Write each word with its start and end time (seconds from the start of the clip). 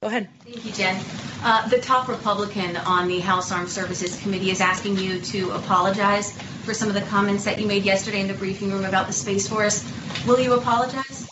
Go 0.00 0.08
ahead. 0.08 0.28
Thank 0.44 0.64
you, 0.64 0.72
Jen. 0.72 1.04
Uh, 1.42 1.68
the 1.68 1.78
top 1.78 2.08
Republican 2.08 2.76
on 2.76 3.08
the 3.08 3.20
House 3.20 3.52
Armed 3.52 3.68
Services 3.68 4.20
Committee 4.20 4.50
is 4.50 4.60
asking 4.60 4.96
you 4.98 5.20
to 5.20 5.50
apologize 5.50 6.32
for 6.64 6.74
some 6.74 6.88
of 6.88 6.94
the 6.94 7.02
comments 7.02 7.44
that 7.44 7.60
you 7.60 7.66
made 7.66 7.84
yesterday 7.84 8.20
in 8.20 8.28
the 8.28 8.34
briefing 8.34 8.70
room 8.70 8.84
about 8.84 9.06
the 9.08 9.12
Space 9.12 9.48
Force. 9.48 9.84
Will 10.26 10.40
you 10.40 10.54
apologize? 10.54 11.31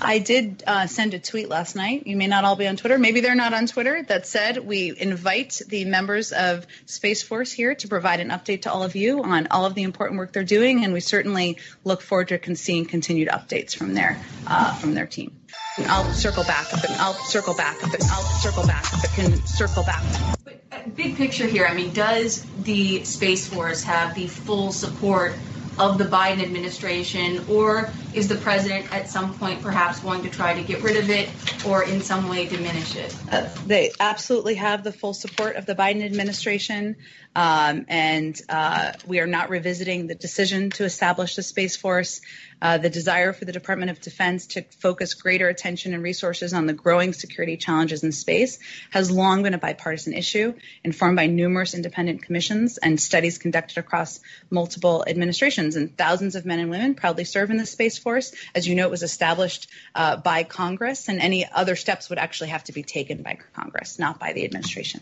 I 0.00 0.18
did 0.18 0.62
uh, 0.66 0.86
send 0.86 1.14
a 1.14 1.18
tweet 1.18 1.48
last 1.48 1.76
night. 1.76 2.06
You 2.06 2.16
may 2.16 2.26
not 2.26 2.44
all 2.44 2.56
be 2.56 2.66
on 2.66 2.76
Twitter. 2.76 2.98
Maybe 2.98 3.20
they're 3.20 3.34
not 3.34 3.52
on 3.52 3.66
Twitter. 3.66 4.02
That 4.02 4.26
said, 4.26 4.58
we 4.58 4.94
invite 4.96 5.60
the 5.68 5.84
members 5.84 6.32
of 6.32 6.66
Space 6.86 7.22
Force 7.22 7.52
here 7.52 7.74
to 7.74 7.88
provide 7.88 8.20
an 8.20 8.28
update 8.30 8.62
to 8.62 8.72
all 8.72 8.82
of 8.82 8.96
you 8.96 9.22
on 9.22 9.48
all 9.50 9.64
of 9.66 9.74
the 9.74 9.82
important 9.82 10.18
work 10.18 10.32
they're 10.32 10.44
doing, 10.44 10.84
and 10.84 10.92
we 10.92 11.00
certainly 11.00 11.58
look 11.84 12.00
forward 12.00 12.28
to 12.28 12.56
seeing 12.56 12.86
continued 12.86 13.28
updates 13.28 13.76
from 13.76 13.94
their 13.94 14.18
uh, 14.46 14.74
from 14.74 14.94
their 14.94 15.06
team. 15.06 15.38
I'll 15.86 16.12
circle 16.12 16.44
back. 16.44 16.72
It, 16.72 16.90
I'll 16.98 17.14
circle 17.14 17.54
back. 17.54 17.76
It, 17.82 18.02
I'll 18.10 18.22
circle 18.22 18.66
back. 18.66 18.84
It 19.04 19.10
can 19.10 19.46
circle 19.46 19.84
back. 19.84 20.02
But 20.44 20.96
big 20.96 21.16
picture 21.16 21.46
here, 21.46 21.66
I 21.66 21.74
mean, 21.74 21.92
does 21.92 22.44
the 22.62 23.04
Space 23.04 23.48
Force 23.48 23.82
have 23.84 24.14
the 24.14 24.26
full 24.26 24.72
support 24.72 25.34
of 25.78 25.98
the 25.98 26.04
Biden 26.04 26.42
administration, 26.42 27.44
or 27.48 27.90
is 28.14 28.28
the 28.28 28.36
president 28.36 28.92
at 28.92 29.08
some 29.08 29.34
point 29.34 29.62
perhaps 29.62 30.00
going 30.00 30.22
to 30.22 30.30
try 30.30 30.54
to 30.54 30.62
get 30.62 30.82
rid 30.82 30.96
of 30.96 31.10
it 31.10 31.28
or 31.66 31.84
in 31.84 32.00
some 32.00 32.28
way 32.28 32.46
diminish 32.46 32.96
it? 32.96 33.16
Uh, 33.30 33.48
they 33.66 33.92
absolutely 34.00 34.54
have 34.56 34.82
the 34.84 34.92
full 34.92 35.14
support 35.14 35.56
of 35.56 35.66
the 35.66 35.74
Biden 35.74 36.04
administration. 36.04 36.96
Um, 37.36 37.84
and 37.88 38.40
uh, 38.48 38.92
we 39.06 39.20
are 39.20 39.26
not 39.26 39.50
revisiting 39.50 40.06
the 40.06 40.14
decision 40.14 40.70
to 40.70 40.84
establish 40.84 41.36
the 41.36 41.42
Space 41.42 41.76
Force. 41.76 42.20
Uh, 42.60 42.78
the 42.78 42.90
desire 42.90 43.32
for 43.32 43.44
the 43.44 43.52
Department 43.52 43.90
of 43.90 44.00
Defense 44.00 44.46
to 44.48 44.62
focus 44.80 45.14
greater 45.14 45.48
attention 45.48 45.94
and 45.94 46.02
resources 46.02 46.52
on 46.52 46.66
the 46.66 46.72
growing 46.72 47.12
security 47.12 47.56
challenges 47.56 48.02
in 48.02 48.12
space 48.12 48.58
has 48.90 49.10
long 49.10 49.42
been 49.42 49.54
a 49.54 49.58
bipartisan 49.58 50.14
issue, 50.14 50.54
informed 50.82 51.16
by 51.16 51.26
numerous 51.26 51.74
independent 51.74 52.22
commissions 52.22 52.78
and 52.78 53.00
studies 53.00 53.38
conducted 53.38 53.78
across 53.78 54.20
multiple 54.50 55.04
administrations. 55.06 55.76
And 55.76 55.96
thousands 55.96 56.34
of 56.34 56.44
men 56.44 56.58
and 56.58 56.70
women 56.70 56.94
proudly 56.94 57.24
serve 57.24 57.50
in 57.50 57.56
the 57.56 57.66
Space 57.66 57.98
Force. 57.98 58.34
As 58.54 58.66
you 58.66 58.74
know, 58.74 58.86
it 58.86 58.90
was 58.90 59.02
established 59.02 59.68
uh, 59.94 60.16
by 60.16 60.42
Congress, 60.42 61.08
and 61.08 61.20
any 61.20 61.48
other 61.50 61.76
steps 61.76 62.08
would 62.08 62.18
actually 62.18 62.50
have 62.50 62.64
to 62.64 62.72
be 62.72 62.82
taken 62.82 63.22
by 63.22 63.38
Congress, 63.54 63.98
not 63.98 64.18
by 64.18 64.32
the 64.32 64.44
administration. 64.44 65.00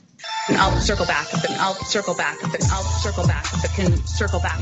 And 0.49 0.57
I'll 0.57 0.79
circle 0.81 1.07
back. 1.07 1.27
I'll 1.59 1.75
circle 1.75 2.15
back. 2.15 2.37
I'll 2.71 2.83
circle 2.83 3.27
back. 3.27 3.45
Can 3.77 3.97
circle 4.07 4.41
back 4.41 4.61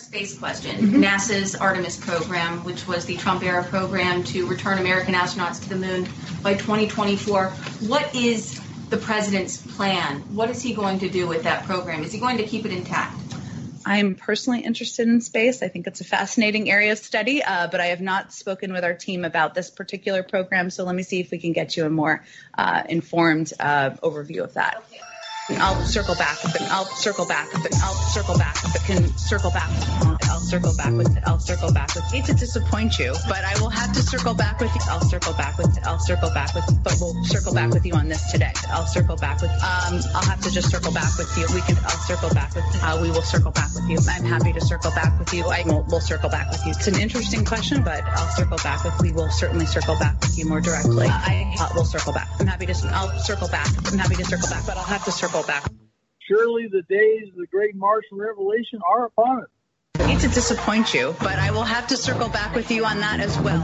space 0.00 0.38
question. 0.38 0.76
Mm-hmm. 0.76 1.02
NASA's 1.02 1.54
Artemis 1.54 1.96
program, 1.96 2.64
which 2.64 2.86
was 2.86 3.04
the 3.04 3.16
Trump 3.16 3.42
era 3.42 3.64
program 3.64 4.24
to 4.24 4.46
return 4.46 4.78
American 4.78 5.14
astronauts 5.14 5.62
to 5.62 5.68
the 5.68 5.76
moon 5.76 6.08
by 6.42 6.54
2024. 6.54 7.46
What 7.46 8.14
is 8.14 8.60
the 8.88 8.96
president's 8.96 9.56
plan? 9.56 10.20
What 10.34 10.50
is 10.50 10.62
he 10.62 10.74
going 10.74 11.00
to 11.00 11.08
do 11.08 11.26
with 11.26 11.44
that 11.44 11.64
program? 11.64 12.02
Is 12.02 12.12
he 12.12 12.20
going 12.20 12.38
to 12.38 12.44
keep 12.44 12.64
it 12.64 12.72
intact? 12.72 13.16
I'm 13.84 14.16
personally 14.16 14.60
interested 14.60 15.08
in 15.08 15.22
space. 15.22 15.62
I 15.62 15.68
think 15.68 15.86
it's 15.86 16.02
a 16.02 16.04
fascinating 16.04 16.70
area 16.70 16.92
of 16.92 16.98
study, 16.98 17.42
uh, 17.42 17.68
but 17.68 17.80
I 17.80 17.86
have 17.86 18.02
not 18.02 18.32
spoken 18.32 18.72
with 18.72 18.84
our 18.84 18.92
team 18.92 19.24
about 19.24 19.54
this 19.54 19.70
particular 19.70 20.22
program. 20.22 20.68
So 20.68 20.84
let 20.84 20.94
me 20.94 21.02
see 21.02 21.20
if 21.20 21.30
we 21.30 21.38
can 21.38 21.54
get 21.54 21.74
you 21.76 21.86
a 21.86 21.90
more 21.90 22.22
uh, 22.56 22.82
informed 22.86 23.52
uh, 23.58 23.90
overview 24.02 24.44
of 24.44 24.54
that. 24.54 24.82
Okay. 24.92 25.00
I'll 25.56 25.80
circle 25.84 26.14
back. 26.14 26.36
If 26.44 26.54
it, 26.56 26.62
I'll 26.70 26.84
circle 26.84 27.24
back. 27.24 27.48
If 27.54 27.64
it, 27.64 27.74
I'll 27.82 27.94
circle 27.94 28.36
back. 28.36 28.56
If 28.64 28.74
it 28.76 28.82
can 28.84 29.16
circle 29.16 29.50
back. 29.50 29.70
I'll 30.28 30.40
circle 30.40 30.74
back 30.76 30.92
with 30.92 31.16
it. 31.16 31.22
I'll 31.26 31.38
circle 31.38 31.72
back 31.72 31.94
with. 31.94 32.04
Hate 32.04 32.26
to 32.26 32.34
disappoint 32.34 32.98
you, 32.98 33.14
but 33.28 33.44
I 33.44 33.58
will 33.60 33.70
have 33.70 33.92
to 33.94 34.02
circle 34.02 34.34
back 34.34 34.60
with 34.60 34.74
you. 34.74 34.80
I'll 34.88 35.00
circle 35.00 35.32
back 35.32 35.56
with. 35.56 35.78
I'll 35.84 35.98
circle 35.98 36.30
back 36.30 36.54
with. 36.54 36.64
But 36.84 36.96
we'll 37.00 37.24
circle 37.24 37.54
back 37.54 37.70
with 37.70 37.86
you 37.86 37.94
on 37.94 38.08
this 38.08 38.30
today. 38.30 38.52
I'll 38.68 38.86
circle 38.86 39.16
back 39.16 39.40
with. 39.40 39.50
Um, 39.50 40.00
I'll 40.14 40.28
have 40.28 40.40
to 40.42 40.50
just 40.50 40.70
circle 40.70 40.92
back 40.92 41.16
with 41.16 41.32
you. 41.38 41.46
We 41.54 41.62
can. 41.62 41.76
I'll 41.84 42.02
circle 42.04 42.30
back 42.34 42.54
with. 42.54 42.64
Uh, 42.82 42.98
we 43.00 43.10
will 43.10 43.22
circle 43.22 43.50
back 43.50 43.72
with 43.74 43.88
you. 43.88 43.98
I'm 44.10 44.24
happy 44.24 44.52
to 44.52 44.60
circle 44.60 44.90
back 44.90 45.18
with 45.18 45.32
you. 45.32 45.44
I 45.44 45.62
will. 45.64 45.84
We'll 45.88 46.00
circle 46.00 46.28
back 46.28 46.50
with 46.50 46.64
you. 46.66 46.72
It's 46.72 46.88
an 46.88 47.00
interesting 47.00 47.44
question, 47.44 47.82
but 47.82 48.04
I'll 48.04 48.36
circle 48.36 48.58
back 48.58 48.84
with. 48.84 49.00
We 49.00 49.12
will 49.12 49.30
certainly 49.30 49.66
circle 49.66 49.98
back 49.98 50.20
with 50.20 50.36
you 50.36 50.46
more 50.46 50.60
directly. 50.60 51.06
Uh, 51.06 51.12
I 51.12 51.56
uh, 51.58 51.68
will 51.74 51.86
circle 51.86 52.12
back. 52.12 52.28
I'm 52.38 52.46
happy 52.46 52.66
to. 52.66 52.74
I'll 52.92 53.18
circle 53.18 53.48
back. 53.48 53.68
I'm 53.90 53.98
happy 53.98 54.16
to 54.16 54.24
circle 54.24 54.48
back, 54.48 54.66
but 54.66 54.76
I'll 54.76 54.84
have 54.84 55.04
to 55.06 55.12
circle 55.12 55.37
back. 55.42 55.70
Surely 56.28 56.68
the 56.68 56.82
days 56.82 57.28
of 57.28 57.36
the 57.36 57.46
great 57.50 57.74
Martian 57.74 58.18
revelation 58.18 58.80
are 58.88 59.06
upon 59.06 59.42
us. 59.42 59.48
I 60.00 60.06
hate 60.06 60.20
to 60.20 60.28
disappoint 60.28 60.94
you, 60.94 61.14
but 61.20 61.38
I 61.38 61.50
will 61.50 61.64
have 61.64 61.88
to 61.88 61.96
circle 61.96 62.28
back 62.28 62.54
with 62.54 62.70
you 62.70 62.84
on 62.84 63.00
that 63.00 63.20
as 63.20 63.38
well. 63.38 63.60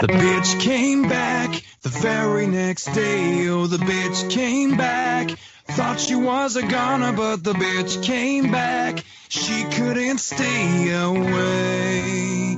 The 0.00 0.06
bitch 0.06 0.60
came 0.60 1.08
back 1.08 1.60
the 1.82 1.88
very 1.88 2.46
next 2.46 2.86
day. 2.94 3.48
Oh, 3.48 3.66
the 3.66 3.78
bitch 3.78 4.30
came 4.30 4.76
back. 4.76 5.30
Thought 5.66 5.98
she 6.00 6.14
was 6.14 6.56
a 6.56 6.62
goner, 6.66 7.12
but 7.12 7.42
the 7.42 7.52
bitch 7.52 8.02
came 8.04 8.52
back. 8.52 9.04
She 9.28 9.64
couldn't 9.64 10.18
stay 10.18 10.90
away. 10.92 12.54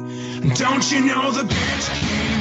Don't 0.55 0.93
you 0.93 1.07
know 1.07 1.31
the 1.33 1.45
bitch 1.45 1.89
came 1.99 2.40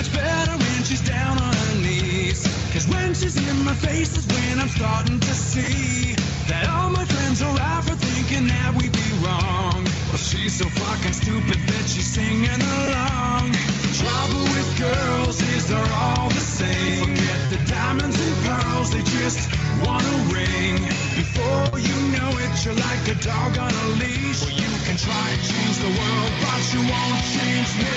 much 0.00 0.12
better 0.14 0.52
when 0.52 0.82
she's 0.82 1.06
down 1.06 1.36
on 1.36 1.52
her 1.52 1.74
knees. 1.82 2.40
Cause 2.72 2.88
when 2.88 3.12
she's 3.12 3.36
in 3.36 3.64
my 3.66 3.74
face 3.74 4.16
is 4.16 4.26
when 4.28 4.58
I'm 4.58 4.68
starting 4.68 5.20
to 5.20 5.34
see 5.34 6.14
that 6.48 6.66
all 6.70 6.88
my 6.88 7.04
friends 7.04 7.42
are 7.42 7.58
out 7.60 7.84
for 7.84 7.96
thinking 7.96 8.46
that 8.46 8.72
we'd 8.74 8.92
be 8.92 9.10
wrong. 9.22 9.84
Well, 10.08 10.16
she's 10.16 10.54
so 10.54 10.64
fucking 10.64 11.12
stupid 11.12 11.58
that 11.68 11.84
she's 11.86 12.06
singing 12.06 12.62
along. 12.80 13.52
Trouble 14.00 14.44
with 14.54 14.70
girls 14.78 15.42
is 15.52 15.68
they're 15.68 15.92
all 15.92 16.30
the 16.30 16.46
same. 16.58 17.19
The 17.50 17.58
diamonds 17.66 18.14
and 18.14 18.36
pearls, 18.46 18.92
they 18.92 19.02
just 19.02 19.50
wanna 19.82 20.14
ring. 20.30 20.78
Before 21.18 21.80
you 21.80 21.98
know 22.14 22.30
it, 22.38 22.64
you're 22.64 22.78
like 22.78 23.02
a 23.10 23.18
dog 23.18 23.58
on 23.58 23.74
a 23.74 23.86
leash. 23.98 24.40
Well, 24.42 24.54
you 24.54 24.70
can 24.86 24.94
try 24.94 25.26
to 25.34 25.38
change 25.50 25.76
the 25.82 25.90
world, 25.90 26.30
but 26.46 26.62
you 26.70 26.78
won't 26.78 27.18
change 27.26 27.74
me. 27.74 27.90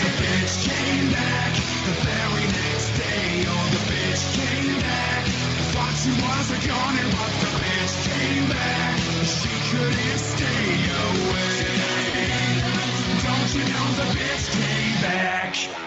The 0.00 0.10
bitch 0.16 0.64
came 0.64 1.12
back 1.12 1.52
the 1.84 1.92
very 2.08 2.46
next 2.56 2.88
day. 2.96 3.44
Oh, 3.44 3.68
the 3.76 3.82
bitch 3.92 4.24
came 4.32 4.80
back. 4.80 5.24
Thought 5.76 5.96
she 6.00 6.12
was 6.16 6.46
a 6.56 6.60
goner, 6.64 7.08
but 7.20 7.32
the 7.44 7.52
bitch 7.52 8.00
came 8.08 8.48
back. 8.48 8.96
She 9.28 9.52
couldn't 9.76 10.20
stay 10.24 10.72
away. 11.04 11.68
Don't 13.28 13.50
you 13.52 13.64
know 13.76 13.88
the 14.00 14.08
bitch 14.16 14.48
came 14.56 14.96
back? 15.04 15.85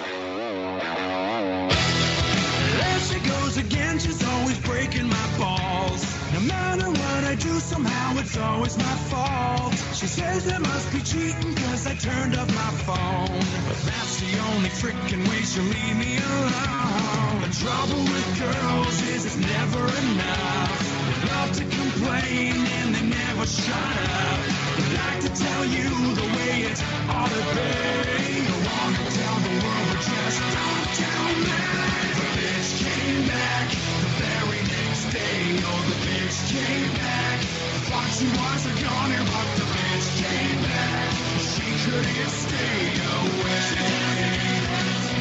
Goes 3.30 3.58
again, 3.58 4.00
she's 4.00 4.24
always 4.24 4.58
breaking 4.60 5.08
my 5.08 5.28
balls. 5.38 6.02
No 6.34 6.42
matter 6.42 6.90
what 6.90 7.24
I 7.24 7.36
do, 7.36 7.60
somehow 7.60 8.20
it's 8.20 8.38
always 8.38 8.78
my 8.78 8.96
fault. 9.12 9.74
She 9.94 10.08
says 10.08 10.52
I 10.52 10.58
must 10.60 10.92
be 10.92 11.02
cheating 11.02 11.54
cause 11.56 11.86
I 11.86 11.96
turned 11.96 12.36
off 12.38 12.50
my 12.64 12.72
phone. 12.88 13.40
But 13.68 13.80
that's 13.90 14.16
the 14.22 14.32
only 14.50 14.70
freaking 14.70 15.24
way 15.30 15.42
she'll 15.50 15.64
leave 15.64 15.98
me 15.98 16.18
alone. 16.18 17.42
The 17.46 17.52
trouble 17.64 18.04
with 18.14 18.28
girls 18.40 18.98
is 19.14 19.26
it's 19.26 19.38
never 19.38 19.84
enough. 20.04 20.80
They 21.08 21.20
love 21.34 21.52
to 21.60 21.66
complain 21.80 22.56
and 22.78 22.96
they 22.96 23.06
never 23.22 23.46
shut 23.46 23.96
up. 24.24 24.40
They 24.78 24.90
like 25.02 25.22
to 25.28 25.32
tell 25.44 25.66
you 25.66 25.90
the 26.20 26.28
way 26.38 26.54
it 26.72 26.80
ought 27.10 27.30
to 27.30 27.44
be. 27.56 27.72
They 28.50 28.60
want 28.70 28.94
to 28.98 29.06
tell 29.18 29.38
the 29.46 29.54
world, 29.64 29.86
but 29.90 30.02
just 30.10 30.40
don't 30.56 30.88
tell 31.02 31.26
me. 31.44 31.79
Back 33.60 33.72
the 33.72 34.08
very 34.24 34.62
next 34.72 35.12
day. 35.12 35.60
Oh, 35.68 35.84
the 35.84 35.98
bitch 36.08 36.48
came 36.48 36.94
back. 36.96 37.42
Thought 37.92 38.08
she 38.16 38.28
was 38.40 38.64
a 38.72 38.74
goner, 38.80 39.20
but 39.28 39.48
the 39.60 39.68
bitch 39.76 40.08
came 40.16 40.62
back. 40.64 41.12
She 41.44 41.68
couldn't 41.84 42.30
stay 42.32 42.96
away. 43.20 43.76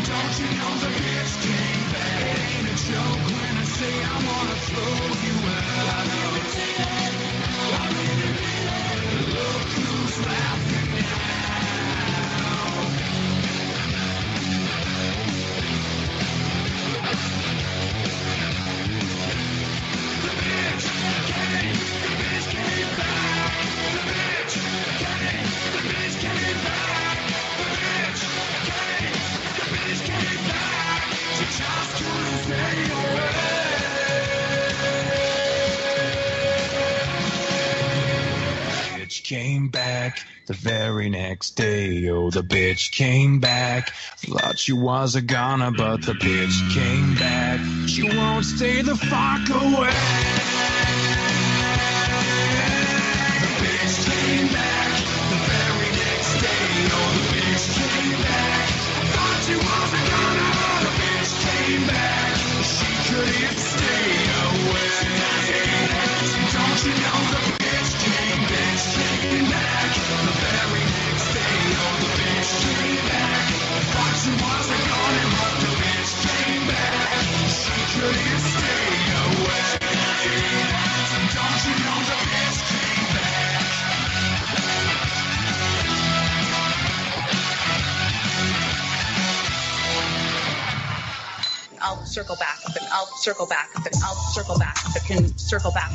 Don't 0.07 0.35
you 0.39 0.51
know 0.55 0.75
the 0.79 0.93
bitch 1.03 1.35
came 1.43 1.91
back? 1.91 2.39
Ain't 2.55 2.69
a 2.71 2.77
joke 2.87 3.27
when 3.27 3.57
I 3.59 3.65
say 3.65 4.05
I 4.07 4.17
wanna 4.23 4.55
throw 4.71 4.87
you 5.27 5.37
out. 5.51 6.88
Came 39.29 39.69
back 39.69 40.27
the 40.47 40.55
very 40.55 41.11
next 41.11 41.51
day. 41.51 42.09
Oh, 42.09 42.31
the 42.31 42.41
bitch 42.41 42.93
came 42.93 43.41
back. 43.41 43.91
Thought 44.17 44.59
she 44.59 44.73
was 44.73 45.17
a 45.17 45.21
goner, 45.21 45.71
but 45.71 46.01
the 46.01 46.15
bitch 46.15 46.73
came 46.73 47.15
back. 47.15 47.61
She 47.87 48.09
won't 48.09 48.47
stay 48.47 48.81
the 48.81 48.97
fuck 48.97 49.51
away. 49.51 50.38
I'll 91.89 92.05
circle 92.05 92.37
back, 92.37 92.59
but 92.67 92.83
I'll 92.93 93.07
circle 93.07 93.47
back, 93.47 93.71
but 93.83 93.95
I'll 94.05 94.15
circle 94.15 94.59
back, 94.59 94.77
but 94.93 95.03
can 95.07 95.39
circle 95.39 95.73
back. 95.73 95.91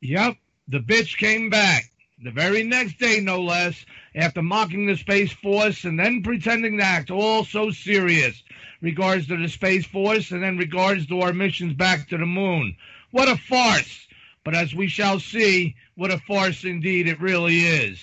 Yep, 0.00 0.36
the 0.68 0.78
bitch 0.78 1.16
came 1.18 1.50
back. 1.50 1.90
The 2.22 2.30
very 2.30 2.62
next 2.62 2.98
day, 3.00 3.18
no 3.18 3.42
less, 3.42 3.84
after 4.14 4.42
mocking 4.42 4.86
the 4.86 4.96
Space 4.96 5.32
Force 5.32 5.82
and 5.82 5.98
then 5.98 6.22
pretending 6.22 6.78
to 6.78 6.84
act 6.84 7.10
all 7.10 7.44
so 7.44 7.72
serious 7.72 8.40
regards 8.82 9.28
to 9.28 9.36
the 9.36 9.48
Space 9.48 9.86
Force 9.86 10.32
and 10.32 10.42
then 10.42 10.58
regards 10.58 11.06
to 11.06 11.20
our 11.20 11.32
missions 11.32 11.72
back 11.72 12.08
to 12.08 12.18
the 12.18 12.26
moon. 12.26 12.76
What 13.12 13.28
a 13.28 13.36
farce! 13.36 14.06
But 14.44 14.56
as 14.56 14.74
we 14.74 14.88
shall 14.88 15.20
see, 15.20 15.76
what 15.94 16.10
a 16.10 16.18
farce 16.18 16.64
indeed 16.64 17.06
it 17.06 17.20
really 17.20 17.60
is. 17.60 18.02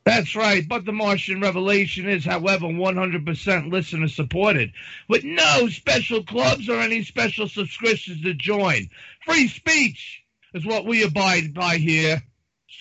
That's 0.05 0.35
right, 0.35 0.67
but 0.67 0.85
the 0.85 0.93
Martian 0.93 1.41
Revelation 1.41 2.09
is, 2.09 2.25
however, 2.25 2.67
100% 2.67 3.71
listener 3.71 4.09
supported, 4.09 4.73
with 5.09 5.23
no 5.25 5.69
special 5.69 6.25
clubs 6.25 6.69
or 6.69 6.81
any 6.81 7.05
special 7.05 7.47
subscriptions 7.49 8.23
to 8.23 8.35
join. 8.35 8.89
Free 9.25 9.47
speech 9.49 10.23
is 10.55 10.65
what 10.65 10.87
we 10.87 11.03
abide 11.05 11.55
by 11.55 11.77
here. 11.77 12.23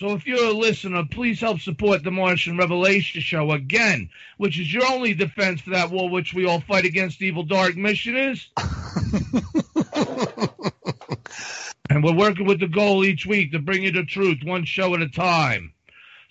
So 0.00 0.12
if 0.14 0.26
you're 0.26 0.46
a 0.46 0.52
listener, 0.52 1.04
please 1.04 1.40
help 1.40 1.60
support 1.60 2.02
the 2.02 2.10
Martian 2.10 2.56
Revelation 2.56 3.20
show 3.20 3.52
again, 3.52 4.08
which 4.38 4.58
is 4.58 4.72
your 4.72 4.86
only 4.86 5.12
defense 5.12 5.60
for 5.60 5.68
that 5.70 5.90
war 5.90 6.08
which 6.08 6.32
we 6.32 6.46
all 6.46 6.62
fight 6.62 6.86
against 6.86 7.20
evil 7.20 7.42
dark 7.42 7.76
missioners. 7.76 8.48
and 11.90 12.02
we're 12.02 12.16
working 12.16 12.46
with 12.46 12.60
the 12.60 12.70
goal 12.72 13.04
each 13.04 13.26
week 13.26 13.52
to 13.52 13.58
bring 13.58 13.82
you 13.82 13.92
the 13.92 14.04
truth, 14.04 14.38
one 14.42 14.64
show 14.64 14.94
at 14.94 15.02
a 15.02 15.08
time. 15.10 15.74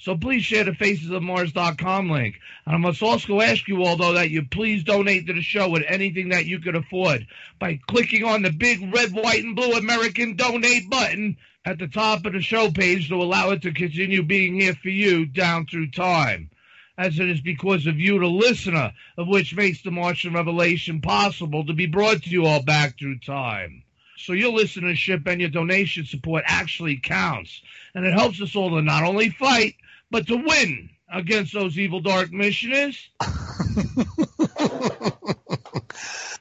So 0.01 0.15
please 0.15 0.45
share 0.45 0.63
the 0.63 0.71
facesofmars.com 0.71 2.09
link. 2.09 2.39
And 2.65 2.73
I 2.73 2.77
must 2.77 3.03
also 3.03 3.41
ask 3.41 3.67
you 3.67 3.83
all, 3.83 3.97
though, 3.97 4.13
that 4.13 4.29
you 4.29 4.43
please 4.43 4.85
donate 4.85 5.27
to 5.27 5.33
the 5.33 5.41
show 5.41 5.69
with 5.69 5.83
anything 5.85 6.29
that 6.29 6.45
you 6.45 6.59
could 6.59 6.77
afford 6.77 7.27
by 7.59 7.81
clicking 7.87 8.23
on 8.23 8.41
the 8.41 8.49
big 8.49 8.93
red, 8.93 9.11
white, 9.11 9.43
and 9.43 9.57
blue 9.57 9.73
American 9.73 10.37
donate 10.37 10.89
button 10.89 11.35
at 11.65 11.79
the 11.79 11.87
top 11.87 12.25
of 12.25 12.31
the 12.31 12.41
show 12.41 12.71
page 12.71 13.09
to 13.09 13.15
allow 13.15 13.51
it 13.51 13.61
to 13.63 13.73
continue 13.73 14.23
being 14.23 14.55
here 14.55 14.73
for 14.73 14.87
you 14.87 15.25
down 15.25 15.65
through 15.65 15.91
time. 15.91 16.49
As 16.97 17.19
it 17.19 17.29
is 17.29 17.41
because 17.41 17.85
of 17.85 17.99
you, 17.99 18.19
the 18.19 18.27
listener, 18.27 18.93
of 19.17 19.27
which 19.27 19.53
makes 19.53 19.81
the 19.81 19.91
Martian 19.91 20.33
Revelation 20.33 21.01
possible 21.01 21.65
to 21.65 21.73
be 21.73 21.87
brought 21.87 22.23
to 22.23 22.29
you 22.29 22.45
all 22.45 22.63
back 22.63 22.97
through 22.97 23.19
time. 23.19 23.83
So 24.17 24.33
your 24.33 24.51
listenership 24.51 25.25
and 25.27 25.39
your 25.39 25.49
donation 25.49 26.05
support 26.05 26.43
actually 26.45 26.97
counts. 26.97 27.61
And 27.95 28.05
it 28.05 28.13
helps 28.13 28.41
us 28.41 28.55
all 28.55 28.69
to 28.71 28.81
not 28.81 29.03
only 29.03 29.29
fight, 29.29 29.75
but 30.11 30.27
to 30.27 30.35
win 30.35 30.89
against 31.11 31.53
those 31.53 31.77
evil 31.77 31.99
dark 32.01 32.31
missioners. 32.31 33.09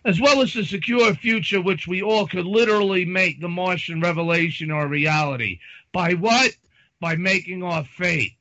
as 0.05 0.21
well 0.21 0.41
as 0.41 0.53
to 0.53 0.65
secure 0.65 1.11
a 1.11 1.15
future 1.15 1.61
which 1.61 1.87
we 1.87 2.03
all 2.03 2.27
could 2.27 2.47
literally 2.47 3.05
make 3.05 3.41
the 3.41 3.49
Martian 3.49 4.01
revelation 4.01 4.71
our 4.71 4.89
reality. 4.89 5.59
By 5.93 6.15
what? 6.15 6.53
By 7.01 7.17
making 7.17 7.63
our 7.63 7.85
fate. 7.85 8.33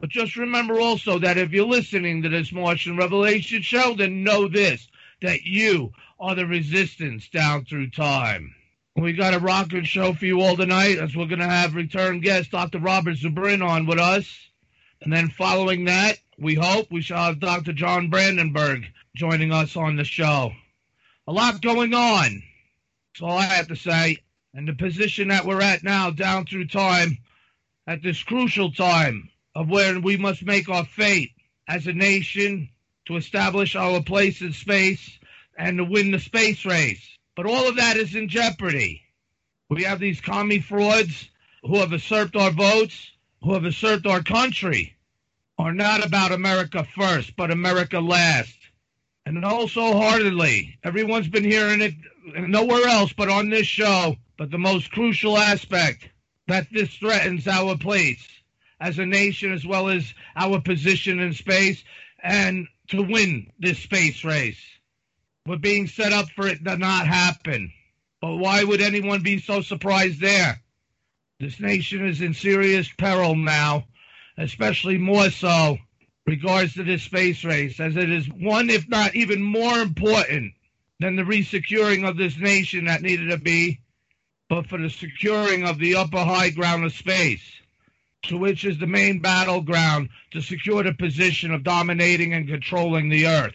But 0.00 0.10
just 0.10 0.36
remember 0.36 0.80
also 0.80 1.18
that 1.20 1.38
if 1.38 1.52
you're 1.52 1.66
listening 1.66 2.22
to 2.22 2.28
this 2.28 2.52
Martian 2.52 2.96
revelation 2.96 3.62
show, 3.62 3.94
then 3.94 4.24
know 4.24 4.48
this 4.48 4.88
that 5.22 5.42
you 5.42 5.92
are 6.20 6.34
the 6.34 6.46
resistance 6.46 7.28
down 7.28 7.64
through 7.64 7.90
time. 7.90 8.54
We 8.96 9.12
got 9.12 9.34
a 9.34 9.38
rocking 9.38 9.84
show 9.84 10.12
for 10.12 10.26
you 10.26 10.40
all 10.40 10.56
tonight 10.56 10.98
as 10.98 11.14
we're 11.14 11.26
going 11.26 11.38
to 11.38 11.48
have 11.48 11.74
return 11.74 12.20
guest 12.20 12.50
Dr. 12.50 12.78
Robert 12.78 13.16
Zubrin 13.16 13.66
on 13.66 13.86
with 13.86 13.98
us. 13.98 14.45
And 15.02 15.12
then 15.12 15.28
following 15.28 15.84
that, 15.84 16.18
we 16.38 16.54
hope 16.54 16.90
we 16.90 17.02
shall 17.02 17.24
have 17.24 17.40
Dr. 17.40 17.72
John 17.72 18.10
Brandenburg 18.10 18.86
joining 19.14 19.52
us 19.52 19.76
on 19.76 19.96
the 19.96 20.04
show. 20.04 20.52
A 21.26 21.32
lot 21.32 21.62
going 21.62 21.94
on. 21.94 22.42
That's 23.12 23.22
all 23.22 23.38
I 23.38 23.44
have 23.44 23.68
to 23.68 23.76
say. 23.76 24.18
And 24.54 24.68
the 24.68 24.74
position 24.74 25.28
that 25.28 25.44
we're 25.44 25.62
at 25.62 25.82
now, 25.82 26.10
down 26.10 26.46
through 26.46 26.68
time, 26.68 27.18
at 27.86 28.02
this 28.02 28.22
crucial 28.22 28.72
time 28.72 29.30
of 29.54 29.68
where 29.68 29.98
we 30.00 30.16
must 30.16 30.44
make 30.44 30.68
our 30.68 30.84
fate 30.84 31.32
as 31.68 31.86
a 31.86 31.92
nation 31.92 32.68
to 33.06 33.16
establish 33.16 33.76
our 33.76 34.02
place 34.02 34.40
in 34.40 34.52
space 34.52 35.18
and 35.58 35.78
to 35.78 35.84
win 35.84 36.10
the 36.10 36.18
space 36.18 36.64
race. 36.64 37.06
But 37.34 37.46
all 37.46 37.68
of 37.68 37.76
that 37.76 37.96
is 37.96 38.14
in 38.14 38.28
jeopardy. 38.28 39.02
We 39.68 39.84
have 39.84 40.00
these 40.00 40.20
commie 40.20 40.60
frauds 40.60 41.28
who 41.62 41.78
have 41.78 41.92
usurped 41.92 42.36
our 42.36 42.50
votes, 42.50 43.10
who 43.46 43.54
have 43.54 43.62
usurped 43.62 44.06
our 44.06 44.24
country, 44.24 44.96
are 45.56 45.72
not 45.72 46.04
about 46.04 46.32
America 46.32 46.84
first, 46.98 47.36
but 47.36 47.52
America 47.52 48.00
last. 48.00 48.58
And 49.24 49.44
also 49.44 49.92
heartedly, 49.92 50.76
everyone's 50.82 51.28
been 51.28 51.44
hearing 51.44 51.80
it 51.80 51.94
nowhere 52.36 52.88
else 52.88 53.12
but 53.12 53.28
on 53.28 53.48
this 53.48 53.68
show. 53.68 54.16
But 54.36 54.50
the 54.50 54.58
most 54.58 54.90
crucial 54.90 55.38
aspect 55.38 56.08
that 56.48 56.66
this 56.72 56.92
threatens 56.96 57.46
our 57.46 57.76
place 57.76 58.26
as 58.80 58.98
a 58.98 59.06
nation 59.06 59.52
as 59.52 59.64
well 59.64 59.88
as 59.90 60.12
our 60.34 60.60
position 60.60 61.20
in 61.20 61.32
space 61.32 61.84
and 62.20 62.66
to 62.88 63.00
win 63.00 63.52
this 63.60 63.78
space 63.78 64.24
race. 64.24 64.60
We're 65.46 65.58
being 65.58 65.86
set 65.86 66.12
up 66.12 66.28
for 66.30 66.48
it 66.48 66.64
to 66.64 66.76
not 66.76 67.06
happen. 67.06 67.72
But 68.20 68.38
why 68.38 68.64
would 68.64 68.80
anyone 68.80 69.22
be 69.22 69.38
so 69.38 69.60
surprised 69.60 70.20
there? 70.20 70.60
This 71.38 71.60
nation 71.60 72.06
is 72.06 72.22
in 72.22 72.32
serious 72.32 72.88
peril 72.96 73.36
now, 73.36 73.84
especially 74.38 74.96
more 74.96 75.30
so 75.30 75.76
regards 76.26 76.74
to 76.74 76.82
this 76.82 77.02
space 77.02 77.44
race, 77.44 77.78
as 77.78 77.94
it 77.96 78.10
is 78.10 78.26
one, 78.26 78.70
if 78.70 78.88
not 78.88 79.14
even 79.14 79.42
more 79.42 79.78
important 79.78 80.54
than 80.98 81.14
the 81.14 81.24
resecuring 81.24 82.08
of 82.08 82.16
this 82.16 82.38
nation 82.38 82.86
that 82.86 83.02
needed 83.02 83.28
to 83.30 83.36
be, 83.36 83.80
but 84.48 84.66
for 84.66 84.78
the 84.78 84.88
securing 84.88 85.64
of 85.64 85.78
the 85.78 85.96
upper 85.96 86.24
high 86.24 86.48
ground 86.48 86.84
of 86.84 86.94
space, 86.94 87.44
to 88.22 88.38
which 88.38 88.64
is 88.64 88.78
the 88.78 88.86
main 88.86 89.20
battleground 89.20 90.08
to 90.30 90.40
secure 90.40 90.82
the 90.82 90.94
position 90.94 91.52
of 91.52 91.62
dominating 91.62 92.32
and 92.32 92.48
controlling 92.48 93.10
the 93.10 93.26
earth. 93.26 93.54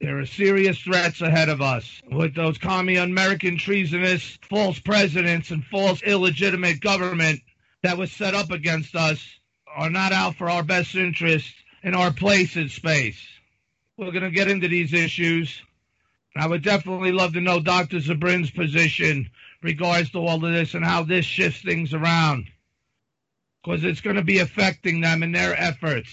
There 0.00 0.18
are 0.18 0.24
serious 0.24 0.78
threats 0.78 1.20
ahead 1.20 1.50
of 1.50 1.60
us 1.60 2.00
with 2.10 2.34
those 2.34 2.56
commie 2.56 2.96
American 2.96 3.58
treasonous 3.58 4.38
false 4.48 4.78
presidents 4.78 5.50
and 5.50 5.62
false 5.62 6.02
illegitimate 6.02 6.80
government 6.80 7.40
that 7.82 7.98
was 7.98 8.10
set 8.10 8.34
up 8.34 8.50
against 8.50 8.96
us 8.96 9.22
are 9.66 9.90
not 9.90 10.12
out 10.12 10.36
for 10.36 10.48
our 10.48 10.62
best 10.62 10.94
interest 10.94 11.52
in 11.82 11.94
our 11.94 12.12
place 12.12 12.56
in 12.56 12.70
space. 12.70 13.20
We're 13.98 14.10
going 14.10 14.24
to 14.24 14.30
get 14.30 14.48
into 14.48 14.68
these 14.68 14.94
issues. 14.94 15.60
I 16.34 16.46
would 16.46 16.62
definitely 16.62 17.12
love 17.12 17.34
to 17.34 17.42
know 17.42 17.60
Dr. 17.60 17.98
Zubrin's 17.98 18.50
position 18.50 19.30
regards 19.62 20.10
to 20.12 20.18
all 20.18 20.42
of 20.42 20.52
this 20.52 20.72
and 20.72 20.84
how 20.84 21.02
this 21.02 21.26
shifts 21.26 21.60
things 21.60 21.92
around. 21.92 22.46
Because 23.62 23.84
it's 23.84 24.00
going 24.00 24.16
to 24.16 24.22
be 24.22 24.38
affecting 24.38 25.02
them 25.02 25.22
in 25.22 25.32
their 25.32 25.54
efforts, 25.54 26.08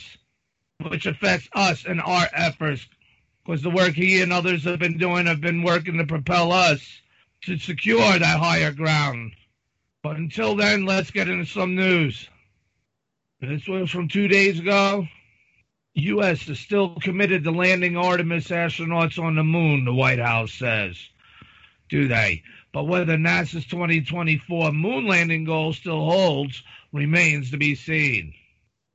which 0.89 1.06
affects 1.06 1.48
us 1.53 1.86
and 1.86 2.01
our 2.01 2.27
efforts. 2.34 2.86
Because 3.48 3.62
the 3.62 3.70
work 3.70 3.94
he 3.94 4.22
and 4.22 4.34
others 4.34 4.66
have 4.66 4.80
been 4.80 4.98
doing 4.98 5.25
have 5.25 5.39
been 5.39 5.63
working 5.63 6.00
to 6.00 6.06
propel 6.06 6.51
us 6.51 6.82
to 7.44 7.58
secure 7.58 8.20
that 8.20 8.39
higher 8.39 8.74
ground. 8.74 9.32
But 10.04 10.18
until 10.18 10.58
then, 10.58 10.86
let's 10.86 11.12
get 11.12 11.30
into 11.30 11.46
some 11.46 11.74
news. 11.74 12.27
This 13.39 13.66
was 13.66 13.89
from 13.89 14.10
two 14.10 14.27
days 14.27 14.60
ago. 14.60 15.08
U.S. 15.94 16.50
is 16.50 16.60
still 16.60 16.96
committed 16.96 17.46
to 17.46 17.51
landing 17.51 17.96
Artemis 17.96 18.50
astronauts 18.50 19.18
on 19.18 19.36
the 19.36 19.46
moon, 19.46 19.86
the 19.86 19.94
White 19.94 20.20
House 20.20 20.51
says. 20.51 20.98
Do 21.88 22.10
they? 22.10 22.44
But 22.74 22.84
whether 22.84 23.16
NASA's 23.16 23.66
2024 23.68 24.74
moon 24.74 25.08
landing 25.08 25.46
goal 25.46 25.72
still 25.72 26.04
holds 26.04 26.62
remains 26.92 27.51
to 27.51 27.58
be 27.58 27.75
seen. 27.75 28.34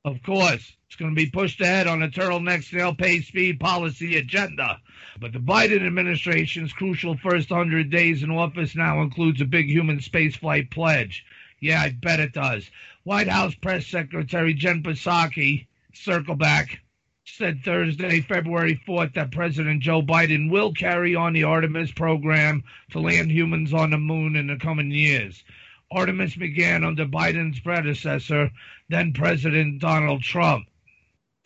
Of 0.05 0.21
course, 0.21 0.73
it's 0.87 0.97
going 0.97 1.11
to 1.11 1.15
be 1.15 1.29
pushed 1.29 1.61
ahead 1.61 1.87
on 1.87 2.03
a 2.03 2.09
turtleneck 2.09 2.65
snail 2.65 2.93
pace 2.93 3.25
speed 3.25 3.61
policy 3.61 4.17
agenda. 4.17 4.81
But 5.17 5.31
the 5.31 5.39
Biden 5.39 5.87
administration's 5.87 6.73
crucial 6.73 7.15
first 7.15 7.49
100 7.49 7.89
days 7.89 8.21
in 8.21 8.29
office 8.29 8.75
now 8.75 9.01
includes 9.01 9.39
a 9.39 9.45
big 9.45 9.69
human 9.69 9.99
spaceflight 9.99 10.71
pledge. 10.71 11.25
Yeah, 11.61 11.81
I 11.81 11.91
bet 11.91 12.19
it 12.19 12.33
does. 12.33 12.69
White 13.03 13.29
House 13.29 13.55
Press 13.55 13.87
Secretary 13.87 14.53
Jen 14.53 14.83
Psaki, 14.83 15.67
circle 15.93 16.35
back, 16.35 16.81
said 17.23 17.63
Thursday, 17.63 18.19
February 18.19 18.81
4th, 18.85 19.13
that 19.13 19.31
President 19.31 19.81
Joe 19.81 20.01
Biden 20.01 20.51
will 20.51 20.73
carry 20.73 21.15
on 21.15 21.31
the 21.31 21.45
Artemis 21.45 21.93
program 21.93 22.65
to 22.91 22.99
land 22.99 23.31
humans 23.31 23.73
on 23.73 23.91
the 23.91 23.97
moon 23.97 24.35
in 24.35 24.47
the 24.47 24.57
coming 24.57 24.91
years. 24.91 25.45
Artemis 25.93 26.35
began 26.35 26.83
under 26.83 27.05
Biden's 27.05 27.59
predecessor, 27.59 28.51
then 28.89 29.13
President 29.13 29.79
Donald 29.79 30.23
Trump. 30.23 30.65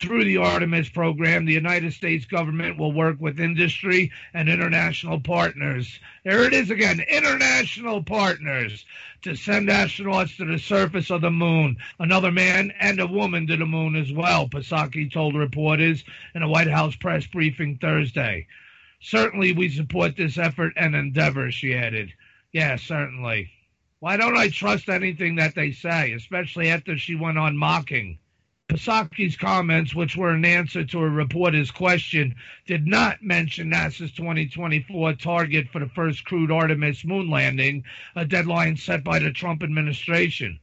Through 0.00 0.24
the 0.24 0.36
Artemis 0.36 0.88
program, 0.88 1.44
the 1.44 1.52
United 1.52 1.92
States 1.92 2.24
government 2.24 2.78
will 2.78 2.92
work 2.92 3.16
with 3.20 3.40
industry 3.40 4.12
and 4.32 4.48
international 4.48 5.20
partners. 5.20 5.98
There 6.24 6.44
it 6.44 6.52
is 6.52 6.70
again 6.70 7.00
international 7.00 8.04
partners 8.04 8.86
to 9.22 9.34
send 9.34 9.68
astronauts 9.68 10.36
to 10.36 10.44
the 10.44 10.58
surface 10.58 11.10
of 11.10 11.20
the 11.20 11.32
moon, 11.32 11.76
another 11.98 12.30
man 12.30 12.72
and 12.78 13.00
a 13.00 13.06
woman 13.06 13.48
to 13.48 13.56
the 13.56 13.66
moon 13.66 13.96
as 13.96 14.12
well, 14.12 14.48
Psaki 14.48 15.12
told 15.12 15.34
reporters 15.34 16.04
in 16.34 16.42
a 16.42 16.48
White 16.48 16.68
House 16.68 16.94
press 16.94 17.26
briefing 17.26 17.76
Thursday. 17.76 18.46
Certainly, 19.00 19.52
we 19.52 19.68
support 19.68 20.16
this 20.16 20.38
effort 20.38 20.72
and 20.76 20.94
endeavor, 20.94 21.50
she 21.50 21.74
added. 21.74 22.12
Yeah, 22.52 22.76
certainly. 22.76 23.50
Why 24.00 24.16
don't 24.16 24.36
I 24.36 24.48
trust 24.48 24.88
anything 24.88 25.36
that 25.36 25.54
they 25.54 25.72
say, 25.72 26.12
especially 26.12 26.68
after 26.68 26.96
she 26.96 27.16
went 27.16 27.38
on 27.38 27.56
mocking 27.56 28.18
Psaki's 28.70 29.34
comments, 29.34 29.94
which 29.94 30.14
were 30.14 30.30
an 30.30 30.44
answer 30.44 30.84
to 30.84 31.00
a 31.00 31.08
reporter's 31.08 31.70
question, 31.70 32.34
did 32.66 32.86
not 32.86 33.22
mention 33.22 33.70
NASA's 33.70 34.12
2024 34.12 35.14
target 35.14 35.68
for 35.70 35.78
the 35.78 35.88
first 35.88 36.26
crewed 36.26 36.50
Artemis 36.50 37.02
moon 37.02 37.30
landing, 37.30 37.82
a 38.14 38.26
deadline 38.26 38.76
set 38.76 39.02
by 39.02 39.18
the 39.18 39.32
Trump 39.32 39.62
administration. 39.62 40.60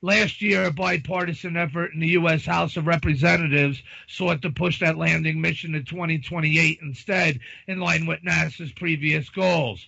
Last 0.00 0.40
year, 0.40 0.64
a 0.64 0.72
bipartisan 0.72 1.58
effort 1.58 1.92
in 1.92 2.00
the 2.00 2.08
U.S. 2.08 2.46
House 2.46 2.78
of 2.78 2.86
Representatives 2.86 3.82
sought 4.08 4.40
to 4.42 4.50
push 4.50 4.80
that 4.80 4.96
landing 4.96 5.38
mission 5.38 5.72
to 5.72 5.82
2028 5.82 6.78
instead, 6.80 7.38
in 7.68 7.80
line 7.80 8.06
with 8.06 8.24
NASA's 8.24 8.72
previous 8.72 9.28
goals. 9.28 9.86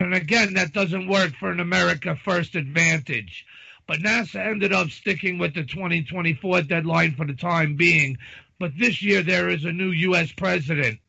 And 0.00 0.14
again, 0.14 0.54
that 0.54 0.72
doesn't 0.72 1.08
work 1.08 1.34
for 1.34 1.50
an 1.50 1.58
America 1.58 2.14
First 2.14 2.54
advantage. 2.54 3.44
But 3.88 3.98
NASA 3.98 4.46
ended 4.46 4.72
up 4.72 4.90
sticking 4.90 5.38
with 5.38 5.54
the 5.54 5.64
2024 5.64 6.62
deadline 6.62 7.16
for 7.16 7.26
the 7.26 7.34
time 7.34 7.74
being. 7.74 8.18
But 8.60 8.78
this 8.78 9.02
year 9.02 9.22
there 9.22 9.48
is 9.48 9.64
a 9.64 9.72
new 9.72 9.90
U.S. 9.90 10.30
president. 10.30 11.00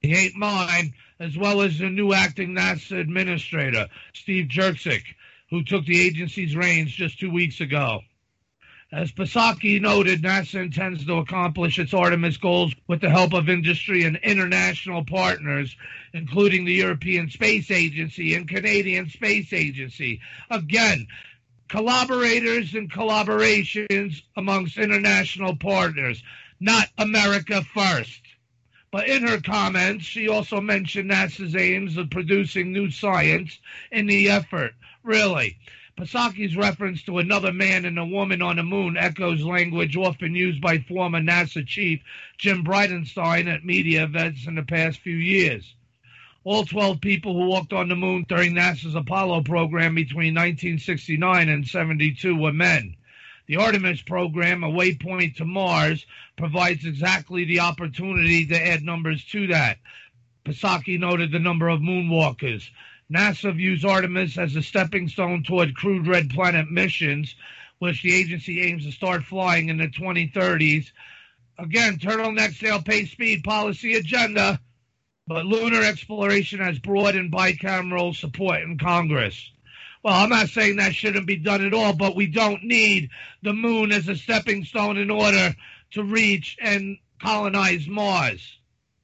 He 0.00 0.16
ain't 0.16 0.34
mine, 0.34 0.94
as 1.20 1.38
well 1.38 1.62
as 1.62 1.80
a 1.80 1.88
new 1.88 2.12
acting 2.12 2.56
NASA 2.56 2.98
administrator, 2.98 3.88
Steve 4.14 4.48
Jurczyk, 4.48 5.04
who 5.50 5.62
took 5.62 5.84
the 5.84 6.00
agency's 6.00 6.56
reins 6.56 6.90
just 6.90 7.20
two 7.20 7.30
weeks 7.30 7.60
ago. 7.60 8.00
As 8.94 9.10
Psaki 9.10 9.80
noted, 9.80 10.22
NASA 10.22 10.62
intends 10.62 11.04
to 11.04 11.14
accomplish 11.14 11.80
its 11.80 11.92
Artemis 11.92 12.36
goals 12.36 12.72
with 12.86 13.00
the 13.00 13.10
help 13.10 13.32
of 13.32 13.48
industry 13.48 14.04
and 14.04 14.16
international 14.22 15.04
partners, 15.04 15.74
including 16.12 16.64
the 16.64 16.74
European 16.74 17.28
Space 17.28 17.72
Agency 17.72 18.34
and 18.34 18.48
Canadian 18.48 19.08
Space 19.08 19.52
Agency. 19.52 20.20
Again, 20.48 21.08
collaborators 21.68 22.72
and 22.74 22.88
collaborations 22.88 24.22
amongst 24.36 24.78
international 24.78 25.56
partners, 25.56 26.22
not 26.60 26.86
America 26.96 27.64
first. 27.74 28.20
But 28.92 29.08
in 29.08 29.26
her 29.26 29.40
comments, 29.40 30.04
she 30.04 30.28
also 30.28 30.60
mentioned 30.60 31.10
NASA's 31.10 31.56
aims 31.56 31.96
of 31.96 32.10
producing 32.10 32.72
new 32.72 32.92
science 32.92 33.58
in 33.90 34.06
the 34.06 34.30
effort. 34.30 34.70
Really. 35.02 35.58
Psaki's 35.96 36.56
reference 36.56 37.02
to 37.04 37.18
another 37.18 37.52
man 37.52 37.84
and 37.84 37.98
a 37.98 38.04
woman 38.04 38.42
on 38.42 38.56
the 38.56 38.64
moon 38.64 38.96
echoes 38.96 39.42
language 39.42 39.96
often 39.96 40.34
used 40.34 40.60
by 40.60 40.78
former 40.78 41.20
NASA 41.20 41.64
chief 41.64 42.00
Jim 42.36 42.64
Bridenstine 42.64 43.46
at 43.46 43.64
media 43.64 44.02
events 44.02 44.46
in 44.48 44.56
the 44.56 44.64
past 44.64 44.98
few 44.98 45.16
years. 45.16 45.74
All 46.42 46.64
12 46.64 47.00
people 47.00 47.34
who 47.34 47.48
walked 47.48 47.72
on 47.72 47.88
the 47.88 47.96
moon 47.96 48.26
during 48.28 48.54
NASA's 48.54 48.96
Apollo 48.96 49.44
program 49.44 49.94
between 49.94 50.34
1969 50.34 51.48
and 51.48 51.66
72 51.66 52.36
were 52.36 52.52
men. 52.52 52.96
The 53.46 53.56
Artemis 53.56 54.02
program, 54.02 54.64
a 54.64 54.68
waypoint 54.68 55.36
to 55.36 55.44
Mars, 55.44 56.06
provides 56.36 56.84
exactly 56.84 57.44
the 57.44 57.60
opportunity 57.60 58.46
to 58.46 58.60
add 58.60 58.82
numbers 58.82 59.24
to 59.26 59.46
that. 59.46 59.78
Psaki 60.44 60.98
noted 60.98 61.30
the 61.30 61.38
number 61.38 61.68
of 61.68 61.80
moonwalkers. 61.80 62.68
NASA 63.12 63.54
views 63.54 63.84
Artemis 63.84 64.38
as 64.38 64.56
a 64.56 64.62
stepping 64.62 65.08
stone 65.08 65.42
toward 65.42 65.74
crewed 65.74 66.06
red 66.06 66.30
planet 66.30 66.70
missions, 66.70 67.34
which 67.78 68.02
the 68.02 68.14
agency 68.14 68.62
aims 68.62 68.84
to 68.84 68.92
start 68.92 69.24
flying 69.24 69.68
in 69.68 69.78
the 69.78 69.88
2030s. 69.88 70.90
Again, 71.58 71.98
turtleneck 71.98 72.54
sail 72.54 72.82
pay 72.82 73.04
speed 73.04 73.44
policy 73.44 73.94
agenda 73.94 74.60
but 75.26 75.46
lunar 75.46 75.82
exploration 75.82 76.60
has 76.60 76.78
broad 76.78 77.14
and 77.14 77.32
bicameral 77.32 78.14
support 78.14 78.60
in 78.60 78.78
Congress. 78.78 79.50
Well, 80.02 80.14
I'm 80.14 80.28
not 80.28 80.50
saying 80.50 80.76
that 80.76 80.94
shouldn't 80.94 81.26
be 81.26 81.36
done 81.36 81.64
at 81.64 81.72
all, 81.72 81.94
but 81.94 82.14
we 82.14 82.26
don't 82.26 82.62
need 82.62 83.08
the 83.42 83.54
moon 83.54 83.90
as 83.90 84.06
a 84.06 84.16
stepping 84.16 84.64
stone 84.64 84.98
in 84.98 85.10
order 85.10 85.54
to 85.92 86.04
reach 86.04 86.58
and 86.60 86.98
colonize 87.22 87.88
Mars. 87.88 88.58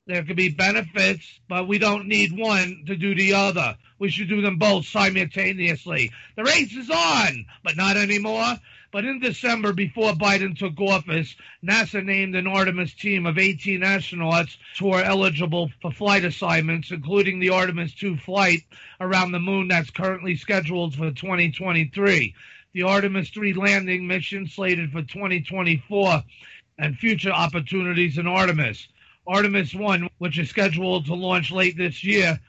There 0.07 0.23
could 0.25 0.37
be 0.37 0.51
benefits, 0.51 1.27
but 1.49 1.67
we 1.67 1.79
don't 1.79 2.07
need 2.07 2.37
one 2.37 2.85
to 2.87 2.97
do 2.97 3.15
the 3.15 3.33
other. 3.33 3.79
We 4.01 4.11
should 4.11 4.29
do 4.29 4.41
them 4.41 4.57
both 4.57 4.87
simultaneously. 4.87 6.11
The 6.35 6.45
race 6.45 6.75
is 6.75 6.89
on, 6.89 7.45
but 7.63 7.77
not 7.77 7.99
anymore. 7.99 8.59
But 8.93 9.05
in 9.05 9.21
December, 9.21 9.75
before 9.75 10.15
Biden 10.15 10.59
took 10.59 10.81
office, 10.81 11.37
NASA 11.63 12.03
named 12.03 12.35
an 12.35 12.47
Artemis 12.47 12.95
team 12.95 13.27
of 13.27 13.37
18 13.39 13.83
astronauts 13.83 14.57
who 14.79 14.91
are 14.91 15.03
eligible 15.03 15.71
for 15.83 15.93
flight 15.93 16.25
assignments, 16.25 16.91
including 16.91 17.39
the 17.39 17.51
Artemis 17.51 17.95
2 17.95 18.17
flight 18.17 18.63
around 19.01 19.33
the 19.33 19.39
moon 19.39 19.69
that's 19.69 19.91
currently 19.91 20.35
scheduled 20.35 20.95
for 20.95 21.13
2023. 21.13 22.35
The 22.73 22.83
Artemis 22.83 23.29
3 23.29 23.53
landing 23.53 24.07
mission 24.07 24.49
slated 24.49 24.93
for 24.93 25.03
2024 25.03 26.25
and 26.79 26.97
future 26.97 27.33
opportunities 27.33 28.17
in 28.17 28.27
Artemis. 28.27 28.89
Artemis 29.27 29.75
1, 29.75 30.09
which 30.19 30.39
is 30.39 30.49
scheduled 30.49 31.05
to 31.05 31.15
launch 31.15 31.53
late 31.53 31.77
this 31.77 32.03
year, 32.03 32.41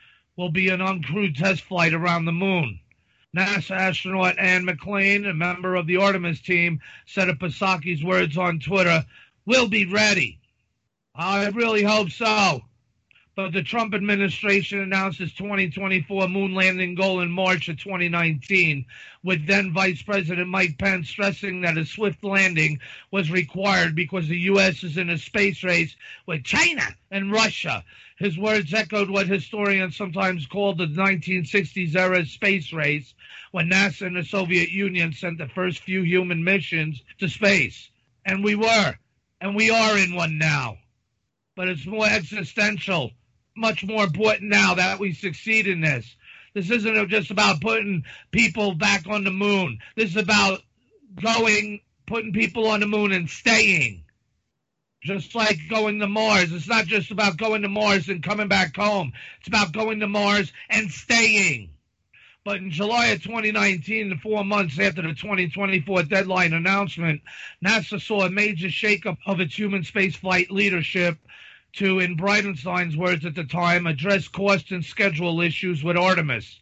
will 0.41 0.49
be 0.49 0.69
an 0.69 0.79
uncrewed 0.79 1.37
test 1.37 1.61
flight 1.61 1.93
around 1.93 2.25
the 2.25 2.31
moon. 2.31 2.79
NASA 3.37 3.77
astronaut 3.77 4.39
Anne 4.39 4.65
McClain, 4.65 5.29
a 5.29 5.33
member 5.35 5.75
of 5.75 5.85
the 5.85 5.97
Artemis 5.97 6.41
team, 6.41 6.81
said 7.05 7.29
of 7.29 7.37
Psaki's 7.37 8.03
words 8.03 8.39
on 8.39 8.59
Twitter, 8.59 9.05
We'll 9.45 9.67
be 9.67 9.85
ready. 9.85 10.39
I 11.13 11.47
really 11.49 11.83
hope 11.83 12.09
so. 12.09 12.61
But 13.35 13.53
the 13.53 13.61
Trump 13.61 13.93
administration 13.93 14.79
announced 14.79 15.21
its 15.21 15.33
2024 15.35 16.27
moon 16.27 16.53
landing 16.53 16.95
goal 16.95 17.21
in 17.21 17.31
March 17.31 17.69
of 17.69 17.77
2019, 17.77 18.85
with 19.23 19.45
then 19.45 19.71
Vice 19.71 20.01
President 20.01 20.49
Mike 20.49 20.77
Pence 20.77 21.07
stressing 21.07 21.61
that 21.61 21.77
a 21.77 21.85
swift 21.85 22.23
landing 22.23 22.79
was 23.11 23.31
required 23.31 23.95
because 23.95 24.27
the 24.27 24.39
U.S. 24.39 24.83
is 24.83 24.97
in 24.97 25.11
a 25.11 25.17
space 25.17 25.63
race 25.63 25.95
with 26.25 26.43
China 26.43 26.83
and 27.11 27.31
Russia. 27.31 27.83
His 28.21 28.37
words 28.37 28.71
echoed 28.71 29.09
what 29.09 29.25
historians 29.25 29.97
sometimes 29.97 30.45
called 30.45 30.77
the 30.77 30.85
1960s 30.85 31.95
era 31.95 32.23
space 32.23 32.71
race, 32.71 33.15
when 33.49 33.67
NASA 33.67 34.05
and 34.05 34.15
the 34.15 34.23
Soviet 34.23 34.69
Union 34.69 35.11
sent 35.11 35.39
the 35.39 35.47
first 35.47 35.79
few 35.79 36.03
human 36.03 36.43
missions 36.43 37.01
to 37.17 37.27
space. 37.27 37.89
And 38.23 38.43
we 38.43 38.53
were, 38.53 38.93
and 39.41 39.55
we 39.55 39.71
are 39.71 39.97
in 39.97 40.13
one 40.13 40.37
now. 40.37 40.77
But 41.55 41.69
it's 41.69 41.87
more 41.87 42.05
existential, 42.05 43.09
much 43.57 43.83
more 43.83 44.03
important 44.03 44.51
now 44.51 44.75
that 44.75 44.99
we 44.99 45.13
succeed 45.13 45.65
in 45.65 45.81
this. 45.81 46.15
This 46.53 46.69
isn't 46.69 47.09
just 47.09 47.31
about 47.31 47.59
putting 47.59 48.05
people 48.29 48.75
back 48.75 49.07
on 49.07 49.23
the 49.23 49.31
moon. 49.31 49.79
This 49.95 50.11
is 50.11 50.17
about 50.17 50.61
going, 51.15 51.81
putting 52.05 52.33
people 52.33 52.67
on 52.67 52.81
the 52.81 52.87
moon 52.87 53.13
and 53.13 53.27
staying. 53.27 54.03
Just 55.03 55.33
like 55.33 55.57
going 55.67 55.99
to 55.99 56.07
Mars. 56.07 56.51
It's 56.51 56.67
not 56.67 56.85
just 56.85 57.09
about 57.09 57.37
going 57.37 57.63
to 57.63 57.69
Mars 57.69 58.07
and 58.07 58.21
coming 58.21 58.47
back 58.47 58.75
home. 58.75 59.13
It's 59.39 59.47
about 59.47 59.71
going 59.71 59.99
to 60.01 60.07
Mars 60.07 60.53
and 60.69 60.91
staying. 60.91 61.71
But 62.43 62.57
in 62.57 62.69
July 62.69 63.07
of 63.07 63.23
2019, 63.23 64.19
four 64.19 64.43
months 64.43 64.79
after 64.79 65.01
the 65.01 65.13
2024 65.13 66.03
deadline 66.03 66.53
announcement, 66.53 67.21
NASA 67.65 67.99
saw 67.99 68.25
a 68.25 68.29
major 68.29 68.67
shakeup 68.67 69.17
of 69.25 69.39
its 69.39 69.57
human 69.57 69.81
spaceflight 69.81 70.51
leadership 70.51 71.17
to, 71.73 71.99
in 71.99 72.15
Bridenstine's 72.15 72.97
words 72.97 73.25
at 73.25 73.33
the 73.33 73.43
time, 73.43 73.87
address 73.87 74.27
cost 74.27 74.71
and 74.71 74.85
schedule 74.85 75.41
issues 75.41 75.83
with 75.83 75.97
Artemis. 75.97 76.59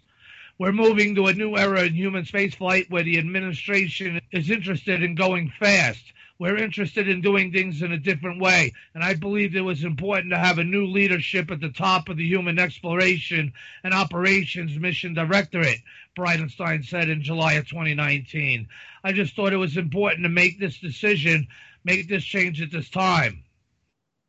We're 0.57 0.71
moving 0.71 1.15
to 1.15 1.27
a 1.27 1.33
new 1.33 1.57
era 1.57 1.83
in 1.83 1.93
human 1.93 2.23
spaceflight 2.23 2.89
where 2.89 3.03
the 3.03 3.17
administration 3.17 4.21
is 4.31 4.49
interested 4.49 5.03
in 5.03 5.15
going 5.15 5.51
fast 5.59 6.03
we're 6.39 6.57
interested 6.57 7.09
in 7.09 7.21
doing 7.21 7.51
things 7.51 7.81
in 7.81 7.91
a 7.91 7.99
different 7.99 8.41
way. 8.41 8.73
And 8.95 9.03
I 9.03 9.13
believed 9.13 9.55
it 9.55 9.61
was 9.61 9.83
important 9.83 10.31
to 10.31 10.39
have 10.39 10.57
a 10.57 10.63
new 10.63 10.85
leadership 10.85 11.51
at 11.51 11.59
the 11.59 11.69
top 11.69 12.07
of 12.07 12.15
the 12.15 12.25
Human 12.25 12.57
Exploration 12.57 13.51
and 13.83 13.93
Operations 13.93 14.79
Mission 14.79 15.13
Directorate, 15.13 15.79
Bridenstine 16.17 16.85
said 16.85 17.09
in 17.09 17.21
July 17.21 17.53
of 17.53 17.67
2019. 17.67 18.67
I 19.03 19.11
just 19.11 19.35
thought 19.35 19.51
it 19.51 19.57
was 19.57 19.75
important 19.75 20.23
to 20.23 20.29
make 20.29 20.59
this 20.59 20.79
decision, 20.79 21.45
make 21.83 22.07
this 22.07 22.23
change 22.23 22.61
at 22.61 22.71
this 22.71 22.89
time. 22.89 23.43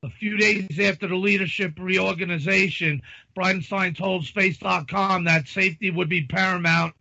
A 0.02 0.10
few 0.10 0.36
days 0.36 0.80
after 0.80 1.06
the 1.06 1.16
leadership 1.16 1.74
reorganization, 1.78 3.02
Bridenstine 3.36 3.96
told 3.96 4.24
Space.com 4.24 5.24
that 5.24 5.46
safety 5.46 5.90
would 5.90 6.08
be 6.08 6.26
paramount 6.26 6.94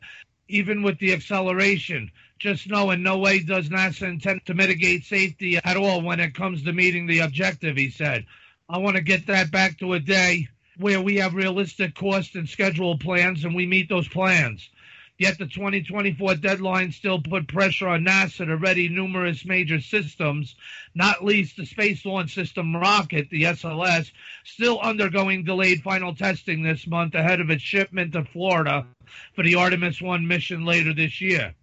even 0.50 0.84
with 0.84 1.00
the 1.00 1.14
acceleration. 1.14 2.12
Just 2.40 2.70
know 2.70 2.92
in 2.92 3.04
no 3.04 3.18
way 3.18 3.40
does 3.40 3.68
NASA 3.68 4.08
intend 4.08 4.46
to 4.46 4.54
mitigate 4.54 5.04
safety 5.04 5.58
at 5.58 5.76
all 5.76 6.02
when 6.02 6.22
it 6.22 6.34
comes 6.34 6.64
to 6.64 6.72
meeting 6.72 7.06
the 7.06 7.20
objective, 7.20 7.76
he 7.76 7.90
said. 7.90 8.26
I 8.70 8.78
want 8.78 8.96
to 8.96 9.02
get 9.02 9.28
that 9.28 9.52
back 9.52 9.78
to 9.80 9.92
a 9.92 10.00
day 10.00 10.48
where 10.78 11.02
we 11.02 11.18
have 11.18 11.34
realistic 11.34 11.96
cost 11.96 12.36
and 12.36 12.48
schedule 12.48 12.98
plans 12.98 13.44
and 13.44 13.54
we 13.54 13.66
meet 13.66 13.90
those 13.90 14.08
plans. 14.08 14.70
Yet 15.18 15.38
the 15.38 15.48
2024 15.48 16.36
deadline 16.36 16.94
still 16.94 17.22
put 17.22 17.50
pressure 17.50 17.90
on 17.90 18.06
NASA 18.06 18.46
to 18.46 18.56
ready 18.56 18.88
numerous 18.88 19.44
major 19.44 19.82
systems, 19.82 20.56
not 20.96 21.26
least 21.26 21.58
the 21.58 21.66
Space 21.66 22.06
Launch 22.06 22.34
System 22.34 22.74
rocket, 22.74 23.30
the 23.30 23.44
SLS, 23.44 24.12
still 24.46 24.80
undergoing 24.80 25.44
delayed 25.44 25.84
final 25.84 26.16
testing 26.16 26.64
this 26.64 26.88
month 26.88 27.16
ahead 27.16 27.42
of 27.42 27.50
its 27.50 27.64
shipment 27.64 28.14
to 28.14 28.24
Florida 28.24 28.88
for 29.36 29.44
the 29.44 29.56
Artemis 29.56 30.02
1 30.02 30.26
mission 30.26 30.64
later 30.64 30.94
this 30.94 31.20
year. 31.20 31.54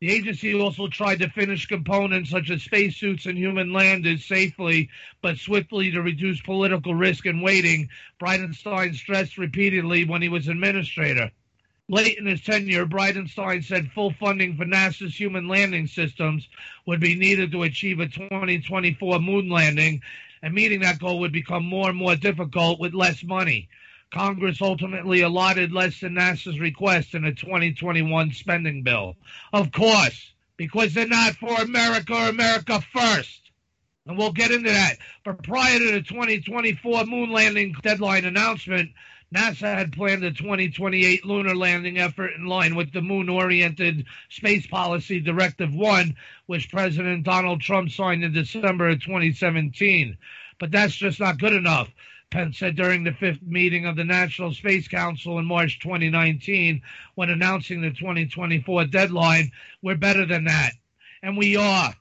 The 0.00 0.10
agency 0.10 0.54
also 0.54 0.88
tried 0.88 1.20
to 1.20 1.30
finish 1.30 1.66
components 1.66 2.30
such 2.30 2.50
as 2.50 2.62
spacesuits 2.62 3.26
and 3.26 3.38
human 3.38 3.72
landers 3.72 4.24
safely, 4.24 4.90
but 5.22 5.38
swiftly 5.38 5.90
to 5.92 6.02
reduce 6.02 6.40
political 6.42 6.94
risk 6.94 7.26
and 7.26 7.42
waiting, 7.42 7.88
Bridenstine 8.18 8.94
stressed 8.94 9.38
repeatedly 9.38 10.04
when 10.04 10.20
he 10.20 10.28
was 10.28 10.48
administrator. 10.48 11.30
Late 11.88 12.18
in 12.18 12.26
his 12.26 12.40
tenure, 12.42 12.86
Bridenstine 12.86 13.62
said 13.62 13.92
full 13.92 14.12
funding 14.14 14.56
for 14.56 14.64
NASA's 14.64 15.18
human 15.18 15.48
landing 15.48 15.86
systems 15.86 16.48
would 16.86 17.00
be 17.00 17.14
needed 17.14 17.52
to 17.52 17.62
achieve 17.62 18.00
a 18.00 18.08
2024 18.08 19.20
moon 19.20 19.48
landing, 19.48 20.02
and 20.42 20.54
meeting 20.54 20.80
that 20.80 20.98
goal 20.98 21.20
would 21.20 21.32
become 21.32 21.64
more 21.64 21.88
and 21.88 21.98
more 21.98 22.16
difficult 22.16 22.80
with 22.80 22.94
less 22.94 23.22
money. 23.22 23.68
Congress 24.14 24.62
ultimately 24.62 25.22
allotted 25.22 25.72
less 25.72 25.98
than 25.98 26.14
NASA's 26.14 26.60
request 26.60 27.14
in 27.14 27.24
a 27.24 27.34
2021 27.34 28.30
spending 28.30 28.84
bill. 28.84 29.16
Of 29.52 29.72
course, 29.72 30.32
because 30.56 30.94
they're 30.94 31.08
not 31.08 31.34
for 31.34 31.52
America 31.60 32.14
or 32.14 32.28
America 32.28 32.80
first. 32.92 33.50
And 34.06 34.16
we'll 34.16 34.30
get 34.30 34.52
into 34.52 34.70
that. 34.70 34.98
But 35.24 35.42
prior 35.42 35.80
to 35.80 35.92
the 35.92 36.02
2024 36.02 37.06
moon 37.06 37.32
landing 37.32 37.74
deadline 37.82 38.24
announcement, 38.24 38.92
NASA 39.34 39.74
had 39.74 39.92
planned 39.92 40.22
a 40.22 40.30
2028 40.30 41.24
lunar 41.24 41.56
landing 41.56 41.98
effort 41.98 42.34
in 42.36 42.46
line 42.46 42.76
with 42.76 42.92
the 42.92 43.02
moon 43.02 43.28
oriented 43.28 44.06
Space 44.28 44.66
Policy 44.68 45.18
Directive 45.18 45.74
1, 45.74 46.14
which 46.46 46.70
President 46.70 47.24
Donald 47.24 47.62
Trump 47.62 47.90
signed 47.90 48.22
in 48.22 48.32
December 48.32 48.90
of 48.90 49.02
2017. 49.02 50.16
But 50.60 50.70
that's 50.70 50.94
just 50.94 51.18
not 51.18 51.40
good 51.40 51.52
enough. 51.52 51.88
Pence 52.34 52.58
said 52.58 52.74
during 52.74 53.04
the 53.04 53.12
fifth 53.12 53.42
meeting 53.42 53.86
of 53.86 53.94
the 53.94 54.02
National 54.02 54.52
Space 54.52 54.88
Council 54.88 55.38
in 55.38 55.44
March 55.44 55.78
2019 55.78 56.82
when 57.14 57.30
announcing 57.30 57.80
the 57.80 57.92
2024 57.92 58.86
deadline, 58.86 59.52
we're 59.82 59.94
better 59.94 60.26
than 60.26 60.46
that. 60.46 60.72
And 61.22 61.38
we 61.38 61.54
are. 61.54 61.94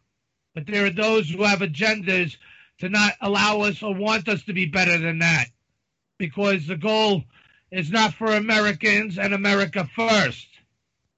But 0.55 0.65
there 0.65 0.87
are 0.87 0.89
those 0.89 1.29
who 1.29 1.43
have 1.43 1.59
agendas 1.59 2.35
to 2.79 2.89
not 2.89 3.13
allow 3.21 3.61
us 3.61 3.83
or 3.83 3.93
want 3.93 4.27
us 4.27 4.41
to 4.45 4.53
be 4.53 4.65
better 4.65 4.97
than 4.97 5.19
that 5.19 5.49
because 6.17 6.65
the 6.65 6.77
goal 6.77 7.23
is 7.71 7.91
not 7.91 8.15
for 8.15 8.33
Americans 8.33 9.19
and 9.19 9.35
America 9.35 9.87
first. 9.95 10.47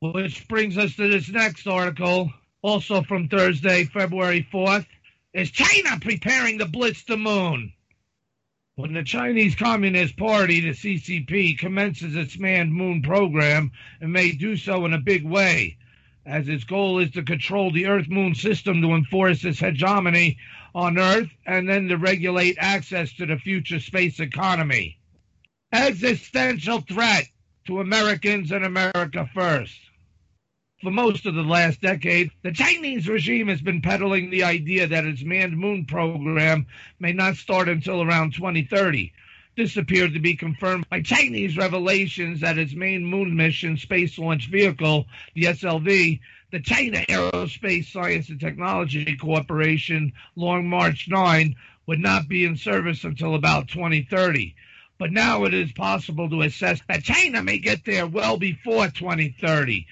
Which 0.01 0.45
brings 0.49 0.77
us 0.77 0.93
to 0.97 1.07
this 1.07 1.29
next 1.29 1.67
article, 1.67 2.33
also 2.61 3.01
from 3.01 3.29
Thursday, 3.29 3.85
February 3.85 4.45
4th. 4.51 4.85
Is 5.33 5.51
China 5.51 6.01
preparing 6.01 6.59
to 6.59 6.65
blitz 6.65 7.05
the 7.05 7.15
moon? 7.15 7.71
When 8.77 8.91
the 8.91 9.03
Chinese 9.03 9.55
Communist 9.55 10.17
Party, 10.17 10.59
the 10.59 10.71
CCP, 10.71 11.57
commences 11.57 12.13
its 12.13 12.37
manned 12.37 12.73
moon 12.73 13.01
program 13.01 13.71
and 14.01 14.11
may 14.11 14.33
do 14.33 14.57
so 14.57 14.83
in 14.85 14.91
a 14.91 14.97
big 14.97 15.23
way, 15.23 15.77
as 16.25 16.49
its 16.49 16.65
goal 16.65 16.99
is 16.99 17.11
to 17.11 17.23
control 17.23 17.71
the 17.71 17.85
Earth 17.85 18.09
Moon 18.09 18.35
system 18.35 18.81
to 18.81 18.93
enforce 18.93 19.45
its 19.45 19.59
hegemony 19.59 20.37
on 20.73 20.99
Earth 20.99 21.29
and 21.45 21.69
then 21.69 21.87
to 21.87 21.97
regulate 21.97 22.57
access 22.59 23.13
to 23.13 23.25
the 23.25 23.37
future 23.37 23.79
space 23.79 24.19
economy. 24.19 24.97
Existential 25.71 26.81
threat 26.81 27.29
to 27.67 27.79
Americans 27.79 28.51
and 28.51 28.65
America 28.65 29.29
first. 29.33 29.79
For 30.83 30.91
most 30.91 31.25
of 31.25 31.35
the 31.35 31.41
last 31.41 31.79
decade, 31.79 32.31
the 32.41 32.51
Chinese 32.51 33.07
regime 33.07 33.47
has 33.47 33.61
been 33.61 33.81
peddling 33.81 34.29
the 34.29 34.43
idea 34.43 34.85
that 34.85 35.05
its 35.05 35.23
manned 35.23 35.57
moon 35.57 35.85
program 35.85 36.67
may 36.99 37.13
not 37.13 37.37
start 37.37 37.69
until 37.69 38.01
around 38.01 38.33
2030. 38.33 39.13
This 39.55 39.77
appeared 39.77 40.13
to 40.13 40.19
be 40.19 40.35
confirmed 40.35 40.85
by 40.89 41.01
Chinese 41.01 41.55
revelations 41.55 42.41
that 42.41 42.57
its 42.57 42.73
main 42.73 43.05
moon 43.05 43.37
mission 43.37 43.77
space 43.77 44.19
launch 44.19 44.49
vehicle, 44.49 45.07
the 45.33 45.43
SLV, 45.43 46.19
the 46.51 46.59
China 46.59 46.97
Aerospace 47.07 47.89
Science 47.89 48.27
and 48.27 48.39
Technology 48.41 49.15
Corporation, 49.15 50.11
Long 50.35 50.67
March 50.67 51.07
9, 51.07 51.55
would 51.87 51.99
not 51.99 52.27
be 52.27 52.43
in 52.43 52.57
service 52.57 53.05
until 53.05 53.35
about 53.35 53.69
2030. 53.69 54.53
But 54.97 55.13
now 55.13 55.45
it 55.45 55.53
is 55.53 55.71
possible 55.71 56.29
to 56.29 56.41
assess 56.41 56.81
that 56.89 57.03
China 57.03 57.41
may 57.41 57.59
get 57.59 57.85
there 57.85 58.07
well 58.07 58.37
before 58.37 58.89
2030. 58.89 59.87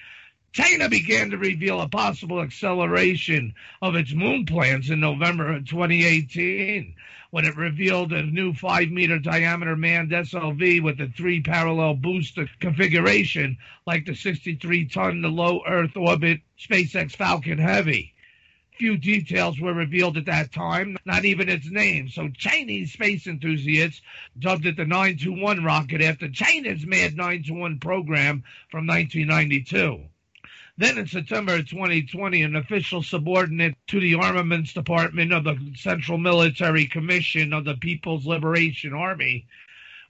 China 0.54 0.88
began 0.88 1.30
to 1.30 1.36
reveal 1.36 1.80
a 1.80 1.88
possible 1.88 2.40
acceleration 2.40 3.52
of 3.82 3.96
its 3.96 4.12
moon 4.12 4.46
plans 4.46 4.88
in 4.88 5.00
November 5.00 5.50
of 5.50 5.66
2018 5.66 6.94
when 7.32 7.44
it 7.44 7.56
revealed 7.56 8.12
a 8.12 8.22
new 8.22 8.54
5 8.54 8.88
meter 8.90 9.18
diameter 9.18 9.74
manned 9.74 10.12
SLV 10.12 10.80
with 10.80 11.00
a 11.00 11.08
three 11.08 11.40
parallel 11.40 11.94
booster 11.94 12.48
configuration 12.60 13.58
like 13.84 14.06
the 14.06 14.14
63 14.14 14.84
ton 14.84 15.22
low 15.22 15.60
Earth 15.66 15.96
orbit 15.96 16.40
SpaceX 16.56 17.16
Falcon 17.16 17.58
Heavy. 17.58 18.14
Few 18.78 18.96
details 18.96 19.58
were 19.58 19.74
revealed 19.74 20.16
at 20.16 20.26
that 20.26 20.52
time, 20.52 20.96
not 21.04 21.24
even 21.24 21.48
its 21.48 21.68
name. 21.68 22.08
So 22.08 22.28
Chinese 22.28 22.92
space 22.92 23.26
enthusiasts 23.26 24.02
dubbed 24.38 24.66
it 24.66 24.76
the 24.76 24.84
921 24.84 25.64
rocket 25.64 26.00
after 26.00 26.28
China's 26.30 26.86
Mad 26.86 27.16
921 27.16 27.80
program 27.80 28.44
from 28.70 28.86
1992. 28.86 30.10
Then 30.76 30.98
in 30.98 31.06
September 31.06 31.62
2020, 31.62 32.42
an 32.42 32.56
official 32.56 33.04
subordinate 33.04 33.76
to 33.86 34.00
the 34.00 34.16
Armaments 34.16 34.72
Department 34.72 35.32
of 35.32 35.44
the 35.44 35.72
Central 35.76 36.18
Military 36.18 36.86
Commission 36.86 37.52
of 37.52 37.64
the 37.64 37.76
People's 37.76 38.26
Liberation 38.26 38.92
Army, 38.92 39.46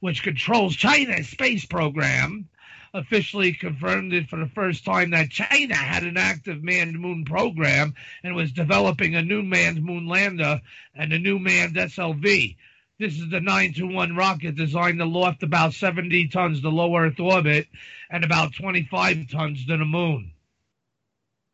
which 0.01 0.23
controls 0.23 0.75
China's 0.75 1.29
space 1.29 1.67
program, 1.67 2.49
officially 2.95 3.53
confirmed 3.53 4.15
it 4.15 4.31
for 4.31 4.39
the 4.39 4.49
first 4.55 4.87
time 4.87 5.11
that 5.11 5.29
China 5.29 5.75
had 5.75 6.03
an 6.03 6.17
active 6.17 6.63
manned 6.63 6.99
moon 6.99 7.27
program 7.27 7.93
and 8.23 8.35
was 8.35 8.51
developing 8.51 9.15
a 9.15 9.23
new 9.23 9.43
manned 9.43 9.85
moon 9.85 10.07
lander 10.07 10.63
and 10.95 11.13
a 11.13 11.19
new 11.19 11.39
manned 11.39 11.77
SLV. 11.77 12.57
This 12.99 13.13
is 13.19 13.29
the 13.29 13.41
921 13.41 14.17
rocket 14.17 14.55
designed 14.55 15.01
to 15.01 15.05
loft 15.05 15.43
about 15.43 15.75
70 15.75 16.29
tons 16.29 16.63
to 16.63 16.71
low 16.71 16.97
Earth 16.97 17.21
orbit 17.21 17.69
and 18.09 18.25
about 18.25 18.55
25 18.55 19.29
tons 19.31 19.67
to 19.67 19.77
the 19.77 19.85
moon. 19.85 20.31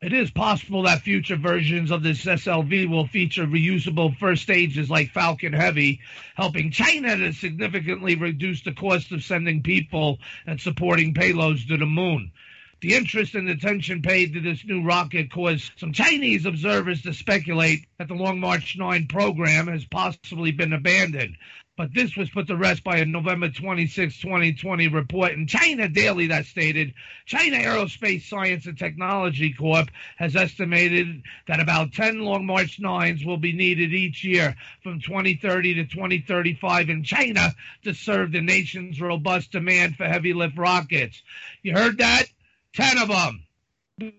It 0.03 0.15
is 0.15 0.31
possible 0.31 0.85
that 0.85 1.03
future 1.03 1.37
versions 1.37 1.91
of 1.91 2.03
this 2.03 2.25
SLV 2.25 2.89
will 2.89 3.07
feature 3.07 3.47
reusable 3.47 4.17
first 4.17 4.45
stages 4.45 4.89
like 4.89 5.13
Falcon 5.13 5.53
Heavy, 5.53 6.01
helping 6.37 6.71
China 6.71 7.19
to 7.19 7.35
significantly 7.35 8.15
reduce 8.15 8.63
the 8.63 8.73
cost 8.73 9.13
of 9.13 9.23
sending 9.23 9.63
people 9.63 10.19
and 10.47 10.59
supporting 10.59 11.13
payloads 11.13 11.69
to 11.69 11.77
the 11.77 11.85
moon. 11.85 12.33
The 12.81 12.95
interest 12.95 13.35
and 13.35 13.47
attention 13.51 14.01
paid 14.01 14.33
to 14.33 14.41
this 14.41 14.65
new 14.65 14.83
rocket 14.83 15.31
caused 15.31 15.73
some 15.77 15.93
Chinese 15.93 16.47
observers 16.47 17.03
to 17.03 17.13
speculate 17.13 17.87
that 17.99 18.09
the 18.09 18.15
Long 18.15 18.41
March 18.41 18.79
9 18.79 19.07
program 19.07 19.67
has 19.67 19.85
possibly 19.85 20.51
been 20.51 20.73
abandoned. 20.73 21.37
But 21.81 21.95
this 21.95 22.15
was 22.15 22.29
put 22.29 22.47
to 22.49 22.59
rest 22.59 22.85
by 22.85 22.99
a 22.99 23.07
November 23.07 23.49
26, 23.49 24.21
2020 24.21 24.89
report 24.89 25.33
in 25.33 25.47
China 25.47 25.89
Daily 25.89 26.27
that 26.27 26.45
stated 26.45 26.93
China 27.25 27.57
Aerospace 27.57 28.29
Science 28.29 28.67
and 28.67 28.77
Technology 28.77 29.55
Corp 29.55 29.91
has 30.19 30.37
estimated 30.37 31.23
that 31.49 31.59
about 31.59 31.95
10 31.95 32.19
Long 32.19 32.45
March 32.45 32.79
9s 32.83 33.25
will 33.25 33.39
be 33.39 33.55
needed 33.55 33.95
each 33.95 34.23
year 34.23 34.57
from 34.83 35.01
2030 35.01 35.77
to 35.77 35.85
2035 35.87 36.91
in 36.91 37.03
China 37.03 37.55
to 37.85 37.95
serve 37.95 38.33
the 38.33 38.43
nation's 38.43 39.01
robust 39.01 39.51
demand 39.51 39.97
for 39.97 40.05
heavy 40.05 40.35
lift 40.35 40.59
rockets. 40.59 41.23
You 41.63 41.73
heard 41.73 41.97
that? 41.97 42.27
10 42.75 42.99
of 42.99 43.09
them. 43.09 43.47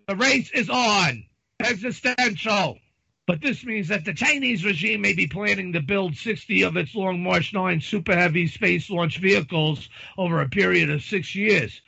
The 0.08 0.16
race 0.16 0.50
is 0.50 0.68
on. 0.68 1.26
Existential. 1.60 2.80
But 3.28 3.42
this 3.42 3.64
means 3.64 3.88
that 3.90 4.04
the 4.04 4.14
Chinese 4.14 4.66
regime 4.66 5.02
may 5.02 5.14
be 5.14 5.28
planning 5.28 5.74
to 5.74 5.82
build 5.82 6.18
60 6.18 6.64
of 6.64 6.76
its 6.76 6.96
Long 6.96 7.22
March 7.22 7.54
9 7.54 7.80
super 7.80 8.16
heavy 8.16 8.48
space 8.48 8.90
launch 8.90 9.20
vehicles 9.20 9.90
over 10.18 10.42
a 10.42 10.50
period 10.50 10.90
of 10.90 11.04
six 11.04 11.36
years. 11.36 11.82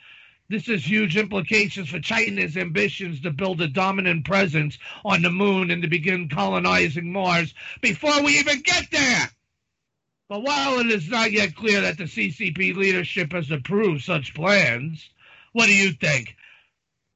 This 0.48 0.66
has 0.66 0.88
huge 0.88 1.16
implications 1.16 1.88
for 1.88 2.00
China's 2.00 2.56
ambitions 2.56 3.20
to 3.22 3.30
build 3.30 3.60
a 3.60 3.68
dominant 3.68 4.24
presence 4.24 4.78
on 5.04 5.22
the 5.22 5.30
moon 5.30 5.70
and 5.70 5.82
to 5.82 5.88
begin 5.88 6.28
colonizing 6.28 7.10
Mars 7.10 7.52
before 7.80 8.22
we 8.22 8.38
even 8.38 8.60
get 8.60 8.90
there. 8.90 9.30
But 10.28 10.42
while 10.42 10.78
it 10.78 10.86
is 10.86 11.08
not 11.08 11.32
yet 11.32 11.56
clear 11.56 11.80
that 11.80 11.98
the 11.98 12.04
CCP 12.04 12.76
leadership 12.76 13.32
has 13.32 13.50
approved 13.50 14.04
such 14.04 14.34
plans, 14.34 15.10
what 15.52 15.66
do 15.66 15.74
you 15.74 15.92
think? 15.92 16.36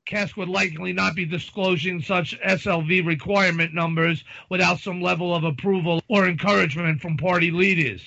CASC 0.08 0.36
would 0.38 0.48
likely 0.48 0.94
not 0.94 1.14
be 1.14 1.26
disclosing 1.26 2.00
such 2.00 2.40
SLV 2.40 3.04
requirement 3.04 3.74
numbers 3.74 4.24
without 4.48 4.80
some 4.80 5.02
level 5.02 5.34
of 5.34 5.44
approval 5.44 6.02
or 6.08 6.26
encouragement 6.26 7.02
from 7.02 7.18
party 7.18 7.50
leaders. 7.50 8.00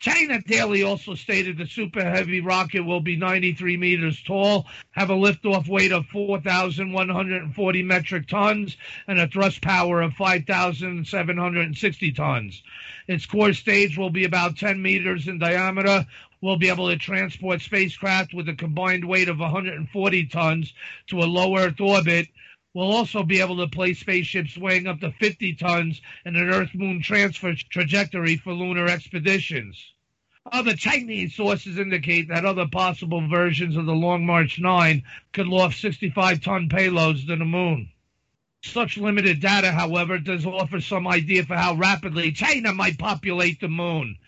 China 0.00 0.40
Daily 0.42 0.82
also 0.82 1.14
stated 1.14 1.56
the 1.56 1.66
super 1.66 2.04
heavy 2.04 2.40
rocket 2.40 2.82
will 2.82 3.00
be 3.00 3.16
93 3.16 3.76
meters 3.76 4.20
tall, 4.22 4.66
have 4.90 5.08
a 5.08 5.14
liftoff 5.14 5.66
weight 5.68 5.92
of 5.92 6.04
4,140 6.06 7.82
metric 7.84 8.26
tons, 8.28 8.76
and 9.06 9.18
a 9.20 9.28
thrust 9.28 9.62
power 9.62 10.02
of 10.02 10.12
5,760 10.14 12.12
tons. 12.12 12.62
Its 13.06 13.24
core 13.24 13.54
stage 13.54 13.96
will 13.96 14.10
be 14.10 14.24
about 14.24 14.58
10 14.58 14.82
meters 14.82 15.28
in 15.28 15.38
diameter, 15.38 16.04
will 16.44 16.56
be 16.58 16.68
able 16.68 16.88
to 16.88 16.96
transport 16.96 17.60
spacecraft 17.60 18.34
with 18.34 18.48
a 18.48 18.54
combined 18.54 19.04
weight 19.04 19.28
of 19.28 19.38
140 19.38 20.26
tons 20.26 20.72
to 21.08 21.20
a 21.20 21.24
low 21.24 21.56
Earth 21.56 21.80
orbit 21.80 22.28
We'll 22.74 22.90
also 22.90 23.22
be 23.22 23.40
able 23.40 23.58
to 23.58 23.68
place 23.68 24.00
spaceships 24.00 24.58
weighing 24.58 24.88
up 24.88 24.98
to 24.98 25.12
50 25.12 25.54
tons 25.54 26.02
in 26.26 26.34
an 26.34 26.50
Earth 26.50 26.74
Moon 26.74 27.00
transfer 27.00 27.54
trajectory 27.54 28.36
for 28.36 28.52
lunar 28.52 28.86
expeditions. 28.86 29.92
Other 30.50 30.74
Chinese 30.74 31.36
sources 31.36 31.78
indicate 31.78 32.28
that 32.28 32.44
other 32.44 32.66
possible 32.66 33.28
versions 33.28 33.76
of 33.76 33.86
the 33.86 33.94
Long 33.94 34.26
March 34.26 34.58
9 34.58 35.04
could 35.32 35.46
loft 35.46 35.78
65 35.78 36.40
ton 36.42 36.68
payloads 36.68 37.24
to 37.28 37.36
the 37.36 37.44
moon. 37.44 37.90
Such 38.64 38.98
limited 38.98 39.38
data, 39.38 39.70
however, 39.70 40.18
does 40.18 40.44
offer 40.44 40.80
some 40.80 41.06
idea 41.06 41.44
for 41.44 41.54
how 41.54 41.74
rapidly 41.74 42.32
China 42.32 42.74
might 42.74 42.98
populate 42.98 43.60
the 43.60 43.68
moon. 43.68 44.18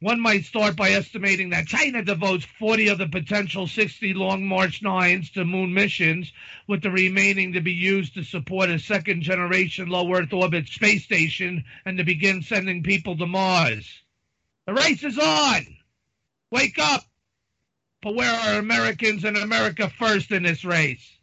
One 0.00 0.20
might 0.20 0.44
start 0.44 0.76
by 0.76 0.90
estimating 0.90 1.50
that 1.50 1.66
China 1.66 2.04
devotes 2.04 2.44
40 2.44 2.88
of 2.88 2.98
the 2.98 3.08
potential 3.08 3.66
60 3.66 4.14
Long 4.14 4.46
March 4.46 4.80
9s 4.80 5.32
to 5.32 5.44
moon 5.44 5.74
missions, 5.74 6.32
with 6.66 6.82
the 6.82 6.90
remaining 6.90 7.54
to 7.54 7.60
be 7.60 7.72
used 7.72 8.14
to 8.14 8.22
support 8.22 8.70
a 8.70 8.78
second 8.78 9.22
generation 9.22 9.88
low 9.88 10.14
Earth 10.14 10.32
orbit 10.32 10.68
space 10.68 11.04
station 11.04 11.64
and 11.84 11.98
to 11.98 12.04
begin 12.04 12.42
sending 12.42 12.82
people 12.82 13.16
to 13.16 13.26
Mars. 13.26 13.86
The 14.66 14.74
race 14.74 15.02
is 15.02 15.18
on! 15.18 15.66
Wake 16.50 16.78
up! 16.78 17.04
But 18.00 18.14
where 18.14 18.32
are 18.32 18.58
Americans 18.58 19.24
and 19.24 19.36
America 19.36 19.90
first 19.90 20.30
in 20.30 20.44
this 20.44 20.64
race? 20.64 21.18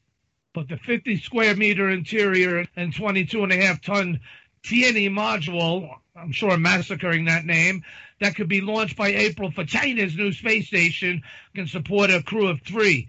but 0.55 0.69
the 0.69 0.77
50 0.77 1.17
square 1.17 1.55
meter 1.55 1.89
interior 1.89 2.65
and 2.77 2.95
22 2.95 3.43
and 3.43 3.51
a 3.51 3.57
half 3.57 3.81
ton 3.81 4.21
Tianhe 4.63 5.09
module, 5.11 5.93
I'm 6.15 6.31
sure 6.31 6.57
massacring 6.57 7.25
that 7.25 7.45
name, 7.45 7.83
that 8.19 8.35
could 8.35 8.47
be 8.47 8.61
launched 8.61 8.95
by 8.95 9.09
April 9.09 9.51
for 9.51 9.65
China's 9.65 10.15
new 10.15 10.31
space 10.31 10.67
station 10.67 11.21
can 11.53 11.67
support 11.67 12.09
a 12.09 12.23
crew 12.23 12.47
of 12.47 12.61
three. 12.61 13.07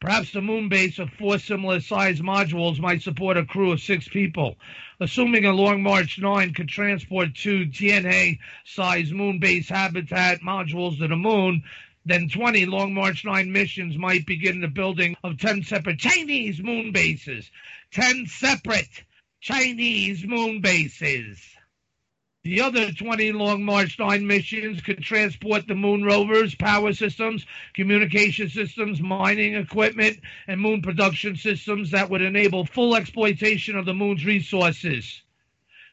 Perhaps 0.00 0.32
the 0.32 0.42
moon 0.42 0.68
base 0.68 0.98
of 0.98 1.10
four 1.10 1.38
similar 1.38 1.80
sized 1.80 2.22
modules 2.22 2.78
might 2.78 3.02
support 3.02 3.38
a 3.38 3.44
crew 3.46 3.72
of 3.72 3.80
six 3.80 4.06
people. 4.08 4.56
Assuming 5.00 5.46
a 5.46 5.52
Long 5.52 5.82
March 5.82 6.18
9 6.18 6.52
could 6.52 6.68
transport 6.68 7.34
two 7.34 7.66
Tianhe 7.66 8.38
sized 8.64 9.12
moon 9.12 9.38
base 9.38 9.68
habitat 9.68 10.40
modules 10.42 10.98
to 10.98 11.08
the 11.08 11.16
moon, 11.16 11.62
then 12.04 12.28
20 12.28 12.66
Long 12.66 12.94
March 12.94 13.24
9 13.24 13.50
missions 13.50 13.96
might 13.96 14.26
begin 14.26 14.60
the 14.60 14.68
building 14.68 15.16
of 15.24 15.38
10 15.38 15.64
separate 15.64 15.98
Chinese 15.98 16.62
moon 16.62 16.92
bases. 16.92 17.50
10 17.92 18.26
separate 18.26 19.02
Chinese 19.40 20.24
moon 20.24 20.60
bases. 20.60 21.55
The 22.46 22.60
other 22.60 22.92
20 22.92 23.32
Long 23.32 23.64
March 23.64 23.98
9 23.98 24.24
missions 24.24 24.80
could 24.80 25.02
transport 25.02 25.66
the 25.66 25.74
moon 25.74 26.04
rovers, 26.04 26.54
power 26.54 26.92
systems, 26.92 27.44
communication 27.74 28.48
systems, 28.48 29.00
mining 29.00 29.56
equipment, 29.56 30.20
and 30.46 30.60
moon 30.60 30.80
production 30.80 31.34
systems 31.34 31.90
that 31.90 32.08
would 32.08 32.22
enable 32.22 32.64
full 32.64 32.94
exploitation 32.94 33.76
of 33.76 33.84
the 33.84 33.94
moon's 33.94 34.24
resources. 34.24 35.22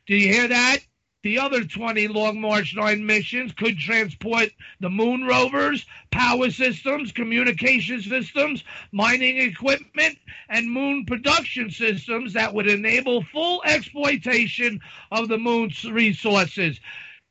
Do 0.05 0.15
you 0.15 0.31
hear 0.31 0.47
that? 0.47 0.77
The 1.23 1.39
other 1.39 1.63
20 1.63 2.09
Long 2.09 2.41
March 2.41 2.75
9 2.75 3.05
missions 3.05 3.53
could 3.53 3.79
transport 3.79 4.49
the 4.81 4.89
moon 4.89 5.23
rovers, 5.25 5.85
power 6.11 6.51
systems, 6.51 7.13
communication 7.13 8.01
systems, 8.01 8.63
mining 8.91 9.37
equipment, 9.37 10.17
and 10.49 10.69
moon 10.69 11.05
production 11.05 11.71
systems 11.71 12.33
that 12.33 12.53
would 12.53 12.67
enable 12.67 13.23
full 13.23 13.63
exploitation 13.65 14.81
of 15.11 15.29
the 15.29 15.37
moon's 15.37 15.89
resources. 15.89 16.77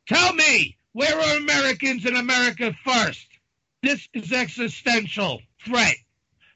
Tell 0.08 0.32
me, 0.32 0.78
where 0.94 1.14
are 1.14 1.36
Americans 1.36 2.06
in 2.06 2.16
America 2.16 2.74
first? 2.84 3.26
This 3.82 4.08
is 4.14 4.32
existential 4.32 5.42
threat. 5.66 5.96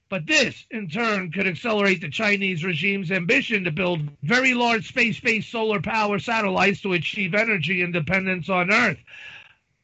But 0.09 0.27
this, 0.27 0.67
in 0.71 0.89
turn, 0.89 1.33
could 1.33 1.49
accelerate 1.49 2.01
the 2.01 2.09
Chinese 2.09 2.63
regime's 2.63 3.11
ambition 3.11 3.65
to 3.65 3.73
build 3.73 4.09
very 4.23 4.55
large 4.55 4.87
space 4.87 5.19
based 5.19 5.51
solar 5.51 5.81
power 5.81 6.21
satellites 6.21 6.81
to 6.83 6.93
achieve 6.93 7.35
energy 7.35 7.83
independence 7.83 8.49
on 8.49 8.71
Earth, 8.71 8.99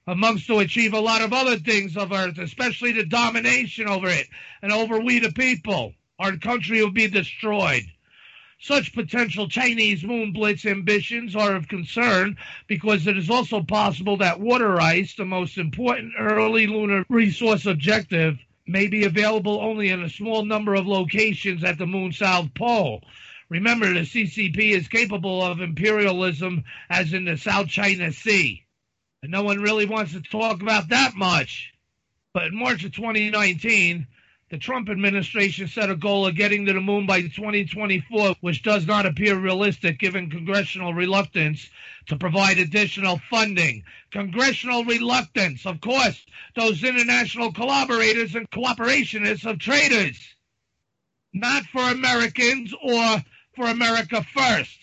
amongst 0.07 0.47
to 0.47 0.61
achieve 0.61 0.95
a 0.95 1.01
lot 1.01 1.23
of 1.23 1.33
other 1.33 1.57
things 1.57 1.97
of 1.97 2.13
Earth, 2.13 2.39
especially 2.39 2.93
the 2.93 3.05
domination 3.05 3.89
over 3.89 4.09
it 4.09 4.29
and 4.63 4.71
over 4.71 5.01
we 5.01 5.19
the 5.19 5.33
people. 5.33 5.93
Our 6.21 6.37
country 6.37 6.81
will 6.81 6.93
be 6.93 7.09
destroyed. 7.09 7.91
Such 8.61 8.95
potential 8.95 9.49
Chinese 9.49 10.05
moon 10.05 10.33
blitz 10.33 10.67
ambitions 10.67 11.35
are 11.35 11.57
of 11.57 11.67
concern 11.67 12.37
because 12.69 13.09
it 13.09 13.17
is 13.19 13.29
also 13.29 13.61
possible 13.61 14.19
that 14.19 14.39
water 14.39 14.81
ice, 14.81 15.17
the 15.17 15.25
most 15.25 15.59
important 15.59 16.13
early 16.17 16.69
lunar 16.69 17.05
resource 17.09 17.67
objective, 17.67 18.39
may 18.67 18.87
be 18.87 19.05
available 19.05 19.61
only 19.61 19.89
in 19.89 20.03
a 20.03 20.09
small 20.11 20.45
number 20.45 20.75
of 20.75 20.87
locations 20.87 21.65
at 21.65 21.79
the 21.79 21.87
moon's 21.87 22.19
south 22.19 22.55
pole. 22.55 23.03
Remember, 23.49 23.93
the 23.93 24.01
CCP 24.01 24.71
is 24.71 24.89
capable 24.89 25.43
of 25.43 25.61
imperialism 25.61 26.65
as 26.89 27.13
in 27.13 27.25
the 27.25 27.37
South 27.37 27.69
China 27.69 28.13
Sea. 28.13 28.65
And 29.23 29.31
no 29.31 29.43
one 29.43 29.61
really 29.61 29.85
wants 29.85 30.13
to 30.13 30.23
talk 30.23 30.63
about 30.63 30.89
that 30.89 31.15
much. 31.15 31.73
But 32.33 32.47
in 32.47 32.57
March 32.59 32.85
of 32.85 32.93
2019, 32.93 34.07
the 34.53 34.59
Trump 34.59 34.91
administration 34.91 35.67
set 35.67 35.89
a 35.89 35.97
goal 35.97 36.27
of 36.27 36.37
getting 36.37 36.67
to 36.67 36.75
the 36.75 36.81
moon 36.81 37.07
by 37.07 37.23
2024, 37.23 38.35
which 38.43 38.63
does 38.63 38.87
not 38.87 39.07
appear 39.07 39.35
realistic 39.35 39.99
given 39.99 40.29
congressional 40.29 40.93
reluctance 40.93 41.71
to 42.05 42.19
provide 42.19 42.59
additional 42.59 43.19
funding. 43.31 43.83
Congressional 44.11 44.85
reluctance, 44.85 45.65
of 45.65 45.81
course, 45.81 46.27
those 46.55 46.85
international 46.85 47.51
collaborators 47.51 48.35
and 48.35 48.51
cooperationists 48.51 49.51
of 49.51 49.59
traitors, 49.59 50.19
not 51.33 51.65
for 51.73 51.91
Americans 51.91 52.75
or 52.83 53.25
for 53.57 53.69
America 53.69 54.23
first 54.35 54.82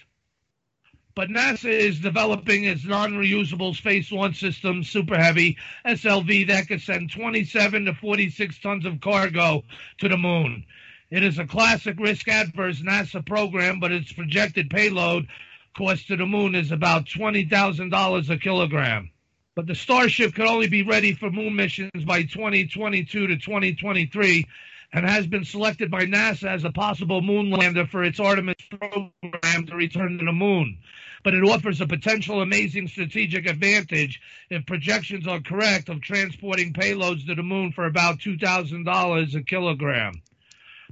but 1.16 1.30
NASA 1.30 1.70
is 1.70 2.00
developing 2.00 2.64
its 2.64 2.86
non-reusable 2.86 3.76
space 3.76 4.12
launch 4.12 4.40
system, 4.40 4.84
Super 4.84 5.18
Heavy 5.18 5.58
SLV, 5.86 6.48
that 6.48 6.68
could 6.68 6.82
send 6.82 7.12
27 7.12 7.86
to 7.86 7.94
46 7.94 8.60
tons 8.60 8.86
of 8.86 9.02
cargo 9.02 9.64
to 10.00 10.10
the 10.10 10.18
moon. 10.18 10.66
It 11.12 11.24
is 11.24 11.40
a 11.40 11.48
classic 11.48 12.00
risk-adverse 12.00 12.82
NASA 12.82 13.26
program, 13.26 13.80
but 13.80 13.92
its 13.92 14.14
projected 14.14 14.70
payload 14.70 15.28
cost 15.76 16.08
to 16.08 16.16
the 16.16 16.26
moon 16.26 16.56
is 16.56 16.72
about 16.72 17.06
$20,000 17.06 18.30
a 18.30 18.38
kilogram. 18.38 19.10
But 19.56 19.66
the 19.68 19.76
Starship 19.76 20.36
could 20.36 20.46
only 20.46 20.68
be 20.68 20.84
ready 20.84 21.14
for 21.14 21.32
moon 21.32 21.56
missions 21.56 22.04
by 22.06 22.24
2022 22.24 23.28
to 23.28 23.38
2023 23.38 24.46
and 24.92 25.06
has 25.06 25.28
been 25.28 25.46
selected 25.46 25.92
by 25.92 26.06
NASA 26.06 26.46
as 26.46 26.64
a 26.64 26.72
possible 26.72 27.22
moon 27.22 27.50
lander 27.50 27.86
for 27.86 28.04
its 28.04 28.20
Artemis 28.20 28.56
program 28.70 29.66
to 29.68 29.76
return 29.76 30.18
to 30.18 30.26
the 30.26 30.32
moon 30.32 30.78
but 31.24 31.34
it 31.34 31.44
offers 31.44 31.82
a 31.82 31.88
potential 31.88 32.42
amazing 32.42 32.88
strategic 32.88 33.48
advantage 33.48 34.22
if 34.50 34.66
projections 34.66 35.28
are 35.28 35.42
correct 35.42 35.90
of 35.90 36.02
transporting 36.02 36.74
payloads 36.74 37.26
to 37.26 37.36
the 37.36 37.44
moon 37.44 37.72
for 37.72 37.86
about 37.86 38.20
$2,000 38.20 39.36
a 39.36 39.44
kilogram. 39.44 40.22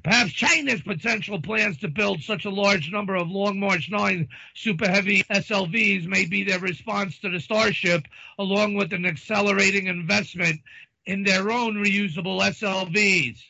Perhaps 0.03 0.31
China's 0.31 0.81
potential 0.81 1.41
plans 1.41 1.77
to 1.79 1.88
build 1.88 2.21
such 2.21 2.45
a 2.45 2.51
large 2.51 2.91
number 2.91 3.15
of 3.15 3.29
Long 3.29 3.60
March 3.60 3.89
9 3.89 4.27
super 4.53 4.88
heavy 4.88 5.23
SLVs 5.23 6.05
may 6.05 6.25
be 6.25 6.43
their 6.43 6.60
response 6.60 7.17
to 7.19 7.29
the 7.29 7.39
Starship, 7.39 8.03
along 8.38 8.75
with 8.75 8.93
an 8.93 9.05
accelerating 9.05 9.88
investment 9.88 10.62
in 11.05 11.23
their 11.23 11.49
own 11.49 11.75
reusable 11.83 12.41
SLVs. 12.41 13.41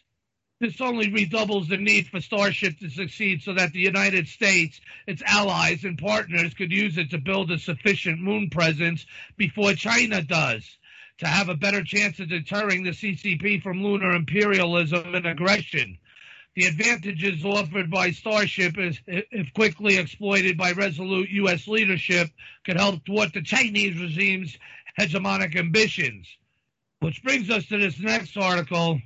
This 0.59 0.81
only 0.81 1.11
redoubles 1.11 1.67
the 1.67 1.77
need 1.77 2.07
for 2.07 2.19
Starship 2.19 2.79
to 2.79 2.89
succeed 2.89 3.43
so 3.43 3.53
that 3.53 3.73
the 3.73 3.79
United 3.79 4.27
States, 4.27 4.81
its 5.05 5.21
allies, 5.23 5.83
and 5.83 5.99
partners 5.99 6.55
could 6.55 6.71
use 6.71 6.97
it 6.97 7.11
to 7.11 7.19
build 7.19 7.51
a 7.51 7.59
sufficient 7.59 8.19
moon 8.19 8.49
presence 8.49 9.05
before 9.37 9.73
China 9.73 10.23
does, 10.23 10.77
to 11.19 11.27
have 11.27 11.49
a 11.49 11.55
better 11.55 11.83
chance 11.83 12.19
of 12.19 12.29
deterring 12.29 12.81
the 12.81 12.89
CCP 12.89 13.61
from 13.61 13.83
lunar 13.83 14.15
imperialism 14.15 15.13
and 15.13 15.27
aggression. 15.27 15.99
The 16.55 16.65
advantages 16.65 17.45
offered 17.45 17.91
by 17.91 18.09
Starship, 18.09 18.79
is, 18.79 18.99
if 19.05 19.53
quickly 19.53 19.97
exploited 19.97 20.57
by 20.57 20.71
resolute 20.71 21.29
U.S. 21.29 21.67
leadership, 21.67 22.31
could 22.65 22.77
help 22.77 23.05
thwart 23.05 23.31
the 23.31 23.43
Chinese 23.43 24.01
regime's 24.01 24.57
hegemonic 24.99 25.55
ambitions. 25.55 26.27
Which 26.99 27.21
brings 27.21 27.51
us 27.51 27.67
to 27.67 27.77
this 27.77 27.99
next 27.99 28.35
article 28.37 28.99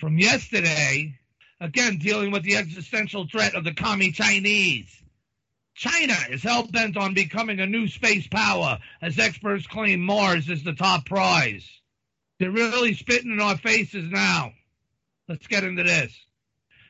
from 0.00 0.18
yesterday, 0.18 1.14
again 1.60 1.98
dealing 1.98 2.30
with 2.30 2.42
the 2.42 2.56
existential 2.56 3.26
threat 3.28 3.54
of 3.54 3.64
the 3.64 3.74
commie 3.74 4.12
Chinese. 4.12 4.88
China 5.74 6.14
is 6.30 6.42
hell 6.42 6.66
bent 6.66 6.96
on 6.96 7.12
becoming 7.12 7.60
a 7.60 7.66
new 7.66 7.86
space 7.86 8.26
power, 8.26 8.78
as 9.02 9.18
experts 9.18 9.66
claim 9.66 10.00
Mars 10.00 10.48
is 10.48 10.64
the 10.64 10.72
top 10.72 11.04
prize. 11.04 11.68
They're 12.38 12.50
really 12.50 12.94
spitting 12.94 13.30
in 13.30 13.40
our 13.40 13.58
faces 13.58 14.10
now. 14.10 14.52
Let's 15.28 15.46
get 15.46 15.64
into 15.64 15.82
this. 15.82 16.12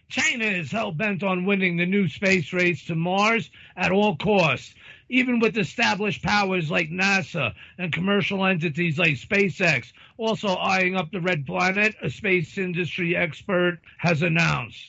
China 0.09 0.45
is 0.45 0.73
hell 0.73 0.93
bent 0.93 1.23
on 1.23 1.45
winning 1.45 1.77
the 1.77 1.87
new 1.87 2.09
space 2.09 2.53
race 2.53 2.85
to 2.87 2.95
Mars 2.95 3.51
at 3.77 3.93
all 3.93 4.17
costs, 4.17 4.75
even 5.09 5.41
with 5.41 5.57
established 5.59 6.23
powers 6.23 6.71
like 6.71 6.91
NASA 6.91 7.55
and 7.79 7.93
commercial 7.93 8.45
entities 8.45 8.99
like 8.99 9.15
SpaceX 9.15 9.93
also 10.21 10.55
eyeing 10.57 10.97
up 10.97 11.11
the 11.11 11.21
red 11.21 11.47
planet, 11.47 11.95
a 12.03 12.11
space 12.11 12.59
industry 12.59 13.17
expert 13.17 13.79
has 13.97 14.21
announced. 14.21 14.87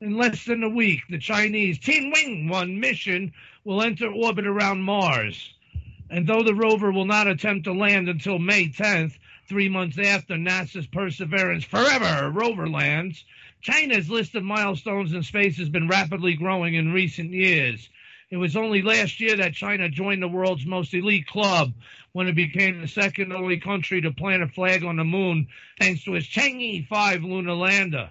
In 0.00 0.16
less 0.16 0.46
than 0.46 0.62
a 0.62 0.68
week, 0.68 1.02
the 1.10 1.18
Chinese 1.18 1.78
Tianwen 1.78 2.48
1 2.48 2.80
mission 2.80 3.32
will 3.64 3.82
enter 3.82 4.10
orbit 4.10 4.46
around 4.46 4.80
Mars. 4.80 5.52
And 6.08 6.26
though 6.26 6.42
the 6.42 6.54
rover 6.54 6.90
will 6.90 7.04
not 7.04 7.28
attempt 7.28 7.64
to 7.64 7.74
land 7.74 8.08
until 8.08 8.38
May 8.38 8.68
10th, 8.68 9.18
three 9.46 9.68
months 9.68 9.98
after 9.98 10.36
NASA's 10.36 10.86
Perseverance 10.86 11.64
Forever 11.64 12.30
rover 12.30 12.68
lands, 12.68 13.24
China's 13.60 14.08
list 14.08 14.34
of 14.34 14.42
milestones 14.42 15.12
in 15.12 15.22
space 15.22 15.58
has 15.58 15.68
been 15.68 15.86
rapidly 15.86 16.34
growing 16.34 16.74
in 16.74 16.92
recent 16.92 17.30
years. 17.30 17.90
It 18.32 18.38
was 18.38 18.56
only 18.56 18.80
last 18.80 19.20
year 19.20 19.36
that 19.36 19.52
China 19.52 19.90
joined 19.90 20.22
the 20.22 20.26
world's 20.26 20.64
most 20.64 20.94
elite 20.94 21.26
club 21.26 21.74
when 22.12 22.28
it 22.28 22.34
became 22.34 22.80
the 22.80 22.88
second 22.88 23.30
only 23.30 23.60
country 23.60 24.00
to 24.00 24.10
plant 24.10 24.42
a 24.42 24.48
flag 24.48 24.84
on 24.84 24.96
the 24.96 25.04
moon 25.04 25.48
thanks 25.78 26.04
to 26.04 26.14
its 26.14 26.26
Chang'e 26.26 26.88
5 26.88 27.24
lunar 27.24 27.52
lander. 27.52 28.08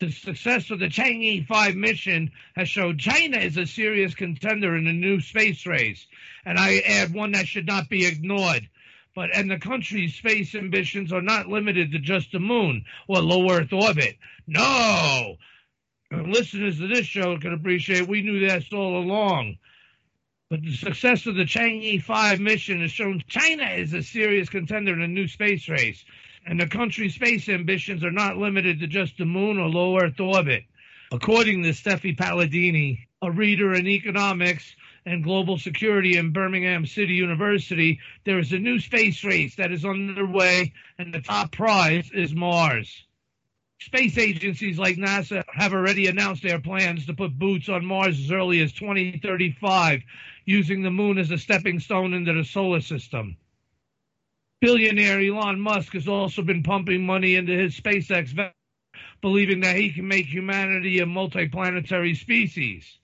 The 0.00 0.10
success 0.12 0.70
of 0.70 0.78
the 0.78 0.88
Chang'e 0.88 1.46
5 1.46 1.76
mission 1.76 2.32
has 2.56 2.70
showed 2.70 3.00
China 3.00 3.36
is 3.36 3.58
a 3.58 3.66
serious 3.66 4.14
contender 4.14 4.74
in 4.74 4.86
the 4.86 4.94
new 4.94 5.20
space 5.20 5.66
race. 5.66 6.06
And 6.46 6.58
I 6.58 6.78
add 6.78 7.12
one 7.12 7.32
that 7.32 7.48
should 7.48 7.66
not 7.66 7.90
be 7.90 8.06
ignored. 8.06 8.66
But 9.14 9.36
and 9.36 9.50
the 9.50 9.58
country's 9.58 10.14
space 10.14 10.54
ambitions 10.54 11.12
are 11.12 11.20
not 11.20 11.48
limited 11.48 11.92
to 11.92 11.98
just 11.98 12.32
the 12.32 12.40
moon 12.40 12.86
or 13.08 13.20
low 13.20 13.50
Earth 13.50 13.74
orbit. 13.74 14.16
No. 14.46 15.36
Listeners 16.10 16.78
to 16.78 16.88
this 16.88 17.06
show 17.06 17.38
can 17.38 17.52
appreciate 17.52 18.08
we 18.08 18.22
knew 18.22 18.48
that 18.48 18.72
all 18.72 18.98
along. 18.98 19.58
But 20.50 20.62
the 20.62 20.74
success 20.74 21.26
of 21.26 21.34
the 21.34 21.44
Chang'e 21.44 22.02
5 22.02 22.40
mission 22.40 22.80
has 22.80 22.90
shown 22.90 23.22
China 23.28 23.64
is 23.64 23.92
a 23.92 24.02
serious 24.02 24.48
contender 24.48 24.94
in 24.94 25.02
a 25.02 25.08
new 25.08 25.28
space 25.28 25.68
race. 25.68 26.02
And 26.46 26.58
the 26.58 26.66
country's 26.66 27.14
space 27.14 27.50
ambitions 27.50 28.02
are 28.02 28.10
not 28.10 28.38
limited 28.38 28.80
to 28.80 28.86
just 28.86 29.18
the 29.18 29.26
moon 29.26 29.58
or 29.58 29.68
low 29.68 29.98
Earth 29.98 30.18
orbit. 30.18 30.64
According 31.12 31.62
to 31.62 31.70
Steffi 31.70 32.16
Paladini, 32.16 33.06
a 33.20 33.30
reader 33.30 33.74
in 33.74 33.86
economics 33.86 34.74
and 35.04 35.24
global 35.24 35.58
security 35.58 36.16
in 36.16 36.32
Birmingham 36.32 36.86
City 36.86 37.14
University, 37.14 38.00
there 38.24 38.38
is 38.38 38.52
a 38.52 38.58
new 38.58 38.78
space 38.78 39.24
race 39.24 39.56
that 39.56 39.72
is 39.72 39.84
underway, 39.84 40.72
and 40.98 41.12
the 41.12 41.20
top 41.20 41.52
prize 41.52 42.10
is 42.12 42.34
Mars. 42.34 43.04
Space 43.80 44.18
agencies 44.18 44.78
like 44.78 44.96
NASA 44.96 45.44
have 45.52 45.72
already 45.72 46.08
announced 46.08 46.42
their 46.42 46.60
plans 46.60 47.06
to 47.06 47.14
put 47.14 47.38
boots 47.38 47.68
on 47.68 47.84
Mars 47.84 48.18
as 48.18 48.32
early 48.32 48.60
as 48.60 48.72
2035, 48.72 50.02
using 50.46 50.82
the 50.82 50.90
moon 50.90 51.16
as 51.16 51.30
a 51.30 51.38
stepping 51.38 51.78
stone 51.78 52.12
into 52.12 52.32
the 52.32 52.44
solar 52.44 52.80
system. 52.80 53.36
Billionaire 54.60 55.20
Elon 55.20 55.60
Musk 55.60 55.92
has 55.92 56.08
also 56.08 56.42
been 56.42 56.64
pumping 56.64 57.06
money 57.06 57.36
into 57.36 57.52
his 57.52 57.78
SpaceX, 57.78 58.52
believing 59.20 59.60
that 59.60 59.76
he 59.76 59.92
can 59.92 60.08
make 60.08 60.26
humanity 60.26 60.98
a 60.98 61.06
multiplanetary 61.06 62.16
species, 62.16 62.98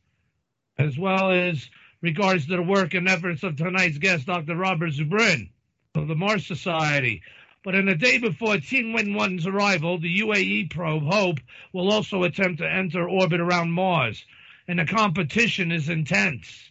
as 0.79 0.99
well 0.99 1.31
as 1.31 1.71
regards 2.03 2.47
to 2.47 2.57
the 2.57 2.63
work 2.63 2.95
and 2.95 3.09
efforts 3.09 3.45
of 3.45 3.55
tonight's 3.55 3.99
guest, 3.99 4.27
Dr. 4.27 4.57
Robert 4.57 4.91
Zubrin 4.91 5.51
of 5.95 6.09
the 6.09 6.17
Mars 6.17 6.45
Society. 6.45 7.23
But 7.65 7.75
in 7.75 7.87
the 7.87 7.95
day 7.95 8.19
before 8.19 8.57
Tianwen 8.57 9.15
1's 9.15 9.47
arrival, 9.47 9.99
the 9.99 10.21
UAE 10.21 10.71
probe 10.71 11.05
Hope 11.05 11.41
will 11.73 11.91
also 11.91 12.23
attempt 12.23 12.59
to 12.59 12.71
enter 12.71 13.09
orbit 13.09 13.41
around 13.41 13.73
Mars, 13.73 14.23
and 14.69 14.79
the 14.79 14.85
competition 14.85 15.73
is 15.73 15.89
intense. 15.89 16.71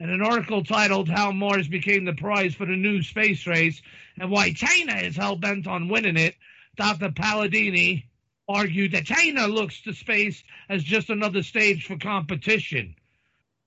In 0.00 0.10
an 0.10 0.22
article 0.22 0.64
titled 0.64 1.08
How 1.08 1.30
Mars 1.30 1.68
Became 1.68 2.04
the 2.04 2.14
Prize 2.14 2.52
for 2.52 2.66
the 2.66 2.74
New 2.74 3.04
Space 3.04 3.46
Race 3.46 3.80
and 4.18 4.28
Why 4.28 4.52
China 4.52 4.96
is 4.96 5.14
Hell 5.14 5.36
Bent 5.36 5.68
on 5.68 5.88
Winning 5.88 6.16
It, 6.16 6.34
Dr. 6.76 7.10
Paladini 7.10 8.06
argued 8.48 8.90
that 8.90 9.06
China 9.06 9.46
looks 9.46 9.82
to 9.82 9.94
space 9.94 10.42
as 10.68 10.82
just 10.82 11.10
another 11.10 11.44
stage 11.44 11.86
for 11.86 11.96
competition, 11.96 12.96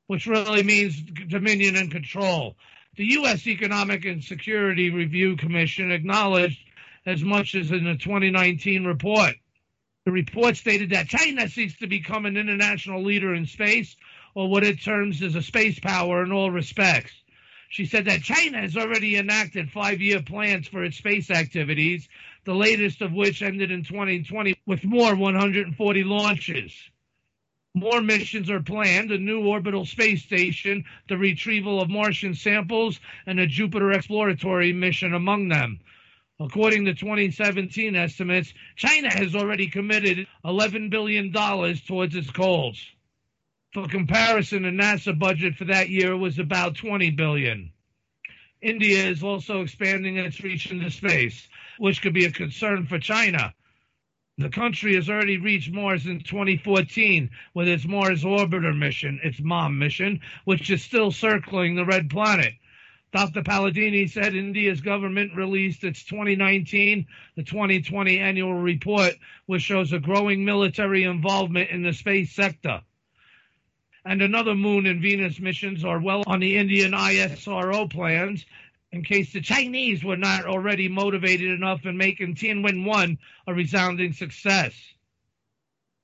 which 0.07 0.27
really 0.27 0.63
means 0.63 1.01
dominion 1.01 1.77
and 1.77 1.89
control. 1.89 2.57
The 2.97 3.05
U.S. 3.11 3.45
Economic 3.45 4.05
and 4.05 4.23
Security 4.23 4.89
Review 4.89 5.37
Commission 5.37 5.91
acknowledged 5.91 6.59
as 7.05 7.23
much 7.23 7.53
as 7.53 7.69
in 7.69 7.83
the 7.83 7.95
2019 7.95 8.85
report. 8.85 9.35
The 10.05 10.11
report 10.11 10.57
stated 10.57 10.89
that 10.89 11.07
China 11.07 11.47
seeks 11.47 11.77
to 11.77 11.85
become 11.85 12.25
an 12.25 12.37
international 12.37 13.03
leader 13.03 13.35
in 13.35 13.45
space, 13.45 13.95
or 14.33 14.49
what 14.49 14.63
it 14.63 14.81
terms 14.81 15.21
as 15.21 15.35
a 15.35 15.43
space 15.43 15.79
power 15.79 16.23
in 16.23 16.31
all 16.31 16.49
respects. 16.49 17.11
She 17.69 17.85
said 17.85 18.05
that 18.05 18.23
China 18.23 18.61
has 18.61 18.75
already 18.75 19.17
enacted 19.17 19.69
five 19.69 20.01
year 20.01 20.23
plans 20.23 20.67
for 20.67 20.83
its 20.83 20.97
space 20.97 21.29
activities, 21.29 22.09
the 22.45 22.55
latest 22.55 23.03
of 23.03 23.13
which 23.13 23.43
ended 23.43 23.69
in 23.69 23.83
2020 23.83 24.55
with 24.65 24.83
more 24.83 25.13
140 25.13 26.03
launches. 26.03 26.73
More 27.77 28.01
missions 28.01 28.49
are 28.49 28.59
planned 28.59 29.11
a 29.11 29.19
new 29.19 29.45
orbital 29.45 29.85
space 29.85 30.23
station, 30.23 30.83
the 31.07 31.15
retrieval 31.15 31.79
of 31.79 31.91
Martian 31.91 32.33
samples, 32.33 32.99
and 33.27 33.39
a 33.39 33.45
Jupiter 33.45 33.91
exploratory 33.91 34.73
mission 34.73 35.13
among 35.13 35.49
them. 35.49 35.79
According 36.39 36.85
to 36.85 36.95
2017 36.95 37.95
estimates, 37.95 38.51
China 38.75 39.11
has 39.13 39.35
already 39.35 39.67
committed 39.67 40.25
$11 40.43 40.89
billion 40.89 41.31
towards 41.31 42.15
its 42.15 42.31
goals. 42.31 42.83
For 43.75 43.87
comparison, 43.87 44.63
the 44.63 44.69
NASA 44.69 45.17
budget 45.17 45.55
for 45.55 45.65
that 45.65 45.89
year 45.91 46.17
was 46.17 46.39
about 46.39 46.77
20 46.77 47.11
billion. 47.11 47.71
India 48.59 49.05
is 49.05 49.21
also 49.21 49.61
expanding 49.61 50.17
its 50.17 50.41
reach 50.41 50.71
into 50.71 50.89
space, 50.89 51.47
which 51.77 52.01
could 52.01 52.15
be 52.15 52.25
a 52.25 52.31
concern 52.31 52.87
for 52.87 52.97
China. 52.97 53.53
The 54.39 54.49
country 54.49 54.93
has 54.93 55.09
already 55.09 55.37
reached 55.37 55.71
Mars 55.71 56.05
in 56.05 56.19
2014 56.19 57.31
with 57.55 57.67
its 57.67 57.85
Mars 57.85 58.23
Orbiter 58.23 58.77
mission, 58.77 59.19
its 59.23 59.39
MOM 59.39 59.79
mission, 59.79 60.21
which 60.45 60.69
is 60.69 60.83
still 60.83 61.11
circling 61.11 61.73
the 61.73 61.85
red 61.85 62.07
planet. 62.07 62.53
Dr. 63.11 63.41
Paladini 63.41 64.07
said 64.07 64.35
India's 64.35 64.79
government 64.79 65.33
released 65.35 65.83
its 65.83 66.03
2019 66.03 67.07
the 67.35 67.43
2020 67.43 68.19
annual 68.19 68.53
report, 68.53 69.15
which 69.47 69.63
shows 69.63 69.91
a 69.91 69.99
growing 69.99 70.45
military 70.45 71.03
involvement 71.03 71.71
in 71.71 71.81
the 71.81 71.93
space 71.93 72.31
sector 72.31 72.83
and 74.07 74.21
another 74.21 74.55
Moon 74.55 74.85
and 74.85 75.01
Venus 75.01 75.37
missions 75.37 75.83
are 75.83 75.99
well 75.99 76.23
on 76.27 76.39
the 76.39 76.55
Indian 76.55 76.93
ISRO 76.93 77.89
plans 77.89 78.45
in 78.91 79.03
case 79.03 79.33
the 79.33 79.41
Chinese 79.41 80.03
were 80.03 80.17
not 80.17 80.45
already 80.45 80.87
motivated 80.87 81.51
enough 81.51 81.85
in 81.85 81.97
making 81.97 82.35
Tianwen 82.35 82.85
1 82.85 83.17
a 83.47 83.53
resounding 83.53 84.13
success. 84.13 84.73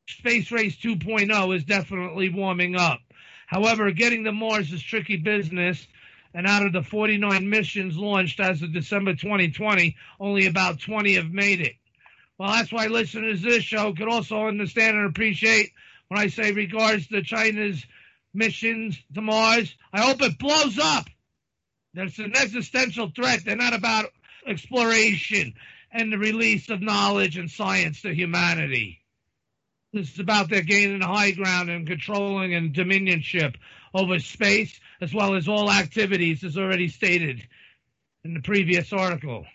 Space 0.07 0.51
Race 0.51 0.75
2.0 0.75 1.55
is 1.55 1.63
definitely 1.63 2.29
warming 2.29 2.75
up. 2.75 2.99
However, 3.47 3.91
getting 3.91 4.23
to 4.25 4.31
Mars 4.31 4.71
is 4.71 4.81
tricky 4.81 5.17
business, 5.17 5.87
and 6.33 6.47
out 6.47 6.65
of 6.65 6.73
the 6.73 6.83
49 6.83 7.49
missions 7.49 7.97
launched 7.97 8.39
as 8.39 8.61
of 8.61 8.73
December 8.73 9.13
2020, 9.13 9.95
only 10.19 10.47
about 10.47 10.79
20 10.79 11.15
have 11.15 11.31
made 11.31 11.61
it. 11.61 11.75
Well, 12.37 12.49
that's 12.49 12.71
why 12.71 12.87
listeners 12.87 13.41
to 13.41 13.49
this 13.49 13.63
show 13.63 13.93
could 13.93 14.09
also 14.09 14.47
understand 14.47 14.97
and 14.97 15.07
appreciate 15.07 15.71
when 16.07 16.19
I 16.19 16.27
say 16.27 16.51
regards 16.51 17.07
to 17.07 17.21
China's 17.21 17.85
missions 18.33 18.97
to 19.13 19.21
Mars. 19.21 19.73
I 19.93 20.01
hope 20.01 20.21
it 20.21 20.39
blows 20.39 20.79
up. 20.79 21.07
There's 21.93 22.17
an 22.19 22.35
existential 22.35 23.11
threat. 23.15 23.45
They're 23.45 23.55
not 23.55 23.73
about 23.73 24.11
exploration 24.47 25.53
and 25.91 26.11
the 26.11 26.17
release 26.17 26.69
of 26.69 26.81
knowledge 26.81 27.37
and 27.37 27.49
science 27.49 28.01
to 28.01 28.13
humanity. 28.13 28.99
This 29.93 30.11
is 30.11 30.19
about 30.19 30.49
their 30.49 30.63
gaining 30.63 31.01
high 31.01 31.31
ground 31.31 31.69
and 31.69 31.85
controlling 31.85 32.55
and 32.55 32.73
dominionship 32.73 33.55
over 33.93 34.17
space, 34.17 34.79
as 35.01 35.13
well 35.13 35.35
as 35.35 35.47
all 35.47 35.71
activities, 35.71 36.43
as 36.43 36.57
already 36.57 36.87
stated 36.87 37.47
in 38.23 38.33
the 38.33 38.41
previous 38.41 38.91
article. 38.91 39.45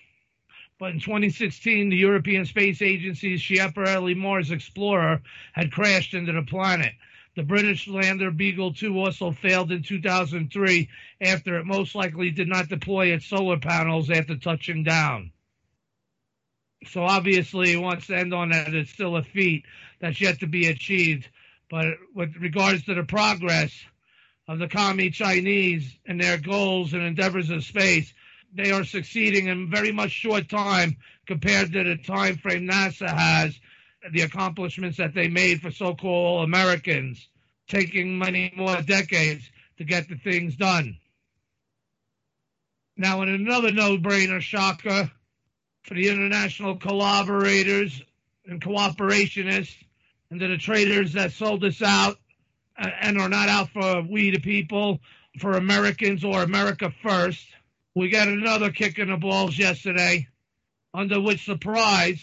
But 0.79 0.93
in 0.93 1.01
2016, 1.01 1.89
the 1.89 1.97
European 1.97 2.45
Space 2.45 2.83
Agency's 2.83 3.43
Schiaparelli 3.43 4.17
Mars 4.17 4.53
Explorer 4.53 5.23
had 5.53 5.73
crashed 5.73 6.15
into 6.15 6.33
the 6.33 6.43
planet. 6.43 6.93
The 7.37 7.43
British 7.43 7.87
lander 7.87 8.31
Beagle 8.31 8.75
2 8.75 8.99
also 8.99 9.31
failed 9.31 9.71
in 9.71 9.83
2003 9.83 10.89
after 11.21 11.59
it 11.59 11.67
most 11.67 11.95
likely 11.95 12.31
did 12.31 12.49
not 12.49 12.69
deploy 12.69 13.13
its 13.13 13.27
solar 13.27 13.59
panels 13.59 14.11
after 14.11 14.37
touching 14.37 14.83
down. 14.83 15.33
So 16.87 17.03
obviously, 17.03 17.73
it 17.73 17.81
wants 17.81 18.07
to 18.07 18.17
end 18.17 18.33
on 18.33 18.51
that. 18.51 18.75
It's 18.75 18.91
still 18.91 19.17
a 19.17 19.23
feat 19.23 19.65
that's 20.01 20.21
yet 20.21 20.41
to 20.41 20.47
be 20.47 20.69
achieved. 20.69 21.29
But 21.71 21.95
with 22.15 22.37
regards 22.37 22.85
to 22.85 22.95
the 22.95 23.03
progress 23.03 23.73
of 24.47 24.59
the 24.59 24.69
commie 24.69 25.11
Chinese 25.11 25.99
and 26.07 26.21
their 26.21 26.39
goals 26.39 26.95
and 26.95 27.03
endeavors 27.03 27.51
in 27.51 27.61
space, 27.61 28.13
they 28.55 28.71
are 28.71 28.85
succeeding 28.85 29.49
in 29.49 29.71
very 29.71 29.93
much 29.93 30.11
short 30.11 30.49
time 30.49 30.97
compared 31.27 31.73
to 31.73 31.85
the 31.85 31.97
time 31.97 32.39
frame 32.39 32.67
NASA 32.67 33.09
has, 33.09 33.59
the 34.13 34.23
accomplishments 34.23 34.99
that 34.99 35.15
they 35.15 35.29
made 35.29 35.61
for 35.61 35.71
so-called 35.71 36.45
Americans, 36.45 37.29
taking 37.69 38.19
many 38.19 38.53
more 38.57 38.81
decades 38.83 39.49
to 39.79 39.85
get 39.85 40.09
the 40.09 40.17
things 40.17 40.57
done. 40.57 40.99
Now, 42.97 43.23
in 43.23 43.29
another 43.29 43.71
no-brainer 43.71 44.41
shocker 44.41 45.11
for 45.85 45.95
the 45.95 46.09
international 46.09 46.77
collaborators 46.77 48.03
and 48.47 48.61
cooperationists, 48.61 49.77
and 50.31 50.41
to 50.41 50.49
the 50.49 50.59
traders 50.59 51.15
that 51.15 51.33
sold 51.33 51.65
us 51.65 51.81
out 51.81 52.17
uh, 52.79 52.89
and 53.01 53.19
are 53.19 53.29
not 53.29 53.49
out 53.49 53.71
for 53.71 54.03
we 54.03 54.31
the 54.31 54.41
people, 54.41 55.01
for 55.39 55.53
Americans 55.53 56.25
or 56.25 56.43
America 56.43 56.93
first. 57.03 57.47
We 57.95 58.11
got 58.11 58.29
another 58.29 58.71
kick 58.71 58.99
in 58.99 59.11
the 59.11 59.17
balls 59.17 59.57
yesterday, 59.57 60.29
under 60.93 61.21
which 61.21 61.45
surprise, 61.45 62.23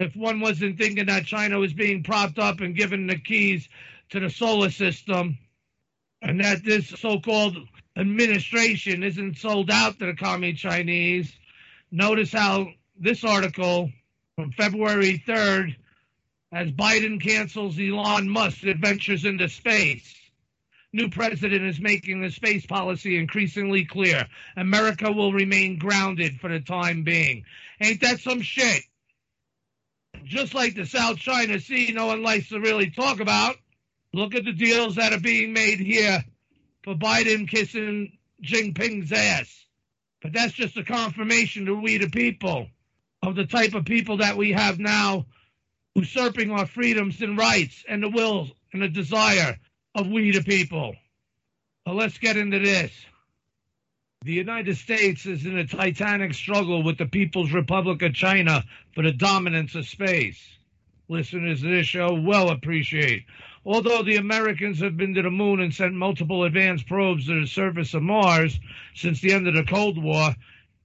if 0.00 0.14
one 0.16 0.40
wasn't 0.40 0.78
thinking 0.78 1.06
that 1.06 1.26
China 1.26 1.58
was 1.58 1.72
being 1.72 2.02
propped 2.02 2.38
up 2.38 2.60
and 2.60 2.76
given 2.76 3.06
the 3.06 3.18
keys 3.18 3.68
to 4.10 4.20
the 4.20 4.30
solar 4.30 4.70
system, 4.70 5.38
and 6.22 6.40
that 6.40 6.64
this 6.64 6.88
so-called 6.88 7.56
administration 7.96 9.02
isn't 9.02 9.36
sold 9.36 9.70
out 9.70 9.98
to 9.98 10.06
the 10.06 10.14
commie 10.14 10.54
Chinese. 10.54 11.32
Notice 11.90 12.32
how 12.32 12.68
this 12.98 13.24
article 13.24 13.90
from 14.36 14.50
February 14.52 15.22
3rd, 15.26 15.76
as 16.52 16.70
Biden 16.70 17.20
cancels 17.20 17.78
Elon 17.78 18.28
Musk's 18.28 18.64
adventures 18.64 19.24
into 19.24 19.48
space. 19.48 20.14
New 20.92 21.08
president 21.08 21.64
is 21.64 21.80
making 21.80 22.20
the 22.20 22.30
space 22.30 22.64
policy 22.66 23.18
increasingly 23.18 23.84
clear. 23.84 24.26
America 24.56 25.10
will 25.10 25.32
remain 25.32 25.78
grounded 25.78 26.40
for 26.40 26.48
the 26.48 26.60
time 26.60 27.02
being. 27.02 27.44
Ain't 27.80 28.00
that 28.00 28.20
some 28.20 28.42
shit? 28.42 28.82
Just 30.24 30.54
like 30.54 30.74
the 30.74 30.86
South 30.86 31.18
China 31.18 31.58
Sea, 31.60 31.92
no 31.92 32.06
one 32.06 32.22
likes 32.22 32.48
to 32.48 32.60
really 32.60 32.90
talk 32.90 33.20
about. 33.20 33.56
Look 34.12 34.34
at 34.34 34.44
the 34.44 34.52
deals 34.52 34.96
that 34.96 35.12
are 35.12 35.20
being 35.20 35.52
made 35.52 35.80
here 35.80 36.24
for 36.82 36.94
Biden 36.94 37.48
kissing 37.48 38.16
Jinping's 38.42 39.12
ass. 39.12 39.66
But 40.22 40.32
that's 40.32 40.52
just 40.52 40.76
a 40.76 40.84
confirmation 40.84 41.66
to 41.66 41.74
we 41.74 41.98
the 41.98 42.08
people 42.08 42.68
of 43.22 43.34
the 43.34 43.46
type 43.46 43.74
of 43.74 43.84
people 43.84 44.18
that 44.18 44.36
we 44.36 44.52
have 44.52 44.78
now 44.78 45.26
usurping 45.94 46.50
our 46.50 46.66
freedoms 46.66 47.20
and 47.22 47.38
rights 47.38 47.84
and 47.88 48.02
the 48.02 48.08
will 48.08 48.48
and 48.72 48.82
the 48.82 48.88
desire 48.88 49.58
of 49.94 50.08
we 50.08 50.30
the 50.30 50.42
people. 50.42 50.94
Well, 51.86 51.94
let's 51.94 52.18
get 52.18 52.36
into 52.36 52.58
this. 52.58 52.92
The 54.24 54.32
United 54.32 54.78
States 54.78 55.26
is 55.26 55.44
in 55.44 55.58
a 55.58 55.66
titanic 55.66 56.32
struggle 56.32 56.82
with 56.82 56.96
the 56.96 57.04
People's 57.04 57.52
Republic 57.52 58.00
of 58.00 58.14
China 58.14 58.64
for 58.94 59.02
the 59.02 59.12
dominance 59.12 59.74
of 59.74 59.86
space. 59.86 60.42
Listeners 61.10 61.60
to 61.60 61.68
this 61.68 61.86
show 61.86 62.14
well 62.14 62.48
appreciate. 62.48 63.26
Although 63.66 64.02
the 64.02 64.16
Americans 64.16 64.80
have 64.80 64.96
been 64.96 65.12
to 65.12 65.20
the 65.20 65.30
moon 65.30 65.60
and 65.60 65.74
sent 65.74 65.92
multiple 65.92 66.44
advanced 66.44 66.86
probes 66.86 67.26
to 67.26 67.38
the 67.38 67.46
surface 67.46 67.92
of 67.92 68.02
Mars 68.02 68.58
since 68.94 69.20
the 69.20 69.34
end 69.34 69.46
of 69.46 69.52
the 69.52 69.64
Cold 69.64 70.02
War, 70.02 70.34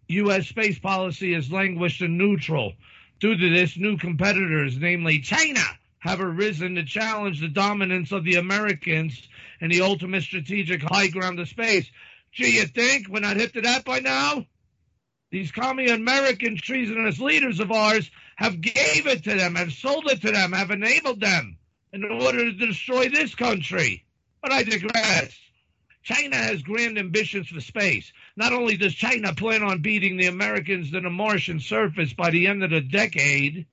U.S. 0.09 0.49
space 0.49 0.77
policy 0.77 1.33
has 1.33 1.49
languished 1.49 2.01
in 2.01 2.17
neutral. 2.17 2.73
Due 3.21 3.37
to 3.37 3.49
this, 3.55 3.77
new 3.77 3.95
competitors, 3.95 4.77
namely 4.77 5.19
China, 5.19 5.63
have 5.99 6.19
arisen 6.19 6.75
to 6.75 6.83
challenge 6.83 7.39
the 7.39 7.47
dominance 7.47 8.11
of 8.11 8.25
the 8.25 8.35
Americans 8.35 9.29
and 9.61 9.71
the 9.71 9.79
ultimate 9.79 10.23
strategic 10.23 10.81
high 10.81 11.07
ground 11.07 11.39
of 11.39 11.47
space. 11.47 11.89
Gee, 12.31 12.57
you 12.57 12.65
think 12.65 13.07
we're 13.07 13.19
not 13.19 13.37
hip 13.37 13.53
to 13.53 13.61
that 13.61 13.85
by 13.85 13.99
now? 13.99 14.45
These 15.31 15.51
commie 15.51 15.89
American 15.89 16.57
treasonous 16.57 17.19
leaders 17.19 17.59
of 17.59 17.71
ours 17.71 18.09
have 18.35 18.61
gave 18.61 19.05
it 19.05 19.23
to 19.25 19.35
them, 19.35 19.55
have 19.55 19.73
sold 19.73 20.09
it 20.09 20.21
to 20.21 20.31
them, 20.31 20.53
have 20.53 20.71
enabled 20.71 21.19
them 21.19 21.57
in 21.93 22.03
order 22.03 22.45
to 22.45 22.67
destroy 22.67 23.09
this 23.09 23.35
country. 23.35 24.05
But 24.41 24.51
I 24.51 24.63
digress. 24.63 25.37
China 26.01 26.37
has 26.37 26.63
grand 26.63 26.97
ambitions 26.97 27.49
for 27.49 27.61
space. 27.61 28.11
Not 28.35 28.53
only 28.53 28.77
does 28.77 28.95
China 28.95 29.35
plan 29.35 29.61
on 29.61 29.81
beating 29.81 30.17
the 30.17 30.27
Americans 30.27 30.91
to 30.91 31.01
the 31.01 31.09
Martian 31.09 31.59
surface 31.59 32.13
by 32.13 32.31
the 32.31 32.47
end 32.47 32.63
of 32.63 32.71
the 32.71 32.81
decade, 32.81 33.67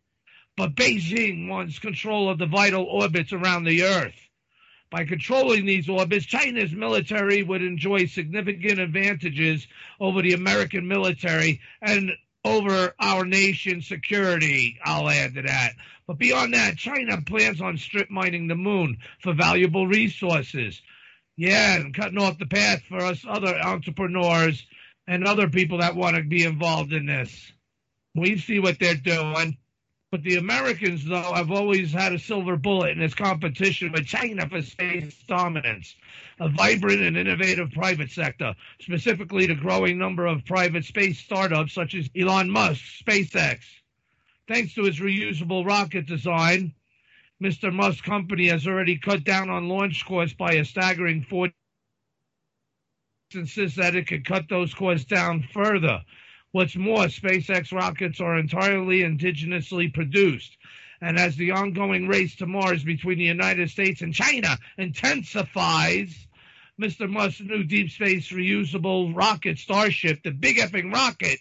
but 0.56 0.74
Beijing 0.74 1.48
wants 1.48 1.78
control 1.78 2.28
of 2.28 2.38
the 2.38 2.46
vital 2.46 2.84
orbits 2.84 3.32
around 3.32 3.64
the 3.64 3.84
Earth. 3.84 4.25
By 4.90 5.04
controlling 5.04 5.66
these 5.66 5.88
orbits, 5.88 6.26
China's 6.26 6.72
military 6.72 7.42
would 7.42 7.62
enjoy 7.62 8.06
significant 8.06 8.78
advantages 8.78 9.66
over 10.00 10.22
the 10.22 10.32
American 10.32 10.86
military 10.86 11.60
and 11.82 12.12
over 12.44 12.94
our 13.00 13.24
nation's 13.24 13.88
security. 13.88 14.78
I'll 14.84 15.08
add 15.08 15.34
to 15.34 15.42
that. 15.42 15.72
But 16.06 16.18
beyond 16.18 16.54
that, 16.54 16.76
China 16.76 17.20
plans 17.20 17.60
on 17.60 17.78
strip 17.78 18.10
mining 18.10 18.46
the 18.46 18.54
moon 18.54 18.98
for 19.20 19.32
valuable 19.32 19.88
resources. 19.88 20.80
Yeah, 21.36 21.74
and 21.74 21.92
cutting 21.92 22.18
off 22.18 22.38
the 22.38 22.46
path 22.46 22.82
for 22.88 22.98
us 22.98 23.24
other 23.28 23.58
entrepreneurs 23.58 24.64
and 25.08 25.26
other 25.26 25.48
people 25.48 25.78
that 25.78 25.96
want 25.96 26.16
to 26.16 26.22
be 26.22 26.44
involved 26.44 26.92
in 26.92 27.06
this. 27.06 27.52
We 28.14 28.38
see 28.38 28.60
what 28.60 28.78
they're 28.78 28.94
doing. 28.94 29.58
But 30.16 30.22
the 30.22 30.36
Americans, 30.36 31.04
though, 31.04 31.34
have 31.34 31.50
always 31.50 31.92
had 31.92 32.14
a 32.14 32.18
silver 32.18 32.56
bullet 32.56 32.92
in 32.92 33.00
this 33.00 33.12
competition 33.12 33.92
with 33.92 34.06
China 34.06 34.48
for 34.48 34.62
space 34.62 35.14
dominance. 35.28 35.94
A 36.40 36.48
vibrant 36.48 37.02
and 37.02 37.18
innovative 37.18 37.70
private 37.72 38.10
sector, 38.10 38.54
specifically 38.80 39.44
the 39.46 39.54
growing 39.54 39.98
number 39.98 40.24
of 40.24 40.46
private 40.46 40.86
space 40.86 41.18
startups 41.18 41.74
such 41.74 41.94
as 41.94 42.08
Elon 42.18 42.48
Musk, 42.48 42.82
SpaceX. 43.04 43.58
Thanks 44.48 44.72
to 44.72 44.86
its 44.86 45.00
reusable 45.00 45.66
rocket 45.66 46.06
design, 46.06 46.72
Mr. 47.42 47.70
Musk's 47.70 48.00
company 48.00 48.48
has 48.48 48.66
already 48.66 48.96
cut 48.96 49.22
down 49.22 49.50
on 49.50 49.68
launch 49.68 50.06
costs 50.06 50.34
by 50.34 50.54
a 50.54 50.64
staggering 50.64 51.26
40% 51.30 51.52
insists 53.34 53.76
that 53.76 53.94
it 53.94 54.06
could 54.06 54.24
cut 54.24 54.48
those 54.48 54.72
costs 54.72 55.04
down 55.04 55.42
further. 55.52 56.02
What's 56.56 56.74
more, 56.74 57.04
SpaceX 57.04 57.70
rockets 57.70 58.18
are 58.18 58.38
entirely 58.38 59.00
indigenously 59.00 59.92
produced. 59.92 60.56
And 61.02 61.18
as 61.18 61.36
the 61.36 61.50
ongoing 61.50 62.08
race 62.08 62.34
to 62.36 62.46
Mars 62.46 62.82
between 62.82 63.18
the 63.18 63.24
United 63.24 63.68
States 63.68 64.00
and 64.00 64.14
China 64.14 64.56
intensifies, 64.78 66.16
Mr. 66.80 67.10
Musk's 67.10 67.42
new 67.42 67.62
deep 67.62 67.90
space 67.90 68.30
reusable 68.30 69.14
rocket, 69.14 69.58
Starship, 69.58 70.22
the 70.22 70.30
big 70.30 70.56
effing 70.56 70.90
rocket, 70.94 71.40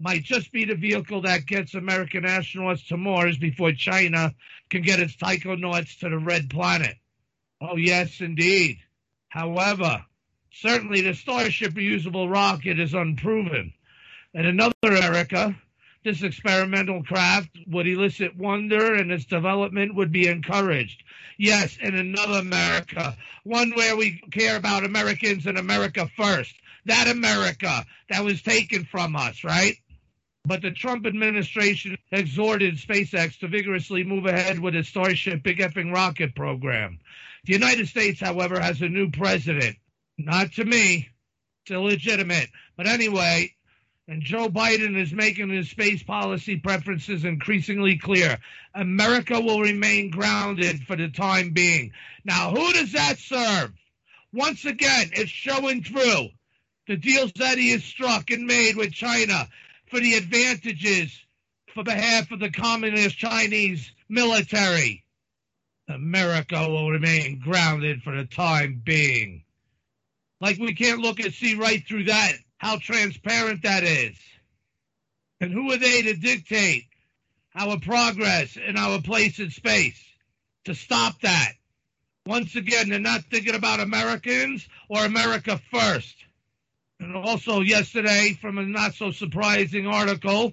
might 0.00 0.24
just 0.24 0.50
be 0.50 0.64
the 0.64 0.74
vehicle 0.74 1.22
that 1.22 1.46
gets 1.46 1.74
American 1.74 2.24
astronauts 2.24 2.84
to 2.88 2.96
Mars 2.96 3.38
before 3.38 3.70
China 3.70 4.34
can 4.70 4.82
get 4.82 4.98
its 4.98 5.14
taikonauts 5.14 6.00
to 6.00 6.08
the 6.08 6.18
red 6.18 6.50
planet. 6.50 6.96
Oh, 7.60 7.76
yes, 7.76 8.20
indeed. 8.20 8.78
However, 9.28 10.04
certainly 10.50 11.02
the 11.02 11.14
Starship 11.14 11.74
reusable 11.74 12.28
rocket 12.28 12.80
is 12.80 12.92
unproven. 12.92 13.72
In 14.38 14.46
another 14.46 14.72
America, 14.84 15.56
this 16.04 16.22
experimental 16.22 17.02
craft 17.02 17.50
would 17.66 17.88
elicit 17.88 18.36
wonder 18.36 18.94
and 18.94 19.10
its 19.10 19.24
development 19.24 19.96
would 19.96 20.12
be 20.12 20.28
encouraged. 20.28 21.02
Yes, 21.36 21.76
in 21.82 21.96
another 21.96 22.38
America, 22.38 23.16
one 23.42 23.72
where 23.72 23.96
we 23.96 24.22
care 24.30 24.56
about 24.56 24.84
Americans 24.84 25.46
and 25.46 25.58
America 25.58 26.08
first. 26.16 26.54
That 26.84 27.08
America 27.08 27.84
that 28.10 28.22
was 28.22 28.40
taken 28.40 28.84
from 28.84 29.16
us, 29.16 29.42
right? 29.42 29.74
But 30.44 30.62
the 30.62 30.70
Trump 30.70 31.04
administration 31.04 31.98
exhorted 32.12 32.76
SpaceX 32.76 33.40
to 33.40 33.48
vigorously 33.48 34.04
move 34.04 34.26
ahead 34.26 34.60
with 34.60 34.76
its 34.76 34.88
Starship 34.88 35.42
big 35.42 35.58
effing 35.58 35.92
rocket 35.92 36.36
program. 36.36 37.00
The 37.44 37.54
United 37.54 37.88
States, 37.88 38.20
however, 38.20 38.60
has 38.60 38.80
a 38.82 38.88
new 38.88 39.10
president. 39.10 39.78
Not 40.16 40.52
to 40.52 40.64
me. 40.64 41.08
It's 41.64 41.72
illegitimate. 41.72 42.50
But 42.76 42.86
anyway, 42.86 43.56
and 44.08 44.22
Joe 44.22 44.48
Biden 44.48 44.96
is 44.96 45.12
making 45.12 45.50
his 45.50 45.68
space 45.68 46.02
policy 46.02 46.56
preferences 46.56 47.26
increasingly 47.26 47.98
clear. 47.98 48.38
America 48.74 49.38
will 49.38 49.60
remain 49.60 50.10
grounded 50.10 50.82
for 50.84 50.96
the 50.96 51.08
time 51.08 51.50
being. 51.50 51.92
Now, 52.24 52.50
who 52.50 52.72
does 52.72 52.92
that 52.92 53.18
serve? 53.18 53.70
Once 54.32 54.64
again, 54.64 55.10
it's 55.12 55.30
showing 55.30 55.82
through 55.82 56.28
the 56.86 56.96
deals 56.96 57.32
that 57.36 57.58
he 57.58 57.72
has 57.72 57.84
struck 57.84 58.30
and 58.30 58.46
made 58.46 58.76
with 58.76 58.92
China 58.92 59.46
for 59.90 60.00
the 60.00 60.14
advantages 60.14 61.12
for 61.74 61.84
behalf 61.84 62.30
of 62.30 62.40
the 62.40 62.50
communist 62.50 63.18
Chinese 63.18 63.92
military. 64.08 65.04
America 65.86 66.66
will 66.66 66.90
remain 66.90 67.40
grounded 67.40 68.02
for 68.02 68.16
the 68.16 68.24
time 68.24 68.80
being. 68.82 69.44
Like 70.40 70.58
we 70.58 70.74
can't 70.74 71.00
look 71.00 71.20
and 71.20 71.32
see 71.34 71.56
right 71.56 71.86
through 71.86 72.04
that 72.04 72.32
how 72.58 72.78
transparent 72.78 73.62
that 73.62 73.84
is. 73.84 74.16
And 75.40 75.52
who 75.52 75.72
are 75.72 75.78
they 75.78 76.02
to 76.02 76.14
dictate 76.14 76.84
our 77.54 77.78
progress 77.78 78.58
and 78.62 78.76
our 78.76 79.00
place 79.00 79.38
in 79.38 79.50
space? 79.50 80.02
To 80.64 80.74
stop 80.74 81.20
that. 81.22 81.52
Once 82.26 82.56
again, 82.56 82.90
they're 82.90 82.98
not 82.98 83.24
thinking 83.30 83.54
about 83.54 83.80
Americans 83.80 84.68
or 84.90 85.04
America 85.04 85.58
first. 85.70 86.14
And 87.00 87.16
also, 87.16 87.60
yesterday, 87.60 88.36
from 88.40 88.58
a 88.58 88.66
not 88.66 88.94
so 88.94 89.12
surprising 89.12 89.86
article, 89.86 90.52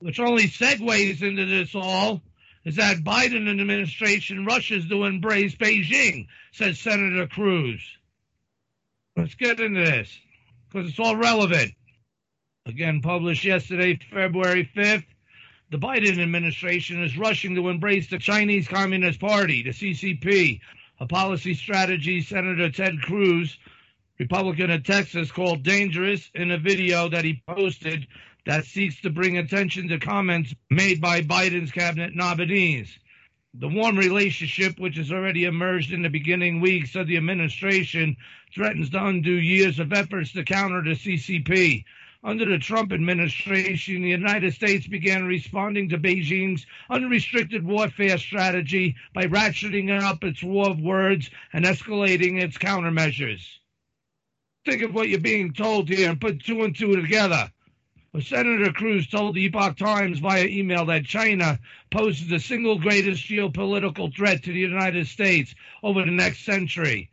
which 0.00 0.18
only 0.18 0.48
segues 0.48 1.22
into 1.22 1.44
this 1.44 1.74
all, 1.74 2.22
is 2.64 2.76
that 2.76 3.04
Biden 3.04 3.48
administration 3.48 4.46
rushes 4.46 4.88
to 4.88 5.04
embrace 5.04 5.54
Beijing, 5.54 6.26
says 6.52 6.80
Senator 6.80 7.28
Cruz. 7.28 7.80
Let's 9.16 9.34
get 9.34 9.60
into 9.60 9.84
this 9.84 10.18
because 10.76 10.90
it's 10.90 11.00
all 11.00 11.16
relevant. 11.16 11.72
Again, 12.66 13.00
published 13.00 13.44
yesterday, 13.44 13.98
February 14.12 14.68
5th, 14.76 15.06
The 15.70 15.78
Biden 15.78 16.20
administration 16.20 17.02
is 17.02 17.16
rushing 17.16 17.54
to 17.54 17.70
embrace 17.70 18.10
the 18.10 18.18
Chinese 18.18 18.68
Communist 18.68 19.18
Party, 19.18 19.62
the 19.62 19.70
CCP, 19.70 20.60
a 21.00 21.06
policy 21.06 21.54
strategy 21.54 22.20
Senator 22.20 22.70
Ted 22.70 23.00
Cruz, 23.00 23.56
Republican 24.18 24.70
of 24.70 24.84
Texas, 24.84 25.32
called 25.32 25.62
dangerous 25.62 26.30
in 26.34 26.50
a 26.50 26.58
video 26.58 27.08
that 27.08 27.24
he 27.24 27.42
posted 27.48 28.06
that 28.44 28.66
seeks 28.66 29.00
to 29.00 29.08
bring 29.08 29.38
attention 29.38 29.88
to 29.88 29.98
comments 29.98 30.54
made 30.68 31.00
by 31.00 31.22
Biden's 31.22 31.72
cabinet 31.72 32.14
nominees. 32.14 32.98
The 33.54 33.68
warm 33.68 33.96
relationship, 33.96 34.78
which 34.78 34.98
has 34.98 35.10
already 35.10 35.44
emerged 35.44 35.90
in 35.90 36.02
the 36.02 36.10
beginning 36.10 36.60
weeks 36.60 36.94
of 36.94 37.06
the 37.06 37.16
administration, 37.16 38.18
threatens 38.56 38.88
to 38.88 39.04
undo 39.04 39.34
years 39.34 39.78
of 39.78 39.92
efforts 39.92 40.32
to 40.32 40.42
counter 40.42 40.82
the 40.82 40.92
CCP. 40.92 41.84
Under 42.24 42.46
the 42.46 42.58
Trump 42.58 42.90
administration, 42.90 44.00
the 44.00 44.08
United 44.08 44.54
States 44.54 44.86
began 44.86 45.26
responding 45.26 45.90
to 45.90 45.98
Beijing's 45.98 46.64
unrestricted 46.88 47.62
warfare 47.62 48.16
strategy 48.16 48.96
by 49.12 49.24
ratcheting 49.26 49.90
up 50.02 50.24
its 50.24 50.42
war 50.42 50.70
of 50.70 50.80
words 50.80 51.28
and 51.52 51.66
escalating 51.66 52.42
its 52.42 52.56
countermeasures. 52.56 53.46
Think 54.64 54.80
of 54.80 54.94
what 54.94 55.10
you're 55.10 55.20
being 55.20 55.52
told 55.52 55.90
here 55.90 56.08
and 56.08 56.18
put 56.18 56.42
two 56.42 56.62
and 56.62 56.74
two 56.74 56.96
together. 56.96 57.52
Senator 58.22 58.72
Cruz 58.72 59.06
told 59.06 59.34
the 59.34 59.44
Epoch 59.44 59.76
Times 59.76 60.20
via 60.20 60.46
email 60.46 60.86
that 60.86 61.04
China 61.04 61.60
poses 61.90 62.28
the 62.28 62.40
single 62.40 62.78
greatest 62.78 63.22
geopolitical 63.28 64.16
threat 64.16 64.42
to 64.44 64.52
the 64.54 64.58
United 64.58 65.06
States 65.06 65.54
over 65.82 66.02
the 66.02 66.10
next 66.10 66.46
century. 66.46 67.10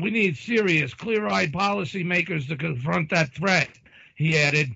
We 0.00 0.10
need 0.10 0.36
serious, 0.36 0.94
clear 0.94 1.26
eyed 1.26 1.52
policymakers 1.52 2.48
to 2.48 2.56
confront 2.56 3.10
that 3.10 3.34
threat, 3.34 3.68
he 4.14 4.38
added. 4.38 4.70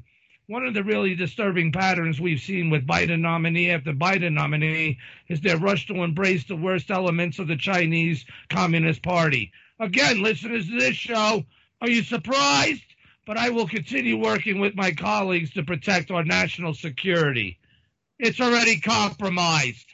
One 0.46 0.66
of 0.66 0.74
the 0.74 0.84
really 0.84 1.14
disturbing 1.14 1.72
patterns 1.72 2.20
we've 2.20 2.40
seen 2.40 2.68
with 2.68 2.86
Biden 2.86 3.20
nominee 3.20 3.70
after 3.70 3.92
Biden 3.92 4.34
nominee 4.34 4.98
is 5.28 5.40
their 5.40 5.56
rush 5.56 5.86
to 5.86 6.02
embrace 6.02 6.44
the 6.44 6.56
worst 6.56 6.90
elements 6.90 7.38
of 7.38 7.48
the 7.48 7.56
Chinese 7.56 8.24
Communist 8.50 9.02
Party. 9.02 9.52
Again, 9.80 10.22
listeners 10.22 10.68
to 10.68 10.78
this 10.78 10.96
show, 10.96 11.44
are 11.80 11.88
you 11.88 12.02
surprised? 12.02 12.82
but 13.26 13.38
I 13.38 13.50
will 13.50 13.66
continue 13.66 14.18
working 14.18 14.60
with 14.60 14.74
my 14.74 14.92
colleagues 14.92 15.50
to 15.52 15.62
protect 15.62 16.10
our 16.10 16.24
national 16.24 16.74
security. 16.74 17.58
It's 18.18 18.40
already 18.40 18.80
compromised. 18.80 19.86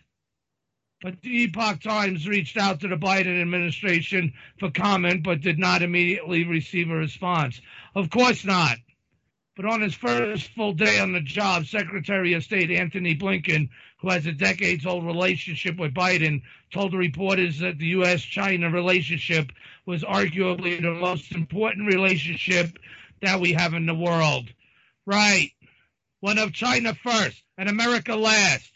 But 1.02 1.22
the 1.22 1.44
Epoch 1.44 1.80
Times 1.80 2.28
reached 2.28 2.58
out 2.58 2.80
to 2.80 2.88
the 2.88 2.96
Biden 2.96 3.40
administration 3.40 4.34
for 4.58 4.70
comment, 4.70 5.22
but 5.22 5.40
did 5.40 5.58
not 5.58 5.82
immediately 5.82 6.44
receive 6.44 6.90
a 6.90 6.94
response. 6.94 7.60
Of 7.94 8.10
course 8.10 8.44
not. 8.44 8.76
But 9.56 9.64
on 9.64 9.80
his 9.80 9.94
first 9.94 10.50
full 10.54 10.74
day 10.74 10.98
on 10.98 11.12
the 11.12 11.20
job, 11.20 11.66
Secretary 11.66 12.34
of 12.34 12.44
State 12.44 12.70
Antony 12.70 13.16
Blinken, 13.16 13.70
who 14.00 14.10
has 14.10 14.26
a 14.26 14.32
decades 14.32 14.86
old 14.86 15.04
relationship 15.04 15.78
with 15.78 15.94
Biden, 15.94 16.42
told 16.72 16.94
reporters 16.94 17.58
that 17.58 17.78
the 17.78 17.88
U.S. 17.88 18.22
China 18.22 18.70
relationship 18.70 19.52
was 19.86 20.02
arguably 20.02 20.80
the 20.80 20.92
most 20.92 21.32
important 21.32 21.92
relationship 21.92 22.78
that 23.22 23.40
we 23.40 23.52
have 23.52 23.74
in 23.74 23.86
the 23.86 23.94
world. 23.94 24.48
Right. 25.06 25.50
One 26.20 26.38
of 26.38 26.52
China 26.52 26.94
first 26.94 27.42
and 27.58 27.68
America 27.68 28.14
last. 28.16 28.69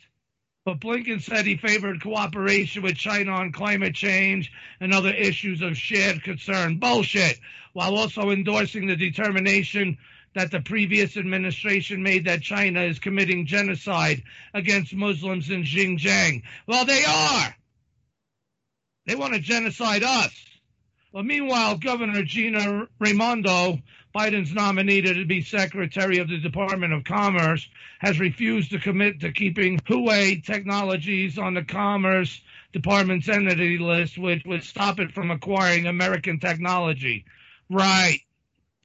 But 0.65 0.81
Blinken 0.81 1.21
said 1.21 1.45
he 1.45 1.59
favored 1.59 2.03
cooperation 2.03 2.83
with 2.83 2.97
China 2.97 3.33
on 3.33 3.53
climate 3.53 3.95
change 3.95 4.51
and 4.81 4.95
other 4.95 5.13
issues 5.13 5.61
of 5.61 5.77
shared 5.77 6.23
concern. 6.23 6.79
Bullshit. 6.79 7.39
While 7.75 7.97
also 7.97 8.31
endorsing 8.31 8.87
the 8.87 8.97
determination 8.97 9.99
that 10.35 10.51
the 10.51 10.61
previous 10.61 11.17
administration 11.17 12.03
made 12.03 12.25
that 12.25 12.41
China 12.41 12.81
is 12.83 12.99
committing 12.99 13.47
genocide 13.47 14.23
against 14.55 14.95
Muslims 14.95 15.51
in 15.51 15.65
Xinjiang. 15.65 16.43
Well, 16.67 16.87
they 16.87 17.05
are. 17.05 17.57
They 19.07 19.17
want 19.17 19.35
to 19.35 19.41
genocide 19.41 20.03
us. 20.03 20.33
Well, 21.13 21.25
meanwhile, 21.25 21.77
Governor 21.77 22.23
Gina 22.23 22.89
Raimondo 22.99 23.79
Biden's 24.15 24.55
nominee 24.55 25.03
to 25.03 25.25
be 25.25 25.43
Secretary 25.43 26.19
of 26.19 26.29
the 26.29 26.39
Department 26.39 26.93
of 26.93 27.03
Commerce 27.03 27.69
has 27.99 28.21
refused 28.21 28.71
to 28.71 28.79
commit 28.79 29.19
to 29.19 29.33
keeping 29.33 29.81
Huawei 29.81 30.45
Technologies 30.45 31.37
on 31.37 31.55
the 31.55 31.65
Commerce 31.65 32.41
Department's 32.73 33.29
entity 33.29 33.77
list, 33.77 34.17
which 34.17 34.45
would 34.45 34.63
stop 34.63 35.01
it 35.01 35.11
from 35.11 35.33
acquiring 35.33 35.87
American 35.87 36.39
technology. 36.39 37.25
Right. 37.69 38.21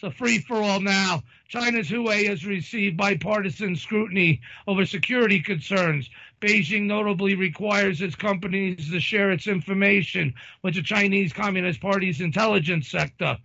It's 0.02 0.04
a 0.04 0.18
free 0.18 0.40
for 0.40 0.56
all 0.56 0.80
now. 0.80 1.22
China's 1.48 1.90
Huawei 1.90 2.28
has 2.28 2.44
received 2.44 2.98
bipartisan 2.98 3.76
scrutiny 3.76 4.42
over 4.66 4.84
security 4.88 5.42
concerns. 5.42 6.10
Beijing 6.42 6.88
notably 6.88 7.36
requires 7.36 8.02
its 8.02 8.16
companies 8.16 8.90
to 8.90 9.00
share 9.00 9.30
its 9.30 9.46
information 9.46 10.34
with 10.64 10.74
the 10.74 10.82
Chinese 10.82 11.34
Communist 11.34 11.82
Party's 11.82 12.20
intelligence 12.20 12.88
sector. 12.88 13.38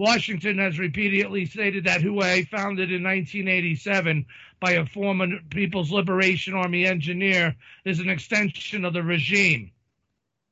Washington 0.00 0.56
has 0.56 0.78
repeatedly 0.78 1.44
stated 1.44 1.84
that 1.84 2.00
Huawei, 2.00 2.48
founded 2.48 2.90
in 2.90 3.02
1987 3.02 4.24
by 4.58 4.70
a 4.72 4.86
former 4.86 5.26
People's 5.50 5.92
Liberation 5.92 6.54
Army 6.54 6.86
engineer, 6.86 7.54
is 7.84 8.00
an 8.00 8.08
extension 8.08 8.86
of 8.86 8.94
the 8.94 9.02
regime. 9.02 9.72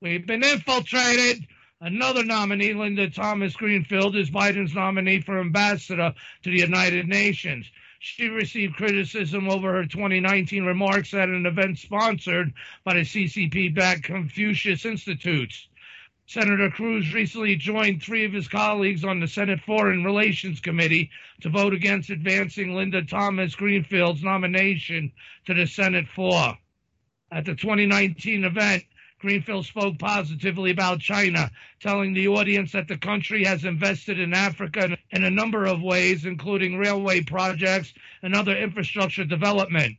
We've 0.03 0.26
been 0.26 0.44
infiltrated. 0.44 1.46
Another 1.80 2.24
nominee, 2.24 2.74
Linda 2.74 3.09
Thomas 3.09 3.57
Greenfield, 3.57 4.16
is 4.16 4.28
Biden's 4.28 4.74
nominee 4.74 5.22
for 5.22 5.40
ambassador 5.40 6.12
to 6.42 6.51
the 6.51 6.59
United 6.59 7.09
Nations. 7.09 7.64
She 8.01 8.28
received 8.28 8.74
criticism 8.74 9.49
over 9.49 9.72
her 9.72 9.86
2019 9.86 10.62
remarks 10.64 11.14
at 11.14 11.30
an 11.30 11.46
event 11.46 11.78
sponsored 11.78 12.53
by 12.84 12.92
the 12.92 13.01
CCP 13.01 13.74
backed 13.74 14.03
Confucius 14.03 14.84
Institutes. 14.84 15.67
Senator 16.29 16.68
Cruz 16.68 17.14
recently 17.14 17.57
joined 17.57 18.03
three 18.03 18.26
of 18.26 18.35
his 18.35 18.49
colleagues 18.49 19.03
on 19.03 19.18
the 19.18 19.26
Senate 19.26 19.61
Foreign 19.62 20.05
Relations 20.05 20.61
Committee 20.61 21.09
to 21.41 21.49
vote 21.49 21.72
against 21.72 22.11
advancing 22.11 22.74
Linda 22.74 23.03
Thomas 23.03 23.55
Greenfield's 23.55 24.22
nomination 24.22 25.11
to 25.47 25.55
the 25.55 25.66
Senate 25.66 26.07
floor. 26.07 26.59
At 27.33 27.47
the 27.47 27.55
2019 27.55 28.45
event, 28.45 28.85
Greenfield 29.20 29.64
spoke 29.64 29.99
positively 29.99 30.70
about 30.70 31.01
China, 31.01 31.51
telling 31.81 32.12
the 32.12 32.29
audience 32.29 32.72
that 32.72 32.89
the 32.89 32.99
country 32.99 33.43
has 33.45 33.64
invested 33.64 34.20
in 34.20 34.35
Africa 34.35 34.99
in 35.11 35.24
a 35.24 35.31
number 35.31 35.64
of 35.64 35.81
ways, 35.81 36.26
including 36.26 36.76
railway 36.76 37.22
projects 37.22 37.95
and 38.22 38.35
other 38.35 38.55
infrastructure 38.55 39.24
development. 39.24 39.97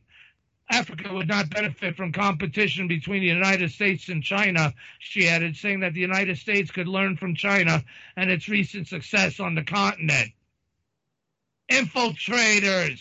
Africa 0.70 1.12
would 1.12 1.26
not 1.26 1.50
benefit 1.50 1.96
from 1.96 2.12
competition 2.12 2.86
between 2.86 3.20
the 3.20 3.26
United 3.26 3.72
States 3.72 4.08
and 4.08 4.22
China, 4.22 4.72
she 5.00 5.28
added, 5.28 5.56
saying 5.56 5.80
that 5.80 5.94
the 5.94 6.00
United 6.00 6.38
States 6.38 6.70
could 6.70 6.86
learn 6.86 7.16
from 7.16 7.34
China 7.34 7.82
and 8.16 8.30
its 8.30 8.48
recent 8.48 8.86
success 8.86 9.40
on 9.40 9.56
the 9.56 9.64
continent. 9.64 10.30
Infiltrators. 11.70 13.00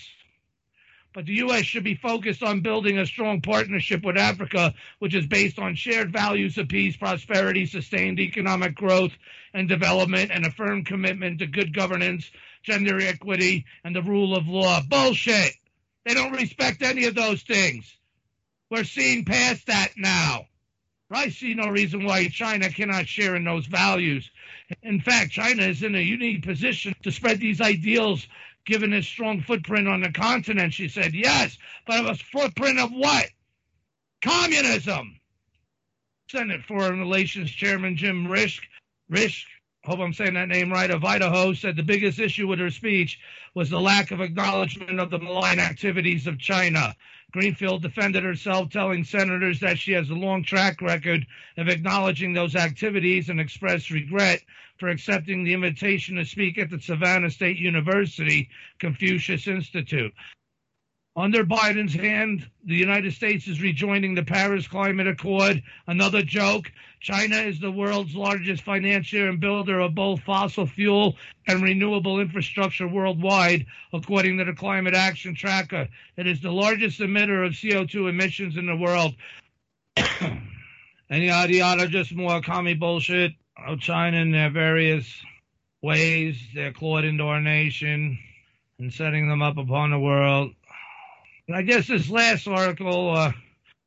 But 1.13 1.25
the 1.25 1.33
U.S. 1.35 1.65
should 1.65 1.83
be 1.83 1.95
focused 1.95 2.41
on 2.43 2.61
building 2.61 2.97
a 2.97 3.05
strong 3.05 3.41
partnership 3.41 4.03
with 4.03 4.17
Africa, 4.17 4.73
which 4.99 5.13
is 5.15 5.27
based 5.27 5.59
on 5.59 5.75
shared 5.75 6.11
values 6.11 6.57
of 6.57 6.69
peace, 6.69 6.97
prosperity, 6.97 7.65
sustained 7.65 8.19
economic 8.19 8.75
growth 8.75 9.11
and 9.53 9.67
development, 9.67 10.31
and 10.31 10.45
a 10.45 10.51
firm 10.51 10.83
commitment 10.83 11.39
to 11.39 11.47
good 11.47 11.75
governance, 11.75 12.29
gender 12.63 12.99
equity, 12.99 13.65
and 13.83 13.95
the 13.95 14.03
rule 14.03 14.35
of 14.35 14.47
law. 14.47 14.81
Bullshit. 14.87 15.58
They 16.09 16.15
don't 16.15 16.31
respect 16.31 16.81
any 16.81 17.05
of 17.05 17.13
those 17.13 17.43
things. 17.43 17.85
We're 18.71 18.83
seeing 18.83 19.25
past 19.25 19.67
that 19.67 19.89
now. 19.95 20.47
I 21.11 21.29
see 21.29 21.53
no 21.53 21.67
reason 21.67 22.03
why 22.03 22.29
China 22.29 22.71
cannot 22.71 23.07
share 23.07 23.35
in 23.35 23.43
those 23.43 23.67
values. 23.67 24.27
In 24.81 25.01
fact, 25.01 25.29
China 25.29 25.61
is 25.61 25.83
in 25.83 25.93
a 25.93 25.99
unique 25.99 26.43
position 26.43 26.95
to 27.03 27.11
spread 27.11 27.39
these 27.39 27.61
ideals 27.61 28.27
given 28.65 28.91
its 28.91 29.05
strong 29.05 29.41
footprint 29.41 29.87
on 29.87 30.01
the 30.01 30.11
continent. 30.11 30.73
She 30.73 30.87
said, 30.87 31.13
yes, 31.13 31.55
but 31.85 32.09
a 32.09 32.15
footprint 32.15 32.79
of 32.79 32.89
what? 32.89 33.27
Communism. 34.23 35.19
Senate 36.31 36.63
Foreign 36.63 36.97
Relations 36.97 37.51
Chairman 37.51 37.95
Jim 37.95 38.25
Risch, 38.25 38.61
hope 39.85 39.99
I'm 39.99 40.13
saying 40.13 40.33
that 40.33 40.49
name 40.49 40.71
right, 40.71 40.91
of 40.91 41.05
Idaho 41.05 41.53
said 41.53 41.75
the 41.75 41.83
biggest 41.83 42.19
issue 42.19 42.47
with 42.47 42.59
her 42.59 42.69
speech 42.69 43.19
was 43.55 43.69
the 43.69 43.79
lack 43.79 44.11
of 44.11 44.21
acknowledgement 44.21 44.99
of 44.99 45.09
the 45.09 45.19
malign 45.19 45.59
activities 45.59 46.27
of 46.27 46.37
China. 46.37 46.95
Greenfield 47.31 47.81
defended 47.81 48.23
herself, 48.23 48.69
telling 48.69 49.03
senators 49.03 49.59
that 49.59 49.77
she 49.77 49.91
has 49.93 50.09
a 50.09 50.15
long 50.15 50.43
track 50.43 50.81
record 50.81 51.25
of 51.57 51.69
acknowledging 51.69 52.33
those 52.33 52.55
activities 52.55 53.29
and 53.29 53.39
expressed 53.39 53.89
regret 53.89 54.41
for 54.79 54.89
accepting 54.89 55.43
the 55.43 55.53
invitation 55.53 56.15
to 56.15 56.25
speak 56.25 56.57
at 56.57 56.69
the 56.69 56.79
Savannah 56.79 57.29
State 57.29 57.57
University 57.57 58.49
Confucius 58.79 59.47
Institute. 59.47 60.13
Under 61.19 61.43
Biden's 61.43 61.93
hand, 61.93 62.49
the 62.63 62.77
United 62.77 63.11
States 63.11 63.45
is 63.49 63.61
rejoining 63.61 64.15
the 64.15 64.23
Paris 64.23 64.69
Climate 64.69 65.05
Accord. 65.05 65.61
Another 65.85 66.21
joke. 66.21 66.71
China 67.01 67.35
is 67.35 67.59
the 67.59 67.69
world's 67.69 68.15
largest 68.15 68.63
financier 68.63 69.27
and 69.27 69.37
builder 69.37 69.81
of 69.81 69.93
both 69.93 70.21
fossil 70.21 70.65
fuel 70.65 71.17
and 71.45 71.61
renewable 71.61 72.21
infrastructure 72.21 72.87
worldwide, 72.87 73.65
according 73.91 74.37
to 74.37 74.45
the 74.45 74.53
Climate 74.53 74.95
Action 74.95 75.35
Tracker. 75.35 75.89
It 76.15 76.25
is 76.25 76.39
the 76.39 76.53
largest 76.53 77.01
emitter 77.01 77.45
of 77.45 77.51
CO2 77.51 78.07
emissions 78.07 78.55
in 78.55 78.65
the 78.65 78.77
world. 78.77 79.13
and 79.97 80.41
yada 81.09 81.53
yada, 81.53 81.87
just 81.89 82.15
more 82.15 82.39
commie 82.39 82.75
bullshit 82.75 83.33
of 83.57 83.81
China 83.81 84.15
in 84.15 84.31
their 84.31 84.51
various 84.51 85.05
ways. 85.81 86.39
They're 86.55 86.71
clawed 86.71 87.03
into 87.03 87.25
our 87.25 87.41
nation 87.41 88.17
and 88.79 88.93
setting 88.93 89.27
them 89.27 89.41
up 89.41 89.57
upon 89.57 89.91
the 89.91 89.99
world. 89.99 90.53
And 91.49 91.57
I 91.57 91.63
guess 91.63 91.87
this 91.87 92.11
last 92.11 92.47
article, 92.47 93.09
uh, 93.09 93.31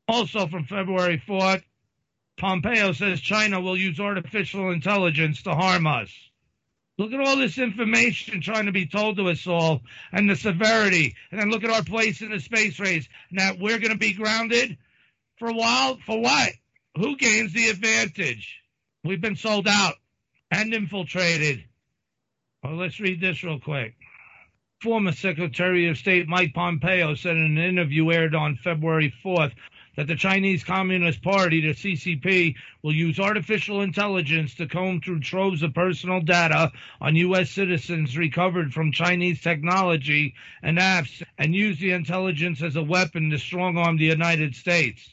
also 0.08 0.48
from 0.48 0.64
February 0.64 1.22
4th, 1.28 1.62
Pompeo 2.36 2.90
says 2.90 3.20
China 3.20 3.60
will 3.60 3.76
use 3.76 4.00
artificial 4.00 4.72
intelligence 4.72 5.44
to 5.44 5.54
harm 5.54 5.86
us. 5.86 6.10
Look 6.98 7.12
at 7.12 7.20
all 7.20 7.36
this 7.36 7.58
information 7.58 8.40
trying 8.40 8.66
to 8.66 8.72
be 8.72 8.86
told 8.86 9.16
to 9.18 9.28
us 9.28 9.46
all 9.46 9.82
and 10.10 10.28
the 10.28 10.34
severity. 10.34 11.14
And 11.30 11.40
then 11.40 11.50
look 11.50 11.62
at 11.62 11.70
our 11.70 11.84
place 11.84 12.20
in 12.20 12.32
the 12.32 12.40
space 12.40 12.80
race. 12.80 13.08
Now 13.30 13.52
we're 13.54 13.78
going 13.78 13.92
to 13.92 13.96
be 13.96 14.12
grounded 14.12 14.76
for 15.38 15.46
a 15.46 15.54
while. 15.54 15.98
For 16.04 16.20
what? 16.20 16.50
Who 16.96 17.16
gains 17.16 17.52
the 17.52 17.68
advantage? 17.68 18.58
We've 19.04 19.20
been 19.20 19.36
sold 19.36 19.68
out 19.68 19.94
and 20.50 20.74
infiltrated. 20.74 21.62
Well, 22.64 22.74
let's 22.74 22.98
read 22.98 23.20
this 23.20 23.44
real 23.44 23.60
quick. 23.60 23.94
Former 24.82 25.12
Secretary 25.12 25.86
of 25.86 25.96
State 25.96 26.26
Mike 26.26 26.54
Pompeo 26.54 27.14
said 27.14 27.36
in 27.36 27.56
an 27.56 27.58
interview 27.58 28.10
aired 28.10 28.34
on 28.34 28.56
February 28.56 29.14
4th 29.24 29.52
that 29.94 30.08
the 30.08 30.16
Chinese 30.16 30.64
Communist 30.64 31.22
Party, 31.22 31.60
the 31.60 31.72
CCP, 31.72 32.56
will 32.82 32.92
use 32.92 33.20
artificial 33.20 33.82
intelligence 33.82 34.56
to 34.56 34.66
comb 34.66 35.00
through 35.00 35.20
troves 35.20 35.62
of 35.62 35.72
personal 35.72 36.20
data 36.20 36.72
on 37.00 37.14
U.S. 37.14 37.48
citizens 37.50 38.18
recovered 38.18 38.74
from 38.74 38.90
Chinese 38.90 39.40
technology 39.40 40.34
and 40.64 40.78
apps 40.78 41.22
and 41.38 41.54
use 41.54 41.78
the 41.78 41.92
intelligence 41.92 42.60
as 42.60 42.74
a 42.74 42.82
weapon 42.82 43.30
to 43.30 43.38
strong 43.38 43.76
arm 43.78 43.98
the 43.98 44.06
United 44.06 44.56
States. 44.56 45.08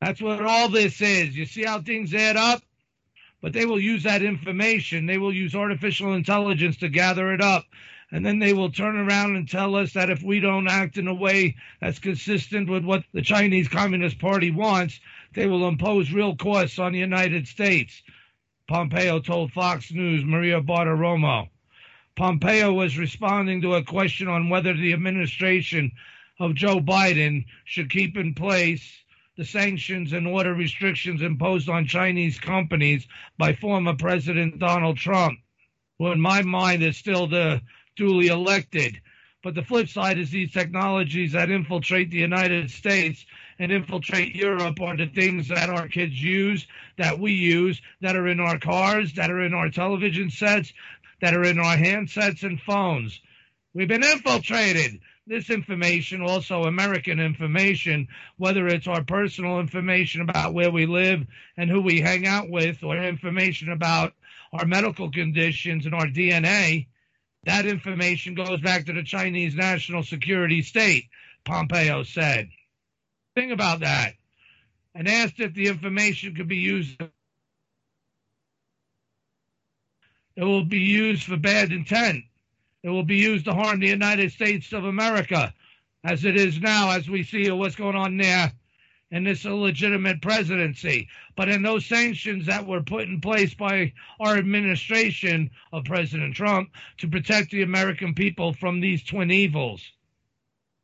That's 0.00 0.22
what 0.22 0.46
all 0.46 0.68
this 0.68 1.00
is. 1.00 1.36
You 1.36 1.46
see 1.46 1.64
how 1.64 1.80
things 1.80 2.14
add 2.14 2.36
up? 2.36 2.62
But 3.40 3.52
they 3.52 3.66
will 3.66 3.80
use 3.80 4.04
that 4.04 4.22
information. 4.22 5.06
They 5.06 5.18
will 5.18 5.34
use 5.34 5.56
artificial 5.56 6.14
intelligence 6.14 6.76
to 6.76 6.88
gather 6.88 7.32
it 7.32 7.40
up 7.40 7.64
and 8.12 8.24
then 8.24 8.38
they 8.38 8.52
will 8.52 8.70
turn 8.70 8.96
around 8.96 9.36
and 9.36 9.48
tell 9.48 9.74
us 9.74 9.94
that 9.94 10.10
if 10.10 10.22
we 10.22 10.38
don't 10.38 10.68
act 10.68 10.98
in 10.98 11.08
a 11.08 11.14
way 11.14 11.56
that's 11.80 11.98
consistent 11.98 12.68
with 12.68 12.84
what 12.84 13.02
the 13.14 13.22
Chinese 13.22 13.68
Communist 13.68 14.18
Party 14.18 14.50
wants, 14.50 15.00
they 15.34 15.46
will 15.46 15.66
impose 15.66 16.12
real 16.12 16.36
costs 16.36 16.78
on 16.78 16.92
the 16.92 16.98
United 16.98 17.48
States. 17.48 18.02
Pompeo 18.68 19.18
told 19.18 19.50
Fox 19.52 19.90
News 19.90 20.24
Maria 20.24 20.60
Bartiromo. 20.60 21.48
Pompeo 22.14 22.74
was 22.74 22.98
responding 22.98 23.62
to 23.62 23.74
a 23.74 23.82
question 23.82 24.28
on 24.28 24.50
whether 24.50 24.74
the 24.74 24.92
administration 24.92 25.90
of 26.38 26.54
Joe 26.54 26.80
Biden 26.80 27.46
should 27.64 27.90
keep 27.90 28.18
in 28.18 28.34
place 28.34 29.02
the 29.38 29.44
sanctions 29.46 30.12
and 30.12 30.26
order 30.26 30.52
restrictions 30.52 31.22
imposed 31.22 31.70
on 31.70 31.86
Chinese 31.86 32.38
companies 32.38 33.06
by 33.38 33.54
former 33.54 33.94
President 33.94 34.58
Donald 34.58 34.98
Trump. 34.98 35.38
Well, 35.98 36.12
in 36.12 36.20
my 36.20 36.42
mind, 36.42 36.82
is 36.82 36.98
still 36.98 37.26
the 37.26 37.62
duly 37.96 38.28
elected. 38.28 39.00
But 39.42 39.54
the 39.54 39.62
flip 39.64 39.88
side 39.88 40.18
is 40.18 40.30
these 40.30 40.52
technologies 40.52 41.32
that 41.32 41.50
infiltrate 41.50 42.10
the 42.10 42.18
United 42.18 42.70
States 42.70 43.26
and 43.58 43.72
infiltrate 43.72 44.36
Europe 44.36 44.80
are 44.80 44.96
the 44.96 45.06
things 45.06 45.48
that 45.48 45.68
our 45.68 45.88
kids 45.88 46.22
use, 46.22 46.66
that 46.96 47.18
we 47.18 47.32
use, 47.32 47.82
that 48.00 48.14
are 48.14 48.28
in 48.28 48.38
our 48.38 48.58
cars, 48.58 49.14
that 49.14 49.30
are 49.30 49.40
in 49.40 49.52
our 49.52 49.68
television 49.68 50.30
sets, 50.30 50.72
that 51.20 51.34
are 51.34 51.42
in 51.42 51.58
our 51.58 51.76
handsets 51.76 52.44
and 52.44 52.60
phones. 52.60 53.20
We've 53.74 53.88
been 53.88 54.04
infiltrated. 54.04 55.00
This 55.26 55.50
information, 55.50 56.20
also 56.20 56.64
American 56.64 57.20
information, 57.20 58.08
whether 58.36 58.66
it's 58.66 58.88
our 58.88 59.04
personal 59.04 59.60
information 59.60 60.20
about 60.20 60.52
where 60.52 60.70
we 60.70 60.86
live 60.86 61.26
and 61.56 61.70
who 61.70 61.80
we 61.80 62.00
hang 62.00 62.26
out 62.26 62.50
with, 62.50 62.82
or 62.82 62.96
information 62.96 63.70
about 63.70 64.14
our 64.52 64.66
medical 64.66 65.10
conditions 65.10 65.86
and 65.86 65.94
our 65.94 66.06
DNA, 66.06 66.86
that 67.44 67.66
information 67.66 68.34
goes 68.34 68.60
back 68.60 68.86
to 68.86 68.92
the 68.92 69.02
Chinese 69.02 69.54
national 69.54 70.02
security 70.02 70.62
state, 70.62 71.06
Pompeo 71.44 72.02
said. 72.04 72.48
Think 73.34 73.52
about 73.52 73.80
that. 73.80 74.14
And 74.94 75.08
asked 75.08 75.40
if 75.40 75.54
the 75.54 75.68
information 75.68 76.34
could 76.34 76.48
be 76.48 76.58
used. 76.58 77.00
It 80.36 80.44
will 80.44 80.64
be 80.64 80.78
used 80.78 81.24
for 81.24 81.36
bad 81.36 81.72
intent. 81.72 82.24
It 82.82 82.90
will 82.90 83.04
be 83.04 83.16
used 83.16 83.46
to 83.46 83.54
harm 83.54 83.80
the 83.80 83.88
United 83.88 84.32
States 84.32 84.72
of 84.72 84.84
America, 84.84 85.52
as 86.04 86.24
it 86.24 86.36
is 86.36 86.60
now, 86.60 86.90
as 86.90 87.08
we 87.08 87.22
see 87.22 87.50
what's 87.50 87.76
going 87.76 87.96
on 87.96 88.16
there 88.16 88.52
in 89.12 89.24
this 89.24 89.44
illegitimate 89.44 90.22
presidency. 90.22 91.08
But 91.36 91.50
in 91.50 91.62
those 91.62 91.86
sanctions 91.86 92.46
that 92.46 92.66
were 92.66 92.82
put 92.82 93.08
in 93.08 93.20
place 93.20 93.54
by 93.54 93.92
our 94.18 94.36
administration 94.36 95.50
of 95.72 95.84
President 95.84 96.34
Trump 96.34 96.70
to 96.98 97.08
protect 97.08 97.50
the 97.50 97.62
American 97.62 98.14
people 98.14 98.54
from 98.54 98.80
these 98.80 99.04
twin 99.04 99.30
evils. 99.30 99.82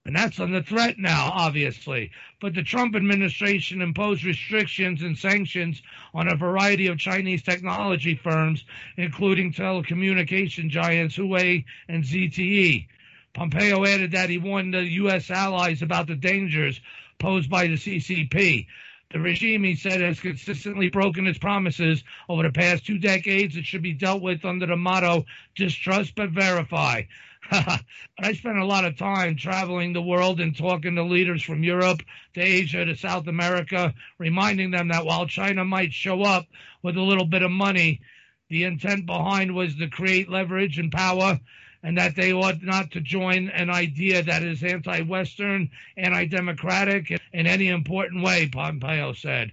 And 0.04 0.14
that's 0.14 0.40
under 0.40 0.62
threat 0.62 0.98
now, 0.98 1.30
obviously. 1.34 2.12
But 2.40 2.54
the 2.54 2.62
Trump 2.62 2.94
administration 2.94 3.82
imposed 3.82 4.24
restrictions 4.24 5.02
and 5.02 5.18
sanctions 5.18 5.82
on 6.14 6.28
a 6.28 6.36
variety 6.36 6.86
of 6.86 6.98
Chinese 6.98 7.42
technology 7.42 8.14
firms, 8.14 8.64
including 8.96 9.52
telecommunication 9.52 10.68
giants 10.70 11.16
Huawei 11.16 11.64
and 11.88 12.04
ZTE. 12.04 12.86
Pompeo 13.34 13.84
added 13.84 14.12
that 14.12 14.30
he 14.30 14.38
warned 14.38 14.72
the 14.74 14.82
U.S. 14.84 15.30
allies 15.30 15.82
about 15.82 16.06
the 16.06 16.16
dangers 16.16 16.80
posed 17.18 17.50
by 17.50 17.66
the 17.66 17.74
CCP. 17.74 18.66
The 19.10 19.20
regime, 19.20 19.64
he 19.64 19.74
said, 19.74 20.02
has 20.02 20.20
consistently 20.20 20.90
broken 20.90 21.26
its 21.26 21.38
promises 21.38 22.04
over 22.28 22.42
the 22.42 22.52
past 22.52 22.84
two 22.84 22.98
decades. 22.98 23.56
It 23.56 23.64
should 23.64 23.82
be 23.82 23.94
dealt 23.94 24.20
with 24.20 24.44
under 24.44 24.66
the 24.66 24.76
motto 24.76 25.24
distrust 25.56 26.14
but 26.14 26.30
verify. 26.30 27.02
I 27.50 28.32
spent 28.34 28.58
a 28.58 28.66
lot 28.66 28.84
of 28.84 28.98
time 28.98 29.36
traveling 29.36 29.92
the 29.92 30.02
world 30.02 30.40
and 30.40 30.54
talking 30.54 30.94
to 30.96 31.02
leaders 31.02 31.42
from 31.42 31.64
Europe 31.64 32.02
to 32.34 32.40
Asia 32.40 32.84
to 32.84 32.96
South 32.96 33.26
America, 33.28 33.94
reminding 34.18 34.72
them 34.72 34.88
that 34.88 35.06
while 35.06 35.26
China 35.26 35.64
might 35.64 35.94
show 35.94 36.22
up 36.22 36.46
with 36.82 36.98
a 36.98 37.02
little 37.02 37.24
bit 37.24 37.42
of 37.42 37.50
money, 37.50 38.02
the 38.50 38.64
intent 38.64 39.06
behind 39.06 39.54
was 39.54 39.74
to 39.76 39.88
create 39.88 40.28
leverage 40.28 40.78
and 40.78 40.92
power 40.92 41.40
and 41.82 41.96
that 41.98 42.16
they 42.16 42.32
ought 42.32 42.62
not 42.62 42.90
to 42.92 43.00
join 43.00 43.48
an 43.50 43.70
idea 43.70 44.22
that 44.22 44.42
is 44.42 44.62
anti 44.62 45.02
Western, 45.02 45.70
anti 45.96 46.26
democratic 46.26 47.10
in 47.32 47.46
any 47.46 47.68
important 47.68 48.22
way, 48.22 48.48
Pompeo 48.48 49.12
said. 49.12 49.52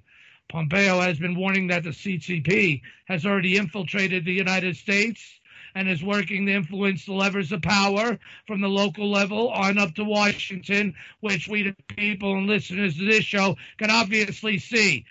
Pompeo 0.50 1.00
has 1.00 1.18
been 1.20 1.36
warning 1.36 1.68
that 1.68 1.84
the 1.84 1.90
CCP 1.90 2.82
has 3.06 3.26
already 3.26 3.58
infiltrated 3.58 4.26
the 4.26 4.34
United 4.34 4.78
States 4.78 5.40
and 5.74 5.90
is 5.90 6.04
working 6.04 6.46
to 6.46 6.54
influence 6.54 7.06
the 7.06 7.14
levers 7.14 7.52
of 7.52 7.62
power 7.62 8.18
from 8.48 8.62
the 8.62 8.70
local 8.70 9.12
level 9.12 9.50
on 9.50 9.78
up 9.78 9.94
to 9.96 10.04
Washington, 10.06 10.96
which 11.20 11.48
we, 11.48 11.64
the 11.64 11.76
people 11.96 12.38
and 12.38 12.48
listeners 12.48 12.98
to 12.98 13.06
this 13.06 13.26
show, 13.26 13.58
can 13.78 13.92
obviously 13.92 14.58
see 14.58 15.06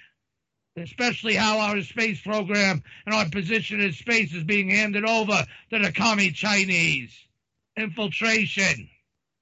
especially 0.76 1.34
how 1.34 1.58
our 1.58 1.80
space 1.82 2.20
program 2.20 2.82
and 3.06 3.14
our 3.14 3.28
position 3.28 3.80
in 3.80 3.92
space 3.92 4.34
is 4.34 4.42
being 4.42 4.70
handed 4.70 5.04
over 5.04 5.44
to 5.70 5.78
the 5.78 5.92
commie 5.92 6.32
Chinese. 6.32 7.16
Infiltration. 7.76 8.88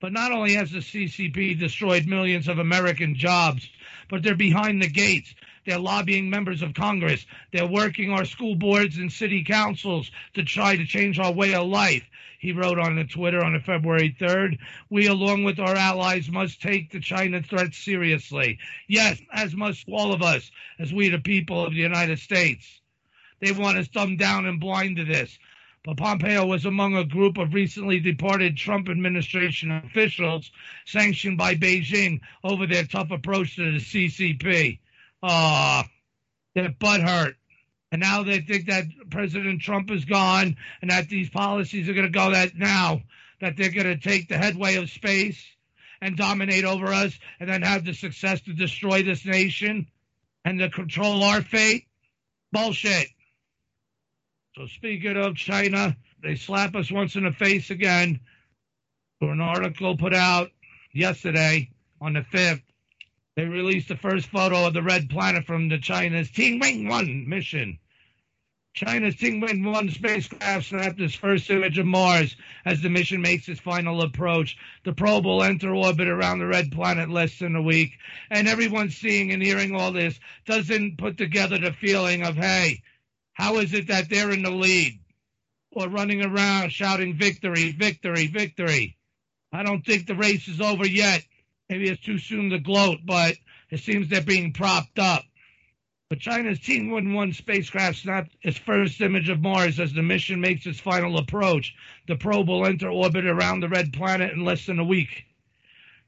But 0.00 0.12
not 0.12 0.32
only 0.32 0.54
has 0.54 0.70
the 0.70 0.78
CCP 0.78 1.58
destroyed 1.58 2.06
millions 2.06 2.48
of 2.48 2.58
American 2.58 3.14
jobs, 3.14 3.68
but 4.08 4.22
they're 4.22 4.34
behind 4.34 4.82
the 4.82 4.88
gates. 4.88 5.34
They're 5.64 5.78
lobbying 5.78 6.28
members 6.28 6.60
of 6.60 6.74
Congress. 6.74 7.24
They're 7.52 7.66
working 7.66 8.10
our 8.10 8.24
school 8.24 8.56
boards 8.56 8.98
and 8.98 9.12
city 9.12 9.44
councils 9.44 10.10
to 10.34 10.42
try 10.42 10.76
to 10.76 10.84
change 10.84 11.18
our 11.18 11.32
way 11.32 11.54
of 11.54 11.68
life 11.68 12.02
he 12.42 12.50
wrote 12.50 12.80
on 12.80 12.96
the 12.96 13.04
Twitter 13.04 13.44
on 13.44 13.52
the 13.52 13.60
February 13.60 14.16
3rd. 14.20 14.58
We, 14.90 15.06
along 15.06 15.44
with 15.44 15.60
our 15.60 15.76
allies, 15.76 16.28
must 16.28 16.60
take 16.60 16.90
the 16.90 16.98
China 16.98 17.40
threat 17.40 17.72
seriously. 17.72 18.58
Yes, 18.88 19.22
as 19.32 19.54
must 19.54 19.84
all 19.88 20.12
of 20.12 20.22
us, 20.22 20.50
as 20.80 20.92
we, 20.92 21.08
the 21.08 21.20
people 21.20 21.64
of 21.64 21.72
the 21.72 21.78
United 21.78 22.18
States. 22.18 22.80
They 23.38 23.52
want 23.52 23.78
us 23.78 23.86
dumbed 23.86 24.18
down 24.18 24.46
and 24.46 24.58
blind 24.58 24.96
to 24.96 25.04
this. 25.04 25.38
But 25.84 25.98
Pompeo 25.98 26.44
was 26.44 26.66
among 26.66 26.96
a 26.96 27.04
group 27.04 27.38
of 27.38 27.54
recently 27.54 28.00
departed 28.00 28.56
Trump 28.56 28.88
administration 28.88 29.70
officials 29.70 30.50
sanctioned 30.84 31.38
by 31.38 31.54
Beijing 31.54 32.22
over 32.42 32.66
their 32.66 32.84
tough 32.84 33.12
approach 33.12 33.54
to 33.54 33.70
the 33.70 33.78
CCP. 33.78 34.80
Ah, 35.22 35.88
their 36.56 36.70
butt 36.70 37.02
hurt. 37.02 37.36
And 37.92 38.00
now 38.00 38.22
they 38.24 38.40
think 38.40 38.66
that 38.66 38.86
President 39.10 39.60
Trump 39.60 39.90
is 39.90 40.04
gone 40.04 40.56
and 40.80 40.90
that 40.90 41.08
these 41.08 41.30
policies 41.30 41.88
are 41.88 41.92
going 41.92 42.06
to 42.06 42.10
go 42.10 42.30
that 42.30 42.56
now, 42.56 43.02
that 43.40 43.56
they're 43.56 43.70
going 43.70 43.86
to 43.86 43.98
take 43.98 44.28
the 44.28 44.38
headway 44.38 44.76
of 44.76 44.90
space 44.90 45.40
and 46.00 46.16
dominate 46.16 46.64
over 46.64 46.86
us 46.86 47.16
and 47.38 47.48
then 47.48 47.62
have 47.62 47.84
the 47.84 47.92
success 47.92 48.40
to 48.40 48.54
destroy 48.54 49.02
this 49.02 49.24
nation 49.24 49.86
and 50.44 50.58
to 50.58 50.70
control 50.70 51.22
our 51.22 51.42
fate? 51.42 51.86
Bullshit. 52.50 53.08
So 54.56 54.66
speaking 54.66 55.16
of 55.16 55.36
China, 55.36 55.96
they 56.22 56.34
slap 56.34 56.74
us 56.74 56.90
once 56.90 57.14
in 57.14 57.24
the 57.24 57.32
face 57.32 57.70
again 57.70 58.20
an 59.30 59.40
article 59.40 59.96
put 59.96 60.14
out 60.14 60.50
yesterday 60.92 61.70
on 62.00 62.14
the 62.14 62.22
5th. 62.32 62.62
They 63.36 63.44
released 63.44 63.88
the 63.88 63.96
first 63.96 64.26
photo 64.26 64.66
of 64.66 64.74
the 64.74 64.82
red 64.82 65.08
planet 65.08 65.46
from 65.46 65.68
the 65.68 65.78
China's 65.78 66.28
Tianwen-1 66.30 67.26
mission. 67.26 67.78
China's 68.74 69.16
Tianwen-1 69.16 69.92
spacecraft 69.92 70.66
snapped 70.66 70.98
its 70.98 71.14
first 71.14 71.50
image 71.50 71.76
of 71.78 71.84
Mars 71.84 72.36
as 72.64 72.80
the 72.80 72.88
mission 72.88 73.20
makes 73.20 73.46
its 73.48 73.60
final 73.60 74.00
approach. 74.00 74.56
The 74.84 74.94
probe 74.94 75.26
will 75.26 75.42
enter 75.42 75.74
orbit 75.74 76.08
around 76.08 76.38
the 76.38 76.46
red 76.46 76.72
planet 76.72 77.10
less 77.10 77.38
than 77.38 77.54
a 77.54 77.60
week. 77.62 77.98
And 78.30 78.48
everyone 78.48 78.88
seeing 78.88 79.30
and 79.30 79.42
hearing 79.42 79.74
all 79.76 79.92
this 79.92 80.18
doesn't 80.46 80.96
put 80.96 81.18
together 81.18 81.58
the 81.58 81.72
feeling 81.72 82.22
of, 82.22 82.34
hey, 82.34 82.82
how 83.34 83.58
is 83.58 83.74
it 83.74 83.88
that 83.88 84.08
they're 84.08 84.30
in 84.30 84.42
the 84.42 84.50
lead? 84.50 84.98
Or 85.72 85.88
running 85.88 86.24
around 86.24 86.70
shouting 86.70 87.14
victory, 87.14 87.72
victory, 87.72 88.26
victory. 88.26 88.96
I 89.52 89.64
don't 89.64 89.84
think 89.84 90.06
the 90.06 90.14
race 90.14 90.48
is 90.48 90.62
over 90.62 90.86
yet. 90.86 91.22
Maybe 91.68 91.90
it's 91.90 92.02
too 92.02 92.18
soon 92.18 92.50
to 92.50 92.58
gloat, 92.58 93.00
but 93.04 93.36
it 93.70 93.80
seems 93.80 94.08
they're 94.08 94.22
being 94.22 94.52
propped 94.52 94.98
up. 94.98 95.24
But 96.12 96.20
China's 96.20 96.58
Tianwen-1 96.58 97.34
spacecraft 97.34 97.96
snapped 97.96 98.36
its 98.42 98.58
first 98.58 99.00
image 99.00 99.30
of 99.30 99.40
Mars 99.40 99.80
as 99.80 99.94
the 99.94 100.02
mission 100.02 100.42
makes 100.42 100.66
its 100.66 100.78
final 100.78 101.16
approach. 101.16 101.74
The 102.06 102.16
probe 102.16 102.48
will 102.48 102.66
enter 102.66 102.90
orbit 102.90 103.24
around 103.24 103.60
the 103.60 103.70
red 103.70 103.94
planet 103.94 104.30
in 104.30 104.44
less 104.44 104.66
than 104.66 104.78
a 104.78 104.84
week. 104.84 105.24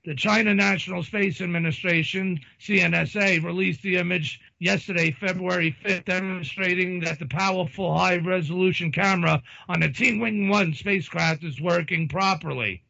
The 0.04 0.14
China 0.14 0.54
National 0.54 1.02
Space 1.04 1.40
Administration, 1.40 2.38
CNSA, 2.60 3.42
released 3.42 3.80
the 3.80 3.96
image 3.96 4.40
yesterday, 4.58 5.10
February 5.10 5.74
5th, 5.82 6.04
demonstrating 6.04 7.00
that 7.00 7.18
the 7.18 7.24
powerful 7.24 7.96
high 7.96 8.18
resolution 8.18 8.92
camera 8.92 9.42
on 9.70 9.80
the 9.80 9.88
Tianwen-1 9.88 10.76
spacecraft 10.76 11.44
is 11.44 11.62
working 11.62 12.08
properly. 12.08 12.82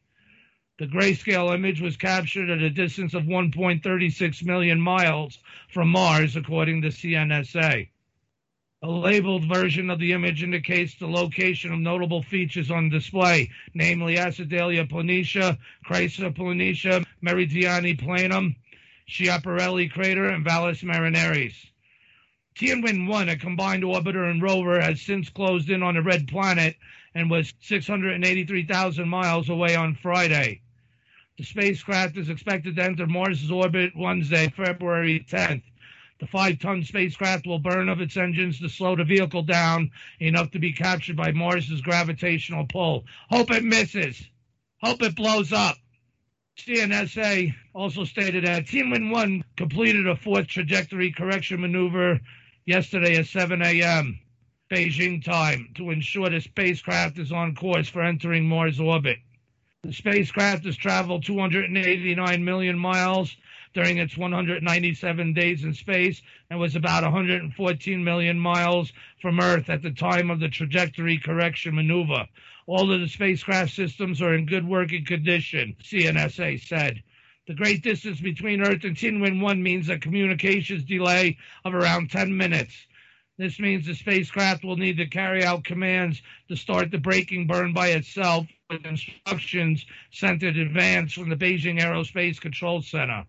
The 0.77 0.89
grayscale 0.89 1.55
image 1.55 1.81
was 1.81 1.97
captured 1.97 2.51
at 2.51 2.59
a 2.61 2.68
distance 2.68 3.14
of 3.14 3.22
1.36 3.27 4.45
million 4.45 4.81
miles 4.81 5.39
from 5.68 5.89
Mars, 5.89 6.35
according 6.35 6.83
to 6.83 6.89
CNSA. 6.89 7.87
A 8.83 8.91
labeled 8.91 9.45
version 9.49 9.89
of 9.89 10.01
the 10.01 10.11
image 10.11 10.43
indicates 10.43 10.97
the 10.97 11.07
location 11.07 11.72
of 11.72 11.79
notable 11.79 12.25
features 12.25 12.72
on 12.72 12.89
display, 12.89 13.51
namely 13.72 14.16
Acidalia 14.16 14.85
planitia, 14.85 15.57
Chryse 15.87 16.18
planitia, 16.35 17.05
Meridiani 17.22 17.97
planum, 17.97 18.57
Schiaparelli 19.09 19.89
crater, 19.89 20.29
and 20.29 20.45
Valles 20.45 20.83
Marineris. 20.83 21.55
Tianwen-1, 22.57 23.31
a 23.31 23.37
combined 23.37 23.85
orbiter 23.85 24.29
and 24.29 24.43
rover, 24.43 24.81
has 24.81 25.01
since 25.01 25.31
closed 25.31 25.70
in 25.70 25.85
on 25.85 25.95
the 25.95 26.03
red 26.03 26.27
planet 26.27 26.75
and 27.14 27.31
was 27.31 27.55
683,000 27.61 29.09
miles 29.09 29.49
away 29.49 29.77
on 29.77 29.95
Friday. 29.95 30.62
The 31.37 31.43
spacecraft 31.43 32.16
is 32.16 32.28
expected 32.28 32.76
to 32.76 32.85
enter 32.85 33.09
Mars' 33.09 33.51
orbit 33.51 33.97
Wednesday, 33.97 34.49
February 34.51 35.26
10th. 35.28 35.64
The 36.20 36.28
five 36.28 36.61
ton 36.61 36.85
spacecraft 36.85 37.45
will 37.45 37.59
burn 37.59 37.89
up 37.89 37.99
its 37.99 38.16
engines 38.16 38.61
to 38.61 38.68
slow 38.68 38.95
the 38.95 39.03
vehicle 39.03 39.43
down 39.43 39.91
enough 40.20 40.53
to 40.53 40.61
be 40.61 40.72
captured 40.72 41.16
by 41.16 41.32
Mars' 41.32 41.80
gravitational 41.80 42.66
pull. 42.66 43.05
Hope 43.30 43.51
it 43.51 43.64
misses. 43.64 44.28
Hope 44.80 45.03
it 45.03 45.16
blows 45.16 45.53
up. 45.53 45.76
CNSA 46.57 47.53
also 47.74 48.05
stated 48.05 48.45
that 48.47 48.66
Tianwen-1 48.66 49.43
completed 49.57 50.07
a 50.07 50.14
fourth 50.14 50.47
trajectory 50.47 51.11
correction 51.11 51.61
maneuver 51.61 52.20
yesterday 52.64 53.16
at 53.16 53.26
7 53.26 53.61
a.m. 53.61 54.20
Beijing 54.70 55.24
time 55.24 55.70
to 55.74 55.91
ensure 55.91 56.30
the 56.30 56.41
spacecraft 56.41 57.18
is 57.18 57.32
on 57.32 57.57
course 57.57 57.89
for 57.89 58.03
entering 58.03 58.49
Mars 58.49 58.78
orbit. 58.78 59.18
The 59.85 59.93
spacecraft 59.93 60.64
has 60.64 60.78
traveled 60.78 61.26
289 61.26 62.43
million 62.43 62.78
miles 62.78 63.37
during 63.74 63.99
its 63.99 64.16
197 64.16 65.35
days 65.35 65.62
in 65.62 65.74
space 65.74 66.22
and 66.49 66.59
was 66.59 66.74
about 66.74 67.03
114 67.03 68.03
million 68.03 68.41
miles 68.41 68.95
from 69.20 69.41
Earth 69.41 69.68
at 69.68 69.82
the 69.82 69.91
time 69.91 70.30
of 70.30 70.41
the 70.41 70.49
trajectory 70.49 71.18
correction 71.18 71.74
maneuver. 71.74 72.26
All 72.66 72.91
of 72.91 72.99
the 72.99 73.09
spacecraft 73.09 73.74
systems 73.74 74.22
are 74.22 74.32
in 74.32 74.47
good 74.47 74.66
working 74.66 75.05
condition, 75.05 75.76
CNSA 75.82 76.66
said. 76.66 77.03
The 77.47 77.55
great 77.55 77.82
distance 77.82 78.22
between 78.22 78.62
Earth 78.62 78.85
and 78.85 78.97
Tianwen-1 78.97 79.61
means 79.61 79.91
a 79.91 79.99
communications 79.99 80.85
delay 80.85 81.37
of 81.66 81.74
around 81.74 82.11
10 82.11 82.35
minutes. 82.35 82.87
This 83.37 83.59
means 83.59 83.85
the 83.85 83.97
spacecraft 83.97 84.62
will 84.62 84.76
need 84.76 84.97
to 84.99 85.07
carry 85.07 85.43
out 85.45 85.64
commands 85.64 86.22
to 86.49 86.57
start 86.57 86.93
the 86.93 86.99
braking 86.99 87.49
burn 87.49 87.72
by 87.72 87.89
itself 87.89 88.47
with 88.70 88.87
instructions 88.87 89.85
sent 90.12 90.45
in 90.45 90.57
advance 90.57 91.12
from 91.12 91.28
the 91.28 91.37
Beijing 91.37 91.80
Aerospace 91.80 92.41
Control 92.41 92.80
Center. 92.80 93.24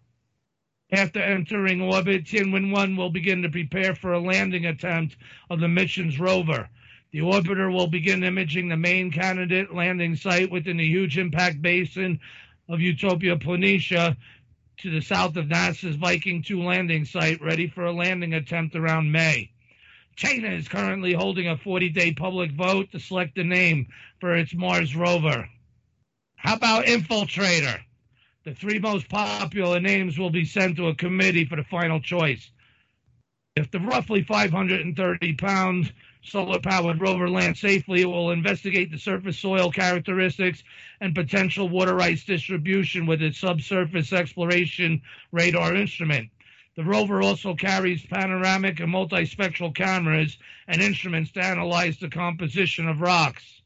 After 0.92 1.20
entering 1.20 1.82
orbit, 1.82 2.26
Tianwen-1 2.26 2.96
will 2.96 3.10
begin 3.10 3.42
to 3.42 3.50
prepare 3.50 3.96
for 3.96 4.14
a 4.14 4.20
landing 4.20 4.68
attempt 4.68 5.18
of 5.50 5.60
the 5.60 5.68
mission's 5.68 6.20
rover. 6.20 6.70
The 7.12 7.20
orbiter 7.22 7.74
will 7.74 7.88
begin 7.88 8.24
imaging 8.24 8.70
the 8.70 8.78
main 8.78 9.10
candidate 9.10 9.74
landing 9.74 10.16
site 10.16 10.52
within 10.52 10.78
the 10.78 10.88
huge 10.88 11.18
impact 11.18 11.64
basin 11.64 12.20
of 12.70 12.80
Utopia 12.80 13.38
Planitia 13.38 14.16
to 14.78 14.92
the 14.92 15.02
south 15.02 15.36
of 15.36 15.48
NASA's 15.48 15.96
Viking 15.96 16.44
2 16.44 16.62
landing 16.62 17.06
site, 17.06 17.42
ready 17.42 17.68
for 17.68 17.86
a 17.86 17.92
landing 17.92 18.36
attempt 18.36 18.76
around 18.76 19.12
May. 19.12 19.50
China 20.16 20.48
is 20.48 20.68
currently 20.68 21.14
holding 21.14 21.48
a 21.48 21.58
40 21.58 21.90
day 21.90 22.14
public 22.14 22.52
vote 22.52 22.92
to 22.92 23.00
select 23.00 23.38
a 23.38 23.44
name 23.44 23.88
for 24.20 24.36
its 24.36 24.54
Mars 24.54 24.96
rover. 24.96 25.50
How 26.38 26.56
about 26.56 26.86
Infiltrator? 26.86 27.82
The 28.46 28.54
three 28.54 28.80
most 28.80 29.10
popular 29.10 29.80
names 29.80 30.18
will 30.18 30.30
be 30.30 30.46
sent 30.46 30.78
to 30.78 30.88
a 30.88 30.96
committee 30.96 31.46
for 31.46 31.56
the 31.58 31.64
final 31.64 32.00
choice. 32.00 32.50
If 33.56 33.72
the 33.72 33.80
roughly 33.80 34.22
530 34.22 35.34
pound 35.34 35.94
solar 36.22 36.60
powered 36.60 37.02
rover 37.02 37.30
lands 37.30 37.60
safely, 37.60 38.02
it 38.02 38.06
will 38.06 38.32
investigate 38.32 38.92
the 38.92 38.98
surface 38.98 39.40
soil 39.40 39.72
characteristics 39.72 40.64
and 41.02 41.16
potential 41.16 41.68
water 41.68 42.00
ice 42.00 42.24
distribution 42.24 43.06
with 43.06 43.22
its 43.22 43.40
subsurface 43.40 44.14
exploration 44.14 45.02
radar 45.32 45.76
instrument. 45.76 46.30
The 46.76 46.84
rover 46.84 47.22
also 47.22 47.56
carries 47.56 48.06
panoramic 48.06 48.82
and 48.82 48.92
multispectral 48.94 49.74
cameras 49.74 50.38
and 50.68 50.82
instruments 50.82 51.32
to 51.32 51.44
analyze 51.44 51.98
the 52.00 52.10
composition 52.10 52.88
of 52.88 53.00
rocks. 53.00 53.62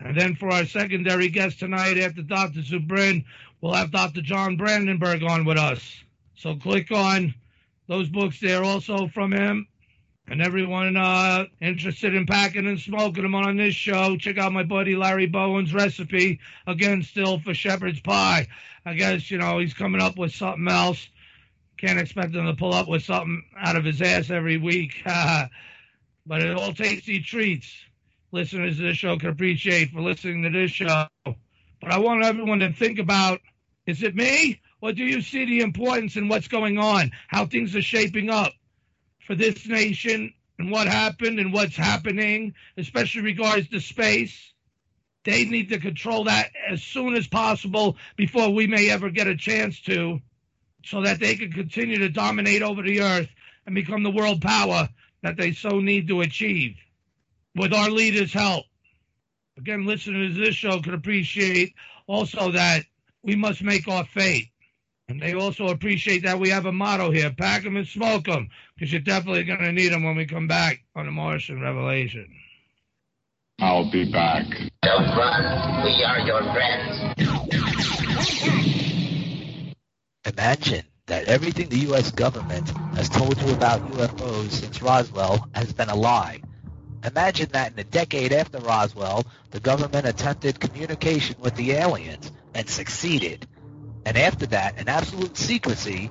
And 0.00 0.16
then 0.16 0.36
for 0.36 0.50
our 0.50 0.64
secondary 0.64 1.28
guest 1.28 1.58
tonight 1.58 1.98
after 1.98 2.22
Dr. 2.22 2.60
Zubrin, 2.60 3.24
we'll 3.60 3.72
have 3.72 3.90
Dr. 3.90 4.22
John 4.22 4.56
Brandenburg 4.56 5.24
on 5.24 5.44
with 5.44 5.58
us. 5.58 6.04
So 6.36 6.54
click 6.54 6.92
on 6.92 7.34
those 7.88 8.08
books 8.08 8.38
there 8.40 8.62
also 8.62 9.08
from 9.08 9.32
him. 9.32 9.66
And 10.28 10.42
everyone 10.42 10.96
uh, 10.96 11.46
interested 11.60 12.14
in 12.14 12.26
packing 12.26 12.66
and 12.66 12.78
smoking 12.78 13.22
them 13.22 13.34
on 13.34 13.56
this 13.56 13.74
show, 13.74 14.16
check 14.16 14.36
out 14.36 14.52
my 14.52 14.62
buddy 14.62 14.94
Larry 14.94 15.26
Bowen's 15.26 15.72
recipe, 15.72 16.38
again, 16.66 17.02
still 17.02 17.40
for 17.40 17.54
shepherd's 17.54 18.00
pie. 18.00 18.46
I 18.84 18.94
guess, 18.94 19.30
you 19.30 19.38
know, 19.38 19.58
he's 19.58 19.72
coming 19.72 20.02
up 20.02 20.18
with 20.18 20.34
something 20.34 20.68
else. 20.68 21.08
Can't 21.78 21.98
expect 21.98 22.34
him 22.34 22.44
to 22.44 22.54
pull 22.54 22.74
up 22.74 22.88
with 22.88 23.04
something 23.04 23.42
out 23.56 23.76
of 23.76 23.84
his 23.84 24.02
ass 24.02 24.30
every 24.30 24.58
week. 24.58 25.02
but 25.04 26.42
it 26.42 26.56
all 26.56 26.74
tasty 26.74 27.20
treats 27.20 27.72
listeners 28.32 28.76
to 28.76 28.82
this 28.82 28.96
show 28.96 29.16
can 29.18 29.30
appreciate 29.30 29.90
for 29.90 30.00
listening 30.00 30.42
to 30.42 30.50
this 30.50 30.70
show. 30.70 31.06
But 31.24 31.92
I 31.92 31.98
want 31.98 32.24
everyone 32.24 32.60
to 32.60 32.72
think 32.72 32.98
about 32.98 33.40
is 33.86 34.02
it 34.02 34.14
me 34.14 34.60
or 34.80 34.92
do 34.92 35.04
you 35.04 35.22
see 35.22 35.44
the 35.44 35.60
importance 35.60 36.16
in 36.16 36.28
what's 36.28 36.48
going 36.48 36.78
on, 36.78 37.10
how 37.26 37.46
things 37.46 37.74
are 37.74 37.82
shaping 37.82 38.30
up 38.30 38.52
for 39.26 39.34
this 39.34 39.66
nation 39.66 40.32
and 40.58 40.70
what 40.70 40.86
happened 40.86 41.38
and 41.38 41.52
what's 41.52 41.76
happening, 41.76 42.54
especially 42.76 43.22
regards 43.22 43.68
to 43.68 43.80
space? 43.80 44.52
They 45.24 45.44
need 45.44 45.70
to 45.70 45.78
control 45.78 46.24
that 46.24 46.50
as 46.70 46.82
soon 46.82 47.14
as 47.14 47.26
possible 47.26 47.96
before 48.16 48.50
we 48.50 48.66
may 48.66 48.88
ever 48.90 49.10
get 49.10 49.26
a 49.26 49.36
chance 49.36 49.80
to, 49.82 50.20
so 50.84 51.02
that 51.02 51.18
they 51.18 51.34
can 51.34 51.52
continue 51.52 51.98
to 51.98 52.08
dominate 52.08 52.62
over 52.62 52.82
the 52.82 53.00
earth 53.02 53.28
and 53.66 53.74
become 53.74 54.02
the 54.02 54.10
world 54.10 54.40
power 54.40 54.88
that 55.22 55.36
they 55.36 55.52
so 55.52 55.80
need 55.80 56.08
to 56.08 56.20
achieve 56.20 56.76
with 57.54 57.72
our 57.72 57.90
leaders' 57.90 58.32
help. 58.32 58.64
Again, 59.56 59.86
listeners 59.86 60.36
to 60.36 60.40
this 60.44 60.54
show 60.54 60.80
can 60.80 60.94
appreciate 60.94 61.74
also 62.06 62.52
that 62.52 62.84
we 63.22 63.36
must 63.36 63.62
make 63.62 63.88
our 63.88 64.04
fate. 64.04 64.50
And 65.08 65.22
they 65.22 65.32
also 65.34 65.68
appreciate 65.68 66.24
that 66.24 66.38
we 66.38 66.50
have 66.50 66.66
a 66.66 66.72
motto 66.72 67.10
here 67.10 67.30
pack 67.30 67.62
them 67.62 67.76
and 67.76 67.86
smoke 67.86 68.24
them, 68.26 68.50
because 68.74 68.92
you're 68.92 69.00
definitely 69.00 69.44
going 69.44 69.60
to 69.60 69.72
need 69.72 69.88
them 69.88 70.04
when 70.04 70.16
we 70.16 70.26
come 70.26 70.46
back 70.46 70.84
on 70.94 71.06
the 71.06 71.12
Martian 71.12 71.60
Revelation. 71.60 72.28
I'll 73.58 73.90
be 73.90 74.12
back. 74.12 74.44
Don't 74.82 75.08
run. 75.16 75.84
We 75.84 76.04
are 76.04 76.20
your 76.20 76.42
friends. 76.52 77.14
Imagine 80.26 80.84
that 81.06 81.24
everything 81.26 81.68
the 81.70 81.78
U.S. 81.88 82.10
government 82.12 82.68
has 82.94 83.08
told 83.08 83.40
you 83.40 83.52
about 83.52 83.80
UFOs 83.92 84.50
since 84.50 84.82
Roswell 84.82 85.48
has 85.54 85.72
been 85.72 85.88
a 85.88 85.96
lie. 85.96 86.42
Imagine 87.08 87.48
that 87.52 87.72
in 87.72 87.78
a 87.78 87.84
decade 87.84 88.34
after 88.34 88.58
Roswell, 88.58 89.24
the 89.50 89.60
government 89.60 90.06
attempted 90.06 90.60
communication 90.60 91.36
with 91.40 91.54
the 91.54 91.72
aliens 91.72 92.30
and 92.52 92.68
succeeded. 92.68 93.46
And 94.04 94.18
after 94.18 94.44
that, 94.46 94.78
in 94.78 94.90
absolute 94.90 95.36
secrecy, 95.38 96.10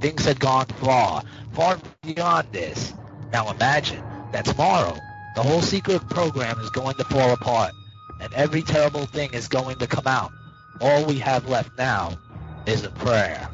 things 0.00 0.24
had 0.24 0.40
gone 0.40 0.66
far, 0.66 1.22
far 1.52 1.78
beyond 2.02 2.48
this. 2.50 2.92
Now 3.32 3.50
imagine 3.50 4.02
that 4.32 4.44
tomorrow, 4.44 4.96
the 5.36 5.44
whole 5.44 5.62
secret 5.62 6.08
program 6.10 6.58
is 6.58 6.70
going 6.70 6.96
to 6.96 7.04
fall 7.04 7.32
apart, 7.32 7.72
and 8.20 8.34
every 8.34 8.62
terrible 8.62 9.06
thing 9.06 9.32
is 9.34 9.46
going 9.46 9.78
to 9.78 9.86
come 9.86 10.08
out. 10.08 10.32
All 10.80 11.04
we 11.04 11.20
have 11.20 11.48
left 11.48 11.78
now 11.78 12.18
is 12.66 12.82
a 12.84 12.90
prayer. 12.90 13.48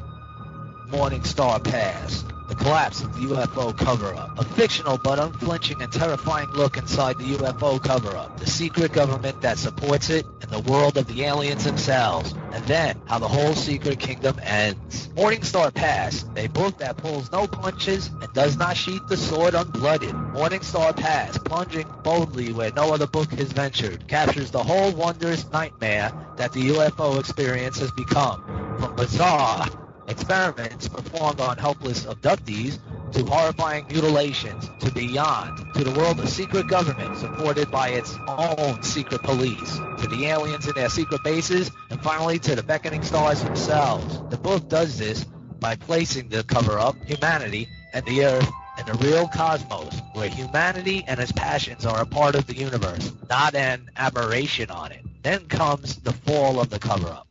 Morning 0.87 1.23
Star 1.23 1.59
Pass. 1.59 2.23
The 2.49 2.55
collapse 2.55 3.03
of 3.03 3.13
the 3.13 3.27
UFO 3.27 3.77
cover-up. 3.77 4.39
A 4.39 4.43
fictional 4.43 4.97
but 4.97 5.19
unflinching 5.19 5.83
and 5.83 5.91
terrifying 5.91 6.49
look 6.49 6.77
inside 6.77 7.19
the 7.19 7.35
UFO 7.35 7.81
cover-up. 7.81 8.39
The 8.39 8.47
secret 8.47 8.91
government 8.91 9.39
that 9.41 9.59
supports 9.59 10.09
it 10.09 10.25
and 10.41 10.49
the 10.49 10.59
world 10.61 10.97
of 10.97 11.05
the 11.05 11.25
aliens 11.25 11.65
themselves. 11.65 12.33
And 12.51 12.65
then 12.65 12.99
how 13.05 13.19
the 13.19 13.27
whole 13.27 13.53
secret 13.53 13.99
kingdom 13.99 14.39
ends. 14.41 15.09
Morning 15.13 15.43
Star 15.43 15.69
Pass. 15.69 16.25
A 16.37 16.47
book 16.47 16.79
that 16.79 16.97
pulls 16.97 17.31
no 17.31 17.45
punches 17.45 18.07
and 18.07 18.33
does 18.33 18.57
not 18.57 18.75
sheath 18.75 19.07
the 19.07 19.17
sword 19.17 19.53
unblooded. 19.53 20.33
Morning 20.33 20.63
Star 20.63 20.91
Pass. 20.91 21.37
Plunging 21.37 21.87
boldly 22.01 22.51
where 22.51 22.71
no 22.71 22.91
other 22.91 23.05
book 23.05 23.29
has 23.33 23.51
ventured. 23.51 24.07
Captures 24.07 24.49
the 24.49 24.63
whole 24.63 24.91
wondrous 24.93 25.47
nightmare 25.51 26.11
that 26.37 26.53
the 26.53 26.69
UFO 26.69 27.19
experience 27.19 27.77
has 27.77 27.91
become. 27.91 28.43
From 28.79 28.95
bizarre 28.95 29.67
experiments 30.09 30.87
performed 30.87 31.39
on 31.39 31.57
helpless 31.57 32.05
abductees 32.05 32.79
to 33.11 33.23
horrifying 33.25 33.85
mutilations 33.89 34.69
to 34.79 34.91
beyond 34.91 35.57
to 35.73 35.83
the 35.83 35.91
world 35.97 36.19
of 36.19 36.29
secret 36.29 36.67
government 36.67 37.15
supported 37.17 37.71
by 37.71 37.89
its 37.89 38.17
own 38.27 38.81
secret 38.83 39.21
police 39.23 39.77
to 39.99 40.07
the 40.07 40.25
aliens 40.25 40.67
in 40.67 40.73
their 40.73 40.89
secret 40.89 41.23
bases 41.23 41.71
and 41.89 42.01
finally 42.01 42.39
to 42.39 42.55
the 42.55 42.63
beckoning 42.63 43.03
stars 43.03 43.41
themselves. 43.43 44.21
The 44.29 44.37
book 44.37 44.67
does 44.67 44.97
this 44.97 45.23
by 45.59 45.75
placing 45.75 46.29
the 46.29 46.43
cover-up 46.43 46.95
humanity 47.05 47.69
and 47.93 48.05
the 48.05 48.25
earth 48.25 48.51
and 48.77 48.87
the 48.87 48.93
real 49.05 49.27
cosmos 49.27 50.01
where 50.13 50.29
humanity 50.29 51.03
and 51.07 51.19
its 51.19 51.31
passions 51.31 51.85
are 51.85 52.01
a 52.01 52.05
part 52.05 52.35
of 52.35 52.47
the 52.47 52.55
universe 52.55 53.11
not 53.29 53.55
an 53.55 53.89
aberration 53.97 54.69
on 54.71 54.91
it. 54.91 55.03
Then 55.21 55.47
comes 55.47 55.97
the 55.97 56.13
fall 56.13 56.59
of 56.59 56.69
the 56.69 56.79
cover-up 56.79 57.28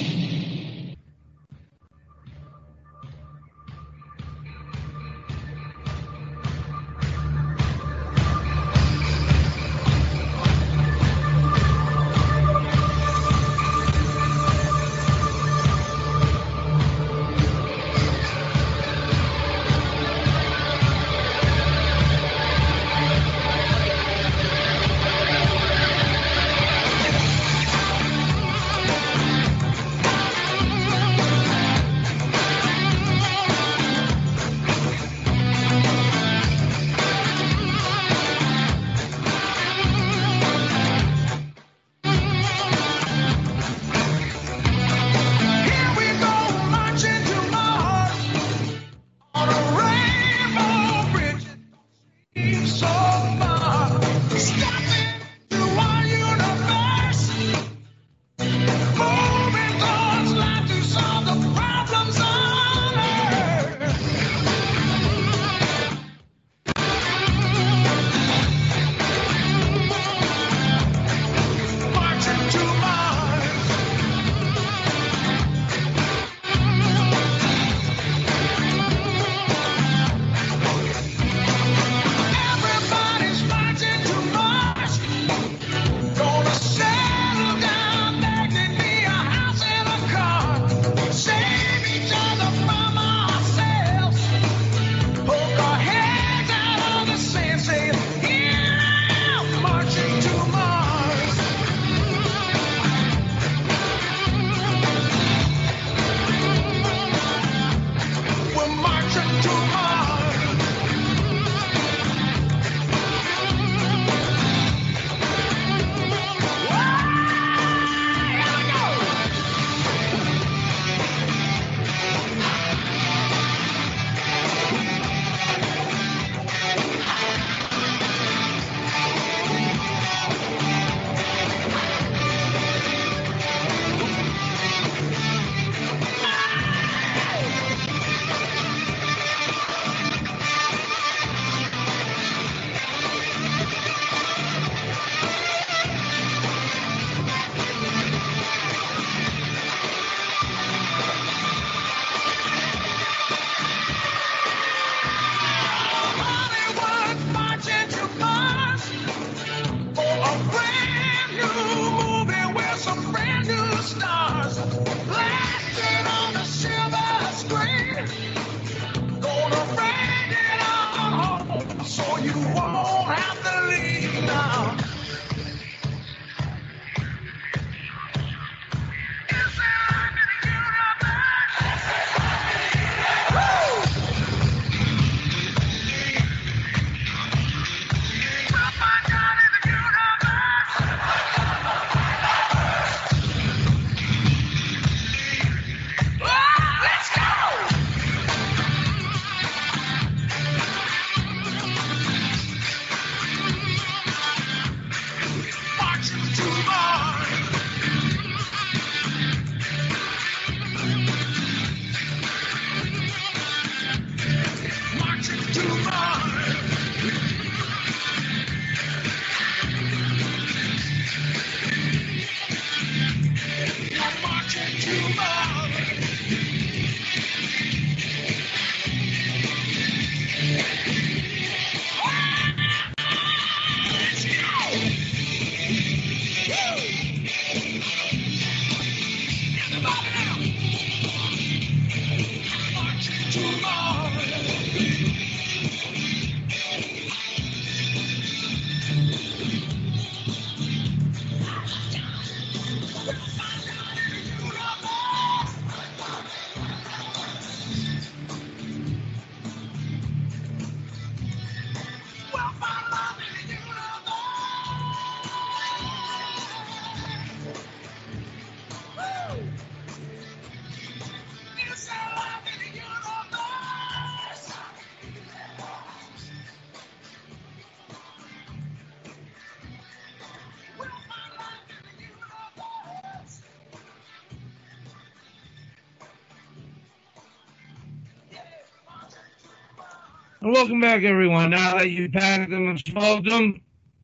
And 290.46 290.54
welcome 290.54 290.80
back, 290.80 291.02
everyone. 291.02 291.50
Now 291.50 291.76
that 291.76 291.90
you've 291.90 292.12
packed 292.12 292.50
them 292.50 292.68
and 292.68 292.78
smoked 292.78 293.28
them, 293.28 293.62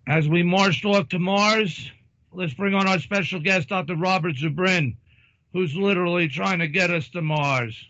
as 0.09 0.29
we 0.29 0.43
marched 0.43 0.85
off 0.85 1.09
to 1.11 1.21
Mars, 1.21 1.93
let's 2.33 2.53
bring 2.53 2.75
on 2.75 2.89
our 2.89 2.99
special 2.99 3.39
guest, 3.39 3.69
Dr. 3.69 3.95
Robert 3.95 4.35
Zubrin, 4.35 4.97
who's 5.53 5.77
literally 5.77 6.27
trying 6.27 6.59
to 6.59 6.67
get 6.67 6.91
us 6.91 7.09
to 7.11 7.23
Mars. 7.23 7.89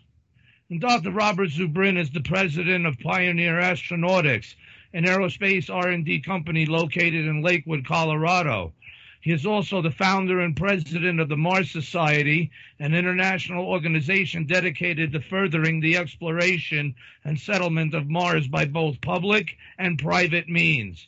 And 0.69 0.79
Dr. 0.79 1.09
Robert 1.09 1.49
Zubrin 1.49 1.97
is 1.97 2.11
the 2.11 2.21
president 2.21 2.85
of 2.85 2.99
Pioneer 2.99 3.59
Astronautics, 3.59 4.53
an 4.93 5.05
aerospace 5.05 5.73
R&D 5.73 6.19
company 6.19 6.67
located 6.67 7.25
in 7.25 7.41
Lakewood, 7.41 7.87
Colorado. 7.87 8.71
He 9.23 9.31
is 9.31 9.45
also 9.45 9.81
the 9.81 9.89
founder 9.89 10.41
and 10.41 10.53
president 10.53 11.21
of 11.21 11.29
the 11.29 11.37
Mars 11.37 11.71
Society, 11.71 12.51
an 12.77 12.93
international 12.93 13.65
organization 13.65 14.45
dedicated 14.45 15.13
to 15.13 15.21
furthering 15.21 15.79
the 15.79 15.95
exploration 15.95 16.93
and 17.23 17.39
settlement 17.39 17.93
of 17.93 18.09
Mars 18.09 18.49
by 18.49 18.65
both 18.65 18.99
public 18.99 19.55
and 19.77 19.97
private 19.97 20.49
means. 20.49 21.07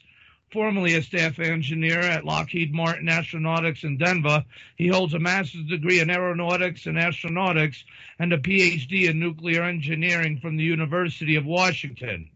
Formerly 0.49 0.93
a 0.93 1.01
staff 1.01 1.39
engineer 1.39 1.99
at 1.99 2.23
Lockheed 2.23 2.73
Martin 2.73 3.07
Astronautics 3.07 3.83
in 3.83 3.97
Denver, 3.97 4.45
he 4.77 4.87
holds 4.87 5.13
a 5.13 5.19
master's 5.19 5.65
degree 5.65 5.99
in 5.99 6.09
aeronautics 6.09 6.85
and 6.85 6.97
astronautics 6.97 7.83
and 8.17 8.31
a 8.31 8.37
PhD 8.37 9.09
in 9.09 9.19
nuclear 9.19 9.63
engineering 9.63 10.39
from 10.39 10.55
the 10.55 10.63
University 10.63 11.35
of 11.35 11.45
Washington. 11.45 12.29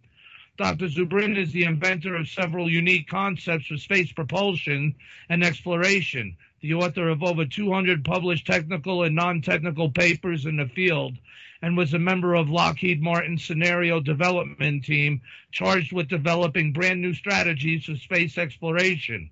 Dr. 0.60 0.90
Zubrin 0.90 1.38
is 1.38 1.54
the 1.54 1.64
inventor 1.64 2.18
of 2.18 2.28
several 2.28 2.70
unique 2.70 3.08
concepts 3.08 3.68
for 3.68 3.78
space 3.78 4.12
propulsion 4.12 4.94
and 5.30 5.42
exploration, 5.42 6.36
the 6.60 6.74
author 6.74 7.08
of 7.08 7.24
over 7.24 7.46
200 7.46 8.04
published 8.04 8.46
technical 8.46 9.04
and 9.04 9.16
non-technical 9.16 9.90
papers 9.92 10.46
in 10.46 10.58
the 10.58 10.68
field, 10.68 11.18
and 11.62 11.78
was 11.78 11.94
a 11.94 12.00
member 12.00 12.36
of 12.36 12.50
Lockheed 12.50 13.02
Martin's 13.02 13.46
scenario 13.46 14.02
development 14.02 14.84
team 14.84 15.22
charged 15.54 15.94
with 15.94 16.10
developing 16.10 16.74
brand 16.74 17.02
new 17.02 17.14
strategies 17.14 17.86
for 17.86 17.96
space 17.96 18.38
exploration. 18.38 19.30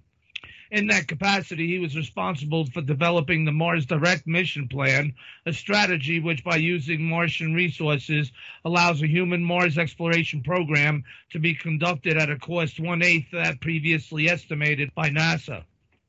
In 0.69 0.87
that 0.87 1.07
capacity, 1.07 1.65
he 1.67 1.79
was 1.79 1.95
responsible 1.95 2.65
for 2.65 2.81
developing 2.81 3.45
the 3.45 3.53
Mars 3.53 3.85
Direct 3.85 4.27
Mission 4.27 4.67
Plan, 4.67 5.13
a 5.45 5.53
strategy 5.53 6.19
which, 6.19 6.43
by 6.43 6.57
using 6.57 7.07
Martian 7.07 7.53
resources, 7.53 8.33
allows 8.65 9.01
a 9.01 9.07
human 9.07 9.41
Mars 9.41 9.77
exploration 9.77 10.43
program 10.43 11.05
to 11.29 11.39
be 11.39 11.55
conducted 11.55 12.17
at 12.17 12.29
a 12.29 12.37
cost 12.37 12.81
one 12.81 13.01
eighth 13.01 13.31
that 13.31 13.61
previously 13.61 14.29
estimated 14.29 14.93
by 14.93 15.09
NASA. 15.09 15.63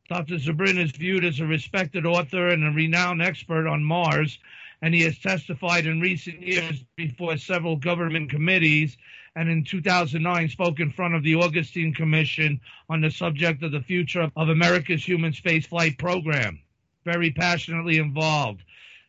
Dr. 0.09 0.39
Zubrin 0.39 0.79
is 0.79 0.91
viewed 0.91 1.25
as 1.25 1.39
a 1.39 1.47
respected 1.47 2.05
author 2.05 2.49
and 2.49 2.65
a 2.65 2.71
renowned 2.71 3.23
expert 3.23 3.69
on 3.69 3.85
Mars, 3.85 4.39
and 4.83 4.93
he 4.93 5.03
has 5.03 5.19
testified 5.19 5.87
in 5.87 6.01
recent 6.01 6.43
years 6.43 6.83
before 6.97 7.37
several 7.37 7.77
government 7.77 8.31
committees 8.31 8.97
and 9.39 9.49
in 9.49 9.63
2009 9.63 10.49
spoke 10.49 10.81
in 10.81 10.91
front 10.91 11.15
of 11.15 11.23
the 11.23 11.37
Augustine 11.37 11.95
Commission 11.95 12.61
on 12.91 13.01
the 13.01 13.11
subject 13.11 13.63
of 13.63 13.71
the 13.71 13.81
future 13.81 14.33
of 14.35 14.49
America's 14.49 15.07
human 15.07 15.31
spaceflight 15.31 15.97
program. 15.97 16.59
Very 17.05 17.31
passionately 17.31 17.99
involved. 17.99 18.65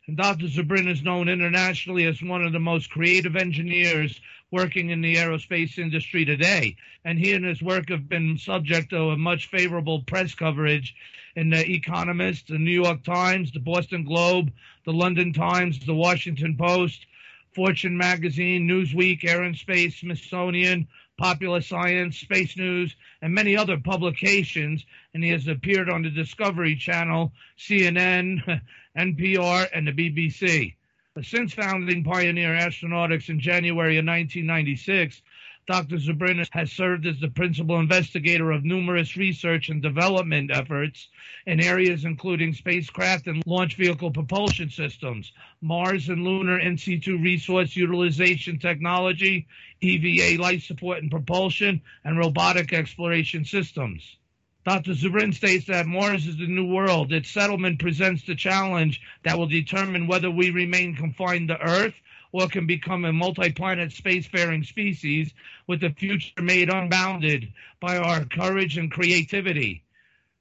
And 0.06 0.16
Dr. 0.16 0.46
Zubrin 0.46 0.88
is 0.88 1.02
known 1.02 1.30
internationally 1.30 2.06
as 2.06 2.22
one 2.22 2.46
of 2.46 2.54
the 2.54 2.60
most 2.60 2.92
creative 2.92 3.36
engineers 3.36 4.22
working 4.52 4.92
in 4.92 5.02
the 5.02 5.16
aerospace 5.16 5.80
industry 5.80 6.26
today. 6.26 6.76
And 7.04 7.18
he 7.18 7.34
and 7.34 7.44
his 7.44 7.64
work 7.64 7.90
have 7.90 8.08
been 8.08 8.38
subject 8.38 8.92
to 8.92 9.10
a 9.10 9.18
much 9.18 9.50
favorable 9.50 10.04
press 10.04 10.36
coverage 10.36 10.96
in 11.36 11.50
The 11.50 11.68
Economist, 11.68 12.50
the 12.50 12.60
New 12.60 12.84
York 12.84 13.04
Times, 13.04 13.52
the 13.52 13.60
Boston 13.60 14.04
Globe, 14.04 14.52
the 14.86 14.94
London 14.94 15.34
Times, 15.34 15.80
the 15.80 15.96
Washington 15.96 16.56
Post, 16.56 17.08
Fortune 17.54 17.98
Magazine, 17.98 18.68
Newsweek, 18.68 19.24
Air 19.26 19.44
and 19.44 19.56
Space, 19.56 19.98
Smithsonian, 19.98 20.88
Popular 21.18 21.62
Science, 21.62 22.18
Space 22.18 22.56
News, 22.56 22.96
and 23.22 23.34
many 23.34 23.58
other 23.58 23.78
publications. 23.78 24.86
And 25.14 25.24
he 25.24 25.30
has 25.32 25.48
appeared 25.48 25.90
on 25.90 26.04
the 26.04 26.10
Discovery 26.10 26.76
Channel, 26.76 27.34
CNN, 27.58 28.62
NPR, 28.98 29.68
and 29.74 29.88
the 29.88 29.92
BBC. 29.92 30.76
Since 31.22 31.54
founding 31.54 32.04
Pioneer 32.04 32.54
Astronautics 32.54 33.30
in 33.30 33.40
January 33.40 33.98
of 33.98 34.06
1996, 34.06 35.22
Dr. 35.70 35.98
Zubrin 35.98 36.44
has 36.52 36.72
served 36.72 37.06
as 37.06 37.20
the 37.20 37.28
principal 37.28 37.80
investigator 37.80 38.50
of 38.50 38.66
numerous 38.66 39.16
research 39.16 39.70
and 39.70 39.84
development 39.84 40.50
efforts 40.52 41.10
in 41.46 41.62
areas 41.62 42.06
including 42.06 42.56
spacecraft 42.56 43.28
and 43.28 43.44
launch 43.46 43.76
vehicle 43.76 44.10
propulsion 44.10 44.72
systems, 44.72 45.32
Mars 45.62 46.10
and 46.10 46.24
lunar 46.24 46.58
in 46.58 46.76
situ 46.76 47.20
resource 47.20 47.76
utilization 47.76 48.58
technology, 48.58 49.46
EVA 49.82 50.42
life 50.42 50.64
support 50.64 51.04
and 51.04 51.12
propulsion, 51.12 51.84
and 52.04 52.18
robotic 52.18 52.74
exploration 52.74 53.46
systems. 53.46 54.18
Dr. 54.66 54.94
Zubrin 54.94 55.36
states 55.36 55.66
that 55.68 55.86
Mars 55.86 56.26
is 56.26 56.38
the 56.38 56.48
new 56.48 56.66
world. 56.66 57.14
Its 57.14 57.30
settlement 57.30 57.80
presents 57.80 58.24
the 58.24 58.34
challenge 58.34 59.02
that 59.24 59.38
will 59.38 59.46
determine 59.46 60.08
whether 60.08 60.32
we 60.32 60.50
remain 60.50 60.96
confined 60.96 61.50
to 61.50 61.62
Earth 61.62 61.94
or 62.32 62.48
can 62.48 62.68
become 62.68 63.06
a 63.06 63.14
multi-planet 63.14 63.90
spacefaring 63.90 64.66
species 64.66 65.34
with 65.68 65.84
a 65.84 65.90
future 65.92 66.42
made 66.42 66.72
unbounded 66.72 67.52
by 67.80 67.98
our 67.98 68.26
courage 68.26 68.78
and 68.78 68.92
creativity. 68.92 69.84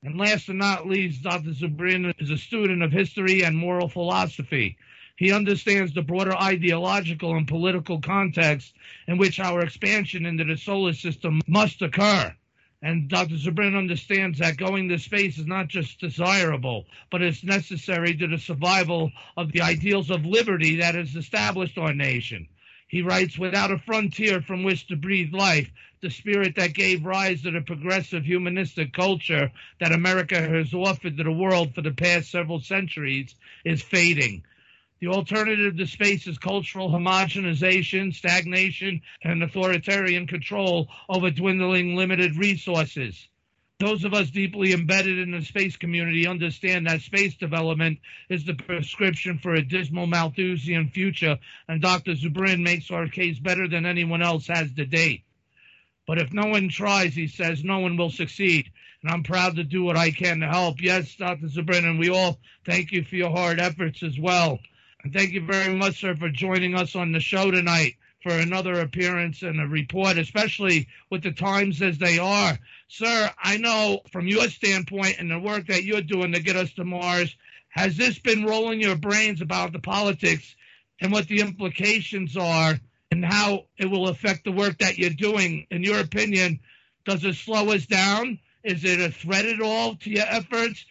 And 0.02 0.18
last 0.18 0.46
but 0.46 0.56
not 0.56 0.86
least, 0.86 1.22
Dr. 1.22 1.50
Zubrin 1.50 2.14
is 2.18 2.30
a 2.30 2.36
student 2.36 2.82
of 2.82 2.92
history 2.92 3.42
and 3.42 3.56
moral 3.56 3.88
philosophy. 3.88 4.76
He 5.16 5.32
understands 5.32 5.92
the 5.92 6.02
broader 6.02 6.36
ideological 6.36 7.36
and 7.36 7.48
political 7.48 8.00
context 8.00 8.72
in 9.08 9.18
which 9.18 9.40
our 9.40 9.62
expansion 9.62 10.26
into 10.26 10.44
the 10.44 10.56
solar 10.56 10.92
system 10.92 11.40
must 11.48 11.82
occur. 11.82 12.32
And 12.80 13.08
Dr. 13.08 13.34
Zubrin 13.34 13.76
understands 13.76 14.38
that 14.38 14.56
going 14.56 14.88
to 14.88 14.98
space 14.98 15.36
is 15.36 15.46
not 15.46 15.66
just 15.66 15.98
desirable, 15.98 16.86
but 17.10 17.22
it's 17.22 17.42
necessary 17.42 18.14
to 18.14 18.28
the 18.28 18.38
survival 18.38 19.10
of 19.36 19.50
the 19.50 19.62
ideals 19.62 20.10
of 20.10 20.24
liberty 20.24 20.76
that 20.76 20.94
has 20.94 21.16
established 21.16 21.76
our 21.76 21.92
nation. 21.92 22.46
He 22.86 23.02
writes, 23.02 23.36
without 23.36 23.72
a 23.72 23.78
frontier 23.78 24.40
from 24.40 24.62
which 24.62 24.86
to 24.86 24.96
breathe 24.96 25.34
life, 25.34 25.68
the 26.00 26.10
spirit 26.10 26.54
that 26.54 26.72
gave 26.72 27.04
rise 27.04 27.42
to 27.42 27.50
the 27.50 27.60
progressive 27.60 28.24
humanistic 28.24 28.92
culture 28.92 29.50
that 29.80 29.92
America 29.92 30.40
has 30.40 30.72
offered 30.72 31.16
to 31.16 31.24
the 31.24 31.32
world 31.32 31.74
for 31.74 31.82
the 31.82 31.90
past 31.90 32.30
several 32.30 32.60
centuries 32.60 33.34
is 33.64 33.82
fading. 33.82 34.44
The 35.00 35.08
alternative 35.08 35.76
to 35.76 35.86
space 35.86 36.26
is 36.26 36.38
cultural 36.38 36.90
homogenization, 36.90 38.12
stagnation, 38.12 39.00
and 39.22 39.42
authoritarian 39.42 40.26
control 40.26 40.88
over 41.08 41.30
dwindling 41.30 41.94
limited 41.94 42.36
resources. 42.36 43.28
Those 43.78 44.04
of 44.04 44.12
us 44.12 44.30
deeply 44.30 44.72
embedded 44.72 45.20
in 45.20 45.30
the 45.30 45.44
space 45.44 45.76
community 45.76 46.26
understand 46.26 46.88
that 46.88 47.02
space 47.02 47.36
development 47.36 48.00
is 48.28 48.44
the 48.44 48.54
prescription 48.54 49.38
for 49.38 49.54
a 49.54 49.62
dismal 49.62 50.08
Malthusian 50.08 50.90
future, 50.90 51.38
and 51.68 51.80
Dr. 51.80 52.14
Zubrin 52.16 52.64
makes 52.64 52.90
our 52.90 53.06
case 53.06 53.38
better 53.38 53.68
than 53.68 53.86
anyone 53.86 54.20
else 54.20 54.48
has 54.48 54.72
to 54.72 54.84
date. 54.84 55.22
But 56.08 56.18
if 56.18 56.32
no 56.32 56.46
one 56.46 56.70
tries, 56.70 57.14
he 57.14 57.28
says, 57.28 57.62
no 57.62 57.78
one 57.78 57.96
will 57.96 58.10
succeed. 58.10 58.72
And 59.02 59.12
I'm 59.12 59.22
proud 59.22 59.54
to 59.56 59.62
do 59.62 59.84
what 59.84 59.96
I 59.96 60.10
can 60.10 60.40
to 60.40 60.48
help. 60.48 60.80
Yes, 60.80 61.14
Dr. 61.14 61.46
Zubrin, 61.46 61.84
and 61.84 62.00
we 62.00 62.08
all 62.08 62.40
thank 62.66 62.90
you 62.90 63.04
for 63.04 63.14
your 63.14 63.30
hard 63.30 63.60
efforts 63.60 64.02
as 64.02 64.18
well. 64.18 64.58
Thank 65.12 65.32
you 65.32 65.44
very 65.44 65.74
much, 65.74 66.00
sir, 66.00 66.14
for 66.16 66.28
joining 66.28 66.74
us 66.74 66.96
on 66.96 67.12
the 67.12 67.20
show 67.20 67.50
tonight 67.50 67.94
for 68.22 68.32
another 68.32 68.80
appearance 68.80 69.42
and 69.42 69.60
a 69.60 69.66
report, 69.66 70.18
especially 70.18 70.88
with 71.10 71.22
the 71.22 71.30
times 71.30 71.80
as 71.82 71.98
they 71.98 72.18
are. 72.18 72.58
Sir, 72.88 73.30
I 73.42 73.56
know 73.58 74.00
from 74.10 74.26
your 74.26 74.48
standpoint 74.48 75.16
and 75.18 75.30
the 75.30 75.38
work 75.38 75.68
that 75.68 75.84
you're 75.84 76.02
doing 76.02 76.32
to 76.32 76.40
get 76.40 76.56
us 76.56 76.72
to 76.74 76.84
Mars, 76.84 77.34
has 77.68 77.96
this 77.96 78.18
been 78.18 78.44
rolling 78.44 78.80
your 78.80 78.96
brains 78.96 79.40
about 79.40 79.72
the 79.72 79.78
politics 79.78 80.56
and 81.00 81.12
what 81.12 81.28
the 81.28 81.40
implications 81.40 82.36
are 82.36 82.78
and 83.10 83.24
how 83.24 83.66
it 83.78 83.86
will 83.86 84.08
affect 84.08 84.44
the 84.44 84.52
work 84.52 84.78
that 84.78 84.98
you're 84.98 85.10
doing? 85.10 85.66
In 85.70 85.82
your 85.82 86.00
opinion, 86.00 86.60
does 87.04 87.24
it 87.24 87.36
slow 87.36 87.70
us 87.72 87.86
down? 87.86 88.38
Is 88.64 88.84
it 88.84 89.00
a 89.00 89.10
threat 89.10 89.46
at 89.46 89.60
all 89.60 89.94
to 89.96 90.10
your 90.10 90.26
efforts? 90.28 90.84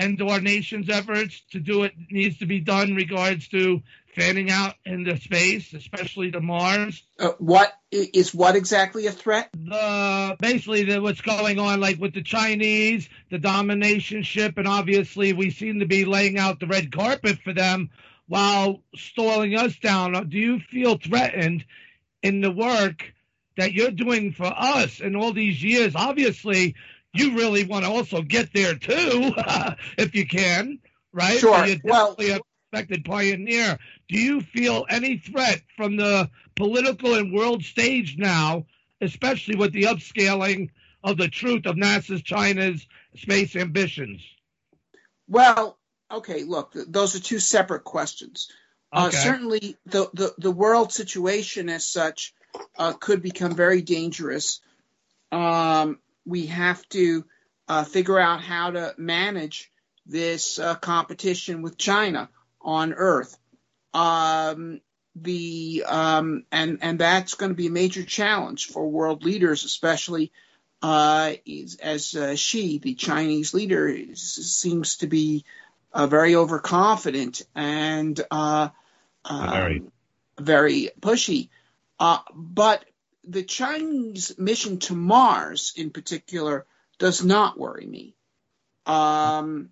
And 0.00 0.16
to 0.16 0.28
our 0.28 0.40
nation's 0.40 0.88
efforts 0.88 1.42
to 1.52 1.60
do 1.60 1.80
what 1.80 1.92
needs 2.10 2.38
to 2.38 2.46
be 2.46 2.58
done 2.58 2.88
in 2.88 2.96
regards 2.96 3.48
to 3.48 3.82
fanning 4.16 4.50
out 4.50 4.74
into 4.86 5.14
space, 5.20 5.74
especially 5.74 6.30
to 6.30 6.40
Mars. 6.40 7.02
Uh, 7.18 7.32
what 7.38 7.70
is 7.92 8.34
what 8.34 8.56
exactly 8.56 9.06
a 9.06 9.12
threat? 9.12 9.50
The 9.52 10.36
basically 10.40 10.84
the, 10.84 11.02
what's 11.02 11.20
going 11.20 11.58
on, 11.58 11.80
like 11.80 12.00
with 12.00 12.14
the 12.14 12.22
Chinese, 12.22 13.10
the 13.30 13.38
domination 13.38 14.22
ship, 14.22 14.56
and 14.56 14.66
obviously 14.66 15.34
we 15.34 15.50
seem 15.50 15.80
to 15.80 15.86
be 15.86 16.06
laying 16.06 16.38
out 16.38 16.60
the 16.60 16.66
red 16.66 16.90
carpet 16.90 17.38
for 17.44 17.52
them 17.52 17.90
while 18.26 18.82
stalling 18.96 19.54
us 19.54 19.76
down. 19.76 20.30
Do 20.30 20.38
you 20.38 20.60
feel 20.60 20.96
threatened 20.96 21.66
in 22.22 22.40
the 22.40 22.50
work 22.50 23.12
that 23.58 23.74
you're 23.74 23.90
doing 23.90 24.32
for 24.32 24.46
us 24.46 25.00
in 25.00 25.14
all 25.14 25.34
these 25.34 25.62
years? 25.62 25.92
Obviously, 25.94 26.74
you 27.12 27.36
really 27.36 27.64
want 27.64 27.84
to 27.84 27.90
also 27.90 28.22
get 28.22 28.52
there 28.52 28.74
too, 28.74 29.34
if 29.98 30.14
you 30.14 30.26
can, 30.26 30.78
right? 31.12 31.38
Sure. 31.38 31.66
So 31.66 31.74
well, 31.82 32.16
have 32.18 32.42
respected 32.72 33.04
pioneer. 33.04 33.78
Do 34.08 34.18
you 34.18 34.40
feel 34.40 34.86
any 34.88 35.18
threat 35.18 35.62
from 35.76 35.96
the 35.96 36.30
political 36.54 37.14
and 37.14 37.32
world 37.32 37.64
stage 37.64 38.16
now, 38.16 38.66
especially 39.00 39.56
with 39.56 39.72
the 39.72 39.84
upscaling 39.84 40.70
of 41.02 41.16
the 41.16 41.28
truth 41.28 41.66
of 41.66 41.76
NASA's 41.76 42.22
China's 42.22 42.86
space 43.16 43.56
ambitions? 43.56 44.22
Well, 45.28 45.78
okay, 46.10 46.44
look, 46.44 46.74
those 46.74 47.16
are 47.16 47.20
two 47.20 47.38
separate 47.38 47.84
questions. 47.84 48.48
Uh, 48.92 49.06
Okay. 49.06 49.16
certainly, 49.16 49.76
the, 49.86 50.10
the, 50.14 50.34
the 50.38 50.50
world 50.50 50.92
situation 50.92 51.68
as 51.68 51.84
such 51.84 52.34
uh, 52.78 52.92
could 52.92 53.22
become 53.22 53.54
very 53.54 53.82
dangerous. 53.82 54.60
Um, 55.30 55.98
we 56.26 56.46
have 56.46 56.86
to 56.90 57.24
uh, 57.68 57.84
figure 57.84 58.18
out 58.18 58.40
how 58.40 58.70
to 58.70 58.94
manage 58.98 59.70
this 60.06 60.58
uh, 60.58 60.74
competition 60.74 61.62
with 61.62 61.78
China 61.78 62.28
on 62.60 62.92
Earth. 62.92 63.38
Um, 63.94 64.80
the 65.16 65.84
um, 65.86 66.44
and 66.52 66.78
and 66.82 66.98
that's 66.98 67.34
going 67.34 67.50
to 67.50 67.56
be 67.56 67.66
a 67.66 67.70
major 67.70 68.04
challenge 68.04 68.66
for 68.66 68.88
world 68.88 69.24
leaders, 69.24 69.64
especially 69.64 70.32
uh, 70.82 71.34
as 71.82 72.14
uh, 72.14 72.34
Xi, 72.36 72.78
the 72.78 72.94
Chinese 72.94 73.52
leader, 73.52 73.88
is, 73.88 74.20
seems 74.60 74.98
to 74.98 75.06
be 75.06 75.44
uh, 75.92 76.06
very 76.06 76.36
overconfident 76.36 77.42
and 77.54 78.20
uh, 78.30 78.68
um, 79.24 79.50
Very. 79.50 79.82
very 80.38 80.90
pushy. 81.00 81.48
Uh, 81.98 82.18
but 82.34 82.84
the 83.30 83.42
Chinese 83.44 84.36
mission 84.38 84.78
to 84.80 84.94
Mars, 84.94 85.72
in 85.76 85.90
particular, 85.90 86.66
does 86.98 87.24
not 87.24 87.58
worry 87.58 87.86
me. 87.86 88.14
Um, 88.86 89.70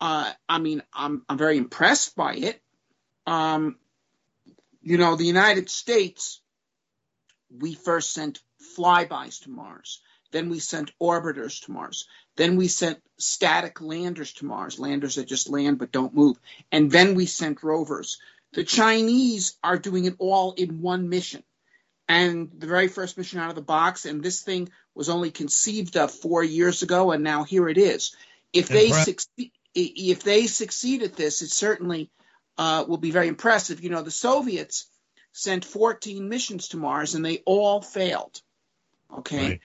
uh, 0.00 0.32
I 0.48 0.58
mean, 0.58 0.82
I'm 0.92 1.22
I'm 1.28 1.38
very 1.38 1.56
impressed 1.56 2.16
by 2.16 2.34
it. 2.34 2.60
Um, 3.26 3.76
you 4.82 4.98
know, 4.98 5.14
the 5.14 5.24
United 5.24 5.70
States, 5.70 6.40
we 7.56 7.74
first 7.74 8.12
sent 8.12 8.40
flybys 8.76 9.42
to 9.42 9.50
Mars. 9.50 10.00
Then 10.32 10.48
we 10.48 10.58
sent 10.58 10.92
orbiters 11.00 11.64
to 11.64 11.72
Mars. 11.72 12.06
Then 12.36 12.56
we 12.56 12.68
sent 12.68 13.02
static 13.18 13.80
landers 13.80 14.32
to 14.34 14.46
Mars, 14.46 14.78
landers 14.78 15.16
that 15.16 15.28
just 15.28 15.48
land 15.50 15.78
but 15.78 15.92
don't 15.92 16.14
move. 16.14 16.38
And 16.72 16.90
then 16.90 17.14
we 17.14 17.26
sent 17.26 17.62
rovers. 17.62 18.18
The 18.52 18.64
Chinese 18.64 19.56
are 19.62 19.78
doing 19.78 20.06
it 20.06 20.14
all 20.18 20.52
in 20.52 20.80
one 20.80 21.08
mission. 21.08 21.42
And 22.10 22.50
the 22.58 22.66
very 22.66 22.88
first 22.88 23.16
mission 23.16 23.38
out 23.38 23.50
of 23.50 23.54
the 23.54 23.62
box, 23.62 24.04
and 24.04 24.20
this 24.20 24.40
thing 24.40 24.68
was 24.96 25.08
only 25.08 25.30
conceived 25.30 25.96
of 25.96 26.10
four 26.10 26.42
years 26.42 26.82
ago, 26.82 27.12
and 27.12 27.22
now 27.22 27.44
here 27.44 27.68
it 27.68 27.78
is. 27.78 28.16
If 28.52 28.66
they 28.66 28.88
Impre- 28.88 29.04
succeed, 29.04 29.52
if 29.76 30.24
they 30.24 30.48
succeed 30.48 31.04
at 31.04 31.14
this, 31.14 31.40
it 31.40 31.50
certainly 31.50 32.10
uh, 32.58 32.84
will 32.88 32.98
be 32.98 33.12
very 33.12 33.28
impressive. 33.28 33.84
You 33.84 33.90
know, 33.90 34.02
the 34.02 34.10
Soviets 34.10 34.88
sent 35.30 35.64
14 35.64 36.28
missions 36.28 36.70
to 36.70 36.78
Mars, 36.78 37.14
and 37.14 37.24
they 37.24 37.44
all 37.46 37.80
failed. 37.80 38.42
Okay. 39.18 39.48
Right. 39.48 39.60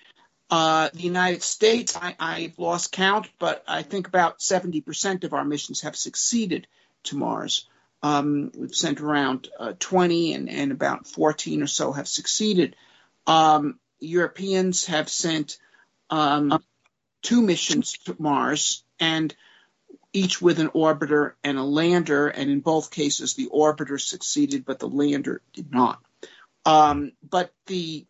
Uh, 0.51 0.89
the 0.93 1.01
United 1.01 1.41
States, 1.41 1.97
I, 1.99 2.15
I've 2.19 2.59
lost 2.59 2.91
count, 2.91 3.27
but 3.39 3.63
I 3.67 3.81
think 3.81 4.07
about 4.07 4.37
70% 4.37 5.23
of 5.23 5.33
our 5.33 5.45
missions 5.45 5.81
have 5.81 5.95
succeeded 5.95 6.67
to 7.05 7.17
Mars. 7.17 7.67
Um, 8.05 8.51
we've 8.55 8.75
sent 8.75 9.01
around 9.01 9.49
uh, 9.59 9.73
20, 9.79 10.33
and, 10.33 10.47
and 10.47 10.71
about 10.71 11.07
14 11.07 11.63
or 11.63 11.67
so 11.67 11.91
have 11.91 12.07
succeeded. 12.07 12.75
Um, 13.25 13.79
Europeans 13.99 14.85
have 14.85 15.09
sent 15.09 15.57
um, 16.11 16.63
two 17.23 17.41
missions 17.41 17.93
to 18.05 18.15
Mars, 18.19 18.83
and 18.99 19.35
each 20.13 20.39
with 20.39 20.59
an 20.59 20.69
orbiter 20.69 21.31
and 21.43 21.57
a 21.57 21.63
lander, 21.63 22.27
and 22.27 22.51
in 22.51 22.59
both 22.59 22.91
cases, 22.91 23.33
the 23.33 23.49
orbiter 23.51 23.99
succeeded, 23.99 24.65
but 24.65 24.77
the 24.77 24.87
lander 24.87 25.41
did 25.53 25.71
not. 25.71 25.99
Um, 26.63 27.11
but 27.27 27.51
the 27.65 28.05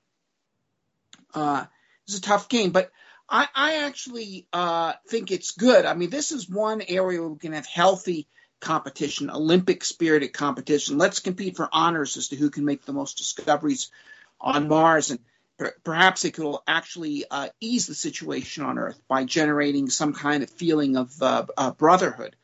uh, 1.34 1.63
it's 2.05 2.17
a 2.17 2.22
tough 2.22 2.49
game, 2.49 2.72
but 2.72 2.91
I, 3.30 3.47
I 3.55 3.76
actually 3.85 4.45
uh, 4.51 4.91
think 5.07 5.31
it's 5.31 5.51
good. 5.51 5.85
I 5.85 5.93
mean, 5.93 6.09
this 6.09 6.34
is 6.34 6.49
one 6.49 6.81
area 6.81 7.22
where 7.22 7.30
we 7.30 7.39
can 7.39 7.53
have 7.53 7.65
healthy 7.65 8.27
competition, 8.60 9.30
Olympic 9.30 9.84
spirited 9.84 10.34
competition. 10.34 10.98
Let's 10.98 11.19
compete 11.19 11.56
for 11.56 11.69
honors 11.72 12.18
as 12.18 12.30
to 12.30 12.36
who 12.36 12.49
can 12.49 12.65
make 12.65 12.86
the 12.86 12.94
most 12.94 13.18
discoveries 13.18 13.91
on 14.40 14.68
Mars, 14.68 15.11
and 15.11 15.19
per- 15.57 15.76
perhaps 15.84 16.26
it 16.26 16.38
will 16.40 16.64
actually 16.68 17.26
uh, 17.30 17.49
ease 17.60 17.88
the 17.88 17.95
situation 17.95 18.64
on 18.64 18.77
Earth 18.77 18.99
by 19.07 19.23
generating 19.23 19.90
some 19.90 20.14
kind 20.14 20.44
of 20.44 20.49
feeling 20.49 20.98
of 20.98 21.22
uh, 21.22 21.45
uh, 21.57 21.72
brotherhood. 21.72 22.36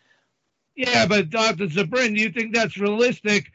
Yeah, 0.76 1.06
but 1.06 1.30
Dr. 1.30 1.68
Zubrin, 1.68 2.16
do 2.16 2.22
you 2.22 2.32
think 2.32 2.56
that's 2.56 2.78
realistic? 2.78 3.52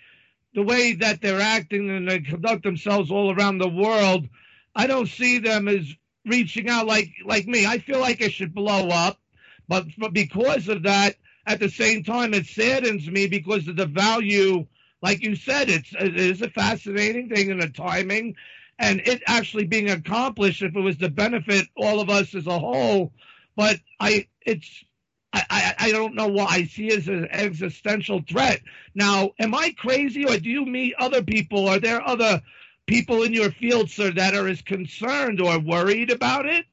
The 0.54 0.62
way 0.62 0.94
that 0.94 1.20
they're 1.20 1.40
acting 1.40 1.90
and 1.90 2.08
they 2.08 2.20
conduct 2.20 2.62
themselves 2.62 3.10
all 3.10 3.34
around 3.34 3.58
the 3.58 3.68
world, 3.68 4.28
I 4.74 4.86
don't 4.86 5.08
see 5.08 5.38
them 5.38 5.68
as 5.68 5.86
reaching 6.24 6.68
out 6.68 6.86
like 6.86 7.10
like 7.24 7.46
me. 7.46 7.66
I 7.66 7.78
feel 7.78 8.00
like 8.00 8.20
it 8.20 8.32
should 8.32 8.54
blow 8.54 8.88
up, 8.88 9.18
but 9.68 9.86
because 10.12 10.68
of 10.68 10.84
that, 10.84 11.16
at 11.46 11.60
the 11.60 11.70
same 11.70 12.02
time, 12.02 12.34
it 12.34 12.46
saddens 12.46 13.08
me 13.08 13.26
because 13.28 13.68
of 13.68 13.76
the 13.76 13.86
value. 13.86 14.66
Like 15.02 15.22
you 15.22 15.36
said, 15.36 15.68
it's 15.68 15.92
it 15.98 16.18
is 16.18 16.42
a 16.42 16.50
fascinating 16.50 17.28
thing 17.28 17.50
and 17.50 17.62
the 17.62 17.68
timing, 17.68 18.34
and 18.78 19.00
it 19.06 19.22
actually 19.26 19.64
being 19.66 19.90
accomplished 19.90 20.62
if 20.62 20.74
it 20.74 20.80
was 20.80 20.96
to 20.98 21.08
benefit 21.08 21.68
all 21.76 22.00
of 22.00 22.10
us 22.10 22.34
as 22.34 22.46
a 22.46 22.58
whole. 22.58 23.12
But 23.56 23.78
I, 24.00 24.26
it's 24.44 24.84
I, 25.32 25.44
I, 25.50 25.74
I 25.78 25.92
don't 25.92 26.14
know 26.14 26.28
what 26.28 26.50
I 26.50 26.64
see 26.64 26.88
as 26.88 27.08
an 27.08 27.28
existential 27.30 28.22
threat. 28.28 28.60
Now, 28.94 29.30
am 29.38 29.54
I 29.54 29.74
crazy 29.76 30.26
or 30.26 30.38
do 30.38 30.48
you 30.48 30.64
meet 30.64 30.94
other 30.98 31.22
people? 31.22 31.68
Are 31.68 31.78
there 31.78 32.06
other 32.06 32.42
people 32.86 33.22
in 33.22 33.32
your 33.32 33.50
field, 33.50 33.90
sir, 33.90 34.10
that 34.12 34.34
are 34.34 34.48
as 34.48 34.62
concerned 34.62 35.40
or 35.40 35.58
worried 35.58 36.10
about 36.10 36.46
it? 36.46 36.64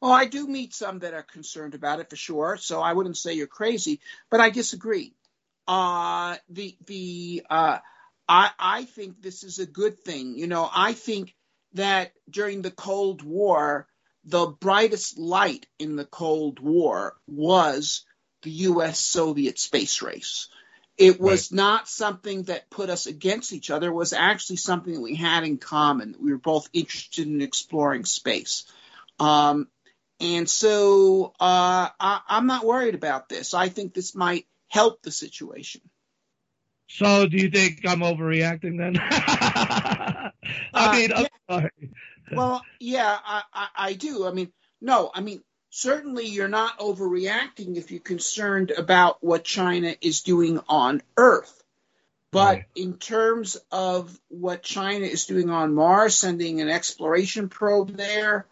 Well, 0.00 0.12
I 0.12 0.26
do 0.26 0.46
meet 0.46 0.74
some 0.74 1.00
that 1.00 1.14
are 1.14 1.22
concerned 1.22 1.74
about 1.74 2.00
it 2.00 2.08
for 2.08 2.16
sure. 2.16 2.56
So 2.56 2.80
I 2.80 2.92
wouldn't 2.92 3.16
say 3.16 3.34
you're 3.34 3.46
crazy, 3.46 4.00
but 4.30 4.40
I 4.40 4.50
disagree. 4.50 5.12
Uh, 5.66 6.36
the 6.48 6.76
the 6.86 7.42
uh, 7.50 7.78
I 8.28 8.50
I 8.58 8.84
think 8.84 9.20
this 9.20 9.42
is 9.42 9.58
a 9.58 9.66
good 9.66 9.98
thing. 9.98 10.36
You 10.36 10.46
know, 10.46 10.68
I 10.72 10.92
think 10.92 11.34
that 11.74 12.12
during 12.30 12.62
the 12.62 12.70
Cold 12.70 13.22
War, 13.22 13.88
the 14.24 14.46
brightest 14.46 15.18
light 15.18 15.66
in 15.78 15.96
the 15.96 16.04
Cold 16.04 16.60
War 16.60 17.16
was 17.26 18.04
the 18.42 18.50
U.S. 18.50 19.00
Soviet 19.00 19.58
space 19.58 20.00
race. 20.00 20.48
It 20.96 21.20
was 21.20 21.52
not 21.52 21.88
something 21.88 22.44
that 22.44 22.70
put 22.70 22.90
us 22.90 23.06
against 23.06 23.52
each 23.52 23.70
other. 23.70 23.88
It 23.88 23.94
was 23.94 24.12
actually 24.12 24.56
something 24.56 24.94
that 24.94 25.00
we 25.00 25.14
had 25.14 25.44
in 25.44 25.58
common. 25.58 26.16
We 26.18 26.32
were 26.32 26.38
both 26.38 26.68
interested 26.72 27.28
in 27.28 27.40
exploring 27.40 28.04
space. 28.04 28.64
Um, 29.20 29.68
and 30.20 30.48
so 30.48 31.34
uh, 31.40 31.88
I, 32.00 32.20
I'm 32.28 32.46
not 32.46 32.64
worried 32.64 32.94
about 32.94 33.28
this. 33.28 33.54
I 33.54 33.68
think 33.68 33.94
this 33.94 34.14
might 34.14 34.46
help 34.68 35.02
the 35.02 35.10
situation. 35.10 35.80
So, 36.88 37.26
do 37.26 37.36
you 37.36 37.50
think 37.50 37.80
I'm 37.86 38.00
overreacting 38.00 38.78
then? 38.78 38.96
I 39.00 40.32
Uh, 40.72 40.92
mean, 40.92 41.10
yeah. 41.10 41.26
sorry. 41.50 41.70
Well, 42.30 42.64
yeah, 42.80 43.18
I, 43.24 43.42
I, 43.52 43.68
I 43.76 43.92
do. 43.92 44.26
I 44.26 44.32
mean, 44.32 44.52
no, 44.80 45.10
I 45.14 45.20
mean, 45.20 45.42
certainly 45.70 46.26
you're 46.26 46.48
not 46.48 46.78
overreacting 46.78 47.76
if 47.76 47.90
you're 47.90 48.00
concerned 48.00 48.70
about 48.70 49.22
what 49.22 49.44
China 49.44 49.94
is 50.00 50.22
doing 50.22 50.60
on 50.68 51.02
Earth. 51.16 51.62
But 52.30 52.62
in 52.74 52.94
terms 52.98 53.56
of 53.72 54.18
what 54.28 54.62
China 54.62 55.06
is 55.06 55.24
doing 55.26 55.48
on 55.50 55.74
Mars, 55.74 56.14
sending 56.14 56.60
an 56.60 56.68
exploration 56.68 57.48
probe 57.48 57.96
there, 57.96 58.46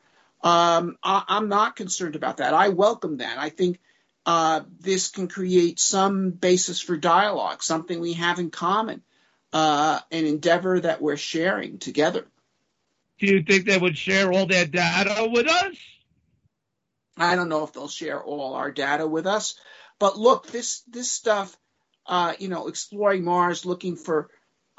um, 0.47 0.97
I, 1.02 1.24
I'm 1.27 1.48
not 1.48 1.74
concerned 1.74 2.14
about 2.14 2.36
that. 2.36 2.55
I 2.55 2.68
welcome 2.68 3.16
that. 3.16 3.36
I 3.36 3.48
think 3.48 3.81
uh, 4.24 4.60
this 4.78 5.10
can 5.10 5.27
create 5.27 5.81
some 5.81 6.31
basis 6.31 6.81
for 6.81 6.97
dialogue, 6.97 7.64
something 7.64 7.98
we 7.98 8.12
have 8.12 8.39
in 8.39 8.51
common, 8.51 9.02
uh, 9.52 9.98
an 10.12 10.24
endeavor 10.24 10.78
that 10.78 11.02
we're 11.02 11.16
sharing 11.16 11.78
together. 11.78 12.28
Do 13.18 13.27
you 13.27 13.43
think 13.43 13.66
they 13.66 13.77
would 13.77 13.98
share 13.98 14.32
all 14.32 14.47
their 14.47 14.66
data 14.66 15.28
with 15.28 15.48
us? 15.48 15.77
I 17.16 17.35
don't 17.35 17.48
know 17.48 17.64
if 17.64 17.73
they'll 17.73 17.89
share 17.89 18.23
all 18.23 18.55
our 18.55 18.70
data 18.70 19.05
with 19.05 19.27
us, 19.27 19.59
but 19.98 20.16
look, 20.16 20.47
this 20.47 20.82
this 20.86 21.10
stuff, 21.10 21.56
uh, 22.06 22.35
you 22.39 22.47
know, 22.47 22.68
exploring 22.68 23.24
Mars, 23.24 23.66
looking 23.66 23.97
for 23.97 24.28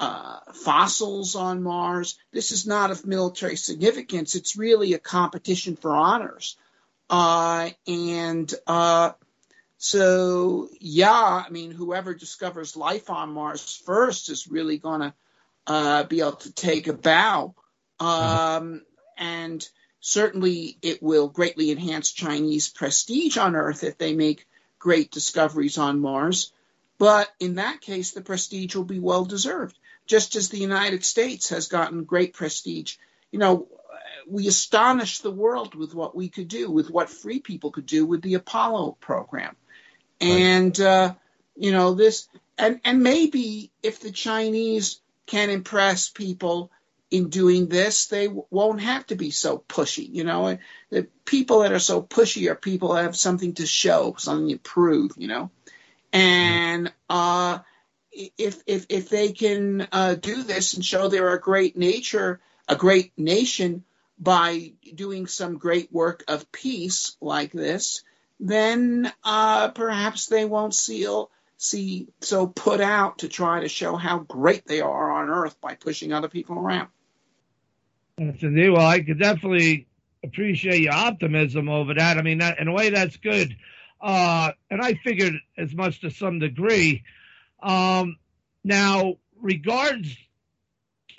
uh, 0.00 0.38
fossils 0.52 1.34
on 1.34 1.62
Mars. 1.62 2.18
This 2.32 2.52
is 2.52 2.66
not 2.66 2.90
of 2.90 3.06
military 3.06 3.56
significance. 3.56 4.34
It's 4.34 4.56
really 4.56 4.94
a 4.94 4.98
competition 4.98 5.76
for 5.76 5.92
honors, 5.92 6.56
uh, 7.10 7.70
and 7.86 8.52
uh, 8.66 9.12
so 9.78 10.68
yeah, 10.80 11.12
I 11.46 11.50
mean, 11.50 11.70
whoever 11.70 12.14
discovers 12.14 12.76
life 12.76 13.10
on 13.10 13.32
Mars 13.32 13.82
first 13.86 14.30
is 14.30 14.48
really 14.48 14.78
going 14.78 15.00
to 15.00 15.14
uh, 15.66 16.04
be 16.04 16.20
able 16.20 16.32
to 16.32 16.52
take 16.52 16.86
a 16.86 16.92
bow, 16.92 17.54
um, 18.00 18.82
and 19.16 19.66
certainly 20.00 20.78
it 20.82 21.02
will 21.02 21.28
greatly 21.28 21.70
enhance 21.70 22.12
Chinese 22.12 22.68
prestige 22.68 23.36
on 23.36 23.56
Earth 23.56 23.84
if 23.84 23.98
they 23.98 24.14
make 24.14 24.46
great 24.78 25.10
discoveries 25.10 25.78
on 25.78 26.00
Mars. 26.00 26.52
But 26.98 27.30
in 27.38 27.56
that 27.56 27.80
case, 27.80 28.12
the 28.12 28.20
prestige 28.20 28.74
will 28.74 28.84
be 28.84 28.98
well 28.98 29.24
deserved, 29.24 29.78
just 30.08 30.34
as 30.34 30.48
the 30.48 30.58
United 30.58 31.04
States 31.04 31.50
has 31.50 31.68
gotten 31.68 32.02
great 32.02 32.34
prestige. 32.34 32.96
You 33.30 33.38
know, 33.38 33.68
we 34.26 34.48
astonished 34.48 35.22
the 35.22 35.30
world 35.30 35.74
with 35.74 35.94
what 35.94 36.16
we 36.16 36.28
could 36.28 36.48
do, 36.48 36.70
with 36.70 36.90
what 36.90 37.10
free 37.10 37.38
people 37.38 37.70
could 37.70 37.86
do 37.86 38.04
with 38.04 38.22
the 38.22 38.34
Apollo 38.34 38.96
program. 39.00 39.54
And, 40.20 40.78
uh, 40.80 41.14
you 41.56 41.70
know, 41.70 41.94
this, 41.94 42.28
and, 42.56 42.80
and 42.84 43.02
maybe 43.02 43.70
if 43.82 44.00
the 44.00 44.10
Chinese 44.10 45.00
can 45.26 45.50
impress 45.50 46.08
people 46.08 46.72
in 47.10 47.28
doing 47.28 47.68
this, 47.68 48.06
they 48.06 48.26
w- 48.26 48.44
won't 48.50 48.80
have 48.80 49.06
to 49.06 49.14
be 49.14 49.30
so 49.30 49.62
pushy. 49.68 50.08
You 50.12 50.24
know, 50.24 50.58
the 50.90 51.06
people 51.24 51.60
that 51.60 51.72
are 51.72 51.78
so 51.78 52.02
pushy 52.02 52.50
are 52.50 52.54
people 52.54 52.94
that 52.94 53.04
have 53.04 53.16
something 53.16 53.54
to 53.54 53.66
show, 53.66 54.14
something 54.18 54.50
to 54.50 54.58
prove. 54.58 55.12
You 55.16 55.28
know, 55.28 55.50
and 56.12 56.92
uh, 57.08 57.60
if 58.36 58.62
if 58.66 58.86
if 58.88 59.08
they 59.08 59.32
can 59.32 59.86
uh, 59.92 60.14
do 60.14 60.42
this 60.42 60.74
and 60.74 60.84
show 60.84 61.08
they're 61.08 61.34
a 61.34 61.40
great 61.40 61.76
nature, 61.76 62.40
a 62.68 62.76
great 62.76 63.12
nation 63.16 63.84
by 64.18 64.72
doing 64.94 65.26
some 65.26 65.58
great 65.58 65.92
work 65.92 66.24
of 66.26 66.50
peace 66.50 67.16
like 67.20 67.52
this, 67.52 68.02
then 68.40 69.12
uh, 69.24 69.68
perhaps 69.68 70.26
they 70.26 70.44
won't 70.44 70.74
seal 70.74 71.30
see 71.58 72.06
so 72.20 72.46
put 72.46 72.80
out 72.80 73.18
to 73.18 73.28
try 73.28 73.60
to 73.60 73.68
show 73.68 73.96
how 73.96 74.18
great 74.18 74.64
they 74.66 74.80
are 74.80 75.10
on 75.10 75.28
earth 75.28 75.60
by 75.60 75.74
pushing 75.74 76.12
other 76.12 76.28
people 76.28 76.58
around. 76.58 76.88
Indeed. 78.16 78.70
Well, 78.70 78.86
I 78.86 79.00
could 79.00 79.18
definitely 79.18 79.86
appreciate 80.24 80.82
your 80.82 80.94
optimism 80.94 81.68
over 81.68 81.94
that. 81.94 82.18
I 82.18 82.22
mean, 82.22 82.38
that, 82.38 82.58
in 82.58 82.68
a 82.68 82.72
way, 82.72 82.90
that's 82.90 83.16
good. 83.16 83.56
Uh, 84.00 84.52
and 84.70 84.80
I 84.80 84.94
figured 84.94 85.34
as 85.56 85.74
much 85.74 86.00
to 86.00 86.10
some 86.10 86.38
degree. 86.38 87.02
Um, 87.62 88.16
now, 88.64 89.14
regards 89.40 90.16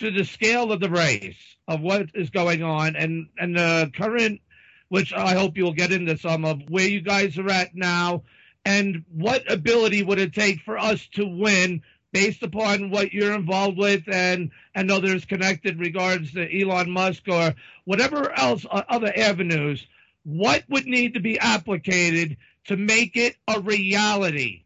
to 0.00 0.10
the 0.10 0.24
scale 0.24 0.72
of 0.72 0.80
the 0.80 0.90
race 0.90 1.36
of 1.68 1.80
what 1.80 2.08
is 2.14 2.30
going 2.30 2.62
on 2.62 2.96
and, 2.96 3.28
and 3.38 3.56
the 3.56 3.90
current, 3.94 4.40
which 4.88 5.12
I 5.12 5.34
hope 5.34 5.56
you'll 5.56 5.72
get 5.72 5.92
into 5.92 6.18
some 6.18 6.44
of 6.44 6.68
where 6.68 6.88
you 6.88 7.00
guys 7.00 7.38
are 7.38 7.50
at 7.50 7.74
now 7.74 8.22
and 8.64 9.04
what 9.12 9.50
ability 9.50 10.02
would 10.02 10.18
it 10.18 10.34
take 10.34 10.60
for 10.62 10.78
us 10.78 11.06
to 11.14 11.24
win 11.26 11.82
based 12.12 12.42
upon 12.42 12.90
what 12.90 13.12
you're 13.12 13.34
involved 13.34 13.78
with 13.78 14.02
and 14.08 14.50
and 14.74 14.90
others 14.90 15.24
connected 15.24 15.78
regards 15.78 16.32
to 16.32 16.60
Elon 16.60 16.90
Musk 16.90 17.22
or 17.28 17.54
whatever 17.84 18.32
else 18.32 18.66
uh, 18.70 18.82
other 18.88 19.12
avenues? 19.16 19.86
What 20.24 20.64
would 20.68 20.86
need 20.86 21.14
to 21.14 21.20
be 21.20 21.38
applicated 21.38 22.36
to 22.66 22.76
make 22.76 23.16
it 23.16 23.36
a 23.48 23.60
reality 23.60 24.64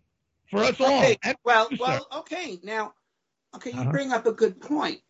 for 0.55 0.63
us 0.65 0.81
all 0.81 0.87
Okay, 0.87 1.19
well, 1.45 1.69
well, 1.79 2.07
okay. 2.19 2.59
Now, 2.63 2.95
okay, 3.57 3.71
you 3.71 3.81
Uh-huh. 3.81 3.91
bring 3.91 4.13
up 4.13 4.27
a 4.27 4.33
good 4.33 4.61
point. 4.61 5.01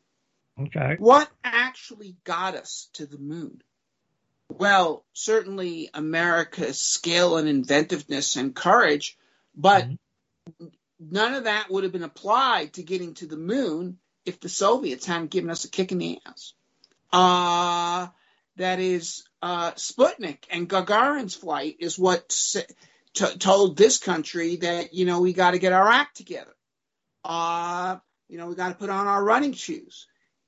okay 0.61 0.97
What 0.99 1.31
actually 1.43 2.17
got 2.25 2.55
us 2.55 2.89
to 2.95 3.07
the 3.07 3.19
moon? 3.19 3.63
Well, 4.49 5.05
certainly 5.13 5.91
America's 5.93 6.81
skill 6.81 7.39
and 7.39 7.49
inventiveness 7.49 8.37
and 8.37 8.55
courage, 8.55 9.19
but 9.55 9.89
none 11.01 11.35
of 11.35 11.45
that 11.45 11.71
would 11.71 11.83
have 11.85 11.93
been 11.93 12.05
applied 12.05 12.75
to 12.75 12.83
getting 12.83 13.15
to 13.15 13.27
the 13.27 13.37
moon 13.37 13.99
if 14.25 14.41
the 14.41 14.49
Soviets 14.49 15.07
hadn't 15.07 15.31
given 15.31 15.51
us 15.51 15.65
a 15.65 15.71
kick 15.71 15.93
in 15.93 15.99
the 15.99 16.21
ass. 16.25 16.55
Uh, 17.13 18.09
that 18.57 18.79
is, 18.81 19.25
uh, 19.43 19.73
Sputnik 19.73 20.45
and 20.51 20.69
Gagarin's 20.69 21.35
flight 21.35 21.77
is 21.81 21.99
what 21.99 22.33
t- 23.15 23.37
told 23.39 23.77
this 23.77 23.99
country 23.99 24.57
that, 24.57 24.93
you 24.93 25.07
know, 25.07 25.21
we 25.21 25.33
got 25.33 25.53
to 25.53 25.59
get 25.59 25.73
our 25.73 25.89
act 25.89 26.17
together. 26.17 26.55
Uh, 27.25 27.97
you 28.29 28.39
know, 28.39 28.49
we 28.49 28.55
got 28.55 28.69
to 28.69 28.75
put 28.75 28.91
on 28.91 29.07
our 29.07 29.23
running 29.23 29.53
shoes. 29.53 30.07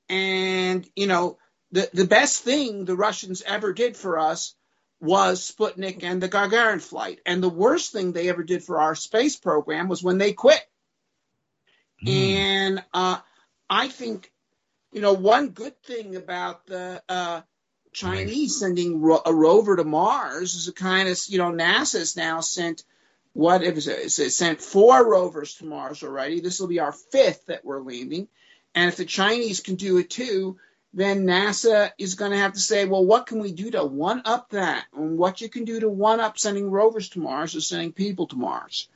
And, 0.09 0.87
you 0.95 1.07
know, 1.07 1.37
the, 1.71 1.89
the 1.93 2.05
best 2.05 2.43
thing 2.43 2.85
the 2.85 2.95
Russians 2.95 3.41
ever 3.45 3.73
did 3.73 3.97
for 3.97 4.19
us 4.19 4.55
was 4.99 5.51
Sputnik 5.51 6.03
and 6.03 6.21
the 6.21 6.29
Gagarin 6.29 6.81
flight. 6.81 7.19
And 7.25 7.41
the 7.41 7.49
worst 7.49 7.91
thing 7.91 8.13
they 8.13 8.29
ever 8.29 8.43
did 8.43 8.63
for 8.63 8.79
our 8.79 8.95
space 8.95 9.35
program 9.35 9.87
was 9.87 10.03
when 10.03 10.17
they 10.17 10.33
quit. 10.33 10.61
And 12.05 12.83
uh, 12.93 13.17
I 13.69 13.87
think, 13.87 14.31
you 14.91 15.01
know, 15.01 15.13
one 15.13 15.49
good 15.49 15.81
thing 15.83 16.15
about 16.15 16.65
the 16.67 17.01
uh, 17.09 17.41
Chinese 17.97 18.59
sending 18.59 19.01
ro- 19.01 19.21
a 19.25 19.33
rover 19.33 19.75
to 19.75 19.83
Mars 19.83 20.53
is 20.55 20.67
a 20.67 20.73
kind 20.73 21.09
of, 21.09 21.19
you 21.27 21.37
know, 21.37 21.51
NASA's 21.51 22.15
now 22.15 22.41
sent 22.41 22.83
what 23.33 23.63
it 23.63 23.75
was 23.75 23.87
it 23.87 24.31
sent 24.31 24.61
four 24.61 25.09
rovers 25.09 25.55
to 25.55 25.65
Mars 25.65 26.03
already. 26.03 26.39
This 26.39 26.59
will 26.59 26.67
be 26.67 26.79
our 26.79 26.91
fifth 26.91 27.47
that 27.47 27.65
we're 27.65 27.81
landing. 27.81 28.27
And 28.75 28.89
if 28.89 28.97
the 28.97 29.05
Chinese 29.05 29.61
can 29.61 29.75
do 29.75 29.97
it 29.97 30.09
too, 30.09 30.57
then 30.93 31.25
NASA 31.25 31.91
is 31.97 32.15
going 32.15 32.31
to 32.31 32.37
have 32.37 32.53
to 32.53 32.59
say, 32.59 32.85
well, 32.85 33.05
what 33.05 33.25
can 33.25 33.39
we 33.39 33.51
do 33.51 33.71
to 33.71 33.83
one 33.83 34.21
up 34.25 34.49
that? 34.51 34.85
And 34.95 35.17
what 35.17 35.41
you 35.41 35.49
can 35.49 35.65
do 35.65 35.79
to 35.79 35.89
one 35.89 36.19
up 36.19 36.37
sending 36.37 36.69
rovers 36.69 37.09
to 37.09 37.19
Mars 37.19 37.55
is 37.55 37.67
sending 37.67 37.93
people 37.93 38.27
to 38.27 38.35
Mars. 38.35 38.87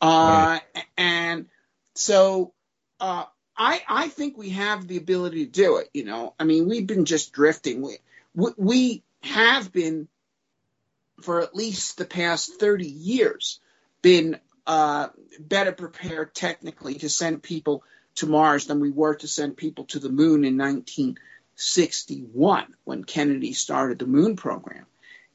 Uh, 0.00 0.58
And 0.96 1.46
so 1.94 2.52
uh, 3.00 3.24
I, 3.56 3.82
I 3.88 4.08
think 4.08 4.36
we 4.36 4.50
have 4.50 4.86
the 4.86 4.96
ability 4.96 5.46
to 5.46 5.50
do 5.50 5.76
it. 5.76 5.88
You 5.94 6.04
know, 6.04 6.34
I 6.38 6.44
mean, 6.44 6.68
we've 6.68 6.86
been 6.86 7.04
just 7.04 7.32
drifting. 7.32 7.82
We, 7.82 7.98
we, 8.36 8.52
we 8.56 9.02
have 9.22 9.72
been 9.72 10.06
for 11.22 11.40
at 11.40 11.56
least 11.56 11.96
the 11.96 12.04
past 12.04 12.60
30 12.60 12.86
years 12.86 13.58
been 14.02 14.38
uh, 14.66 15.08
better 15.40 15.72
prepared 15.72 16.34
technically 16.34 16.96
to 16.96 17.08
send 17.08 17.42
people 17.42 17.82
to 18.16 18.26
Mars 18.26 18.66
than 18.66 18.80
we 18.80 18.90
were 18.90 19.14
to 19.16 19.28
send 19.28 19.56
people 19.56 19.86
to 19.86 19.98
the 19.98 20.10
moon 20.10 20.44
in 20.44 20.58
1961 20.58 22.74
when 22.84 23.04
Kennedy 23.04 23.54
started 23.54 23.98
the 23.98 24.06
moon 24.06 24.36
program. 24.36 24.84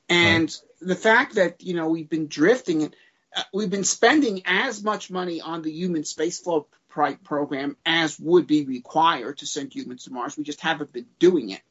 And 0.09 0.55
the 0.81 0.95
fact 0.95 1.35
that, 1.35 1.63
you 1.63 1.73
know, 1.73 1.89
we've 1.89 2.09
been 2.09 2.27
drifting 2.27 2.83
and 2.83 2.95
uh, 3.35 3.43
we've 3.53 3.69
been 3.69 3.83
spending 3.85 4.41
as 4.45 4.83
much 4.83 5.09
money 5.09 5.41
on 5.41 5.61
the 5.61 5.71
human 5.71 6.03
spaceflight 6.03 6.65
pri- 6.89 7.15
program 7.15 7.77
as 7.85 8.19
would 8.19 8.45
be 8.45 8.65
required 8.65 9.37
to 9.37 9.45
send 9.45 9.73
humans 9.73 10.03
to 10.03 10.11
Mars. 10.11 10.37
We 10.37 10.43
just 10.43 10.59
haven't 10.61 10.91
been 10.91 11.07
doing 11.17 11.51
it. 11.51 11.61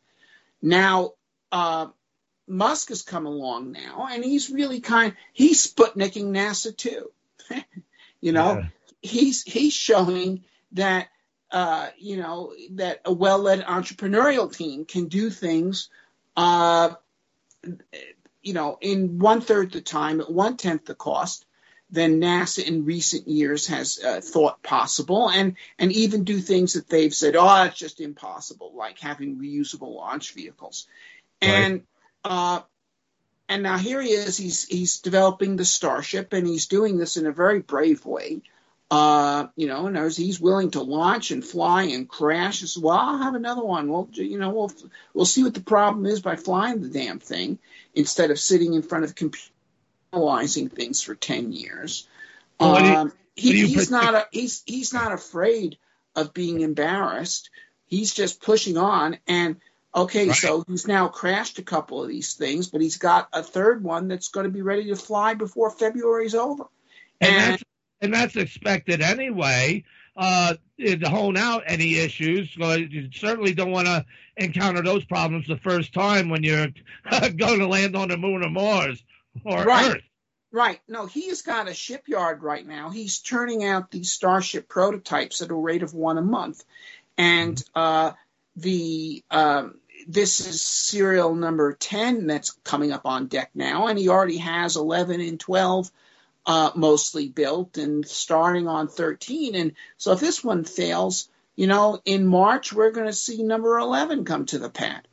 Now, 0.62 1.12
uh, 1.52 1.88
Musk 2.46 2.88
has 2.88 3.02
come 3.02 3.26
along 3.26 3.72
now, 3.72 4.08
and 4.10 4.24
he's 4.24 4.50
really 4.50 4.80
kind. 4.80 5.14
He's 5.32 5.66
Sputniking 5.66 6.26
NASA 6.26 6.76
too. 6.76 7.10
you 8.20 8.32
know, 8.32 8.64
he's 9.02 9.42
he's 9.42 9.72
showing 9.72 10.44
that 10.72 11.08
uh, 11.50 11.88
you 11.98 12.16
know 12.16 12.52
that 12.72 13.00
a 13.04 13.12
well-led 13.12 13.62
entrepreneurial 13.62 14.54
team 14.54 14.84
can 14.84 15.06
do 15.06 15.30
things, 15.30 15.88
uh, 16.36 16.90
you 18.42 18.52
know, 18.52 18.78
in 18.80 19.18
one 19.18 19.40
third 19.40 19.72
the 19.72 19.80
time 19.80 20.20
at 20.20 20.30
one 20.30 20.56
tenth 20.56 20.84
the 20.84 20.94
cost 20.94 21.46
than 21.90 22.20
NASA 22.20 22.64
in 22.64 22.84
recent 22.84 23.26
years 23.26 23.66
has 23.66 23.98
uh, 23.98 24.20
thought 24.20 24.62
possible, 24.62 25.28
and 25.28 25.56
and 25.78 25.92
even 25.92 26.24
do 26.24 26.38
things 26.38 26.74
that 26.74 26.88
they've 26.88 27.14
said, 27.14 27.36
oh, 27.36 27.64
it's 27.64 27.78
just 27.78 28.00
impossible, 28.00 28.72
like 28.74 28.98
having 28.98 29.38
reusable 29.38 29.94
launch 29.96 30.32
vehicles, 30.34 30.86
and 31.40 31.82
uh, 32.24 32.60
and 33.48 33.62
now 33.62 33.78
here 33.78 34.00
he 34.00 34.10
is, 34.10 34.36
he's 34.36 34.64
he's 34.66 35.00
developing 35.00 35.56
the 35.56 35.64
Starship, 35.64 36.32
and 36.32 36.46
he's 36.46 36.66
doing 36.66 36.98
this 36.98 37.16
in 37.16 37.26
a 37.26 37.32
very 37.32 37.60
brave 37.60 38.04
way. 38.04 38.42
Uh, 38.90 39.46
you 39.54 39.68
know, 39.68 39.86
and 39.86 39.96
as 39.96 40.16
he's 40.16 40.40
willing 40.40 40.72
to 40.72 40.82
launch 40.82 41.30
and 41.30 41.44
fly 41.44 41.84
and 41.84 42.08
crash, 42.08 42.58
says, 42.60 42.76
well, 42.76 42.96
I'll 42.98 43.18
have 43.18 43.36
another 43.36 43.62
one. 43.62 43.88
We'll, 43.88 44.08
you 44.12 44.36
know, 44.38 44.50
we'll 44.50 44.72
we'll 45.14 45.24
see 45.24 45.44
what 45.44 45.54
the 45.54 45.60
problem 45.60 46.06
is 46.06 46.20
by 46.20 46.34
flying 46.34 46.82
the 46.82 46.88
damn 46.88 47.20
thing 47.20 47.60
instead 47.94 48.32
of 48.32 48.38
sitting 48.40 48.74
in 48.74 48.82
front 48.82 49.04
of 49.04 49.10
the 49.10 49.14
computer 49.14 49.52
analyzing 50.12 50.68
things 50.68 51.02
for 51.02 51.14
ten 51.14 51.52
years. 51.52 52.08
Well, 52.58 52.72
what 52.72 52.80
do 52.80 52.86
you- 52.88 52.94
Um, 52.96 53.12
he, 53.36 53.66
he's 53.68 53.90
not 53.92 54.14
a, 54.14 54.26
he's 54.32 54.62
he's 54.66 54.92
not 54.92 55.12
afraid 55.12 55.78
of 56.16 56.34
being 56.34 56.60
embarrassed. 56.60 57.48
He's 57.86 58.12
just 58.12 58.42
pushing 58.42 58.76
on. 58.76 59.18
And 59.26 59.60
okay, 59.94 60.30
so 60.32 60.64
he's 60.66 60.86
now 60.86 61.08
crashed 61.08 61.58
a 61.58 61.62
couple 61.62 62.02
of 62.02 62.08
these 62.08 62.34
things, 62.34 62.68
but 62.68 62.80
he's 62.80 62.98
got 62.98 63.28
a 63.32 63.42
third 63.42 63.82
one 63.82 64.08
that's 64.08 64.28
going 64.28 64.44
to 64.44 64.50
be 64.50 64.62
ready 64.62 64.88
to 64.88 64.96
fly 64.96 65.34
before 65.34 65.70
February's 65.70 66.34
over. 66.34 66.64
and 67.20 67.36
that's 67.36 67.62
and 68.00 68.14
that's 68.14 68.36
expected 68.36 69.00
anyway. 69.00 69.84
Uh, 70.16 70.54
to 70.78 71.08
hone 71.08 71.36
out 71.36 71.62
any 71.66 71.96
issues, 71.96 72.54
uh, 72.60 72.76
you 72.76 73.08
certainly 73.12 73.54
don't 73.54 73.70
want 73.70 73.86
to 73.86 74.04
encounter 74.36 74.82
those 74.82 75.04
problems 75.04 75.46
the 75.46 75.56
first 75.56 75.94
time 75.94 76.28
when 76.28 76.42
you're 76.42 76.68
going 77.36 77.60
to 77.60 77.66
land 77.66 77.96
on 77.96 78.08
the 78.08 78.16
moon 78.16 78.42
or 78.42 78.50
Mars 78.50 79.02
or 79.44 79.64
Right. 79.64 79.96
Earth. 79.96 80.02
Right. 80.52 80.80
No, 80.88 81.06
he's 81.06 81.42
got 81.42 81.68
a 81.68 81.74
shipyard 81.74 82.42
right 82.42 82.66
now. 82.66 82.90
He's 82.90 83.20
turning 83.20 83.64
out 83.64 83.90
these 83.90 84.10
Starship 84.10 84.68
prototypes 84.68 85.42
at 85.42 85.50
a 85.50 85.54
rate 85.54 85.84
of 85.84 85.94
one 85.94 86.18
a 86.18 86.22
month. 86.22 86.64
And 87.16 87.62
uh, 87.74 88.12
the 88.56 89.22
um, 89.30 89.79
this 90.12 90.44
is 90.46 90.62
serial 90.62 91.34
number 91.34 91.72
10 91.72 92.26
that's 92.26 92.50
coming 92.64 92.92
up 92.92 93.06
on 93.06 93.26
deck 93.26 93.50
now. 93.54 93.86
And 93.86 93.98
he 93.98 94.08
already 94.08 94.38
has 94.38 94.76
11 94.76 95.20
and 95.20 95.38
12 95.38 95.90
uh, 96.46 96.70
mostly 96.74 97.28
built 97.28 97.78
and 97.78 98.06
starting 98.06 98.66
on 98.66 98.88
13. 98.88 99.54
And 99.54 99.72
so 99.98 100.12
if 100.12 100.20
this 100.20 100.42
one 100.42 100.64
fails, 100.64 101.28
you 101.54 101.66
know, 101.66 102.00
in 102.04 102.26
March, 102.26 102.72
we're 102.72 102.90
going 102.90 103.06
to 103.06 103.12
see 103.12 103.42
number 103.42 103.78
11 103.78 104.24
come 104.24 104.46
to 104.46 104.58
the 104.58 104.70
pad. 104.70 105.06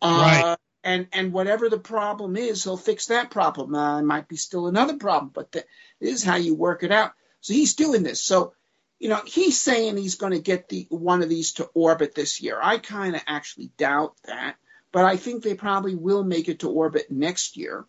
Uh, 0.00 0.20
Right. 0.20 0.56
And, 0.86 1.06
and 1.14 1.32
whatever 1.32 1.70
the 1.70 1.78
problem 1.78 2.36
is, 2.36 2.62
he'll 2.62 2.76
fix 2.76 3.06
that 3.06 3.30
problem. 3.30 3.74
Uh, 3.74 4.00
it 4.00 4.04
might 4.04 4.28
be 4.28 4.36
still 4.36 4.66
another 4.66 4.98
problem, 4.98 5.30
but 5.32 5.50
that 5.52 5.64
is 5.98 6.22
how 6.22 6.36
you 6.36 6.54
work 6.54 6.82
it 6.82 6.92
out. 6.92 7.12
So 7.40 7.54
he's 7.54 7.72
doing 7.72 8.02
this. 8.02 8.22
So, 8.22 8.52
you 8.98 9.08
know, 9.08 9.20
he's 9.26 9.60
saying 9.60 9.96
he's 9.96 10.14
going 10.14 10.32
to 10.32 10.40
get 10.40 10.68
the 10.68 10.86
one 10.88 11.22
of 11.22 11.28
these 11.28 11.54
to 11.54 11.64
orbit 11.74 12.14
this 12.14 12.40
year. 12.40 12.58
I 12.62 12.78
kind 12.78 13.14
of 13.14 13.22
actually 13.26 13.70
doubt 13.76 14.14
that, 14.24 14.56
but 14.92 15.04
I 15.04 15.16
think 15.16 15.42
they 15.42 15.54
probably 15.54 15.94
will 15.94 16.24
make 16.24 16.48
it 16.48 16.60
to 16.60 16.70
orbit 16.70 17.10
next 17.10 17.56
year. 17.56 17.84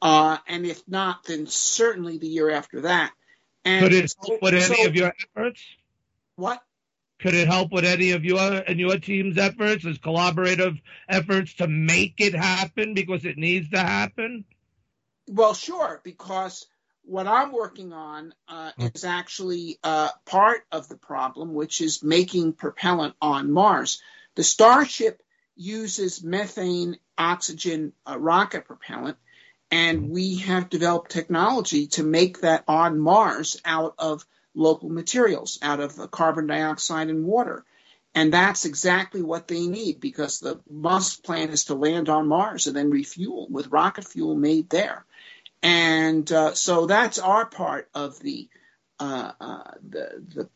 Uh, 0.00 0.38
and 0.46 0.64
if 0.64 0.86
not, 0.86 1.24
then 1.24 1.46
certainly 1.46 2.18
the 2.18 2.28
year 2.28 2.50
after 2.50 2.82
that. 2.82 3.12
And 3.64 3.82
Could 3.82 3.92
it 3.92 4.14
help 4.22 4.42
with 4.42 4.54
any 4.54 4.84
of 4.84 4.94
your 4.94 5.12
efforts? 5.36 5.62
what? 6.36 6.62
Could 7.18 7.34
it 7.34 7.48
help 7.48 7.72
with 7.72 7.84
any 7.84 8.12
of 8.12 8.24
your 8.24 8.38
and 8.40 8.78
your 8.78 8.96
team's 8.98 9.38
efforts 9.38 9.84
as 9.84 9.98
collaborative 9.98 10.80
efforts 11.08 11.54
to 11.54 11.66
make 11.66 12.14
it 12.18 12.32
happen 12.32 12.94
because 12.94 13.24
it 13.24 13.36
needs 13.36 13.68
to 13.70 13.78
happen? 13.78 14.44
Well, 15.26 15.52
sure, 15.52 16.00
because 16.04 16.66
what 17.08 17.26
I'm 17.26 17.52
working 17.52 17.92
on 17.92 18.34
uh, 18.48 18.72
is 18.78 19.04
actually 19.04 19.78
uh, 19.82 20.10
part 20.26 20.60
of 20.70 20.88
the 20.88 20.96
problem, 20.96 21.54
which 21.54 21.80
is 21.80 22.02
making 22.02 22.52
propellant 22.52 23.14
on 23.20 23.50
Mars. 23.50 24.02
The 24.34 24.44
Starship 24.44 25.22
uses 25.56 26.22
methane 26.22 26.98
oxygen 27.16 27.94
uh, 28.08 28.18
rocket 28.18 28.66
propellant, 28.66 29.16
and 29.70 30.10
we 30.10 30.36
have 30.36 30.68
developed 30.68 31.10
technology 31.10 31.86
to 31.88 32.02
make 32.02 32.42
that 32.42 32.64
on 32.68 32.98
Mars 32.98 33.60
out 33.64 33.94
of 33.98 34.26
local 34.54 34.90
materials, 34.90 35.58
out 35.62 35.80
of 35.80 35.98
uh, 35.98 36.06
carbon 36.08 36.46
dioxide 36.46 37.08
and 37.08 37.24
water. 37.24 37.64
And 38.14 38.32
that's 38.32 38.64
exactly 38.64 39.22
what 39.22 39.48
they 39.48 39.66
need 39.66 40.00
because 40.00 40.40
the 40.40 40.60
Musk 40.68 41.22
plan 41.22 41.50
is 41.50 41.64
to 41.66 41.74
land 41.74 42.08
on 42.08 42.28
Mars 42.28 42.66
and 42.66 42.76
then 42.76 42.90
refuel 42.90 43.46
with 43.50 43.68
rocket 43.68 44.04
fuel 44.04 44.34
made 44.34 44.68
there. 44.70 45.06
And 45.62 46.30
uh, 46.30 46.54
so 46.54 46.86
that's 46.86 47.18
our 47.18 47.46
part 47.46 47.88
of 47.94 48.20
the 48.20 48.48
uh, 49.00 49.32
uh, 49.40 49.70
the, 49.88 50.48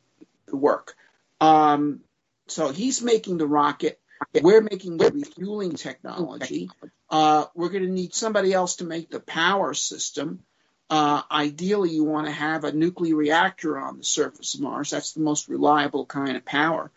the 0.48 0.56
work. 0.56 0.94
Um, 1.40 2.00
so 2.46 2.72
he's 2.72 3.02
making 3.02 3.38
the 3.38 3.46
rocket. 3.46 3.98
We're 4.40 4.60
making 4.60 4.98
the 4.98 5.10
refueling 5.10 5.72
technology. 5.74 6.70
Uh, 7.10 7.46
we're 7.54 7.70
going 7.70 7.84
to 7.84 7.90
need 7.90 8.14
somebody 8.14 8.52
else 8.52 8.76
to 8.76 8.84
make 8.84 9.10
the 9.10 9.20
power 9.20 9.74
system. 9.74 10.44
Uh, 10.88 11.22
ideally, 11.30 11.90
you 11.90 12.04
want 12.04 12.26
to 12.26 12.32
have 12.32 12.64
a 12.64 12.72
nuclear 12.72 13.16
reactor 13.16 13.78
on 13.78 13.98
the 13.98 14.04
surface 14.04 14.54
of 14.54 14.60
Mars. 14.60 14.90
That's 14.90 15.12
the 15.12 15.20
most 15.20 15.48
reliable 15.48 16.06
kind 16.06 16.36
of 16.36 16.44
power. 16.44 16.90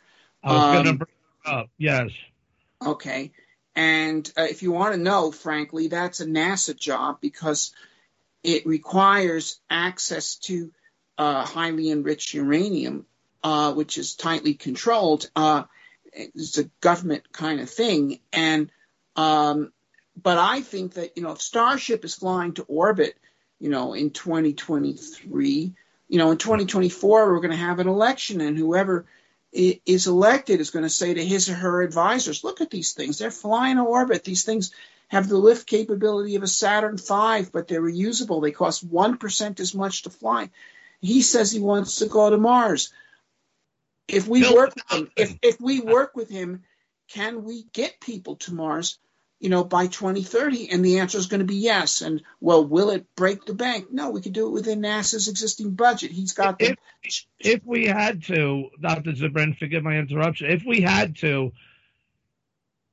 I 0.44 0.54
was 0.54 0.62
going 0.62 0.84
to 0.84 0.90
Um, 0.92 0.98
bring 0.98 1.10
it 1.46 1.50
up. 1.50 1.70
Yes. 1.78 2.12
Okay. 2.86 3.32
And 3.76 4.32
uh, 4.38 4.44
if 4.44 4.62
you 4.64 4.72
want 4.72 4.94
to 4.94 5.02
know, 5.02 5.32
frankly, 5.32 5.88
that's 5.88 6.20
a 6.20 6.26
NASA 6.26 6.78
job 6.78 7.18
because 7.22 7.74
it 8.46 8.66
requires 8.66 9.60
access 9.70 10.36
to 10.36 10.72
uh, 11.18 11.46
highly 11.46 11.90
enriched 11.90 12.34
uranium, 12.34 13.06
uh, 13.44 13.74
which 13.74 13.98
is 13.98 14.16
tightly 14.16 14.54
controlled. 14.54 15.30
Uh, 15.36 15.64
it's 16.14 16.58
a 16.58 16.70
government 16.82 17.32
kind 17.32 17.60
of 17.60 17.70
thing. 17.70 18.20
And, 18.32 18.70
um, 19.16 19.72
but 20.22 20.38
I 20.38 20.62
think 20.62 20.94
that, 20.94 21.18
you 21.18 21.24
know, 21.24 21.32
if 21.32 21.42
Starship 21.42 22.06
is 22.06 22.16
flying 22.16 22.54
to 22.54 22.64
orbit, 22.64 23.18
you 23.60 23.70
know, 23.70 23.94
in 23.94 24.12
2023, 24.12 25.74
you 26.08 26.18
know, 26.18 26.32
in 26.32 26.38
2024, 26.38 27.32
we're 27.32 27.40
going 27.40 27.52
to 27.52 27.58
have 27.58 27.80
an 27.80 27.88
election 27.88 28.42
and 28.42 28.58
whoever 28.58 29.06
is 29.52 30.08
elected 30.08 30.60
is 30.60 30.70
going 30.70 30.84
to 30.84 30.90
say 30.90 31.14
to 31.14 31.26
his 31.26 31.50
or 31.50 31.56
her 31.56 31.82
advisors, 31.82 32.44
look 32.44 32.60
at 32.60 32.70
these 32.70 32.94
things. 32.94 33.18
They're 33.18 33.32
flying 33.32 33.78
to 33.78 33.84
orbit. 33.84 34.24
These 34.26 34.44
things 34.44 34.72
have 35.08 35.30
the 35.30 35.38
lift 35.38 35.68
capability 35.68 36.36
of 36.36 36.44
a 36.44 36.48
Saturn 36.48 36.98
V, 36.98 37.50
but 37.52 37.68
they're 37.68 37.82
reusable. 37.82 38.42
They 38.42 38.52
cost 38.52 38.90
1% 38.90 39.60
as 39.60 39.76
much 39.76 40.04
to 40.04 40.10
fly. 40.10 40.50
He 41.02 41.22
says 41.22 41.52
he 41.52 41.60
wants 41.60 41.98
to 41.98 42.08
go 42.08 42.30
to 42.30 42.38
Mars. 42.38 42.92
If 44.08 44.28
we 44.28 44.42
work 44.54 44.74
with 44.76 44.92
him, 44.92 45.12
if, 45.16 45.38
if 45.42 45.62
we 45.62 45.80
work 45.82 46.16
with 46.16 46.30
him, 46.30 46.64
can 47.10 47.44
we 47.44 47.64
get 47.74 48.00
people 48.00 48.36
to 48.38 48.54
Mars, 48.54 48.98
you 49.40 49.50
know, 49.50 49.64
by 49.64 49.88
2030? 49.88 50.72
And 50.72 50.84
the 50.84 51.00
answer 51.00 51.18
is 51.18 51.28
going 51.28 51.40
to 51.40 51.46
be 51.46 51.56
yes. 51.56 52.02
And 52.02 52.22
well, 52.40 52.66
will 52.66 52.92
it 52.92 53.06
break 53.16 53.46
the 53.46 53.54
bank? 53.54 53.92
No, 53.92 54.12
we 54.12 54.22
could 54.22 54.34
do 54.34 54.48
it 54.48 54.52
within 54.52 54.82
NASA's 54.82 55.28
existing 55.28 55.72
budget. 55.72 56.12
He's 56.12 56.34
got 56.34 56.60
the 56.60 56.76
If, 57.04 57.26
if 57.40 57.62
we 57.66 57.86
had 57.86 58.24
to, 58.26 58.70
Dr. 58.80 59.12
Zubrin, 59.12 59.58
forgive 59.58 59.84
my 59.84 59.98
interruption, 59.98 60.52
if 60.52 60.64
we 60.66 60.82
had 60.82 61.18
to, 61.18 61.52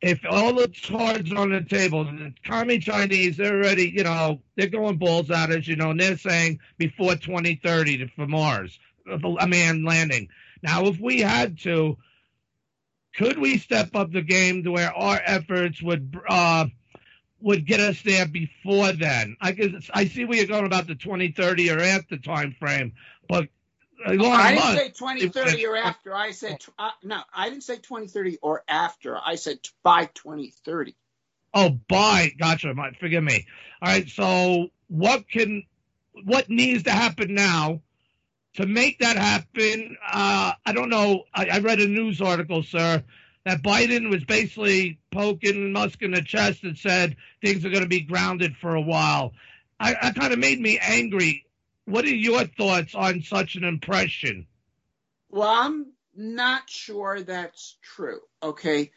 if 0.02 0.20
all 0.28 0.52
the 0.54 0.68
cards 0.84 1.32
on 1.32 1.50
the 1.50 1.62
table, 1.62 2.04
the 2.04 2.34
commie 2.44 2.80
Chinese, 2.80 3.36
they're 3.36 3.54
already, 3.54 3.88
you 3.88 4.02
know, 4.02 4.42
they're 4.56 4.66
going 4.66 4.96
balls 4.96 5.30
at 5.30 5.50
us, 5.50 5.68
you 5.68 5.76
know, 5.76 5.90
and 5.90 6.00
they're 6.00 6.18
saying 6.18 6.58
before 6.76 7.14
2030 7.14 7.98
to- 7.98 8.08
for 8.08 8.26
Mars, 8.26 8.80
a 9.06 9.46
man 9.46 9.84
landing. 9.84 10.28
Now, 10.62 10.86
if 10.86 10.98
we 10.98 11.20
had 11.20 11.58
to, 11.60 11.96
could 13.14 13.38
we 13.38 13.58
step 13.58 13.94
up 13.94 14.10
the 14.10 14.22
game 14.22 14.64
to 14.64 14.72
where 14.72 14.92
our 14.92 15.20
efforts 15.24 15.80
would 15.80 16.18
uh, 16.28 16.66
would 17.40 17.66
get 17.66 17.80
us 17.80 18.00
there 18.02 18.26
before 18.26 18.92
then? 18.92 19.36
I 19.40 19.52
guess 19.52 19.90
I 19.94 20.06
see 20.06 20.24
where 20.24 20.38
you're 20.38 20.46
going 20.46 20.66
about 20.66 20.86
the 20.86 20.94
2030 20.94 21.70
or 21.70 21.80
after 21.80 22.16
time 22.16 22.56
frame, 22.58 22.92
but 23.28 23.48
I 24.06 24.54
didn't 24.54 24.76
say 24.76 24.88
2030 24.88 25.66
or 25.66 25.76
after. 25.76 26.14
I 26.14 26.30
said 26.32 26.58
uh, 26.78 26.90
no. 27.02 27.20
I 27.34 27.48
didn't 27.48 27.64
say 27.64 27.76
2030 27.76 28.38
or 28.42 28.62
after. 28.68 29.16
I 29.16 29.36
said 29.36 29.62
t- 29.62 29.70
by 29.82 30.06
2030. 30.06 30.94
Oh, 31.54 31.78
by 31.88 32.32
gotcha. 32.38 32.72
My, 32.74 32.92
forgive 32.92 33.22
me. 33.22 33.46
All 33.82 33.92
right. 33.92 34.08
So, 34.08 34.68
what 34.88 35.28
can, 35.28 35.64
what 36.24 36.48
needs 36.48 36.84
to 36.84 36.92
happen 36.92 37.34
now 37.34 37.82
to 38.54 38.66
make 38.66 39.00
that 39.00 39.16
happen? 39.16 39.96
Uh, 40.10 40.52
I 40.64 40.72
don't 40.72 40.88
know. 40.88 41.24
I, 41.34 41.48
I 41.52 41.58
read 41.58 41.80
a 41.80 41.86
news 41.86 42.20
article, 42.20 42.62
sir, 42.62 43.02
that 43.44 43.62
Biden 43.62 44.08
was 44.08 44.24
basically 44.24 44.98
poking 45.10 45.72
Musk 45.72 46.02
in 46.02 46.12
the 46.12 46.22
chest 46.22 46.64
and 46.64 46.76
said 46.76 47.16
things 47.42 47.64
are 47.64 47.70
going 47.70 47.82
to 47.82 47.88
be 47.88 48.00
grounded 48.00 48.56
for 48.56 48.74
a 48.74 48.80
while. 48.80 49.32
I, 49.78 49.94
I 50.00 50.10
kind 50.12 50.32
of 50.32 50.38
made 50.38 50.60
me 50.60 50.78
angry. 50.80 51.44
What 51.86 52.04
are 52.04 52.14
your 52.14 52.44
thoughts 52.44 52.94
on 52.94 53.22
such 53.22 53.56
an 53.56 53.64
impression? 53.64 54.46
Well, 55.30 55.48
I'm 55.48 55.86
not 56.14 56.68
sure 56.70 57.22
that's 57.22 57.76
true. 57.82 58.20
Okay. 58.42 58.92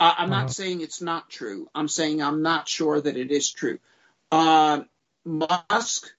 Uh, 0.00 0.14
I'm 0.18 0.30
not 0.30 0.44
Uh-huh. 0.44 0.48
saying 0.48 0.80
it's 0.80 1.00
not 1.02 1.28
true. 1.28 1.68
I'm 1.74 1.88
saying 1.88 2.22
I'm 2.22 2.42
not 2.42 2.68
sure 2.68 3.00
that 3.00 3.16
it 3.16 3.30
is 3.32 3.50
true. 3.50 3.78
Uh, 4.30 4.82
Musk, 5.24 6.10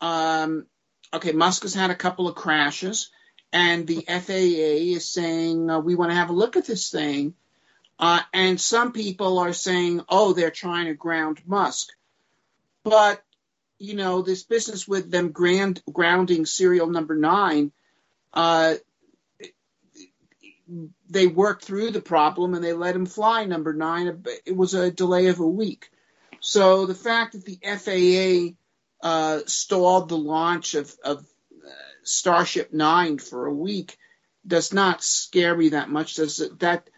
um, 0.00 0.66
okay, 1.14 1.32
Musk 1.32 1.62
has 1.62 1.74
had 1.74 1.90
a 1.90 1.94
couple 1.94 2.26
of 2.28 2.34
crashes, 2.34 3.10
and 3.52 3.86
the 3.86 4.04
FAA 4.08 4.94
is 4.96 5.06
saying 5.06 5.70
uh, 5.70 5.78
we 5.78 5.94
want 5.94 6.10
to 6.10 6.16
have 6.16 6.30
a 6.30 6.34
look 6.34 6.56
at 6.56 6.66
this 6.66 6.90
thing. 6.90 7.34
Uh, 7.98 8.20
and 8.32 8.60
some 8.60 8.92
people 8.92 9.38
are 9.38 9.52
saying, 9.52 10.00
oh, 10.08 10.32
they're 10.32 10.50
trying 10.50 10.86
to 10.86 10.94
ground 10.94 11.40
Musk. 11.46 11.90
But, 12.82 13.22
you 13.80 13.94
know, 13.94 14.20
this 14.22 14.44
business 14.44 14.86
with 14.86 15.10
them 15.10 15.32
grand, 15.32 15.82
grounding 15.90 16.44
serial 16.44 16.86
number 16.86 17.16
nine, 17.16 17.72
uh, 18.34 18.74
they 21.08 21.26
worked 21.26 21.64
through 21.64 21.90
the 21.90 22.02
problem 22.02 22.54
and 22.54 22.62
they 22.62 22.74
let 22.74 22.94
him 22.94 23.06
fly 23.06 23.46
number 23.46 23.72
nine. 23.72 24.22
It 24.44 24.56
was 24.56 24.74
a 24.74 24.92
delay 24.92 25.26
of 25.26 25.40
a 25.40 25.46
week. 25.46 25.90
So 26.40 26.86
the 26.86 26.94
fact 26.94 27.32
that 27.32 27.44
the 27.44 28.54
FAA 29.02 29.06
uh, 29.06 29.40
stalled 29.46 30.08
the 30.08 30.18
launch 30.18 30.74
of, 30.74 30.94
of 31.02 31.18
uh, 31.18 31.70
Starship 32.04 32.72
Nine 32.72 33.18
for 33.18 33.46
a 33.46 33.54
week 33.54 33.96
does 34.46 34.72
not 34.72 35.02
scare 35.02 35.56
me 35.56 35.70
that 35.70 35.88
much. 35.88 36.14
Does 36.16 36.40
it, 36.40 36.60
that? 36.60 36.88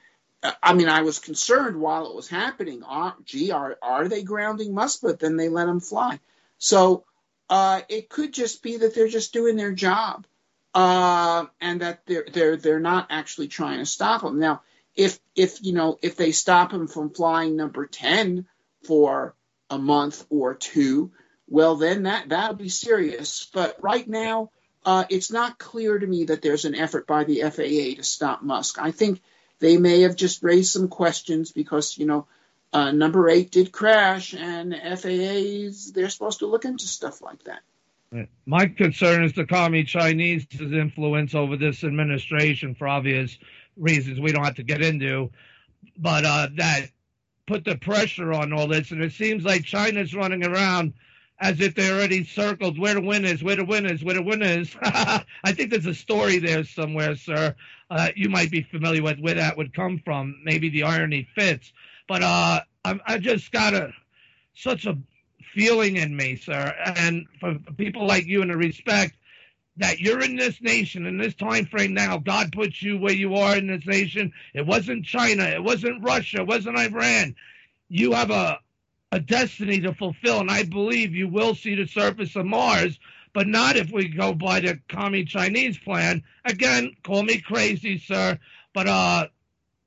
I 0.60 0.74
mean, 0.74 0.88
I 0.88 1.02
was 1.02 1.20
concerned 1.20 1.76
while 1.76 2.08
it 2.08 2.16
was 2.16 2.28
happening. 2.28 2.82
Are, 2.82 3.14
gee, 3.24 3.52
are 3.52 3.78
are 3.80 4.08
they 4.08 4.24
grounding 4.24 4.74
Musk? 4.74 5.00
But 5.02 5.20
then 5.20 5.36
they 5.36 5.48
let 5.48 5.68
him 5.68 5.80
fly. 5.80 6.18
So 6.62 7.04
uh, 7.50 7.80
it 7.88 8.08
could 8.08 8.32
just 8.32 8.62
be 8.62 8.76
that 8.76 8.94
they're 8.94 9.08
just 9.08 9.32
doing 9.32 9.56
their 9.56 9.72
job 9.72 10.28
uh, 10.72 11.46
and 11.60 11.80
that 11.80 12.06
they're 12.06 12.24
they're 12.32 12.56
they're 12.56 12.78
not 12.78 13.08
actually 13.10 13.48
trying 13.48 13.80
to 13.80 13.84
stop 13.84 14.22
him. 14.22 14.38
Now, 14.38 14.62
if 14.94 15.18
if 15.34 15.58
you 15.64 15.72
know 15.72 15.98
if 16.02 16.16
they 16.16 16.30
stop 16.30 16.72
him 16.72 16.86
from 16.86 17.10
flying 17.10 17.56
number 17.56 17.86
ten 17.86 18.46
for 18.84 19.34
a 19.70 19.78
month 19.78 20.24
or 20.30 20.54
two, 20.54 21.10
well 21.48 21.74
then 21.74 22.04
that 22.04 22.28
that'll 22.28 22.54
be 22.54 22.68
serious. 22.68 23.50
But 23.52 23.82
right 23.82 24.06
now, 24.06 24.52
uh, 24.84 25.04
it's 25.10 25.32
not 25.32 25.58
clear 25.58 25.98
to 25.98 26.06
me 26.06 26.26
that 26.26 26.42
there's 26.42 26.64
an 26.64 26.76
effort 26.76 27.08
by 27.08 27.24
the 27.24 27.40
FAA 27.40 27.96
to 27.96 28.04
stop 28.04 28.40
Musk. 28.40 28.78
I 28.80 28.92
think 28.92 29.20
they 29.58 29.78
may 29.78 30.02
have 30.02 30.14
just 30.14 30.44
raised 30.44 30.70
some 30.70 30.86
questions 30.86 31.50
because 31.50 31.98
you 31.98 32.06
know. 32.06 32.28
Uh, 32.72 32.90
number 32.90 33.28
eight 33.28 33.50
did 33.50 33.70
crash, 33.70 34.34
and 34.34 34.74
FAA's 34.74 35.92
they're 35.92 36.08
supposed 36.08 36.38
to 36.38 36.46
look 36.46 36.64
into 36.64 36.86
stuff 36.86 37.20
like 37.20 37.42
that. 37.44 37.60
My 38.44 38.66
concern 38.66 39.24
is 39.24 39.32
the 39.32 39.46
commie 39.46 39.84
Chinese's 39.84 40.72
influence 40.72 41.34
over 41.34 41.56
this 41.56 41.82
administration 41.82 42.74
for 42.74 42.86
obvious 42.86 43.38
reasons 43.76 44.20
we 44.20 44.32
don't 44.32 44.44
have 44.44 44.56
to 44.56 44.62
get 44.62 44.82
into, 44.82 45.30
but 45.96 46.24
uh, 46.24 46.48
that 46.56 46.88
put 47.46 47.64
the 47.64 47.76
pressure 47.76 48.32
on 48.32 48.52
all 48.52 48.68
this, 48.68 48.90
and 48.90 49.02
it 49.02 49.12
seems 49.12 49.44
like 49.44 49.64
China's 49.64 50.14
running 50.14 50.44
around 50.44 50.94
as 51.40 51.60
if 51.60 51.74
they 51.74 51.90
already 51.90 52.24
circled 52.24 52.78
where 52.78 52.94
the 52.94 53.00
win 53.00 53.24
is, 53.24 53.42
where 53.42 53.56
the 53.56 53.64
win 53.64 53.84
is, 53.84 54.04
where 54.04 54.14
the 54.14 54.22
win 54.22 54.42
is. 54.42 54.74
I 54.82 55.52
think 55.52 55.70
there's 55.70 55.86
a 55.86 55.94
story 55.94 56.38
there 56.38 56.64
somewhere, 56.64 57.16
sir. 57.16 57.54
Uh, 57.90 58.08
you 58.14 58.28
might 58.28 58.50
be 58.50 58.62
familiar 58.62 59.02
with 59.02 59.18
where 59.18 59.34
that 59.34 59.56
would 59.56 59.74
come 59.74 60.00
from. 60.04 60.40
Maybe 60.44 60.68
the 60.70 60.84
irony 60.84 61.28
fits, 61.34 61.72
but 62.12 62.22
uh, 62.22 62.60
I, 62.84 63.00
I 63.06 63.16
just 63.16 63.50
got 63.52 63.72
a 63.72 63.90
such 64.52 64.84
a 64.84 64.98
feeling 65.54 65.96
in 65.96 66.14
me, 66.14 66.36
sir, 66.36 66.74
and 66.84 67.24
for 67.40 67.54
people 67.78 68.06
like 68.06 68.26
you 68.26 68.42
and 68.42 68.50
the 68.50 68.56
respect 68.58 69.16
that 69.78 69.98
you're 69.98 70.20
in 70.20 70.36
this 70.36 70.60
nation 70.60 71.06
in 71.06 71.16
this 71.16 71.34
time 71.34 71.64
frame 71.64 71.94
now. 71.94 72.18
God 72.18 72.52
puts 72.52 72.82
you 72.82 72.98
where 72.98 73.14
you 73.14 73.36
are 73.36 73.56
in 73.56 73.66
this 73.66 73.86
nation. 73.86 74.30
It 74.52 74.66
wasn't 74.66 75.06
China. 75.06 75.44
It 75.44 75.64
wasn't 75.64 76.04
Russia. 76.04 76.42
It 76.42 76.46
wasn't 76.46 76.78
Iran. 76.78 77.34
You 77.88 78.12
have 78.12 78.30
a 78.30 78.60
a 79.10 79.18
destiny 79.18 79.80
to 79.80 79.94
fulfill, 79.94 80.40
and 80.40 80.50
I 80.50 80.64
believe 80.64 81.14
you 81.14 81.28
will 81.28 81.54
see 81.54 81.76
the 81.76 81.86
surface 81.86 82.36
of 82.36 82.44
Mars, 82.44 83.00
but 83.32 83.46
not 83.46 83.76
if 83.76 83.90
we 83.90 84.08
go 84.08 84.34
by 84.34 84.60
the 84.60 84.78
commie 84.90 85.24
Chinese 85.24 85.78
plan. 85.78 86.24
Again, 86.44 86.94
call 87.04 87.22
me 87.22 87.40
crazy, 87.40 87.96
sir, 87.96 88.38
but 88.74 88.86
uh, 88.86 89.28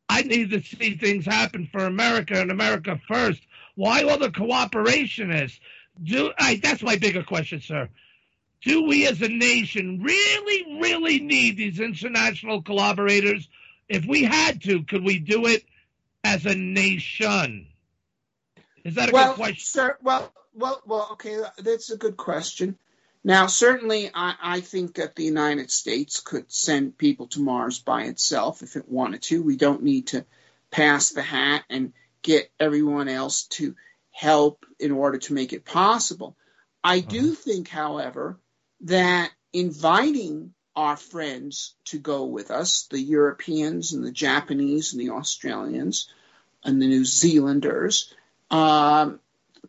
I 0.08 0.22
need 0.22 0.52
to 0.52 0.62
see 0.62 0.98
things 0.98 1.26
happen 1.26 1.68
for 1.72 1.86
America 1.86 2.40
and 2.40 2.52
America 2.52 3.00
first. 3.08 3.42
Why 3.76 4.04
all 4.04 4.18
the 4.18 4.30
cooperationists? 4.30 5.60
Do 6.02 6.32
I, 6.38 6.60
that's 6.62 6.84
my 6.84 6.98
bigger 6.98 7.24
question, 7.24 7.62
sir. 7.62 7.90
Do 8.62 8.84
we 8.84 9.08
as 9.08 9.22
a 9.22 9.28
nation 9.28 10.02
really, 10.02 10.80
really 10.82 11.20
need 11.20 11.58
these 11.58 11.80
international 11.80 12.62
collaborators? 12.62 13.48
If 13.88 14.06
we 14.06 14.24
had 14.24 14.62
to, 14.64 14.84
could 14.84 15.04
we 15.04 15.20
do 15.20 15.46
it 15.46 15.64
as 16.24 16.46
a 16.46 16.56
nation? 16.56 17.68
Is 18.84 18.96
that 18.96 19.10
a 19.10 19.12
well, 19.12 19.30
good 19.30 19.36
question? 19.36 19.60
Sir, 19.60 19.98
well, 20.02 20.32
well, 20.54 20.82
well, 20.86 21.10
okay, 21.14 21.38
that's 21.60 21.92
a 21.92 21.98
good 21.98 22.18
question. 22.18 22.78
Now, 23.26 23.48
certainly, 23.48 24.12
I, 24.14 24.36
I, 24.40 24.62
think 24.62 24.98
that 24.98 25.16
the 25.16 25.24
United 25.24 25.72
States 25.72 26.20
could 26.20 26.52
send 26.52 26.96
people 26.96 27.26
to 27.30 27.42
Mars 27.42 27.80
by 27.80 28.04
itself 28.04 28.62
if 28.62 28.76
it 28.76 28.88
wanted 28.88 29.24
to. 29.24 29.42
We 29.42 29.58
don't 29.58 29.82
need 29.82 30.08
to 30.10 30.26
pass 30.70 31.10
the 31.10 31.24
hat 31.24 31.64
and 31.68 31.94
get 32.22 32.52
everyone 32.60 33.08
else 33.08 33.46
to 33.48 33.76
help 34.12 34.64
in 34.80 34.92
order 34.92 35.18
to 35.18 35.34
make 35.34 35.54
it 35.54 35.66
possible. 35.66 36.38
I 36.84 37.00
do 37.00 37.32
uh-huh. 37.32 37.36
think, 37.44 37.68
however, 37.68 38.38
that 38.82 39.32
inviting 39.52 40.54
our 40.76 40.96
friends 40.96 41.74
to 41.86 41.98
go 41.98 42.26
with 42.26 42.52
us, 42.52 42.86
the 42.92 43.02
Europeans 43.02 43.94
and 43.94 44.06
the 44.06 44.12
Japanese 44.12 44.94
and 44.94 45.02
the 45.02 45.10
Australians 45.10 46.10
and 46.64 46.80
the 46.80 46.88
New 46.88 47.06
Zealanders, 47.06 48.14
um, 48.52 49.20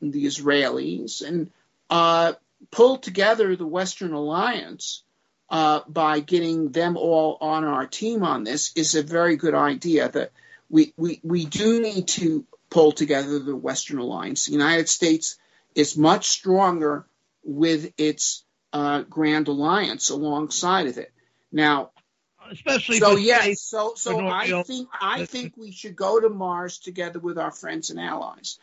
the 0.02 0.26
Israelis, 0.26 1.26
and 1.26 1.50
uh, 1.88 2.34
pull 2.70 2.98
together 2.98 3.56
the 3.56 3.66
Western 3.66 4.12
Alliance 4.12 5.02
uh, 5.48 5.80
by 5.88 6.20
getting 6.20 6.70
them 6.70 6.96
all 6.96 7.38
on 7.40 7.64
our 7.64 7.86
team 7.86 8.22
on 8.22 8.44
this 8.44 8.72
is 8.74 8.94
a 8.94 9.02
very 9.02 9.36
good 9.36 9.54
idea. 9.54 10.08
That 10.08 10.32
we, 10.68 10.92
we, 10.96 11.20
we 11.22 11.46
do 11.46 11.80
need 11.80 12.08
to 12.08 12.44
pull 12.70 12.92
together 12.92 13.38
the 13.38 13.56
Western 13.56 13.98
Alliance. 13.98 14.46
The 14.46 14.52
United 14.52 14.88
States 14.88 15.38
is 15.74 15.96
much 15.96 16.26
stronger 16.26 17.06
with 17.44 17.92
its 17.96 18.44
uh, 18.72 19.02
Grand 19.02 19.48
Alliance 19.48 20.10
alongside 20.10 20.88
of 20.88 20.98
it. 20.98 21.12
Now, 21.52 21.90
especially 22.50 22.98
so 22.98 23.16
yes, 23.16 23.60
so 23.62 23.94
so 23.96 24.26
I 24.26 24.62
think 24.62 24.88
I 25.00 25.24
think 25.26 25.56
we 25.56 25.72
should 25.72 25.96
go 25.96 26.20
to 26.20 26.28
Mars 26.28 26.78
together 26.78 27.18
with 27.18 27.38
our 27.38 27.50
friends 27.50 27.90
and 27.90 28.00
allies. 28.00 28.58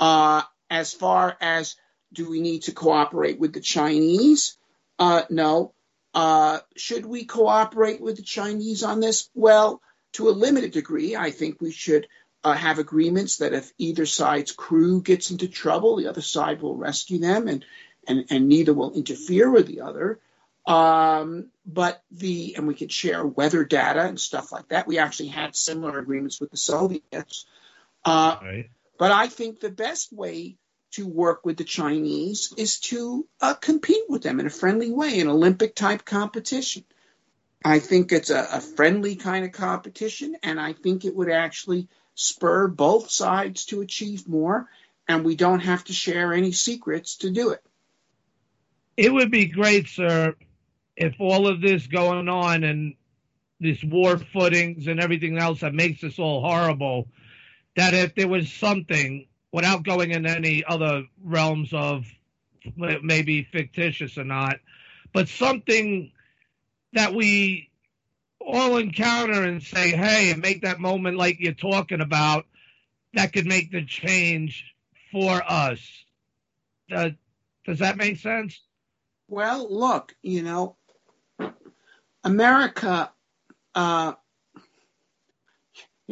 Uh, 0.00 0.42
as 0.70 0.92
far 0.92 1.36
as 1.40 1.76
do 2.12 2.28
we 2.28 2.40
need 2.40 2.62
to 2.64 2.72
cooperate 2.72 3.38
with 3.38 3.52
the 3.52 3.60
Chinese? 3.60 4.56
Uh, 4.98 5.22
no. 5.30 5.74
Uh, 6.14 6.60
should 6.76 7.06
we 7.06 7.24
cooperate 7.24 8.00
with 8.00 8.16
the 8.16 8.22
Chinese 8.22 8.82
on 8.82 9.00
this? 9.00 9.30
Well, 9.34 9.80
to 10.12 10.28
a 10.28 10.30
limited 10.30 10.72
degree, 10.72 11.16
I 11.16 11.30
think 11.30 11.60
we 11.60 11.70
should 11.70 12.06
uh, 12.44 12.52
have 12.52 12.78
agreements 12.78 13.38
that 13.38 13.54
if 13.54 13.72
either 13.78 14.04
side's 14.04 14.52
crew 14.52 15.00
gets 15.00 15.30
into 15.30 15.48
trouble, 15.48 15.96
the 15.96 16.08
other 16.08 16.20
side 16.20 16.60
will 16.60 16.76
rescue 16.76 17.18
them, 17.18 17.48
and 17.48 17.64
and, 18.06 18.26
and 18.30 18.48
neither 18.48 18.74
will 18.74 18.92
interfere 18.92 19.50
with 19.50 19.68
the 19.68 19.82
other. 19.82 20.20
Um, 20.66 21.50
but 21.64 22.02
the 22.10 22.54
and 22.56 22.66
we 22.66 22.74
could 22.74 22.92
share 22.92 23.26
weather 23.26 23.64
data 23.64 24.02
and 24.02 24.20
stuff 24.20 24.52
like 24.52 24.68
that. 24.68 24.86
We 24.86 24.98
actually 24.98 25.28
had 25.28 25.56
similar 25.56 25.98
agreements 25.98 26.40
with 26.40 26.50
the 26.50 26.56
Soviets. 26.56 27.46
Uh, 28.04 28.36
right. 28.42 28.70
But 28.98 29.12
I 29.12 29.28
think 29.28 29.60
the 29.60 29.70
best 29.70 30.12
way 30.12 30.56
to 30.92 31.06
work 31.06 31.44
with 31.44 31.56
the 31.56 31.64
Chinese 31.64 32.52
is 32.56 32.78
to 32.80 33.26
uh, 33.40 33.54
compete 33.54 34.04
with 34.08 34.22
them 34.22 34.40
in 34.40 34.46
a 34.46 34.50
friendly 34.50 34.92
way, 34.92 35.20
an 35.20 35.28
Olympic 35.28 35.74
type 35.74 36.04
competition. 36.04 36.84
I 37.64 37.78
think 37.78 38.12
it's 38.12 38.30
a, 38.30 38.46
a, 38.52 38.60
friendly 38.60 39.16
kind 39.16 39.44
of 39.44 39.52
competition, 39.52 40.36
and 40.42 40.60
I 40.60 40.72
think 40.72 41.04
it 41.04 41.14
would 41.14 41.30
actually 41.30 41.88
spur 42.14 42.68
both 42.68 43.10
sides 43.10 43.66
to 43.66 43.80
achieve 43.80 44.28
more, 44.28 44.68
and 45.08 45.24
we 45.24 45.36
don't 45.36 45.60
have 45.60 45.84
to 45.84 45.92
share 45.92 46.32
any 46.32 46.52
secrets 46.52 47.18
to 47.18 47.30
do 47.30 47.50
it. 47.50 47.62
It 48.96 49.12
would 49.12 49.30
be 49.30 49.46
great, 49.46 49.88
sir, 49.88 50.34
if 50.96 51.14
all 51.18 51.46
of 51.46 51.60
this 51.60 51.86
going 51.86 52.28
on 52.28 52.64
and 52.64 52.94
this 53.60 53.82
war 53.82 54.18
footings 54.18 54.88
and 54.88 55.00
everything 55.00 55.38
else 55.38 55.60
that 55.60 55.72
makes 55.72 56.00
this 56.00 56.18
all 56.18 56.42
horrible, 56.42 57.08
that 57.76 57.94
if 57.94 58.14
there 58.14 58.28
was 58.28 58.52
something, 58.52 59.26
without 59.52 59.84
going 59.84 60.10
into 60.10 60.30
any 60.30 60.64
other 60.66 61.04
realms 61.22 61.72
of 61.72 62.06
maybe 62.76 63.44
fictitious 63.52 64.16
or 64.18 64.24
not, 64.24 64.56
but 65.12 65.28
something 65.28 66.10
that 66.94 67.14
we 67.14 67.70
all 68.40 68.76
encounter 68.76 69.44
and 69.44 69.62
say, 69.62 69.90
hey, 69.90 70.30
and 70.30 70.40
make 70.42 70.62
that 70.62 70.80
moment 70.80 71.16
like 71.16 71.36
you're 71.38 71.52
talking 71.52 72.00
about, 72.00 72.46
that 73.14 73.32
could 73.32 73.46
make 73.46 73.70
the 73.70 73.84
change 73.84 74.74
for 75.10 75.42
us. 75.46 75.78
Uh, 76.90 77.10
does 77.66 77.78
that 77.80 77.96
make 77.96 78.18
sense? 78.18 78.60
Well, 79.28 79.66
look, 79.70 80.14
you 80.22 80.42
know, 80.42 80.76
America, 82.24 83.12
uh, 83.74 84.14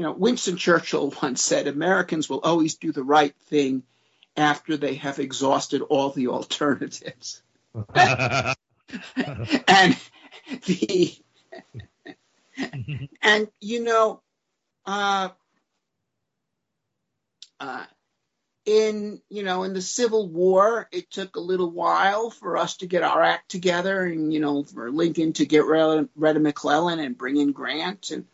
you 0.01 0.07
know, 0.07 0.13
Winston 0.13 0.57
Churchill 0.57 1.13
once 1.23 1.45
said, 1.45 1.67
Americans 1.67 2.31
will 2.31 2.41
always 2.41 2.77
do 2.77 2.91
the 2.91 3.05
right 3.05 3.35
thing 3.49 3.83
after 4.35 4.79
they 4.79 4.95
have 4.95 5.19
exhausted 5.19 5.83
all 5.83 6.09
the 6.09 6.29
alternatives. 6.29 7.43
and 7.95 8.57
the 10.65 11.15
and 13.23 13.49
you 13.61 13.85
know, 13.85 14.23
uh, 14.87 15.29
uh, 17.61 17.85
in 18.65 19.21
you 19.29 19.43
know 19.43 19.65
in 19.65 19.75
the 19.75 19.83
Civil 19.83 20.31
War, 20.31 20.89
it 20.93 21.11
took 21.11 21.37
a 21.37 21.41
little 21.41 21.71
while 21.71 22.31
for 22.31 22.57
us 22.57 22.79
to 22.79 22.87
get 22.87 23.03
our 23.03 23.23
act 23.23 23.51
together, 23.51 24.05
and 24.05 24.33
you 24.33 24.41
know 24.41 24.65
for 24.65 24.91
Lincoln 24.91 25.35
to 25.35 25.45
get 25.45 25.67
rid, 25.67 26.09
of 26.37 26.43
McClellan 26.43 27.01
and 27.01 27.19
bring 27.19 27.37
in 27.37 27.53
Grant, 27.53 28.13
and 28.13 28.25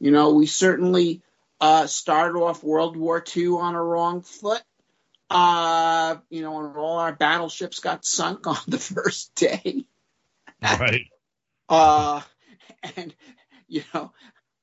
you 0.00 0.10
know 0.10 0.34
we 0.34 0.46
certainly 0.46 1.22
uh, 1.60 1.86
started 1.86 2.38
off 2.38 2.64
World 2.64 2.96
War 2.96 3.22
II 3.36 3.48
on 3.48 3.74
a 3.74 3.82
wrong 3.82 4.22
foot. 4.22 4.62
Uh, 5.28 6.16
you 6.28 6.42
know, 6.42 6.58
and 6.58 6.76
all 6.76 6.98
our 6.98 7.12
battleships 7.12 7.78
got 7.78 8.04
sunk 8.04 8.46
on 8.46 8.56
the 8.66 8.78
first 8.78 9.34
day. 9.36 9.84
Right. 10.62 11.06
uh, 11.68 12.20
and 12.96 13.14
you 13.68 13.84
know, 13.94 14.12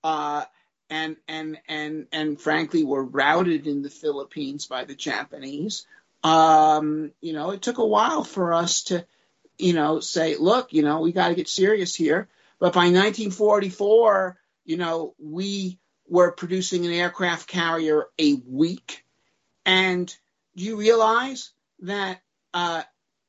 uh, 0.04 0.44
and 0.90 1.16
and 1.28 1.58
and 1.68 2.08
and 2.12 2.40
frankly 2.40 2.84
were 2.84 3.04
routed 3.04 3.68
in 3.68 3.82
the 3.82 3.90
Philippines 3.90 4.66
by 4.66 4.86
the 4.86 4.96
Japanese. 4.96 5.86
Um, 6.24 7.12
you 7.22 7.34
know, 7.34 7.52
it 7.52 7.62
took 7.62 7.78
a 7.78 7.86
while 7.86 8.24
for 8.24 8.54
us 8.54 8.84
to, 8.84 9.06
you 9.58 9.74
know, 9.74 10.00
say, 10.00 10.36
look, 10.36 10.74
you 10.74 10.82
know, 10.82 11.00
we 11.00 11.12
got 11.12 11.30
to 11.30 11.36
get 11.36 11.48
serious 11.48 11.96
here. 11.96 12.28
But 12.60 12.74
by 12.74 12.86
1944, 12.86 14.38
you 14.68 14.78
know, 14.78 15.16
we 15.18 15.80
were 16.08 16.32
producing 16.32 16.86
an 16.86 16.92
aircraft 16.92 17.48
carrier 17.48 18.06
a 18.20 18.34
week. 18.34 19.04
And 19.66 20.14
do 20.56 20.64
you 20.64 20.76
realize 20.78 21.52
that, 21.80 22.22
uh, 22.54 22.84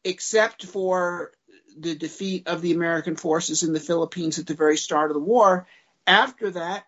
except 0.04 0.66
for 0.66 1.32
the 1.78 1.94
defeat 1.94 2.48
of 2.48 2.60
the 2.60 2.72
American 2.72 3.14
forces 3.14 3.62
in 3.62 3.72
the 3.72 3.80
Philippines 3.80 4.38
at 4.38 4.46
the 4.46 4.54
very 4.54 4.76
start 4.76 5.10
of 5.10 5.14
the 5.14 5.20
war, 5.20 5.66
after 6.06 6.50
that, 6.50 6.84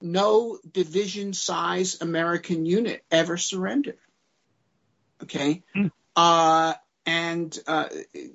no 0.00 0.58
division 0.70 1.32
size 1.32 2.00
American 2.00 2.66
unit 2.66 3.04
ever 3.10 3.36
surrendered. 3.36 3.98
Okay. 5.22 5.62
Mm. 5.74 5.92
Uh, 6.16 6.74
and 7.06 7.56
uh, 7.66 7.88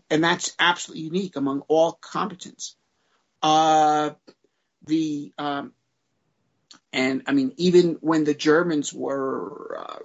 and 0.10 0.24
that's 0.24 0.56
absolutely 0.58 1.04
unique 1.04 1.36
among 1.36 1.62
all 1.68 1.94
combatants. 1.94 2.78
Uh, 3.42 4.12
the 4.90 5.32
um, 5.38 5.74
and 6.92 7.24
I 7.28 7.32
mean, 7.32 7.54
even 7.58 7.98
when 8.02 8.24
the 8.24 8.34
Germans 8.34 8.94
were 8.94 9.78
uh, 9.78 10.00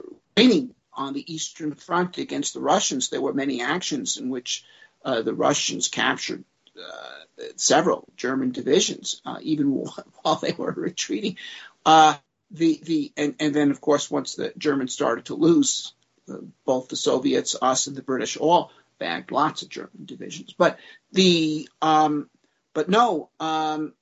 on 0.93 1.12
the 1.12 1.35
Eastern 1.35 1.74
Front 1.74 2.19
against 2.19 2.55
the 2.55 2.61
Russians, 2.61 3.09
there 3.09 3.20
were 3.20 3.32
many 3.32 3.62
actions 3.62 4.16
in 4.16 4.28
which 4.31 4.65
uh, 5.05 5.23
the 5.23 5.35
Russians 5.35 5.89
captured 5.89 6.44
uh, 6.78 7.44
several 7.56 8.09
German 8.16 8.52
divisions, 8.52 9.20
uh, 9.24 9.39
even 9.43 9.66
while 10.23 10.36
they 10.36 10.52
were 10.52 10.73
retreating. 10.73 11.36
Uh, 11.85 12.15
the 12.51 12.81
the 12.85 13.12
and, 13.16 13.35
and 13.40 13.55
then 13.55 13.70
of 13.70 13.81
course 13.81 14.11
once 14.11 14.35
the 14.35 14.52
Germans 14.56 14.93
started 14.93 15.27
to 15.27 15.35
lose, 15.35 15.93
uh, 16.31 16.36
both 16.65 16.89
the 16.89 16.97
Soviets, 16.97 17.56
us, 17.61 17.86
and 17.86 17.97
the 17.97 18.02
British 18.02 18.36
all 18.36 18.70
bagged 18.98 19.32
lots 19.32 19.62
of 19.62 19.69
German 19.69 20.05
divisions. 20.05 20.55
But 20.56 20.78
the 21.12 21.69
um, 21.82 22.31
but 22.73 22.89
no, 22.89 23.31
um, 23.40 23.94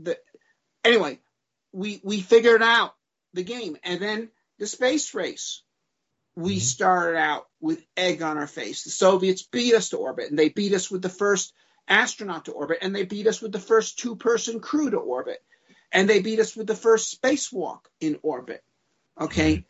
the 0.00 0.18
anyway, 0.84 1.18
we 1.72 2.00
we 2.02 2.20
figured 2.20 2.62
out 2.62 2.94
the 3.34 3.42
game, 3.42 3.76
and 3.82 4.00
then 4.00 4.30
the 4.58 4.66
space 4.66 5.14
race. 5.14 5.62
We 6.34 6.56
mm-hmm. 6.56 6.60
started 6.60 7.18
out 7.18 7.46
with 7.60 7.84
egg 7.96 8.22
on 8.22 8.38
our 8.38 8.46
face. 8.46 8.84
The 8.84 8.90
Soviets 8.90 9.42
beat 9.42 9.74
us 9.74 9.90
to 9.90 9.98
orbit, 9.98 10.30
and 10.30 10.38
they 10.38 10.48
beat 10.48 10.72
us 10.72 10.90
with 10.90 11.02
the 11.02 11.08
first 11.08 11.52
astronaut 11.88 12.44
to 12.44 12.52
orbit, 12.52 12.78
and 12.82 12.94
they 12.94 13.04
beat 13.04 13.26
us 13.26 13.40
with 13.40 13.52
the 13.52 13.58
first 13.58 13.98
two-person 13.98 14.60
crew 14.60 14.90
to 14.90 14.98
orbit, 14.98 15.42
and 15.90 16.08
they 16.08 16.20
beat 16.20 16.38
us 16.38 16.54
with 16.54 16.66
the 16.66 16.76
first 16.76 17.20
spacewalk 17.20 17.80
in 18.00 18.18
orbit. 18.22 18.62
Okay, 19.20 19.54
mm-hmm. 19.54 19.62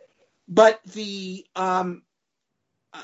but 0.47 0.80
the 0.85 1.47
um, 1.56 2.02
uh, 2.93 3.01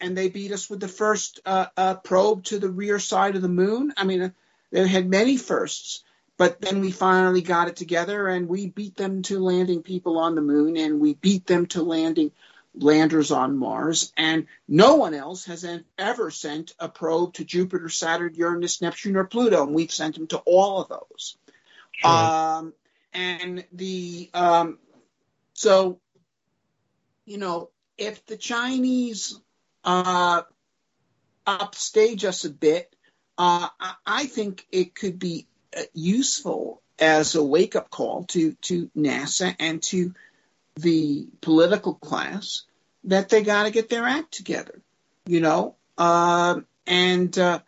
and 0.00 0.16
they 0.16 0.28
beat 0.28 0.52
us 0.52 0.68
with 0.68 0.80
the 0.80 0.88
first 0.88 1.40
uh, 1.46 1.66
uh, 1.76 1.94
probe 1.94 2.44
to 2.44 2.58
the 2.58 2.70
rear 2.70 2.98
side 2.98 3.36
of 3.36 3.42
the 3.42 3.48
moon. 3.48 3.92
I 3.96 4.04
mean, 4.04 4.22
uh, 4.22 4.30
they 4.70 4.86
had 4.88 5.08
many 5.08 5.36
firsts, 5.36 6.02
but 6.36 6.60
then 6.60 6.80
we 6.80 6.90
finally 6.90 7.42
got 7.42 7.68
it 7.68 7.76
together, 7.76 8.28
and 8.28 8.48
we 8.48 8.68
beat 8.68 8.96
them 8.96 9.22
to 9.22 9.38
landing 9.38 9.82
people 9.82 10.18
on 10.18 10.34
the 10.34 10.42
moon, 10.42 10.76
and 10.76 11.00
we 11.00 11.14
beat 11.14 11.46
them 11.46 11.66
to 11.66 11.82
landing 11.82 12.32
landers 12.74 13.30
on 13.30 13.56
Mars, 13.56 14.12
and 14.16 14.46
no 14.66 14.96
one 14.96 15.14
else 15.14 15.44
has 15.44 15.64
ever 15.98 16.30
sent 16.30 16.74
a 16.78 16.88
probe 16.88 17.34
to 17.34 17.44
Jupiter, 17.44 17.88
Saturn, 17.88 18.34
Uranus, 18.34 18.82
Neptune, 18.82 19.16
or 19.16 19.24
Pluto, 19.24 19.64
and 19.64 19.74
we've 19.74 19.92
sent 19.92 20.16
them 20.16 20.26
to 20.28 20.38
all 20.38 20.82
of 20.82 20.88
those. 20.88 21.36
Sure. 21.92 22.10
Um, 22.10 22.72
and 23.12 23.64
the 23.72 24.28
um, 24.34 24.78
so, 25.52 26.00
you 27.24 27.38
know, 27.38 27.70
if 27.96 28.26
the 28.26 28.36
Chinese 28.36 29.38
uh, 29.84 30.42
upstage 31.46 32.24
us 32.24 32.44
a 32.44 32.50
bit, 32.50 32.94
uh, 33.38 33.68
I 34.04 34.26
think 34.26 34.66
it 34.72 34.96
could 34.96 35.18
be 35.18 35.46
useful 35.92 36.82
as 36.98 37.34
a 37.34 37.42
wake 37.42 37.76
up 37.76 37.90
call 37.90 38.24
to 38.24 38.52
to 38.62 38.90
NASA 38.96 39.54
and 39.58 39.82
to 39.82 40.14
the 40.76 41.26
political 41.40 41.94
class 41.94 42.62
that 43.04 43.28
they 43.28 43.42
got 43.42 43.64
to 43.64 43.70
get 43.70 43.88
their 43.88 44.04
act 44.04 44.32
together, 44.32 44.80
you 45.26 45.40
know. 45.40 45.76
Uh, 45.96 46.60
and 46.86 47.36
uh, 47.38 47.60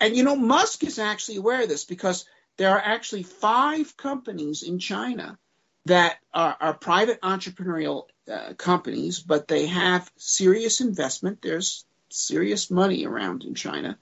and 0.00 0.16
you 0.16 0.22
know, 0.22 0.36
Musk 0.36 0.84
is 0.84 0.98
actually 0.98 1.38
aware 1.38 1.62
of 1.62 1.68
this 1.68 1.84
because 1.84 2.24
there 2.56 2.70
are 2.70 2.82
actually 2.82 3.22
five 3.22 3.96
companies 3.96 4.62
in 4.62 4.78
China 4.78 5.38
that 5.86 6.18
are, 6.34 6.56
are 6.60 6.74
private 6.74 7.20
entrepreneurial 7.22 8.04
uh, 8.30 8.52
companies, 8.54 9.20
but 9.20 9.48
they 9.48 9.66
have 9.66 10.10
serious 10.16 10.80
investment. 10.80 11.40
There's 11.40 11.84
serious 12.10 12.70
money 12.70 13.06
around 13.06 13.44
in 13.44 13.54
China. 13.54 13.98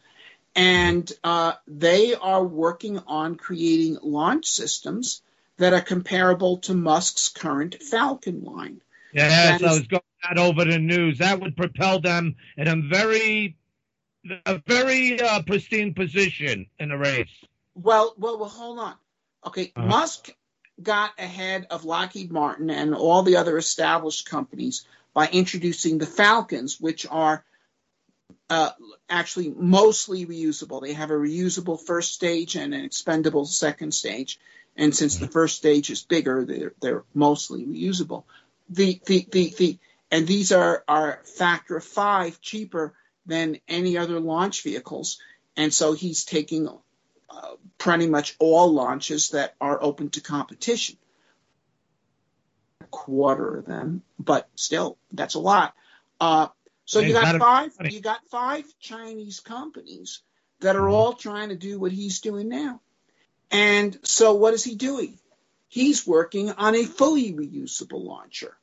And 0.56 1.12
uh, 1.22 1.52
they 1.68 2.14
are 2.14 2.42
working 2.42 2.98
on 3.06 3.36
creating 3.36 3.98
launch 4.02 4.46
systems 4.46 5.20
that 5.58 5.74
are 5.74 5.82
comparable 5.82 6.58
to 6.58 6.74
Musk's 6.74 7.28
current 7.28 7.82
Falcon 7.82 8.42
line. 8.42 8.80
Yes, 9.12 9.62
I 9.62 9.66
was 9.66 9.86
going 9.86 10.02
that 10.28 10.38
over 10.38 10.64
the 10.64 10.78
news. 10.78 11.18
That 11.18 11.40
would 11.40 11.56
propel 11.56 12.00
them 12.00 12.36
in 12.56 12.68
a 12.68 12.76
very, 12.76 13.56
a 14.44 14.58
very 14.66 15.20
uh, 15.20 15.42
pristine 15.42 15.94
position 15.94 16.66
in 16.78 16.88
the 16.88 16.98
race. 16.98 17.30
Well, 17.74 18.14
well, 18.18 18.38
well. 18.38 18.48
Hold 18.48 18.78
on. 18.78 18.94
Okay, 19.46 19.72
uh-huh. 19.76 19.86
Musk 19.86 20.30
got 20.82 21.12
ahead 21.18 21.66
of 21.70 21.84
Lockheed 21.84 22.32
Martin 22.32 22.70
and 22.70 22.94
all 22.94 23.22
the 23.22 23.36
other 23.36 23.56
established 23.56 24.28
companies 24.28 24.84
by 25.14 25.28
introducing 25.28 25.98
the 25.98 26.06
Falcons, 26.06 26.80
which 26.80 27.06
are 27.08 27.44
uh, 28.48 28.70
actually 29.08 29.50
mostly 29.50 30.26
reusable. 30.26 30.80
They 30.80 30.92
have 30.92 31.10
a 31.10 31.14
reusable 31.14 31.80
first 31.80 32.14
stage 32.14 32.56
and 32.56 32.74
an 32.74 32.84
expendable 32.84 33.44
second 33.44 33.92
stage. 33.92 34.38
And 34.76 34.94
since 34.94 35.16
the 35.16 35.28
first 35.28 35.56
stage 35.56 35.90
is 35.90 36.02
bigger, 36.04 36.44
they're, 36.44 36.72
they're 36.80 37.04
mostly 37.14 37.64
reusable. 37.64 38.24
The, 38.68 39.00
the, 39.06 39.26
the, 39.30 39.54
the, 39.56 39.78
and 40.10 40.26
these 40.26 40.52
are, 40.52 40.84
are 40.86 41.20
factor 41.24 41.80
five 41.80 42.40
cheaper 42.40 42.94
than 43.24 43.58
any 43.66 43.98
other 43.98 44.20
launch 44.20 44.62
vehicles. 44.62 45.18
And 45.56 45.72
so 45.72 45.94
he's 45.94 46.24
taking 46.24 46.68
uh, 47.30 47.50
pretty 47.78 48.06
much 48.06 48.36
all 48.38 48.72
launches 48.72 49.30
that 49.30 49.54
are 49.60 49.82
open 49.82 50.10
to 50.10 50.20
competition. 50.20 50.96
A 52.82 52.86
quarter 52.86 53.58
of 53.58 53.66
them, 53.66 54.02
but 54.18 54.48
still, 54.54 54.98
that's 55.12 55.34
a 55.34 55.40
lot. 55.40 55.74
Uh, 56.20 56.48
so 56.86 57.00
you 57.00 57.12
got 57.12 57.38
five, 57.38 57.72
you 57.90 58.00
got 58.00 58.26
five 58.30 58.64
Chinese 58.80 59.40
companies 59.40 60.22
that 60.60 60.76
are 60.76 60.82
mm-hmm. 60.82 60.94
all 60.94 61.12
trying 61.12 61.50
to 61.50 61.56
do 61.56 61.78
what 61.78 61.92
he's 61.92 62.20
doing 62.20 62.48
now. 62.48 62.80
And 63.50 63.98
so 64.04 64.34
what 64.34 64.54
is 64.54 64.64
he 64.64 64.76
doing? 64.76 65.18
He's 65.68 66.06
working 66.06 66.50
on 66.52 66.74
a 66.74 66.84
fully 66.84 67.32
reusable 67.32 68.04
launcher 68.04 68.56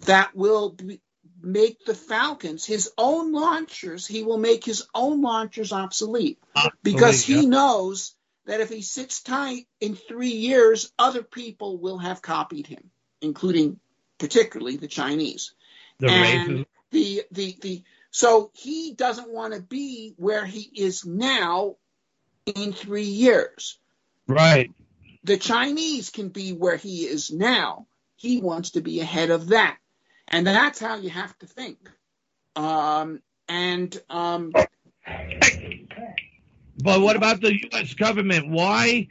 that 0.00 0.34
will 0.34 0.70
be, 0.70 1.00
make 1.40 1.84
the 1.84 1.94
Falcons, 1.94 2.64
his 2.64 2.90
own 2.98 3.32
launchers, 3.32 4.06
he 4.06 4.22
will 4.24 4.38
make 4.38 4.64
his 4.64 4.86
own 4.94 5.22
launchers 5.22 5.72
obsolete 5.72 6.38
because 6.82 7.24
he 7.24 7.46
knows 7.46 8.14
that 8.46 8.60
if 8.60 8.70
he 8.70 8.82
sits 8.82 9.22
tight 9.22 9.68
in 9.80 9.94
three 9.94 10.32
years, 10.32 10.92
other 10.98 11.22
people 11.22 11.78
will 11.78 11.98
have 11.98 12.22
copied 12.22 12.66
him, 12.66 12.90
including 13.20 13.78
particularly 14.18 14.76
the 14.76 14.88
Chinese. 14.88 15.54
The 16.00 16.08
and 16.08 16.66
the, 16.90 17.22
the, 17.32 17.56
the, 17.60 17.82
so 18.10 18.50
he 18.54 18.94
doesn't 18.94 19.30
want 19.30 19.54
to 19.54 19.60
be 19.60 20.14
where 20.16 20.44
he 20.44 20.60
is 20.60 21.04
now 21.04 21.76
in 22.46 22.72
three 22.72 23.02
years. 23.02 23.78
Right. 24.26 24.70
The 25.24 25.36
Chinese 25.36 26.10
can 26.10 26.28
be 26.28 26.52
where 26.52 26.76
he 26.76 27.06
is 27.06 27.30
now. 27.30 27.86
He 28.16 28.40
wants 28.40 28.70
to 28.72 28.80
be 28.80 29.00
ahead 29.00 29.30
of 29.30 29.48
that. 29.48 29.76
And 30.28 30.46
that's 30.46 30.78
how 30.78 30.96
you 30.96 31.10
have 31.10 31.36
to 31.38 31.46
think. 31.46 31.78
Um, 32.56 33.20
and 33.48 33.96
um, 34.10 34.52
but 36.82 37.00
what 37.00 37.16
about 37.16 37.40
the 37.40 37.52
U.S. 37.54 37.94
government? 37.94 38.48
Why? 38.48 39.08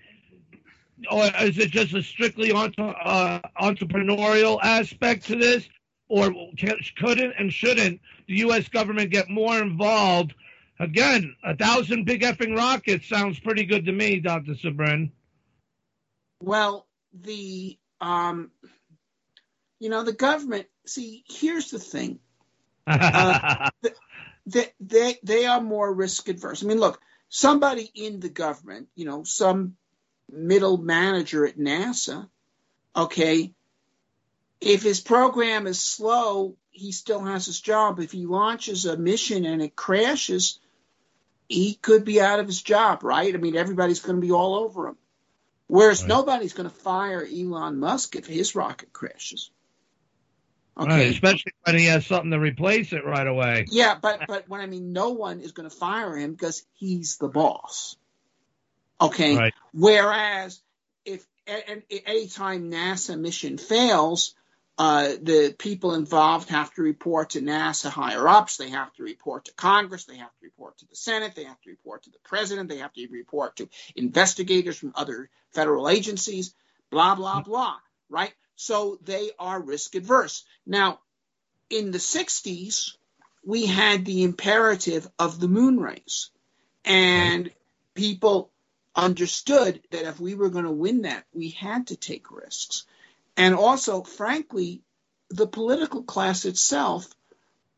Or 1.12 1.26
is 1.42 1.58
it 1.58 1.72
just 1.72 1.94
a 1.94 2.02
strictly 2.02 2.52
entre- 2.52 2.96
uh, 3.04 3.40
entrepreneurial 3.60 4.60
aspect 4.62 5.26
to 5.28 5.36
this? 5.36 5.68
Or 6.10 6.32
can, 6.58 6.78
couldn't 6.98 7.34
and 7.38 7.52
shouldn't 7.52 8.00
the 8.28 8.36
U.S. 8.38 8.70
government 8.70 9.12
get 9.12 9.30
more 9.30 9.58
involved 9.60 10.34
Again, 10.80 11.36
a 11.44 11.56
thousand 11.56 12.06
big 12.06 12.22
effing 12.22 12.56
rockets 12.56 13.08
sounds 13.08 13.40
pretty 13.40 13.66
good 13.66 13.86
to 13.86 13.92
me, 13.92 14.20
Dr. 14.20 14.54
Zubrin. 14.54 15.10
Well, 16.40 16.86
the 17.14 17.78
um, 18.00 18.52
you 19.80 19.90
know, 19.90 20.04
the 20.04 20.14
government. 20.14 20.68
See, 20.86 21.24
here's 21.28 21.72
the 21.72 21.80
thing. 21.80 22.20
Uh, 22.90 23.70
they, 24.46 24.68
they 24.80 25.18
they 25.24 25.46
are 25.46 25.60
more 25.60 25.94
risk 25.94 26.30
adverse. 26.30 26.64
I 26.64 26.68
mean, 26.68 26.80
look, 26.80 27.02
somebody 27.28 27.92
in 27.94 28.22
the 28.22 28.30
government, 28.30 28.88
you 28.96 29.04
know, 29.04 29.24
some 29.24 29.76
middle 30.32 30.78
manager 30.78 31.46
at 31.46 31.58
NASA, 31.58 32.30
okay, 32.96 33.54
if 34.60 34.84
his 34.84 35.00
program 35.00 35.68
is 35.68 35.80
slow, 35.80 36.56
he 36.72 36.92
still 36.92 37.24
has 37.24 37.46
his 37.46 37.60
job. 37.60 38.00
If 38.00 38.12
he 38.12 38.26
launches 38.26 38.86
a 38.86 38.98
mission 38.98 39.46
and 39.46 39.62
it 39.62 39.76
crashes, 39.76 40.60
he 41.48 41.76
could 41.76 42.06
be 42.06 42.22
out 42.22 42.40
of 42.40 42.48
his 42.48 42.62
job, 42.62 43.04
right? 43.04 43.34
I 43.34 43.38
mean, 43.38 43.56
everybody's 43.56 44.02
going 44.02 44.18
to 44.18 44.26
be 44.26 44.32
all 44.32 44.56
over 44.56 44.88
him. 44.88 44.98
Whereas 45.68 46.02
right. 46.02 46.10
nobody's 46.10 46.54
going 46.54 46.70
to 46.70 46.76
fire 46.76 47.26
Elon 47.26 47.80
Musk 47.80 48.16
if 48.16 48.26
his 48.26 48.56
rocket 48.56 48.94
crashes. 48.94 49.52
Okay. 50.80 50.90
Right, 50.90 51.12
especially 51.12 51.54
when 51.64 51.76
he 51.76 51.86
has 51.86 52.06
something 52.06 52.32
to 52.32 52.40
replace 52.40 52.94
it 52.94 53.04
right 53.04 53.26
away. 53.26 53.66
Yeah, 53.70 53.96
but 54.00 54.28
but 54.28 54.48
when 54.48 54.62
I 54.62 54.68
mean 54.68 54.94
no 54.94 55.10
one 55.10 55.42
is 55.42 55.52
going 55.52 55.68
to 55.68 55.76
fire 55.76 56.16
him 56.16 56.34
because 56.34 56.64
he's 56.74 57.18
the 57.18 57.28
boss. 57.28 57.96
Okay. 59.02 59.36
Right. 59.36 59.54
Whereas 59.74 60.62
if 61.04 61.26
any 61.48 62.28
time 62.28 62.70
NASA 62.70 63.20
mission 63.20 63.58
fails, 63.58 64.36
Uh, 64.80 65.14
the 65.22 65.56
people 65.58 65.96
involved 65.96 66.50
have 66.50 66.72
to 66.76 66.84
report 66.84 67.32
to 67.32 67.42
NASA 67.42 67.90
higher 67.90 68.28
ups. 68.28 68.58
They 68.58 68.70
have 68.70 68.94
to 68.94 69.04
report 69.04 69.46
to 69.46 69.54
Congress. 69.54 70.06
They 70.06 70.18
have 70.18 70.30
to 70.30 70.44
report 70.44 70.78
to 70.80 70.86
the 70.86 70.96
Senate. 70.96 71.34
They 71.36 71.46
have 71.46 71.60
to 71.62 71.70
report 71.72 72.04
to 72.04 72.12
the 72.12 72.20
president. 72.24 72.70
They 72.70 72.78
have 72.78 72.94
to 72.94 73.08
report 73.08 73.56
to 73.56 73.70
investigators 73.96 74.78
from 74.78 74.94
other 74.96 75.30
federal 75.52 75.90
agencies, 75.90 76.54
blah, 76.92 77.16
blah, 77.16 77.42
blah, 77.42 77.78
right? 78.08 78.34
So 78.56 79.00
they 79.04 79.32
are 79.40 79.60
risk 79.60 79.96
adverse. 79.96 80.44
Now, 80.66 81.00
in 81.70 81.92
the 81.92 81.98
60s, 81.98 82.92
we 83.44 83.66
had 83.66 84.06
the 84.06 84.24
imperative 84.24 85.08
of 85.18 85.40
the 85.40 85.48
moon 85.48 85.80
race. 85.80 86.30
And 86.86 87.52
people 87.96 88.52
understood 88.96 89.82
that 89.92 90.06
if 90.06 90.20
we 90.20 90.36
were 90.36 90.50
going 90.50 90.66
to 90.66 90.72
win 90.72 91.04
that, 91.04 91.26
we 91.34 91.50
had 91.50 91.88
to 91.88 91.96
take 91.96 92.32
risks. 92.32 92.86
And 93.38 93.54
also, 93.56 94.02
frankly, 94.02 94.82
the 95.30 95.48
political 95.48 96.04
class 96.04 96.46
itself, 96.46 97.08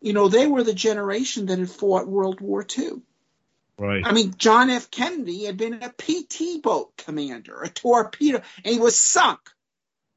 you 0.01 0.13
know, 0.13 0.29
they 0.29 0.47
were 0.47 0.63
the 0.63 0.73
generation 0.73 1.47
that 1.47 1.59
had 1.59 1.69
fought 1.69 2.07
World 2.07 2.39
War 2.39 2.65
II. 2.77 3.01
Right. 3.77 4.03
I 4.05 4.13
mean, 4.13 4.33
John 4.37 4.69
F. 4.69 4.89
Kennedy 4.89 5.45
had 5.45 5.57
been 5.57 5.81
a 5.83 5.89
PT 5.89 6.61
boat 6.61 6.95
commander, 6.97 7.61
a 7.61 7.69
torpedo, 7.69 8.41
and 8.63 8.73
he 8.73 8.79
was 8.79 8.99
sunk, 8.99 9.39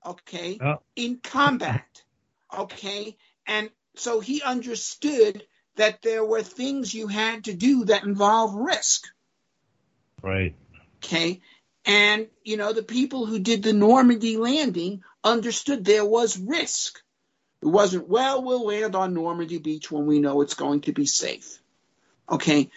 okay, 0.04 0.58
Oh. 0.60 0.80
in 0.96 1.18
combat, 1.18 2.02
okay? 2.56 3.16
And 3.46 3.70
so 3.96 4.20
he 4.20 4.42
understood 4.42 5.44
that 5.76 6.02
there 6.02 6.24
were 6.24 6.42
things 6.42 6.94
you 6.94 7.08
had 7.08 7.44
to 7.44 7.54
do 7.54 7.84
that 7.86 8.04
involve 8.04 8.54
risk, 8.54 9.06
Right. 10.22 10.54
okay? 11.04 11.40
And, 11.84 12.28
you 12.44 12.56
know, 12.56 12.72
the 12.72 12.82
people 12.82 13.26
who 13.26 13.38
did 13.40 13.62
the 13.62 13.72
Normandy 13.72 14.36
landing 14.36 15.02
understood 15.24 15.84
there 15.84 16.04
was 16.04 16.38
risk. 16.38 17.00
It 17.62 17.66
wasn't, 17.66 18.08
well, 18.08 18.42
we'll 18.42 18.66
land 18.66 18.96
on 18.96 19.14
Normandy 19.14 19.58
Beach 19.58 19.90
when 19.90 20.06
we 20.06 20.18
know 20.18 20.40
it's 20.40 20.54
going 20.54 20.80
to 20.82 20.92
be 20.92 21.06
safe. 21.06 21.58
Okay. 22.28 22.70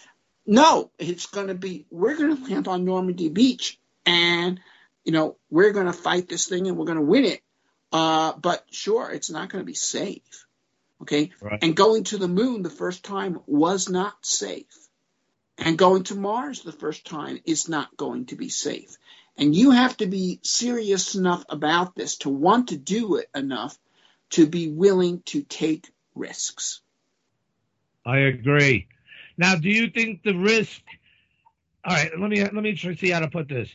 No, 0.45 0.91
it's 0.99 1.25
going 1.25 1.47
to 1.47 1.55
be, 1.55 1.85
we're 1.89 2.15
going 2.15 2.37
to 2.37 2.43
land 2.43 2.67
on 2.67 2.85
Normandy 2.85 3.29
Beach 3.29 3.79
and, 4.05 4.59
you 5.03 5.11
know, 5.11 5.37
we're 5.49 5.71
going 5.71 5.87
to 5.87 5.93
fight 5.93 6.29
this 6.29 6.45
thing 6.45 6.67
and 6.67 6.77
we're 6.77 6.85
going 6.85 6.99
to 6.99 7.03
win 7.03 7.25
it. 7.25 7.41
Uh, 7.91 8.33
but 8.33 8.63
sure, 8.69 9.09
it's 9.09 9.31
not 9.31 9.49
going 9.49 9.61
to 9.61 9.65
be 9.65 9.73
safe. 9.73 10.45
Okay. 11.01 11.31
Right. 11.41 11.59
And 11.63 11.75
going 11.75 12.03
to 12.05 12.17
the 12.17 12.27
moon 12.27 12.61
the 12.61 12.69
first 12.69 13.03
time 13.03 13.39
was 13.47 13.89
not 13.89 14.13
safe. 14.23 14.65
And 15.57 15.77
going 15.77 16.03
to 16.03 16.15
Mars 16.15 16.61
the 16.61 16.71
first 16.71 17.05
time 17.07 17.39
is 17.45 17.69
not 17.69 17.95
going 17.97 18.25
to 18.27 18.35
be 18.35 18.49
safe. 18.49 18.97
And 19.37 19.55
you 19.55 19.71
have 19.71 19.97
to 19.97 20.05
be 20.05 20.39
serious 20.43 21.15
enough 21.15 21.43
about 21.49 21.95
this 21.95 22.17
to 22.17 22.29
want 22.29 22.69
to 22.69 22.77
do 22.77 23.17
it 23.17 23.29
enough 23.35 23.77
to 24.31 24.47
be 24.47 24.69
willing 24.69 25.21
to 25.25 25.41
take 25.41 25.89
risks. 26.13 26.81
I 28.05 28.19
agree. 28.19 28.87
Now, 29.37 29.55
do 29.55 29.69
you 29.69 29.89
think 29.89 30.23
the 30.23 30.35
risk? 30.35 30.81
All 31.83 31.93
right, 31.93 32.11
let 32.17 32.29
me 32.29 32.41
let 32.41 32.53
me 32.53 32.75
try 32.75 32.93
to 32.93 32.99
see 32.99 33.09
how 33.09 33.19
to 33.19 33.27
put 33.27 33.47
this. 33.49 33.69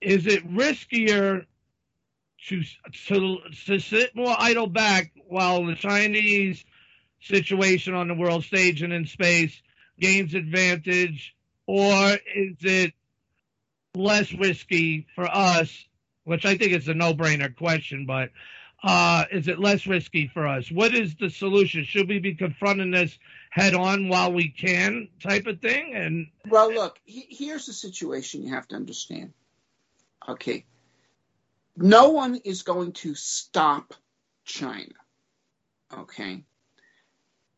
Is 0.00 0.26
it 0.26 0.48
riskier 0.48 1.46
to 2.48 2.62
to 3.08 3.38
to 3.66 3.78
sit 3.80 4.14
more 4.14 4.34
idle 4.38 4.66
back 4.66 5.12
while 5.26 5.64
the 5.64 5.74
Chinese 5.74 6.64
situation 7.20 7.94
on 7.94 8.08
the 8.08 8.14
world 8.14 8.44
stage 8.44 8.82
and 8.82 8.92
in 8.92 9.06
space 9.06 9.60
gains 10.00 10.34
advantage, 10.34 11.34
or 11.66 12.18
is 12.34 12.56
it 12.60 12.92
less 13.94 14.32
risky 14.32 15.06
for 15.14 15.24
us? 15.24 15.84
Which 16.24 16.44
I 16.44 16.56
think 16.56 16.72
is 16.72 16.88
a 16.88 16.94
no-brainer 16.94 17.54
question, 17.56 18.06
but 18.06 18.30
uh, 18.84 19.24
is 19.32 19.48
it 19.48 19.58
less 19.58 19.86
risky 19.86 20.30
for 20.32 20.46
us? 20.46 20.70
What 20.70 20.94
is 20.94 21.14
the 21.16 21.30
solution? 21.30 21.84
Should 21.84 22.08
we 22.08 22.20
be 22.20 22.34
confronting 22.34 22.90
this 22.92 23.18
head 23.50 23.74
on 23.74 24.08
while 24.08 24.32
we 24.32 24.48
can, 24.48 25.08
type 25.20 25.46
of 25.46 25.60
thing? 25.60 25.94
And 25.94 26.28
Well, 26.48 26.72
look, 26.72 26.98
he- 27.04 27.26
here's 27.28 27.66
the 27.66 27.72
situation 27.72 28.42
you 28.42 28.54
have 28.54 28.68
to 28.68 28.76
understand. 28.76 29.32
Okay. 30.28 30.64
No 31.76 32.10
one 32.10 32.36
is 32.36 32.62
going 32.62 32.92
to 32.92 33.14
stop 33.14 33.94
China. 34.44 34.94
Okay. 35.92 36.44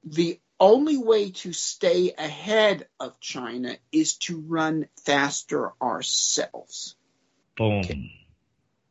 The 0.04 0.40
only 0.60 0.96
way 0.96 1.30
to 1.30 1.52
stay 1.52 2.12
ahead 2.16 2.86
of 3.00 3.20
China 3.20 3.76
is 3.92 4.16
to 4.16 4.40
run 4.40 4.88
faster 5.04 5.72
ourselves. 5.80 6.96
boom. 7.56 8.10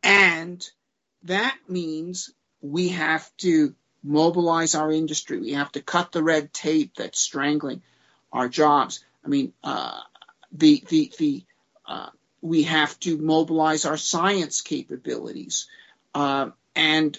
And 0.04 0.70
that 1.24 1.58
means 1.68 2.32
we 2.62 2.90
have 2.90 3.30
to 3.38 3.74
mobilize 4.04 4.76
our 4.76 4.92
industry. 4.92 5.40
We 5.40 5.54
have 5.54 5.72
to 5.74 5.82
cut 5.82 6.12
the 6.12 6.24
red 6.24 6.54
tape 6.54 6.96
that's 6.96 7.20
strangling 7.20 7.82
our 8.32 8.50
jobs. 8.50 9.04
I 9.24 9.30
mean, 9.30 9.54
uh, 9.64 10.00
the 10.52 10.84
the 10.90 11.12
the 11.18 11.46
uh, 11.86 12.10
we 12.42 12.64
have 12.64 13.00
to 13.02 13.18
mobilize 13.18 13.86
our 13.86 13.98
science 13.98 14.62
capabilities 14.62 15.68
uh, 16.14 16.50
and 16.76 17.18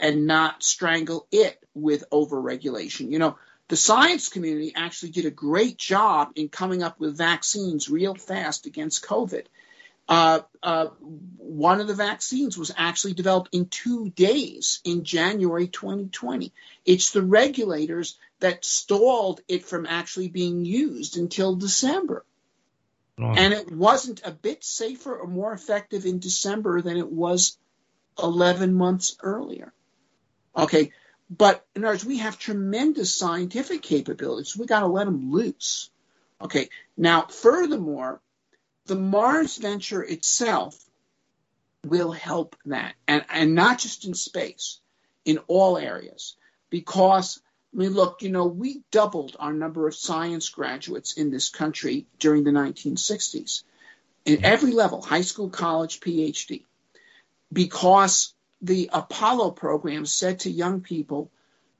and 0.00 0.26
not 0.26 0.62
strangle 0.62 1.26
it 1.30 1.62
with 1.74 2.04
overregulation. 2.10 3.10
You 3.10 3.18
know, 3.18 3.38
the 3.68 3.76
science 3.76 4.28
community 4.28 4.72
actually 4.74 5.10
did 5.12 5.26
a 5.26 5.30
great 5.30 5.76
job 5.76 6.32
in 6.34 6.48
coming 6.48 6.82
up 6.82 6.98
with 6.98 7.16
vaccines 7.16 7.88
real 7.88 8.14
fast 8.14 8.66
against 8.66 9.04
COVID. 9.04 9.46
Uh, 10.08 10.40
uh, 10.60 10.86
one 11.36 11.80
of 11.80 11.86
the 11.86 11.94
vaccines 11.94 12.58
was 12.58 12.72
actually 12.76 13.14
developed 13.14 13.54
in 13.54 13.66
two 13.66 14.10
days 14.10 14.80
in 14.82 15.04
January 15.04 15.68
2020. 15.68 16.52
It's 16.84 17.12
the 17.12 17.22
regulators 17.22 18.18
that 18.40 18.64
stalled 18.64 19.40
it 19.46 19.64
from 19.64 19.86
actually 19.86 20.26
being 20.26 20.64
used 20.64 21.16
until 21.16 21.54
December. 21.54 22.24
Oh, 23.20 23.34
And 23.36 23.54
it 23.54 23.70
wasn't 23.70 24.22
a 24.24 24.32
bit 24.32 24.64
safer 24.64 25.14
or 25.14 25.28
more 25.28 25.52
effective 25.52 26.06
in 26.06 26.18
December 26.18 26.80
than 26.80 26.96
it 26.96 27.08
was 27.08 27.56
11 28.20 28.74
months 28.74 29.16
earlier. 29.22 29.72
Okay, 30.56 30.92
but 31.30 31.64
in 31.74 31.84
other 31.84 31.92
words, 31.92 32.04
we 32.04 32.18
have 32.18 32.38
tremendous 32.38 33.14
scientific 33.14 33.82
capabilities. 33.82 34.56
We 34.56 34.66
got 34.66 34.80
to 34.80 34.86
let 34.86 35.04
them 35.04 35.30
loose. 35.30 35.90
Okay, 36.40 36.68
now, 36.96 37.22
furthermore, 37.22 38.20
the 38.86 38.96
Mars 38.96 39.56
venture 39.58 40.02
itself 40.02 40.76
will 41.86 42.12
help 42.12 42.56
that, 42.66 42.94
and, 43.06 43.24
and 43.30 43.54
not 43.54 43.78
just 43.78 44.04
in 44.04 44.14
space, 44.14 44.80
in 45.24 45.38
all 45.46 45.78
areas. 45.78 46.36
Because, 46.68 47.40
I 47.72 47.76
mean, 47.76 47.90
look, 47.90 48.22
you 48.22 48.30
know, 48.30 48.46
we 48.46 48.82
doubled 48.90 49.36
our 49.38 49.52
number 49.52 49.86
of 49.86 49.94
science 49.94 50.48
graduates 50.48 51.14
in 51.14 51.30
this 51.30 51.48
country 51.48 52.06
during 52.18 52.44
the 52.44 52.50
1960s, 52.50 53.62
in 54.24 54.44
every 54.44 54.72
level 54.72 55.02
high 55.02 55.22
school, 55.22 55.48
college, 55.48 56.00
PhD, 56.00 56.64
because 57.52 58.34
the 58.62 58.90
Apollo 58.92 59.52
program 59.52 60.06
said 60.06 60.40
to 60.40 60.50
young 60.50 60.80
people, 60.80 61.30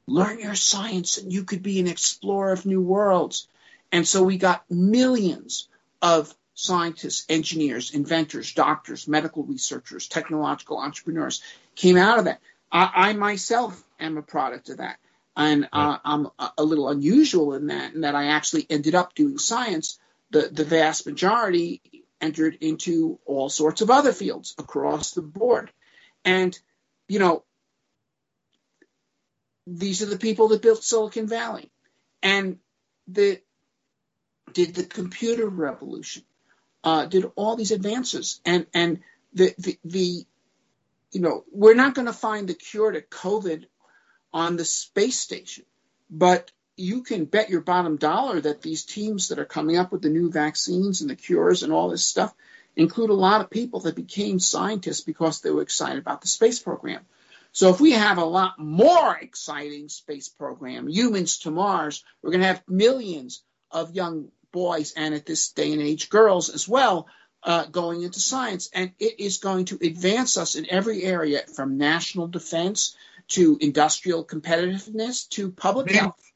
learn 0.07 0.41
your 0.41 0.55
science 0.55 1.19
and 1.19 1.33
you 1.33 1.45
could 1.45 1.63
be 1.63 1.81
an 1.81 1.87
explorer 1.87 2.53
of 2.53 2.67
new 2.67 2.81
worlds. 2.81 3.49
And 3.93 4.07
so 4.07 4.23
we 4.23 4.39
got 4.39 4.69
millions 4.71 5.69
of 6.03 6.35
scientists, 6.55 7.25
engineers, 7.29 7.95
inventors, 7.95 8.53
doctors, 8.53 9.09
medical 9.09 9.45
researchers, 9.45 10.09
technological 10.09 10.79
entrepreneurs 10.79 11.43
came 11.75 11.97
out 11.97 12.19
of 12.19 12.25
that. 12.27 12.41
I, 12.71 12.91
I 12.95 13.13
myself 13.15 13.83
am 13.99 14.17
a 14.17 14.23
product 14.23 14.69
of 14.69 14.79
that. 14.79 14.99
And 15.37 15.69
uh, 15.73 15.99
I'm 16.05 16.29
a, 16.59 16.63
little 16.63 16.89
unusual 16.89 17.55
in 17.55 17.69
that, 17.69 17.95
in 17.95 18.03
that 18.03 18.15
I 18.15 18.27
actually 18.27 18.67
ended 18.69 18.95
up 18.95 19.15
doing 19.15 19.39
science. 19.39 19.99
The, 20.31 20.51
the 20.53 20.65
vast 20.65 21.07
majority 21.07 21.81
entered 22.21 22.59
into 22.61 23.19
all 23.25 23.49
sorts 23.49 23.81
of 23.81 23.91
other 23.91 24.13
fields 24.13 24.55
across 24.59 25.13
the 25.13 25.23
board. 25.23 25.71
And, 26.25 26.59
you 27.11 27.19
know, 27.19 27.43
these 29.67 30.01
are 30.01 30.07
the 30.07 30.17
people 30.17 30.49
that 30.49 30.63
built 30.63 30.85
Silicon 30.85 31.27
Valley 31.27 31.73
and 32.23 32.59
the, 33.09 33.41
did 34.53 34.77
the 34.77 34.85
computer 34.85 35.49
revolution, 35.49 36.23
uh, 36.85 37.07
did 37.07 37.25
all 37.35 37.57
these 37.57 37.73
advances. 37.73 38.41
And, 38.45 38.69
and 38.73 39.01
the, 39.33 39.53
the, 39.59 39.79
the 39.85 40.25
you 41.11 41.21
know, 41.21 41.43
we're 41.51 41.75
not 41.75 41.95
going 41.95 42.07
to 42.07 42.13
find 42.13 42.49
the 42.49 42.55
cure 42.55 42.93
to 42.93 43.01
COVID 43.01 43.65
on 44.33 44.57
the 44.57 44.65
space 44.65 45.19
station, 45.19 45.65
but 46.09 46.53
you 46.77 47.03
can 47.03 47.25
bet 47.25 47.51
your 47.51 47.61
bottom 47.61 47.97
dollar 47.97 48.41
that 48.41 48.63
these 48.63 48.85
teams 48.85 49.29
that 49.29 49.41
are 49.41 49.45
coming 49.45 49.77
up 49.77 49.91
with 49.91 50.03
the 50.03 50.11
new 50.11 50.31
vaccines 50.31 51.01
and 51.01 51.11
the 51.11 51.17
cures 51.17 51.65
and 51.65 51.73
all 51.73 51.89
this 51.89 52.05
stuff 52.05 52.33
include 52.77 53.11
a 53.11 53.15
lot 53.15 53.41
of 53.41 53.51
people 53.51 53.81
that 53.81 53.97
became 53.97 54.39
scientists 54.39 55.01
because 55.01 55.41
they 55.41 55.51
were 55.51 55.63
excited 55.63 55.99
about 55.99 56.21
the 56.21 56.29
space 56.29 56.59
program. 56.59 57.05
So 57.53 57.71
if 57.71 57.81
we 57.81 57.93
have 57.93 58.19
a 58.19 58.25
lot 58.25 58.59
more 58.59 59.17
exciting 59.17 59.89
space 59.89 60.29
program, 60.29 60.89
humans 60.89 61.39
to 61.41 61.51
Mars, 61.51 62.05
we're 62.23 62.31
going 62.31 62.43
to 62.43 62.47
have 62.47 62.63
millions 62.69 63.43
of 63.71 63.95
young 63.95 64.29
boys 64.53 64.93
and 64.97 65.15
at 65.15 65.27
this 65.27 65.51
day 65.51 65.73
and 65.73 65.83
age 65.83 66.11
girls 66.11 66.49
as 66.49 66.69
well 66.69 67.09
uh, 67.43 67.65
going 67.67 68.03
into 68.03 68.21
science, 68.21 68.69
and 68.73 68.93
it 68.99 69.19
is 69.19 69.39
going 69.39 69.65
to 69.67 69.79
advance 69.83 70.37
us 70.37 70.55
in 70.57 70.67
every 70.71 71.03
area 71.03 71.43
from 71.55 71.79
national 71.79 72.29
defense 72.29 72.97
to 73.29 73.57
industrial 73.61 74.25
competitiveness 74.25 75.29
to 75.31 75.51
public 75.51 75.91
health. 75.91 76.30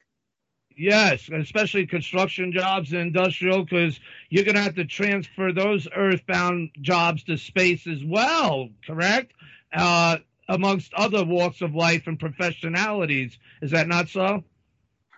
Yes, 0.77 1.29
especially 1.29 1.87
construction 1.87 2.53
jobs 2.53 2.93
and 2.93 3.01
industrial, 3.01 3.65
because 3.65 3.99
you're 4.29 4.45
going 4.45 4.57
to 4.57 4.63
have 4.63 4.75
to 4.75 4.85
transfer 4.85 5.53
those 5.53 5.87
earthbound 5.95 6.71
jobs 6.81 7.23
to 7.25 7.37
space 7.37 7.87
as 7.87 8.03
well, 8.05 8.71
correct? 8.87 9.33
Uh, 9.73 10.19
amongst 10.49 10.93
other 10.95 11.25
walks 11.25 11.63
of 11.63 11.75
life 11.75 12.07
and 12.07 12.19
professionalities. 12.19 13.37
Is 13.63 13.71
that 13.71 13.89
not 13.89 14.09
so? 14.09 14.45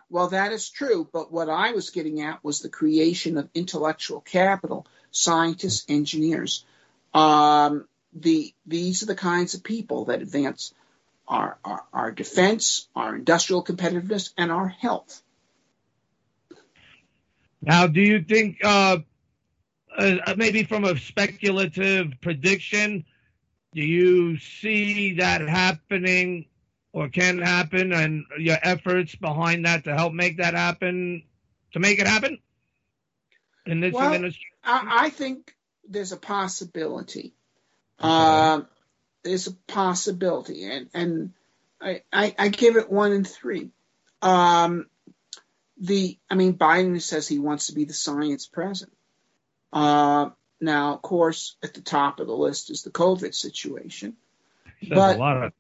Well, 0.08 0.28
that 0.28 0.52
is 0.52 0.70
true, 0.70 1.08
but 1.12 1.32
what 1.32 1.48
I 1.48 1.72
was 1.72 1.90
getting 1.90 2.20
at 2.20 2.44
was 2.44 2.60
the 2.60 2.68
creation 2.68 3.38
of 3.38 3.48
intellectual 3.54 4.20
capital, 4.20 4.86
scientists, 5.10 5.84
engineers. 5.88 6.64
Um, 7.12 7.88
the 8.12 8.54
these 8.66 9.02
are 9.02 9.06
the 9.06 9.16
kinds 9.16 9.54
of 9.54 9.64
people 9.64 10.06
that 10.06 10.22
advance 10.22 10.72
our, 11.26 11.58
our, 11.64 11.84
our 11.92 12.12
defense, 12.12 12.88
our 12.94 13.16
industrial 13.16 13.64
competitiveness, 13.64 14.32
and 14.36 14.52
our 14.52 14.68
health. 14.68 15.22
Now, 17.66 17.88
do 17.88 18.00
you 18.00 18.22
think, 18.22 18.58
uh, 18.64 18.98
uh, 19.98 20.34
maybe 20.36 20.62
from 20.62 20.84
a 20.84 20.96
speculative 20.96 22.12
prediction, 22.22 23.04
do 23.74 23.82
you 23.82 24.38
see 24.38 25.14
that 25.14 25.40
happening 25.40 26.46
or 26.92 27.08
can 27.08 27.38
happen 27.42 27.92
and 27.92 28.24
your 28.38 28.56
efforts 28.62 29.16
behind 29.16 29.66
that 29.66 29.82
to 29.84 29.94
help 29.94 30.12
make 30.12 30.36
that 30.36 30.54
happen, 30.54 31.24
to 31.72 31.80
make 31.80 31.98
it 31.98 32.06
happen 32.06 32.38
in 33.66 33.80
this 33.80 33.92
Well, 33.92 34.14
administration? 34.14 34.56
I, 34.62 35.06
I 35.06 35.10
think 35.10 35.52
there's 35.88 36.12
a 36.12 36.16
possibility. 36.16 37.34
Um, 37.98 38.68
there's 39.24 39.48
a 39.48 39.52
possibility, 39.52 40.64
and 40.64 40.88
and 40.94 41.32
I, 41.80 42.02
I, 42.12 42.34
I 42.38 42.48
give 42.48 42.76
it 42.76 42.90
one 42.90 43.12
in 43.12 43.24
three. 43.24 43.70
Um, 44.22 44.86
the 45.78 46.18
I 46.30 46.34
mean, 46.34 46.54
Biden 46.54 47.00
says 47.00 47.28
he 47.28 47.38
wants 47.38 47.66
to 47.66 47.74
be 47.74 47.84
the 47.84 47.94
science 47.94 48.46
president. 48.46 48.96
Uh, 49.72 50.30
now, 50.60 50.94
of 50.94 51.02
course, 51.02 51.56
at 51.62 51.74
the 51.74 51.82
top 51.82 52.20
of 52.20 52.26
the 52.26 52.36
list 52.36 52.70
is 52.70 52.82
the 52.82 52.90
COVID 52.90 53.34
situation. 53.34 54.16
But 54.88 55.16
a 55.16 55.18
lot 55.18 55.42
of 55.42 55.52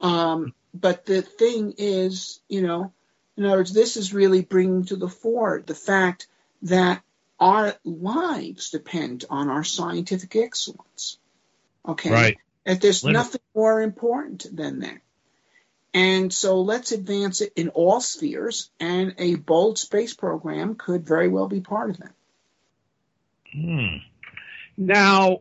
um, 0.00 0.54
but 0.74 1.04
the 1.06 1.22
thing 1.22 1.74
is, 1.78 2.40
you 2.48 2.62
know, 2.62 2.92
in 3.36 3.44
other 3.44 3.58
words, 3.58 3.72
this 3.72 3.96
is 3.96 4.14
really 4.14 4.42
bringing 4.42 4.84
to 4.86 4.96
the 4.96 5.08
fore 5.08 5.62
the 5.64 5.74
fact 5.74 6.26
that 6.62 7.02
our 7.40 7.74
lives 7.84 8.70
depend 8.70 9.24
on 9.30 9.48
our 9.48 9.64
scientific 9.64 10.34
excellence. 10.36 11.18
Okay. 11.86 12.10
Right. 12.10 12.38
That 12.64 12.80
there's 12.80 13.04
nothing 13.04 13.40
more 13.54 13.80
important 13.80 14.46
than 14.54 14.80
that. 14.80 14.98
And 15.94 16.32
so 16.32 16.60
let's 16.60 16.92
advance 16.92 17.40
it 17.40 17.52
in 17.56 17.70
all 17.70 18.00
spheres, 18.00 18.70
and 18.78 19.14
a 19.18 19.36
bold 19.36 19.78
space 19.78 20.14
program 20.14 20.74
could 20.74 21.06
very 21.06 21.28
well 21.28 21.48
be 21.48 21.60
part 21.60 21.90
of 21.90 21.98
that. 21.98 22.12
Hmm. 23.52 23.96
Now, 24.76 25.40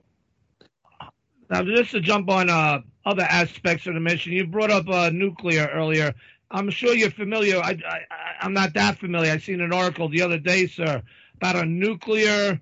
now 1.49 1.63
just 1.63 1.91
to 1.91 1.99
jump 1.99 2.29
on 2.29 2.49
uh, 2.49 2.81
other 3.05 3.23
aspects 3.23 3.87
of 3.87 3.93
the 3.93 3.99
mission, 3.99 4.31
you 4.31 4.47
brought 4.47 4.71
up 4.71 4.87
uh, 4.87 5.09
nuclear 5.09 5.67
earlier. 5.67 6.13
I'm 6.49 6.69
sure 6.69 6.95
you're 6.95 7.11
familiar. 7.11 7.57
I, 7.57 7.77
I, 7.85 7.99
I'm 8.41 8.53
not 8.53 8.73
that 8.75 8.99
familiar. 8.99 9.31
I 9.31 9.39
seen 9.39 9.59
an 9.59 9.73
article 9.73 10.07
the 10.07 10.21
other 10.21 10.39
day, 10.39 10.67
sir, 10.67 11.03
about 11.35 11.57
a 11.57 11.65
nuclear 11.65 12.61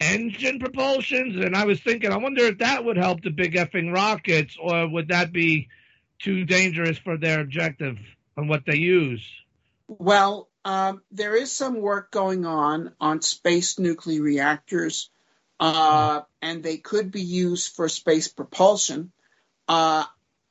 engine 0.00 0.58
propulsions, 0.58 1.44
and 1.44 1.54
I 1.54 1.64
was 1.64 1.80
thinking, 1.80 2.10
I 2.10 2.16
wonder 2.16 2.44
if 2.44 2.58
that 2.58 2.84
would 2.84 2.96
help 2.96 3.22
the 3.22 3.30
big 3.30 3.54
effing 3.54 3.94
rockets, 3.94 4.56
or 4.60 4.88
would 4.88 5.08
that 5.08 5.32
be 5.32 5.68
too 6.22 6.44
dangerous 6.44 6.98
for 6.98 7.16
their 7.16 7.40
objective 7.40 7.98
and 8.36 8.48
what 8.48 8.64
they 8.66 8.76
use? 8.76 9.26
Well, 9.88 10.48
um, 10.64 11.02
there 11.10 11.34
is 11.34 11.50
some 11.50 11.80
work 11.80 12.10
going 12.10 12.44
on 12.46 12.92
on 13.00 13.22
space 13.22 13.78
nuclear 13.78 14.22
reactors, 14.22 15.10
uh, 15.58 16.22
and 16.40 16.62
they 16.62 16.76
could 16.76 17.10
be 17.10 17.22
used 17.22 17.74
for 17.74 17.88
space 17.88 18.28
propulsion. 18.28 19.12
Uh, 19.66 20.04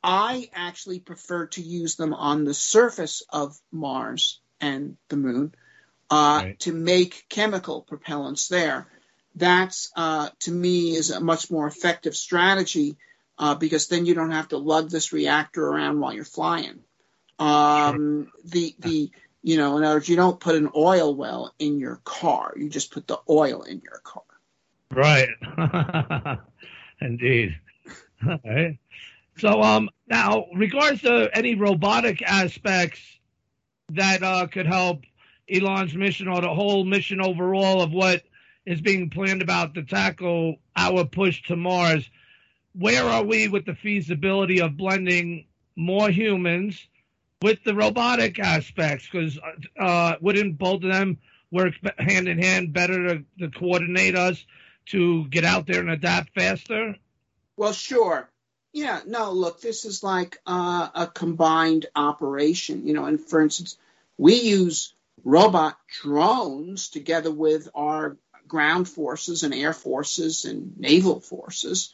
I 0.04 0.50
actually 0.54 1.00
prefer 1.00 1.48
to 1.48 1.62
use 1.62 1.96
them 1.96 2.14
on 2.14 2.46
the 2.46 2.54
surface 2.54 3.22
of 3.30 3.58
Mars 3.72 4.42
and 4.62 4.98
the 5.10 5.18
Moon 5.18 5.54
uh, 6.10 6.42
Right. 6.44 6.60
to 6.60 6.74
make 6.74 7.26
chemical 7.30 7.86
propellants 7.90 8.48
there. 8.50 8.88
That's 9.36 9.92
uh, 9.96 10.30
to 10.40 10.52
me 10.52 10.96
is 10.96 11.12
a 11.12 11.20
much 11.20 11.52
more 11.52 11.68
effective 11.68 12.16
strategy 12.16 12.98
uh, 13.40 13.56
because 13.56 13.88
then 13.88 14.06
you 14.06 14.14
don't 14.14 14.32
have 14.32 14.50
to 14.50 14.58
lug 14.58 14.90
this 14.90 15.14
reactor 15.14 15.66
around 15.66 16.00
while 16.00 16.14
you're 16.14 16.26
flying. 16.26 16.82
Um, 17.40 18.32
The 18.44 18.76
the 18.80 19.12
you 19.42 19.58
know 19.58 19.78
in 19.78 19.84
other 19.84 19.96
words, 19.96 20.10
you 20.10 20.18
don't 20.18 20.40
put 20.40 20.56
an 20.56 20.70
oil 20.76 21.16
well 21.16 21.54
in 21.58 21.80
your 21.80 22.02
car. 22.04 22.54
You 22.58 22.70
just 22.70 22.92
put 22.92 23.08
the 23.08 23.20
oil 23.30 23.62
in 23.64 23.82
your 23.82 24.02
car. 24.04 24.24
Right. 24.92 25.30
Indeed. 27.02 27.58
All 28.28 28.40
right. 28.44 28.78
So 29.38 29.62
um 29.62 29.90
now 30.08 30.48
regards 30.54 31.02
to 31.04 31.30
any 31.34 31.56
robotic 31.56 32.22
aspects 32.22 33.00
that 33.92 34.22
uh, 34.22 34.48
could 34.48 34.66
help 34.68 35.04
Elon's 35.50 35.96
mission 35.96 36.28
or 36.28 36.42
the 36.42 36.54
whole 36.54 36.84
mission 36.84 37.22
overall 37.22 37.82
of 37.82 37.92
what 37.92 38.24
is 38.66 38.82
being 38.82 39.10
planned 39.10 39.42
about 39.42 39.74
to 39.76 39.84
tackle 39.84 40.58
our 40.76 41.06
push 41.06 41.42
to 41.44 41.56
Mars, 41.56 42.08
where 42.80 43.04
are 43.04 43.24
we 43.24 43.50
with 43.50 43.66
the 43.66 43.76
feasibility 43.76 44.62
of 44.62 44.78
blending 44.78 45.46
more 45.76 46.10
humans 46.10 46.88
with 47.42 47.62
the 47.66 47.76
robotic 47.76 48.40
aspects? 48.40 49.08
Because 49.12 49.38
uh, 49.78 50.16
wouldn't 50.22 50.58
both 50.58 50.84
of 50.84 50.92
them 50.92 51.18
work 51.52 51.74
hand 51.98 52.30
in 52.30 52.42
hand 52.42 52.72
better 52.72 53.08
to, 53.08 53.24
to 53.40 53.50
coordinate 53.50 54.16
us 54.16 54.44
to 54.88 55.28
get 55.28 55.44
out 55.44 55.68
there 55.68 55.82
and 55.82 55.90
adapt 55.90 56.34
faster? 56.34 56.96
Well, 57.58 57.74
sure. 57.74 58.30
Yeah, 58.72 59.02
no, 59.06 59.32
look, 59.32 59.60
this 59.60 59.84
is 59.84 60.02
like 60.02 60.38
uh, 60.46 60.88
a 60.96 61.08
combined 61.08 61.88
operation, 61.96 62.88
you 62.88 62.94
know, 62.94 63.06
and 63.06 63.20
for 63.20 63.42
instance, 63.42 63.78
we 64.18 64.36
use 64.36 64.94
robot 65.26 65.78
drones 66.02 66.90
together 66.90 67.32
with 67.32 67.68
our 67.76 68.18
ground 68.48 68.88
forces 68.88 69.44
and 69.44 69.54
air 69.54 69.74
forces 69.74 70.46
and 70.46 70.80
naval 70.80 71.20
forces. 71.20 71.94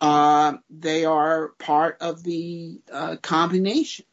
Uh, 0.00 0.54
they 0.70 1.04
are 1.04 1.48
part 1.58 1.98
of 2.00 2.22
the 2.22 2.80
uh, 2.90 3.16
combination 3.16 4.06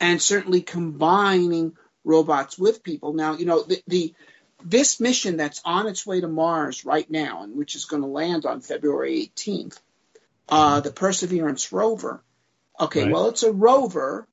and 0.00 0.20
certainly 0.20 0.62
combining 0.62 1.76
robots 2.04 2.58
with 2.58 2.82
people. 2.82 3.12
Now, 3.12 3.34
you 3.34 3.44
know, 3.44 3.62
the, 3.62 3.82
the 3.86 4.14
this 4.64 5.00
mission 5.00 5.36
that's 5.36 5.60
on 5.64 5.86
its 5.86 6.06
way 6.06 6.20
to 6.20 6.28
Mars 6.28 6.84
right 6.84 7.08
now, 7.10 7.42
and 7.42 7.56
which 7.56 7.74
is 7.74 7.84
going 7.86 8.02
to 8.02 8.08
land 8.08 8.44
on 8.44 8.60
February 8.60 9.30
18th, 9.34 9.78
uh, 10.48 10.80
the 10.80 10.90
Perseverance 10.90 11.72
rover. 11.72 12.22
Okay, 12.78 13.04
Right. 13.04 13.12
well, 13.12 13.28
it's 13.28 13.42
a 13.42 13.52
rover, 13.52 14.26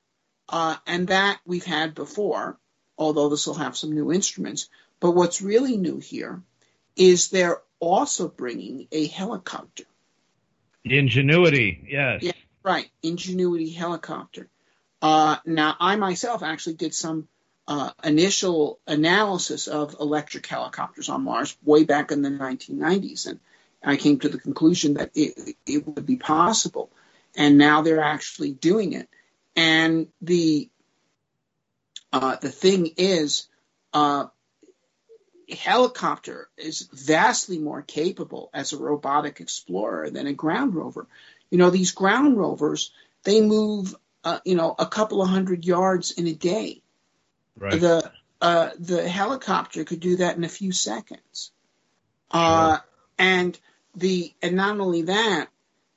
uh, 0.48 0.76
and 0.86 1.08
that 1.08 1.38
we've 1.46 1.64
had 1.64 1.94
before, 1.94 2.58
although 2.96 3.28
this 3.28 3.46
will 3.46 3.54
have 3.54 3.76
some 3.76 3.92
new 3.92 4.12
instruments. 4.12 4.68
But 5.00 5.12
what's 5.12 5.40
really 5.40 5.76
new 5.76 5.98
here 5.98 6.42
is 6.96 7.28
they're 7.28 7.62
also 7.78 8.28
bringing 8.28 8.88
a 8.90 9.06
helicopter. 9.06 9.84
Ingenuity, 10.84 11.86
yes. 11.88 12.22
Yeah, 12.22 12.32
right. 12.62 12.88
Ingenuity 13.02 13.70
helicopter. 13.70 14.48
Uh, 15.00 15.36
now, 15.44 15.76
I 15.78 15.96
myself 15.96 16.42
actually 16.42 16.74
did 16.74 16.94
some 16.94 17.28
uh, 17.66 17.90
initial 18.02 18.80
analysis 18.86 19.68
of 19.68 19.96
electric 20.00 20.46
helicopters 20.46 21.08
on 21.08 21.24
Mars 21.24 21.56
way 21.62 21.84
back 21.84 22.10
in 22.10 22.22
the 22.22 22.30
1990s, 22.30 23.26
and 23.26 23.40
I 23.84 23.96
came 23.96 24.18
to 24.20 24.28
the 24.28 24.38
conclusion 24.38 24.94
that 24.94 25.10
it, 25.14 25.56
it 25.66 25.86
would 25.86 26.06
be 26.06 26.16
possible. 26.16 26.90
And 27.36 27.58
now 27.58 27.82
they're 27.82 28.02
actually 28.02 28.52
doing 28.52 28.94
it. 28.94 29.08
And 29.54 30.08
the 30.20 30.68
uh, 32.12 32.36
the 32.36 32.50
thing 32.50 32.94
is, 32.96 33.48
uh, 33.92 34.26
helicopter 35.56 36.48
is 36.56 36.88
vastly 36.92 37.58
more 37.58 37.82
capable 37.82 38.50
as 38.52 38.72
a 38.72 38.78
robotic 38.78 39.40
explorer 39.40 40.10
than 40.10 40.26
a 40.26 40.32
ground 40.32 40.74
rover. 40.74 41.06
You 41.50 41.58
know, 41.58 41.70
these 41.70 41.92
ground 41.92 42.36
rovers, 42.36 42.92
they 43.24 43.40
move, 43.40 43.94
uh, 44.24 44.40
you 44.44 44.54
know, 44.54 44.74
a 44.78 44.86
couple 44.86 45.22
of 45.22 45.28
hundred 45.28 45.64
yards 45.64 46.10
in 46.12 46.26
a 46.26 46.34
day. 46.34 46.82
Right. 47.56 47.80
The 47.80 48.12
uh, 48.40 48.70
the 48.78 49.08
helicopter 49.08 49.84
could 49.84 50.00
do 50.00 50.16
that 50.16 50.36
in 50.36 50.44
a 50.44 50.48
few 50.48 50.70
seconds. 50.70 51.50
Uh, 52.30 52.78
and 53.18 53.58
the 53.96 54.32
and 54.42 54.54
not 54.54 54.78
only 54.78 55.02
that, 55.02 55.48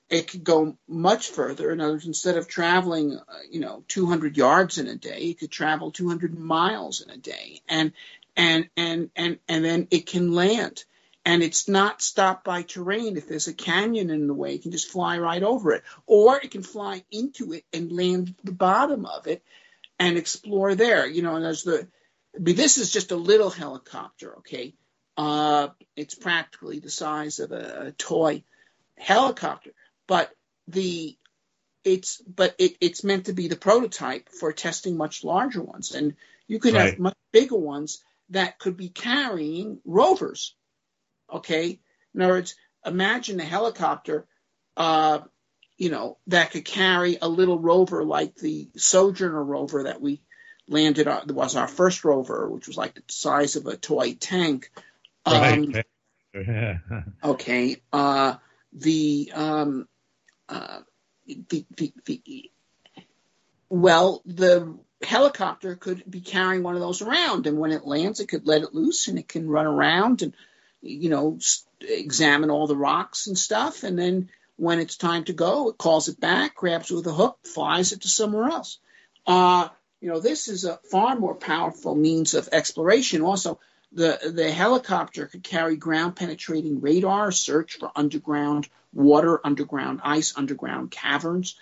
it 0.10 0.28
could 0.28 0.44
go 0.44 0.78
much 0.88 1.30
further. 1.30 1.72
In 1.72 1.80
other 1.80 1.94
words, 1.94 2.08
instead 2.08 2.38
of 2.38 2.48
traveling, 2.48 3.18
uh, 3.18 3.34
you 3.50 3.60
know, 3.60 3.84
200 3.88 4.38
yards 4.38 4.78
in 4.78 4.88
a 4.88 4.96
day, 4.96 5.30
it 5.30 5.40
could 5.40 5.52
travel 5.52 5.92
200 5.92 6.38
miles 6.38 7.02
in 7.02 7.10
a 7.10 7.18
day, 7.18 7.62
and 7.68 7.94
and 8.36 8.70
and 8.78 9.12
and 9.16 9.40
and 9.48 9.66
then 9.66 9.88
it 9.92 10.08
can 10.08 10.34
land. 10.34 10.84
and 11.26 11.44
it's 11.44 11.68
not 11.70 12.02
stopped 12.02 12.44
by 12.46 12.64
terrain. 12.64 13.18
If 13.18 13.28
there's 13.28 13.48
a 13.48 13.54
canyon 13.54 14.10
in 14.10 14.28
the 14.28 14.34
way, 14.34 14.56
it 14.56 14.64
can 14.64 14.72
just 14.72 14.90
fly 14.92 15.20
right 15.20 15.44
over 15.44 15.74
it, 15.74 15.84
or 16.08 16.38
it 16.38 16.52
can 16.52 16.64
fly 16.64 17.04
into 17.12 17.54
it 17.54 17.66
and 17.74 17.92
land 17.92 18.36
at 18.40 18.46
the 18.46 18.52
bottom 18.54 19.06
of 19.06 19.28
it 19.28 19.44
and 20.00 20.18
explore 20.18 20.76
there. 20.76 21.08
You 21.08 21.22
know, 21.24 21.36
and 21.36 21.46
there's 21.46 21.64
the, 21.64 21.88
this 22.36 22.78
is 22.78 22.92
just 22.92 23.12
a 23.12 23.16
little 23.18 23.50
helicopter, 23.52 24.38
okay? 24.40 24.76
Uh, 25.18 25.70
it's 25.96 26.16
practically 26.16 26.80
the 26.80 26.92
size 26.92 27.40
of 27.40 27.52
a, 27.52 27.88
a 27.88 27.92
toy 27.94 28.44
helicopter, 28.98 29.72
but 30.08 30.32
the 30.68 31.18
it's 31.84 32.22
but 32.24 32.56
it, 32.60 32.78
it's 32.82 33.04
meant 33.04 33.28
to 33.28 33.34
be 33.34 33.48
the 33.48 33.56
prototype 33.58 34.30
for 34.30 34.54
testing 34.54 34.98
much 34.98 35.24
larger 35.24 35.62
ones, 35.64 35.94
and 35.96 36.16
you 36.48 36.60
could 36.60 36.74
Right. 36.74 36.76
have 36.76 37.00
much 37.00 37.18
bigger 37.34 37.58
ones 37.58 38.04
that 38.32 38.60
could 38.60 38.76
be 38.76 38.90
carrying 38.90 39.80
rovers. 39.86 40.56
Okay, 41.32 41.80
in 42.14 42.22
other 42.22 42.34
words, 42.34 42.56
imagine 42.86 43.40
a 43.40 43.46
helicopter, 43.46 44.28
uh, 44.76 45.20
you 45.78 45.90
know, 45.90 46.18
that 46.28 46.52
could 46.52 46.66
carry 46.66 47.18
a 47.22 47.28
little 47.28 47.60
rover 47.60 48.04
like 48.04 48.36
the 48.36 48.70
Sojourner 48.76 49.44
rover 49.44 49.84
that 49.84 50.02
we 50.02 50.22
landed 50.68 51.08
on. 51.08 51.28
That 51.28 51.34
was 51.34 51.56
our 51.56 51.68
first 51.68 52.04
rover, 52.04 52.50
which 52.50 52.68
was 52.68 52.78
like 52.78 52.96
the 52.96 53.04
size 53.08 53.56
of 53.56 53.66
a 53.68 53.78
toy 53.78 54.16
tank. 54.16 54.72
Um, 55.26 55.74
Right. 55.74 55.86
Okay. 57.24 57.82
Uh, 57.92 58.36
the, 58.74 59.32
um, 59.36 59.88
uh, 60.48 60.80
the, 61.28 61.66
the, 61.76 61.94
the, 62.06 62.52
well, 63.70 64.22
the 64.26 64.78
helicopter 65.04 65.76
could 65.76 66.04
be 66.10 66.22
carrying 66.22 66.64
one 66.64 66.76
of 66.76 66.82
those 66.82 67.02
around, 67.02 67.48
and 67.48 67.58
when 67.58 67.72
it 67.72 67.86
lands, 67.86 68.20
it 68.20 68.28
could 68.28 68.48
let 68.48 68.62
it 68.62 68.74
loose 68.74 69.08
and 69.08 69.18
it 69.18 69.28
can 69.28 69.50
run 69.50 69.66
around 69.66 70.22
and, 70.22 70.34
you 70.82 71.10
know, 71.10 71.40
examine 71.82 72.50
all 72.50 72.68
the 72.68 72.76
rocks 72.76 73.28
and 73.28 73.38
stuff. 73.38 73.84
And 73.84 73.98
then 73.98 74.30
when 74.58 74.80
it's 74.80 74.98
time 74.98 75.24
to 75.26 75.34
go, 75.34 75.70
it 75.70 75.78
calls 75.78 76.08
it 76.08 76.20
back, 76.20 76.56
grabs 76.56 76.92
it 76.92 76.96
with 76.96 77.08
a 77.08 77.14
hook, 77.14 77.40
flies 77.44 77.92
it 77.92 78.02
to 78.02 78.08
somewhere 78.08 78.50
else. 78.50 78.78
Uh, 79.26 79.70
you 80.00 80.10
know, 80.10 80.20
this 80.20 80.48
is 80.48 80.66
a 80.66 80.80
far 80.90 81.16
more 81.16 81.36
powerful 81.36 81.96
means 81.96 82.34
of 82.34 82.50
exploration. 82.52 83.22
Also, 83.22 83.60
the 83.92 84.32
the 84.34 84.52
helicopter 84.52 85.28
could 85.28 85.44
carry 85.44 85.76
ground 85.76 86.16
penetrating 86.16 86.82
radar, 86.82 87.32
search 87.32 87.78
for 87.78 87.92
underground 87.96 88.68
water, 88.94 89.40
underground 89.44 90.02
ice, 90.04 90.34
underground 90.38 90.92
caverns. 90.92 91.56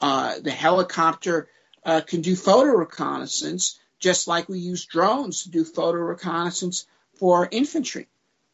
Uh, 0.00 0.38
the 0.40 0.50
helicopter 0.50 1.48
uh, 1.84 2.00
can 2.00 2.20
do 2.22 2.36
photo 2.36 2.72
reconnaissance, 2.72 3.78
just 3.98 4.28
like 4.28 4.48
we 4.48 4.58
use 4.58 4.86
drones 4.86 5.44
to 5.44 5.50
do 5.50 5.64
photo 5.64 5.98
reconnaissance 5.98 6.86
for 7.18 7.48
infantry 7.50 8.08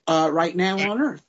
uh, 0.06 0.30
right 0.32 0.54
now 0.54 0.80
on 0.82 1.00
Earth. 1.00 1.22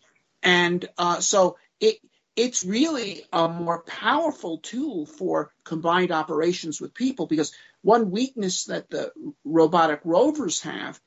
And 0.44 0.88
uh, 0.98 1.20
so 1.22 1.58
it 1.80 1.98
it's 2.36 2.64
really 2.64 3.24
a 3.34 3.48
more 3.50 3.84
powerful 3.84 4.58
tool 4.60 5.06
for 5.06 5.54
combined 5.64 6.12
operations 6.12 6.80
with 6.80 6.94
people 6.94 7.28
because 7.28 7.54
one 7.82 8.12
weakness 8.12 8.66
that 8.66 8.90
the 8.90 9.12
robotic 9.44 10.02
rovers 10.06 10.62
have 10.62 11.00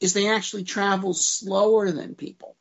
is 0.00 0.12
they 0.12 0.28
actually 0.28 0.64
travel 0.64 1.14
slower 1.14 1.90
than 1.90 2.14
people. 2.14 2.56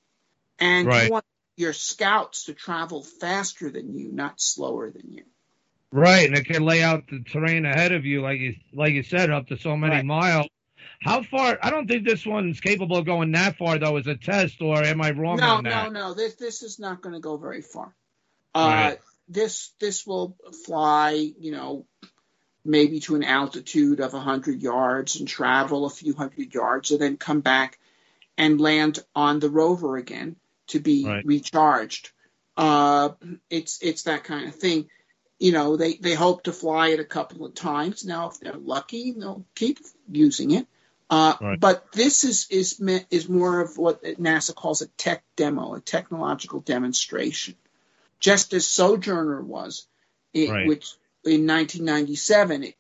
And 0.60 0.88
Right. 0.88 1.06
you 1.06 1.12
want 1.12 1.26
your 1.57 1.74
scouts 1.74 2.45
to 2.45 2.53
travel 2.53 3.03
faster 3.03 3.70
than 3.70 3.94
you, 3.94 4.12
not 4.12 4.40
slower 4.41 4.90
than 4.90 5.12
you. 5.12 5.24
Right, 5.91 6.28
and 6.28 6.38
it 6.38 6.45
can 6.45 6.64
lay 6.64 6.84
out 6.84 7.07
the 7.07 7.24
terrain 7.24 7.66
ahead 7.66 7.94
of 7.94 8.06
you, 8.06 8.22
like 8.22 8.40
you 8.40 8.56
like 8.74 8.94
you 8.94 9.03
said, 9.03 9.30
up 9.32 9.48
to 9.48 9.57
so 9.57 9.78
many 9.78 9.95
Right. 9.98 10.06
miles. 10.06 10.48
How 11.02 11.24
far? 11.24 11.57
I 11.62 11.70
don't 11.70 11.88
think 11.88 12.06
this 12.06 12.26
one's 12.26 12.60
capable 12.60 12.98
of 12.98 13.06
going 13.06 13.32
that 13.32 13.57
far, 13.57 13.78
though, 13.80 13.98
as 13.98 14.07
a 14.07 14.16
test. 14.16 14.62
Or 14.62 14.84
am 14.84 15.02
I 15.02 15.12
wrong 15.12 15.38
no, 15.38 15.62
no, 15.62 15.90
no. 15.90 16.14
This 16.14 16.36
this 16.36 16.64
is 16.64 16.80
not 16.80 17.02
going 17.02 17.14
to 17.14 17.22
go 17.22 17.38
very 17.38 17.62
far. 17.62 17.95
Right. 18.56 18.94
Uh, 18.94 18.95
this 19.30 19.74
this 19.80 20.06
will 20.06 20.38
fly, 20.66 21.12
you 21.12 21.52
know, 21.52 21.86
maybe 22.66 22.99
to 23.02 23.16
an 23.16 23.24
altitude 23.24 23.99
of 24.02 24.12
hundred 24.14 24.62
yards 24.62 25.18
and 25.18 25.28
travel 25.28 25.86
a 25.86 25.90
few 25.90 26.14
hundred 26.16 26.53
yards, 26.53 26.91
and 26.91 27.02
then 27.02 27.18
come 27.18 27.41
back 27.41 27.80
and 28.38 28.60
land 28.60 28.99
on 29.16 29.40
the 29.40 29.49
rover 29.49 29.98
again 29.98 30.36
to 30.68 30.80
be 30.80 31.06
Right. 31.06 31.26
recharged. 31.26 32.12
Uh, 32.57 33.10
it's 33.49 33.80
it's 33.82 34.03
that 34.03 34.24
kind 34.24 34.48
of 34.48 34.56
thing. 34.56 34.90
You 35.40 35.52
know, 35.52 35.76
they 35.76 35.95
they 35.95 36.14
hope 36.16 36.44
to 36.44 36.53
fly 36.53 36.90
it 36.90 36.99
a 36.99 37.06
couple 37.06 37.45
of 37.45 37.53
times. 37.53 38.06
Now, 38.06 38.30
if 38.30 38.40
they're 38.40 38.53
lucky, 38.53 39.12
they'll 39.12 39.45
keep 39.53 39.80
using 40.10 40.52
it. 40.52 40.68
Uh, 41.10 41.36
Right. 41.40 41.60
But 41.60 41.91
this 41.91 42.24
is 42.24 42.48
is 42.49 42.80
meant 42.80 43.06
is 43.12 43.30
more 43.30 43.62
of 43.62 43.78
what 43.78 44.03
NASA 44.03 44.56
calls 44.56 44.82
a 44.82 44.88
tech 44.88 45.24
demo, 45.36 45.76
a 45.76 45.82
technological 45.82 46.62
demonstration, 46.62 47.56
just 48.20 48.53
as 48.53 48.66
Sojourner 48.66 49.41
was, 49.41 49.88
it, 50.34 50.49
Right. 50.49 50.68
which 50.68 50.94
in 51.24 51.45
1997 51.45 52.64
it, 52.64 52.76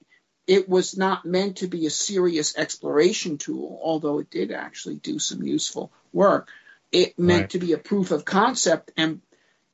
it 0.47 0.69
was 0.69 0.97
not 0.97 1.25
meant 1.25 1.57
to 1.57 1.67
be 1.67 1.85
a 1.85 1.89
serious 1.91 2.55
exploration 2.57 3.37
tool, 3.37 3.79
although 3.83 4.19
it 4.19 4.29
did 4.29 4.51
actually 4.51 4.95
do 4.95 5.19
some 5.19 5.43
useful 5.43 5.91
work. 6.13 6.49
It 6.91 7.17
meant 7.19 7.41
Right. 7.41 7.49
to 7.51 7.59
be 7.59 7.73
a 7.73 7.77
proof 7.77 8.11
of 8.11 8.25
concept, 8.25 8.91
and 8.95 9.21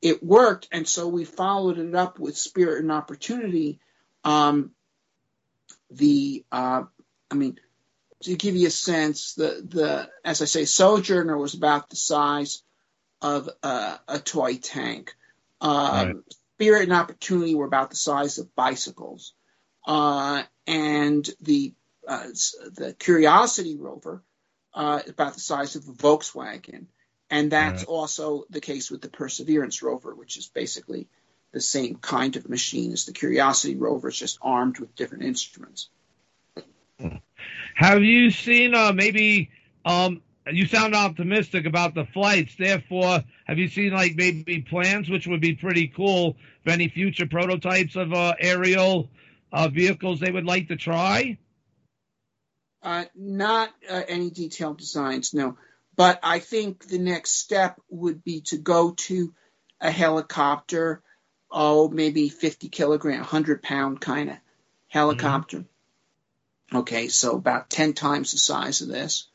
it 0.02 0.22
worked. 0.22 0.68
And 0.72 0.86
so 0.88 1.08
we 1.08 1.24
followed 1.24 1.78
it 1.78 1.94
up 1.94 2.18
with 2.18 2.36
Spirit 2.36 2.82
and 2.82 2.92
Opportunity. 2.92 3.80
Um, 4.24 4.72
the 5.90 6.44
uh, 6.52 6.84
I 7.30 7.34
mean, 7.34 7.58
to 8.24 8.36
give 8.36 8.56
you 8.56 8.68
a 8.68 8.70
sense, 8.70 9.34
the 9.34 9.64
the 9.66 10.10
as 10.24 10.42
I 10.42 10.46
say, 10.46 10.64
Sojourner 10.64 11.38
was 11.38 11.54
about 11.54 11.90
the 11.90 11.96
size 11.96 12.62
of 13.22 13.48
uh, 13.62 13.96
a 14.08 14.18
toy 14.18 14.56
tank. 14.56 15.14
Um, 15.60 16.06
Right. 16.08 16.16
Spirit 16.56 16.84
and 16.84 16.92
Opportunity 16.92 17.54
were 17.54 17.66
about 17.66 17.90
the 17.90 17.96
size 17.96 18.38
of 18.38 18.54
bicycles, 18.54 19.34
uh, 19.86 20.42
and 20.66 21.28
the 21.40 21.74
uh, 22.06 22.26
the 22.76 22.94
Curiosity 22.98 23.76
rover 23.76 24.22
uh, 24.74 25.00
is 25.04 25.10
about 25.10 25.34
the 25.34 25.40
size 25.40 25.76
of 25.76 25.88
a 25.88 25.92
Volkswagen, 25.92 26.86
and 27.32 27.50
that's 27.50 27.80
Right. 27.80 27.88
also 27.88 28.44
the 28.50 28.60
case 28.60 28.90
with 28.90 29.00
the 29.00 29.08
Perseverance 29.08 29.82
rover, 29.82 30.14
which 30.14 30.36
is 30.36 30.48
basically 30.48 31.08
the 31.52 31.62
same 31.62 31.96
kind 31.96 32.36
of 32.36 32.48
machine 32.48 32.92
as 32.92 33.06
the 33.06 33.12
Curiosity 33.12 33.74
rover, 33.74 34.08
it's 34.08 34.18
just 34.18 34.38
armed 34.42 34.78
with 34.78 34.94
different 34.94 35.24
instruments. 35.24 35.88
Have 37.74 38.02
you 38.02 38.30
seen 38.30 38.74
uh, 38.74 38.92
maybe? 38.92 39.50
Um, 39.84 40.22
you 40.46 40.66
sound 40.66 40.94
optimistic 40.94 41.66
about 41.66 41.94
the 41.94 42.04
flights. 42.04 42.54
Therefore, 42.56 43.24
have 43.46 43.58
you 43.58 43.68
seen 43.68 43.92
like 43.92 44.14
maybe 44.14 44.60
plans, 44.60 45.08
which 45.08 45.26
would 45.26 45.40
be 45.40 45.54
pretty 45.54 45.88
cool, 45.88 46.36
for 46.64 46.70
any 46.70 46.88
future 46.88 47.26
prototypes 47.26 47.96
of 47.96 48.12
uh, 48.12 48.34
aerial 48.38 49.08
uh, 49.52 49.68
vehicles 49.68 50.20
they 50.20 50.30
would 50.30 50.44
like 50.44 50.68
to 50.68 50.76
try? 50.76 51.38
Uh, 52.82 53.04
not 53.14 53.70
uh, 53.88 54.02
any 54.06 54.30
detailed 54.30 54.78
designs, 54.78 55.32
no. 55.32 55.56
But 55.96 56.20
I 56.22 56.38
think 56.38 56.86
the 56.86 56.98
next 56.98 57.32
step 57.32 57.78
would 57.90 58.24
be 58.24 58.40
to 58.42 58.56
go 58.56 58.92
to 58.92 59.34
a 59.80 59.90
helicopter, 59.90 61.02
oh, 61.50 61.88
maybe 61.88 62.28
50 62.28 62.68
kilogram, 62.68 63.18
100 63.18 63.62
pound 63.62 64.00
kind 64.00 64.30
of 64.30 64.36
helicopter. 64.88 65.64
Okay, 66.74 67.08
so 67.08 67.36
about 67.36 67.68
10 67.68 67.92
times 67.92 68.32
the 68.32 68.38
size 68.38 68.80
of 68.80 68.88
this. 68.88 69.28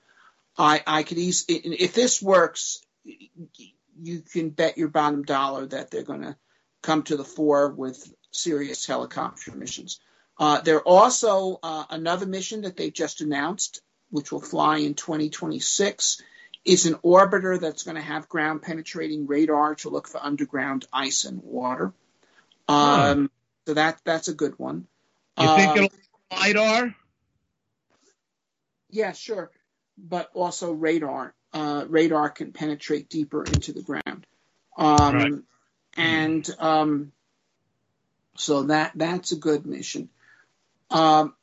I, 0.58 0.82
I 0.88 1.04
could 1.04 1.20
easily, 1.20 1.60
if 1.60 1.94
this 1.94 2.22
works, 2.22 2.84
you 3.04 4.22
can 4.22 4.50
bet 4.50 4.78
your 4.78 4.88
bottom 4.88 5.24
dollar 5.24 5.68
that 5.68 5.92
they're 5.92 6.02
going 6.04 6.24
to 6.24 6.36
come 6.82 7.04
to 7.04 7.18
the 7.18 7.24
fore 7.24 7.70
with 7.70 8.12
serious 8.32 8.86
helicopter 8.86 9.56
missions. 9.56 10.00
Uh, 10.40 10.62
there 10.62 10.82
also 10.82 11.60
uh, 11.62 11.86
another 11.90 12.26
mission 12.26 12.62
that 12.62 12.78
they 12.78 12.90
just 12.90 13.22
announced, 13.22 13.82
which 14.10 14.32
will 14.32 14.42
fly 14.42 14.78
in 14.78 14.94
2026, 14.94 16.22
is 16.68 16.86
an 16.86 16.96
orbiter 16.96 17.60
that's 17.60 17.84
going 17.84 17.96
to 17.96 18.02
have 18.02 18.28
ground 18.28 18.62
penetrating 18.62 19.26
radar 19.26 19.76
to 19.76 19.90
look 19.90 20.08
for 20.08 20.20
underground 20.22 20.86
ice 20.92 21.24
and 21.24 21.42
water. 21.42 21.94
Um, 22.68 23.32
So 23.66 23.74
that 23.74 24.00
that's 24.04 24.28
a 24.28 24.34
good 24.34 24.60
one. 24.60 24.86
You 25.38 25.48
think 25.48 25.70
Um, 25.72 25.78
it'll 25.78 25.90
lidar? 26.32 26.96
Yeah, 28.90 29.14
sure, 29.14 29.52
but 29.98 30.30
also 30.34 30.72
radar. 30.74 31.34
Uh, 31.54 31.86
radar 31.88 32.30
can 32.30 32.52
penetrate 32.52 33.10
deeper 33.10 33.44
into 33.44 33.72
the 33.72 33.82
ground, 33.82 34.26
um, 34.78 35.16
Right. 35.16 35.34
and 35.96 36.50
um, 36.60 37.12
so 38.36 38.64
that 38.64 38.92
that's 38.96 39.32
a 39.32 39.38
good 39.38 39.66
mission. 39.66 40.10
Um, 40.90 41.34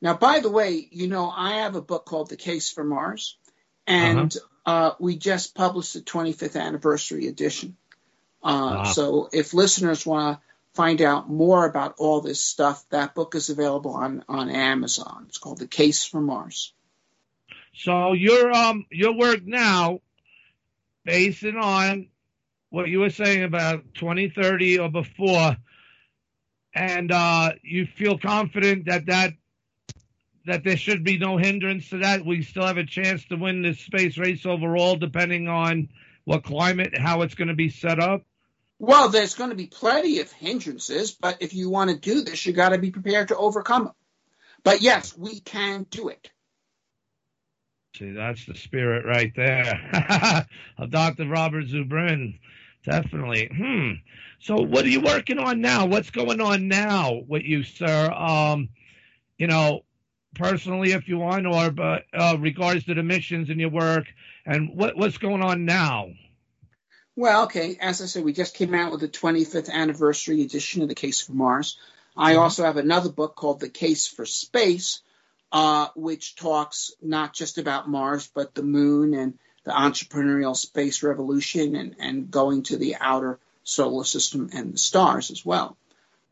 now, 0.00 0.14
by 0.14 0.40
the 0.40 0.50
way, 0.50 0.88
you 0.90 1.08
know 1.08 1.30
I 1.30 1.58
have 1.60 1.76
a 1.76 1.82
book 1.82 2.06
called 2.06 2.30
The 2.30 2.36
Case 2.36 2.70
for 2.70 2.82
Mars, 2.82 3.36
and 3.86 4.34
uh 4.66 4.92
we 4.98 5.16
just 5.16 5.54
published 5.54 5.94
the 5.94 6.00
25th 6.00 6.60
anniversary 6.60 7.26
edition. 7.26 7.76
Uh, 8.42 8.82
Wow. 8.82 8.84
So 8.84 9.28
if 9.32 9.54
listeners 9.54 10.04
want 10.04 10.38
to 10.38 10.42
find 10.74 11.00
out 11.02 11.28
more 11.28 11.64
about 11.66 11.94
all 11.98 12.20
this 12.20 12.40
stuff, 12.40 12.84
that 12.90 13.14
book 13.14 13.34
is 13.34 13.50
available 13.50 13.92
on 13.92 14.24
on 14.28 14.50
Amazon. 14.50 15.26
It's 15.28 15.38
called 15.38 15.58
The 15.58 15.68
Case 15.68 16.04
for 16.04 16.20
Mars. 16.20 16.72
So 17.74 18.12
your 18.12 18.52
um 18.52 18.86
your 18.90 19.14
work 19.16 19.44
now 19.44 20.00
based 21.04 21.44
on 21.44 22.08
what 22.70 22.88
you 22.88 23.00
were 23.00 23.10
saying 23.10 23.44
about 23.44 23.94
2030 23.94 24.78
or 24.78 24.90
before, 24.90 25.56
and 26.74 27.12
uh, 27.12 27.52
you 27.62 27.86
feel 27.86 28.18
confident 28.18 28.86
that 28.86 29.06
that 29.06 29.34
that 30.46 30.64
there 30.64 30.76
should 30.76 31.04
be 31.04 31.18
no 31.18 31.36
hindrance 31.36 31.88
to 31.90 31.98
that. 31.98 32.24
We 32.24 32.42
still 32.42 32.66
have 32.66 32.78
a 32.78 32.84
chance 32.84 33.24
to 33.26 33.36
win 33.36 33.62
this 33.62 33.80
space 33.80 34.18
race 34.18 34.44
overall, 34.44 34.96
depending 34.96 35.48
on 35.48 35.88
what 36.24 36.44
climate, 36.44 36.98
how 36.98 37.22
it's 37.22 37.34
going 37.34 37.48
to 37.48 37.54
be 37.54 37.68
set 37.68 38.00
up. 38.00 38.22
Well, 38.78 39.10
there's 39.10 39.34
going 39.34 39.50
to 39.50 39.56
be 39.56 39.68
plenty 39.68 40.20
of 40.20 40.32
hindrances, 40.32 41.12
but 41.12 41.38
if 41.40 41.54
you 41.54 41.70
want 41.70 41.90
to 41.90 41.96
do 41.96 42.22
this, 42.22 42.44
you 42.44 42.52
got 42.52 42.70
to 42.70 42.78
be 42.78 42.90
prepared 42.90 43.28
to 43.28 43.36
overcome 43.36 43.84
them. 43.84 43.94
But 44.64 44.82
yes, 44.82 45.16
we 45.16 45.40
can 45.40 45.86
do 45.88 46.08
it. 46.08 46.30
See, 47.96 48.10
that's 48.12 48.44
the 48.46 48.54
spirit 48.54 49.04
right 49.04 49.32
there 49.36 50.46
of 50.78 50.90
Dr. 50.90 51.28
Robert 51.28 51.66
Zubrin. 51.66 52.38
Definitely. 52.84 53.50
Hmm. 53.54 53.90
So, 54.40 54.56
what 54.56 54.84
are 54.84 54.88
you 54.88 55.00
working 55.00 55.38
on 55.38 55.60
now? 55.60 55.86
What's 55.86 56.10
going 56.10 56.40
on 56.40 56.66
now 56.66 57.22
with 57.28 57.42
you, 57.42 57.62
sir? 57.62 58.10
Um, 58.10 58.70
you 59.38 59.46
know, 59.46 59.82
personally, 60.34 60.92
if 60.92 61.08
you 61.08 61.18
want, 61.18 61.46
or 61.46 61.70
but 61.70 62.04
uh, 62.12 62.36
regards 62.38 62.84
to 62.84 62.94
the 62.94 63.02
missions 63.02 63.50
in 63.50 63.58
your 63.58 63.70
work, 63.70 64.06
and 64.46 64.76
what 64.76 64.96
what's 64.96 65.18
going 65.18 65.42
on 65.42 65.64
now? 65.64 66.10
Well, 67.14 67.44
okay. 67.44 67.76
As 67.80 68.00
I 68.00 68.06
said, 68.06 68.24
we 68.24 68.32
just 68.32 68.54
came 68.54 68.74
out 68.74 68.90
with 68.90 69.00
the 69.00 69.08
25th 69.08 69.70
anniversary 69.70 70.42
edition 70.42 70.82
of 70.82 70.88
The 70.88 70.94
Case 70.94 71.20
for 71.20 71.32
Mars. 71.32 71.76
I 72.16 72.36
also 72.36 72.64
have 72.64 72.78
another 72.78 73.10
book 73.10 73.36
called 73.36 73.60
The 73.60 73.68
Case 73.68 74.06
for 74.06 74.24
Space, 74.24 75.00
uh, 75.50 75.88
which 75.94 76.36
talks 76.36 76.92
not 77.02 77.34
just 77.34 77.58
about 77.58 77.88
Mars, 77.88 78.30
but 78.34 78.54
the 78.54 78.62
moon 78.62 79.14
and 79.14 79.38
the 79.64 79.72
entrepreneurial 79.72 80.56
space 80.56 81.02
revolution 81.02 81.76
and, 81.76 81.96
and 81.98 82.30
going 82.30 82.64
to 82.64 82.76
the 82.76 82.96
outer 82.98 83.38
solar 83.62 84.04
system 84.04 84.50
and 84.52 84.74
the 84.74 84.78
stars 84.78 85.30
as 85.30 85.44
well. 85.44 85.76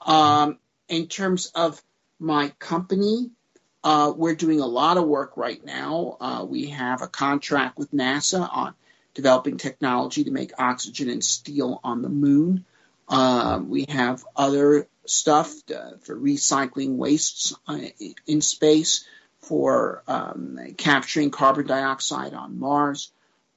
Um, 0.01 0.59
in 0.89 1.06
terms 1.06 1.52
of 1.55 1.81
my 2.18 2.48
company, 2.59 3.31
uh, 3.82 4.12
we're 4.15 4.35
doing 4.35 4.61
a 4.61 4.66
lot 4.66 4.97
of 4.97 5.05
work 5.05 5.36
right 5.36 5.65
now. 5.65 6.16
Uh, 6.20 6.44
we 6.48 6.66
have 6.66 7.02
a 7.02 7.09
contract 7.09 7.78
with 7.78 7.93
NASA 7.93 8.48
on 8.51 8.74
developing 9.15 9.57
technology 9.57 10.24
to 10.24 10.31
make 10.31 10.52
oxygen 10.59 11.09
and 11.11 11.24
steel 11.24 11.81
on 11.82 12.02
the 12.02 12.09
moon. 12.09 12.65
Uh, 13.09 13.61
we 13.65 13.86
have 13.89 14.24
other 14.36 14.86
stuff 15.07 15.52
to, 15.66 15.98
for 16.02 16.16
recycling 16.16 16.97
wastes 16.97 17.55
uh, 17.66 17.78
in 18.27 18.40
space, 18.40 19.05
for 19.40 20.02
um, 20.07 20.59
capturing 20.77 21.31
carbon 21.31 21.66
dioxide 21.66 22.35
on 22.35 22.59
Mars. 22.59 23.11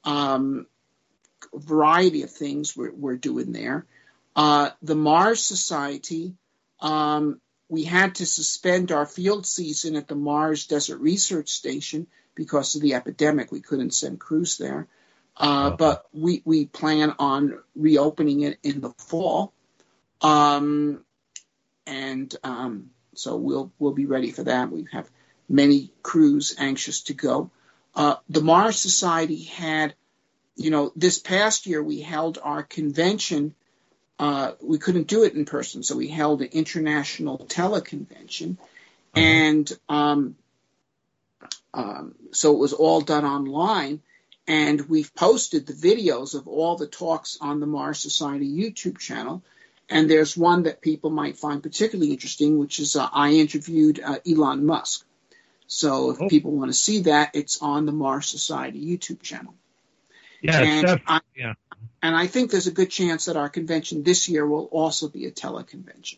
Um, 0.03 0.65
a 1.53 1.59
variety 1.59 2.23
of 2.23 2.31
things 2.31 2.75
we're, 2.75 2.93
we're 2.93 3.17
doing 3.17 3.51
there. 3.51 3.85
Uh, 4.35 4.71
the 4.81 4.95
Mars 4.95 5.43
Society, 5.43 6.33
um, 6.79 7.39
we 7.69 7.83
had 7.83 8.15
to 8.15 8.25
suspend 8.25 8.91
our 8.91 9.05
field 9.05 9.45
season 9.45 9.95
at 9.95 10.07
the 10.07 10.15
Mars 10.15 10.67
Desert 10.67 10.99
Research 10.99 11.49
Station 11.49 12.07
because 12.35 12.75
of 12.75 12.81
the 12.81 12.93
epidemic. 12.93 13.51
We 13.51 13.61
couldn't 13.61 13.93
send 13.93 14.19
crews 14.19 14.57
there. 14.57 14.87
Uh, 15.35 15.71
oh. 15.71 15.75
But 15.77 16.05
we, 16.13 16.41
we 16.45 16.65
plan 16.65 17.15
on 17.19 17.59
reopening 17.75 18.41
it 18.41 18.59
in 18.63 18.81
the 18.81 18.91
fall. 18.97 19.53
Um, 20.21 21.03
and 21.85 22.33
um, 22.43 22.91
so 23.15 23.35
we'll 23.35 23.71
we'll 23.79 23.93
be 23.93 24.05
ready 24.05 24.31
for 24.31 24.43
that. 24.43 24.71
We 24.71 24.87
have 24.91 25.09
many 25.49 25.91
crews 26.01 26.55
anxious 26.57 27.03
to 27.03 27.13
go. 27.13 27.51
Uh, 27.95 28.15
the 28.29 28.41
Mars 28.41 28.79
Society 28.79 29.43
had, 29.43 29.93
you 30.55 30.71
know, 30.71 30.91
this 30.95 31.19
past 31.19 31.67
year 31.67 31.83
we 31.83 32.01
held 32.01 32.39
our 32.41 32.63
convention. 32.63 33.53
Uh, 34.19 34.51
we 34.61 34.77
couldn't 34.77 35.07
do 35.07 35.23
it 35.23 35.33
in 35.33 35.45
person, 35.45 35.83
so 35.83 35.95
we 35.95 36.07
held 36.07 36.41
an 36.41 36.49
international 36.51 37.39
teleconvention, 37.39 38.57
uh-huh. 38.57 39.19
and 39.19 39.71
um, 39.89 40.35
um, 41.73 42.15
so 42.31 42.53
it 42.53 42.59
was 42.59 42.73
all 42.73 43.01
done 43.01 43.25
online. 43.25 44.01
And 44.45 44.89
we've 44.89 45.13
posted 45.15 45.65
the 45.65 45.73
videos 45.73 46.35
of 46.35 46.47
all 46.49 46.75
the 46.75 46.87
talks 46.87 47.37
on 47.39 47.61
the 47.61 47.65
Mars 47.65 47.99
Society 47.99 48.45
YouTube 48.45 48.97
channel. 48.97 49.41
And 49.89 50.09
there's 50.09 50.35
one 50.35 50.63
that 50.63 50.81
people 50.81 51.09
might 51.09 51.37
find 51.37 51.63
particularly 51.63 52.11
interesting, 52.11 52.57
which 52.57 52.79
is 52.79 52.95
uh, 52.95 53.07
I 53.11 53.31
interviewed 53.33 54.01
uh, 54.01 54.19
Elon 54.29 54.65
Musk. 54.65 55.05
So 55.67 56.11
if 56.11 56.21
oh. 56.21 56.27
people 56.27 56.51
want 56.51 56.69
to 56.71 56.77
see 56.77 57.01
that, 57.03 57.31
it's 57.35 57.61
on 57.61 57.85
the 57.85 57.91
Mars 57.91 58.27
Society 58.29 58.85
YouTube 58.85 59.21
channel. 59.21 59.55
Yeah, 60.41 60.59
and 60.59 61.01
I, 61.07 61.21
yeah. 61.35 61.53
And 62.03 62.17
I 62.17 62.27
think 62.27 62.51
there's 62.51 62.67
a 62.67 62.71
good 62.71 62.91
chance 62.91 63.25
that 63.25 63.37
our 63.37 63.47
convention 63.47 64.03
this 64.03 64.27
year 64.27 64.45
will 64.45 64.65
also 64.65 65.07
be 65.07 65.25
a 65.25 65.31
teleconvention. 65.31 66.17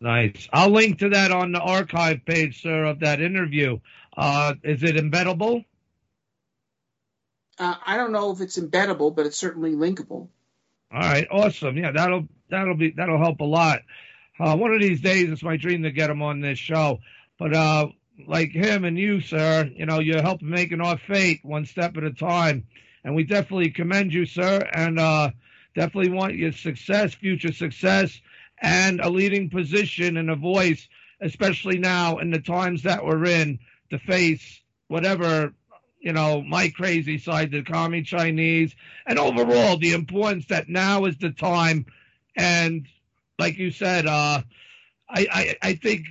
Nice. 0.00 0.48
I'll 0.54 0.70
link 0.70 1.00
to 1.00 1.10
that 1.10 1.30
on 1.30 1.52
the 1.52 1.60
archive 1.60 2.24
page, 2.24 2.62
sir, 2.62 2.84
of 2.84 3.00
that 3.00 3.20
interview. 3.20 3.78
Uh, 4.16 4.54
is 4.62 4.82
it 4.82 4.96
embeddable? 4.96 5.66
Uh, 7.58 7.74
I 7.86 7.98
don't 7.98 8.10
know 8.10 8.32
if 8.32 8.40
it's 8.40 8.58
embeddable, 8.58 9.14
but 9.14 9.26
it's 9.26 9.36
certainly 9.36 9.72
linkable. 9.72 10.28
All 10.90 11.00
right, 11.00 11.26
awesome. 11.30 11.76
Yeah, 11.76 11.92
that'll 11.92 12.26
that'll 12.48 12.76
be 12.76 12.90
that'll 12.90 13.18
help 13.18 13.40
a 13.40 13.44
lot. 13.44 13.80
Uh, 14.40 14.56
one 14.56 14.72
of 14.72 14.80
these 14.80 15.00
days, 15.00 15.30
it's 15.30 15.42
my 15.42 15.56
dream 15.56 15.82
to 15.82 15.90
get 15.90 16.10
him 16.10 16.22
on 16.22 16.40
this 16.40 16.58
show. 16.58 17.00
But 17.38 17.54
uh, 17.54 17.88
like 18.26 18.50
him 18.50 18.84
and 18.84 18.98
you, 18.98 19.20
sir, 19.20 19.70
you 19.76 19.84
know, 19.84 20.00
you're 20.00 20.22
helping 20.22 20.50
making 20.50 20.80
our 20.80 20.96
fate 20.96 21.40
one 21.42 21.66
step 21.66 21.96
at 21.98 22.04
a 22.04 22.12
time. 22.12 22.66
And 23.04 23.14
we 23.14 23.24
definitely 23.24 23.70
commend 23.70 24.12
you, 24.12 24.24
sir, 24.26 24.68
and 24.72 24.98
uh, 24.98 25.30
definitely 25.74 26.10
want 26.10 26.34
your 26.34 26.52
success, 26.52 27.14
future 27.14 27.52
success, 27.52 28.18
and 28.60 29.00
a 29.00 29.10
leading 29.10 29.50
position 29.50 30.16
and 30.16 30.30
a 30.30 30.36
voice, 30.36 30.88
especially 31.20 31.78
now 31.78 32.18
in 32.18 32.30
the 32.30 32.40
times 32.40 32.82
that 32.82 33.04
we're 33.04 33.26
in, 33.26 33.58
to 33.90 33.98
face 33.98 34.60
whatever, 34.88 35.52
you 36.00 36.12
know, 36.12 36.42
my 36.42 36.68
crazy 36.70 37.18
side, 37.18 37.50
the 37.50 37.62
commie 37.62 38.02
Chinese, 38.02 38.74
and 39.06 39.18
overall 39.18 39.76
the 39.76 39.92
importance 39.92 40.46
that 40.46 40.68
now 40.68 41.04
is 41.04 41.18
the 41.18 41.30
time. 41.30 41.84
And 42.36 42.86
like 43.38 43.58
you 43.58 43.70
said, 43.70 44.06
uh, 44.06 44.42
I, 45.08 45.26
I, 45.30 45.56
I 45.62 45.74
think 45.74 46.06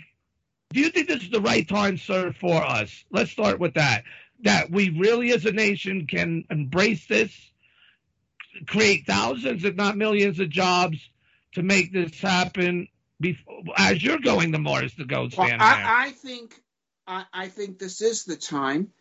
do 0.73 0.79
you 0.79 0.89
think 0.89 1.07
this 1.07 1.21
is 1.21 1.29
the 1.29 1.39
right 1.39 1.67
time, 1.67 1.97
sir, 1.97 2.33
for 2.33 2.63
us? 2.63 3.05
Let's 3.11 3.29
start 3.29 3.59
with 3.59 3.75
that. 3.75 4.03
That 4.43 4.69
we 4.69 4.89
really, 4.89 5.31
as 5.31 5.45
a 5.45 5.51
nation, 5.51 6.07
can 6.07 6.45
embrace 6.49 7.05
this, 7.07 7.31
create 8.67 9.05
thousands, 9.05 9.63
if 9.63 9.75
not 9.75 9.97
millions, 9.97 10.39
of 10.39 10.49
jobs 10.49 10.97
to 11.55 11.63
make 11.63 11.91
this 11.91 12.19
happen. 12.19 12.87
Before, 13.19 13.61
as 13.77 14.03
you're 14.03 14.19
going 14.19 14.51
to 14.51 14.59
Mars 14.59 14.93
to 14.95 15.05
go 15.05 15.29
stand 15.29 15.59
well, 15.59 15.61
I. 15.61 16.07
I 16.07 16.11
think, 16.11 16.61
I, 17.07 17.25
I, 17.33 17.47
think 17.47 17.79
this 17.79 18.01
is 18.01 18.25
the 18.25 18.35
time, 18.35 18.91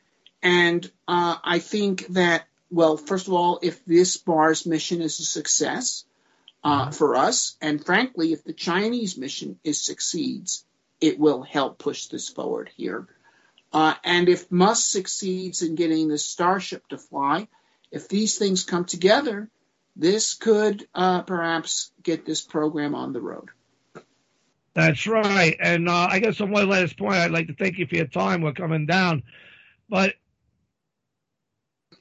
and 0.43 0.89
uh, 1.09 1.36
I 1.43 1.59
think 1.59 2.06
that 2.09 2.44
well, 2.73 2.97
first 2.97 3.27
of 3.27 3.35
all, 3.35 3.59
if 3.62 3.85
this 3.85 4.27
Mars 4.27 4.64
mission 4.64 5.02
is 5.02 5.20
a 5.20 5.24
success 5.24 6.05
uh, 6.64 6.85
mm-hmm. 6.85 6.93
for 6.93 7.16
us, 7.16 7.56
and 7.60 7.85
frankly, 7.85 8.32
if 8.32 8.44
the 8.44 8.55
Chinese 8.55 9.19
mission 9.19 9.59
is 9.62 9.81
succeeds, 9.81 10.64
it 11.01 11.19
will 11.19 11.43
help 11.43 11.78
push 11.78 12.06
this 12.06 12.28
forward 12.28 12.70
here. 12.74 13.06
Uh, 13.73 13.94
and 14.05 14.28
if 14.28 14.51
Musk 14.51 14.90
succeeds 14.90 15.62
in 15.62 15.74
getting 15.74 16.09
the 16.09 16.19
Starship 16.19 16.86
to 16.89 16.99
fly, 16.99 17.49
if 17.90 18.09
these 18.09 18.39
things 18.39 18.65
come 18.65 18.85
together, 18.85 19.49
this 19.97 20.35
could 20.35 20.86
uh, 20.94 21.23
perhaps 21.23 21.90
get 22.03 22.24
this 22.24 22.43
program 22.43 22.94
on 22.94 23.12
the 23.12 23.20
road. 23.20 23.49
That's 24.74 25.07
right. 25.07 25.57
And 25.61 25.89
uh, 25.89 26.09
I 26.11 26.19
guess 26.19 26.40
on 26.40 26.51
one 26.51 26.69
last 26.69 26.99
point, 26.99 27.16
I'd 27.16 27.31
like 27.31 27.49
to 27.49 27.55
thank 27.55 27.78
you 27.78 27.86
for 27.86 27.97
your 27.97 28.07
time. 28.07 28.40
We're 28.40 28.53
coming 28.53 28.86
down. 28.86 29.23
But 29.89 30.15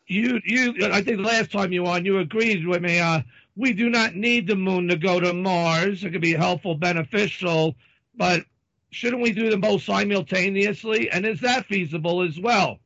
you, 0.08 0.40
you, 0.46 0.76
I 0.92 1.02
think 1.02 1.20
last 1.20 1.52
time 1.52 1.74
you 1.74 1.84
were 1.84 1.90
on, 1.90 2.06
you 2.06 2.20
agreed 2.20 2.66
with 2.66 2.82
me. 2.82 3.00
Uh, 3.00 3.22
we 3.58 3.74
do 3.74 3.90
not 3.90 4.16
need 4.16 4.48
the 4.48 4.56
moon 4.56 4.88
to 4.88 4.96
go 4.96 5.20
to 5.20 5.34
Mars. 5.34 6.04
It 6.04 6.12
could 6.12 6.22
be 6.22 6.34
helpful, 6.34 6.76
beneficial, 6.76 7.76
but 8.16 8.44
shouldn't 8.92 9.22
we 9.22 9.32
do 9.32 9.50
them 9.50 9.62
both 9.62 9.84
simultaneously? 9.84 11.10
And 11.10 11.26
is 11.26 11.42
that 11.42 11.66
feasible 11.66 12.22
as 12.22 12.40
well? 12.40 12.80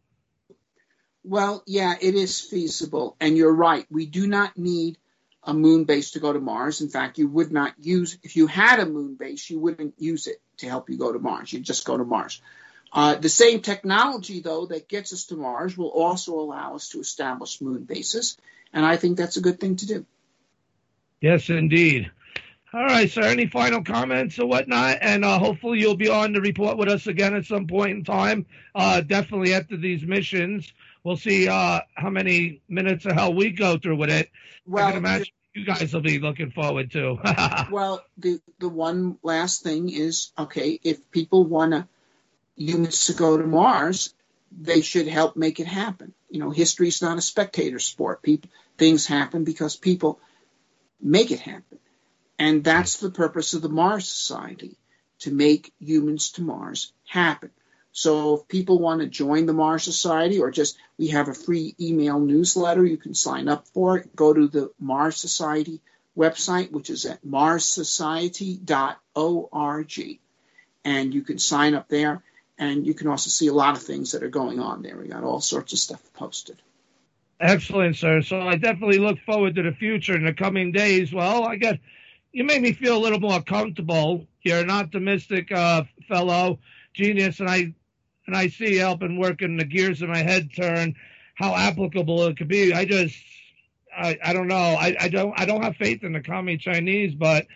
Well, 1.24 1.64
yeah, 1.66 1.96
it 2.00 2.16
is 2.16 2.40
feasible. 2.40 3.18
And 3.20 3.36
you're 3.36 3.54
right. 3.54 3.86
We 3.90 4.06
do 4.06 4.28
not 4.28 4.58
need 4.58 4.98
a 5.44 5.54
moon 5.54 5.84
base 5.84 6.12
to 6.12 6.20
go 6.20 6.32
to 6.32 6.40
Mars. 6.40 6.82
In 6.82 6.90
fact, 6.90 7.18
you 7.18 7.28
would 7.28 7.52
not 7.52 7.74
use, 7.80 8.18
if 8.24 8.36
you 8.36 8.48
had 8.48 8.80
a 8.80 8.86
moon 8.86 9.16
base, 9.16 9.50
you 9.50 9.60
wouldn't 9.60 9.96
use 9.98 10.28
it 10.28 10.42
to 10.58 10.68
help 10.68 10.90
you 10.90 10.98
go 10.98 11.12
to 11.12 11.20
Mars. 11.20 11.52
You'd 11.52 11.64
just 11.64 11.86
go 11.86 11.98
to 11.98 12.06
Mars. 12.06 12.42
Uh, 12.94 13.16
the 13.16 13.30
same 13.30 13.62
technology, 13.62 14.40
though, 14.40 14.68
that 14.68 14.88
gets 14.88 15.12
us 15.12 15.26
to 15.26 15.36
Mars 15.36 15.78
will 15.78 15.90
also 15.90 16.40
allow 16.40 16.76
us 16.76 16.90
to 16.90 17.00
establish 17.00 17.62
moon 17.62 17.84
bases. 17.84 18.38
And 18.72 18.86
I 18.86 18.98
think 18.98 19.18
that's 19.18 19.38
a 19.38 19.42
good 19.42 19.60
thing 19.60 19.76
to 19.78 19.86
do. 19.86 20.06
Yes, 21.22 21.50
indeed. 21.50 22.12
All 22.76 22.84
right, 22.84 23.10
sir. 23.10 23.22
Any 23.22 23.48
final 23.48 23.82
comments 23.82 24.38
or 24.38 24.48
whatnot? 24.48 24.98
And 25.00 25.24
uh, 25.24 25.40
hopefully 25.40 25.80
you'll 25.80 25.96
be 25.96 26.10
on 26.10 26.34
to 26.34 26.42
report 26.42 26.78
with 26.78 26.90
us 26.90 27.08
again 27.08 27.34
at 27.34 27.46
some 27.46 27.68
point 27.68 27.92
in 27.92 28.04
time. 28.04 28.46
Uh, 28.74 29.00
definitely 29.00 29.54
after 29.54 29.78
these 29.78 30.04
missions, 30.04 30.74
we'll 31.02 31.16
see 31.16 31.48
uh, 31.48 31.80
how 31.94 32.10
many 32.10 32.62
minutes 32.68 33.06
of 33.06 33.14
hell 33.14 33.34
we 33.34 33.52
go 33.52 33.78
through 33.78 33.96
with 33.96 34.10
it. 34.10 34.30
Well, 34.66 34.86
I 34.86 34.92
can 34.92 34.98
imagine 34.98 35.28
you 35.54 35.64
guys 35.64 35.94
will 35.94 36.02
be 36.02 36.20
looking 36.20 36.52
forward 36.52 36.92
to. 36.92 37.18
well, 37.72 38.04
the 38.18 38.42
the 38.60 38.68
one 38.68 39.20
last 39.24 39.64
thing 39.64 39.88
is 39.90 40.34
okay. 40.38 40.78
If 40.84 41.10
people 41.12 41.46
want 41.46 41.72
to 41.72 41.88
humans 42.58 43.06
to 43.06 43.14
go 43.14 43.38
to 43.38 43.48
Mars, 43.48 44.14
they 44.52 44.82
should 44.82 45.08
help 45.08 45.38
make 45.38 45.62
it 45.62 45.68
happen. 45.68 46.14
You 46.30 46.42
know, 46.42 46.50
history 46.50 46.90
is 46.90 47.02
not 47.02 47.18
a 47.18 47.22
spectator 47.22 47.80
sport. 47.80 48.22
People 48.22 48.50
things 48.78 49.08
happen 49.08 49.46
because 49.46 49.78
people 49.78 50.20
make 51.02 51.32
it 51.32 51.40
happen, 51.40 51.80
and 52.38 52.64
that's 52.64 52.98
the 52.98 53.12
purpose 53.12 53.54
of 53.54 53.62
the 53.62 53.70
Mars 53.70 54.08
Society 54.08 54.78
to 55.20 55.32
make 55.32 55.74
humans 55.80 56.32
to 56.32 56.42
Mars 56.42 56.92
happen. 57.08 57.52
So 57.92 58.36
if 58.36 58.48
people 58.50 58.80
want 58.80 59.02
to 59.02 59.08
join 59.08 59.46
the 59.46 59.54
Mars 59.54 59.84
Society 59.84 60.40
or 60.40 60.52
just 60.52 60.78
we 60.98 61.10
have 61.10 61.30
a 61.30 61.34
free 61.34 61.76
email 61.80 62.20
newsletter 62.20 62.86
you 62.86 62.98
can 62.98 63.14
sign 63.14 63.48
up 63.48 63.68
for 63.70 63.98
it, 63.98 64.16
go 64.16 64.34
to 64.34 64.48
the 64.48 64.72
Mars 64.80 65.16
Society 65.16 65.80
website, 66.18 66.72
which 66.72 66.90
is 66.90 67.06
at 67.06 67.26
marssociety.org. 67.26 70.20
And 70.84 71.14
you 71.14 71.22
can 71.22 71.40
sign 71.40 71.74
up 71.74 71.88
there 71.88 72.22
and 72.58 72.86
you 72.86 72.94
can 72.94 73.08
also 73.08 73.30
see 73.30 73.48
a 73.48 73.54
lot 73.54 73.76
of 73.76 73.84
things 73.84 74.12
that 74.12 74.24
are 74.24 74.30
going 74.30 74.60
on 74.60 74.82
there. 74.82 74.98
We 74.98 75.08
got 75.08 75.24
all 75.24 75.42
sorts 75.42 75.74
of 75.74 75.80
stuff 75.80 76.02
posted. 76.14 76.62
Excellent, 77.40 77.98
sir. 77.98 78.22
So 78.22 78.42
I 78.42 78.56
definitely 78.56 79.00
look 79.00 79.20
forward 79.20 79.56
to 79.56 79.64
the 79.64 79.74
future 79.74 80.16
in 80.16 80.24
the 80.24 80.34
coming 80.34 80.72
days. 80.72 81.14
Well, 81.14 81.44
I 81.44 81.58
got 81.58 81.80
you 82.36 82.44
made 82.44 82.62
me 82.62 82.74
feel 82.74 82.98
a 82.98 83.00
little 83.00 83.22
more 83.22 83.42
comfortable. 83.42 84.28
You're 84.44 84.60
an 84.60 84.70
optimistic 84.70 85.54
uh, 85.54 85.84
fellow, 86.10 86.60
genius, 86.94 87.40
and 87.40 87.50
I 87.50 87.74
and 88.28 88.36
I 88.36 88.50
see 88.50 88.76
helping 88.76 89.18
working 89.18 89.56
the 89.56 89.64
gears 89.64 90.02
in 90.02 90.10
my 90.10 90.18
head 90.18 90.50
turn 90.54 90.96
how 91.36 91.56
applicable 91.56 92.26
it 92.26 92.36
could 92.36 92.50
be. 92.50 92.74
I 92.74 92.84
just 92.84 93.16
I, 93.98 94.18
I 94.22 94.34
don't 94.34 94.50
know. 94.50 94.58
I, 94.58 94.98
I 95.00 95.08
don't 95.08 95.34
I 95.40 95.46
don't 95.46 95.64
have 95.64 95.78
faith 95.78 96.04
in 96.04 96.12
the 96.12 96.20
commie 96.20 96.58
Chinese, 96.58 97.16
but 97.16 97.48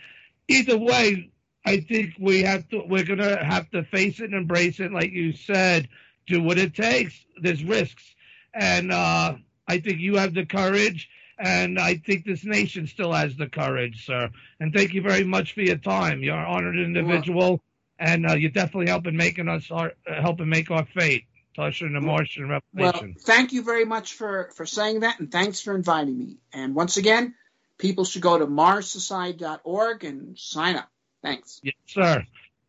either 0.47 0.77
way, 0.77 1.29
I 1.65 1.81
think 1.81 2.13
we 2.17 2.43
have 2.43 2.65
to 2.69 2.81
we're 2.87 3.03
gonna 3.03 3.43
have 3.43 3.69
to 3.71 3.83
face 3.83 4.21
it 4.21 4.27
and 4.31 4.33
embrace 4.33 4.79
it, 4.79 4.93
like 4.93 5.11
you 5.11 5.33
said, 5.33 5.89
do 6.25 6.41
what 6.41 6.57
it 6.57 6.73
takes. 6.73 7.21
There's 7.41 7.65
risks. 7.65 8.15
And 8.53 8.93
uh 8.93 9.35
I 9.67 9.79
think 9.81 9.99
you 9.99 10.15
have 10.15 10.33
the 10.33 10.45
courage 10.45 11.09
and 11.39 11.79
I 11.79 11.95
think 11.95 12.25
this 12.25 12.43
nation 12.43 12.85
still 12.87 13.13
has 13.13 13.35
the 13.35 13.47
courage, 13.47 14.05
sir. 14.05 14.29
And 14.59 14.73
thank 14.73 14.93
you 14.93 15.01
very 15.01 15.23
much 15.23 15.53
for 15.53 15.61
your 15.61 15.77
time. 15.77 16.21
You're 16.21 16.37
an 16.37 16.45
honored 16.45 16.77
individual. 16.77 17.39
Well, 17.39 17.61
and 17.97 18.29
uh, 18.29 18.35
you're 18.35 18.51
definitely 18.51 18.89
helping 18.89 19.15
making 19.15 19.47
us 19.47 19.69
our, 19.71 19.93
uh, 20.09 20.21
helping 20.21 20.49
make 20.49 20.69
our 20.71 20.85
fate. 20.85 21.25
Touching 21.55 21.93
the 21.93 21.99
Martian 21.99 22.47
revelation. 22.47 23.15
Well, 23.15 23.23
thank 23.25 23.51
you 23.51 23.63
very 23.63 23.83
much 23.83 24.13
for 24.13 24.49
for 24.55 24.65
saying 24.65 25.01
that, 25.01 25.19
and 25.19 25.29
thanks 25.29 25.59
for 25.59 25.75
inviting 25.75 26.17
me. 26.17 26.37
And 26.53 26.73
once 26.73 26.95
again, 26.95 27.33
people 27.77 28.05
should 28.05 28.21
go 28.21 28.37
to 28.37 28.45
marssociety.org 28.45 30.03
and 30.03 30.37
sign 30.37 30.75
up. 30.75 30.89
Thanks. 31.23 31.59
Yes, 31.63 31.73
sir. 31.87 32.23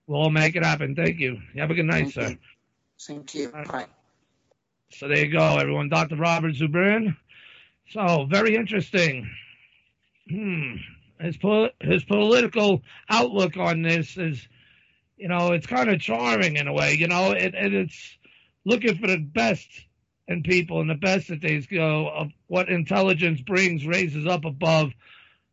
We'll 0.07 0.23
all 0.23 0.31
make 0.31 0.57
it 0.57 0.65
happen. 0.65 0.97
Thank 0.97 1.21
you. 1.21 1.39
You 1.55 1.61
have 1.61 1.71
a 1.71 1.75
good 1.75 1.85
night, 1.85 2.11
thank 2.11 2.15
sir. 2.15 2.29
You. 2.31 2.39
Same 2.97 3.25
to 3.25 3.39
you. 3.39 3.49
Bye. 3.51 3.87
So 4.93 5.07
there 5.07 5.25
you 5.25 5.31
go, 5.31 5.59
everyone. 5.59 5.89
Dr. 5.89 6.17
Robert 6.17 6.55
Zubrin. 6.55 7.17
So 7.91 8.27
very 8.29 8.55
interesting. 8.55 9.31
Hmm. 10.29 10.77
His 11.21 11.37
his 11.81 12.05
political 12.05 12.83
outlook 13.11 13.57
on 13.57 13.83
this 13.83 14.17
is 14.17 14.49
you 15.21 15.29
know, 15.29 15.53
it's 15.53 15.67
kind 15.67 15.91
of 15.91 16.01
charming 16.01 16.57
in 16.57 16.67
a 16.67 16.73
way, 16.73 16.95
you 16.95 17.07
know, 17.07 17.33
it, 17.33 17.55
it's 17.55 18.17
looking 18.65 18.97
for 18.97 19.07
the 19.07 19.19
best 19.19 19.69
in 20.29 20.43
people 20.43 20.81
and 20.81 20.89
the 20.89 20.95
best 20.95 21.29
that 21.29 21.43
they 21.43 21.61
go 21.61 22.09
of 22.09 22.31
what 22.47 22.71
intelligence 22.71 23.41
brings 23.43 23.87
raises 23.87 24.27
up 24.27 24.47
above 24.47 24.93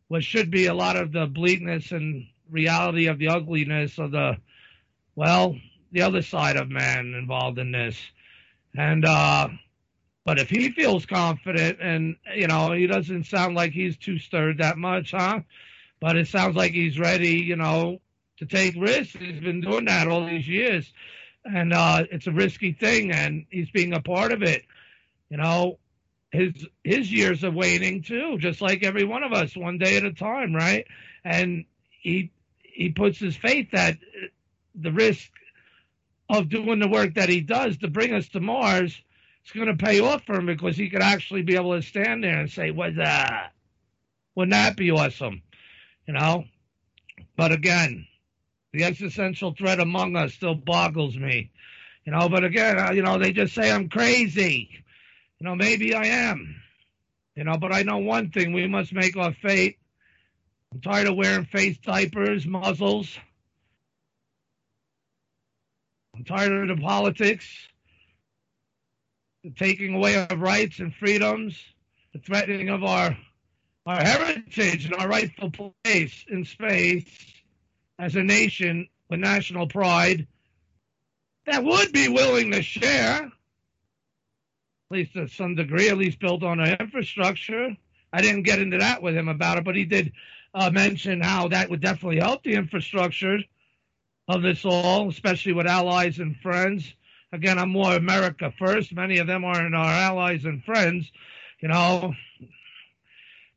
what 0.08 0.24
should 0.24 0.50
be 0.50 0.66
a 0.66 0.74
lot 0.74 0.96
of 0.96 1.12
the 1.12 1.26
bleakness 1.26 1.92
and 1.92 2.26
reality 2.50 3.08
of 3.08 3.18
the 3.18 3.28
ugliness 3.28 3.98
of 3.98 4.10
the, 4.10 4.38
well, 5.14 5.54
the 5.92 6.00
other 6.00 6.22
side 6.22 6.56
of 6.56 6.70
man 6.70 7.12
involved 7.12 7.58
in 7.58 7.70
this. 7.70 7.98
And, 8.74 9.04
uh, 9.04 9.48
but 10.28 10.38
if 10.38 10.50
he 10.50 10.70
feels 10.72 11.06
confident 11.06 11.78
and, 11.80 12.14
you 12.36 12.46
know, 12.46 12.72
he 12.72 12.86
doesn't 12.86 13.24
sound 13.24 13.54
like 13.54 13.72
he's 13.72 13.96
too 13.96 14.18
stirred 14.18 14.58
that 14.58 14.76
much, 14.76 15.12
huh? 15.12 15.40
But 16.00 16.18
it 16.18 16.28
sounds 16.28 16.54
like 16.54 16.72
he's 16.72 16.98
ready, 16.98 17.38
you 17.40 17.56
know, 17.56 18.02
to 18.36 18.44
take 18.44 18.74
risks. 18.76 19.16
He's 19.18 19.40
been 19.40 19.62
doing 19.62 19.86
that 19.86 20.06
all 20.06 20.26
these 20.26 20.46
years, 20.46 20.92
and 21.46 21.72
uh, 21.72 22.04
it's 22.12 22.26
a 22.26 22.30
risky 22.30 22.72
thing, 22.72 23.10
and 23.10 23.46
he's 23.48 23.70
being 23.70 23.94
a 23.94 24.02
part 24.02 24.32
of 24.32 24.42
it. 24.42 24.66
You 25.30 25.38
know, 25.38 25.78
his 26.30 26.66
his 26.84 27.10
years 27.10 27.42
are 27.42 27.50
waning 27.50 28.02
too, 28.02 28.36
just 28.36 28.60
like 28.60 28.84
every 28.84 29.04
one 29.04 29.22
of 29.22 29.32
us, 29.32 29.56
one 29.56 29.78
day 29.78 29.96
at 29.96 30.04
a 30.04 30.12
time, 30.12 30.54
right? 30.54 30.86
And 31.24 31.64
he 31.88 32.32
he 32.62 32.90
puts 32.90 33.18
his 33.18 33.34
faith 33.34 33.70
that 33.72 33.96
the 34.74 34.92
risk 34.92 35.30
of 36.28 36.50
doing 36.50 36.80
the 36.80 36.88
work 36.88 37.14
that 37.14 37.30
he 37.30 37.40
does 37.40 37.78
to 37.78 37.88
bring 37.88 38.12
us 38.12 38.28
to 38.28 38.40
Mars 38.40 39.00
is 39.44 39.52
going 39.52 39.66
to 39.66 39.84
pay 39.84 40.00
off 40.00 40.24
for 40.24 40.36
him 40.36 40.46
because 40.46 40.76
he 40.76 40.90
could 40.90 41.02
actually 41.02 41.42
be 41.42 41.56
able 41.56 41.74
to 41.74 41.82
stand 41.82 42.24
there 42.24 42.38
and 42.38 42.50
say, 42.50 42.70
"What's 42.70 42.96
that? 42.96 43.52
Wouldn't 44.34 44.52
that 44.52 44.76
be 44.76 44.90
awesome?" 44.90 45.42
You 46.06 46.14
know. 46.14 46.44
But 47.36 47.52
again, 47.52 48.06
the 48.72 48.84
existential 48.84 49.54
threat 49.54 49.80
among 49.80 50.16
us 50.16 50.34
still 50.34 50.54
boggles 50.54 51.16
me. 51.16 51.50
You 52.04 52.12
know, 52.12 52.28
but 52.28 52.44
again, 52.44 52.78
uh, 52.78 52.92
you 52.92 53.02
know, 53.02 53.18
they 53.18 53.32
just 53.32 53.54
say 53.54 53.70
I'm 53.70 53.88
crazy. 53.88 54.70
You 55.38 55.44
know, 55.44 55.54
maybe 55.54 55.94
I 55.94 56.04
am. 56.06 56.60
You 57.36 57.44
know, 57.44 57.56
but 57.58 57.72
I 57.72 57.82
know 57.82 57.98
one 57.98 58.30
thing: 58.30 58.52
we 58.52 58.66
must 58.66 58.92
make 58.92 59.16
our 59.16 59.32
fate. 59.32 59.78
I'm 60.72 60.80
tired 60.80 61.06
of 61.06 61.16
wearing 61.16 61.44
face 61.46 61.78
diapers, 61.78 62.46
muzzles. 62.46 63.16
I'm 66.14 66.24
tired 66.24 66.68
of 66.68 66.76
the 66.76 66.82
politics, 66.82 67.46
the 69.48 69.54
taking 69.54 69.94
away 69.94 70.14
of 70.14 70.40
rights 70.40 70.78
and 70.78 70.94
freedoms, 70.94 71.58
the 72.12 72.18
threatening 72.18 72.68
of 72.68 72.84
our 72.84 73.16
our 73.86 74.02
heritage 74.02 74.84
and 74.84 74.94
our 74.94 75.08
rightful 75.08 75.50
place 75.82 76.26
in 76.28 76.44
space 76.44 77.06
as 77.98 78.14
a 78.16 78.22
nation 78.22 78.86
with 79.08 79.18
national 79.18 79.66
pride 79.66 80.26
that 81.46 81.64
would 81.64 81.90
be 81.90 82.08
willing 82.08 82.52
to 82.52 82.60
share, 82.60 83.22
at 83.22 83.30
least 84.90 85.14
to 85.14 85.26
some 85.28 85.54
degree, 85.54 85.88
at 85.88 85.96
least 85.96 86.20
built 86.20 86.42
on 86.42 86.60
our 86.60 86.76
infrastructure. 86.78 87.74
I 88.12 88.20
didn't 88.20 88.42
get 88.42 88.58
into 88.58 88.76
that 88.76 89.00
with 89.00 89.16
him 89.16 89.28
about 89.28 89.56
it, 89.56 89.64
but 89.64 89.76
he 89.76 89.86
did 89.86 90.12
uh, 90.52 90.68
mention 90.68 91.22
how 91.22 91.48
that 91.48 91.70
would 91.70 91.80
definitely 91.80 92.20
help 92.20 92.42
the 92.42 92.52
infrastructure 92.52 93.38
of 94.28 94.42
this 94.42 94.66
all, 94.66 95.08
especially 95.08 95.54
with 95.54 95.66
allies 95.66 96.18
and 96.18 96.36
friends. 96.36 96.92
Again, 97.32 97.58
I'm 97.58 97.70
more 97.70 97.94
America 97.94 98.52
first. 98.58 98.92
Many 98.92 99.18
of 99.18 99.26
them 99.26 99.44
aren't 99.44 99.74
our 99.74 99.84
allies 99.84 100.44
and 100.44 100.64
friends, 100.64 101.10
you 101.60 101.68
know, 101.68 102.14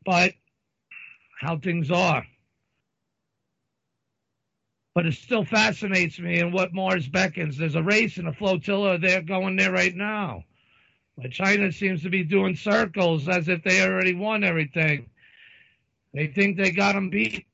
but 0.06 0.34
how 1.40 1.58
things 1.58 1.90
are 1.90 2.26
but 4.94 5.06
it 5.06 5.14
still 5.14 5.46
fascinates 5.46 6.20
me 6.20 6.40
and 6.40 6.54
what 6.54 6.74
Mars 6.74 7.08
beckons. 7.08 7.58
There's 7.58 7.76
a 7.76 7.84
race 7.84 8.18
and 8.18 8.28
a 8.28 8.34
flotilla 8.34 8.98
there 8.98 9.22
going 9.22 9.56
there 9.56 9.72
right 9.72 9.96
now. 9.96 10.44
But 11.18 11.32
China 11.32 11.72
seems 11.72 12.04
to 12.04 12.10
be 12.10 12.24
doing 12.24 12.56
circles 12.56 13.30
as 13.30 13.48
if 13.48 13.64
they 13.64 13.82
already 13.82 14.14
won 14.14 14.44
everything. 14.44 15.10
They 16.14 16.28
think 16.28 16.58
they 16.58 16.72
got 16.72 16.94
them 16.96 17.10
beat, 17.10 17.46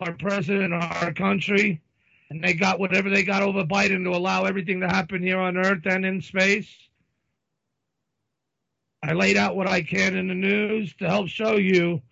our 0.00 0.12
president, 0.14 0.72
our 0.72 1.12
country, 1.12 1.82
and 2.30 2.42
they 2.42 2.54
got 2.54 2.78
whatever 2.80 3.08
they 3.08 3.22
got 3.22 3.42
over 3.42 3.64
Biden 3.64 4.04
to 4.04 4.10
allow 4.10 4.44
everything 4.44 4.80
to 4.80 4.88
happen 4.88 5.22
here 5.22 5.38
on 5.38 5.56
Earth 5.56 5.86
and 5.86 6.04
in 6.04 6.20
space. 6.20 6.68
I 9.02 9.12
laid 9.12 9.36
out 9.36 9.56
what 9.56 9.68
I 9.68 9.82
can 9.82 10.16
in 10.16 10.28
the 10.28 10.34
news 10.34 10.94
to 10.96 11.08
help 11.08 11.28
show 11.28 11.56
you 11.56 12.02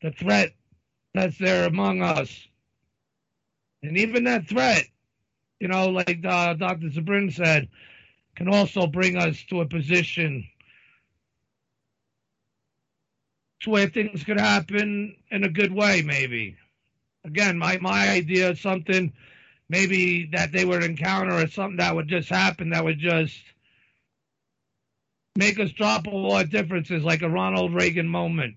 the 0.00 0.10
threat 0.12 0.52
that's 1.12 1.36
there 1.38 1.66
among 1.66 2.00
us. 2.02 2.48
And 3.82 3.98
even 3.98 4.24
that 4.24 4.48
threat, 4.48 4.84
you 5.60 5.68
know, 5.68 5.88
like 5.88 6.24
uh, 6.24 6.54
Dr. 6.54 6.88
Zubrin 6.88 7.32
said, 7.32 7.68
can 8.36 8.48
also 8.48 8.86
bring 8.86 9.16
us 9.16 9.42
to 9.50 9.60
a 9.60 9.66
position 9.66 10.48
to 13.60 13.70
where 13.70 13.88
things 13.88 14.22
could 14.24 14.38
happen 14.38 15.16
in 15.30 15.44
a 15.44 15.48
good 15.48 15.72
way, 15.72 16.02
maybe. 16.02 16.56
Again, 17.24 17.58
my, 17.58 17.78
my 17.78 18.08
idea 18.08 18.50
is 18.50 18.60
something 18.60 19.12
maybe 19.68 20.30
that 20.32 20.52
they 20.52 20.64
would 20.64 20.82
encounter 20.82 21.34
or 21.34 21.46
something 21.48 21.76
that 21.76 21.94
would 21.94 22.08
just 22.08 22.28
happen 22.28 22.70
that 22.70 22.84
would 22.84 22.98
just 22.98 23.38
make 25.36 25.60
us 25.60 25.70
drop 25.70 26.08
all 26.08 26.32
our 26.32 26.44
differences 26.44 27.04
like 27.04 27.22
a 27.22 27.28
Ronald 27.28 27.74
Reagan 27.74 28.08
moment. 28.08 28.56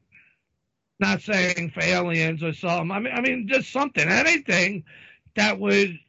Not 1.00 1.22
saying 1.22 1.72
for 1.72 1.84
aliens 1.84 2.44
or 2.44 2.54
something. 2.54 2.92
I 2.92 3.00
mean, 3.00 3.14
I 3.14 3.22
mean, 3.22 3.48
just 3.48 3.72
something, 3.72 4.08
anything 4.08 4.84
that 5.36 5.60
would 5.60 6.00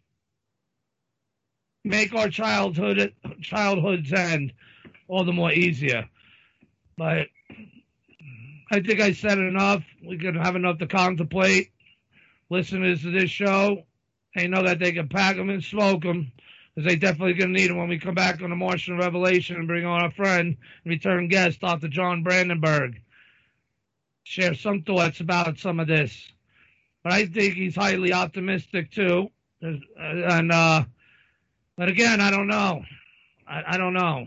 make 1.85 2.15
our 2.15 2.29
childhood 2.29 3.13
childhoods 3.43 4.13
end 4.13 4.53
all 5.09 5.25
the 5.25 5.33
more 5.33 5.53
easier. 5.53 6.09
But 6.97 7.29
I 8.71 8.81
think 8.81 9.01
I 9.01 9.13
said 9.13 9.39
enough. 9.39 9.83
We 10.07 10.19
can 10.19 10.35
have 10.37 10.57
enough 10.57 10.79
to 10.79 10.87
contemplate. 10.87 11.71
Listeners 12.49 13.03
to 13.03 13.11
this 13.11 13.31
show, 13.31 13.85
they 14.35 14.49
know 14.49 14.63
that 14.63 14.79
they 14.79 14.93
can 14.93 15.09
pack 15.09 15.37
them 15.37 15.51
and 15.51 15.63
smoke 15.63 16.03
them, 16.03 16.33
because 16.75 16.89
they 16.89 16.97
definitely 16.97 17.35
going 17.35 17.53
to 17.53 17.61
need 17.61 17.69
them 17.71 17.79
when 17.79 17.89
we 17.89 17.99
come 17.99 18.15
back 18.15 18.41
on 18.43 18.51
the 18.51 18.57
Martian 18.57 18.97
Revelation 18.97 19.57
and 19.57 19.67
bring 19.69 19.85
on 19.85 20.03
our 20.03 20.11
friend 20.11 20.57
and 20.85 20.91
return 20.91 21.29
guest, 21.29 21.61
Dr. 21.61 21.89
John 21.89 22.23
Brandenburg. 22.23 23.01
Share 24.25 24.55
some 24.55 24.83
thoughts 24.83 25.21
about 25.21 25.59
some 25.59 25.81
of 25.81 25.89
this. 25.89 26.33
But 27.03 27.13
I 27.13 27.27
think 27.27 27.55
he's 27.55 27.75
highly 27.75 28.13
optimistic 28.13 28.93
too. 28.93 29.31
And 29.61 30.53
uh, 30.53 30.85
but 31.77 31.89
again, 31.89 32.21
I 32.21 32.31
don't 32.31 32.47
know. 32.47 32.85
I, 33.47 33.63
I 33.75 33.77
don't 33.77 33.95
know. 33.95 34.27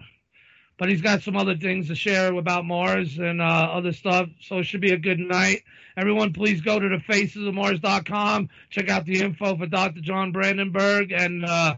But 0.78 0.90
he's 0.90 1.02
got 1.02 1.22
some 1.22 1.38
other 1.38 1.56
things 1.56 1.88
to 1.88 1.96
share 1.96 2.34
about 2.34 2.66
Mars 2.66 3.18
and 3.18 3.42
uh, 3.42 3.70
other 3.72 3.94
stuff. 3.94 4.28
So 4.42 4.60
it 4.60 4.66
should 4.66 4.82
be 4.82 4.92
a 4.92 4.98
good 4.98 5.20
night. 5.20 5.64
Everyone, 5.98 6.34
please 6.34 6.60
go 6.60 6.78
to 6.78 6.90
the 6.90 6.98
facesofmars.com. 6.98 8.50
Check 8.70 8.90
out 8.90 9.06
the 9.06 9.22
info 9.22 9.56
for 9.56 9.66
Dr. 9.66 10.02
John 10.02 10.34
Brandenburg 10.34 11.14
and 11.14 11.46
uh, 11.46 11.76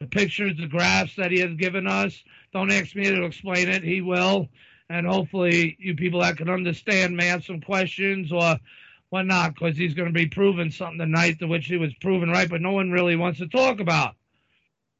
the 0.00 0.06
pictures, 0.08 0.56
the 0.56 0.66
graphs 0.66 1.14
that 1.16 1.30
he 1.30 1.38
has 1.40 1.54
given 1.54 1.86
us. 1.86 2.20
Don't 2.52 2.72
ask 2.72 2.96
me 2.96 3.04
to 3.04 3.24
explain 3.24 3.68
it. 3.68 3.84
He 3.84 4.00
will. 4.00 4.48
And 4.88 5.06
hopefully, 5.06 5.76
you 5.78 5.94
people 5.94 6.20
that 6.20 6.36
can 6.36 6.50
understand 6.50 7.16
may 7.16 7.26
have 7.26 7.44
some 7.44 7.60
questions 7.60 8.32
or 8.32 8.58
whatnot, 9.10 9.54
because 9.54 9.76
he's 9.76 9.94
going 9.94 10.08
to 10.08 10.12
be 10.12 10.26
proving 10.26 10.72
something 10.72 10.98
tonight 10.98 11.38
to 11.38 11.46
which 11.46 11.66
he 11.66 11.76
was 11.76 11.94
proven 11.94 12.28
right, 12.28 12.48
but 12.48 12.60
no 12.60 12.72
one 12.72 12.90
really 12.90 13.14
wants 13.14 13.38
to 13.38 13.46
talk 13.46 13.78
about. 13.78 14.16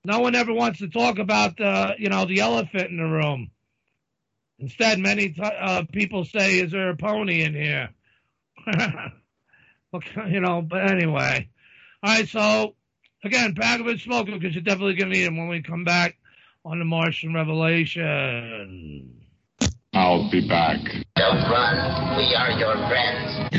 No 0.04 0.20
one 0.20 0.36
ever 0.36 0.52
wants 0.52 0.78
to 0.78 0.88
talk 0.88 1.18
about 1.18 1.56
the, 1.56 1.94
you 1.98 2.08
know, 2.08 2.24
the 2.24 2.40
elephant 2.40 2.90
in 2.90 2.98
the 2.98 3.04
room. 3.04 3.50
Instead, 4.60 5.00
many 5.00 5.30
t- 5.30 5.42
uh, 5.42 5.84
people 5.92 6.24
say, 6.24 6.60
"Is 6.60 6.70
there 6.70 6.90
a 6.90 6.96
pony 6.96 7.42
in 7.42 7.54
here?" 7.54 7.90
you 10.28 10.40
know. 10.40 10.62
But 10.62 10.90
anyway, 10.90 11.48
all 12.02 12.14
right. 12.14 12.28
So 12.28 12.74
again, 13.24 13.54
pack 13.54 13.80
of 13.80 13.88
it, 13.88 14.00
smoke 14.00 14.26
because 14.26 14.54
you're 14.54 14.62
definitely 14.62 14.94
gonna 14.94 15.10
need 15.10 15.24
them 15.24 15.36
when 15.36 15.48
we 15.48 15.62
come 15.62 15.84
back 15.84 16.16
on 16.64 16.78
the 16.78 16.84
Martian 16.84 17.34
Revelation. 17.34 19.16
I'll 19.92 20.30
be 20.30 20.46
back. 20.46 20.78
Don't 21.16 21.50
run. 21.50 22.16
We 22.16 22.32
are 22.34 22.52
your 22.52 22.76
friends. 22.88 23.50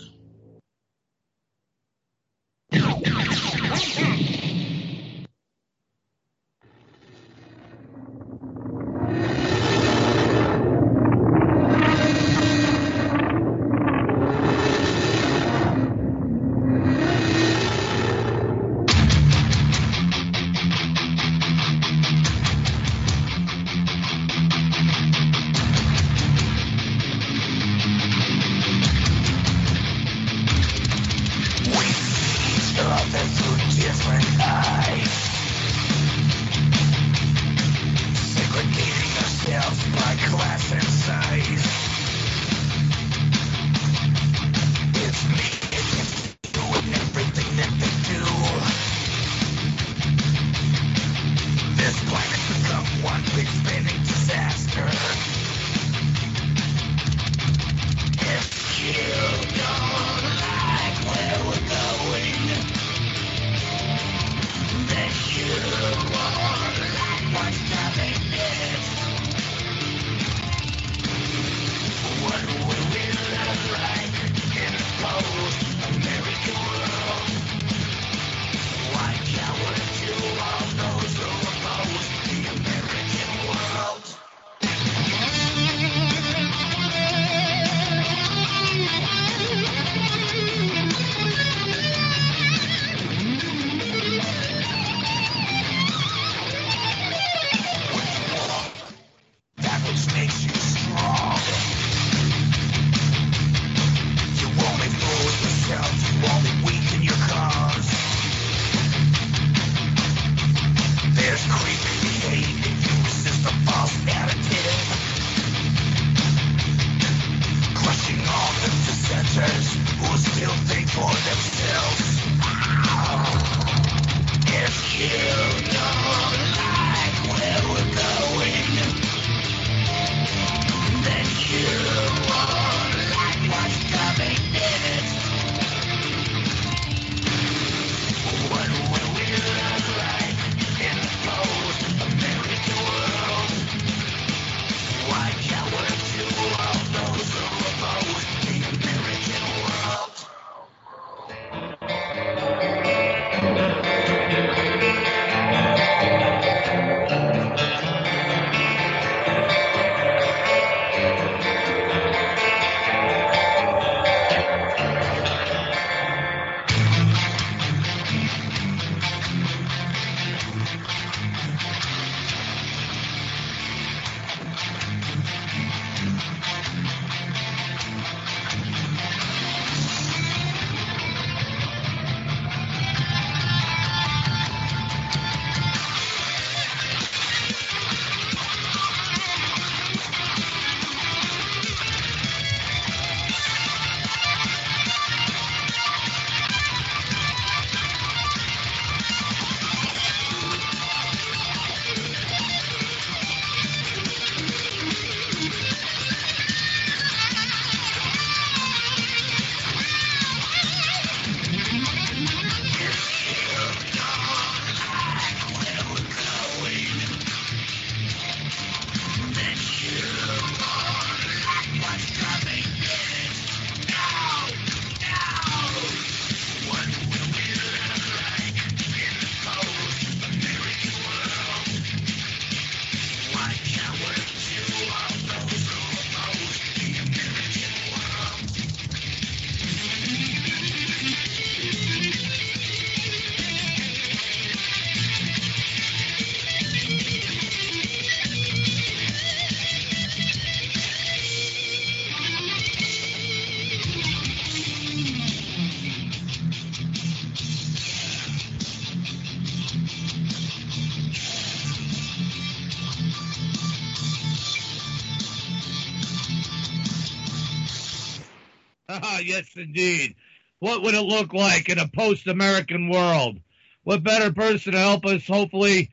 Yes, 269.28 269.50
indeed. 269.56 270.16
What 270.60 270.82
would 270.82 270.96
it 270.96 271.02
look 271.02 271.34
like 271.34 271.70
in 271.70 271.78
a 271.78 271.88
post-American 271.88 272.90
world? 272.90 273.40
What 273.84 274.04
better 274.04 274.34
person 274.34 274.74
to 274.74 274.80
help 274.80 275.06
us, 275.06 275.28
hopefully, 275.28 275.92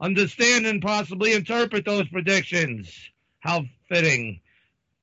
understand 0.00 0.66
and 0.66 0.80
possibly 0.80 1.34
interpret 1.34 1.84
those 1.84 2.08
predictions? 2.08 2.90
How 3.40 3.64
fitting 3.88 4.40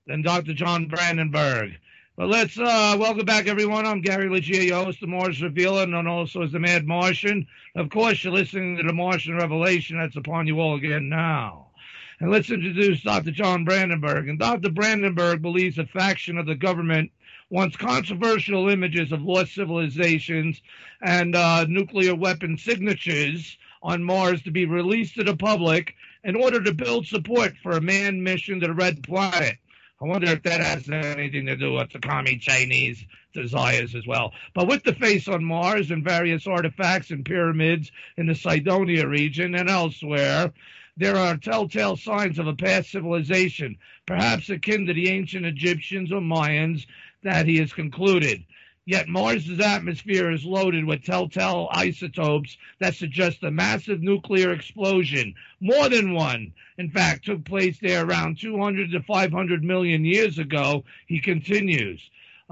than 0.07 0.21
Dr. 0.21 0.53
John 0.53 0.87
Brandenburg. 0.87 1.77
But 2.15 2.29
let's 2.29 2.57
uh, 2.57 2.95
welcome 2.97 3.25
back, 3.25 3.47
everyone. 3.47 3.85
I'm 3.85 4.01
Gary 4.01 4.29
Leggia, 4.29 4.65
your 4.65 4.85
host 4.85 5.03
of 5.03 5.09
Mars 5.09 5.41
Revealer, 5.41 5.83
and 5.83 6.07
also 6.07 6.43
as 6.43 6.51
the 6.51 6.59
Mad 6.59 6.85
Martian. 6.85 7.47
Of 7.75 7.89
course, 7.89 8.23
you're 8.23 8.31
listening 8.31 8.77
to 8.77 8.83
the 8.83 8.93
Martian 8.93 9.35
Revelation 9.35 9.97
that's 9.97 10.15
upon 10.15 10.47
you 10.47 10.59
all 10.59 10.75
again 10.75 11.09
now. 11.09 11.71
And 12.19 12.31
let's 12.31 12.49
introduce 12.49 13.01
Dr. 13.01 13.31
John 13.31 13.65
Brandenburg. 13.65 14.29
And 14.29 14.39
Dr. 14.39 14.69
Brandenburg 14.69 15.41
believes 15.41 15.77
a 15.77 15.85
faction 15.85 16.37
of 16.37 16.45
the 16.45 16.55
government 16.55 17.11
wants 17.49 17.77
controversial 17.77 18.69
images 18.69 19.11
of 19.11 19.21
lost 19.21 19.53
civilizations 19.53 20.61
and 21.01 21.35
uh, 21.35 21.65
nuclear 21.65 22.15
weapon 22.15 22.57
signatures 22.57 23.57
on 23.83 24.03
Mars 24.03 24.41
to 24.43 24.51
be 24.51 24.65
released 24.65 25.15
to 25.15 25.23
the 25.23 25.35
public 25.35 25.93
in 26.23 26.35
order 26.35 26.61
to 26.63 26.73
build 26.73 27.05
support 27.05 27.53
for 27.61 27.73
a 27.73 27.81
manned 27.81 28.23
mission 28.23 28.59
to 28.59 28.67
the 28.67 28.73
red 28.73 29.03
planet. 29.03 29.57
I 30.01 30.05
wonder 30.05 30.27
if 30.27 30.43
that 30.43 30.59
has 30.59 30.89
anything 30.89 31.45
to 31.45 31.55
do 31.55 31.73
with 31.73 31.91
the 31.91 31.99
commie 31.99 32.37
Chinese 32.37 33.05
desires 33.33 33.95
as 33.95 34.05
well. 34.05 34.33
But 34.53 34.67
with 34.67 34.83
the 34.83 34.93
face 34.93 35.27
on 35.27 35.43
Mars 35.43 35.91
and 35.91 36.03
various 36.03 36.47
artifacts 36.47 37.11
and 37.11 37.23
pyramids 37.23 37.91
in 38.17 38.25
the 38.25 38.35
Cydonia 38.35 39.07
region 39.07 39.55
and 39.55 39.69
elsewhere, 39.69 40.51
there 40.97 41.17
are 41.17 41.37
telltale 41.37 41.97
signs 41.97 42.39
of 42.39 42.47
a 42.47 42.55
past 42.55 42.91
civilization, 42.91 43.77
perhaps 44.05 44.49
akin 44.49 44.85
to 44.85 44.93
the 44.93 45.09
ancient 45.09 45.45
Egyptians 45.45 46.11
or 46.11 46.21
Mayans, 46.21 46.85
that 47.25 47.47
he 47.47 47.57
has 47.57 47.73
concluded. 47.73 48.43
Yet 48.85 49.07
Mars's 49.07 49.59
atmosphere 49.59 50.29
is 50.29 50.45
loaded 50.45 50.85
with 50.85 51.03
telltale 51.03 51.67
isotopes 51.71 52.55
that 52.79 52.93
suggest 52.93 53.43
a 53.43 53.49
massive 53.49 54.03
nuclear 54.03 54.51
explosion, 54.51 55.33
more 55.59 55.89
than 55.89 56.13
one, 56.13 56.53
in 56.77 56.91
fact, 56.91 57.25
took 57.25 57.43
place 57.43 57.79
there 57.81 58.05
around 58.05 58.39
200 58.39 58.91
to 58.91 59.01
500 59.01 59.63
million 59.63 60.05
years 60.05 60.37
ago, 60.37 60.83
he 61.07 61.19
continues. 61.19 61.99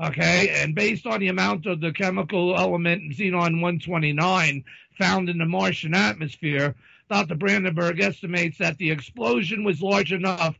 Okay, 0.03 0.49
and 0.49 0.73
based 0.73 1.05
on 1.05 1.19
the 1.19 1.27
amount 1.27 1.67
of 1.67 1.79
the 1.79 1.93
chemical 1.93 2.57
element 2.57 3.13
xenon 3.13 3.61
129 3.61 4.63
found 4.97 5.29
in 5.29 5.37
the 5.37 5.45
Martian 5.45 5.93
atmosphere, 5.93 6.73
Dr. 7.11 7.35
Brandenburg 7.35 7.99
estimates 7.99 8.57
that 8.57 8.79
the 8.79 8.89
explosion 8.89 9.63
was 9.63 9.83
large 9.83 10.11
enough 10.11 10.55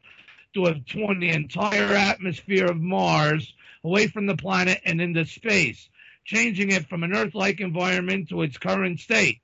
to 0.54 0.66
have 0.66 0.86
torn 0.86 1.20
the 1.20 1.30
entire 1.30 1.96
atmosphere 1.96 2.68
of 2.68 2.80
Mars 2.80 3.56
away 3.84 4.08
from 4.08 4.26
the 4.26 4.38
planet 4.38 4.82
and 4.86 5.02
into 5.02 5.26
space, 5.26 5.90
changing 6.26 6.72
it 6.72 6.88
from 6.88 7.04
an 7.04 7.14
Earth 7.14 7.36
like 7.36 7.60
environment 7.60 8.30
to 8.30 8.42
its 8.42 8.58
current 8.58 9.00
state. 9.00 9.40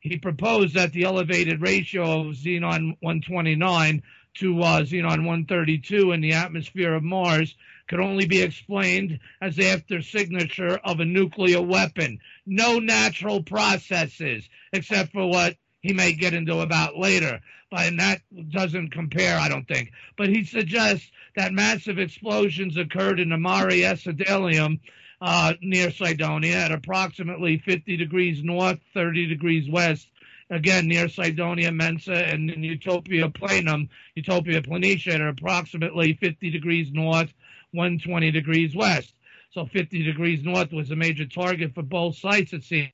He 0.00 0.16
proposed 0.16 0.74
that 0.74 0.92
the 0.92 1.04
elevated 1.04 1.60
ratio 1.60 2.20
of 2.20 2.36
xenon 2.36 2.96
129 3.00 4.02
to 4.34 4.62
uh, 4.62 4.80
xenon 4.82 5.26
132 5.26 6.12
in 6.12 6.20
the 6.20 6.32
atmosphere 6.32 6.94
of 6.94 7.02
Mars 7.02 7.54
could 7.88 8.00
only 8.00 8.26
be 8.26 8.40
explained 8.40 9.18
as 9.40 9.56
the 9.56 9.68
after 9.68 10.00
signature 10.00 10.78
of 10.84 11.00
a 11.00 11.04
nuclear 11.04 11.60
weapon. 11.60 12.20
No 12.46 12.78
natural 12.78 13.42
processes, 13.42 14.48
except 14.72 15.12
for 15.12 15.28
what 15.28 15.56
he 15.80 15.92
may 15.92 16.12
get 16.12 16.32
into 16.32 16.60
about 16.60 16.96
later. 16.96 17.40
And 17.72 18.00
that 18.00 18.20
doesn't 18.50 18.90
compare, 18.90 19.38
I 19.38 19.48
don't 19.48 19.66
think. 19.66 19.92
But 20.16 20.28
he 20.28 20.44
suggests 20.44 21.08
that 21.36 21.52
massive 21.52 21.98
explosions 21.98 22.76
occurred 22.76 23.20
in 23.20 23.28
the 23.28 23.38
Mare 23.38 23.70
Acidalium 23.70 24.80
uh, 25.20 25.54
near 25.60 25.90
Cydonia 25.90 26.56
at 26.56 26.72
approximately 26.72 27.58
50 27.58 27.96
degrees 27.96 28.42
north, 28.42 28.80
30 28.94 29.26
degrees 29.26 29.70
west. 29.70 30.08
Again, 30.50 30.88
near 30.88 31.08
Cydonia 31.08 31.70
Mensa 31.70 32.26
and 32.26 32.48
Utopia 32.64 33.28
Planum, 33.28 33.88
Utopia 34.16 34.60
Planitia 34.62 35.14
at 35.14 35.20
approximately 35.20 36.14
50 36.14 36.50
degrees 36.50 36.90
north, 36.92 37.32
120 37.70 38.32
degrees 38.32 38.74
west. 38.74 39.14
So 39.52 39.66
50 39.66 40.02
degrees 40.02 40.44
north 40.44 40.72
was 40.72 40.90
a 40.90 40.96
major 40.96 41.26
target 41.26 41.74
for 41.74 41.82
both 41.82 42.16
sites, 42.16 42.52
it 42.52 42.64
seems. 42.64 42.90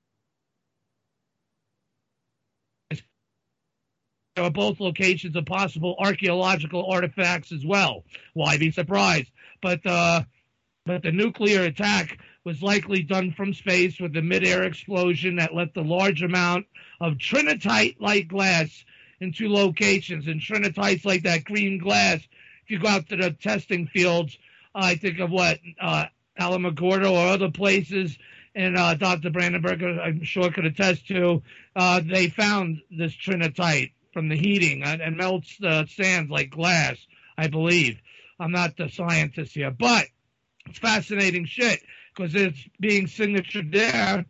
Are 4.37 4.51
both 4.51 4.81
locations 4.81 5.35
of 5.37 5.47
possible 5.47 5.97
archaeological 5.99 6.87
artifacts 6.87 7.53
as 7.53 7.65
well. 7.65 8.05
Why 8.35 8.59
be 8.59 8.71
surprised? 8.71 9.31
But 9.63 9.85
uh, 9.87 10.23
but 10.85 11.03
the 11.03 11.13
nuclear 11.13 11.63
attack 11.63 12.19
was 12.45 12.63
likely 12.63 13.03
done 13.03 13.33
from 13.33 13.53
space 13.53 13.99
with 13.99 14.17
a 14.17 14.23
mid-air 14.23 14.63
explosion 14.63 15.37
that 15.37 15.55
left 15.55 15.77
a 15.77 15.83
large 15.83 16.23
amount 16.23 16.67
of 17.01 17.15
trinitite-like 17.15 18.29
glass 18.29 18.85
in 19.21 19.33
two 19.33 19.49
locations. 19.49 20.29
And 20.29 20.41
trinitite's 20.41 21.05
like 21.05 21.25
that 21.25 21.45
green 21.45 21.79
glass. 21.79 22.21
If 22.65 22.71
you 22.71 22.79
go 22.79 22.89
out 22.89 23.09
to 23.09 23.17
the 23.17 23.33
testing 23.33 23.89
fields, 23.89 24.39
I 24.75 24.95
think 24.95 25.19
of 25.19 25.31
what 25.31 25.59
uh, 25.81 26.05
Alamogordo 26.39 27.11
or 27.11 27.29
other 27.29 27.51
places, 27.51 28.17
and 28.55 28.77
uh, 28.77 28.95
Dr. 28.95 29.31
Brandenburg, 29.31 29.83
I'm 29.83 30.23
sure, 30.23 30.51
could 30.51 30.67
attest 30.67 31.09
to. 31.09 31.43
Uh, 31.75 32.01
they 32.05 32.29
found 32.29 32.81
this 32.91 33.15
trinitite 33.15 33.93
from 34.17 34.31
the 34.31 34.35
heating 34.35 34.83
and, 34.83 35.03
and 35.03 35.19
melts 35.19 35.59
the 35.59 35.87
sands 35.95 36.31
like 36.31 36.49
glass. 36.49 36.97
I 37.37 37.49
believe. 37.49 38.01
I'm 38.41 38.51
not 38.51 38.75
the 38.75 38.89
scientist 38.89 39.53
here, 39.53 39.71
but 39.71 40.07
it's 40.65 40.79
fascinating 40.79 41.45
shit 41.45 41.81
because 42.15 42.35
it's 42.35 42.59
being 42.81 43.09
signatured 43.09 43.71
there 43.71 44.25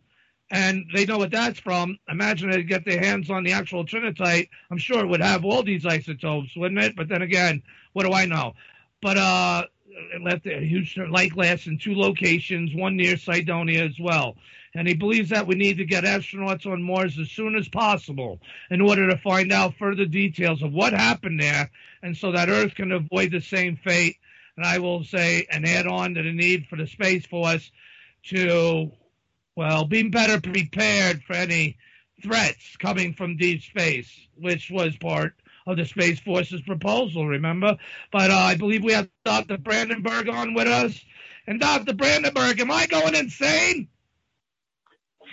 and 0.51 0.87
they 0.93 1.05
know 1.05 1.19
what 1.19 1.31
that's 1.31 1.61
from. 1.61 1.99
Imagine 2.09 2.49
they 2.49 2.63
get 2.63 2.83
their 2.83 2.99
hands 2.99 3.29
on 3.29 3.45
the 3.45 3.53
actual 3.53 3.85
trinitite. 3.85 4.49
I'm 4.69 4.77
sure 4.77 4.99
it 4.99 5.07
would 5.07 5.21
have 5.21 5.45
all 5.45 5.63
these 5.63 5.85
isotopes, 5.85 6.49
wouldn't 6.57 6.81
it? 6.81 6.97
But 6.97 7.07
then 7.07 7.21
again, 7.21 7.63
what 7.93 8.05
do 8.05 8.11
I 8.11 8.25
know? 8.25 8.55
But 9.01 9.17
uh, 9.17 9.63
it 9.87 10.21
left 10.21 10.45
a 10.47 10.59
huge 10.59 10.97
light 10.97 11.31
glass 11.31 11.65
in 11.65 11.79
two 11.79 11.95
locations, 11.95 12.75
one 12.75 12.97
near 12.97 13.15
Cydonia 13.15 13.85
as 13.85 13.97
well. 13.97 14.35
And 14.77 14.87
he 14.87 14.93
believes 14.93 15.31
that 15.31 15.47
we 15.47 15.55
need 15.55 15.77
to 15.77 15.85
get 15.85 16.03
astronauts 16.03 16.65
on 16.71 16.83
Mars 16.83 17.17
as 17.19 17.31
soon 17.31 17.55
as 17.55 17.67
possible 17.67 18.39
in 18.69 18.79
order 18.79 19.09
to 19.09 19.17
find 19.17 19.51
out 19.51 19.75
further 19.79 20.05
details 20.05 20.61
of 20.61 20.71
what 20.71 20.93
happened 20.93 21.39
there, 21.41 21.71
and 22.03 22.15
so 22.15 22.31
that 22.31 22.47
Earth 22.47 22.75
can 22.75 22.91
avoid 22.91 23.31
the 23.31 23.41
same 23.41 23.75
fate 23.75 24.17
and 24.57 24.65
I 24.65 24.79
will 24.79 25.03
say 25.03 25.45
and 25.49 25.65
add 25.67 25.87
on 25.87 26.15
to 26.15 26.23
the 26.23 26.33
need 26.33 26.67
for 26.67 26.75
the 26.75 26.87
Space 26.87 27.25
Force 27.25 27.71
to, 28.25 28.91
well, 29.55 29.85
be 29.85 30.03
better 30.09 30.41
prepared 30.41 31.23
for 31.23 31.33
any 31.33 31.77
threats 32.21 32.75
coming 32.77 33.13
from 33.13 33.37
deep 33.37 33.61
space, 33.61 34.11
which 34.35 34.69
was 34.71 34.97
part 34.97 35.33
of 35.67 35.77
the 35.77 35.85
Space 35.85 36.19
Force's 36.19 36.61
proposal, 36.61 37.27
remember? 37.27 37.77
But 38.11 38.31
uh, 38.31 38.35
I 38.35 38.55
believe 38.55 38.83
we 38.83 38.93
have 38.93 39.09
Dr. 39.23 39.57
Brandenburg 39.57 40.27
on 40.27 40.53
with 40.53 40.67
us. 40.67 40.99
And 41.45 41.59
Dr. 41.59 41.93
Brandenburg, 41.93 42.59
am 42.59 42.71
I 42.71 42.87
going 42.87 43.15
insane? 43.15 43.87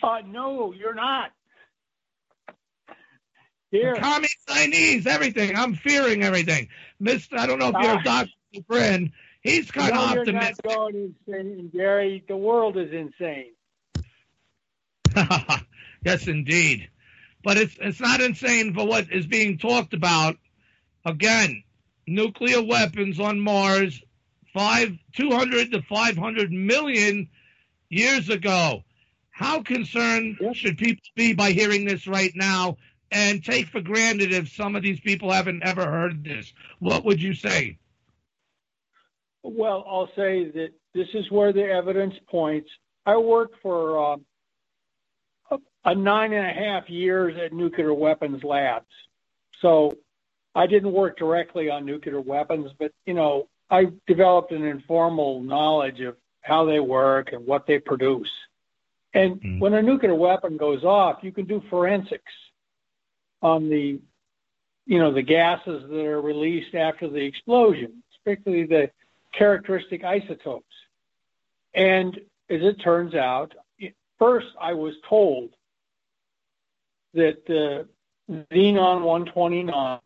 Uh, 0.03 0.19
no, 0.27 0.73
you're 0.73 0.95
not. 0.95 1.31
Here. 3.71 3.97
Commie 3.97 4.29
Chinese, 4.49 5.07
everything. 5.07 5.57
I'm 5.57 5.75
fearing 5.75 6.23
everything. 6.23 6.69
Mister, 7.01 7.37
I 7.37 7.47
don't 7.47 7.59
know 7.59 7.73
if 7.75 7.77
you're 7.83 7.99
a 7.99 8.05
doctor 8.05 8.31
friend. 8.69 9.11
He's 9.41 9.71
kind 9.71 9.95
no, 9.95 10.05
of 10.05 10.11
you're 10.13 10.21
optimistic. 10.21 10.65
not 10.65 10.75
going 10.75 11.15
insane, 11.27 11.71
Gary. 11.73 12.25
The 12.29 12.37
world 12.37 12.77
is 12.77 12.93
insane. 12.93 13.53
yes, 16.05 16.27
indeed. 16.29 16.89
But 17.43 17.59
it's 17.59 17.77
it's 17.81 18.01
not 18.01 18.21
insane 18.21 18.75
for 18.75 18.87
what 18.87 19.13
is 19.13 19.27
being 19.27 19.59
talked 19.59 19.93
about. 19.93 20.37
Again, 21.05 21.63
nuclear 22.07 22.63
weapons 22.63 23.21
on 23.21 23.41
Mars, 23.41 24.01
five 24.55 24.97
two 25.15 25.31
hundred 25.31 25.73
to 25.73 25.83
five 25.83 26.17
hundred 26.17 26.53
million 26.53 27.29
years 27.91 28.31
ago. 28.31 28.83
How 29.35 29.63
concerned 29.63 30.39
should 30.53 30.79
people 30.79 31.03
be 31.17 31.33
by 31.33 31.51
hearing 31.51 31.85
this 31.85 32.07
right 32.07 32.31
now 32.37 32.77
and 33.11 33.45
take 33.45 33.67
for 33.67 33.81
granted 33.81 34.33
if 34.33 34.49
some 34.49 34.77
of 34.77 34.85
these 34.85 35.01
people 35.01 35.33
haven't 35.33 35.65
ever 35.65 35.85
heard 35.85 36.23
this? 36.23 36.53
What 36.79 37.05
would 37.05 37.21
you 37.21 37.35
say? 37.35 37.79
Well, 39.43 39.85
I'll 39.89 40.09
say 40.15 40.53
that 40.53 40.69
this 40.95 41.09
is 41.15 41.29
where 41.33 41.53
the 41.53 41.65
evidence 41.65 42.15
points. 42.31 42.71
I 43.05 43.17
worked 43.17 43.57
for 43.61 44.13
um, 44.13 44.25
a, 45.51 45.59
a 45.85 45.95
nine 45.97 46.33
and 46.33 46.47
a 46.47 46.53
half 46.53 46.89
years 46.89 47.37
at 47.45 47.53
nuclear 47.53 47.93
weapons 47.93 48.45
labs. 48.45 48.87
So 49.61 49.95
I 50.55 50.69
didn't 50.69 50.93
work 50.93 51.19
directly 51.19 51.71
on 51.71 51.85
nuclear 51.85 52.21
weapons, 52.21 52.71
but 52.79 52.93
you 53.05 53.15
know, 53.15 53.49
I 53.69 53.87
developed 54.07 54.53
an 54.53 54.65
informal 54.65 55.43
knowledge 55.43 56.01
of 56.03 56.17
how 56.41 56.67
they 56.67 56.79
work 56.79 57.33
and 57.33 57.45
what 57.45 57.67
they 57.67 57.81
produce. 57.81 58.31
And 59.15 59.41
mm. 59.41 59.61
when 59.61 59.75
a 59.75 59.83
nuclear 59.83 60.15
weapon 60.15 60.57
goes 60.57 60.85
off, 60.85 61.19
you 61.23 61.33
can 61.33 61.47
do 61.47 61.63
forensics 61.71 62.33
on 63.41 63.71
the, 63.71 64.01
you 64.87 64.99
know, 64.99 65.13
the 65.13 65.23
gases 65.23 65.89
that 65.89 66.05
are 66.05 66.21
released 66.21 66.75
after 66.75 67.09
the 67.09 67.25
explosion, 67.25 68.03
particularly 68.25 68.67
the 68.67 68.91
characteristic 69.33 70.05
isotopes. 70.05 70.75
And 71.75 72.17
as 72.51 72.61
it 72.63 72.83
turns 72.83 73.15
out, 73.15 73.55
first 74.19 74.49
I 74.61 74.75
was 74.75 74.95
told 75.09 75.51
that 77.15 77.47
the 77.47 77.87
xenon 78.31 79.03
129 79.03 80.01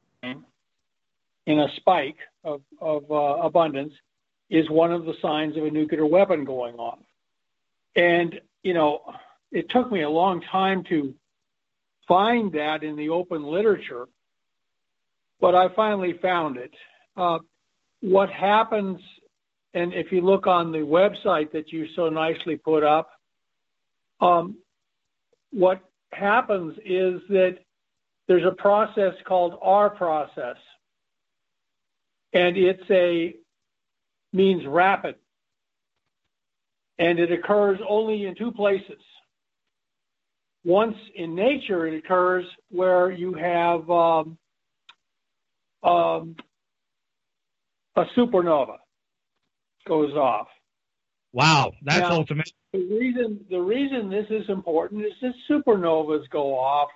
in 1.46 1.60
a 1.60 1.68
spike 1.76 2.18
of, 2.44 2.60
of 2.80 3.10
uh, 3.10 3.14
abundance 3.42 3.94
is 4.50 4.68
one 4.68 4.92
of 4.92 5.04
the 5.04 5.14
signs 5.22 5.56
of 5.56 5.64
a 5.64 5.70
nuclear 5.70 6.06
weapon 6.06 6.44
going 6.44 6.76
off. 6.76 6.98
And, 7.96 8.40
you 8.68 8.74
know, 8.74 9.00
it 9.50 9.70
took 9.70 9.90
me 9.90 10.02
a 10.02 10.10
long 10.10 10.42
time 10.52 10.84
to 10.90 11.14
find 12.06 12.52
that 12.52 12.82
in 12.82 12.96
the 12.96 13.08
open 13.08 13.42
literature, 13.42 14.06
but 15.40 15.54
I 15.54 15.68
finally 15.74 16.18
found 16.20 16.58
it. 16.58 16.74
Uh, 17.16 17.38
what 18.00 18.28
happens, 18.28 19.00
and 19.72 19.94
if 19.94 20.12
you 20.12 20.20
look 20.20 20.46
on 20.46 20.70
the 20.70 20.80
website 20.80 21.50
that 21.52 21.72
you 21.72 21.86
so 21.96 22.10
nicely 22.10 22.56
put 22.56 22.84
up, 22.84 23.08
um, 24.20 24.58
what 25.50 25.80
happens 26.12 26.74
is 26.84 27.22
that 27.30 27.56
there's 28.26 28.44
a 28.44 28.54
process 28.54 29.14
called 29.26 29.58
R 29.62 29.88
process, 29.88 30.58
and 32.34 32.54
it's 32.58 32.90
a 32.90 33.34
means 34.34 34.66
rapid, 34.66 35.14
and 36.98 37.18
it 37.18 37.32
occurs 37.32 37.78
only 37.88 38.26
in 38.26 38.34
two 38.34 38.52
places. 38.52 39.00
Once 40.64 40.96
in 41.14 41.34
nature, 41.34 41.86
it 41.86 41.96
occurs 41.96 42.44
where 42.70 43.10
you 43.10 43.32
have 43.34 43.88
um, 43.90 44.36
um, 45.82 46.36
a 47.96 48.04
supernova 48.16 48.76
goes 49.86 50.12
off. 50.14 50.48
Wow, 51.32 51.72
that's 51.82 52.00
Now, 52.00 52.12
ultimate. 52.12 52.50
The 52.72 52.78
reason 52.78 53.44
the 53.50 53.60
reason 53.60 54.10
this 54.10 54.26
is 54.30 54.48
important 54.48 55.04
is 55.04 55.12
that 55.22 55.32
supernovas 55.48 56.28
go 56.30 56.58
off 56.58 56.88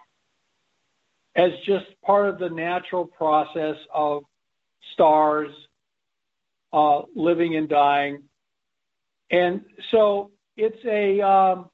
as 1.37 1.51
just 1.65 1.87
part 2.05 2.29
of 2.29 2.39
the 2.39 2.51
natural 2.51 3.07
process 3.07 3.77
of 3.95 4.23
stars 4.93 5.51
uh, 6.73 7.03
living 7.15 7.57
and 7.57 7.69
dying, 7.69 8.23
and 9.33 9.63
so 9.91 10.31
it's 10.57 10.85
a 10.85 11.21
um, 11.21 11.71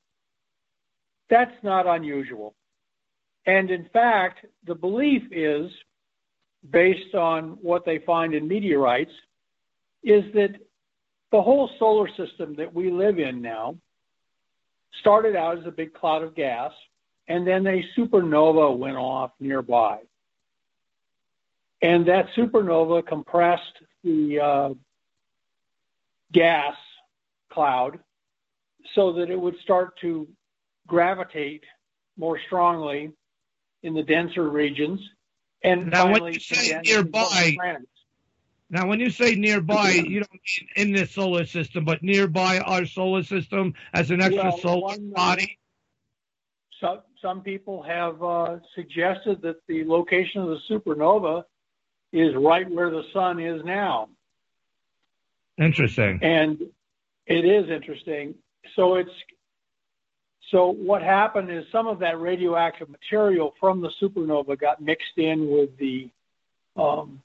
that's 1.29 1.63
not 1.63 1.87
unusual. 1.87 2.55
And 3.47 3.71
in 3.71 3.89
fact, 3.93 4.47
the 4.67 4.75
belief 4.75 5.23
is, 5.33 5.71
based 6.71 7.15
on 7.15 7.59
what 7.61 7.85
they 7.85 7.99
find 7.99 8.35
in 8.35 8.47
meteorites, 8.47 9.13
is 10.03 10.25
that 10.35 10.55
the 11.33 11.43
whole 11.43 11.71
solar 11.79 12.09
system 12.09 12.55
that 12.57 12.73
we 12.73 12.91
live 12.91 13.19
in 13.19 13.43
now 13.43 13.77
started 15.01 15.37
out 15.37 15.59
as 15.59 15.67
a 15.67 15.71
big 15.71 15.93
cloud 15.93 16.23
of 16.23 16.35
gas, 16.35 16.73
and 17.27 17.47
then 17.47 17.67
a 17.67 17.85
supernova 17.97 18.77
went 18.77 18.97
off 18.97 19.33
nearby. 19.41 19.99
And 21.83 22.07
that 22.07 22.27
supernova 22.37 23.07
compressed 23.07 23.63
the 24.03 24.41
uh, 24.41 24.75
gas 26.33 26.75
cloud 27.53 27.99
so 28.95 29.13
that 29.15 29.31
it 29.31 29.41
would 29.41 29.57
start 29.63 29.99
to 30.01 30.29
gravitate 30.87 31.65
more 32.17 32.39
strongly 32.47 33.13
in 33.83 33.95
the 33.95 34.03
denser 34.03 34.49
regions 34.49 35.01
and 35.63 35.91
Now, 35.91 36.13
when 36.13 36.33
you 36.33 36.39
say 36.41 36.81
nearby. 36.85 37.57
Now, 38.71 38.87
when 38.87 39.01
you 39.01 39.11
say 39.11 39.35
nearby, 39.35 39.91
you 40.07 40.21
don't 40.21 40.33
mean 40.33 40.69
in 40.77 40.93
this 40.93 41.11
solar 41.13 41.45
system, 41.47 41.85
but 41.85 42.03
nearby 42.03 42.59
our 42.61 42.87
solar 42.87 43.23
system 43.25 43.75
as 43.93 44.11
an 44.11 44.21
extra 44.21 44.45
Well, 44.45 44.59
solar 44.59 44.81
one- 44.83 45.11
body. 45.13 45.59
Some 46.81 47.01
some 47.21 47.41
people 47.43 47.83
have 47.83 48.23
uh, 48.23 48.59
suggested 48.77 49.43
that 49.43 49.57
the 49.67 49.85
location 49.85 50.43
of 50.43 50.49
the 50.51 50.59
supernova 50.71 51.43
is 52.13 52.33
right 52.37 52.71
where 52.71 52.91
the 52.91 53.03
sun 53.13 53.41
is 53.41 53.65
now, 53.65 54.09
Interesting. 55.61 56.21
and 56.23 56.63
it 57.29 57.45
is 57.45 57.71
interesting. 57.71 58.35
So 58.75 58.97
it's 58.97 59.11
so 60.51 60.71
what 60.71 61.03
happened 61.03 61.51
is 61.51 61.65
some 61.71 61.87
of 61.87 61.99
that 61.99 62.19
radioactive 62.19 62.89
material 62.89 63.55
from 63.61 63.83
the 63.83 63.91
supernova 64.01 64.59
got 64.59 64.81
mixed 64.81 65.19
in 65.19 65.51
with 65.51 65.77
the 65.79 66.11
um, 66.75 67.23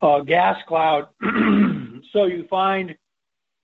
uh, 0.00 0.20
gas 0.20 0.56
cloud. 0.68 1.08
so 2.12 2.26
you 2.26 2.46
find 2.48 2.96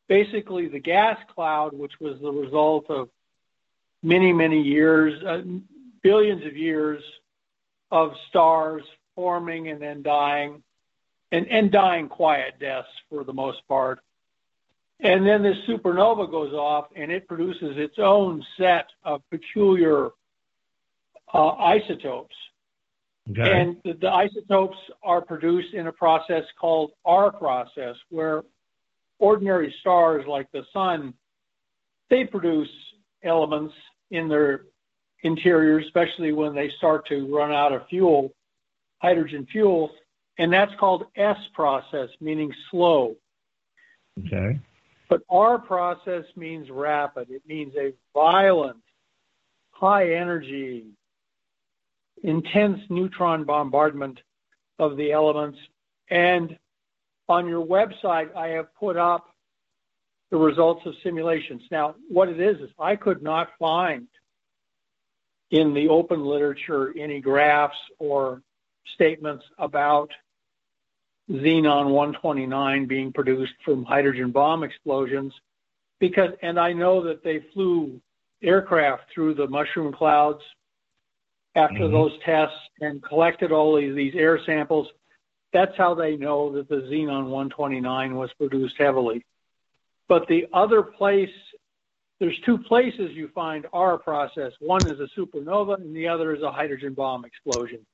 basically 0.08 0.66
the 0.66 0.80
gas 0.80 1.16
cloud, 1.32 1.72
which 1.74 1.92
was 2.00 2.20
the 2.20 2.30
result 2.30 2.90
of 2.90 3.08
many, 4.02 4.32
many 4.32 4.60
years, 4.60 5.22
uh, 5.22 5.42
billions 6.02 6.44
of 6.44 6.56
years 6.56 7.02
of 7.92 8.12
stars 8.28 8.82
forming 9.14 9.68
and 9.68 9.80
then 9.80 10.02
dying, 10.02 10.62
and, 11.30 11.46
and 11.46 11.70
dying 11.70 12.08
quiet 12.08 12.58
deaths 12.58 12.88
for 13.08 13.22
the 13.22 13.32
most 13.32 13.58
part. 13.68 14.00
And 15.00 15.26
then 15.26 15.42
this 15.42 15.56
supernova 15.68 16.30
goes 16.30 16.52
off 16.52 16.86
and 16.96 17.12
it 17.12 17.28
produces 17.28 17.76
its 17.76 17.96
own 17.98 18.44
set 18.58 18.86
of 19.04 19.22
peculiar 19.30 20.10
uh, 21.32 21.48
isotopes. 21.48 22.34
Okay. 23.30 23.60
And 23.60 23.76
the, 23.84 23.94
the 23.94 24.08
isotopes 24.08 24.78
are 25.02 25.20
produced 25.20 25.74
in 25.74 25.88
a 25.88 25.92
process 25.92 26.44
called 26.58 26.92
R 27.04 27.30
process, 27.30 27.96
where 28.08 28.42
ordinary 29.18 29.74
stars 29.80 30.24
like 30.28 30.50
the 30.52 30.62
sun, 30.72 31.12
they 32.08 32.24
produce 32.24 32.68
elements 33.22 33.74
in 34.10 34.28
their 34.28 34.62
interior, 35.22 35.78
especially 35.78 36.32
when 36.32 36.54
they 36.54 36.70
start 36.78 37.06
to 37.08 37.34
run 37.34 37.52
out 37.52 37.72
of 37.72 37.86
fuel, 37.88 38.32
hydrogen 38.98 39.46
fuel, 39.50 39.90
and 40.38 40.52
that's 40.52 40.72
called 40.78 41.06
S 41.16 41.38
process, 41.52 42.08
meaning 42.20 42.52
slow. 42.70 43.16
Okay. 44.24 44.58
But 45.08 45.22
R 45.30 45.58
process 45.58 46.24
means 46.36 46.70
rapid. 46.70 47.30
It 47.30 47.42
means 47.46 47.74
a 47.76 47.92
violent, 48.12 48.82
high 49.70 50.14
energy, 50.14 50.86
intense 52.22 52.80
neutron 52.88 53.44
bombardment 53.44 54.20
of 54.78 54.96
the 54.96 55.12
elements. 55.12 55.58
And 56.10 56.58
on 57.28 57.46
your 57.46 57.64
website, 57.64 58.34
I 58.34 58.48
have 58.48 58.74
put 58.74 58.96
up 58.96 59.28
the 60.30 60.36
results 60.36 60.84
of 60.86 60.94
simulations. 61.02 61.62
Now, 61.70 61.94
what 62.08 62.28
it 62.28 62.40
is, 62.40 62.60
is 62.60 62.70
I 62.78 62.96
could 62.96 63.22
not 63.22 63.50
find 63.58 64.08
in 65.50 65.72
the 65.72 65.88
open 65.88 66.24
literature 66.24 66.92
any 66.98 67.20
graphs 67.20 67.76
or 67.98 68.42
statements 68.94 69.44
about 69.58 70.10
xenon 71.30 71.90
129 71.90 72.86
being 72.86 73.12
produced 73.12 73.54
from 73.64 73.84
hydrogen 73.84 74.30
bomb 74.30 74.62
explosions 74.62 75.32
because 75.98 76.30
and 76.42 76.58
I 76.58 76.72
know 76.72 77.02
that 77.04 77.24
they 77.24 77.40
flew 77.52 78.00
aircraft 78.42 79.10
through 79.12 79.34
the 79.34 79.48
mushroom 79.48 79.92
clouds 79.92 80.42
after 81.54 81.84
Mhm. 81.84 81.90
those 81.90 82.18
tests 82.18 82.58
and 82.80 83.02
collected 83.02 83.50
all 83.50 83.76
of 83.76 83.94
these 83.94 84.14
air 84.14 84.38
samples. 84.44 84.92
That's 85.52 85.76
how 85.76 85.94
they 85.94 86.16
know 86.16 86.52
that 86.52 86.68
the 86.68 86.82
xenon 86.82 87.30
129 87.30 88.14
was 88.14 88.32
produced 88.34 88.76
heavily. 88.76 89.24
But 90.06 90.28
the 90.28 90.46
other 90.52 90.82
place, 90.82 91.32
there's 92.20 92.38
two 92.40 92.58
places 92.58 93.16
you 93.16 93.28
find 93.28 93.66
R 93.72 93.98
process. 93.98 94.52
One 94.60 94.86
is 94.86 95.00
a 95.00 95.08
supernova, 95.18 95.76
and 95.76 95.96
the 95.96 96.08
other 96.08 96.34
is 96.34 96.42
a 96.42 96.52
hydrogen 96.52 96.94
bomb 96.94 97.24
explosion. 97.24 97.84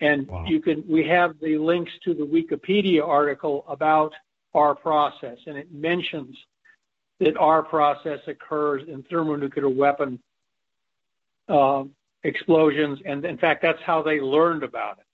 And 0.00 0.28
you 0.46 0.60
can, 0.60 0.84
we 0.88 1.06
have 1.08 1.34
the 1.40 1.58
links 1.58 1.90
to 2.04 2.14
the 2.14 2.22
Wikipedia 2.22 3.06
article 3.06 3.64
about 3.68 4.12
R 4.54 4.74
process, 4.74 5.38
and 5.46 5.56
it 5.56 5.72
mentions 5.72 6.36
that 7.18 7.36
R 7.36 7.62
process 7.62 8.20
occurs 8.26 8.82
in 8.88 9.02
thermonuclear 9.04 9.68
weapon 9.68 10.20
uh, 11.48 11.84
explosions, 12.22 13.00
and 13.04 13.24
in 13.24 13.38
fact, 13.38 13.62
that's 13.62 13.82
how 13.82 14.02
they 14.02 14.20
learned 14.20 14.62
about 14.62 14.98
it 14.98 15.04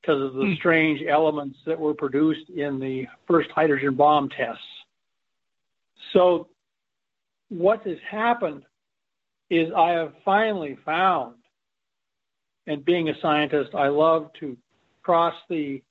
because 0.00 0.22
of 0.22 0.34
the 0.34 0.54
strange 0.56 1.02
elements 1.08 1.58
that 1.66 1.78
were 1.78 1.94
produced 1.94 2.48
in 2.50 2.78
the 2.78 3.06
first 3.26 3.50
hydrogen 3.50 3.94
bomb 3.94 4.28
tests. 4.28 4.62
So, 6.12 6.48
what 7.48 7.86
has 7.86 7.98
happened 8.08 8.62
is 9.50 9.72
I 9.76 9.90
have 9.90 10.12
finally 10.24 10.78
found, 10.84 11.36
and 12.66 12.84
being 12.84 13.08
a 13.08 13.20
scientist, 13.20 13.74
I 13.74 13.88
love 13.88 14.30
to 14.40 14.56
cross 15.02 15.34
the 15.48 15.82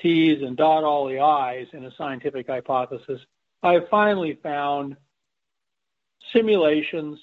T's 0.00 0.42
and 0.42 0.56
dot 0.56 0.84
all 0.84 1.06
the 1.06 1.20
I's 1.20 1.66
in 1.72 1.84
a 1.84 1.92
scientific 1.96 2.46
hypothesis. 2.46 3.20
I 3.62 3.74
have 3.74 3.88
finally 3.90 4.38
found 4.42 4.96
simulations 6.32 7.18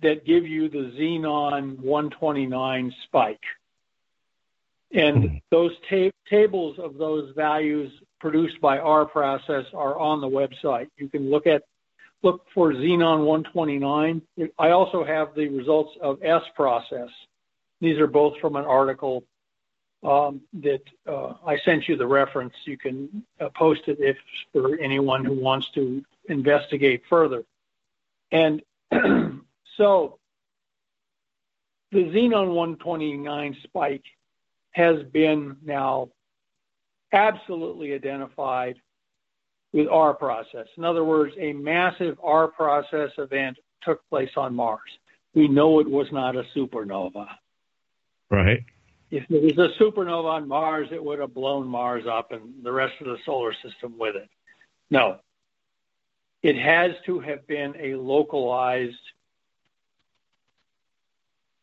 that 0.00 0.24
give 0.24 0.46
you 0.46 0.68
the 0.68 0.92
xenon 0.98 1.78
129 1.78 2.94
spike. 3.04 3.42
And 4.92 5.24
hmm. 5.24 5.36
those 5.50 5.72
ta- 5.90 6.10
tables 6.30 6.78
of 6.78 6.96
those 6.96 7.34
values 7.34 7.92
produced 8.20 8.60
by 8.60 8.78
R 8.78 9.04
process 9.04 9.64
are 9.74 9.98
on 9.98 10.20
the 10.20 10.28
website. 10.28 10.88
You 10.96 11.08
can 11.08 11.30
look 11.30 11.46
at 11.46 11.62
look 12.22 12.46
for 12.54 12.72
xenon 12.72 13.24
129. 13.24 14.22
I 14.58 14.70
also 14.70 15.04
have 15.04 15.34
the 15.34 15.48
results 15.48 15.92
of 16.00 16.18
S 16.22 16.42
process. 16.56 17.10
These 17.80 17.98
are 17.98 18.06
both 18.06 18.38
from 18.40 18.56
an 18.56 18.64
article 18.64 19.24
um, 20.02 20.40
that 20.62 20.82
uh, 21.06 21.34
I 21.44 21.58
sent 21.64 21.88
you 21.88 21.96
the 21.96 22.06
reference. 22.06 22.54
You 22.64 22.78
can 22.78 23.24
uh, 23.40 23.48
post 23.56 23.82
it 23.86 23.98
if 24.00 24.16
for 24.52 24.78
anyone 24.78 25.24
who 25.24 25.34
wants 25.34 25.68
to 25.74 26.04
investigate 26.28 27.02
further. 27.08 27.44
And 28.30 28.62
so 29.76 30.18
the 31.90 32.04
xenon 32.04 32.54
129 32.54 33.56
spike 33.64 34.04
has 34.72 35.02
been 35.12 35.56
now 35.64 36.10
absolutely 37.12 37.94
identified 37.94 38.76
with 39.72 39.88
R 39.88 40.14
process. 40.14 40.66
In 40.76 40.84
other 40.84 41.04
words, 41.04 41.34
a 41.38 41.52
massive 41.52 42.18
R 42.22 42.48
process 42.48 43.10
event 43.18 43.58
took 43.82 44.06
place 44.08 44.30
on 44.36 44.54
Mars. 44.54 44.90
We 45.34 45.48
know 45.48 45.80
it 45.80 45.90
was 45.90 46.06
not 46.12 46.36
a 46.36 46.44
supernova. 46.56 47.26
Right. 48.30 48.64
If 49.10 49.24
it 49.30 49.56
was 49.56 49.58
a 49.58 49.82
supernova 49.82 50.24
on 50.24 50.48
Mars, 50.48 50.88
it 50.92 51.02
would 51.02 51.18
have 51.18 51.32
blown 51.32 51.66
Mars 51.66 52.04
up 52.06 52.32
and 52.32 52.62
the 52.62 52.72
rest 52.72 52.94
of 53.00 53.06
the 53.06 53.18
solar 53.24 53.54
system 53.54 53.96
with 53.98 54.16
it. 54.16 54.28
No. 54.90 55.18
It 56.42 56.56
has 56.56 56.92
to 57.06 57.20
have 57.20 57.46
been 57.46 57.74
a 57.78 57.94
localized 57.94 58.96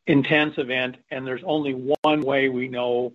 intense 0.07 0.57
event, 0.57 0.97
and 1.11 1.25
there's 1.25 1.43
only 1.43 1.73
one 2.01 2.21
way 2.21 2.49
we 2.49 2.67
know 2.67 3.13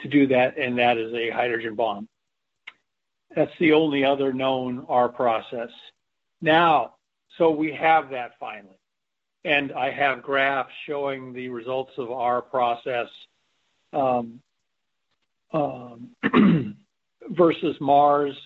to 0.00 0.08
do 0.08 0.28
that, 0.28 0.56
and 0.56 0.78
that 0.78 0.98
is 0.98 1.12
a 1.14 1.30
hydrogen 1.30 1.74
bomb. 1.74 2.08
That's 3.34 3.52
the 3.58 3.72
only 3.72 4.04
other 4.04 4.32
known 4.32 4.86
R 4.88 5.08
process. 5.08 5.70
Now, 6.40 6.94
so 7.38 7.50
we 7.50 7.72
have 7.72 8.10
that 8.10 8.32
finally. 8.38 8.76
And 9.44 9.72
I 9.72 9.90
have 9.90 10.22
graphs 10.22 10.72
showing 10.86 11.32
the 11.32 11.48
results 11.48 11.92
of 11.98 12.10
R 12.10 12.42
process 12.42 13.08
um, 13.92 14.40
um, 15.52 16.10
versus 17.30 17.76
Mars 17.80 18.36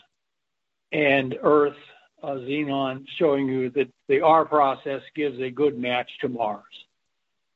and 0.93 1.37
Earth 1.43 1.77
uh, 2.23 2.29
xenon, 2.29 3.05
showing 3.19 3.47
you 3.47 3.71
that 3.71 3.89
the 4.09 4.21
R 4.21 4.45
process 4.45 5.03
gives 5.15 5.39
a 5.41 5.51
good 5.51 5.79
match 5.79 6.11
to 6.23 6.29
Mars 6.29 6.65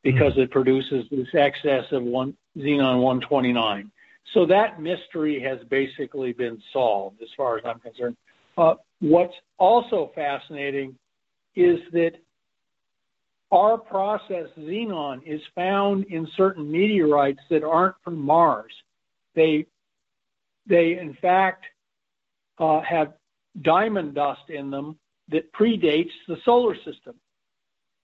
because 0.03 0.33
mm-hmm. 0.33 0.43
it 0.43 0.51
produces 0.51 1.07
this 1.11 1.29
excess 1.35 1.85
of 1.93 2.03
one 2.03 2.37
xenon 2.57 3.01
129. 3.03 3.91
So 4.35 4.47
that 4.47 4.81
mystery 4.81 5.41
has 5.41 5.59
basically 5.69 6.33
been 6.33 6.63
solved 6.73 7.21
as 7.23 7.29
far 7.37 7.59
as 7.59 7.65
I'm 7.65 7.81
concerned. 7.81 8.17
Uh, 8.57 8.75
what's 9.01 9.35
also 9.59 10.13
fascinating 10.15 10.97
is 11.57 11.81
that 11.93 12.13
R 13.51 13.79
process 13.79 14.49
xenon 14.59 15.23
is 15.27 15.41
found 15.55 16.05
in 16.05 16.29
certain 16.37 16.71
meteorites 16.71 17.41
that 17.51 17.65
aren't 17.65 17.97
from 18.05 18.19
Mars. 18.19 18.73
They, 19.35 19.67
they 20.67 20.99
in 20.99 21.15
fact, 21.15 21.65
uh, 22.59 22.81
have 22.83 23.15
diamond 23.61 24.15
dust 24.15 24.49
in 24.49 24.71
them 24.71 24.99
that 25.29 25.53
predates 25.53 26.13
the 26.29 26.37
solar 26.45 26.77
system. 26.77 27.15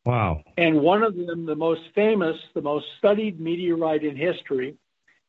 Wow. 0.04 0.42
And 0.56 0.80
one 0.80 1.02
of 1.02 1.16
them, 1.16 1.46
the 1.46 1.56
most 1.56 1.82
famous, 1.94 2.36
the 2.54 2.62
most 2.62 2.86
studied 2.98 3.40
meteorite 3.40 4.04
in 4.04 4.16
history, 4.16 4.76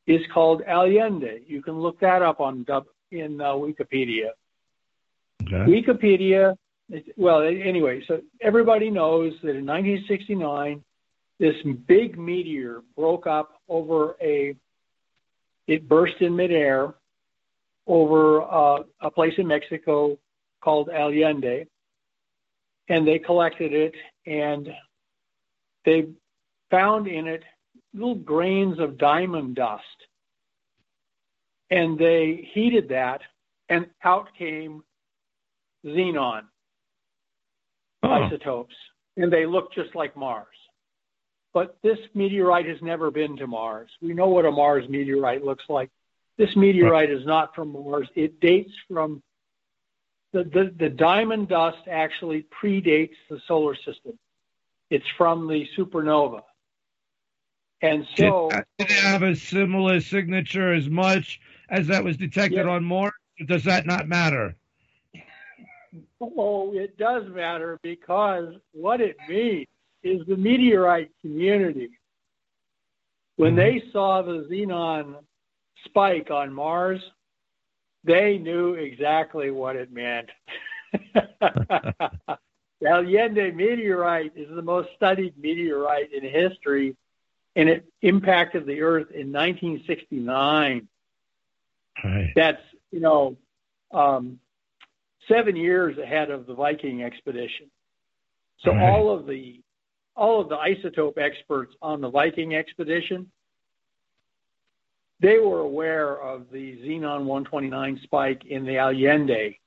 is 0.06 0.22
called 0.34 0.62
Allende. 0.62 1.42
You 1.48 1.62
can 1.62 1.80
look 1.80 2.00
that 2.00 2.22
up 2.22 2.40
on 2.40 2.66
in 3.12 3.42
uh, 3.42 3.54
Wikipedia. 3.54 4.30
Okay. 5.44 5.72
Wikipedia, 5.72 6.56
well, 7.16 7.42
anyway, 7.42 8.04
so 8.08 8.22
everybody 8.42 8.90
knows 8.90 9.34
that 9.44 9.56
in 9.56 9.66
1969, 9.66 10.84
this 11.40 11.56
big 11.86 12.18
meteor 12.18 12.82
broke 12.96 13.28
up 13.28 13.62
over 13.68 14.16
a, 14.22 14.56
it 15.68 15.88
burst 15.88 16.22
in 16.22 16.36
midair 16.36 16.94
over 17.86 18.42
uh, 18.42 18.84
a 19.02 19.12
place 19.12 19.34
in 19.38 19.48
Mexico 19.48 20.18
called 20.62 20.90
Allende, 20.90 21.66
and 22.90 23.08
they 23.08 23.20
collected 23.20 23.74
it 23.74 23.94
and 24.26 24.70
they 25.86 26.08
found 26.70 27.08
in 27.08 27.28
it 27.28 27.44
little 27.94 28.16
grains 28.16 28.80
of 28.80 28.98
diamond 28.98 29.56
dust. 29.56 29.84
And 31.70 31.98
they 32.00 32.50
heated 32.54 32.90
that, 32.90 33.22
and 33.68 33.88
out 34.04 34.30
came 34.38 34.84
xenon 35.86 36.44
oh. 38.04 38.10
isotopes, 38.10 38.76
and 39.16 39.32
they 39.32 39.46
look 39.46 39.74
just 39.74 39.96
like 39.96 40.16
Mars. 40.16 40.48
But 41.54 41.78
this 41.82 41.98
meteorite 42.14 42.68
has 42.68 42.82
never 42.82 43.10
been 43.10 43.38
to 43.38 43.48
Mars. 43.48 43.90
We 44.02 44.14
know 44.14 44.28
what 44.28 44.46
a 44.46 44.52
Mars 44.52 44.88
meteorite 44.90 45.44
looks 45.44 45.64
like. 45.70 45.90
This 46.38 46.56
meteorite 46.56 47.10
is 47.10 47.26
not 47.26 47.56
from 47.56 47.74
Mars. 47.74 48.08
It 48.16 48.40
dates 48.40 48.74
from 48.88 49.24
the, 50.34 50.44
the, 50.44 50.74
the 50.78 50.90
diamond 50.90 51.48
dust 51.48 51.80
actually 51.90 52.46
predates 52.62 53.16
the 53.30 53.40
solar 53.48 53.76
system. 53.76 54.20
It's 54.90 55.06
from 55.18 55.48
the 55.48 55.66
supernova. 55.78 56.44
And 57.82 58.06
so 58.16 58.50
did, 58.50 58.64
did 58.80 58.92
it 58.92 59.04
have 59.04 59.24
a 59.24 59.36
similar 59.36 60.00
signature 60.00 60.74
as 60.74 60.90
much 60.90 61.40
as 61.70 61.88
that 61.88 62.04
was 62.04 62.18
detected 62.18 62.66
yeah. 62.66 62.72
on 62.72 62.84
Mars? 62.84 63.14
Does 63.46 63.64
that 63.66 63.86
not 63.86 64.08
matter? 64.08 64.56
Oh, 66.22 66.74
it 66.74 66.98
does 66.98 67.24
matter 67.30 67.80
because 67.82 68.54
what 68.74 69.02
it 69.02 69.18
means 69.28 69.68
is 70.04 70.26
the 70.28 70.38
meteorite 70.38 71.12
community. 71.22 71.90
When 73.36 73.56
mm-hmm. 73.56 73.58
they 73.58 73.84
saw 73.92 74.22
the 74.22 74.48
xenon 74.50 75.16
spike 75.86 76.32
on 76.32 76.54
Mars, 76.54 77.02
they 78.04 78.38
knew 78.38 78.74
exactly 78.74 79.52
what 79.52 79.76
it 79.76 79.92
meant. 79.92 80.30
the 81.14 82.38
Allende 82.86 83.52
meteorite 83.52 84.34
is 84.36 84.48
the 84.50 84.62
most 84.62 84.90
studied 84.96 85.38
meteorite 85.38 86.12
in 86.14 86.24
history 86.24 86.96
and 87.58 87.68
it 87.70 87.86
impacted 88.04 88.66
the 88.66 88.82
Earth 88.82 89.10
in 89.12 89.34
1969. 89.34 90.88
Right. 92.04 92.32
That's 92.36 92.62
you 92.92 93.00
know 93.00 93.36
um, 93.92 94.40
seven 95.28 95.56
years 95.56 95.98
ahead 95.98 96.30
of 96.30 96.46
the 96.46 96.54
Viking 96.54 97.04
expedition. 97.04 97.70
So 98.64 98.72
right. 98.72 98.90
all 98.90 99.14
of 99.14 99.28
the 99.28 99.62
all 100.16 100.42
of 100.42 100.50
the 100.50 100.56
isotope 100.56 101.18
experts 101.18 101.76
on 101.82 102.02
the 102.02 102.10
Viking 102.10 102.56
expedition, 102.56 103.30
they 105.22 105.38
were 105.38 105.60
aware 105.60 106.20
of 106.20 106.48
the 106.52 106.78
xenon 106.84 107.26
129 107.26 108.00
spike 108.04 108.44
in 108.50 108.66
the 108.66 108.78
Allende. 108.80 109.60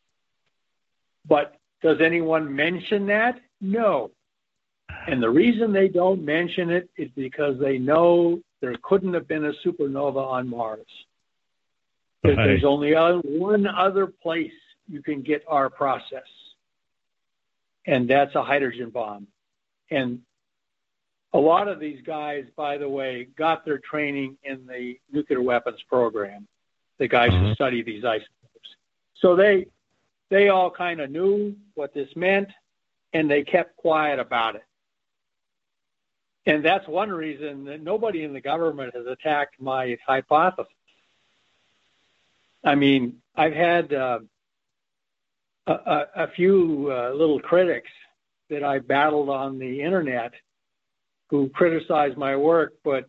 But 1.29 1.57
does 1.83 1.99
anyone 2.05 2.55
mention 2.55 3.07
that? 3.07 3.41
No. 3.61 4.11
And 5.07 5.23
the 5.23 5.31
reason 5.31 5.73
they 5.73 5.89
don't 5.89 6.25
mention 6.25 6.71
it 6.71 6.91
is 6.97 7.09
because 7.15 7.55
they 7.61 7.79
know 7.79 8.41
there 8.61 8.75
couldn't 8.83 9.15
have 9.15 9.29
been 9.29 9.45
a 9.45 9.53
supernova 9.65 10.27
on 10.27 10.49
Mars. 10.49 10.87
Right. 12.23 12.37
there's 12.37 12.65
only 12.65 12.95
uh, 12.95 13.15
one 13.25 13.67
other 13.67 14.07
place 14.07 14.53
you 14.91 15.03
can 15.03 15.23
get 15.23 15.45
R 15.47 15.71
process, 15.71 16.27
and 17.87 18.09
that's 18.09 18.35
a 18.35 18.43
hydrogen 18.43 18.91
bomb. 18.91 19.29
And 19.91 20.21
a 21.33 21.39
lot 21.39 21.69
of 21.69 21.79
these 21.79 22.03
guys, 22.03 22.45
by 22.57 22.79
the 22.79 22.89
way, 22.89 23.29
got 23.37 23.65
their 23.65 23.79
training 23.79 24.37
in 24.43 24.67
the 24.67 24.99
nuclear 25.13 25.41
weapons 25.41 25.81
program. 25.89 26.49
The 26.99 27.09
guys 27.09 27.31
who 27.31 27.55
study 27.55 27.83
these 27.83 28.05
isotopes, 28.05 28.29
so 29.15 29.37
they 29.37 29.67
they 30.29 30.49
all 30.49 30.71
kind 30.71 31.01
of 31.01 31.11
knew 31.11 31.57
what 31.75 31.95
this 31.95 32.09
meant, 32.15 32.51
and 33.13 33.31
they 33.31 33.43
kept 33.43 33.77
quiet 33.77 34.19
about 34.19 34.57
it. 34.57 34.65
And 36.47 36.65
that's 36.65 36.87
one 36.89 37.11
reason 37.11 37.65
that 37.65 37.83
nobody 37.83 38.25
in 38.25 38.33
the 38.33 38.41
government 38.41 38.95
has 38.95 39.07
attacked 39.07 39.61
my 39.61 39.97
hypothesis. 40.07 40.73
I 42.65 42.75
mean, 42.75 43.23
I've 43.35 43.55
had 43.55 43.93
uh, 43.93 44.21
a, 45.73 46.07
a, 46.17 46.29
few 46.33 46.89
uh, 46.91 47.13
little 47.13 47.41
critics 47.41 47.91
that 48.49 48.65
I 48.65 48.79
battled 48.79 49.29
on 49.29 49.59
the 49.59 49.83
internet 49.83 50.33
who 51.29 51.49
criticized 51.51 52.17
my 52.17 52.37
work, 52.37 52.75
but 52.85 53.09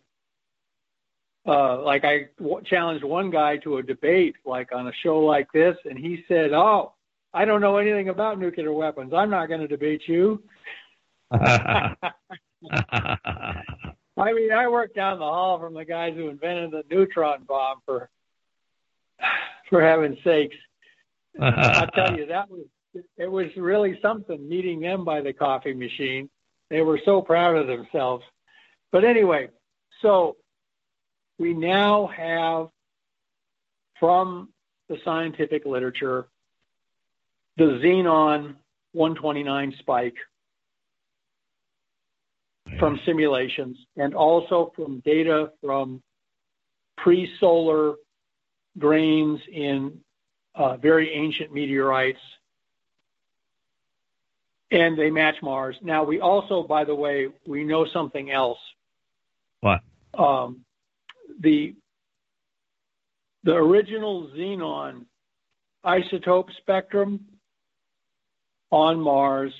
uh, 1.47 1.81
like 1.81 2.05
I 2.05 2.29
w- 2.39 2.61
challenged 2.65 3.03
one 3.03 3.31
guy 3.31 3.57
to 3.57 3.77
a 3.77 3.83
debate, 3.83 4.35
like 4.45 4.69
on 4.73 4.87
a 4.87 4.93
show 5.03 5.19
like 5.19 5.51
this, 5.51 5.75
and 5.85 5.97
he 5.97 6.23
said, 6.27 6.53
"Oh, 6.53 6.93
I 7.33 7.45
don't 7.45 7.61
know 7.61 7.77
anything 7.77 8.09
about 8.09 8.39
nuclear 8.39 8.71
weapons. 8.71 9.11
I'm 9.13 9.31
not 9.31 9.47
going 9.47 9.61
to 9.61 9.67
debate 9.67 10.03
you." 10.07 10.43
I 14.17 14.33
mean, 14.33 14.51
I 14.51 14.67
worked 14.67 14.95
down 14.95 15.17
the 15.17 15.25
hall 15.25 15.59
from 15.59 15.73
the 15.73 15.85
guys 15.85 16.13
who 16.15 16.29
invented 16.29 16.71
the 16.71 16.83
neutron 16.91 17.43
bomb 17.47 17.79
for 17.85 18.09
for 19.69 19.81
heaven's 19.81 20.19
sakes. 20.23 20.55
I 21.39 21.87
tell 21.93 22.15
you, 22.17 22.27
that 22.27 22.49
was 22.49 22.65
it 23.17 23.31
was 23.31 23.47
really 23.55 23.97
something 24.01 24.49
meeting 24.49 24.81
them 24.81 25.05
by 25.05 25.21
the 25.21 25.33
coffee 25.33 25.73
machine. 25.73 26.29
They 26.69 26.81
were 26.81 26.99
so 27.05 27.21
proud 27.21 27.55
of 27.55 27.67
themselves. 27.67 28.23
But 28.91 29.05
anyway, 29.05 29.49
so 30.01 30.35
we 31.39 31.53
now 31.53 32.07
have 32.07 32.67
from 33.99 34.49
the 34.89 34.97
scientific 35.05 35.65
literature 35.65 36.27
the 37.57 37.79
xenon 37.83 38.55
129 38.93 39.75
spike 39.79 40.15
from 42.79 42.99
simulations 43.05 43.77
and 43.97 44.13
also 44.13 44.71
from 44.75 45.01
data 45.05 45.51
from 45.61 46.01
pre-solar 46.97 47.95
grains 48.77 49.39
in 49.51 49.99
very 50.81 51.13
ancient 51.13 51.53
meteorites 51.53 52.19
and 54.71 54.97
they 54.97 55.11
match 55.11 55.35
Mars. 55.41 55.75
Now 55.81 56.03
we 56.03 56.21
also, 56.21 56.63
by 56.63 56.85
the 56.85 56.95
way, 56.95 57.27
we 57.45 57.63
know 57.63 57.85
something 57.85 58.31
else. 58.31 58.59
What? 59.59 59.81
Um, 60.17 60.61
the 61.39 61.75
the 63.43 63.55
original 63.55 64.27
xenon 64.35 65.05
isotope 65.85 66.55
spectrum 66.57 67.25
on 68.69 68.99
Mars 68.99 69.53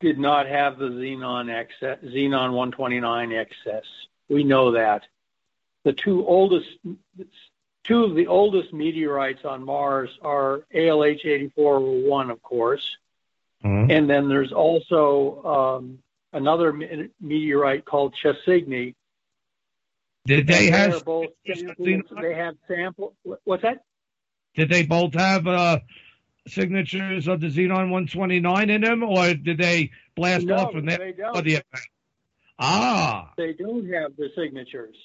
did 0.00 0.18
not 0.18 0.46
have 0.46 0.78
the 0.78 0.88
xenon 0.88 1.48
excess, 1.50 1.98
xenon 2.04 2.52
129 2.52 3.32
excess. 3.32 3.84
We 4.28 4.44
know 4.44 4.72
that. 4.72 5.02
The 5.84 5.92
two 5.92 6.26
oldest, 6.26 6.68
two 7.84 8.04
of 8.04 8.14
the 8.14 8.26
oldest 8.26 8.72
meteorites 8.72 9.44
on 9.44 9.64
Mars 9.64 10.10
are 10.22 10.62
ALH 10.74 11.24
8401, 11.24 12.30
of 12.30 12.42
course, 12.42 12.82
Mm-hmm. 13.64 13.92
and 13.92 14.10
then 14.10 14.28
there's 14.28 14.50
also 14.50 15.40
um, 15.44 15.98
another 16.32 16.72
me- 16.72 17.10
meteorite 17.20 17.84
called 17.84 18.12
Chassigny. 18.20 18.94
Did 20.26 20.48
they 20.48 20.66
And 20.66 20.74
have 20.74 21.04
both 21.04 21.28
they 21.46 22.34
have 22.34 22.56
sample. 22.66 23.14
What's 23.44 23.62
that? 23.62 23.84
did 24.56 24.68
they 24.68 24.84
both 24.84 25.14
have 25.14 25.46
uh, 25.46 25.78
signatures 26.48 27.28
of 27.28 27.40
the 27.40 27.46
Xenon 27.48 27.90
129 27.90 28.68
in 28.70 28.80
them, 28.80 29.04
or 29.04 29.32
did 29.34 29.58
they 29.58 29.92
blast 30.16 30.46
No, 30.46 30.56
off 30.56 30.72
from 30.72 30.86
there 30.86 30.98
they 30.98 31.12
don't. 31.12 31.44
the? 31.44 31.62
Ah, 32.58 33.32
They 33.36 33.52
don't 33.52 33.88
have 33.92 34.16
the 34.16 34.28
signatures. 34.36 34.96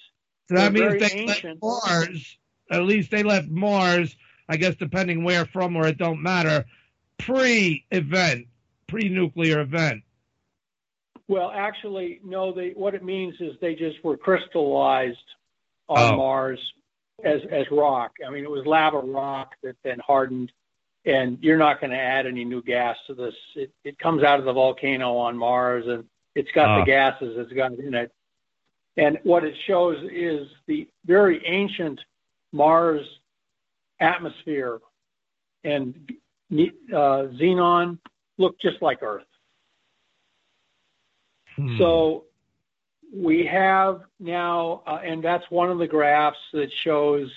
so 0.50 0.56
that 0.56 0.74
They're 0.74 0.90
means 0.92 1.00
they 1.12 1.16
ancient. 1.20 1.62
left 1.64 1.86
Mars. 1.88 2.38
At 2.72 2.84
least 2.84 3.12
they 3.12 3.24
left 3.24 3.48
Mars. 3.50 4.16
I 4.50 4.56
guess 4.58 4.76
depending 4.76 5.24
where 5.26 5.46
from, 5.46 5.76
or 5.76 5.88
it 5.88 5.98
don't 5.98 6.22
matter. 6.22 6.66
Pre-event, 7.18 8.48
pre-nuclear 8.88 9.60
event. 9.60 10.04
Well, 11.28 11.52
actually, 11.54 12.22
no. 12.24 12.54
They 12.54 12.70
what 12.70 12.96
it 12.96 13.04
means 13.04 13.36
is 13.42 13.56
they 13.60 13.76
just 13.76 14.02
were 14.04 14.16
crystallized 14.16 15.18
on 15.90 16.14
Oh. 16.14 16.18
Mars 16.18 16.60
as 17.24 17.42
as 17.52 17.66
rock. 17.72 18.14
I 18.26 18.30
mean, 18.30 18.44
it 18.46 18.50
was 18.50 18.66
lava 18.66 19.00
rock 19.00 19.56
that 19.64 19.76
then 19.84 20.00
hardened, 20.00 20.52
and 21.04 21.38
you're 21.42 21.58
not 21.58 21.82
going 21.82 21.92
to 21.92 21.98
add 21.98 22.26
any 22.28 22.46
new 22.46 22.62
gas 22.62 22.96
to 23.08 23.14
this. 23.14 23.36
It 23.56 23.72
it 23.84 24.00
comes 24.00 24.24
out 24.24 24.40
of 24.40 24.46
the 24.46 24.54
volcano 24.54 25.18
on 25.18 25.38
Mars, 25.38 25.86
and 25.88 26.06
it's 26.36 26.52
got 26.54 26.70
Ah. 26.70 26.80
the 26.80 26.86
gases 26.86 27.38
it's 27.38 27.52
got 27.52 27.74
in 27.74 27.94
it. 27.94 28.14
And 28.96 29.20
what 29.24 29.44
it 29.44 29.56
shows 29.66 29.98
is 30.10 30.48
the 30.68 30.88
very 31.06 31.46
ancient 31.46 32.00
Mars 32.52 33.06
atmosphere, 34.00 34.80
and 35.64 35.96
uh, 36.52 37.28
xenon 37.40 37.98
look 38.38 38.60
just 38.60 38.82
like 38.82 39.02
Earth. 39.02 39.24
Hmm. 41.56 41.78
So 41.78 42.26
we 43.14 43.46
have 43.46 44.02
now, 44.20 44.84
uh, 44.86 45.00
and 45.04 45.24
that's 45.24 45.46
one 45.50 45.70
of 45.70 45.80
the 45.80 45.88
graphs 45.88 46.38
that 46.54 46.70
shows. 46.84 47.32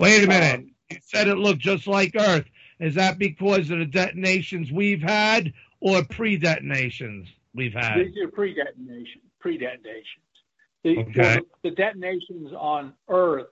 Wait 0.00 0.24
a 0.24 0.26
minute. 0.26 0.60
um, 0.60 0.70
you 0.90 0.98
said 1.02 1.28
it 1.28 1.36
looked 1.36 1.60
just 1.60 1.86
like 1.86 2.12
Earth. 2.16 2.46
Is 2.78 2.94
that 2.94 3.18
because 3.18 3.70
of 3.70 3.78
the 3.78 3.86
detonations 3.86 4.70
we've 4.70 5.02
had, 5.02 5.52
or 5.80 6.04
pre-detonations 6.04 7.28
we've 7.54 7.72
had? 7.72 7.98
These 7.98 8.16
are 8.22 8.28
pre-detonation, 8.28 9.20
pre-detonations. 9.40 10.24
The, 10.84 10.98
Okay. 10.98 11.40
the, 11.62 11.70
the 11.70 11.70
detonations 11.74 12.52
on 12.56 12.92
Earth 13.08 13.48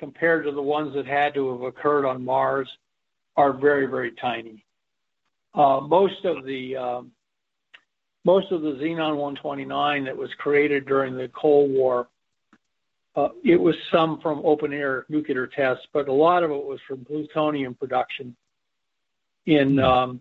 compared 0.00 0.46
to 0.46 0.50
the 0.50 0.62
ones 0.62 0.94
that 0.94 1.06
had 1.06 1.34
to 1.34 1.52
have 1.52 1.60
occurred 1.60 2.06
on 2.06 2.24
Mars 2.24 2.68
are 3.36 3.52
very, 3.52 3.86
very 3.86 4.12
tiny. 4.12 4.64
Uh, 5.54 5.80
most 5.80 6.24
of 6.24 6.44
the 6.44 6.76
um, 6.76 7.12
most 8.24 8.50
of 8.50 8.62
the 8.62 8.72
xenon 8.72 9.16
129 9.16 10.04
that 10.04 10.16
was 10.16 10.30
created 10.38 10.86
during 10.86 11.16
the 11.16 11.28
Cold 11.28 11.70
War, 11.70 12.08
uh, 13.14 13.28
it 13.44 13.60
was 13.60 13.74
some 13.92 14.20
from 14.20 14.40
open 14.44 14.72
air 14.72 15.04
nuclear 15.08 15.46
tests, 15.46 15.86
but 15.92 16.08
a 16.08 16.12
lot 16.12 16.42
of 16.42 16.50
it 16.50 16.64
was 16.64 16.80
from 16.88 17.04
plutonium 17.04 17.74
production. 17.74 18.34
In 19.46 19.78
um, 19.78 20.20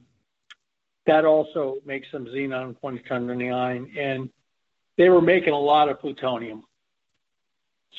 that 1.05 1.23
also 1.23 1.77
makes 1.85 2.07
some 2.11 2.25
xenon 2.25 2.75
129, 2.81 3.93
and 3.97 4.29
they 4.97 5.09
were 5.09 5.21
making 5.21 5.53
a 5.53 5.59
lot 5.59 5.87
of 5.89 5.99
plutonium. 5.99 6.63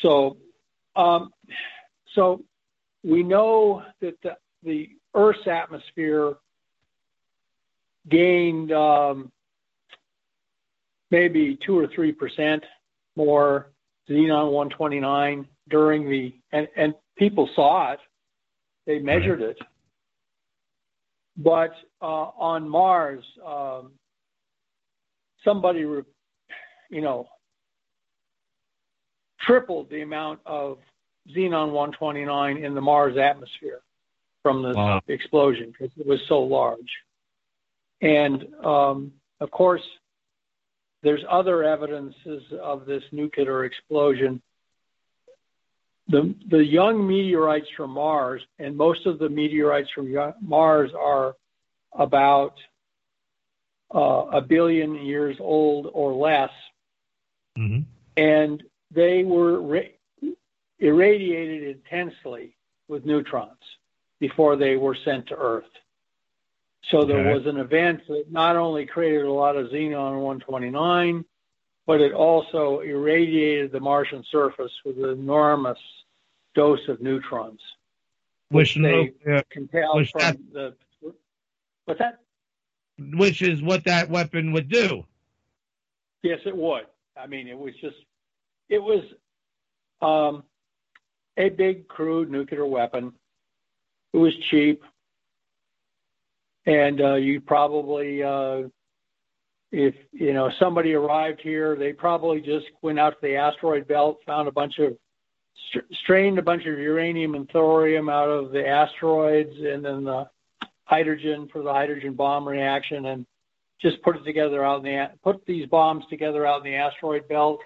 So, 0.02 0.36
um, 0.96 1.32
so 2.14 2.42
we 3.02 3.22
know 3.22 3.82
that 4.00 4.14
the, 4.22 4.36
the 4.62 4.90
Earth's 5.14 5.46
atmosphere 5.46 6.34
gained 8.10 8.72
um, 8.72 9.30
maybe 11.10 11.58
two 11.64 11.78
or 11.78 11.88
three 11.94 12.12
percent 12.12 12.62
more 13.16 13.70
xenon 14.08 14.52
129 14.52 15.46
during 15.68 16.08
the 16.08 16.32
and, 16.52 16.68
and 16.76 16.94
people 17.16 17.48
saw 17.54 17.92
it. 17.92 18.00
They 18.86 18.98
measured 18.98 19.42
it. 19.42 19.58
But 21.36 21.72
uh, 22.02 22.30
on 22.38 22.68
mars 22.68 23.24
um, 23.46 23.92
somebody 25.44 25.84
re- 25.84 26.02
you 26.90 27.02
know 27.02 27.28
tripled 29.40 29.88
the 29.90 30.02
amount 30.02 30.40
of 30.44 30.78
xenon 31.28 31.72
129 31.72 32.56
in 32.64 32.74
the 32.74 32.80
mars 32.80 33.16
atmosphere 33.16 33.80
from 34.42 34.62
the 34.62 34.74
Wow. 34.74 35.00
explosion 35.08 35.70
because 35.70 35.90
it 35.98 36.06
was 36.06 36.20
so 36.28 36.40
large 36.40 36.90
and 38.00 38.46
um, 38.64 39.12
of 39.40 39.50
course 39.50 39.82
there's 41.02 41.24
other 41.28 41.64
evidences 41.64 42.42
of 42.60 42.84
this 42.84 43.02
nuclear 43.10 43.64
explosion. 43.64 44.42
The, 46.08 46.34
the 46.50 46.62
young 46.64 47.06
meteorites 47.06 47.68
from 47.76 47.92
Mars, 47.92 48.42
and 48.58 48.76
most 48.76 49.06
of 49.06 49.18
the 49.18 49.28
meteorites 49.28 49.90
from 49.94 50.12
Mars 50.42 50.90
are 50.98 51.36
about 51.92 52.54
uh, 53.94 54.26
a 54.32 54.40
billion 54.40 54.94
years 54.96 55.36
old 55.40 55.88
or 55.92 56.12
less, 56.12 56.50
Mhm. 57.58 57.84
and 58.16 58.62
they 58.90 59.24
were 59.24 59.60
irradiated 60.80 61.76
intensely 61.76 62.56
with 62.88 63.04
neutrons 63.04 63.60
before 64.18 64.56
they 64.56 64.76
were 64.76 64.96
sent 65.04 65.28
to 65.28 65.36
Earth. 65.36 65.64
So 66.90 67.04
there 67.04 67.32
was 67.34 67.46
an 67.46 67.58
event 67.58 68.00
that 68.08 68.24
not 68.30 68.56
only 68.56 68.86
created 68.86 69.24
a 69.24 69.32
lot 69.32 69.56
of 69.56 69.68
xenon 69.68 70.22
129, 70.22 71.24
but 71.86 72.00
it 72.00 72.12
also 72.12 72.80
irradiated 72.80 73.70
the 73.70 73.80
Martian 73.80 74.24
surface 74.30 74.72
with 74.84 74.96
an 74.98 75.10
enormous 75.10 75.78
dose 76.54 76.88
of 76.88 77.00
neutrons. 77.00 77.60
Which, 78.48 78.74
they 78.74 78.80
nuclear- 78.80 79.44
can 79.50 79.68
tell 79.68 79.96
which 79.96 80.10
from 80.10 80.20
that- 80.20 80.52
the 80.52 80.76
what's 81.84 81.98
that? 82.00 82.18
which 83.14 83.40
is 83.42 83.62
what 83.62 83.84
that 83.84 84.10
weapon 84.10 84.52
would 84.52 84.68
do. 84.68 85.06
Yes, 86.22 86.40
it 86.44 86.56
would. 86.56 86.86
I 87.16 87.26
mean, 87.26 87.46
it 87.46 87.58
was 87.58 87.74
just 87.80 87.96
it 88.68 88.82
was 88.82 89.04
um, 90.02 90.44
a 91.40 91.48
big 91.48 91.88
crude 91.88 92.30
nuclear 92.30 92.66
weapon. 92.66 93.12
It 94.12 94.18
was 94.18 94.32
cheap, 94.50 94.82
and 96.66 97.00
uh, 97.00 97.14
you 97.14 97.40
probably, 97.40 98.22
uh, 98.22 98.62
if 99.72 99.94
you 100.12 100.32
know 100.32 100.50
somebody 100.58 100.94
arrived 100.94 101.40
here, 101.40 101.76
they 101.76 101.92
probably 101.92 102.40
just 102.40 102.66
went 102.82 102.98
out 102.98 103.10
to 103.10 103.18
the 103.22 103.36
asteroid 103.36 103.88
belt, 103.88 104.18
found 104.26 104.48
a 104.48 104.52
bunch 104.52 104.78
of 104.78 104.96
str- 105.68 105.94
strained 106.02 106.38
a 106.38 106.42
bunch 106.42 106.66
of 106.66 106.78
uranium 106.78 107.34
and 107.34 107.48
thorium 107.50 108.08
out 108.08 108.28
of 108.28 108.52
the 108.52 108.66
asteroids, 108.66 109.56
and 109.56 109.84
then 109.84 110.04
the 110.04 110.28
hydrogen 110.84 111.48
for 111.52 111.62
the 111.62 111.72
hydrogen 111.72 112.14
bomb 112.14 112.46
reaction, 112.46 113.06
and 113.06 113.24
just 113.80 114.02
put 114.02 114.16
it 114.16 114.24
together 114.24 114.64
out 114.64 114.84
in 114.84 114.84
the 114.84 115.10
put 115.22 115.46
these 115.46 115.66
bombs 115.66 116.04
together 116.10 116.46
out 116.46 116.66
in 116.66 116.72
the 116.72 116.76
asteroid 116.76 117.26
belt, 117.28 117.60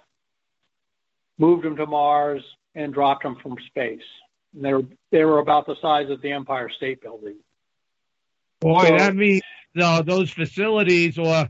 moved 1.38 1.64
them 1.64 1.74
to 1.74 1.86
Mars, 1.86 2.42
and 2.74 2.92
dropped 2.92 3.22
them 3.22 3.36
from 3.42 3.56
space. 3.66 4.02
And 4.54 4.64
they 4.64 4.72
were 4.72 4.84
they 5.10 5.24
were 5.24 5.38
about 5.38 5.66
the 5.66 5.76
size 5.80 6.10
of 6.10 6.20
the 6.22 6.32
Empire 6.32 6.68
State 6.70 7.00
Building. 7.02 7.36
Boy, 8.60 8.88
So- 8.88 8.98
that 8.98 9.14
means 9.14 9.42
those 9.74 10.30
facilities 10.30 11.18
or 11.18 11.48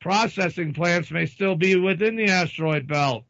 processing 0.00 0.72
plants 0.72 1.10
may 1.10 1.26
still 1.26 1.56
be 1.56 1.76
within 1.76 2.16
the 2.16 2.26
asteroid 2.26 2.86
belt. 2.86 3.24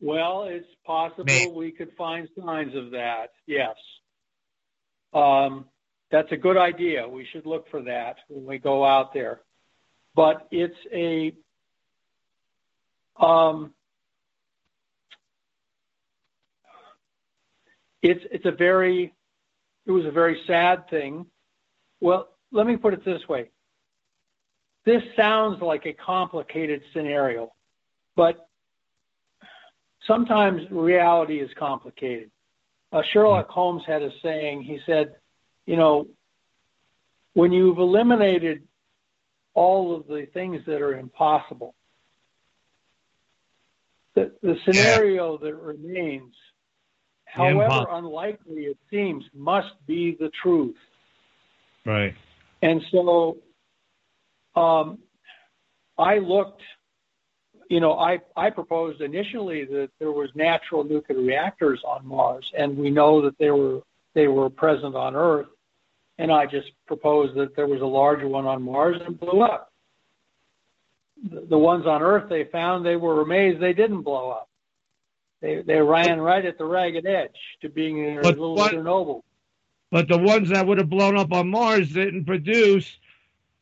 Well, 0.00 0.44
it's 0.44 0.66
possible 0.84 1.24
May- 1.24 1.46
we 1.46 1.70
could 1.70 1.92
find 1.96 2.28
signs 2.38 2.74
of 2.74 2.90
that. 2.90 3.32
Yes. 3.46 3.76
Um, 5.12 5.66
that's 6.10 6.30
a 6.32 6.36
good 6.36 6.56
idea. 6.56 7.08
We 7.08 7.24
should 7.24 7.46
look 7.46 7.68
for 7.70 7.82
that 7.82 8.16
when 8.28 8.44
we 8.44 8.58
go 8.58 8.84
out 8.84 9.14
there. 9.14 9.40
But 10.14 10.46
it's 10.50 10.76
a 10.92 11.34
um, 13.16 13.72
it's 18.02 18.24
it's 18.30 18.44
a 18.44 18.52
very 18.52 19.14
it 19.86 19.90
was 19.90 20.04
a 20.04 20.10
very 20.10 20.40
sad 20.46 20.88
thing. 20.90 21.26
Well, 22.00 22.28
let 22.50 22.66
me 22.66 22.76
put 22.76 22.94
it 22.94 23.04
this 23.04 23.26
way. 23.28 23.50
This 24.84 25.02
sounds 25.16 25.62
like 25.62 25.86
a 25.86 25.92
complicated 25.92 26.82
scenario, 26.92 27.52
but 28.16 28.48
sometimes 30.06 30.62
reality 30.70 31.40
is 31.40 31.50
complicated. 31.58 32.30
Uh, 32.92 33.02
Sherlock 33.12 33.48
Holmes 33.48 33.82
had 33.86 34.02
a 34.02 34.10
saying. 34.22 34.62
He 34.62 34.80
said, 34.84 35.14
you 35.66 35.76
know, 35.76 36.08
when 37.34 37.52
you've 37.52 37.78
eliminated 37.78 38.64
all 39.54 39.96
of 39.96 40.06
the 40.06 40.26
things 40.34 40.60
that 40.66 40.82
are 40.82 40.98
impossible, 40.98 41.74
the, 44.14 44.32
the 44.42 44.56
scenario 44.66 45.38
that 45.38 45.54
remains, 45.54 46.34
however 47.32 47.64
impossible. 47.64 47.96
unlikely 47.96 48.62
it 48.64 48.78
seems, 48.90 49.24
must 49.34 49.74
be 49.86 50.16
the 50.20 50.30
truth. 50.42 50.76
Right. 51.86 52.14
And 52.60 52.80
so 52.90 53.38
um, 54.54 54.98
I 55.98 56.18
looked, 56.18 56.62
you 57.70 57.80
know, 57.80 57.94
I, 57.98 58.18
I 58.36 58.50
proposed 58.50 59.00
initially 59.00 59.64
that 59.64 59.88
there 59.98 60.12
was 60.12 60.28
natural 60.34 60.84
nuclear 60.84 61.20
reactors 61.20 61.80
on 61.86 62.06
Mars, 62.06 62.44
and 62.56 62.76
we 62.76 62.90
know 62.90 63.22
that 63.22 63.36
they 63.38 63.50
were 63.50 63.80
they 64.14 64.28
were 64.28 64.50
present 64.50 64.94
on 64.94 65.16
Earth. 65.16 65.46
And 66.18 66.30
I 66.30 66.44
just 66.44 66.68
proposed 66.86 67.34
that 67.36 67.56
there 67.56 67.66
was 67.66 67.80
a 67.80 67.86
larger 67.86 68.28
one 68.28 68.46
on 68.46 68.62
Mars 68.62 68.96
and 69.00 69.14
it 69.14 69.20
blew 69.20 69.40
up. 69.40 69.72
The, 71.30 71.46
the 71.48 71.58
ones 71.58 71.86
on 71.86 72.02
Earth 72.02 72.28
they 72.28 72.44
found, 72.52 72.84
they 72.84 72.96
were 72.96 73.22
amazed 73.22 73.60
they 73.62 73.72
didn't 73.72 74.02
blow 74.02 74.30
up. 74.30 74.50
They 75.42 75.60
they 75.60 75.80
ran 75.80 76.20
right 76.20 76.44
at 76.44 76.56
the 76.56 76.64
ragged 76.64 77.04
edge 77.04 77.36
to 77.60 77.68
being 77.68 78.18
a 78.18 78.22
But 78.22 78.38
little 78.38 78.54
what- 78.54 78.72
Chernobyl. 78.72 79.22
But 79.90 80.08
the 80.08 80.16
ones 80.16 80.48
that 80.48 80.66
would 80.66 80.78
have 80.78 80.88
blown 80.88 81.18
up 81.18 81.32
on 81.34 81.50
Mars 81.50 81.92
didn't 81.92 82.24
produce 82.24 82.96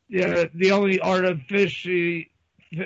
yeah, 0.08 0.44
the 0.54 0.70
only 0.72 1.00
artificially 1.00 2.30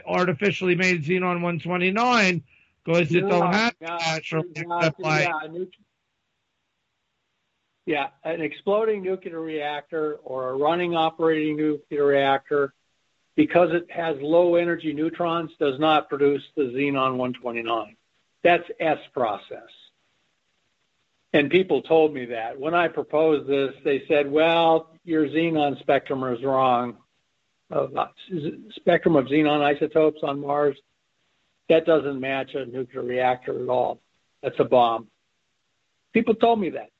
artificially 0.06 0.76
made 0.76 1.02
xenon 1.04 1.42
129 1.42 2.42
because 2.84 3.14
it 3.14 3.22
No, 3.22 3.28
don't 3.28 3.52
have 3.52 3.74
no, 3.80 3.96
natural 3.98 4.44
no, 4.44 4.78
except 4.78 5.00
by 5.00 5.22
yeah, 5.22 5.38
a 5.42 5.66
yeah, 7.86 8.08
an 8.24 8.40
exploding 8.40 9.02
nuclear 9.02 9.40
reactor 9.40 10.14
or 10.24 10.50
a 10.50 10.56
running 10.56 10.94
operating 10.94 11.56
nuclear 11.56 12.06
reactor, 12.06 12.72
because 13.36 13.70
it 13.72 13.90
has 13.90 14.16
low 14.20 14.54
energy 14.54 14.94
neutrons, 14.94 15.50
does 15.58 15.78
not 15.78 16.08
produce 16.08 16.42
the 16.56 16.62
xenon 16.62 17.16
129. 17.16 17.96
That's 18.44 18.64
S 18.78 18.98
process. 19.12 19.70
And 21.32 21.50
people 21.50 21.82
told 21.82 22.14
me 22.14 22.26
that. 22.26 22.60
When 22.60 22.74
I 22.74 22.86
proposed 22.86 23.48
this, 23.48 23.74
they 23.82 24.04
said, 24.06 24.30
well, 24.30 24.90
your 25.04 25.26
xenon 25.26 25.80
spectrum 25.80 26.22
is 26.32 26.44
wrong. 26.44 26.98
Uh, 27.72 27.88
spectrum 28.76 29.16
of 29.16 29.24
xenon 29.24 29.60
isotopes 29.62 30.20
on 30.22 30.40
Mars, 30.40 30.76
that 31.68 31.86
doesn't 31.86 32.20
match 32.20 32.54
a 32.54 32.66
nuclear 32.66 33.02
reactor 33.02 33.60
at 33.60 33.68
all. 33.68 34.00
That's 34.42 34.60
a 34.60 34.64
bomb. 34.64 35.08
People 36.12 36.34
told 36.34 36.60
me 36.60 36.70
that. 36.70 36.90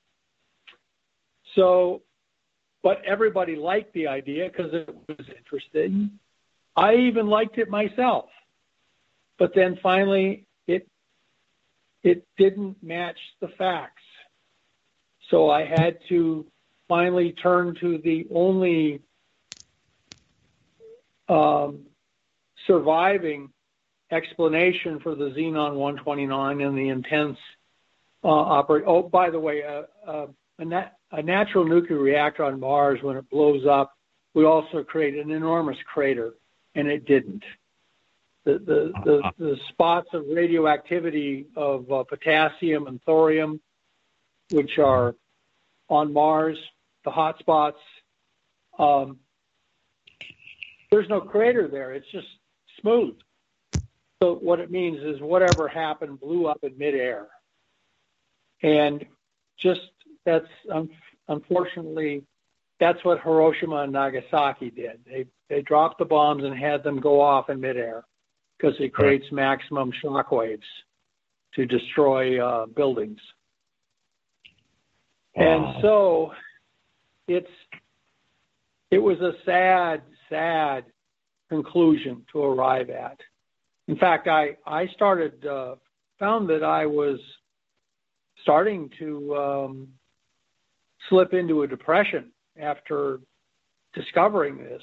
So, 1.55 2.03
but 2.83 3.05
everybody 3.05 3.55
liked 3.55 3.93
the 3.93 4.09
idea 4.09 4.49
because 4.49 4.73
it 4.73 4.93
was 5.07 5.29
interesting. 5.37 6.19
I 6.75 6.95
even 6.95 7.29
liked 7.29 7.59
it 7.59 7.69
myself. 7.69 8.31
But 9.39 9.55
then 9.55 9.79
finally, 9.83 10.47
it 12.05 12.27
didn't 12.39 12.77
match 12.83 13.19
the 13.41 13.49
facts. 13.59 14.03
So 15.31 15.51
I 15.51 15.65
had 15.65 15.99
to 16.11 16.47
finally 16.87 17.33
turn 17.33 17.75
to 17.81 17.99
the 18.05 18.27
only 18.33 19.01
um, 21.29 21.81
surviving 22.67 23.49
explanation 24.13 25.01
for 25.01 25.15
the 25.15 25.31
xenon 25.31 25.75
129 25.75 26.61
and 26.61 26.77
the 26.77 26.89
intense 26.91 27.39
uh, 28.23 28.29
operate. 28.29 28.85
Oh, 28.87 29.03
by 29.03 29.31
the 29.31 29.41
way, 29.41 29.63
uh, 29.65 29.83
uh, 30.09 30.27
a, 30.59 30.65
nat- 30.65 30.93
a 31.11 31.23
natural 31.23 31.65
nuclear 31.65 31.99
reactor 31.99 32.45
on 32.45 32.61
Mars, 32.61 33.01
when 33.03 33.17
it 33.17 33.29
blows 33.31 33.65
up, 33.67 33.95
would 34.35 34.45
also 34.45 34.85
create 34.85 35.15
an 35.15 35.31
enormous 35.31 35.77
crater, 35.93 36.35
and 36.75 36.87
it 36.87 37.07
didn't. 37.07 37.43
The, 38.45 38.53
the, 38.53 38.93
the, 39.05 39.33
the 39.39 39.57
spots 39.71 40.09
of 40.13 40.25
radioactivity 40.29 41.47
of 41.57 41.91
uh, 41.91 42.05
potassium 42.05 42.87
and 42.87 43.01
thorium, 43.05 43.59
which 44.51 44.79
are 44.79 45.15
on 45.89 46.13
Mars, 46.13 46.59
the 47.05 47.11
hot 47.11 47.39
spots, 47.39 47.79
um, 48.79 49.19
there's 50.91 51.09
no 51.09 51.21
crater 51.21 51.69
there. 51.69 51.93
It's 51.93 52.11
just 52.13 52.27
smooth. 52.81 53.17
So 54.23 54.35
what 54.35 54.61
it 54.61 54.71
means 54.71 55.03
is 55.03 55.21
whatever 55.21 55.67
happened 55.67 56.21
blew 56.21 56.47
up 56.47 56.59
in 56.63 56.77
midair. 56.79 57.27
And 58.63 59.05
just 59.59 59.81
that's 60.25 60.47
um, 60.73 60.91
unfortunately 61.29 62.25
that's 62.81 63.05
what 63.05 63.21
Hiroshima 63.21 63.77
and 63.83 63.93
Nagasaki 63.93 64.71
did. 64.71 65.01
They 65.07 65.27
they 65.49 65.63
dropped 65.63 65.99
the 65.99 66.05
bombs 66.05 66.45
and 66.45 66.57
had 66.57 66.83
them 66.83 67.01
go 67.01 67.21
off 67.21 67.51
in 67.51 67.61
midair 67.61 68.05
because 68.65 68.81
it 68.81 68.95
creates 68.95 69.27
maximum 69.31 69.91
shock 70.01 70.33
waves 70.33 70.63
to 71.55 71.67
destroy 71.67 72.45
uh, 72.45 72.67
buildings. 72.67 73.19
And 75.37 75.83
so 75.83 76.33
it's 77.29 77.47
it 78.91 78.99
was 78.99 79.21
a 79.21 79.33
sad, 79.45 80.03
sad 80.31 80.85
conclusion 81.49 82.25
to 82.33 82.43
arrive 82.43 82.89
at. 82.91 83.19
In 83.89 83.97
fact, 83.97 84.29
I 84.29 84.57
I 84.67 84.87
started 84.95 85.45
uh, 85.45 85.75
found 86.19 86.49
that 86.49 86.63
I 86.63 86.87
was 86.87 87.19
starting 88.43 88.89
to 88.99 89.37
um, 89.37 89.89
slip 91.09 91.35
into 91.35 91.63
a 91.63 91.67
depression 91.67 92.31
after 92.59 93.19
discovering 93.95 94.57
this 94.57 94.83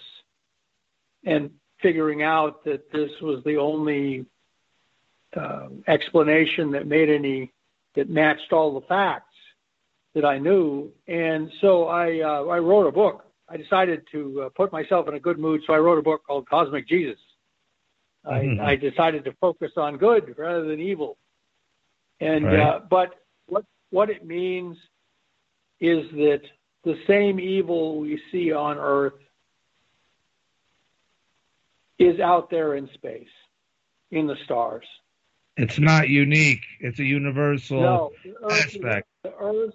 and 1.26 1.50
figuring 1.82 2.24
out 2.24 2.64
that 2.66 2.92
this 2.92 3.12
was 3.22 3.44
the 3.44 3.58
only 3.58 4.26
uh, 5.36 5.68
explanation 5.88 6.72
that 6.72 6.88
made 6.88 7.10
any 7.10 7.52
that 7.96 8.10
matched 8.10 8.54
all 8.54 8.74
the 8.80 8.86
facts 8.88 9.26
that 10.14 10.26
I 10.26 10.38
knew. 10.38 10.92
And 11.08 11.52
so 11.62 11.88
I 11.88 12.20
uh, 12.22 12.46
I 12.46 12.60
wrote 12.60 12.88
a 12.88 12.92
book. 12.92 13.26
I 13.50 13.58
decided 13.58 14.04
to 14.14 14.44
uh, 14.44 14.50
put 14.50 14.72
myself 14.72 15.08
in 15.10 15.14
a 15.16 15.20
good 15.20 15.38
mood, 15.38 15.62
so 15.68 15.74
I 15.74 15.78
wrote 15.78 15.98
a 16.00 16.02
book 16.02 16.22
called 16.26 16.48
Cosmic 16.48 16.88
Jesus. 16.88 17.20
Mhm. 18.26 18.62
I, 18.62 18.72
I 18.72 18.76
decided 18.76 19.26
to 19.26 19.34
focus 19.42 19.72
on 19.78 19.98
good 19.98 20.38
rather 20.38 20.66
than 20.66 20.80
evil. 20.80 21.18
And 22.20 22.46
Right. 22.46 22.60
uh, 22.60 22.80
but 22.90 23.16
what 23.48 23.66
what 23.90 24.10
it 24.10 24.26
means 24.26 24.78
is 25.80 26.10
that 26.12 26.42
the 26.84 26.98
same 27.08 27.40
evil 27.40 28.00
we 28.00 28.22
see 28.32 28.52
on 28.52 28.78
Earth 28.78 29.20
is 32.02 32.20
out 32.20 32.50
there 32.50 32.76
in 32.76 32.90
space, 32.94 33.28
in 34.12 34.28
the 34.28 34.36
stars. 34.46 34.86
it's 35.58 35.80
not 35.80 36.10
unique. 36.10 36.64
It's 36.80 37.00
a 37.00 37.04
universal 37.04 37.82
No, 37.82 38.12
the 38.24 38.36
Earth, 38.44 38.66
aspect. 38.66 39.08
the 39.24 39.34
Earth 39.40 39.74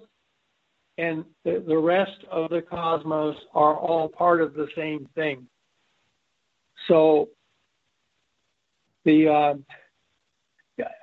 and 0.99 1.25
the, 1.45 1.63
the 1.67 1.77
rest 1.77 2.25
of 2.31 2.51
the 2.51 2.63
cosmos 2.63 3.37
are 3.55 3.77
all 3.77 4.09
part 4.09 4.41
of 4.41 4.55
the 4.55 4.69
same 4.75 5.07
thing. 5.15 5.47
So 6.89 7.29
the 9.05 9.29
uh, 9.29 9.55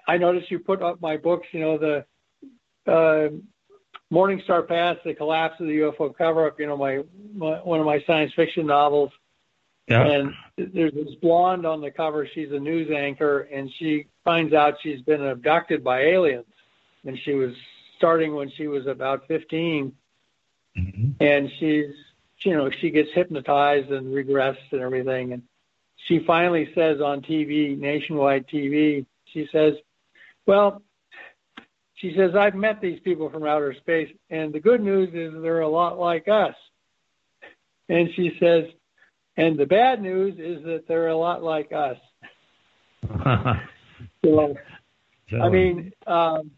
I 0.07 0.17
noticed 0.17 0.51
you 0.51 0.59
put 0.59 0.81
up 0.81 1.01
my 1.01 1.17
books. 1.17 1.47
You 1.51 1.59
know 1.61 1.77
the 1.77 2.91
uh, 2.91 3.29
Morning 4.09 4.41
Star 4.43 4.61
Pass, 4.63 4.97
the 5.05 5.13
collapse 5.13 5.59
of 5.59 5.67
the 5.67 5.77
UFO 5.79 6.15
cover-up. 6.15 6.59
You 6.59 6.67
know 6.67 6.77
my, 6.77 7.01
my 7.35 7.57
one 7.57 7.79
of 7.79 7.85
my 7.85 8.03
science 8.05 8.33
fiction 8.35 8.65
novels. 8.65 9.11
Yeah. 9.87 10.07
And 10.07 10.33
there's 10.57 10.93
this 10.93 11.15
blonde 11.21 11.65
on 11.65 11.81
the 11.81 11.91
cover. 11.91 12.27
She's 12.33 12.51
a 12.51 12.59
news 12.59 12.89
anchor, 12.89 13.41
and 13.41 13.69
she 13.77 14.07
finds 14.23 14.53
out 14.53 14.75
she's 14.81 15.01
been 15.01 15.25
abducted 15.25 15.83
by 15.83 16.01
aliens. 16.01 16.45
And 17.05 17.19
she 17.19 17.33
was 17.33 17.53
starting 17.97 18.33
when 18.33 18.49
she 18.49 18.67
was 18.67 18.87
about 18.87 19.27
15, 19.27 19.91
mm-hmm. 20.77 21.11
and 21.19 21.51
she's 21.59 21.93
you 22.45 22.55
know, 22.55 22.69
she 22.69 22.89
gets 22.89 23.09
hypnotized 23.13 23.91
and 23.91 24.07
regressed 24.07 24.71
and 24.71 24.81
everything. 24.81 25.33
And 25.33 25.43
she 26.07 26.19
finally 26.19 26.69
says 26.75 27.01
on 27.01 27.21
TV, 27.21 27.77
nationwide 27.77 28.47
TV, 28.47 29.05
she 29.25 29.47
says, 29.51 29.75
well, 30.45 30.81
she 31.95 32.13
says, 32.15 32.35
I've 32.35 32.55
met 32.55 32.81
these 32.81 32.99
people 32.99 33.29
from 33.29 33.45
outer 33.45 33.73
space, 33.73 34.09
and 34.29 34.51
the 34.51 34.59
good 34.59 34.81
news 34.81 35.09
is 35.13 35.41
they're 35.41 35.61
a 35.61 35.69
lot 35.69 35.97
like 35.97 36.27
us. 36.27 36.55
And 37.87 38.09
she 38.15 38.35
says, 38.39 38.65
and 39.37 39.57
the 39.57 39.65
bad 39.65 40.01
news 40.01 40.35
is 40.37 40.63
that 40.65 40.87
they're 40.87 41.07
a 41.07 41.17
lot 41.17 41.43
like 41.43 41.71
us. 41.71 41.97
so, 44.25 44.55
I 45.41 45.49
mean, 45.49 45.91
um, 46.07 46.51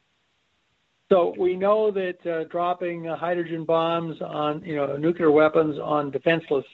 so 1.11 1.33
we 1.37 1.55
know 1.55 1.91
that 1.91 2.25
uh, 2.25 2.43
dropping 2.45 3.07
uh, 3.07 3.15
hydrogen 3.15 3.63
bombs 3.63 4.21
on, 4.21 4.63
you 4.63 4.75
know, 4.75 4.97
nuclear 4.97 5.31
weapons 5.31 5.77
on 5.81 6.11
defenseless 6.11 6.65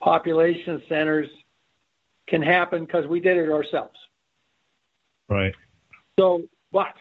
population 0.00 0.82
centers 0.88 1.28
can 2.28 2.42
happen 2.42 2.84
because 2.84 3.06
we 3.06 3.20
did 3.20 3.36
it 3.36 3.50
ourselves. 3.50 3.96
Right. 5.28 5.54
So, 6.18 6.42
but 6.72 6.94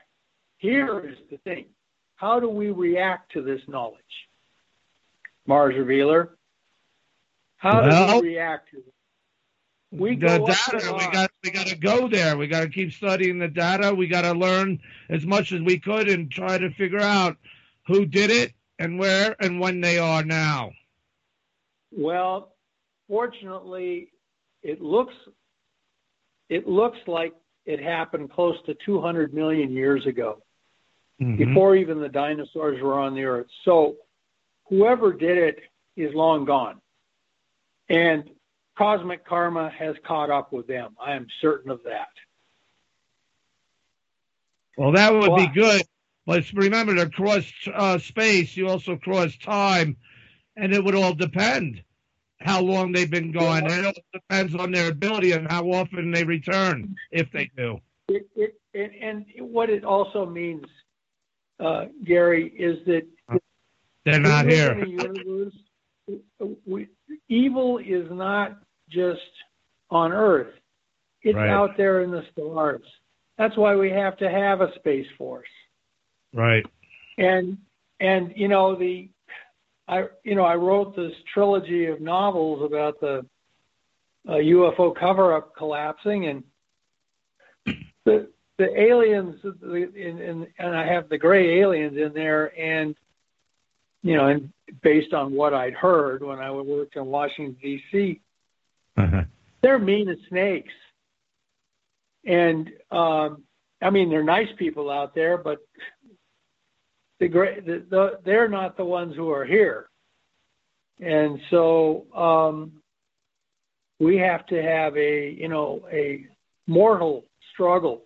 here 0.58 1.08
is 1.08 1.18
the 1.30 1.38
thing. 1.38 1.66
How 2.16 2.40
do 2.40 2.50
we 2.50 2.72
react 2.72 3.34
to 3.34 3.42
this 3.42 3.62
knowledge? 3.68 4.02
Mars 5.46 5.76
Revealer. 5.78 6.38
How 7.66 7.82
Well- 7.82 8.22
do 8.22 8.28
we 8.28 8.36
react 8.36 8.70
to 8.72 8.78
it? 8.78 8.94
We 9.92 10.16
the 10.18 10.40
data, 10.40 10.94
we 10.94 11.12
got 11.12 11.32
we 11.44 11.50
got 11.52 11.68
to 11.68 11.76
go 11.76 12.08
there. 12.08 12.38
We 12.38 12.48
got 12.48 12.62
to 12.62 12.70
keep 12.70 12.92
studying 12.92 13.40
the 13.40 13.48
data. 13.48 13.94
We 13.94 14.08
got 14.08 14.22
to 14.22 14.34
learn 14.34 14.80
as 15.10 15.26
much 15.26 15.52
as 15.52 15.62
we 15.62 15.80
could 15.80 16.10
and 16.10 16.30
try 16.30 16.58
to 16.58 16.70
figure 16.72 17.00
out 17.00 17.38
who 17.88 18.06
did 18.06 18.30
it 18.30 18.54
and 18.78 19.00
where 19.00 19.36
and 19.40 19.60
when 19.60 19.80
they 19.82 19.98
are 19.98 20.24
now. 20.24 20.74
Well, 21.92 22.54
fortunately, 23.08 24.10
it 24.64 24.82
looks 24.82 25.14
it 26.50 26.68
looks 26.68 27.00
like 27.08 27.34
it 27.66 27.80
happened 27.82 28.32
close 28.32 28.58
to 28.68 28.76
200 28.86 29.34
million 29.34 29.72
years 29.72 30.06
ago, 30.06 30.44
Mhm. 31.20 31.38
before 31.38 31.76
even 31.76 32.00
the 32.00 32.10
dinosaurs 32.10 32.80
were 32.82 33.00
on 33.00 33.16
the 33.16 33.24
earth. 33.24 33.48
So, 33.64 33.96
whoever 34.66 35.14
did 35.14 35.38
it 35.38 35.64
is 35.96 36.14
long 36.14 36.44
gone, 36.46 36.82
and 37.90 38.30
cosmic 38.78 39.26
karma 39.26 39.70
has 39.78 39.96
caught 40.06 40.30
up 40.30 40.52
with 40.52 40.68
them. 40.68 40.96
I 41.00 41.14
am 41.14 41.28
certain 41.42 41.72
of 41.72 41.82
that. 41.84 42.10
Well, 44.78 44.92
that 44.92 45.14
would 45.14 45.36
be 45.36 45.48
good. 45.48 45.82
But 46.26 46.44
remember, 46.54 46.96
to 46.96 47.10
cross 47.10 47.46
uh, 47.74 47.98
space, 48.00 48.58
you 48.58 48.68
also 48.68 48.98
cross 48.98 49.38
time, 49.38 49.96
and 50.58 50.74
it 50.74 50.84
would 50.84 50.96
all 50.96 51.14
depend 51.14 51.84
how 52.40 52.62
long 52.62 52.92
they've 52.92 53.10
been 53.10 53.32
gone. 53.32 53.64
And 53.64 53.72
it 53.72 53.86
all 53.86 53.94
depends 54.12 54.56
on 54.56 54.72
their 54.72 54.90
ability 54.90 55.32
and 55.34 55.50
how 55.50 55.66
often 55.72 56.12
they 56.12 56.24
return, 56.24 56.96
if 57.12 57.32
they 57.32 57.50
do. 57.56 57.80
It, 58.08 58.28
it, 58.36 58.60
it, 58.74 58.92
and 59.02 59.26
what 59.40 59.70
it 59.70 59.84
also 59.84 60.26
means, 60.26 60.66
uh, 61.60 61.86
Gary, 62.04 62.48
is 62.50 62.84
that 62.86 63.08
They're 64.04 64.20
not 64.20 64.46
here. 64.46 64.84
universe- 64.84 65.54
we, 66.66 66.88
evil 67.30 67.78
is 67.80 68.10
not 68.12 68.58
just 68.90 69.20
on 69.90 70.12
Earth; 70.12 70.54
it's 71.22 71.36
Right. 71.36 71.50
out 71.50 71.78
there 71.78 72.02
in 72.02 72.12
the 72.12 72.26
stars. 72.32 72.84
That's 73.38 73.58
why 73.58 73.76
we 73.76 73.90
have 73.90 74.18
to 74.18 74.30
have 74.30 74.62
a 74.62 74.74
space 74.76 75.08
force. 75.18 75.50
Right. 76.34 76.66
And 77.18 77.58
and 78.00 78.34
you 78.36 78.48
know 78.48 78.76
the, 78.76 79.10
I 79.88 80.08
you 80.24 80.36
know 80.36 80.44
I 80.44 80.56
wrote 80.56 80.96
this 80.96 81.14
trilogy 81.34 81.86
of 81.86 82.02
novels 82.02 82.64
about 82.64 83.00
the 83.00 83.26
uh, 84.28 84.34
UFO 84.34 84.96
cover-up 84.96 85.56
collapsing 85.56 86.28
and 86.28 86.44
the 88.06 88.30
the 88.58 88.80
aliens 88.80 89.36
the, 89.44 89.74
in, 89.96 90.20
in, 90.20 90.48
and 90.60 90.76
I 90.76 90.86
have 90.88 91.10
the 91.10 91.18
gray 91.18 91.60
aliens 91.60 91.98
in 91.98 92.14
there 92.14 92.58
and 92.60 92.96
you 94.06 94.16
know 94.16 94.28
and 94.28 94.54
based 94.84 95.14
on 95.14 95.34
what 95.34 95.54
I'd 95.54 95.74
heard 95.74 96.22
when 96.22 96.38
I 96.38 96.52
worked 96.52 96.96
in 96.96 97.08
Washington 97.08 97.58
D.C. 97.60 98.22
they're 99.64 99.80
mean 99.80 100.08
as 100.10 100.18
snakes. 100.30 100.74
And 102.24 102.70
um 102.92 103.44
I 103.82 103.90
mean 103.90 104.10
they're 104.10 104.24
nice 104.24 104.48
people 104.58 104.92
out 104.92 105.16
there 105.16 105.38
but 105.40 105.58
the 107.20 107.28
great 107.28 107.66
the, 107.66 107.84
the, 107.90 108.20
they're 108.24 108.48
not 108.48 108.78
the 108.78 108.86
ones 108.86 109.16
who 109.16 109.32
are 109.32 109.46
here. 109.46 109.90
And 111.00 111.40
so 111.50 112.06
um 112.16 112.74
we 114.00 114.18
have 114.18 114.46
to 114.48 114.62
have 114.62 114.96
a 114.96 115.32
you 115.32 115.50
know 115.50 115.84
a 115.92 116.28
mortal 116.68 117.26
struggle 117.54 118.04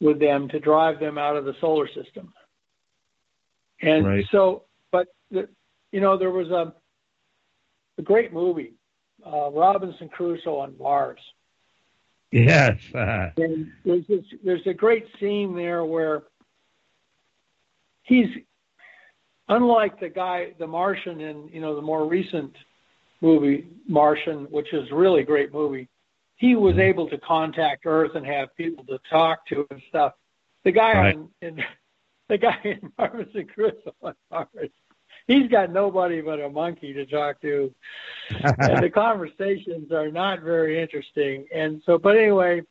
with 0.00 0.20
them 0.20 0.48
to 0.50 0.60
drive 0.60 1.00
them 1.00 1.18
out 1.18 1.36
of 1.36 1.44
the 1.44 1.54
solar 1.60 1.88
system 1.88 2.32
and 3.86 4.06
Right. 4.06 4.24
so 4.30 4.64
but 4.92 5.08
the, 5.30 5.48
you 5.92 6.00
know 6.00 6.16
there 6.16 6.30
was 6.30 6.50
a 6.50 6.72
a 7.98 8.02
great 8.02 8.32
movie 8.32 8.74
uh 9.24 9.50
robinson 9.50 10.08
crusoe 10.08 10.56
on 10.58 10.74
mars 10.78 11.20
Yes. 12.32 12.80
Uh, 12.92 13.30
and 13.36 13.70
there's 13.84 14.04
this, 14.08 14.24
there's 14.42 14.66
a 14.66 14.74
great 14.74 15.06
scene 15.20 15.54
there 15.54 15.84
where 15.84 16.24
he's 18.02 18.26
unlike 19.48 20.00
the 20.00 20.08
guy, 20.08 20.52
the 20.58 20.66
Martian, 20.66 21.20
in 21.20 21.48
you 21.52 21.60
know 21.60 21.76
the 21.76 21.82
more 21.82 22.06
recent 22.08 22.52
movie 23.20 23.68
Martian, 23.86 24.46
which 24.50 24.72
is 24.72 24.90
a 24.90 24.94
really 24.96 25.22
great 25.22 25.52
movie. 25.52 25.88
He 26.36 26.56
was 26.56 26.76
able 26.76 27.08
to 27.10 27.18
contact 27.18 27.86
Earth 27.86 28.16
and 28.16 28.26
have 28.26 28.48
people 28.56 28.84
to 28.86 28.98
talk 29.08 29.46
to 29.46 29.64
and 29.70 29.80
stuff. 29.88 30.14
The 30.64 30.72
guy 30.72 30.92
Right. 30.92 31.14
on 31.14 31.28
in, 31.40 31.62
the 32.28 32.38
guy 32.38 32.58
in 32.64 32.92
Robinson 32.98 33.46
Crusoe 33.46 33.94
on 34.02 34.14
Mars, 34.30 34.70
he's 35.26 35.48
got 35.50 35.70
nobody 35.70 36.20
but 36.20 36.40
a 36.40 36.48
monkey 36.48 36.92
to 36.92 37.06
talk 37.06 37.40
to 37.42 37.74
and 38.30 38.82
the 38.82 38.90
conversations 38.94 39.92
are 39.92 40.10
not 40.10 40.40
very 40.42 40.80
interesting. 40.80 41.46
And 41.54 41.82
so, 41.84 41.98
but 41.98 42.16
anyway, 42.16 42.62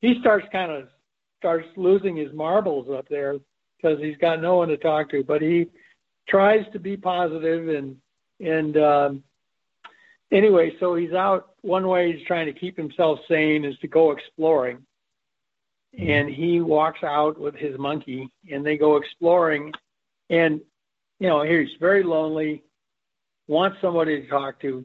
he 0.00 0.18
starts 0.20 0.46
kind 0.52 0.70
of 0.70 0.88
starts 1.38 1.68
losing 1.76 2.16
his 2.16 2.32
marbles 2.32 2.88
up 2.90 3.08
there 3.08 3.36
because 3.76 3.98
he's 4.00 4.16
got 4.18 4.40
no 4.40 4.56
one 4.56 4.68
to 4.68 4.76
talk 4.76 5.10
to. 5.10 5.24
But 5.24 5.42
he 5.42 5.66
tries 6.28 6.64
to 6.72 6.78
be 6.78 6.96
positive 6.96 7.68
and 7.68 7.96
and 8.40 8.76
um, 8.78 9.22
anyway, 10.32 10.72
so 10.80 10.94
he's 10.94 11.12
out. 11.12 11.50
One 11.62 11.86
way 11.88 12.12
he's 12.12 12.26
trying 12.26 12.46
to 12.46 12.58
keep 12.58 12.76
himself 12.76 13.18
sane 13.28 13.64
is 13.64 13.76
to 13.78 13.88
go 13.88 14.12
exploring. 14.12 14.78
Mm-hmm. 15.98 16.10
And 16.10 16.30
he 16.30 16.60
walks 16.60 17.02
out 17.02 17.38
with 17.38 17.54
his 17.56 17.78
monkey, 17.78 18.30
and 18.50 18.64
they 18.64 18.76
go 18.76 18.96
exploring. 18.96 19.72
And 20.28 20.60
you 21.18 21.28
know, 21.28 21.42
he's 21.42 21.68
very 21.78 22.02
lonely 22.02 22.62
wants 23.50 23.76
somebody 23.80 24.22
to 24.22 24.28
talk 24.28 24.60
to. 24.60 24.84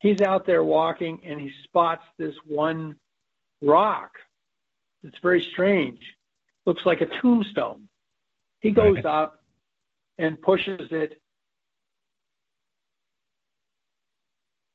He's 0.00 0.20
out 0.20 0.46
there 0.46 0.62
walking 0.62 1.20
and 1.24 1.40
he 1.40 1.50
spots 1.64 2.04
this 2.18 2.34
one 2.46 2.96
rock. 3.62 4.10
It's 5.02 5.16
very 5.22 5.42
strange. 5.52 5.98
Looks 6.66 6.84
like 6.84 7.00
a 7.00 7.06
tombstone. 7.22 7.88
He 8.60 8.72
goes 8.72 8.98
up 9.06 9.42
and 10.18 10.40
pushes 10.40 10.88
it. 10.90 11.20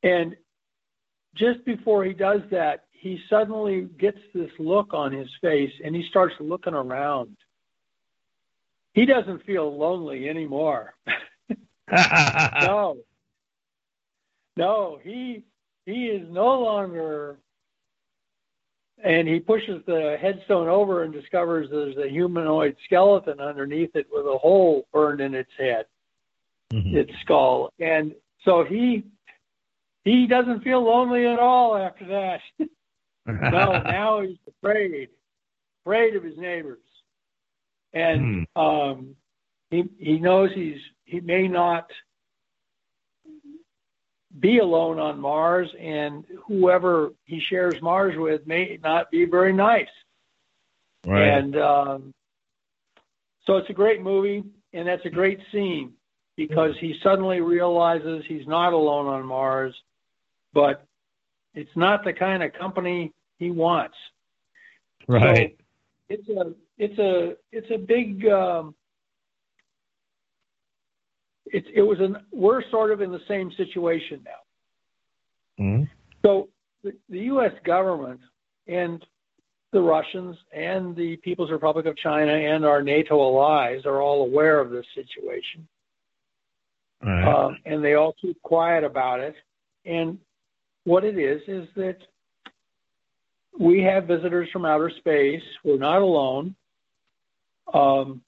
And 0.01 0.35
just 1.35 1.63
before 1.65 2.03
he 2.03 2.13
does 2.13 2.41
that, 2.49 2.85
he 3.01 3.19
suddenly 3.31 3.87
gets 3.97 4.19
this 4.31 4.51
look 4.59 4.93
on 4.93 5.11
his 5.11 5.27
face 5.41 5.73
and 5.83 5.95
he 5.95 6.05
starts 6.07 6.35
looking 6.39 6.75
around. 6.75 7.35
He 8.93 9.07
doesn't 9.07 9.43
feel 9.43 9.75
lonely 9.75 10.29
anymore. 10.29 10.93
no. 11.91 12.97
No, 14.55 14.99
he 15.01 15.43
he 15.87 16.05
is 16.05 16.27
no 16.29 16.59
longer 16.59 17.37
and 19.03 19.27
he 19.27 19.39
pushes 19.39 19.81
the 19.87 20.15
headstone 20.21 20.67
over 20.67 21.01
and 21.01 21.11
discovers 21.11 21.69
there's 21.71 21.97
a 21.97 22.07
humanoid 22.07 22.75
skeleton 22.85 23.39
underneath 23.39 23.95
it 23.95 24.05
with 24.11 24.27
a 24.27 24.37
hole 24.37 24.85
burned 24.93 25.21
in 25.21 25.33
its 25.33 25.49
head, 25.57 25.87
mm-hmm. 26.71 26.97
its 26.97 27.11
skull. 27.23 27.73
And 27.79 28.13
so 28.45 28.63
he 28.63 29.05
he 30.03 30.27
doesn't 30.27 30.63
feel 30.63 30.83
lonely 30.83 31.25
at 31.25 31.39
all 31.39 31.75
after 31.75 32.05
that. 32.05 32.41
no, 33.25 33.81
now 33.83 34.21
he's 34.21 34.37
afraid. 34.47 35.09
Afraid 35.85 36.15
of 36.15 36.23
his 36.23 36.37
neighbors. 36.37 36.79
And 37.93 38.47
um 38.55 39.15
he 39.69 39.83
he 39.97 40.19
knows 40.19 40.49
he's 40.53 40.79
he 41.05 41.19
may 41.19 41.47
not 41.47 41.89
be 44.39 44.59
alone 44.59 44.97
on 44.97 45.19
Mars, 45.19 45.69
and 45.77 46.23
whoever 46.47 47.11
he 47.25 47.41
shares 47.49 47.75
Mars 47.81 48.15
with 48.17 48.47
may 48.47 48.79
not 48.81 49.11
be 49.11 49.25
very 49.25 49.51
nice. 49.51 49.89
Right. 51.05 51.27
And 51.37 51.57
um, 51.57 52.13
so 53.45 53.57
it's 53.57 53.69
a 53.69 53.73
great 53.73 54.01
movie, 54.01 54.43
and 54.71 54.87
that's 54.87 55.05
a 55.05 55.09
great 55.09 55.39
scene. 55.51 55.93
because 56.37 56.71
he 56.79 56.95
suddenly 57.03 57.41
realizes 57.41 58.23
he's 58.27 58.47
not 58.47 58.73
alone 58.73 59.07
on 59.07 59.25
Mars, 59.25 59.75
but 60.53 60.85
it's 61.53 61.75
not 61.75 62.03
the 62.03 62.13
kind 62.13 62.43
of 62.43 62.53
company 62.53 63.11
he 63.37 63.51
wants. 63.51 63.95
Right. 65.07 65.55
So 65.57 65.63
it's 66.09 66.29
a 66.29 66.53
it's 66.77 66.99
a 66.99 67.35
it's 67.51 67.71
a 67.71 67.77
big 67.77 68.25
um, 68.27 68.75
it's 71.45 71.67
it 71.73 71.81
was 71.81 71.99
an 71.99 72.17
we're 72.31 72.63
sort 72.69 72.91
of 72.91 73.01
in 73.01 73.11
the 73.11 73.21
same 73.27 73.51
situation 73.57 74.21
now. 74.25 75.63
Mm-hmm. 75.63 75.83
So 76.25 76.49
the, 76.83 76.93
the 77.09 77.19
U.S. 77.19 77.51
government 77.65 78.21
and 78.67 79.03
the 79.71 79.81
Russians 79.81 80.35
and 80.53 80.95
the 80.95 81.15
People's 81.17 81.51
Republic 81.51 81.85
of 81.85 81.95
China 81.97 82.31
and 82.31 82.65
our 82.65 82.81
NATO 82.81 83.19
allies 83.19 83.85
are 83.85 84.01
all 84.01 84.23
aware 84.23 84.59
of 84.59 84.69
this 84.69 84.85
situation. 84.93 85.67
Right. 87.03 87.45
Um, 87.45 87.57
and 87.65 87.83
they 87.83 87.95
all 87.95 88.13
keep 88.21 88.41
quiet 88.41 88.83
about 88.83 89.21
it. 89.21 89.35
And 89.85 90.19
what 90.83 91.03
it 91.03 91.17
is 91.17 91.41
is 91.47 91.67
that 91.75 91.97
we 93.59 93.81
have 93.83 94.05
visitors 94.05 94.49
from 94.51 94.65
outer 94.65 94.89
space. 94.89 95.43
We're 95.63 95.77
not 95.77 96.01
alone. 96.01 96.55
Um, 97.73 98.21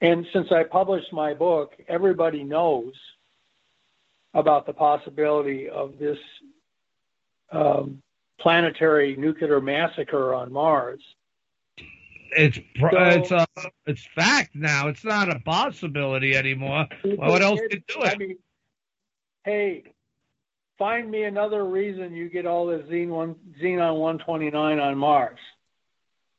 and 0.00 0.26
since 0.32 0.48
I 0.52 0.64
published 0.64 1.12
my 1.12 1.34
book, 1.34 1.72
everybody 1.88 2.44
knows 2.44 2.92
about 4.34 4.66
the 4.66 4.72
possibility 4.72 5.68
of 5.68 5.98
this 5.98 6.18
um, 7.50 8.02
planetary 8.40 9.16
nuclear 9.16 9.60
massacre 9.60 10.34
on 10.34 10.52
Mars. 10.52 11.00
It's 12.36 12.56
So- 12.56 12.88
it's 12.92 13.32
uh, 13.32 13.46
it's 13.86 14.06
fact 14.14 14.54
now. 14.54 14.88
It's 14.88 15.02
not 15.04 15.34
a 15.34 15.40
possibility 15.40 16.36
anymore. 16.36 16.86
Well, 17.02 17.30
what 17.30 17.40
else 17.42 17.58
could 17.70 17.82
do 17.86 18.00
I 18.02 18.10
it? 18.12 18.18
mean, 18.18 18.38
hey, 19.44 19.84
find 20.78 21.10
me 21.10 21.24
another 21.24 21.64
reason 21.64 22.14
you 22.14 22.28
get 22.28 22.46
all 22.46 22.66
this 22.66 22.82
xenon 22.86 23.34
xenon 23.62 23.98
129 23.98 24.78
on 24.78 24.96
Mars. 24.96 25.38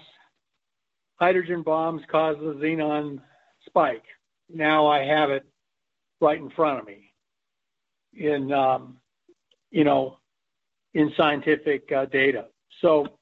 hydrogen 1.16 1.62
bombs 1.62 2.02
cause 2.10 2.36
the 2.40 2.54
xenon 2.54 3.20
spike. 3.66 4.02
Now 4.52 4.86
I 4.88 5.04
have 5.04 5.30
it 5.30 5.44
right 6.20 6.38
in 6.38 6.50
front 6.50 6.80
of 6.80 6.86
me 6.86 7.12
in, 8.12 8.52
um, 8.52 8.98
you 9.70 9.84
know, 9.84 10.18
in 10.94 11.12
scientific 11.16 11.90
uh, 11.92 12.06
data. 12.06 12.46
So 12.80 13.18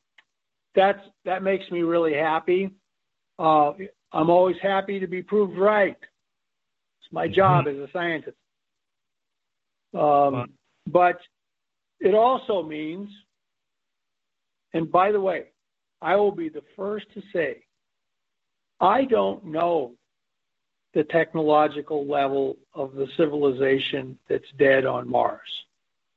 that's, 0.75 1.01
that 1.25 1.43
makes 1.43 1.71
me 1.71 1.83
really 1.83 2.15
happy. 2.15 2.71
Uh, 3.39 3.73
I'm 4.13 4.31
always 4.31 4.57
happy 4.63 5.01
to 5.01 5.07
be 5.07 5.23
proved 5.23 5.59
right. 5.59 5.97
It's 5.97 7.13
my 7.13 7.29
job 7.29 7.67
as 7.67 7.77
a 7.77 7.89
scientist. 7.93 8.37
Um, 9.99 10.53
but 10.87 11.19
it 12.01 12.15
also 12.15 12.63
means, 12.63 13.09
and 14.73 14.91
by 14.91 15.13
the 15.13 15.21
way, 15.21 15.47
I 16.01 16.17
will 16.17 16.33
be 16.33 16.49
the 16.49 16.63
first 16.77 17.07
to 17.15 17.23
say, 17.33 17.65
I 18.81 19.05
don't 19.05 19.45
know 19.47 19.95
the 20.95 21.05
technological 21.05 22.07
level 22.07 22.57
of 22.75 22.95
the 22.95 23.07
civilization 23.17 24.19
that's 24.29 24.51
dead 24.59 24.85
on 24.85 25.09
Mars. 25.09 25.41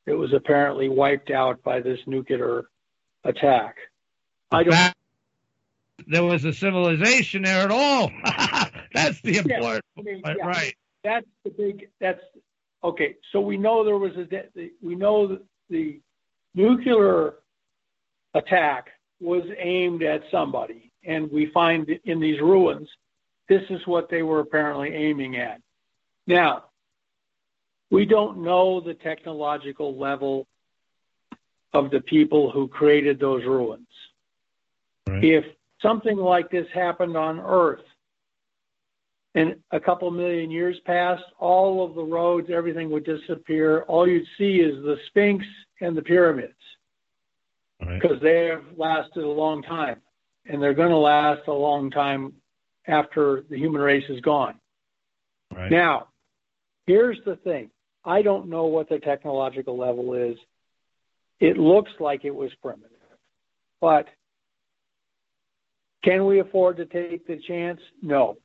It 0.08 0.14
was 0.14 0.34
apparently 0.34 0.90
wiped 0.90 1.32
out 1.32 1.64
by 1.64 1.82
this 1.82 2.00
nuclear 2.08 2.66
attack. 3.24 3.78
I 4.52 4.64
don't. 4.64 4.82
there 6.08 6.24
was 6.24 6.46
a 6.46 6.54
civilization 6.54 7.44
there 7.44 7.64
at 7.64 7.72
all. 7.72 8.12
That's 8.94 9.22
the 9.22 9.34
Yeah, 9.46 9.58
important 9.58 9.86
I 9.98 10.02
mean, 10.02 10.24
point, 10.24 10.38
yeah, 10.40 10.46
right? 10.46 10.76
That's 11.04 11.28
the 11.44 11.52
big. 11.52 11.90
That's 12.02 12.22
okay. 12.84 13.16
So 13.32 13.42
we 13.42 13.58
know 13.58 13.84
there 13.86 13.98
was 13.98 14.14
a. 14.18 14.28
We 14.84 14.96
know 14.96 15.28
that 15.28 15.44
the 15.70 16.00
nuclear 16.56 17.36
attack 18.34 18.90
was 19.22 19.44
aimed 19.60 20.04
at 20.04 20.24
somebody, 20.32 20.92
and 21.06 21.32
we 21.32 21.48
find 21.54 21.90
in 22.06 22.20
these 22.20 22.40
ruins, 22.42 22.90
this 23.50 23.64
is 23.70 23.82
what 23.88 24.10
they 24.10 24.24
were 24.24 24.42
apparently 24.42 24.90
aiming 24.94 25.38
at. 25.38 25.62
Now, 26.28 26.66
we 27.92 28.06
don't 28.06 28.44
know 28.44 28.82
the 28.82 28.94
technological 28.94 29.98
level 29.98 30.48
of 31.74 31.92
the 31.92 32.02
people 32.02 32.52
who 32.52 32.68
created 32.68 33.20
those 33.20 33.44
ruins. 33.44 33.88
If 35.08 35.46
something 35.82 36.18
like 36.18 36.50
this 36.50 36.68
happened 36.74 37.16
on 37.16 37.40
Earth, 37.40 37.84
and 39.36 39.56
a 39.72 39.80
couple 39.80 40.10
million 40.12 40.50
years 40.50 40.78
passed, 40.86 41.24
all 41.38 41.86
of 41.86 41.94
the 41.94 42.04
roads, 42.04 42.50
everything 42.50 42.90
would 42.90 43.04
disappear. 43.04 43.82
All 43.84 44.08
you'd 44.08 44.26
see 44.38 44.62
is 44.62 44.82
the 44.84 44.98
Sphinx 45.08 45.46
and 45.82 45.96
the 45.96 46.02
pyramids 46.02 46.54
because 47.80 48.22
they 48.22 48.46
have 48.46 48.64
lasted 48.78 49.24
a 49.24 49.30
long 49.30 49.62
time 49.62 50.02
and 50.48 50.62
they're 50.64 50.74
going 50.74 50.90
to 50.90 50.98
last 50.98 51.42
a 51.48 51.54
long 51.54 51.92
time 51.92 52.34
after 52.88 53.44
the 53.50 53.58
human 53.58 53.82
race 53.82 54.06
is 54.10 54.22
gone. 54.22 54.56
Right. 55.54 55.70
Now, 55.70 56.08
here's 56.88 57.18
the 57.26 57.36
thing 57.36 57.70
I 58.06 58.22
don't 58.22 58.50
know 58.50 58.66
what 58.66 58.88
the 58.88 59.00
technological 59.00 59.78
level 59.78 60.14
is. 60.14 60.38
It 61.40 61.58
looks 61.58 61.92
like 62.00 62.24
it 62.24 62.34
was 62.34 62.52
primitive, 62.62 62.92
but 63.82 64.08
can 66.04 66.26
we 66.26 66.40
afford 66.40 66.78
to 66.78 66.86
take 66.86 67.26
the 67.26 67.40
chance? 67.48 67.82
No. 68.02 68.38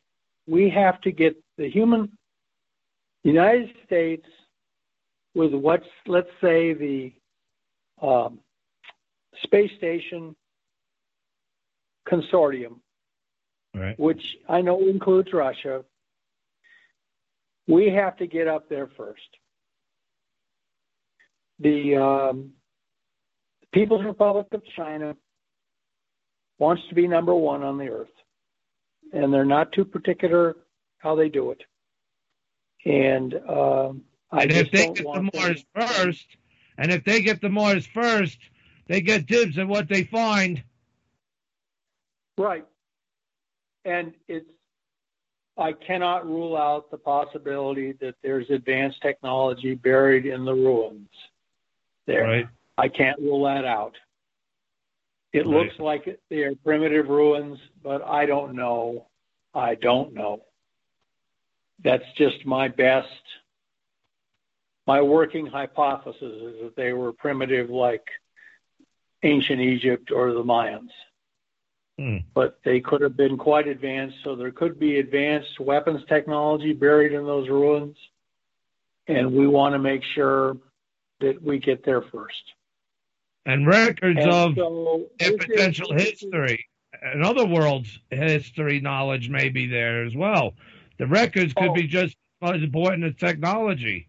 We 0.49 0.71
have 0.71 1.01
to 1.03 1.13
get 1.13 1.37
the 1.59 1.69
human 1.69 2.17
United 3.23 3.71
States 3.85 4.27
with 5.35 5.53
what's, 5.53 5.87
let's 6.07 6.31
say, 6.41 6.73
the 6.73 7.13
um, 8.03 8.41
space 9.43 9.71
station 9.77 10.35
consortium, 12.11 12.81
right. 13.75 13.99
which 13.99 14.23
I 14.49 14.63
know 14.63 14.81
includes 14.89 15.33
Russia. 15.33 15.85
We 17.69 17.91
have 17.91 18.17
to 18.17 18.27
get 18.27 18.49
up 18.49 18.69
there 18.69 18.89
first. 18.97 19.21
The 21.61 21.97
um, 21.97 22.53
People's 23.73 24.05
Republic 24.05 24.47
of 24.53 24.63
China 24.77 25.15
wants 26.59 26.83
to 26.89 26.95
be 26.95 27.07
number 27.07 27.35
one 27.35 27.63
on 27.63 27.79
the 27.79 27.89
earth, 27.89 28.09
and 29.13 29.33
they're 29.33 29.45
not 29.45 29.73
too 29.73 29.85
particular 29.85 30.57
how 30.99 31.15
they 31.15 31.29
do 31.29 31.51
it. 31.51 31.63
And 32.85 33.35
um, 33.49 34.03
I 34.31 34.43
and 34.43 34.53
if 34.53 34.71
they 34.71 34.87
get 34.87 34.97
the 34.97 35.13
them- 35.13 35.31
Mars 35.35 35.65
first, 35.75 36.27
and 36.79 36.91
if 36.91 37.05
they 37.05 37.21
get 37.21 37.41
the 37.41 37.49
Mars 37.49 37.87
first, 37.87 38.39
they 38.87 39.01
get 39.01 39.27
dibs 39.27 39.59
on 39.59 39.69
what 39.69 39.89
they 39.89 40.05
find. 40.05 40.63
Right. 42.39 42.65
And 43.85 44.15
it's, 44.29 44.49
I 45.59 45.73
cannot 45.73 46.27
rule 46.27 46.57
out 46.57 46.91
the 46.91 46.97
possibility 46.97 47.93
that 48.01 48.15
there's 48.23 48.49
advanced 48.49 49.03
technology 49.03 49.75
buried 49.75 50.25
in 50.25 50.45
the 50.45 50.55
ruins 50.55 51.09
there. 52.07 52.25
Right. 52.25 52.49
I 52.79 52.89
can't 52.89 53.19
rule 53.19 53.45
that 53.45 53.65
out. 53.65 53.97
It 55.33 55.47
Right. 55.47 55.47
looks 55.47 55.79
like 55.79 56.19
they 56.29 56.43
are 56.43 56.55
primitive 56.57 57.09
ruins, 57.09 57.59
but 57.83 58.03
I 58.03 58.27
don't 58.27 58.55
know. 58.55 59.07
I 59.55 59.75
don't 59.77 60.13
know. 60.15 60.45
That's 61.83 62.05
just 62.17 62.45
my 62.45 62.69
best, 62.69 63.23
my 64.87 65.01
working 65.01 65.47
hypothesis 65.47 66.23
is 66.23 66.61
that 66.63 66.77
they 66.77 66.93
were 66.93 67.13
primitive 67.13 67.71
like 67.71 68.07
ancient 69.23 69.61
Egypt 69.61 70.11
or 70.11 70.33
the 70.33 70.43
Mayans 70.43 70.91
Hmm. 72.01 72.17
but 72.33 72.59
they 72.65 72.81
could 72.81 73.03
have 73.03 73.15
been 73.15 73.37
quite 73.37 73.69
advanced. 73.69 74.17
So 74.25 74.35
there 74.35 74.51
could 74.51 74.79
be 74.79 75.01
advanced 75.01 75.61
weapons 75.61 76.03
technology 76.09 76.73
buried 76.73 77.13
in 77.13 77.27
those 77.27 77.51
ruins. 77.51 77.95
And 79.07 79.35
we 79.35 79.47
want 79.47 79.75
to 79.75 79.79
make 79.79 80.03
sure 80.15 80.57
that 81.21 81.43
we 81.43 81.59
get 81.59 81.85
there 81.85 82.03
first. 82.03 82.43
And 83.47 83.67
records 83.67 84.21
And 84.21 84.31
of 84.31 84.55
so 84.57 85.07
is- 85.19 85.31
potential 85.37 85.93
history 85.95 86.67
and 87.03 87.25
other 87.25 87.47
worlds' 87.47 87.99
history 88.11 88.81
knowledge 88.81 89.29
may 89.31 89.49
be 89.49 89.67
there 89.67 90.05
as 90.05 90.15
well. 90.15 90.55
The 90.99 91.07
records 91.07 91.55
could 91.55 91.71
Oh. 91.71 91.75
be 91.75 91.87
just 91.87 92.17
as 92.43 92.63
important 92.63 93.05
as 93.05 93.15
technology. 93.17 94.09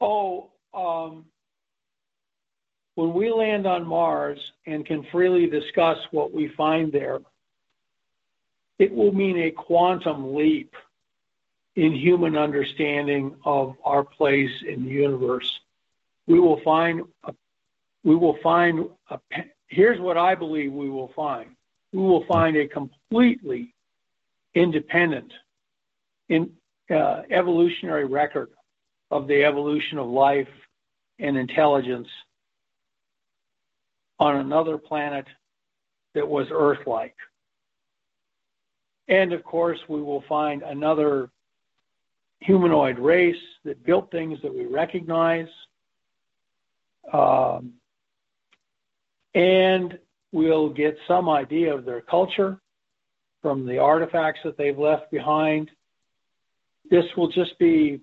Oh, 0.00 0.50
um, 0.74 1.24
when 2.96 3.14
we 3.14 3.30
land 3.30 3.66
on 3.66 3.86
Mars 3.86 4.38
and 4.66 4.84
can 4.84 5.02
freely 5.04 5.46
discuss 5.46 5.98
what 6.10 6.32
we 6.32 6.48
find 6.48 6.92
there, 6.92 7.20
it 8.78 8.92
will 8.92 9.12
mean 9.12 9.38
a 9.38 9.50
quantum 9.50 10.34
leap 10.34 10.74
in 11.76 11.92
human 11.92 12.36
understanding 12.36 13.34
of 13.44 13.76
our 13.84 14.04
place 14.04 14.50
in 14.66 14.84
the 14.84 14.90
universe. 14.90 15.60
We 16.26 16.38
will 16.38 16.60
find, 16.60 17.02
a, 17.24 17.34
we 18.04 18.14
will 18.14 18.38
find, 18.42 18.86
a, 19.10 19.18
here's 19.68 20.00
what 20.00 20.16
I 20.16 20.34
believe 20.34 20.72
we 20.72 20.88
will 20.88 21.12
find. 21.16 21.50
We 21.92 22.02
will 22.02 22.24
find 22.26 22.56
a 22.56 22.68
completely 22.68 23.74
independent 24.54 25.32
in, 26.28 26.50
uh, 26.90 27.22
evolutionary 27.30 28.04
record 28.04 28.50
of 29.10 29.26
the 29.26 29.44
evolution 29.44 29.98
of 29.98 30.06
life 30.06 30.48
and 31.18 31.36
intelligence 31.36 32.08
on 34.18 34.36
another 34.36 34.78
planet 34.78 35.26
that 36.14 36.28
was 36.28 36.46
Earth 36.50 36.86
like. 36.86 37.16
And 39.08 39.32
of 39.32 39.42
course, 39.44 39.78
we 39.88 40.00
will 40.00 40.24
find 40.28 40.62
another 40.62 41.30
humanoid 42.40 42.98
race 42.98 43.36
that 43.64 43.84
built 43.84 44.10
things 44.10 44.38
that 44.42 44.54
we 44.54 44.66
recognize. 44.66 45.48
Um, 47.12 47.74
and 49.34 49.98
we'll 50.32 50.70
get 50.70 50.96
some 51.08 51.28
idea 51.28 51.74
of 51.74 51.84
their 51.84 52.00
culture 52.00 52.60
from 53.42 53.66
the 53.66 53.78
artifacts 53.78 54.40
that 54.44 54.56
they've 54.56 54.78
left 54.78 55.10
behind. 55.10 55.70
This 56.90 57.04
will 57.16 57.28
just 57.28 57.58
be 57.58 58.00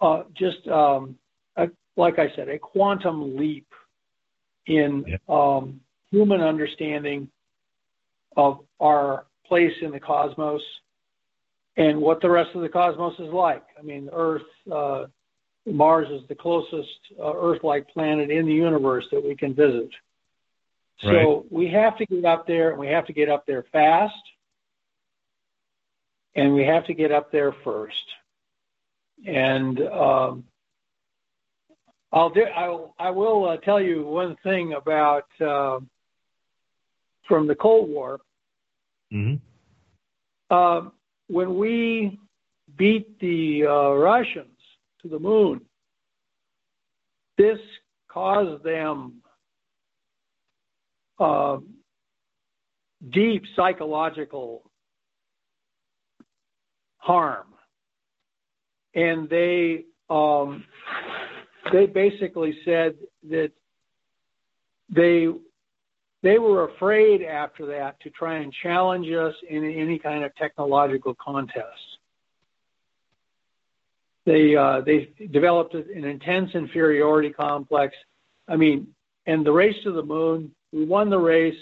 uh, 0.00 0.24
just 0.36 0.66
um, 0.68 1.16
a, 1.56 1.68
like 1.96 2.18
I 2.18 2.28
said, 2.36 2.48
a 2.48 2.58
quantum 2.58 3.36
leap 3.36 3.66
in 4.66 5.04
um, 5.28 5.80
human 6.10 6.40
understanding 6.40 7.28
of 8.36 8.60
our 8.80 9.26
place 9.46 9.72
in 9.82 9.90
the 9.90 10.00
cosmos 10.00 10.62
and 11.76 12.00
what 12.00 12.20
the 12.20 12.30
rest 12.30 12.54
of 12.54 12.62
the 12.62 12.68
cosmos 12.68 13.14
is 13.18 13.32
like. 13.32 13.64
I 13.78 13.82
mean, 13.82 14.08
Earth, 14.12 14.42
uh, 14.70 15.06
Mars 15.66 16.08
is 16.10 16.26
the 16.28 16.34
closest 16.34 16.88
uh, 17.18 17.34
Earth-like 17.34 17.88
planet 17.88 18.30
in 18.30 18.46
the 18.46 18.52
universe 18.52 19.06
that 19.10 19.24
we 19.24 19.34
can 19.34 19.54
visit. 19.54 19.90
So 21.02 21.08
Right. 21.08 21.52
we 21.52 21.68
have 21.68 21.96
to 21.98 22.06
get 22.06 22.24
up 22.24 22.46
there, 22.46 22.70
and 22.70 22.78
we 22.78 22.86
have 22.88 23.06
to 23.06 23.12
get 23.12 23.28
up 23.28 23.44
there 23.46 23.64
fast, 23.72 24.14
and 26.36 26.54
we 26.54 26.64
have 26.64 26.86
to 26.86 26.94
get 26.94 27.10
up 27.10 27.32
there 27.32 27.52
first. 27.64 28.04
And 29.26 29.80
um, 29.88 30.44
I'll 32.12 32.30
do. 32.30 32.44
I'll, 32.44 32.94
I 32.98 33.10
will 33.10 33.48
uh, 33.48 33.56
tell 33.58 33.80
you 33.80 34.06
one 34.06 34.36
thing 34.44 34.74
about 34.74 35.26
uh, 35.40 35.80
from 37.26 37.48
the 37.48 37.56
Cold 37.56 37.88
War. 37.88 38.20
Mhm. 39.12 39.40
Um, 40.50 40.92
when 41.28 41.56
we 41.56 42.18
beat 42.76 43.18
the 43.20 43.64
uh, 43.66 43.90
Russians 43.94 44.56
to 45.02 45.08
the 45.08 45.18
moon, 45.18 45.60
this 47.36 47.58
caused 48.08 48.62
them 48.62 49.14
uh, 51.18 51.58
deep 53.12 53.44
psychological 53.56 54.62
harm, 56.98 57.46
and 58.94 59.28
they 59.28 59.84
um, 60.10 60.64
they 61.72 61.86
basically 61.86 62.56
said 62.64 62.94
that 63.28 63.50
they 64.94 65.28
they 66.24 66.38
were 66.38 66.64
afraid 66.64 67.20
after 67.22 67.66
that 67.66 68.00
to 68.00 68.08
try 68.08 68.38
and 68.38 68.50
challenge 68.62 69.06
us 69.10 69.34
in 69.46 69.62
any 69.62 69.98
kind 69.98 70.24
of 70.24 70.34
technological 70.36 71.14
contest. 71.22 71.98
They 74.24 74.56
uh, 74.56 74.80
they 74.80 75.10
developed 75.30 75.74
an 75.74 76.04
intense 76.04 76.52
inferiority 76.54 77.28
complex. 77.28 77.94
I 78.48 78.56
mean, 78.56 78.88
and 79.26 79.44
the 79.44 79.52
race 79.52 79.76
to 79.84 79.92
the 79.92 80.02
moon, 80.02 80.50
we 80.72 80.86
won 80.86 81.10
the 81.10 81.18
race, 81.18 81.58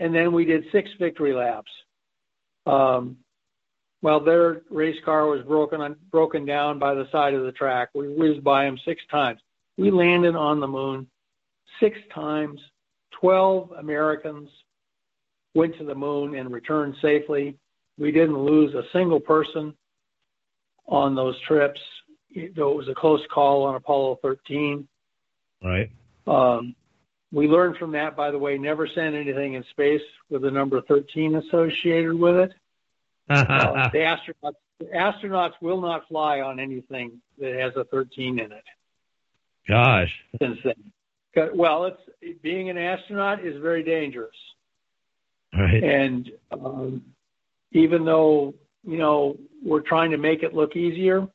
and 0.00 0.14
then 0.14 0.32
we 0.32 0.46
did 0.46 0.64
six 0.72 0.88
victory 0.98 1.34
laps. 1.34 1.70
Um, 2.64 3.18
well, 4.00 4.20
their 4.20 4.62
race 4.70 4.96
car 5.04 5.26
was 5.26 5.42
broken 5.42 5.82
on, 5.82 5.96
broken 6.10 6.46
down 6.46 6.78
by 6.78 6.94
the 6.94 7.06
side 7.12 7.34
of 7.34 7.44
the 7.44 7.52
track. 7.52 7.90
We 7.94 8.08
whizzed 8.08 8.42
by 8.42 8.64
them 8.64 8.78
six 8.82 9.02
times. 9.10 9.40
We 9.76 9.90
landed 9.90 10.34
on 10.34 10.60
the 10.60 10.68
moon 10.68 11.06
six 11.80 11.98
times. 12.14 12.60
Twelve 13.20 13.72
Americans 13.72 14.48
went 15.54 15.76
to 15.78 15.84
the 15.84 15.94
moon 15.94 16.34
and 16.34 16.52
returned 16.52 16.94
safely. 17.00 17.56
We 17.98 18.12
didn't 18.12 18.38
lose 18.38 18.74
a 18.74 18.82
single 18.92 19.20
person 19.20 19.74
on 20.86 21.14
those 21.14 21.34
trips. 21.46 21.80
Though 22.54 22.72
it 22.72 22.76
was 22.76 22.88
a 22.88 22.94
close 22.94 23.22
call 23.32 23.64
on 23.64 23.76
Apollo 23.76 24.18
13. 24.20 24.86
Right. 25.64 25.90
Um, 26.26 26.74
we 27.32 27.48
learned 27.48 27.76
from 27.78 27.92
that, 27.92 28.14
by 28.14 28.30
the 28.30 28.38
way, 28.38 28.58
never 28.58 28.86
send 28.94 29.14
anything 29.14 29.54
in 29.54 29.64
space 29.70 30.02
with 30.28 30.42
the 30.42 30.50
number 30.50 30.82
13 30.82 31.36
associated 31.36 32.14
with 32.14 32.36
it. 32.36 32.52
Uh, 33.28 33.88
the 33.92 33.98
astronauts, 33.98 34.54
the 34.78 34.84
astronauts 34.94 35.54
will 35.60 35.80
not 35.80 36.06
fly 36.06 36.42
on 36.42 36.60
anything 36.60 37.20
that 37.40 37.54
has 37.54 37.72
a 37.74 37.82
13 37.86 38.38
in 38.38 38.52
it. 38.52 38.62
Gosh. 39.68 40.12
Since 40.40 40.58
then, 40.62 40.92
well, 41.54 41.84
it's 41.84 42.40
being 42.42 42.70
an 42.70 42.78
astronaut 42.78 43.44
is 43.44 43.60
very 43.60 43.82
dangerous, 43.82 44.36
Right. 45.52 45.82
and 45.82 46.30
um, 46.50 47.02
even 47.72 48.04
though 48.04 48.54
you 48.84 48.98
know 48.98 49.36
we're 49.62 49.80
trying 49.80 50.10
to 50.10 50.18
make 50.18 50.42
it 50.42 50.54
look 50.54 50.76
easier, 50.76 51.28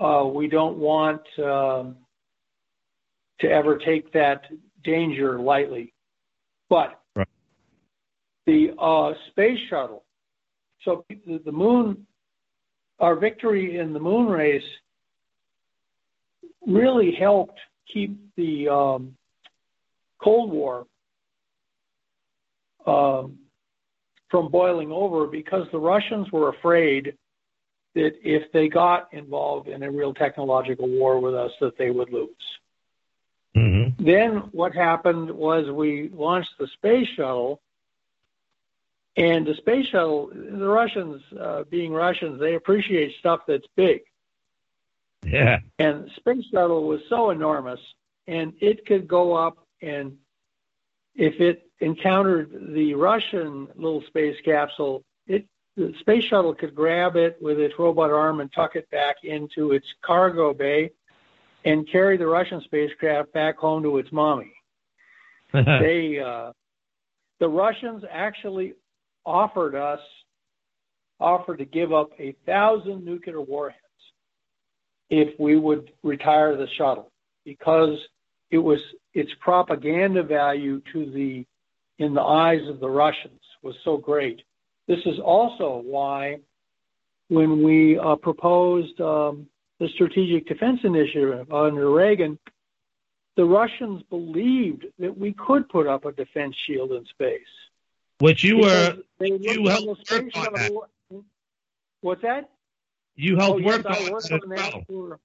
uh, 0.00 0.24
we 0.24 0.48
don't 0.48 0.78
want 0.78 1.22
um, 1.38 1.96
to 3.40 3.50
ever 3.50 3.78
take 3.78 4.12
that 4.12 4.42
danger 4.84 5.38
lightly. 5.38 5.92
But 6.68 7.00
Right. 7.16 7.28
the 8.46 8.74
uh, 8.78 9.14
space 9.30 9.58
shuttle, 9.70 10.04
so 10.84 11.04
the 11.26 11.52
moon, 11.52 12.06
our 13.00 13.16
victory 13.16 13.78
in 13.78 13.92
the 13.92 14.00
moon 14.00 14.26
race 14.26 14.62
really 16.66 17.12
helped 17.12 17.58
keep 17.92 18.18
the 18.36 18.68
um, 18.68 19.16
Cold 20.22 20.50
War 20.50 20.86
um, 22.86 23.38
from 24.30 24.50
boiling 24.50 24.92
over 24.92 25.26
because 25.26 25.66
the 25.72 25.78
Russians 25.78 26.30
were 26.32 26.48
afraid 26.48 27.14
that 27.94 28.12
if 28.22 28.50
they 28.52 28.68
got 28.68 29.08
involved 29.12 29.68
in 29.68 29.82
a 29.82 29.90
real 29.90 30.14
technological 30.14 30.88
war 30.88 31.20
with 31.20 31.34
us, 31.34 31.50
that 31.60 31.78
they 31.78 31.90
would 31.90 32.12
lose. 32.12 32.28
Mm-hmm. 33.56 34.04
Then 34.04 34.36
what 34.52 34.74
happened 34.74 35.30
was 35.30 35.70
we 35.70 36.10
launched 36.12 36.50
the 36.58 36.68
space 36.74 37.08
shuttle, 37.16 37.60
and 39.16 39.46
the 39.46 39.54
space 39.54 39.86
shuttle, 39.86 40.30
the 40.32 40.68
Russians, 40.68 41.22
uh, 41.40 41.64
being 41.68 41.92
Russians, 41.92 42.38
they 42.38 42.54
appreciate 42.54 43.18
stuff 43.18 43.40
that's 43.48 43.66
big. 43.74 44.02
Yeah. 45.24 45.58
And 45.78 46.08
space 46.16 46.44
shuttle 46.52 46.86
was 46.86 47.00
so 47.08 47.30
enormous, 47.30 47.80
and 48.26 48.52
it 48.60 48.86
could 48.86 49.08
go 49.08 49.34
up 49.34 49.58
and 49.82 50.16
if 51.14 51.40
it 51.40 51.68
encountered 51.80 52.72
the 52.74 52.94
Russian 52.94 53.68
little 53.74 54.02
space 54.06 54.36
capsule, 54.44 55.02
it 55.26 55.44
the 55.76 55.92
space 56.00 56.24
shuttle 56.24 56.54
could 56.54 56.74
grab 56.74 57.16
it 57.16 57.36
with 57.40 57.58
its 57.58 57.74
robot 57.78 58.10
arm 58.10 58.40
and 58.40 58.52
tuck 58.52 58.74
it 58.76 58.88
back 58.90 59.16
into 59.22 59.72
its 59.72 59.86
cargo 60.04 60.54
bay 60.54 60.90
and 61.64 61.90
carry 61.90 62.16
the 62.16 62.26
Russian 62.26 62.60
spacecraft 62.62 63.32
back 63.32 63.58
home 63.58 63.82
to 63.82 63.98
its 63.98 64.10
mommy. 64.12 64.52
they 65.52 66.20
uh, 66.24 66.52
the 67.40 67.48
Russians 67.48 68.04
actually 68.10 68.74
offered 69.26 69.74
us 69.74 70.00
offered 71.20 71.58
to 71.58 71.64
give 71.64 71.92
up 71.92 72.10
a 72.18 72.34
thousand 72.46 73.04
nuclear 73.04 73.40
warheads 73.40 73.82
if 75.10 75.38
we 75.38 75.56
would 75.56 75.90
retire 76.02 76.56
the 76.56 76.68
shuttle 76.76 77.10
because 77.44 77.98
it 78.50 78.58
was 78.58 78.78
its 79.14 79.30
propaganda 79.40 80.22
value 80.22 80.80
to 80.92 81.10
the 81.10 81.46
in 81.98 82.14
the 82.14 82.22
eyes 82.22 82.66
of 82.68 82.78
the 82.78 82.88
Russians 82.88 83.40
was 83.62 83.74
so 83.84 83.96
great. 83.96 84.42
This 84.86 85.00
is 85.04 85.18
also 85.18 85.82
why 85.84 86.38
when 87.28 87.62
we 87.62 87.98
uh, 87.98 88.16
proposed 88.16 89.00
um, 89.00 89.46
the 89.80 89.88
Strategic 89.94 90.46
Defense 90.46 90.80
Initiative 90.84 91.52
under 91.52 91.90
Reagan, 91.90 92.38
the 93.36 93.44
Russians 93.44 94.02
believed 94.10 94.86
that 94.98 95.16
we 95.16 95.32
could 95.32 95.68
put 95.68 95.86
up 95.86 96.04
a 96.04 96.12
defense 96.12 96.56
shield 96.66 96.92
in 96.92 97.04
space. 97.06 97.40
Which 98.18 98.42
you 98.42 98.58
were, 98.58 98.96
you 99.20 99.66
helped 99.68 100.10
work 100.10 100.24
on 100.34 100.52
that. 100.54 100.72
What's 102.00 102.22
that? 102.22 102.50
You 103.18 103.36
helped 103.36 103.62
oh, 103.62 103.66
work 103.66 103.84
I 103.84 103.98
on 103.98 104.12
worked 104.12 104.28
that 104.30 104.42
on 104.44 104.48
that 104.50 104.72
well. 104.72 104.84
for. 104.86 105.18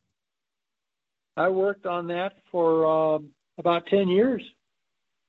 I 1.37 1.47
worked 1.49 1.85
on 1.85 2.07
that 2.07 2.33
for 2.51 2.87
um, 3.15 3.29
about 3.59 3.85
ten 3.85 4.07
years 4.07 4.41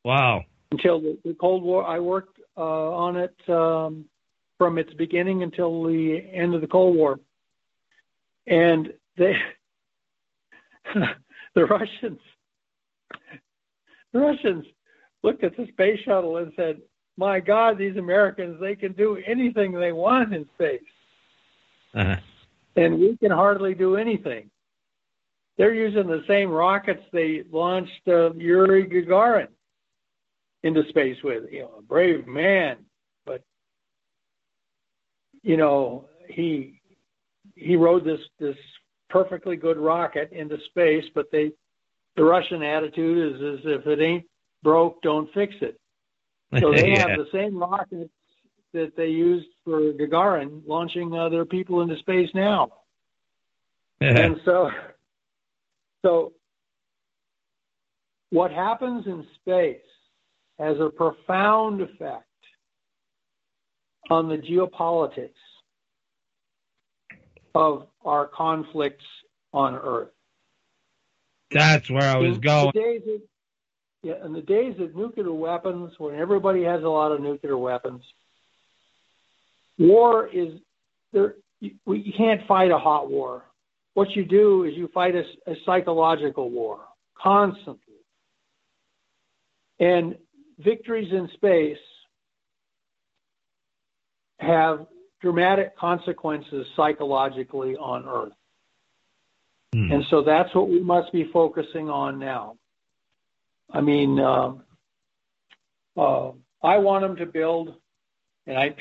Wow. 0.02 0.44
until 0.73 0.99
the, 0.99 1.18
the 1.26 1.34
Cold 1.34 1.62
War. 1.62 1.86
I 1.86 1.99
worked 1.99 2.41
uh, 2.57 2.60
on 2.62 3.17
it 3.17 3.36
um, 3.51 4.07
from 4.57 4.78
its 4.78 4.93
beginning 4.94 5.43
until 5.43 5.84
the 5.84 6.23
end 6.33 6.55
of 6.55 6.62
the 6.62 6.67
Cold 6.67 6.97
War, 6.97 7.20
and 8.47 8.94
they, 9.18 9.34
the 11.55 11.67
Russians, 11.67 12.20
the 14.15 14.20
Russians 14.20 14.65
looked 15.23 15.44
at 15.44 15.55
the 15.59 15.67
space 15.67 16.01
shuttle 16.07 16.39
and 16.39 16.51
said, 16.57 16.81
"My 17.18 17.41
God, 17.41 17.76
these 17.76 17.99
Americans, 17.99 18.59
they 18.59 18.75
can 18.75 18.93
do 18.93 19.18
anything 19.26 19.73
they 19.73 19.93
want 19.93 20.33
in 20.33 20.49
space." 20.55 20.81
Uh-huh. 21.94 22.17
And 22.77 22.99
we 22.99 23.17
can 23.17 23.31
hardly 23.31 23.75
do 23.75 23.97
anything. 23.97 24.51
They're 25.57 25.75
using 25.75 26.09
the 26.09 26.25
same 26.27 26.51
rockets 26.51 27.03
they 27.12 27.44
launched 27.51 28.09
uh, 28.09 28.33
Yuri 28.35 28.86
Gagarin 28.89 29.49
into 30.65 30.83
space 30.89 31.17
with. 31.23 31.44
You 31.51 31.61
know, 31.61 31.75
a 31.78 31.83
brave 31.83 32.27
man, 32.27 32.78
but 33.25 33.43
you 35.43 35.57
know 35.57 36.07
he 36.28 36.81
he 37.55 37.77
rode 37.77 38.05
this 38.05 38.20
this 38.41 38.57
perfectly 39.11 39.57
good 39.57 39.78
rocket 39.78 40.33
into 40.33 40.59
space, 40.70 41.05
but 41.15 41.27
they 41.31 41.53
the 42.17 42.25
Russian 42.25 42.62
attitude 42.62 43.35
is 43.35 43.41
is 43.41 43.61
if 43.65 43.86
it 43.86 44.01
ain't 44.01 44.25
broke, 44.62 45.01
don't 45.03 45.33
fix 45.33 45.55
it. 45.61 45.78
So 46.61 46.73
they 46.73 46.91
Yeah. 46.93 47.09
have 47.09 47.17
the 47.17 47.28
same 47.33 47.57
rockets 47.57 48.11
that 48.75 48.93
they 48.97 49.07
used 49.07 49.47
for 49.65 49.93
Gagarin 49.93 50.62
launching 50.67 51.15
uh, 51.15 51.31
their 51.31 51.47
people 51.47 51.81
into 51.81 51.97
space 51.99 52.28
now. 52.35 52.73
And 54.01 54.36
so, 54.44 54.70
so 56.03 56.33
what 58.31 58.51
happens 58.51 59.07
in 59.07 59.25
space 59.41 59.78
has 60.59 60.77
a 60.78 60.91
profound 60.91 61.81
effect 61.81 62.25
on 64.11 64.28
the 64.28 64.36
geopolitics 64.36 65.31
of 67.55 67.86
our 68.05 68.27
conflicts 68.27 69.05
on 69.53 69.75
Earth. 69.77 70.09
That's 71.51 71.89
where 71.89 72.03
I 72.03 72.19
was 72.19 72.36
In 72.36 72.41
going. 72.41 72.69
Of, 72.69 73.20
yeah, 74.03 74.25
in 74.25 74.33
the 74.33 74.43
days 74.43 74.75
of 74.81 74.94
nuclear 74.94 75.33
weapons, 75.33 75.93
when 75.99 76.17
everybody 76.17 76.65
has 76.65 76.83
a 76.83 76.89
lot 76.89 77.12
of 77.12 77.20
nuclear 77.23 77.57
weapons, 77.57 78.03
war 79.78 80.28
is 80.28 80.61
there. 81.12 81.35
You, 81.61 82.12
can't 82.17 82.47
fight 82.47 82.70
a 82.70 82.78
hot 82.78 83.11
war. 83.11 83.44
What 83.94 84.11
you 84.15 84.25
do 84.25 84.65
is 84.65 84.75
you 84.75 84.89
fight 84.93 85.15
a 85.15 85.55
psychological 85.65 86.51
war 86.51 86.81
constantly. 87.17 87.94
And 89.81 90.17
victories 90.59 91.11
in 91.11 91.28
space 91.35 91.78
have 94.41 94.86
dramatic 95.23 95.77
consequences 95.78 96.67
psychologically 96.77 97.77
on 97.77 98.05
Earth. 98.07 98.33
And 99.91 100.05
so 100.09 100.23
that's 100.23 100.55
what 100.55 100.69
we 100.69 100.81
must 100.81 101.12
be 101.12 101.28
focusing 101.33 101.91
on 101.91 102.19
now. 102.19 102.57
I 103.73 103.81
mean, 103.81 104.20
um, 104.20 104.62
uh, 105.97 106.31
I 106.62 106.78
want 106.78 107.03
them 107.03 107.17
to 107.17 107.27
build, 107.27 107.75
and 108.47 108.57
I, 108.57 108.77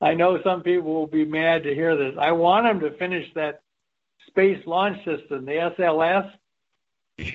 I 0.00 0.14
know 0.14 0.40
some 0.42 0.62
people 0.62 0.92
will 0.92 1.06
be 1.06 1.24
mad 1.24 1.62
to 1.64 1.74
hear 1.74 1.96
this. 1.96 2.14
I 2.20 2.32
want 2.32 2.66
them 2.66 2.80
to 2.80 2.96
finish 2.98 3.26
that 3.34 3.60
space 4.26 4.62
launch 4.66 4.98
system, 5.04 5.46
the 5.46 5.72
SLS, 5.78 6.30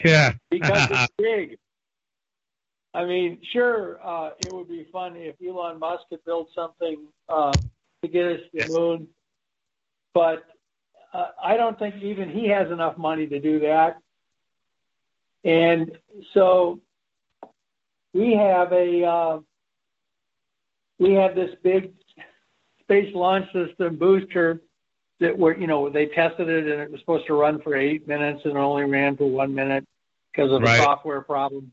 Yeah. 0.04 0.34
because 0.52 0.90
it's 0.92 1.14
big. 1.18 1.58
I 2.94 3.06
mean, 3.06 3.40
sure, 3.54 4.00
uh, 4.06 4.32
it 4.40 4.54
would 4.54 4.68
be 4.68 4.86
fun 4.92 5.16
if 5.16 5.36
Elon 5.46 5.80
Musk 5.80 6.04
could 6.10 6.24
build 6.26 6.48
something 6.54 7.08
uh, 7.30 7.54
to 8.02 8.08
get 8.08 8.26
us 8.26 8.40
to 8.54 8.68
the 8.68 8.74
moon, 8.74 9.08
but 10.14 10.44
uh, 11.14 11.28
I 11.42 11.56
don't 11.56 11.80
think 11.80 11.96
even 12.04 12.30
he 12.30 12.50
has 12.50 12.70
enough 12.70 12.98
money 12.98 13.28
to 13.28 13.40
do 13.40 13.60
that. 13.62 13.98
And 15.44 15.98
so 16.34 16.82
we 18.14 18.34
have 18.36 18.72
a 18.74 19.04
uh, 19.04 19.40
we 21.00 21.14
have 21.14 21.34
this 21.34 21.52
big 21.64 21.94
space 22.92 23.16
launch 23.16 23.46
system 23.54 23.96
booster 23.96 24.62
that 25.22 25.38
were 25.38 25.58
you 25.58 25.66
know 25.68 25.90
they 25.90 26.08
tested 26.08 26.50
it 26.50 26.68
and 26.68 26.82
it 26.82 26.92
was 26.92 27.00
supposed 27.00 27.26
to 27.26 27.34
run 27.34 27.62
for 27.62 27.76
eight 27.76 28.06
minutes 28.06 28.42
and 28.44 28.54
it 28.54 28.60
only 28.60 28.84
ran 28.84 29.16
for 29.16 29.30
one 29.30 29.56
minute 29.56 29.86
because 30.32 30.52
of 30.52 30.62
Right. 30.62 30.80
a 30.80 30.84
software 30.84 31.22
problem. 31.22 31.72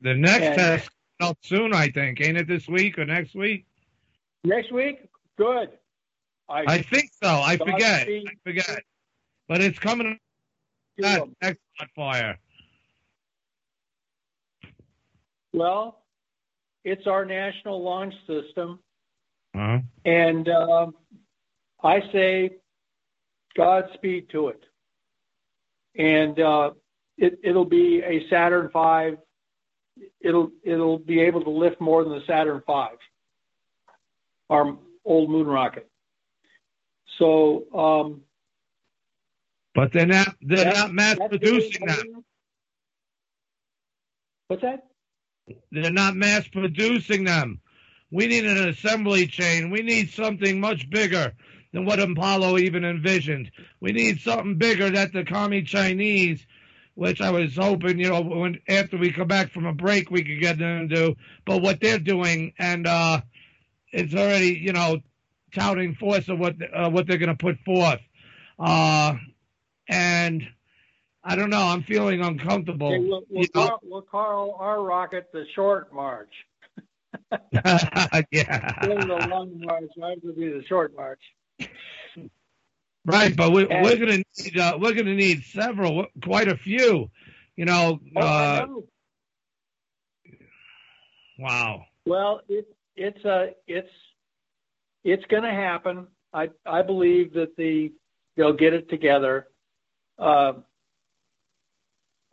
The 0.00 0.14
next 0.14 0.44
And- 0.44 0.54
test 0.56 0.90
out 1.20 1.36
soon, 1.42 1.74
I 1.74 1.88
think. 1.88 2.20
Ain't 2.20 2.38
it 2.38 2.46
this 2.46 2.68
week 2.68 2.98
or 2.98 3.04
next 3.04 3.34
week? 3.34 3.66
Next 4.44 4.72
week, 4.72 5.00
good. 5.36 5.70
I 6.48 6.64
I 6.66 6.82
think 6.82 7.10
so. 7.22 7.28
I 7.28 7.56
forget. 7.58 8.08
I 8.08 8.24
forget. 8.44 8.82
But 9.48 9.60
it's 9.60 9.78
coming 9.78 10.18
next 10.98 11.60
on 11.80 11.88
fire. 11.94 12.38
Well, 15.52 16.02
it's 16.84 17.06
our 17.06 17.24
national 17.24 17.82
launch 17.82 18.14
system, 18.26 18.78
Uh-huh. 19.56 19.78
and 20.04 20.48
um, 20.50 20.94
I 21.82 22.00
say 22.12 22.50
Godspeed 23.56 24.28
to 24.30 24.48
it. 24.48 24.62
And 25.98 26.38
uh, 26.38 26.72
it, 27.16 27.38
it'll 27.42 27.64
be 27.64 28.02
a 28.02 28.28
Saturn 28.28 28.68
V. 28.70 29.16
It'll 30.20 30.50
it'll 30.62 30.98
be 30.98 31.20
able 31.20 31.42
to 31.42 31.48
lift 31.50 31.80
more 31.80 32.04
than 32.04 32.12
the 32.12 32.22
Saturn 32.26 32.62
V, 32.66 32.72
our 34.50 34.76
old 35.06 35.30
moon 35.30 35.46
rocket. 35.46 35.88
So 37.18 37.64
um, 37.74 38.20
But 39.74 39.90
they're 39.94 40.04
not 40.04 40.36
they're 40.42 40.58
That's- 40.64 40.76
not 40.76 40.92
mass 40.92 41.16
producing 41.30 41.86
them. 41.86 42.24
What's 44.48 44.62
that? 44.62 44.86
They're 45.72 45.90
not 45.90 46.14
mass 46.14 46.46
producing 46.48 47.24
them. 47.24 47.60
We 48.10 48.26
need 48.26 48.46
an 48.46 48.68
assembly 48.68 49.26
chain. 49.26 49.70
We 49.70 49.82
need 49.82 50.10
something 50.10 50.60
much 50.60 50.88
bigger 50.90 51.34
than 51.72 51.84
what 51.84 52.00
Apollo 52.00 52.58
even 52.58 52.84
envisioned. 52.84 53.50
We 53.80 53.92
need 53.92 54.20
something 54.20 54.56
bigger 54.56 54.90
that 54.90 55.12
the 55.12 55.24
commie 55.24 55.62
Chinese, 55.62 56.46
which 56.94 57.20
I 57.20 57.30
was 57.30 57.56
hoping, 57.56 57.98
you 57.98 58.08
know, 58.08 58.22
when 58.22 58.60
after 58.68 58.96
we 58.96 59.12
come 59.12 59.28
back 59.28 59.50
from 59.50 59.66
a 59.66 59.72
break, 59.72 60.10
we 60.10 60.22
could 60.22 60.40
get 60.40 60.58
them 60.58 60.88
to 60.88 60.94
do. 60.94 61.16
But 61.44 61.62
what 61.62 61.80
they're 61.80 61.98
doing, 61.98 62.54
and 62.58 62.86
uh, 62.86 63.20
it's 63.92 64.14
already, 64.14 64.58
you 64.62 64.72
know, 64.72 65.00
touting 65.54 65.94
force 65.94 66.28
of 66.28 66.38
what 66.38 66.56
uh, 66.74 66.90
what 66.90 67.06
they're 67.06 67.18
going 67.18 67.28
to 67.28 67.34
put 67.34 67.58
forth. 67.60 68.00
Uh, 68.58 69.14
and 69.88 70.42
I 71.22 71.34
don't 71.34 71.50
know. 71.50 71.62
I'm 71.62 71.82
feeling 71.82 72.22
uncomfortable. 72.22 72.88
Okay, 72.88 72.98
we'll, 73.00 73.22
we'll, 73.28 73.42
you 73.42 73.48
call, 73.48 73.80
we'll 73.82 74.02
call 74.02 74.56
our 74.60 74.82
rocket 74.82 75.30
the 75.32 75.44
short 75.54 75.92
march. 75.92 76.32
yeah. 78.30 78.72
Of 78.82 79.06
the 79.08 79.26
long 79.28 79.60
march, 79.64 79.90
mine 79.96 80.20
would 80.22 80.36
be 80.36 80.48
the 80.48 80.64
short 80.68 80.94
march. 80.96 81.20
Right, 83.04 83.36
but 83.36 83.52
we, 83.52 83.66
we're 83.66 83.96
gonna 83.96 84.22
need 84.38 84.58
uh, 84.58 84.78
we're 84.80 84.94
gonna 84.94 85.14
need 85.14 85.44
several, 85.44 86.06
quite 86.24 86.48
a 86.48 86.56
few. 86.56 87.08
You 87.56 87.64
know, 87.64 88.00
Oh, 88.16 88.20
uh, 88.20 88.66
know. 88.66 88.84
wow. 91.38 91.84
Well, 92.04 92.40
it, 92.48 92.66
it's 92.96 93.24
a 93.24 93.50
it's 93.66 93.90
it's 95.04 95.24
going 95.26 95.44
to 95.44 95.50
happen. 95.50 96.08
I 96.32 96.50
I 96.66 96.82
believe 96.82 97.32
that 97.34 97.56
the 97.56 97.92
they'll 98.36 98.52
get 98.52 98.74
it 98.74 98.88
together. 98.90 99.46
Um, 100.18 100.64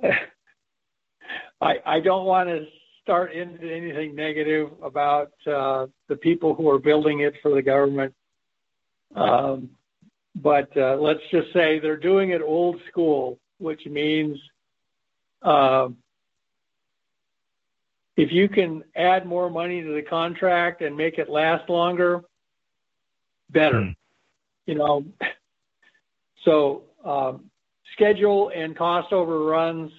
I 1.62 1.76
I 1.86 2.00
don't 2.00 2.26
want 2.26 2.50
to 2.50 2.66
start 3.04 3.34
into 3.34 3.70
anything 3.70 4.16
negative 4.16 4.70
about 4.82 5.32
uh, 5.46 5.86
the 6.08 6.16
people 6.16 6.56
who 6.56 6.70
are 6.70 6.80
building 6.80 7.20
it 7.20 7.34
for 7.42 7.54
the 7.54 7.62
government. 7.62 8.14
Um, 9.14 9.70
but 10.36 10.76
uh, 10.76 10.96
let's 10.96 11.20
just 11.30 11.54
say 11.54 11.80
they're 11.80 11.98
doing 11.98 12.32
it 12.32 12.42
old 12.42 12.80
school, 12.90 13.40
which 13.60 13.86
means 13.86 14.40
um, 15.44 15.98
if 18.16 18.32
you 18.32 18.48
can 18.48 18.84
add 18.96 19.26
more 19.26 19.50
money 19.50 19.84
to 19.84 19.94
the 19.94 20.02
contract 20.02 20.82
and 20.82 20.96
make 20.96 21.18
it 21.18 21.30
last 21.30 21.70
longer, 21.70 22.24
better. 23.50 23.94
You 24.66 24.76
know, 24.76 25.06
so 26.46 26.84
um, 27.04 27.50
schedule 27.94 28.50
and 28.56 28.76
cost 28.78 29.12
overruns 29.12 29.92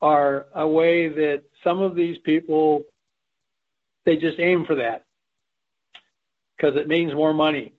are 0.00 0.46
a 0.54 0.66
way 0.66 1.08
that 1.08 1.42
some 1.66 1.80
of 1.80 1.96
these 1.96 2.16
people 2.18 2.82
they 4.04 4.16
just 4.16 4.38
aim 4.38 4.64
for 4.64 4.76
that 4.76 5.04
because 6.56 6.76
it 6.76 6.86
means 6.86 7.12
more 7.12 7.34
money. 7.34 7.74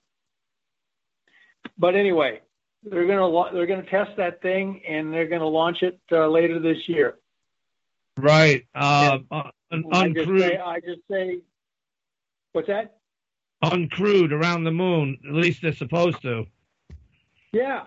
But 1.78 1.94
anyway, 1.94 2.42
they're 2.84 3.06
gonna 3.06 3.52
they're 3.52 3.66
gonna 3.66 3.88
test 3.90 4.16
that 4.18 4.42
thing 4.42 4.82
and 4.86 5.12
they're 5.12 5.26
gonna 5.26 5.48
launch 5.48 5.82
it 5.82 5.98
uh, 6.12 6.28
later 6.28 6.58
this 6.60 6.86
year. 6.86 7.16
Right. 8.18 8.66
Uh, 8.74 9.18
uh, 9.30 9.50
un- 9.72 9.84
I 9.92 10.08
just 10.08 10.26
say, 10.26 10.56
uncrewed, 10.56 10.60
I 10.60 10.80
just 10.80 11.00
say, 11.10 11.38
what's 12.52 12.68
that? 12.68 12.98
uncrewed 13.64 14.32
around 14.32 14.64
the 14.64 14.70
moon. 14.70 15.18
At 15.26 15.34
least 15.34 15.62
they're 15.62 15.72
supposed 15.72 16.22
to. 16.22 16.46
Yeah. 17.52 17.84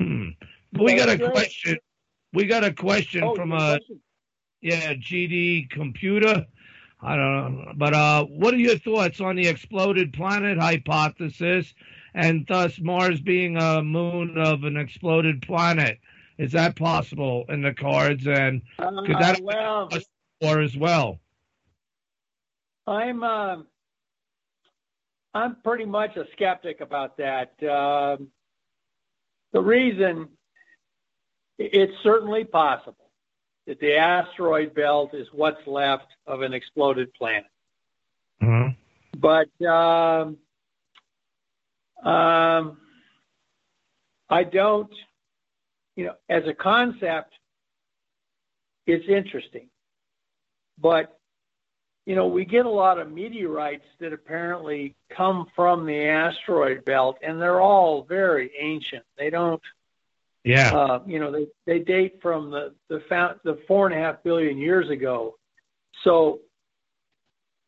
Hmm. 0.00 0.28
We 0.72 0.94
got 0.94 1.08
a 1.08 1.22
right. 1.22 1.32
question. 1.32 1.78
We 2.32 2.44
got 2.46 2.64
a 2.64 2.72
question 2.72 3.22
Oh, 3.22 3.34
from 3.34 3.52
a 3.52 3.78
question. 3.78 4.00
yeah 4.60 4.94
GD 4.94 5.70
computer. 5.70 6.46
I 7.02 7.14
don't 7.16 7.56
know, 7.58 7.72
but 7.76 7.94
uh, 7.94 8.24
what 8.24 8.54
are 8.54 8.58
your 8.58 8.78
thoughts 8.78 9.20
on 9.20 9.36
the 9.36 9.46
exploded 9.46 10.12
planet 10.14 10.58
hypothesis, 10.58 11.74
and 12.14 12.46
thus 12.48 12.80
Mars 12.80 13.20
being 13.20 13.56
a 13.58 13.82
moon 13.82 14.38
of 14.38 14.64
an 14.64 14.76
exploded 14.76 15.42
planet? 15.42 15.98
Is 16.38 16.52
that 16.52 16.74
possible 16.76 17.44
in 17.48 17.62
the 17.62 17.74
cards, 17.74 18.26
and 18.26 18.62
could 19.04 19.16
Uh, 19.16 19.22
that 19.22 19.40
well, 19.42 19.88
or 20.42 20.60
as 20.60 20.76
well? 20.76 21.20
I'm 22.86 23.22
uh, 23.22 23.56
I'm 25.34 25.56
pretty 25.62 25.84
much 25.84 26.16
a 26.16 26.24
skeptic 26.32 26.80
about 26.80 27.16
that. 27.18 27.52
Um, 27.62 28.28
the 29.52 29.60
reason 29.60 30.28
it's 31.58 31.92
certainly 32.02 32.44
possible 32.44 33.10
that 33.66 33.80
the 33.80 33.96
asteroid 33.96 34.74
belt 34.74 35.14
is 35.14 35.26
what's 35.32 35.66
left 35.66 36.06
of 36.26 36.42
an 36.42 36.52
exploded 36.52 37.12
planet, 37.14 37.46
Uh-huh. 38.40 38.70
but 39.16 39.66
um, 39.66 40.38
um, 42.04 42.78
I 44.28 44.44
don't. 44.44 44.92
You 45.96 46.06
know, 46.06 46.14
as 46.28 46.42
a 46.46 46.52
concept, 46.52 47.32
it's 48.86 49.08
interesting, 49.08 49.70
but 50.78 51.18
you 52.04 52.14
know, 52.14 52.28
we 52.28 52.44
get 52.44 52.66
a 52.66 52.70
lot 52.70 53.00
of 53.00 53.10
meteorites 53.10 53.86
that 53.98 54.12
apparently 54.12 54.94
come 55.10 55.46
from 55.56 55.86
the 55.86 56.04
asteroid 56.06 56.84
belt, 56.84 57.18
and 57.20 57.40
they're 57.40 57.60
all 57.60 58.02
very 58.02 58.52
ancient. 58.60 59.02
They 59.18 59.28
don't, 59.30 59.60
Yeah. 60.46 60.70
uh, 60.76 61.00
you 61.06 61.18
know, 61.18 61.32
they, 61.32 61.48
they 61.66 61.80
date 61.80 62.20
from 62.22 62.50
the 62.52 62.72
the, 62.88 63.00
found, 63.08 63.40
the 63.42 63.58
four 63.66 63.86
and 63.88 63.94
a 63.94 63.98
half 63.98 64.22
billion 64.22 64.58
years 64.58 64.88
ago. 64.88 65.34
So, 66.04 66.38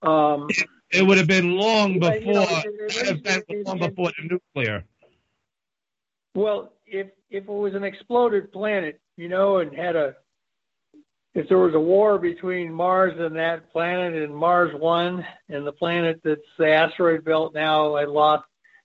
um, 0.02 0.46
It 0.92 1.04
would 1.04 1.18
have 1.18 1.26
been 1.26 1.56
long 1.56 2.00
Yeah, 2.00 2.14
you 2.14 2.20
before. 2.20 2.34
know, 2.34 2.42
it 2.42 2.66
it- 2.66 2.94
would 2.96 3.06
have 3.08 3.22
been 3.24 3.42
it- 3.48 3.66
long 3.66 3.82
it- 3.82 3.90
before 3.90 4.12
the 4.16 4.28
nuclear. 4.28 4.84
well, 6.34 6.72
if 6.86 7.08
if 7.30 7.44
it 7.44 7.48
was 7.48 7.74
an 7.74 7.82
exploded 7.84 8.52
planet, 8.52 9.00
you 9.16 9.28
know, 9.28 9.58
and 9.58 9.74
had 9.76 9.96
a 9.96 10.14
if 11.34 11.48
there 11.48 11.58
was 11.58 11.74
a 11.74 11.80
war 11.80 12.16
between 12.18 12.72
Mars 12.72 13.14
and 13.18 13.34
that 13.36 13.70
planet 13.72 14.22
and 14.22 14.34
Mars 14.34 14.72
won 14.74 15.26
and 15.48 15.66
the 15.66 15.72
planet 15.72 16.20
that's 16.24 16.40
the 16.58 16.68
asteroid 16.72 17.24
belt 17.24 17.54
now 17.54 17.96
had 17.96 18.08
lost, 18.08 18.44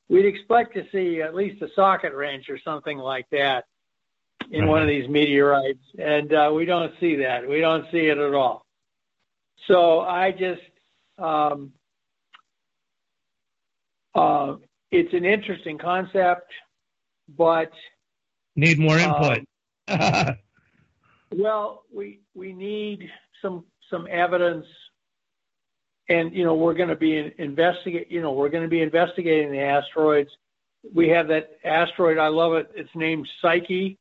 we'd 0.10 0.26
expect 0.26 0.74
to 0.76 0.84
see 0.92 1.22
at 1.22 1.34
least 1.36 1.62
a 1.62 1.70
socket 1.76 2.14
wrench 2.14 2.50
or 2.50 2.58
something 2.60 2.98
like 2.98 3.28
that 3.32 3.66
in 4.54 4.68
one 4.68 4.82
of 4.84 4.88
these 4.88 5.10
meteorites, 5.10 5.84
and 5.98 6.32
uh, 6.32 6.52
we 6.54 6.66
don't 6.66 6.94
see 7.00 7.16
that. 7.18 7.48
We 7.48 7.60
don't 7.60 7.86
see 7.92 8.08
it 8.08 8.18
at 8.20 8.34
all. 8.34 8.66
So 9.68 10.02
I 10.02 10.32
just, 10.32 10.62
um, 11.18 11.74
uh, 14.14 14.58
it's 14.92 15.14
an 15.14 15.26
interesting 15.26 15.80
concept, 15.80 16.52
but 17.36 17.72
Need 18.56 18.78
more 18.78 19.00
input. 19.00 19.40
Um, 19.88 20.38
well, 21.32 21.84
we 21.92 22.20
we 22.36 22.54
need 22.54 23.10
some 23.42 23.66
some 23.90 24.08
evidence, 24.10 24.68
and 26.10 26.32
you 26.36 26.44
know 26.44 26.54
we're 26.54 26.76
going 26.76 26.90
to 26.90 26.96
be 26.96 27.18
in, 27.18 27.32
investigate. 27.40 28.12
You 28.12 28.22
know 28.22 28.34
we're 28.34 28.50
going 28.50 28.64
to 28.64 28.70
be 28.70 28.82
investigating 28.82 29.52
the 29.52 29.62
asteroids. 29.62 30.30
We 30.94 31.10
have 31.10 31.30
that 31.30 31.50
asteroid. 31.64 32.20
I 32.20 32.28
love 32.28 32.54
it. 32.54 32.70
It's 32.76 32.90
named 32.94 33.28
Psyche, 33.42 33.98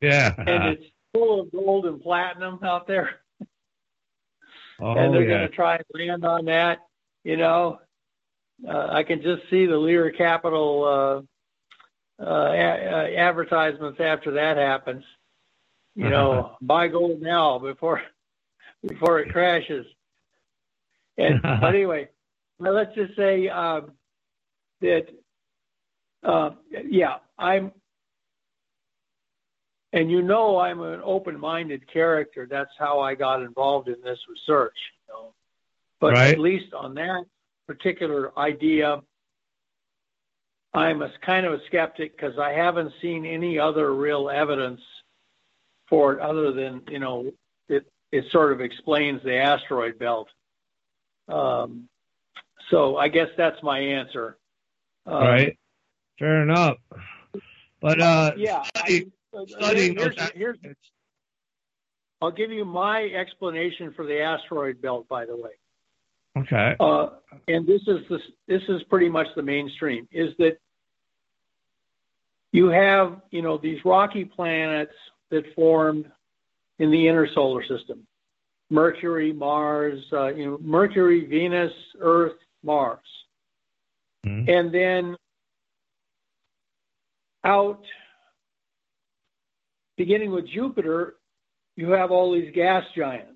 yeah. 0.00 0.34
and 0.38 0.64
it's 0.74 0.84
full 1.12 1.40
of 1.40 1.52
gold 1.52 1.86
and 1.86 2.00
platinum 2.00 2.58
out 2.62 2.86
there. 2.86 3.20
oh 4.80 4.92
and 4.94 5.14
they're 5.14 5.22
yeah. 5.22 5.28
going 5.28 5.48
to 5.48 5.54
try 5.54 5.76
and 5.76 5.84
land 5.94 6.24
on 6.24 6.44
that. 6.46 6.78
You 7.24 7.36
know, 7.36 7.80
uh, 8.66 8.86
I 8.90 9.02
can 9.02 9.22
just 9.22 9.42
see 9.50 9.66
the 9.66 9.76
Lear 9.76 10.10
Capital 10.10 10.84
uh, 10.84 12.22
uh, 12.22 12.52
a- 12.52 12.90
uh, 12.90 13.08
advertisements 13.16 14.00
after 14.00 14.32
that 14.32 14.56
happens. 14.56 15.04
You 15.94 16.08
know, 16.08 16.56
buy 16.60 16.88
gold 16.88 17.20
now 17.20 17.58
before 17.58 18.02
before 18.86 19.20
it 19.20 19.32
crashes. 19.32 19.86
And 21.16 21.42
but 21.42 21.74
anyway, 21.74 22.08
well, 22.58 22.72
let's 22.72 22.94
just 22.94 23.16
say 23.16 23.48
um, 23.48 23.92
that 24.80 25.06
uh, 26.22 26.50
yeah, 26.88 27.16
I'm. 27.38 27.72
And 29.92 30.10
you 30.10 30.22
know 30.22 30.58
I'm 30.58 30.80
an 30.80 31.00
open-minded 31.02 31.90
character. 31.90 32.46
That's 32.48 32.70
how 32.78 33.00
I 33.00 33.14
got 33.14 33.42
involved 33.42 33.88
in 33.88 33.96
this 34.02 34.18
research. 34.28 34.76
You 35.06 35.14
know? 35.14 35.34
But 36.00 36.12
Right. 36.12 36.32
at 36.32 36.38
least 36.38 36.74
on 36.74 36.94
that 36.94 37.24
particular 37.66 38.38
idea, 38.38 39.02
I'm 40.74 41.02
a 41.02 41.10
kind 41.24 41.46
of 41.46 41.54
a 41.54 41.64
skeptic 41.66 42.16
because 42.16 42.38
I 42.38 42.52
haven't 42.52 42.92
seen 43.00 43.24
any 43.24 43.58
other 43.58 43.94
real 43.94 44.28
evidence 44.28 44.82
for 45.88 46.12
it 46.12 46.20
other 46.20 46.52
than 46.52 46.82
you 46.90 46.98
know 46.98 47.32
it 47.68 47.90
it 48.12 48.24
sort 48.30 48.52
of 48.52 48.60
explains 48.60 49.22
the 49.22 49.36
asteroid 49.36 49.98
belt. 49.98 50.28
Um, 51.28 51.88
so 52.70 52.96
I 52.96 53.08
guess 53.08 53.28
that's 53.36 53.62
my 53.62 53.78
answer. 53.78 54.36
Um, 55.06 55.22
right. 55.22 55.58
Fair 56.18 56.42
enough. 56.42 56.76
But 57.80 58.00
uh, 58.00 58.32
yeah, 58.36 58.64
I, 58.74 59.06
studying 59.48 59.96
here's, 59.96 60.16
those 60.16 60.30
here's, 60.34 60.56
I'll 62.20 62.30
give 62.30 62.50
you 62.50 62.64
my 62.64 63.04
explanation 63.04 63.92
for 63.94 64.04
the 64.04 64.20
asteroid 64.20 64.80
belt. 64.82 65.08
By 65.08 65.26
the 65.26 65.36
way, 65.36 65.50
okay. 66.38 66.76
uh, 66.80 67.08
and 67.46 67.66
this 67.66 67.82
is 67.86 68.00
this 68.08 68.20
this 68.46 68.62
is 68.68 68.82
pretty 68.84 69.08
much 69.08 69.26
the 69.36 69.42
mainstream. 69.42 70.08
Is 70.12 70.30
that 70.38 70.58
you 72.52 72.68
have 72.68 73.20
you 73.30 73.42
know 73.42 73.58
these 73.58 73.78
rocky 73.84 74.24
planets 74.24 74.94
that 75.30 75.44
formed 75.54 76.10
in 76.78 76.90
the 76.90 77.08
inner 77.08 77.28
solar 77.34 77.62
system 77.66 78.06
mercury 78.70 79.32
mars 79.32 80.02
uh, 80.12 80.28
you 80.28 80.44
know 80.44 80.58
mercury 80.60 81.26
venus 81.26 81.72
earth 82.00 82.36
mars 82.62 83.00
Mm-hmm. 84.26 84.50
and 84.50 84.74
then 84.74 85.16
out 87.44 87.82
beginning 89.98 90.30
with 90.30 90.46
jupiter 90.46 91.16
you 91.76 91.90
have 91.90 92.10
all 92.10 92.32
these 92.32 92.52
gas 92.54 92.84
giants 92.96 93.34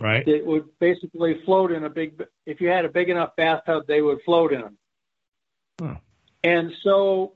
Right. 0.00 0.26
that 0.26 0.44
would 0.44 0.64
basically 0.80 1.40
float 1.44 1.70
in 1.70 1.84
a 1.84 1.88
big 1.88 2.20
if 2.46 2.60
you 2.60 2.68
had 2.68 2.84
a 2.84 2.88
big 2.88 3.08
enough 3.08 3.36
bathtub 3.36 3.86
they 3.86 4.02
would 4.02 4.18
float 4.24 4.52
in 4.52 4.60
them 4.60 4.78
Huh. 5.80 5.94
and 6.42 6.72
so 6.82 7.34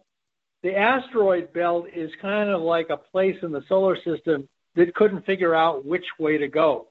the 0.63 0.77
asteroid 0.77 1.53
belt 1.53 1.87
is 1.95 2.11
kind 2.21 2.51
of 2.51 2.61
like 2.61 2.91
a 2.91 2.97
place 2.97 3.37
in 3.43 3.53
the 3.53 3.63
solar 3.69 3.97
system 4.03 4.49
that 4.75 4.95
couldn't 4.95 5.25
figure 5.25 5.55
out 5.55 5.85
which 5.85 6.07
way 6.19 6.39
to 6.39 6.49
go 6.49 6.89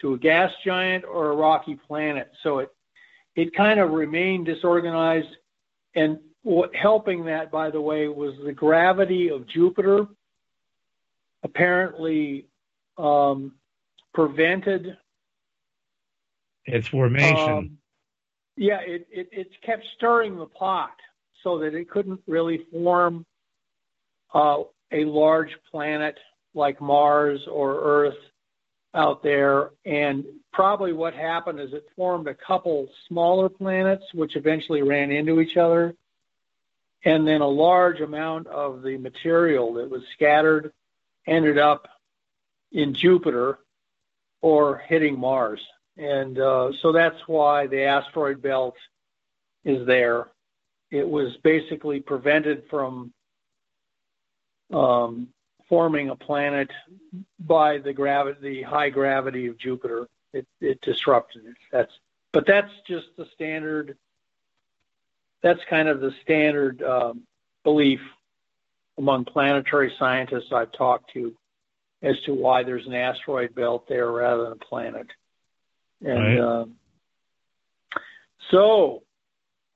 to 0.00 0.14
a 0.14 0.18
gas 0.18 0.52
giant 0.64 1.04
or 1.04 1.30
a 1.30 1.36
rocky 1.36 1.74
planet. 1.74 2.30
So 2.42 2.58
it 2.58 2.70
it 3.34 3.54
kind 3.54 3.80
of 3.80 3.90
remained 3.90 4.46
disorganized. 4.46 5.28
And 5.94 6.18
what, 6.42 6.74
helping 6.74 7.24
that, 7.26 7.50
by 7.50 7.70
the 7.70 7.80
way, 7.80 8.08
was 8.08 8.34
the 8.44 8.52
gravity 8.52 9.28
of 9.30 9.46
Jupiter. 9.46 10.06
Apparently, 11.46 12.46
um, 12.98 13.52
prevented 14.12 14.96
Its 16.64 16.88
formation. 16.88 17.48
um, 17.48 17.78
yeah, 18.56 18.80
it, 18.84 19.06
it, 19.12 19.28
it 19.30 19.48
kept 19.64 19.84
stirring 19.96 20.36
the 20.36 20.46
pot 20.46 20.96
so 21.44 21.58
that 21.60 21.72
it 21.74 21.88
couldn't 21.88 22.20
really 22.26 22.66
form 22.72 23.24
uh, 24.34 24.56
a 24.90 25.04
large 25.04 25.50
planet 25.70 26.16
like 26.54 26.80
Mars 26.80 27.40
or 27.48 27.80
Earth 27.80 28.18
out 28.92 29.22
there. 29.22 29.70
And 29.84 30.24
probably 30.52 30.92
what 30.92 31.14
happened 31.14 31.60
is 31.60 31.72
it 31.72 31.86
formed 31.94 32.26
a 32.26 32.34
couple 32.34 32.88
smaller 33.06 33.48
planets, 33.48 34.04
which 34.14 34.34
eventually 34.34 34.82
ran 34.82 35.12
into 35.12 35.40
each 35.40 35.56
other. 35.56 35.94
And 37.04 37.24
then 37.24 37.40
a 37.40 37.46
large 37.48 38.00
amount 38.00 38.48
of 38.48 38.82
the 38.82 38.96
material 38.96 39.74
that 39.74 39.88
was 39.88 40.02
scattered 40.14 40.72
ended 41.26 41.58
up 41.58 41.88
in 42.72 42.94
Jupiter 42.94 43.58
or 44.42 44.78
hitting 44.78 45.18
Mars. 45.18 45.60
And 45.96 46.38
uh, 46.38 46.72
so 46.80 46.92
that's 46.92 47.20
why 47.26 47.66
the 47.66 47.84
asteroid 47.84 48.42
belt 48.42 48.76
is 49.64 49.86
there. 49.86 50.28
It 50.90 51.08
was 51.08 51.36
basically 51.38 52.00
prevented 52.00 52.64
from 52.70 53.12
um, 54.72 55.28
forming 55.68 56.10
a 56.10 56.16
planet 56.16 56.70
by 57.40 57.78
the 57.78 57.92
gravity, 57.92 58.38
the 58.40 58.62
high 58.62 58.90
gravity 58.90 59.46
of 59.46 59.58
Jupiter. 59.58 60.06
It, 60.32 60.46
it 60.60 60.80
disrupted 60.82 61.46
it. 61.46 61.56
That's, 61.72 61.92
but 62.32 62.46
that's 62.46 62.72
just 62.86 63.06
the 63.16 63.26
standard. 63.34 63.96
That's 65.42 65.60
kind 65.70 65.88
of 65.88 66.00
the 66.00 66.12
standard 66.22 66.82
um, 66.82 67.22
belief 67.64 68.00
among 68.98 69.24
planetary 69.24 69.92
scientists 69.98 70.52
I've 70.52 70.72
talked 70.72 71.12
to 71.14 71.34
as 72.02 72.14
to 72.26 72.34
why 72.34 72.62
there's 72.62 72.86
an 72.86 72.94
asteroid 72.94 73.54
belt 73.54 73.86
there 73.88 74.10
rather 74.10 74.44
than 74.44 74.52
a 74.52 74.56
planet. 74.56 75.06
And 76.04 76.18
Right. 76.18 76.38
um, 76.38 76.76
so, 78.50 79.02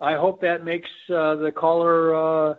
I 0.00 0.14
hope 0.14 0.40
that 0.42 0.64
makes 0.64 0.88
uh, 1.12 1.36
the 1.36 1.52
caller 1.52 2.14
uh, 2.14 2.54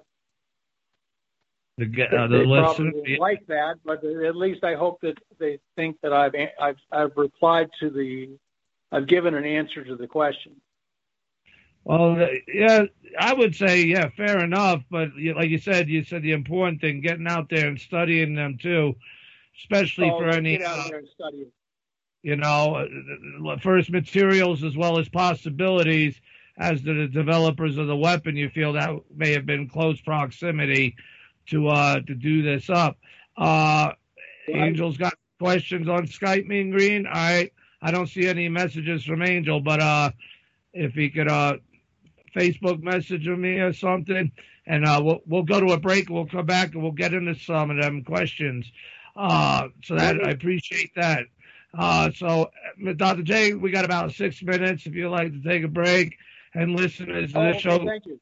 the 1.77 1.85
uh, 1.85 2.27
the 2.27 2.37
they 2.37 2.45
listener. 2.45 2.91
probably 2.91 3.17
like 3.17 3.45
that, 3.47 3.75
but 3.83 4.03
at 4.03 4.35
least 4.35 4.63
I 4.63 4.75
hope 4.75 5.01
that 5.01 5.17
they 5.39 5.59
think 5.75 5.97
that 6.01 6.13
I've 6.13 6.33
I've 6.59 6.77
I've 6.91 7.11
replied 7.15 7.69
to 7.79 7.89
the 7.89 8.37
I've 8.91 9.07
given 9.07 9.33
an 9.35 9.45
answer 9.45 9.83
to 9.83 9.95
the 9.95 10.07
question. 10.07 10.59
Well, 11.83 12.27
yeah, 12.47 12.83
I 13.19 13.33
would 13.33 13.55
say 13.55 13.83
yeah, 13.83 14.09
fair 14.09 14.39
enough. 14.43 14.83
But 14.89 15.09
like 15.35 15.49
you 15.49 15.57
said, 15.57 15.89
you 15.89 16.03
said 16.03 16.21
the 16.21 16.31
important 16.33 16.81
thing, 16.81 17.01
getting 17.01 17.27
out 17.27 17.49
there 17.49 17.67
and 17.67 17.79
studying 17.79 18.35
them 18.35 18.57
too, 18.57 18.95
especially 19.59 20.09
So 20.09 20.17
for 20.19 20.29
any 20.29 20.57
get 20.57 20.67
out 20.67 20.79
uh, 20.79 20.89
there 20.89 20.99
and 20.99 21.07
study 21.07 21.47
you 22.23 22.35
know, 22.35 22.87
uh, 23.47 23.57
first 23.59 23.89
materials 23.89 24.63
as 24.63 24.77
well 24.77 24.99
as 24.99 25.09
possibilities 25.09 26.21
as 26.57 26.81
to 26.83 26.93
the 26.93 27.07
developers 27.07 27.77
of 27.77 27.87
the 27.87 27.95
weapon. 27.95 28.35
You 28.35 28.49
feel 28.49 28.73
that 28.73 28.91
may 29.15 29.31
have 29.31 29.45
been 29.45 29.67
close 29.67 29.99
proximity 30.01 30.95
to 31.47 31.69
uh 31.69 32.01
to 32.01 32.13
do 32.13 32.43
this 32.43 32.69
up. 32.69 32.97
Uh 33.37 33.93
Angel's 34.53 34.97
got 34.97 35.13
questions 35.39 35.87
on 35.89 36.05
Skype, 36.05 36.45
Mean 36.45 36.71
Green. 36.71 37.05
Right. 37.05 37.51
I 37.81 37.91
don't 37.91 38.07
see 38.07 38.27
any 38.27 38.47
messages 38.49 39.03
from 39.03 39.23
Angel, 39.23 39.59
but 39.59 39.79
uh 39.81 40.11
if 40.73 40.93
he 40.93 41.09
could 41.09 41.27
uh 41.27 41.57
Facebook 42.35 42.81
message 42.81 43.27
of 43.27 43.37
me 43.39 43.59
or 43.59 43.73
something, 43.73 44.31
and 44.65 44.85
uh 44.85 45.01
we'll 45.03 45.21
we'll 45.25 45.43
go 45.43 45.59
to 45.59 45.73
a 45.73 45.79
break. 45.79 46.09
We'll 46.09 46.27
come 46.27 46.45
back 46.45 46.73
and 46.73 46.81
we'll 46.83 46.91
get 46.91 47.13
into 47.13 47.35
some 47.35 47.71
of 47.71 47.81
them 47.81 48.03
questions. 48.03 48.71
Uh, 49.15 49.67
so 49.83 49.95
that 49.95 50.15
I 50.25 50.31
appreciate 50.31 50.91
that. 50.95 51.25
Uh, 51.77 52.11
so 52.15 52.51
uh, 52.87 52.93
Dr. 52.93 53.23
J, 53.23 53.53
we 53.53 53.71
got 53.71 53.85
about 53.85 54.13
six 54.13 54.41
minutes. 54.41 54.85
If 54.85 54.93
you'd 54.93 55.09
like 55.09 55.31
to 55.33 55.41
take 55.41 55.63
a 55.63 55.67
break 55.67 56.17
and 56.53 56.75
listeners 56.75 57.33
to 57.33 57.39
Oh, 57.39 57.43
this 57.43 57.57
okay, 57.57 57.59
show, 57.59 57.85
thank 57.85 58.05
you. 58.05 58.19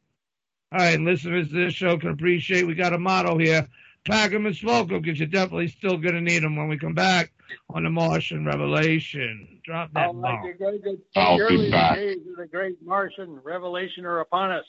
all 0.72 0.80
right, 0.80 1.00
listeners 1.00 1.50
to 1.50 1.56
this 1.66 1.74
show 1.74 1.98
can 1.98 2.10
appreciate. 2.10 2.66
We 2.68 2.76
got 2.76 2.94
a 2.94 3.00
motto 3.00 3.38
here: 3.38 3.68
pack 4.06 4.32
'em 4.34 4.46
and 4.46 4.56
smoke 4.56 4.92
'em, 4.92 5.02
because 5.02 5.20
you're 5.20 5.28
definitely 5.28 5.68
still 5.68 5.98
gonna 5.98 6.22
need 6.22 6.30
need 6.40 6.44
'em 6.44 6.56
when 6.56 6.68
we 6.68 6.78
come 6.78 6.94
back 6.94 7.32
on 7.70 7.84
the 7.84 7.90
Martian 7.90 8.46
Revelation. 8.46 9.60
Drop 9.64 9.92
that 9.94 10.06
I'll 10.08 10.14
bomb. 10.14 10.42
the 10.48 10.54
great, 10.54 10.84
good, 10.84 11.02
I'll 11.16 11.38
be 11.38 11.42
surely 11.42 11.66
the 11.66 11.72
back. 11.72 11.96
days 11.96 12.18
of 12.30 12.38
the 12.38 12.48
great 12.48 12.82
Martian 12.84 13.40
revelation 13.44 14.06
are 14.06 14.20
upon 14.20 14.52
us. 14.52 14.66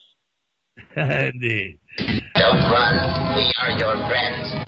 Indeed. 0.96 1.78
Don't 2.34 2.56
run. 2.70 3.36
We 3.36 3.52
are 3.58 3.70
your 3.78 3.96
friends. 4.08 4.66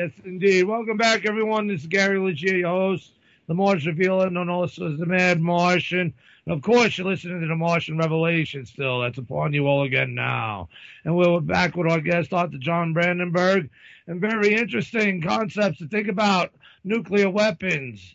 Yes, 0.00 0.12
indeed. 0.24 0.64
Welcome 0.64 0.96
back, 0.96 1.26
everyone. 1.26 1.66
This 1.66 1.82
is 1.82 1.86
Gary 1.86 2.18
Legere, 2.18 2.56
your 2.56 2.70
host, 2.70 3.12
the 3.48 3.52
Martian 3.52 3.90
Revealer, 3.90 4.30
known 4.30 4.48
also 4.48 4.90
as 4.90 4.98
the 4.98 5.04
Mad 5.04 5.42
Martian. 5.42 6.14
And 6.46 6.54
of 6.54 6.62
course, 6.62 6.96
you're 6.96 7.06
listening 7.06 7.42
to 7.42 7.46
the 7.46 7.54
Martian 7.54 7.98
Revelation 7.98 8.64
still. 8.64 9.00
That's 9.00 9.18
upon 9.18 9.52
you 9.52 9.66
all 9.66 9.82
again 9.82 10.14
now. 10.14 10.70
And 11.04 11.14
we're 11.14 11.40
back 11.40 11.76
with 11.76 11.86
our 11.86 12.00
guest, 12.00 12.30
Dr. 12.30 12.56
John 12.56 12.94
Brandenburg, 12.94 13.68
and 14.06 14.22
very 14.22 14.54
interesting 14.54 15.20
concepts 15.20 15.80
to 15.80 15.88
think 15.88 16.08
about 16.08 16.54
nuclear 16.82 17.28
weapons, 17.28 18.14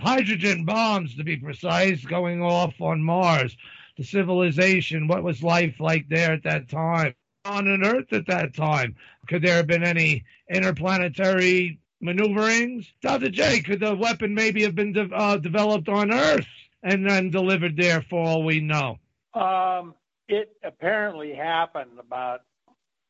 hydrogen 0.00 0.64
bombs, 0.64 1.14
to 1.14 1.22
be 1.22 1.36
precise, 1.36 2.04
going 2.04 2.42
off 2.42 2.74
on 2.80 3.04
Mars, 3.04 3.56
the 3.96 4.02
civilization, 4.02 5.06
what 5.06 5.22
was 5.22 5.44
life 5.44 5.78
like 5.78 6.08
there 6.08 6.32
at 6.32 6.42
that 6.42 6.68
time? 6.68 7.14
on 7.44 7.66
an 7.68 7.84
Earth 7.84 8.12
at 8.12 8.26
that 8.26 8.54
time? 8.54 8.94
Could 9.30 9.42
there 9.42 9.54
have 9.58 9.68
been 9.68 9.84
any 9.84 10.24
interplanetary 10.52 11.78
maneuverings? 12.00 12.84
Dr. 13.00 13.28
J, 13.28 13.60
could 13.60 13.78
the 13.78 13.94
weapon 13.94 14.34
maybe 14.34 14.62
have 14.64 14.74
been 14.74 14.92
de- 14.92 15.14
uh, 15.14 15.36
developed 15.36 15.88
on 15.88 16.12
Earth 16.12 16.48
and 16.82 17.08
then 17.08 17.30
delivered 17.30 17.76
there 17.76 18.02
for 18.10 18.18
all 18.20 18.42
we 18.42 18.58
know? 18.58 18.98
Um, 19.32 19.94
it 20.28 20.50
apparently 20.64 21.32
happened 21.32 21.92
about 22.00 22.40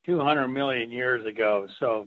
200 0.05 0.49
million 0.49 0.90
years 0.90 1.24
ago. 1.24 1.66
So 1.78 2.07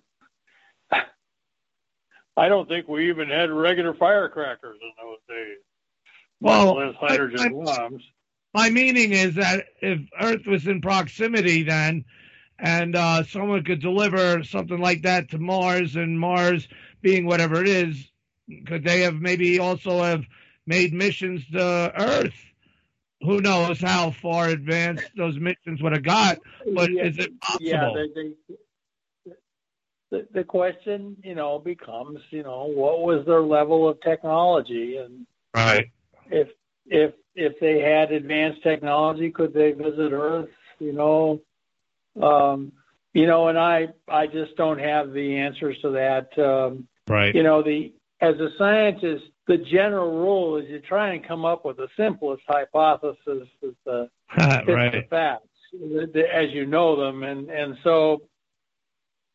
I 2.38 2.48
don't 2.48 2.69
think 2.69 2.88
we 2.88 3.09
even 3.09 3.30
had 3.30 3.50
regular 3.50 3.95
firecrackers 3.95 4.77
in 4.80 4.92
those 5.03 5.17
days. 5.27 5.58
Well, 6.40 6.75
less 6.75 6.95
hydrogen 7.00 7.40
I- 7.40 7.45
I- 7.72 7.77
bombs. 7.77 8.03
My 8.53 8.69
meaning 8.69 9.14
is 9.14 9.33
that 9.33 9.66
if 9.82 10.00
Earth 10.22 10.45
was 10.45 10.67
in 10.67 10.80
proximity 10.82 11.64
then, 11.64 12.06
and 12.64 12.95
uh, 12.95 13.24
someone 13.24 13.61
could 13.66 13.82
deliver 13.82 14.42
something 14.43 14.80
like 14.80 15.01
that 15.01 15.30
to 15.30 15.38
Mars, 15.38 15.98
and 15.98 16.17
Mars 16.17 16.69
being 17.01 17.25
whatever 17.25 17.61
it 17.61 17.67
is, 17.67 18.09
could 18.66 18.85
they 18.85 19.01
have 19.01 19.16
maybe 19.16 19.59
also 19.59 20.01
have 20.01 20.24
made 20.66 20.93
missions 20.93 21.45
to 21.51 21.92
Earth? 21.95 22.33
Who 23.22 23.42
knows 23.42 23.82
how 23.82 24.11
far 24.11 24.48
advanced 24.48 25.11
those 25.17 25.38
missions 25.38 25.82
would 25.82 25.92
have 25.92 26.03
got? 26.03 26.40
But 26.74 26.90
Yeah, 26.90 27.03
is 27.03 27.19
it 27.19 27.40
possible? 27.42 27.66
Yeah, 27.66 27.90
they, 28.16 28.30
they, 29.25 29.33
the, 30.11 30.27
the 30.33 30.43
question, 30.45 31.17
you 31.22 31.35
know, 31.35 31.59
becomes, 31.59 32.19
you 32.30 32.43
know, 32.43 32.66
what 32.66 33.01
was 33.01 33.25
their 33.25 33.42
level 33.42 33.90
of 33.90 34.00
technology, 34.01 34.98
and 34.98 35.25
right. 35.53 35.90
if 36.32 36.48
if 36.85 37.14
if 37.35 37.59
they 37.59 37.80
had 37.80 38.14
advanced 38.14 38.64
technology, 38.64 39.32
could 39.32 39.53
they 39.53 39.72
visit 39.72 40.14
Earth? 40.14 40.50
You 40.80 40.93
know, 40.93 41.42
you 42.16 43.27
know, 43.27 43.48
and 43.48 43.58
I 43.58 43.88
I 44.08 44.27
just 44.27 44.56
don't 44.56 44.80
have 44.80 45.14
the 45.14 45.38
answers 45.38 45.77
to 45.82 45.92
that. 45.92 46.38
Um, 46.43 46.88
Right. 47.08 47.35
you 47.35 47.43
know, 47.43 47.61
the 47.61 47.93
as 48.22 48.35
a 48.40 48.50
scientist, 48.58 49.25
the 49.48 49.58
general 49.58 50.19
rule 50.22 50.58
is 50.58 50.69
you 50.69 50.80
try 50.80 51.14
and 51.14 51.27
come 51.27 51.43
up 51.43 51.66
with 51.66 51.77
the 51.77 51.90
simplest 51.98 52.43
hypothesis 52.48 53.48
that 53.61 53.75
the 53.85 54.09
right. 54.38 55.09
facts 55.09 55.48
as 56.33 56.51
you 56.51 56.66
know 56.66 56.95
them, 56.95 57.24
and 57.24 57.50
and 57.50 57.75
so 57.83 58.22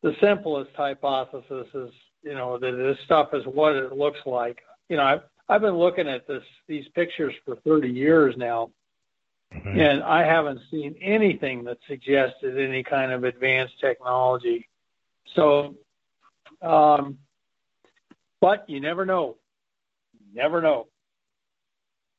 the 0.01 0.15
simplest 0.21 0.71
hypothesis 0.75 1.67
is 1.73 1.91
you 2.23 2.33
know 2.33 2.57
that 2.57 2.71
this 2.71 2.97
stuff 3.05 3.29
is 3.33 3.43
what 3.45 3.75
it 3.75 3.93
looks 3.93 4.19
like. 4.25 4.59
You 4.89 4.97
know, 4.97 5.03
I've 5.03 5.21
I've 5.47 5.61
been 5.61 5.77
looking 5.77 6.07
at 6.07 6.27
this 6.27 6.43
these 6.67 6.87
pictures 6.95 7.33
for 7.45 7.57
30 7.57 7.89
years 7.89 8.35
now, 8.37 8.71
and 9.51 10.03
I 10.03 10.23
haven't 10.25 10.61
seen 10.69 10.95
anything 11.01 11.63
that 11.65 11.77
suggested 11.87 12.57
any 12.57 12.83
kind 12.83 13.11
of 13.11 13.23
advanced 13.23 13.79
technology. 13.79 14.67
So, 15.35 15.75
um, 16.61 17.17
but 18.41 18.69
you 18.69 18.79
never 18.79 19.05
know. 19.05 19.37
Never 20.33 20.61
know. 20.61 20.87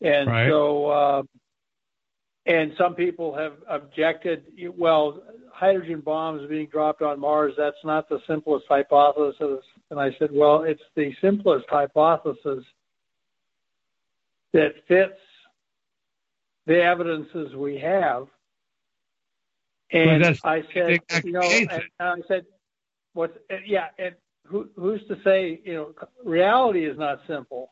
And 0.00 0.28
Right. 0.28 0.48
so, 0.48 0.86
uh, 0.86 1.22
and 2.46 2.72
some 2.76 2.94
people 2.94 3.34
have 3.34 3.54
objected. 3.68 4.44
Well, 4.76 5.22
hydrogen 5.52 6.00
bombs 6.00 6.48
being 6.48 6.66
dropped 6.66 7.02
on 7.02 7.20
Mars, 7.20 7.54
that's 7.56 7.84
not 7.84 8.08
the 8.08 8.20
simplest 8.26 8.66
hypothesis. 8.66 9.64
And 9.90 10.00
I 10.00 10.12
said, 10.18 10.30
well, 10.32 10.62
it's 10.62 10.82
the 10.94 11.14
simplest 11.20 11.66
hypothesis 11.68 12.64
that 14.52 14.74
fits 14.88 15.20
the 16.70 16.80
evidences 16.80 17.52
we 17.56 17.78
have. 17.80 18.28
And 19.90 20.24
I 20.44 20.62
said, 20.72 21.00
you 21.24 21.32
know, 21.32 21.40
I 21.98 22.14
said, 22.28 22.46
what's, 23.12 23.36
yeah, 23.66 23.86
and 23.98 24.14
who, 24.46 24.68
who's 24.76 25.00
to 25.08 25.16
say, 25.24 25.60
you 25.64 25.74
know, 25.74 25.94
reality 26.24 26.86
is 26.86 26.96
not 26.96 27.22
simple 27.26 27.70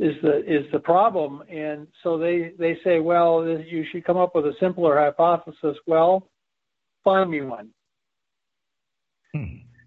is 0.00 0.16
the 0.22 0.38
is 0.44 0.66
the 0.72 0.80
problem. 0.80 1.44
And 1.48 1.86
so 2.02 2.18
they 2.18 2.52
they 2.58 2.78
say 2.82 2.98
well 2.98 3.46
you 3.46 3.84
should 3.92 4.04
come 4.04 4.16
up 4.16 4.34
with 4.34 4.46
a 4.46 4.54
simpler 4.58 4.98
hypothesis. 4.98 5.76
Well 5.86 6.28
find 7.04 7.30
me 7.30 7.42
one. 7.42 7.68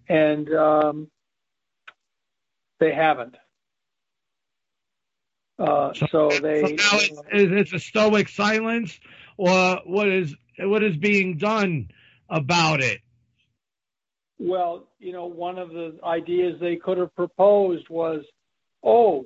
And 0.08 0.54
um, 0.54 1.08
they 2.80 2.94
haven't 2.94 3.36
uh, 5.60 5.94
so 6.12 6.30
they 6.42 6.62
So 6.62 6.68
now 6.68 6.98
it's, 7.00 7.10
is 7.32 7.52
it's 7.52 7.74
a 7.74 7.80
stoic 7.80 8.30
silence, 8.30 9.00
or 9.38 9.82
what 9.86 10.08
is 10.08 10.36
what 10.60 10.84
is 10.84 10.96
being 10.98 11.38
done 11.38 11.90
about 12.30 12.82
it? 12.82 13.02
Well, 14.38 14.88
you 15.00 15.14
know, 15.14 15.26
one 15.26 15.58
of 15.58 15.70
the 15.70 15.98
ideas 16.04 16.60
they 16.60 16.76
could 16.76 16.98
have 16.98 17.16
proposed 17.16 17.88
was, 17.90 18.26
oh, 18.84 19.26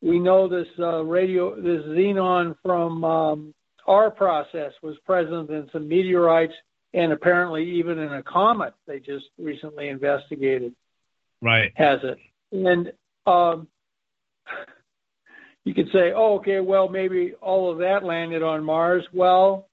we 0.00 0.18
know 0.18 0.48
this 0.48 0.68
uh, 0.78 1.02
radio, 1.02 1.54
this 1.56 1.84
xenon 1.84 2.56
from 2.62 3.04
um, 3.04 3.54
R 3.86 4.10
process 4.10 4.72
was 4.82 4.96
present 5.04 5.50
in 5.50 5.68
some 5.72 5.88
meteorites 5.88 6.54
and 6.94 7.12
apparently 7.12 7.70
even 7.78 7.98
in 7.98 8.12
a 8.12 8.22
comet 8.22 8.74
they 8.86 8.98
just 8.98 9.26
recently 9.38 9.88
investigated 9.88 10.74
Right. 11.40 11.72
has 11.74 12.00
it. 12.02 12.18
And 12.52 12.92
um, 13.26 13.68
you 15.68 15.74
could 15.74 15.92
say, 15.92 16.12
oh, 16.16 16.36
okay, 16.36 16.60
well, 16.60 16.88
maybe 16.88 17.34
all 17.42 17.70
of 17.70 17.76
that 17.76 18.02
landed 18.02 18.42
on 18.42 18.64
Mars. 18.64 19.04
Well, 19.12 19.68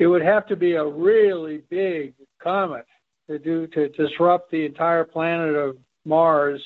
it 0.00 0.08
would 0.08 0.22
have 0.22 0.48
to 0.48 0.56
be 0.56 0.72
a 0.72 0.84
really 0.84 1.62
big 1.70 2.14
comet 2.42 2.86
to 3.30 3.38
do 3.38 3.68
to 3.68 3.90
disrupt 3.90 4.50
the 4.50 4.66
entire 4.66 5.04
planet 5.04 5.54
of 5.54 5.76
Mars 6.04 6.60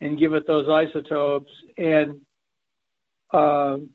and 0.00 0.20
give 0.20 0.34
it 0.34 0.46
those 0.46 0.68
isotopes, 0.68 1.50
and 1.78 2.20
um, 3.32 3.90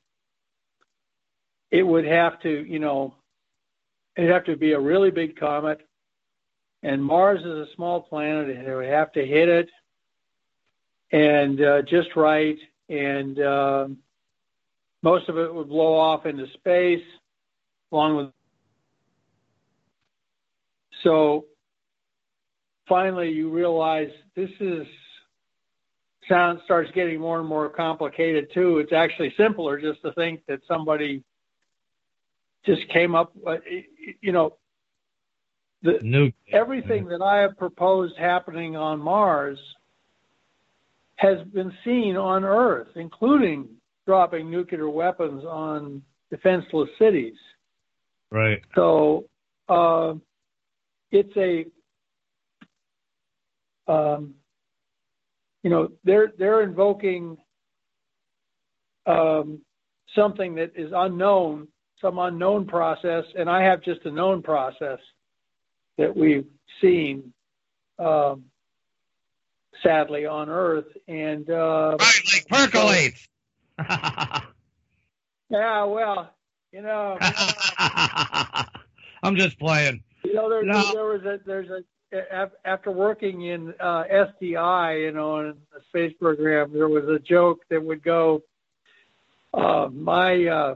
it 1.71 1.83
would 1.83 2.05
have 2.05 2.37
to, 2.41 2.65
you 2.67 2.79
know, 2.79 3.15
it'd 4.17 4.29
have 4.29 4.43
to 4.43 4.57
be 4.57 4.73
a 4.73 4.79
really 4.79 5.09
big 5.09 5.39
comet. 5.39 5.79
And 6.83 7.01
Mars 7.01 7.39
is 7.39 7.45
a 7.45 7.75
small 7.77 8.01
planet, 8.01 8.49
and 8.49 8.67
it 8.67 8.75
would 8.75 8.89
have 8.89 9.13
to 9.13 9.25
hit 9.25 9.47
it 9.47 9.69
and 11.11 11.61
uh, 11.61 11.81
just 11.83 12.15
right, 12.15 12.57
and 12.89 13.39
um 13.39 13.97
most 15.03 15.29
of 15.29 15.37
it 15.37 15.53
would 15.53 15.69
blow 15.69 15.95
off 15.95 16.25
into 16.25 16.45
space, 16.55 17.03
along 17.91 18.17
with. 18.17 18.27
So 21.03 21.45
finally, 22.89 23.29
you 23.29 23.49
realize 23.49 24.09
this 24.35 24.49
is 24.59 24.85
sound 26.27 26.59
starts 26.65 26.91
getting 26.93 27.19
more 27.19 27.39
and 27.39 27.47
more 27.47 27.69
complicated 27.69 28.49
too. 28.53 28.79
It's 28.79 28.91
actually 28.91 29.33
simpler 29.37 29.79
just 29.79 30.01
to 30.01 30.11
think 30.13 30.41
that 30.47 30.59
somebody 30.67 31.23
just 32.65 32.81
came 32.89 33.15
up, 33.15 33.31
uh, 33.45 33.57
you 34.19 34.33
know, 34.33 34.57
the 35.83 36.33
everything 36.51 37.05
that 37.05 37.21
I 37.21 37.37
have 37.37 37.57
proposed 37.57 38.17
happening 38.17 38.75
on 38.75 38.99
Mars 38.99 39.59
has 41.17 41.37
been 41.53 41.71
seen 41.83 42.15
on 42.15 42.43
Earth, 42.43 42.89
including 42.95 43.67
dropping 44.05 44.49
nuclear 44.49 44.89
weapons 44.89 45.43
on 45.43 46.01
defenseless 46.31 46.89
cities. 46.97 47.35
Right. 48.31 48.61
So 48.75 49.25
uh, 49.69 50.13
it's 51.11 51.35
a, 51.37 51.65
um, 53.91 54.35
you 55.63 55.69
know, 55.69 55.89
they're 56.03 56.31
they're 56.37 56.63
invoking 56.63 57.37
um, 59.05 59.59
something 60.15 60.55
that 60.55 60.71
is 60.75 60.91
unknown, 60.95 61.67
some 62.01 62.19
unknown 62.19 62.67
process, 62.67 63.23
and 63.37 63.49
I 63.49 63.63
have 63.63 63.81
just 63.83 64.05
a 64.05 64.11
known 64.11 64.41
process 64.41 64.99
that 65.97 66.15
we've 66.15 66.45
seen, 66.81 67.33
um, 67.97 68.43
sadly, 69.83 70.25
on 70.25 70.49
Earth, 70.49 70.87
and 71.07 71.49
uh, 71.49 71.97
right, 71.99 72.21
like 72.33 72.47
percolates. 72.47 73.27
yeah, 75.49 75.83
well, 75.83 76.33
you 76.71 76.81
know, 76.81 77.17
I'm 79.23 79.35
just 79.35 79.59
playing. 79.59 80.03
You 80.23 80.33
know, 80.33 80.49
there, 80.49 80.63
No. 80.63 80.93
there 80.93 81.05
was 81.05 81.21
a 81.23 81.39
there's 81.45 81.69
a 81.69 81.83
after 82.63 82.91
working 82.91 83.41
in 83.43 83.73
uh, 83.79 84.03
SDI, 84.11 85.03
you 85.05 85.11
know, 85.11 85.39
in 85.39 85.55
the 85.73 85.81
space 85.89 86.13
program, 86.19 86.71
there 86.73 86.87
was 86.87 87.05
a 87.05 87.19
joke 87.19 87.59
that 87.69 87.83
would 87.83 88.01
go, 88.01 88.43
uh, 89.53 89.89
my, 89.91 90.45
uh, 90.45 90.75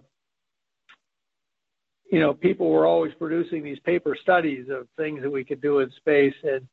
you 2.12 2.20
know, 2.20 2.34
people 2.34 2.70
were 2.70 2.86
always 2.86 3.14
producing 3.14 3.64
these 3.64 3.80
paper 3.80 4.18
studies 4.22 4.68
of 4.70 4.88
things 4.98 5.22
that 5.22 5.30
we 5.32 5.46
could 5.46 5.62
do 5.62 5.80
in 5.80 5.90
space, 5.92 6.36
and 6.44 6.68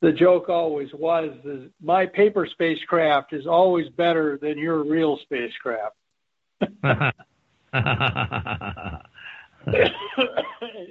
the 0.00 0.12
joke 0.12 0.48
always 0.48 0.88
was, 0.94 1.30
is 1.44 1.70
my 1.82 2.06
paper 2.06 2.46
spacecraft 2.50 3.32
is 3.32 3.46
always 3.46 3.88
better 3.90 4.38
than 4.40 4.58
your 4.58 4.82
real 4.84 5.18
spacecraft. 5.22 5.94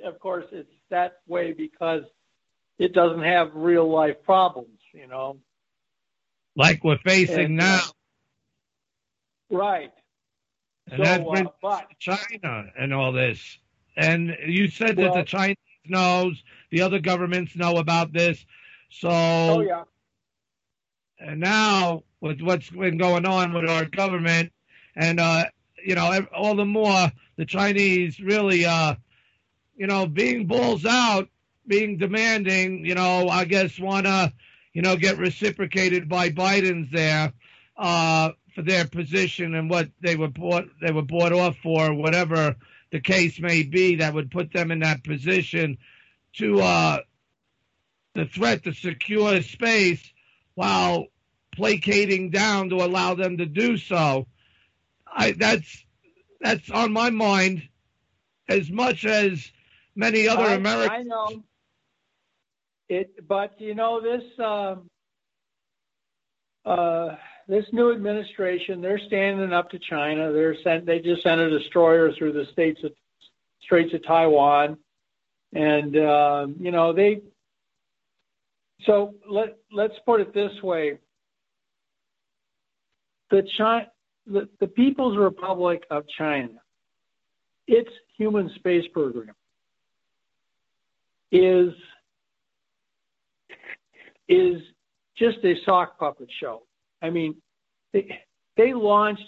of 0.04 0.20
course, 0.20 0.46
it's 0.52 0.70
that 0.90 1.18
way 1.28 1.54
because 1.54 2.04
it 2.78 2.94
doesn't 2.94 3.24
have 3.24 3.50
real 3.54 3.90
life 3.90 4.22
problems, 4.24 4.80
you 4.94 5.08
know. 5.08 5.38
like 6.56 6.84
we're 6.84 6.98
facing 7.00 7.46
And, 7.46 7.58
now. 7.58 7.82
Right. 9.50 9.92
And 10.92 11.04
that 11.04 11.22
so, 11.22 11.34
uh, 11.34 11.44
but 11.62 11.88
China 12.00 12.66
and 12.78 12.94
all 12.94 13.12
this. 13.12 13.58
And 13.98 14.36
you 14.46 14.68
said 14.70 14.96
that 14.98 15.14
the 15.14 15.24
Chinese 15.24 15.58
knows, 15.86 16.42
the 16.72 16.82
other 16.82 17.00
governments 17.00 17.56
know 17.56 17.78
about 17.78 18.14
this. 18.14 18.46
So 18.90 19.10
oh 19.10 19.62
yeah, 19.62 19.84
and 21.20 21.40
now 21.40 22.04
with 22.22 22.42
what's 22.42 22.70
been 22.70 22.98
going 22.98 23.26
on 23.26 23.54
with 23.54 23.70
our 23.70 23.86
government 23.86 24.52
and 24.96 25.20
uh 25.20 25.46
you 25.86 25.96
know 25.96 26.26
all 26.36 26.56
the 26.56 26.66
more 26.66 27.12
the 27.38 27.46
Chinese 27.46 28.20
really 28.20 28.66
uh 28.66 28.96
you 29.80 29.88
know, 29.88 30.06
being 30.06 30.46
balls 30.46 30.86
out, 30.86 31.30
being 31.66 31.98
demanding, 31.98 32.86
you 32.86 32.96
know, 32.96 33.30
I 33.30 33.46
guess 33.46 33.80
want 33.80 34.06
to, 34.06 34.34
you 34.74 34.82
know, 34.82 34.98
get 34.98 35.18
reciprocated 35.18 36.10
by 36.10 36.30
Biden's 36.30 36.92
there 36.92 37.32
uh, 37.78 38.32
for 38.54 38.62
their 38.62 38.86
position 38.86 39.56
and 39.56 39.70
what 39.70 39.88
they 40.02 40.18
were 40.18 40.28
bought 40.28 40.66
they 40.82 40.92
were 40.92 41.02
bought 41.02 41.32
off 41.32 41.56
for, 41.64 41.94
whatever 41.94 42.58
the 42.92 43.00
case 43.00 43.40
may 43.40 43.64
be, 43.64 43.96
that 43.96 44.14
would 44.14 44.30
put 44.30 44.52
them 44.52 44.70
in 44.70 44.80
that 44.80 45.02
position 45.06 45.78
to 46.34 46.60
uh, 46.60 46.98
the 48.20 48.26
threat 48.26 48.64
to 48.64 48.74
secure 48.74 49.42
space 49.42 50.04
while 50.56 51.08
placating 51.56 52.30
down 52.30 52.70
to 52.70 52.76
allow 52.76 53.16
them 53.16 53.38
to 53.38 53.46
do 53.46 53.78
so. 53.78 54.28
I 55.08 55.32
that's 55.32 55.86
that's 56.42 56.70
on 56.70 56.92
my 56.92 57.10
mind 57.10 57.64
as 58.48 58.70
much 58.70 59.06
as 59.06 59.52
many 59.96 60.28
other 60.28 60.44
I, 60.44 60.54
Americans. 60.54 60.92
I 60.92 61.04
know 61.04 61.44
it, 62.90 63.28
but 63.28 63.60
you 63.62 63.76
know 63.76 64.02
this 64.02 64.24
um, 64.40 64.90
uh, 66.66 67.16
this 67.48 67.66
new 67.72 67.92
administration. 67.92 68.82
They're 68.82 69.00
standing 69.00 69.54
up 69.54 69.70
to 69.72 69.80
China. 69.80 70.34
They're 70.34 70.62
sent. 70.62 70.86
They 70.86 71.00
just 71.00 71.24
sent 71.24 71.40
a 71.40 71.50
destroyer 71.50 72.12
through 72.12 72.34
the 72.34 72.46
states 72.52 72.84
of, 72.84 72.92
Straits 73.62 73.94
of 73.94 74.04
Taiwan, 74.04 74.78
and 75.54 75.96
uh, 75.96 76.48
you 76.60 76.72
know 76.72 76.92
they. 76.92 77.22
So 78.86 79.16
let 79.30 79.58
let's 79.72 79.94
put 80.06 80.22
it 80.22 80.34
this 80.34 80.52
way. 80.64 81.00
The 83.30 83.44
China, 83.58 83.88
the, 84.26 84.50
the 84.60 84.68
People's 84.68 85.18
Republic 85.18 85.84
of 85.92 86.04
China, 86.18 86.54
its 87.68 87.90
human 88.18 88.50
space 88.56 88.86
program 88.94 89.36
is 91.32 91.74
is 94.28 94.62
just 95.18 95.38
a 95.44 95.56
sock 95.66 96.00
puppet 96.00 96.30
show. 96.40 96.64
I 97.02 97.10
mean, 97.10 97.36
they, 97.94 98.20
they 98.58 98.74
launch 98.74 99.20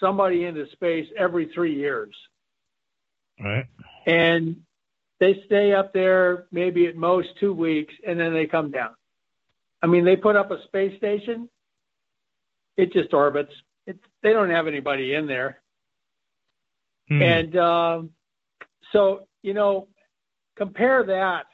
somebody 0.00 0.44
into 0.44 0.66
space 0.72 1.06
every 1.16 1.50
three 1.54 1.74
years. 1.74 2.14
Right. 3.40 3.66
And 4.06 4.56
they 5.20 5.42
stay 5.46 5.72
up 5.72 5.92
there 5.92 6.46
maybe 6.52 6.86
at 6.86 6.96
most 6.96 7.28
two 7.40 7.52
weeks 7.52 7.92
and 8.06 8.18
then 8.18 8.32
they 8.32 8.46
come 8.46 8.70
down. 8.70 8.90
I 9.82 9.86
mean, 9.86 10.04
they 10.04 10.16
put 10.16 10.36
up 10.36 10.50
a 10.50 10.62
space 10.64 10.96
station, 10.96 11.48
it 12.76 12.92
just 12.92 13.12
orbits. 13.12 13.52
It, 13.86 13.98
they 14.22 14.32
don't 14.32 14.50
have 14.50 14.66
anybody 14.66 15.14
in 15.14 15.26
there. 15.26 15.60
Hmm. 17.08 17.22
And 17.22 17.56
um, 17.56 18.10
so, 18.92 19.26
you 19.42 19.54
know, 19.54 19.88
compare 20.56 21.04
that 21.04 21.44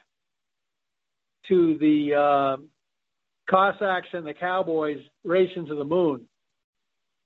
to 1.47 1.77
the 1.79 2.13
uh, 2.13 2.57
Cossacks 3.49 4.07
and 4.13 4.25
the 4.25 4.33
Cowboys 4.33 4.99
racing 5.23 5.67
to 5.67 5.75
the 5.75 5.83
moon. 5.83 6.27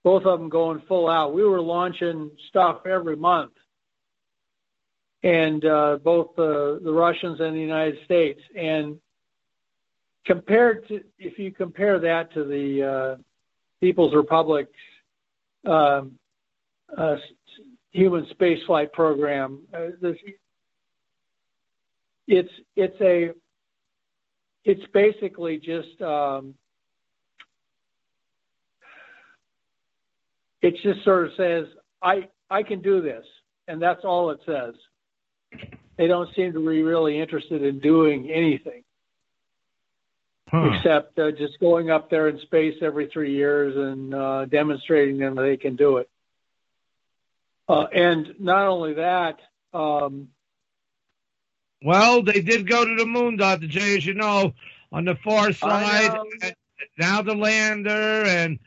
Both 0.04 0.26
of 0.26 0.40
them 0.40 0.50
going 0.50 0.82
full 0.88 1.10
out. 1.10 1.34
We 1.34 1.44
were 1.44 1.62
launching 1.62 2.32
stuff 2.50 2.86
every 2.86 3.16
month, 3.16 3.52
and 5.24 5.64
uh, 5.66 5.98
both 6.04 6.36
the 6.36 6.80
the 6.84 6.92
Russians 6.92 7.40
and 7.40 7.56
the 7.56 7.60
United 7.62 7.98
States. 8.06 8.40
And 8.56 8.98
compared 10.26 10.88
to, 10.88 11.02
if 11.18 11.38
you 11.38 11.52
compare 11.52 12.00
that 12.00 12.34
to 12.34 12.44
the 12.44 13.18
uh, 13.18 13.22
People's 13.82 14.14
Republic's 14.16 14.72
um, 15.66 16.14
uh, 16.98 17.16
human 17.92 18.28
spaceflight 18.34 18.92
program, 18.94 19.62
uh, 19.74 19.88
this, 20.02 20.16
it's 22.28 22.52
it's 22.76 23.02
a 23.02 23.32
it's 24.64 24.86
basically 24.94 25.58
just 25.58 26.02
um, 26.02 26.54
it 30.62 30.76
just 30.84 31.04
sort 31.04 31.26
of 31.26 31.32
says 31.36 31.66
I 32.02 32.30
I 32.50 32.64
can 32.64 32.82
do 32.82 33.02
this, 33.02 33.26
and 33.68 33.82
that's 33.82 34.02
all 34.04 34.30
it 34.32 34.40
says. 34.46 34.76
They 35.98 36.08
don't 36.08 36.34
seem 36.36 36.54
to 36.54 36.60
be 36.60 36.82
really 36.82 37.20
interested 37.20 37.62
in 37.64 37.80
doing 37.80 38.30
anything 38.30 38.84
Huh. 40.52 40.72
except 40.74 41.20
uh, 41.20 41.30
just 41.32 41.60
going 41.60 41.92
up 41.92 42.10
there 42.10 42.28
in 42.28 42.40
space 42.40 42.76
every 42.82 43.08
three 43.08 43.36
years 43.36 43.76
and 43.76 44.14
uh, 44.16 44.46
demonstrating 44.46 45.20
them 45.20 45.36
that 45.36 45.44
they 45.44 45.58
can 45.58 45.76
do 45.76 45.98
it. 45.98 46.10
Uh, 47.68 47.86
and 47.94 48.34
not 48.40 48.66
only 48.66 48.94
that, 48.96 49.38
um, 49.76 50.30
Well, 51.84 52.24
they 52.24 52.42
did 52.42 52.68
go 52.68 52.84
to 52.84 52.96
the 52.96 53.06
moon, 53.06 53.38
Dr. 53.38 53.68
J, 53.68 53.98
as 53.98 54.06
you 54.08 54.16
know, 54.16 54.54
on 54.92 55.06
the 55.06 55.16
far 55.16 55.54
side. 55.54 56.18
now 56.98 57.22
the 57.22 57.36
lander 57.36 58.24
and, 58.26 58.58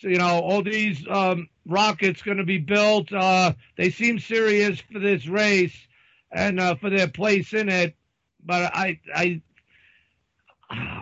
you 0.00 0.18
know, 0.18 0.38
all 0.40 0.62
these 0.62 1.04
um, 1.10 1.48
rockets 1.66 2.22
going 2.22 2.38
to 2.38 2.44
be 2.44 2.58
built. 2.58 3.12
Uh, 3.12 3.54
they 3.76 3.90
seem 3.90 4.20
serious 4.20 4.80
for 4.92 5.00
this 5.00 5.26
race 5.26 5.76
and 6.32 6.58
uh, 6.58 6.74
for 6.76 6.90
their 6.90 7.08
place 7.08 7.52
in 7.52 7.68
it. 7.68 7.94
But 8.44 8.74
I, 8.74 8.98
I, 9.14 9.42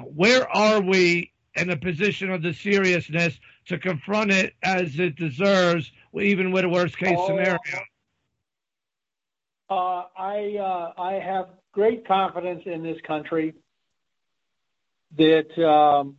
where 0.05 0.49
are 0.49 0.81
we 0.81 1.33
in 1.55 1.71
a 1.71 1.77
position 1.77 2.31
of 2.31 2.43
the 2.43 2.53
seriousness 2.53 3.39
to 3.67 3.79
confront 3.79 4.31
it 4.33 4.55
as 4.63 4.99
it 4.99 5.17
deserves, 5.17 5.91
even 6.15 6.51
with 6.53 6.65
a 6.65 6.69
worst 6.69 6.99
case 6.99 7.17
Oh, 7.19 7.27
scenario? 7.27 7.59
uh, 9.69 10.05
I 10.17 10.57
uh, 10.61 11.01
I 11.01 11.13
have 11.15 11.51
great 11.73 12.07
confidence 12.07 12.63
in 12.67 12.83
this 12.83 12.99
country 13.07 13.55
that 15.17 15.57
um, 15.65 16.17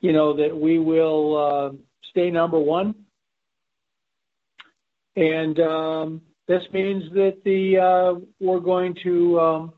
you 0.00 0.12
know 0.12 0.36
that 0.36 0.56
we 0.56 0.78
will 0.78 1.36
uh, 1.36 1.70
stay 2.10 2.30
number 2.30 2.58
one, 2.58 2.94
and 5.16 5.58
um, 5.60 6.22
this 6.52 6.70
means 6.70 7.04
that 7.14 7.38
the 7.46 7.78
uh, 7.78 8.20
we're 8.38 8.60
going 8.60 8.94
to 9.02 9.40
um, 9.40 9.72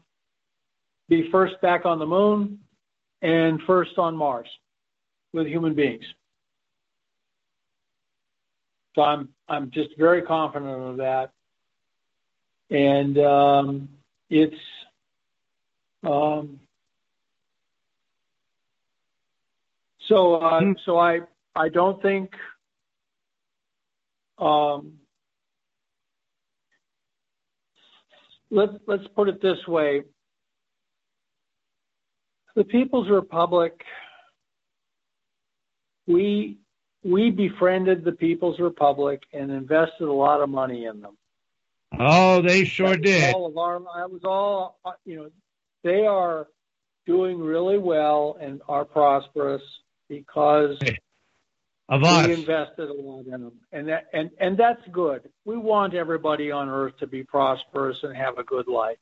be 1.09 1.29
first 1.31 1.55
back 1.63 1.87
on 1.87 2.01
the 2.01 2.07
moon 2.07 2.59
and 3.23 3.61
first 3.65 3.93
on 3.97 4.17
Mars 4.17 4.49
with 5.33 5.47
human 5.47 5.73
beings. 5.77 6.03
So 8.97 9.03
I'm 9.03 9.29
I'm 9.49 9.71
just 9.71 9.91
very 9.97 10.23
confident 10.23 10.69
of 10.69 10.97
that, 10.97 11.31
and 12.71 13.19
um, 13.19 13.89
it's 14.29 14.57
um, 16.03 16.59
so 20.09 20.35
uh, 20.43 20.61
so 20.85 20.99
I 20.99 21.21
I 21.55 21.69
don't 21.69 22.03
think 22.03 22.33
um, 24.39 24.95
let's 28.55 28.73
let's 28.87 29.07
put 29.15 29.29
it 29.29 29.43
this 29.43 29.59
way. 29.67 30.03
The 32.57 32.65
People's 32.65 33.11
Republic, 33.11 33.73
we 36.07 36.59
we 37.03 37.31
befriended 37.31 38.05
the 38.05 38.13
People's 38.13 38.61
Republic 38.61 39.23
and 39.33 39.51
invested 39.51 40.05
a 40.05 40.13
lot 40.13 40.41
of 40.41 40.49
money 40.49 40.87
in 40.87 41.01
them. 41.01 41.17
Oh, 41.99 42.41
they 42.43 42.65
sure 42.65 42.97
did. 42.97 43.35
All 43.35 43.47
of 43.47 43.57
our, 43.57 43.79
that 43.79 44.11
was 44.11 44.23
all, 44.25 44.79
you 45.05 45.17
know, 45.17 45.31
they 45.85 46.07
are 46.07 46.49
doing 47.07 47.39
really 47.39 47.79
well 47.79 48.37
and 48.41 48.63
are 48.69 48.85
prosperous 48.85 49.63
because 50.09 50.77
Of 51.89 52.01
we 52.01 52.09
us. 52.09 52.27
invested 52.29 52.89
a 52.89 52.95
lot 52.95 53.27
in 53.27 53.31
them, 53.31 53.53
and 53.71 53.89
that 53.89 54.07
and 54.15 54.31
and 54.39 54.57
that's 54.57 54.81
good. 54.91 55.29
We 55.45 55.59
want 55.59 55.95
everybody 55.95 56.51
on 56.51 56.71
Earth 56.71 56.97
to 57.01 57.07
be 57.07 57.25
prosperous 57.25 57.99
and 58.03 58.17
have 58.17 58.39
a 58.39 58.43
good 58.45 58.69
life. 58.69 58.97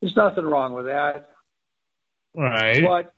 There's 0.00 0.16
nothing 0.16 0.44
wrong 0.44 0.74
with 0.74 0.86
that. 0.86 1.30
Right. 2.34 2.82
But 2.82 3.12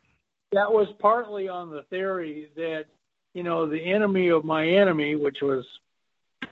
that 0.52 0.72
was 0.72 0.88
partly 0.98 1.48
on 1.48 1.70
the 1.70 1.82
theory 1.84 2.50
that, 2.56 2.86
you 3.34 3.42
know, 3.42 3.66
the 3.66 3.82
enemy 3.82 4.28
of 4.28 4.44
my 4.44 4.66
enemy, 4.66 5.14
which 5.14 5.38
was 5.42 5.64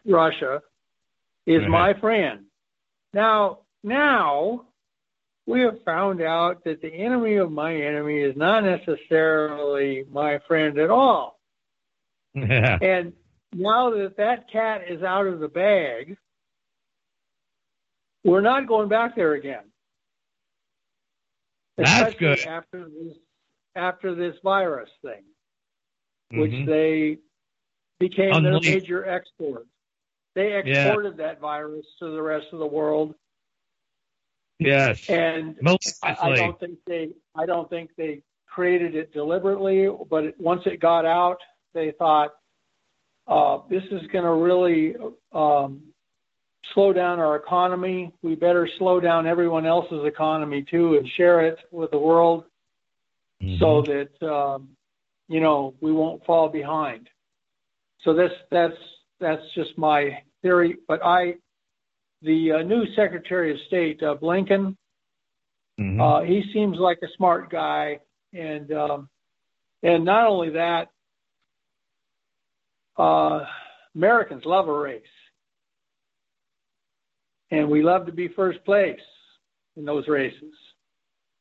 Russia, 0.07 0.63
is 1.47 1.61
Right. 1.63 1.69
my 1.69 1.95
friend. 1.95 2.47
Now, 3.13 3.61
now 3.83 4.67
we 5.47 5.63
have 5.63 5.83
found 5.83 6.21
out 6.21 6.65
that 6.65 6.83
the 6.83 6.93
enemy 6.93 7.37
of 7.37 7.51
my 7.51 7.75
enemy 7.75 8.21
is 8.21 8.37
not 8.37 8.65
necessarily 8.65 10.05
my 10.11 10.39
friend 10.41 10.79
at 10.79 10.91
all. 10.91 11.38
Yeah. 12.35 12.79
And 12.81 13.13
now 13.53 13.91
that 13.91 14.17
that 14.19 14.51
cat 14.51 14.83
is 14.89 15.03
out 15.03 15.27
of 15.27 15.41
the 15.41 15.49
bag, 15.49 16.17
we're 18.25 18.41
not 18.41 18.67
going 18.67 18.89
back 18.89 19.17
there 19.17 19.35
again. 19.35 19.65
That's 21.77 21.91
Especially 21.91 22.19
good. 22.19 22.39
After 22.47 22.89
this, 22.89 23.17
after 23.77 24.15
this 24.15 24.37
virus 24.43 24.91
thing, 25.03 25.25
which 26.33 26.51
Mhm. 26.53 26.67
they 26.67 27.19
became 28.01 28.33
Unleashed. 28.33 28.65
their 28.65 28.75
major 28.81 29.07
export. 29.07 29.67
They 30.35 30.51
Yeah. 30.51 30.59
exported 30.89 31.17
that 31.19 31.41
virus 31.41 31.87
to 32.01 32.11
the 32.11 32.23
rest 32.23 32.53
of 32.53 32.59
the 32.59 32.67
world, 32.67 33.15
Yes. 34.59 35.09
and 35.09 35.57
I, 36.03 36.17
I 36.21 36.37
don't 36.37 36.59
think 36.61 36.85
they 36.85 37.15
I 37.35 37.47
don't 37.47 37.71
think 37.71 37.95
they 37.97 38.23
created 38.47 38.97
it 38.97 39.13
deliberately, 39.13 39.89
but 40.11 40.25
it, 40.25 40.41
once 40.41 40.67
it 40.67 40.79
got 40.79 41.05
out, 41.05 41.41
they 41.75 41.93
thought 41.99 42.35
uh, 43.27 43.59
this 43.69 43.83
is 43.91 44.07
going 44.13 44.25
to 44.25 44.33
really 44.33 44.95
um, 45.33 45.83
slow 46.75 46.93
down 46.93 47.19
our 47.19 47.37
economy. 47.37 48.13
We 48.23 48.35
better 48.35 48.69
slow 48.79 49.01
down 49.01 49.27
everyone 49.27 49.67
else's 49.67 50.05
economy 50.05 50.65
too 50.71 50.97
and 50.97 51.09
share 51.17 51.47
it 51.47 51.59
with 51.71 51.91
the 51.91 51.99
world 51.99 52.45
so 53.59 53.83
that 53.83 54.27
um, 54.27 54.71
you 55.29 55.41
know 55.41 55.75
we 55.81 55.93
won't 55.93 56.25
fall 56.25 56.49
behind. 56.49 57.09
So 58.05 58.15
that's 58.15 58.35
that's 58.51 58.77
that's 59.21 59.43
just 59.55 59.77
my 59.77 60.23
theory. 60.43 60.77
But 60.87 61.05
I, 61.05 61.35
the 62.23 62.53
uh, 62.53 62.63
new 62.63 62.85
Secretary 62.97 63.53
of 63.53 63.59
State 63.67 64.03
uh, 64.03 64.17
Blinken, 64.17 64.77
Mm-hmm. 65.81 66.01
uh, 66.01 66.23
he 66.23 66.43
seems 66.53 66.77
like 66.79 66.99
a 67.03 67.09
smart 67.17 67.51
guy, 67.51 68.01
and 68.33 68.73
um, 68.73 69.09
and 69.83 70.05
not 70.05 70.27
only 70.27 70.51
that, 70.51 70.89
uh, 72.99 73.45
Americans 73.95 74.45
love 74.45 74.69
a 74.69 74.73
race, 74.73 75.03
and 77.51 77.69
we 77.71 77.83
love 77.83 78.07
to 78.07 78.13
be 78.13 78.29
first 78.29 78.65
place 78.65 79.01
in 79.77 79.85
those 79.85 80.09
races. 80.09 80.55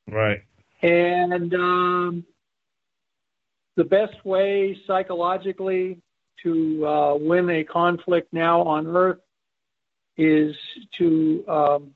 Right. 0.10 0.44
And 0.82 1.54
um, 1.54 2.24
the 3.76 3.84
best 3.84 4.24
way 4.26 4.80
psychologically 4.88 6.02
to 6.44 6.88
uh, 6.88 7.16
win 7.16 7.50
a 7.50 7.64
conflict 7.64 8.32
now 8.32 8.62
on 8.62 8.88
Earth 8.88 9.20
is 10.18 10.56
to 10.98 11.44
um, 11.48 11.96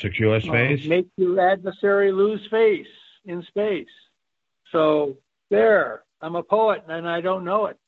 Secure 0.00 0.36
uh, 0.36 0.40
space. 0.40 0.86
make 0.86 1.08
your 1.16 1.40
adversary 1.40 2.12
lose 2.12 2.46
face 2.50 2.86
in 3.24 3.42
space. 3.44 3.88
So 4.72 5.16
there, 5.50 6.04
I'm 6.20 6.36
a 6.36 6.42
poet 6.42 6.84
and 6.88 7.08
I 7.08 7.20
don't 7.20 7.44
know 7.44 7.66
it, 7.66 7.78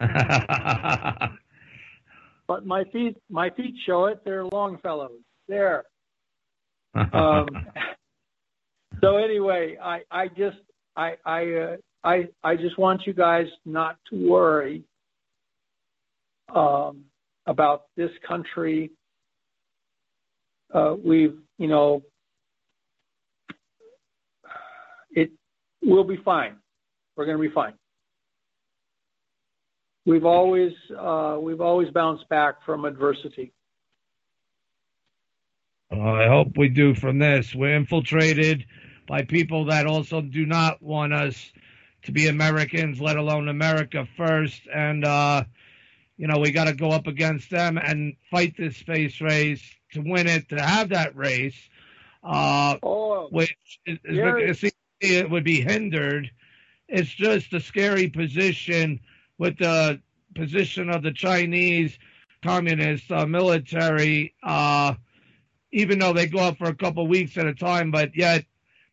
but 2.48 2.66
my 2.66 2.84
feet 2.92 3.16
my 3.30 3.50
feet 3.50 3.74
show 3.86 4.06
it. 4.06 4.20
They're 4.24 4.44
Longfellows. 4.46 5.20
There. 5.48 5.84
Um, 7.12 7.48
so 9.00 9.16
anyway, 9.16 9.76
I 9.82 10.02
I 10.10 10.28
just 10.28 10.58
I 10.96 11.14
I 11.26 11.52
uh, 11.54 11.76
I 12.04 12.28
I 12.44 12.54
just 12.56 12.78
want 12.78 13.02
you 13.04 13.12
guys 13.12 13.46
not 13.64 13.96
to 14.10 14.28
worry 14.28 14.84
um, 16.54 17.04
about 17.46 17.86
this 17.96 18.10
country. 18.26 18.92
Uh, 20.72 20.94
we've 21.04 21.36
you 21.58 21.66
know 21.66 22.02
it 25.10 25.30
will 25.82 26.04
be 26.04 26.18
fine. 26.24 26.56
We're 27.16 27.26
going 27.26 27.38
to 27.38 27.42
be 27.42 27.54
fine. 27.54 27.74
We've 30.06 30.24
always 30.26 30.72
uh, 30.98 31.38
we've 31.40 31.60
always 31.60 31.90
bounced 31.90 32.28
back 32.28 32.64
from 32.64 32.84
adversity. 32.84 33.52
I 35.90 36.26
hope 36.26 36.56
we 36.56 36.68
do 36.68 36.94
from 36.94 37.18
this. 37.18 37.54
We're 37.54 37.76
infiltrated 37.76 38.64
by 39.06 39.22
people 39.22 39.66
that 39.66 39.86
also 39.86 40.20
do 40.20 40.44
not 40.44 40.82
want 40.82 41.12
us 41.12 41.52
to 42.02 42.12
be 42.12 42.26
Americans, 42.26 43.00
let 43.00 43.16
alone 43.16 43.48
America 43.48 44.06
first. 44.16 44.62
And, 44.74 45.04
uh, 45.04 45.44
you 46.16 46.26
know, 46.26 46.38
we 46.38 46.50
got 46.50 46.64
to 46.64 46.74
go 46.74 46.90
up 46.90 47.06
against 47.06 47.50
them 47.50 47.78
and 47.78 48.14
fight 48.30 48.56
this 48.56 48.76
space 48.76 49.20
race 49.20 49.62
to 49.92 50.00
win 50.00 50.26
it, 50.26 50.48
to 50.50 50.60
have 50.60 50.88
that 50.90 51.14
race, 51.16 51.56
uh, 52.22 52.76
Oh, 52.82 53.28
which 53.30 53.56
is, 53.86 53.98
is 54.04 54.16
Gary- 54.16 54.44
it 54.50 54.56
seems 54.56 54.72
to 55.00 55.08
me 55.08 55.16
it 55.16 55.30
would 55.30 55.44
be 55.44 55.60
hindered. 55.60 56.30
It's 56.88 57.12
just 57.12 57.52
a 57.52 57.60
scary 57.60 58.08
position 58.08 59.00
with 59.38 59.58
the 59.58 60.00
position 60.34 60.90
of 60.90 61.02
the 61.02 61.12
Chinese 61.12 61.98
communist 62.42 63.10
uh, 63.10 63.26
military. 63.26 64.34
Uh, 64.42 64.94
even 65.72 65.98
though 65.98 66.12
they 66.12 66.26
go 66.26 66.38
up 66.38 66.56
for 66.56 66.68
a 66.68 66.74
couple 66.74 67.06
weeks 67.06 67.36
at 67.36 67.46
a 67.46 67.54
time, 67.54 67.90
but 67.90 68.14
yet 68.16 68.44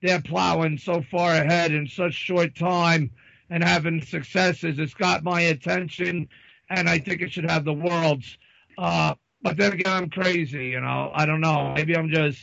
they're 0.01 0.21
plowing 0.21 0.77
so 0.77 1.03
far 1.11 1.33
ahead 1.33 1.71
in 1.71 1.87
such 1.87 2.13
short 2.13 2.55
time 2.55 3.11
and 3.51 3.63
having 3.63 4.01
successes. 4.01 4.79
It's 4.79 4.95
got 4.95 5.23
my 5.23 5.41
attention, 5.41 6.27
and 6.69 6.89
I 6.89 6.97
think 6.97 7.21
it 7.21 7.31
should 7.31 7.49
have 7.49 7.65
the 7.65 7.73
world's. 7.73 8.37
Uh, 8.77 9.13
but 9.43 9.57
then 9.57 9.73
again, 9.73 9.93
I'm 9.93 10.09
crazy, 10.09 10.67
you 10.67 10.81
know. 10.81 11.11
I 11.13 11.25
don't 11.25 11.41
know. 11.41 11.73
Maybe 11.75 11.95
I'm 11.95 12.09
just 12.09 12.39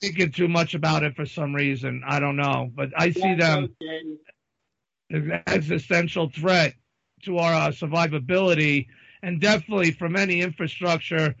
thinking 0.00 0.30
too 0.30 0.48
much 0.48 0.74
about 0.74 1.02
it 1.02 1.16
for 1.16 1.26
some 1.26 1.54
reason. 1.54 2.02
I 2.06 2.20
don't 2.20 2.36
know, 2.36 2.70
but 2.72 2.90
I 2.96 3.10
see 3.10 3.34
them 3.34 3.74
existential 5.10 6.30
threat 6.30 6.74
to 7.22 7.38
our 7.38 7.52
uh, 7.52 7.68
survivability, 7.68 8.86
and 9.22 9.40
definitely 9.40 9.90
from 9.92 10.16
any 10.16 10.40
infrastructure 10.40 11.34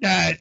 that 0.00 0.38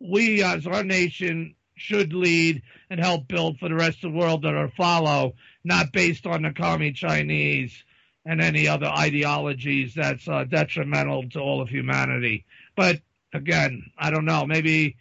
we 0.00 0.42
as 0.42 0.66
our 0.66 0.82
nation 0.84 1.54
should 1.76 2.12
lead 2.12 2.62
and 2.90 3.00
help 3.00 3.28
build 3.28 3.58
for 3.58 3.68
the 3.68 3.74
rest 3.74 4.04
of 4.04 4.12
the 4.12 4.18
world 4.18 4.42
that 4.42 4.54
are 4.54 4.70
follow, 4.76 5.34
not 5.64 5.92
based 5.92 6.26
on 6.26 6.42
the 6.42 6.52
commie 6.52 6.92
Chinese 6.92 7.84
and 8.24 8.40
any 8.40 8.68
other 8.68 8.86
ideologies 8.86 9.94
that's 9.94 10.28
uh, 10.28 10.44
detrimental 10.44 11.28
to 11.30 11.40
all 11.40 11.60
of 11.60 11.68
humanity. 11.68 12.44
But 12.76 13.00
again, 13.34 13.90
I 13.98 14.10
don't 14.10 14.24
know. 14.24 14.46
Maybe 14.46 14.96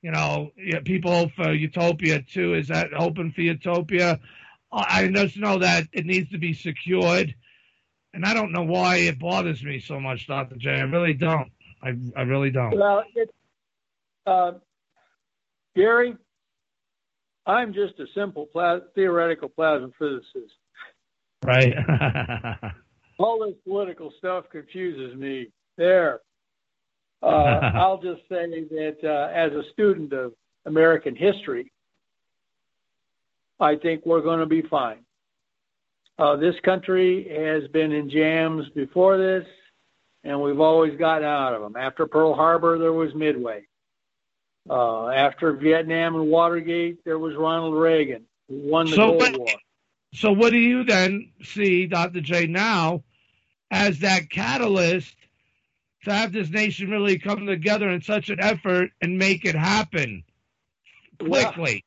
you 0.00 0.10
know 0.10 0.52
people 0.84 1.30
for 1.36 1.52
utopia 1.52 2.22
too. 2.22 2.54
Is 2.54 2.68
that 2.68 2.92
hoping 2.92 3.32
for 3.32 3.42
utopia? 3.42 4.20
I 4.72 5.08
just 5.08 5.36
know 5.36 5.58
that 5.58 5.88
it 5.92 6.06
needs 6.06 6.30
to 6.30 6.38
be 6.38 6.54
secured, 6.54 7.34
and 8.14 8.24
I 8.24 8.34
don't 8.34 8.52
know 8.52 8.62
why 8.62 8.96
it 8.96 9.18
bothers 9.18 9.62
me 9.62 9.80
so 9.80 10.00
much, 10.00 10.26
Doctor 10.26 10.56
J. 10.56 10.70
I 10.70 10.82
really 10.82 11.14
don't. 11.14 11.50
I 11.82 11.94
I 12.16 12.22
really 12.22 12.50
don't. 12.50 12.76
Well, 12.76 13.04
it, 13.14 13.30
uh, 14.26 14.52
Gary, 15.76 16.16
I'm 17.46 17.74
just 17.74 17.98
a 17.98 18.06
simple 18.14 18.46
plas- 18.46 18.82
theoretical 18.94 19.48
plasma 19.48 19.90
physicist. 19.98 20.54
Right. 21.44 21.74
All 23.18 23.44
this 23.46 23.56
political 23.66 24.12
stuff 24.18 24.44
confuses 24.50 25.16
me. 25.16 25.48
There. 25.76 26.20
Uh, 27.22 27.26
I'll 27.74 28.00
just 28.00 28.22
say 28.28 28.46
that 28.46 28.96
uh, 29.04 29.32
as 29.34 29.52
a 29.52 29.62
student 29.72 30.12
of 30.12 30.32
American 30.66 31.14
history, 31.14 31.72
I 33.60 33.76
think 33.76 34.04
we're 34.04 34.22
going 34.22 34.40
to 34.40 34.46
be 34.46 34.62
fine. 34.62 34.98
Uh, 36.18 36.36
this 36.36 36.54
country 36.64 37.26
has 37.28 37.68
been 37.70 37.92
in 37.92 38.10
jams 38.10 38.68
before 38.74 39.16
this, 39.18 39.46
and 40.24 40.40
we've 40.40 40.60
always 40.60 40.98
gotten 40.98 41.26
out 41.26 41.54
of 41.54 41.62
them. 41.62 41.76
After 41.76 42.06
Pearl 42.06 42.34
Harbor, 42.34 42.78
there 42.78 42.92
was 42.92 43.14
Midway. 43.14 43.62
Uh, 44.68 45.08
after 45.08 45.52
Vietnam 45.54 46.14
and 46.14 46.28
Watergate, 46.28 47.04
there 47.04 47.18
was 47.18 47.34
Ronald 47.34 47.74
Reagan, 47.74 48.24
who 48.48 48.58
won 48.70 48.86
the 48.86 48.92
So 48.92 49.06
Cold 49.08 49.20
what- 49.20 49.38
War. 49.38 49.48
So 50.14 50.30
what 50.30 50.50
do 50.50 50.58
you 50.58 50.84
then 50.84 51.32
see, 51.42 51.86
Dr. 51.86 52.20
J, 52.20 52.46
now 52.46 53.02
as 53.70 54.00
that 54.00 54.28
catalyst 54.28 55.16
to 56.04 56.12
have 56.12 56.32
this 56.32 56.50
nation 56.50 56.90
really 56.90 57.18
come 57.18 57.46
together 57.46 57.88
in 57.88 58.02
such 58.02 58.28
an 58.28 58.38
effort 58.38 58.90
and 59.00 59.16
make 59.16 59.46
it 59.46 59.54
happen 59.54 60.22
quickly 61.18 61.82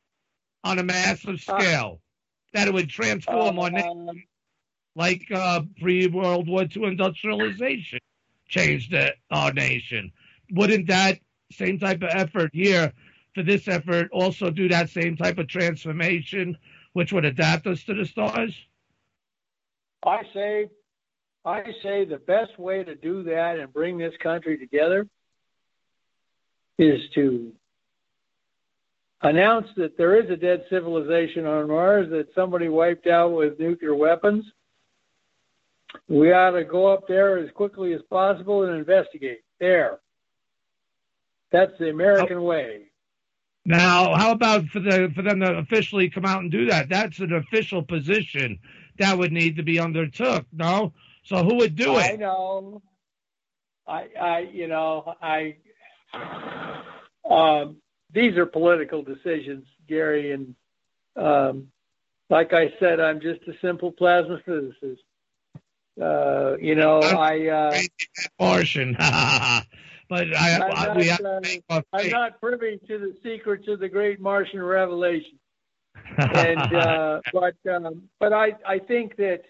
on 0.65 0.79
a 0.79 0.83
massive 0.83 1.39
scale 1.39 2.01
that 2.53 2.67
it 2.67 2.73
would 2.73 2.89
transform 2.89 3.59
our 3.59 3.69
nation 3.69 4.23
like 4.95 5.23
uh, 5.31 5.61
pre-World 5.79 6.47
War 6.47 6.63
II 6.63 6.85
industrialization 6.85 7.99
changed 8.47 8.91
the, 8.91 9.13
our 9.29 9.53
nation. 9.53 10.11
Wouldn't 10.51 10.87
that 10.87 11.19
same 11.51 11.79
type 11.79 12.01
of 12.01 12.09
effort 12.11 12.49
here 12.53 12.91
for 13.33 13.43
this 13.43 13.67
effort 13.67 14.09
also 14.11 14.49
do 14.49 14.69
that 14.69 14.89
same 14.89 15.17
type 15.17 15.37
of 15.37 15.47
transformation, 15.47 16.57
which 16.93 17.13
would 17.13 17.25
adapt 17.25 17.67
us 17.67 17.83
to 17.83 17.93
the 17.93 18.05
stars? 18.05 18.55
I 20.05 20.21
say, 20.33 20.69
I 21.43 21.63
say 21.83 22.05
the 22.05 22.17
best 22.25 22.57
way 22.57 22.83
to 22.83 22.95
do 22.95 23.23
that 23.23 23.59
and 23.59 23.71
bring 23.71 23.97
this 23.97 24.13
country 24.21 24.57
together 24.57 25.07
is 26.77 27.01
to 27.15 27.53
announce 29.29 29.67
that 29.77 29.97
there 29.97 30.21
is 30.21 30.29
a 30.29 30.35
dead 30.35 30.65
civilization 30.69 31.45
on 31.45 31.67
Mars 31.67 32.09
that 32.11 32.27
somebody 32.35 32.69
wiped 32.69 33.07
out 33.07 33.33
with 33.33 33.59
nuclear 33.59 33.95
weapons. 33.95 34.45
We 36.07 36.31
ought 36.31 36.51
to 36.51 36.63
go 36.63 36.87
up 36.87 37.07
there 37.07 37.37
as 37.37 37.49
quickly 37.51 37.93
as 37.93 38.01
possible 38.09 38.63
and 38.63 38.77
investigate. 38.77 39.39
There. 39.59 39.99
That's 41.51 41.71
the 41.79 41.89
American 41.89 42.43
way. 42.43 42.91
Now, 43.63 44.13
how 44.15 44.31
about 44.31 44.65
for 44.67 44.79
the 44.79 45.11
for 45.15 45.21
them 45.21 45.39
to 45.39 45.57
officially 45.57 46.09
come 46.09 46.25
out 46.25 46.41
and 46.41 46.51
do 46.51 46.65
that? 46.65 46.89
That's 46.89 47.19
an 47.19 47.33
official 47.33 47.81
position 47.81 48.59
that 48.99 49.17
would 49.17 49.31
need 49.31 49.55
to 49.55 49.63
be 49.63 49.79
undertook. 49.79 50.45
No, 50.51 50.93
so 51.23 51.43
who 51.43 51.55
would 51.55 51.75
do 51.75 51.97
it? 51.97 52.13
I 52.13 52.15
know. 52.17 52.81
I, 53.87 54.07
I, 54.19 54.39
you 54.51 54.67
know, 54.67 55.13
I, 55.21 55.55
um, 57.29 57.77
these 58.13 58.37
are 58.37 58.45
political 58.45 59.01
decisions, 59.01 59.65
Gary, 59.87 60.31
and 60.31 60.55
um, 61.15 61.67
like 62.29 62.53
I 62.53 62.73
said, 62.79 62.99
I'm 62.99 63.19
just 63.19 63.41
a 63.47 63.53
simple 63.61 63.91
plasma 63.91 64.39
physicist. 64.45 65.03
Uh, 66.01 66.57
you 66.57 66.75
know, 66.75 66.99
I. 66.99 67.47
Uh, 67.47 67.81
Martian. 68.39 68.95
but 70.09 70.35
I, 70.35 70.55
I'm 70.55 70.61
I, 70.61 71.03
not, 71.03 71.21
uh, 71.21 71.39
to 71.39 71.39
make 71.41 71.63
our 71.69 71.83
I'm 71.93 72.09
not 72.09 72.39
privy 72.39 72.79
to 72.87 72.97
the 72.97 73.15
secrets 73.23 73.67
of 73.67 73.79
the 73.79 73.89
great 73.89 74.19
Martian 74.19 74.61
revelation. 74.61 75.39
and 76.17 76.75
uh, 76.75 77.21
but 77.33 77.55
um, 77.71 78.03
but 78.19 78.33
I 78.33 78.53
I 78.67 78.79
think 78.79 79.15
that 79.17 79.41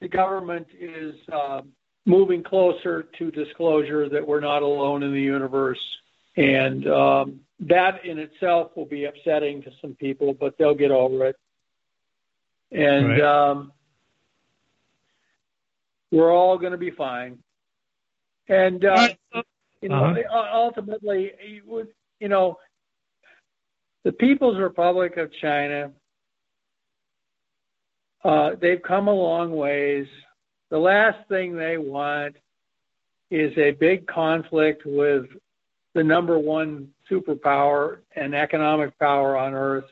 the 0.00 0.08
government 0.08 0.66
is 0.78 1.14
uh, 1.32 1.62
moving 2.06 2.42
closer 2.42 3.04
to 3.18 3.30
disclosure 3.30 4.08
that 4.08 4.26
we're 4.26 4.40
not 4.40 4.62
alone 4.62 5.02
in 5.02 5.12
the 5.12 5.20
universe, 5.20 5.80
and 6.38 6.86
um, 6.86 7.40
that 7.60 8.04
in 8.04 8.18
itself 8.18 8.70
will 8.76 8.86
be 8.86 9.06
upsetting 9.06 9.60
to 9.62 9.70
some 9.80 9.94
people, 9.94 10.32
but 10.32 10.56
they'll 10.56 10.74
get 10.74 10.92
over 10.92 11.26
it. 11.26 11.36
And 12.70 13.08
Right. 13.08 13.20
um, 13.22 13.72
we're 16.12 16.32
all 16.32 16.56
going 16.56 16.72
to 16.72 16.78
be 16.78 16.92
fine. 16.92 17.42
And 18.48 18.84
uh, 18.84 19.08
you 19.82 19.88
know, 19.88 20.04
Uh-huh. 20.06 20.48
ultimately, 20.52 21.32
you 22.20 22.28
know, 22.28 22.58
the 24.04 24.12
People's 24.12 24.58
Republic 24.58 25.16
of 25.16 25.32
China, 25.32 25.92
uh, 28.24 28.50
they've 28.60 28.82
come 28.82 29.08
a 29.08 29.12
long 29.12 29.52
ways. 29.52 30.06
The 30.70 30.78
last 30.78 31.18
thing 31.28 31.56
they 31.56 31.78
want 31.78 32.36
is 33.30 33.56
a 33.58 33.72
big 33.72 34.06
conflict 34.06 34.84
with 34.86 35.26
the 35.98 36.04
number 36.04 36.38
one 36.38 36.88
superpower 37.10 37.98
and 38.14 38.32
economic 38.32 38.96
power 39.00 39.36
on 39.36 39.52
earth 39.52 39.86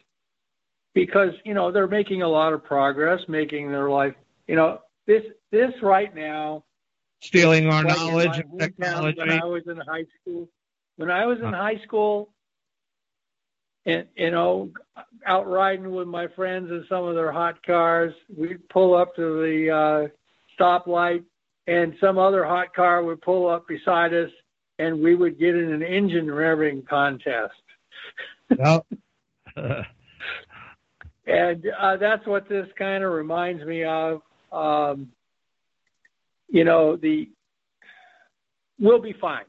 because, 0.94 1.32
you 1.44 1.52
know, 1.52 1.72
they're 1.72 1.88
making 1.88 2.22
a 2.22 2.28
lot 2.28 2.52
of 2.52 2.62
progress, 2.62 3.20
making 3.26 3.72
their 3.72 3.90
life, 3.90 4.14
you 4.46 4.54
know, 4.54 4.78
this, 5.08 5.24
this 5.50 5.72
right 5.82 6.14
now, 6.14 6.62
Stealing 7.20 7.66
our 7.66 7.82
like 7.82 7.96
knowledge 7.96 8.38
and 8.38 8.60
technology. 8.60 9.18
When 9.18 9.30
I 9.32 9.44
was 9.46 9.62
in 9.66 9.78
high 9.78 10.04
school, 10.20 10.48
when 10.96 11.10
I 11.10 11.26
was 11.26 11.38
in 11.38 11.52
high 11.52 11.80
school, 11.84 12.30
and 13.84 14.06
you 14.14 14.30
know, 14.30 14.70
out 15.26 15.48
riding 15.48 15.90
with 15.90 16.06
my 16.06 16.28
friends 16.36 16.70
in 16.70 16.84
some 16.88 17.04
of 17.04 17.14
their 17.14 17.32
hot 17.32 17.64
cars, 17.64 18.12
we'd 18.36 18.68
pull 18.68 18.94
up 18.94 19.16
to 19.16 19.22
the 19.40 19.70
uh, 19.70 20.08
stoplight, 20.60 21.24
and 21.66 21.94
some 22.00 22.18
other 22.18 22.44
hot 22.44 22.74
car 22.74 23.02
would 23.02 23.22
pull 23.22 23.48
up 23.48 23.66
beside 23.66 24.12
us, 24.12 24.30
and 24.78 25.00
we 25.00 25.14
would 25.14 25.38
get 25.38 25.54
in 25.54 25.72
an 25.72 25.82
engine 25.82 26.26
revving 26.26 26.86
contest. 26.86 27.54
Yep. 28.50 28.86
and 31.26 31.66
uh, 31.78 31.96
that's 31.96 32.26
what 32.26 32.48
this 32.48 32.68
kind 32.78 33.02
of 33.02 33.12
reminds 33.12 33.64
me 33.64 33.84
of. 33.84 34.22
Um, 34.52 35.12
you 36.48 36.64
know, 36.64 36.96
the 36.96 37.28
we'll 38.78 39.00
be 39.00 39.12
fine. 39.12 39.44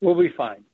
We'll 0.00 0.18
be 0.18 0.30
fine. 0.36 0.64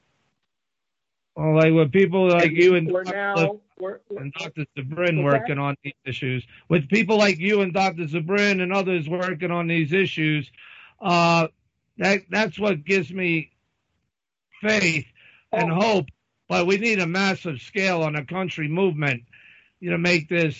Well, 1.37 1.55
like 1.55 1.73
with 1.73 1.93
people 1.93 2.29
like 2.29 2.51
you 2.51 2.75
and 2.75 2.91
we're 2.91 3.05
Dr. 3.05 3.17
now 3.17 3.61
we're, 3.79 4.01
and 4.17 4.33
Dr. 4.33 4.67
Zubrin 4.77 5.23
What's 5.23 5.35
working 5.35 5.59
on 5.59 5.77
these 5.85 5.95
issues, 6.05 6.45
with 6.69 6.89
people 6.89 7.17
like 7.17 7.39
you 7.39 7.61
and 7.61 7.73
Dr. 7.73 8.05
Zubrin 8.05 8.61
and 8.61 8.73
others 8.73 9.09
working 9.09 9.53
on 9.53 9.69
these 9.69 9.93
issues, 9.93 10.51
uh, 11.01 11.47
that 11.99 12.23
that's 12.31 12.59
what 12.59 12.85
gives 12.85 13.13
me 13.13 13.53
faith 14.61 15.07
and 15.53 15.71
hope. 15.71 16.07
But 16.49 16.67
we 16.67 16.79
need 16.79 16.99
a 16.99 17.07
massive 17.07 17.61
scale 17.61 18.03
on 18.03 18.17
a 18.17 18.25
country 18.25 18.69
movement, 18.69 19.25
you 19.81 19.91
know, 19.91 19.99
make 19.99 20.29
this. 20.29 20.57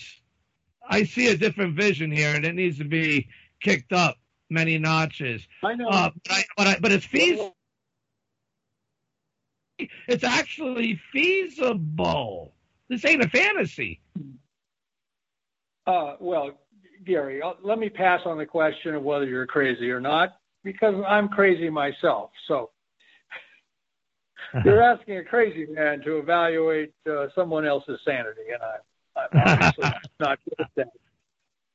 I 0.87 1.03
see 1.03 1.27
a 1.27 1.37
different 1.37 1.75
vision 1.75 2.11
here, 2.11 2.35
and 2.35 2.45
it 2.45 2.53
needs 2.53 2.77
to 2.77 2.83
be 2.83 3.29
kicked 3.61 3.93
up 3.93 4.17
many 4.49 4.77
notches. 4.77 5.47
I 5.63 5.75
know. 5.75 5.87
Uh, 5.87 6.09
but, 6.23 6.33
I, 6.33 6.43
but, 6.57 6.67
I, 6.67 6.77
but 6.79 6.91
it's 6.91 7.05
feasible. 7.05 7.55
It's 10.07 10.23
actually 10.23 10.99
feasible. 11.13 12.53
This 12.89 13.05
ain't 13.05 13.23
a 13.23 13.29
fantasy. 13.29 14.01
Uh, 15.87 16.15
well, 16.19 16.59
Gary, 17.05 17.41
uh, 17.41 17.53
let 17.63 17.79
me 17.79 17.89
pass 17.89 18.21
on 18.25 18.37
the 18.37 18.45
question 18.45 18.93
of 18.95 19.03
whether 19.03 19.25
you're 19.25 19.47
crazy 19.47 19.89
or 19.89 20.01
not, 20.01 20.38
because 20.63 20.95
I'm 21.07 21.29
crazy 21.29 21.69
myself. 21.69 22.31
So 22.47 22.71
you're 24.63 24.81
asking 24.81 25.17
a 25.17 25.23
crazy 25.23 25.65
man 25.67 26.01
to 26.01 26.17
evaluate 26.17 26.93
uh, 27.09 27.27
someone 27.35 27.65
else's 27.65 27.99
sanity, 28.05 28.51
and 28.53 28.61
I, 28.61 29.19
I'm 29.19 29.37
obviously 29.37 29.85
not 30.19 30.39
good 30.45 30.59
at 30.59 30.67
that. 30.75 30.87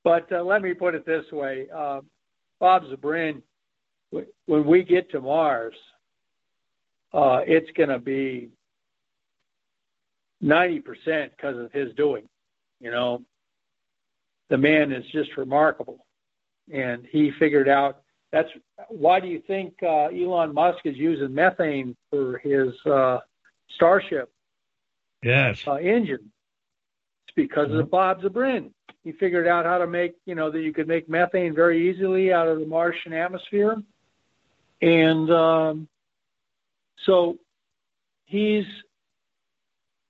But 0.02 0.30
uh, 0.32 0.42
let 0.42 0.62
me 0.62 0.74
put 0.74 0.94
it 0.94 1.06
this 1.06 1.24
way: 1.32 1.66
uh, 1.74 2.00
Bob 2.60 2.84
Zubrin, 2.84 3.42
w- 4.12 4.30
when 4.46 4.66
we 4.66 4.82
get 4.82 5.10
to 5.12 5.20
Mars, 5.20 5.74
uh, 7.12 7.40
it's 7.46 7.70
going 7.76 7.90
to 7.90 7.98
be 7.98 8.50
90% 10.42 10.82
because 11.30 11.58
of 11.58 11.72
his 11.72 11.94
doing. 11.94 12.28
You 12.80 12.90
know, 12.90 13.22
the 14.50 14.58
man 14.58 14.92
is 14.92 15.04
just 15.12 15.30
remarkable. 15.36 16.04
And 16.72 17.06
he 17.10 17.30
figured 17.38 17.68
out 17.68 18.02
that's 18.34 18.50
why 18.88 19.20
do 19.20 19.28
you 19.28 19.40
think 19.46 19.74
uh, 19.80 20.06
Elon 20.06 20.52
Musk 20.52 20.80
is 20.84 20.96
using 20.96 21.32
methane 21.32 21.96
for 22.10 22.38
his 22.38 22.74
uh, 22.84 23.20
Starship 23.76 24.28
Yes. 25.22 25.62
uh, 25.68 25.74
engine? 25.74 26.32
It's 27.28 27.34
because 27.36 27.70
of 27.70 27.90
Bob 27.92 28.22
Zubrin. 28.22 28.70
He 29.04 29.12
figured 29.12 29.46
out 29.46 29.66
how 29.66 29.78
to 29.78 29.86
make, 29.86 30.16
you 30.26 30.34
know, 30.34 30.50
that 30.50 30.60
you 30.60 30.72
could 30.72 30.88
make 30.88 31.08
methane 31.08 31.54
very 31.54 31.88
easily 31.88 32.32
out 32.32 32.48
of 32.48 32.58
the 32.58 32.66
Martian 32.66 33.12
atmosphere. 33.12 33.76
And 34.82 35.30
um, 35.30 35.88
so 37.06 37.38
he's 38.24 38.66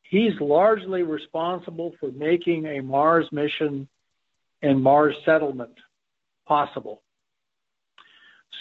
he's 0.02 0.40
largely 0.40 1.02
responsible 1.02 1.92
for 2.00 2.10
making 2.10 2.64
a 2.64 2.80
Mars 2.80 3.30
mission 3.32 3.86
and 4.62 4.82
Mars 4.82 5.14
settlement 5.26 5.74
possible. 6.46 7.02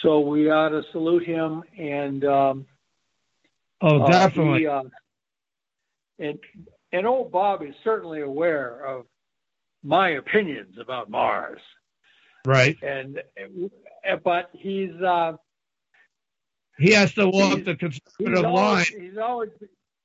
So 0.02 0.20
we 0.20 0.50
ought 0.50 0.70
to 0.70 0.82
salute 0.92 1.24
him 1.24 1.62
and 1.78 2.24
um, 2.24 2.66
Oh, 3.80 4.02
uh, 4.02 4.10
definitely. 4.10 4.60
he, 4.60 4.66
uh, 4.66 4.82
and 6.18 6.38
and 6.92 7.06
old 7.06 7.32
Bob 7.32 7.62
is 7.62 7.74
certainly 7.82 8.20
aware 8.22 8.86
of 8.86 9.06
my 9.82 10.10
opinions 10.10 10.76
about 10.80 11.10
Mars, 11.10 11.60
right. 12.46 12.76
and 12.82 13.18
uh, 13.18 14.16
but 14.22 14.48
he's 14.52 14.92
uh, 15.02 15.32
He 16.78 16.92
has 16.92 17.12
to 17.14 17.26
walk 17.28 17.58
He's- 17.58 17.64
the 17.64 17.76
he's 17.78 18.00
conservative 18.18 18.44
line. 18.44 18.54
always, 18.54 18.88
he's 18.88 19.18
always 19.18 19.50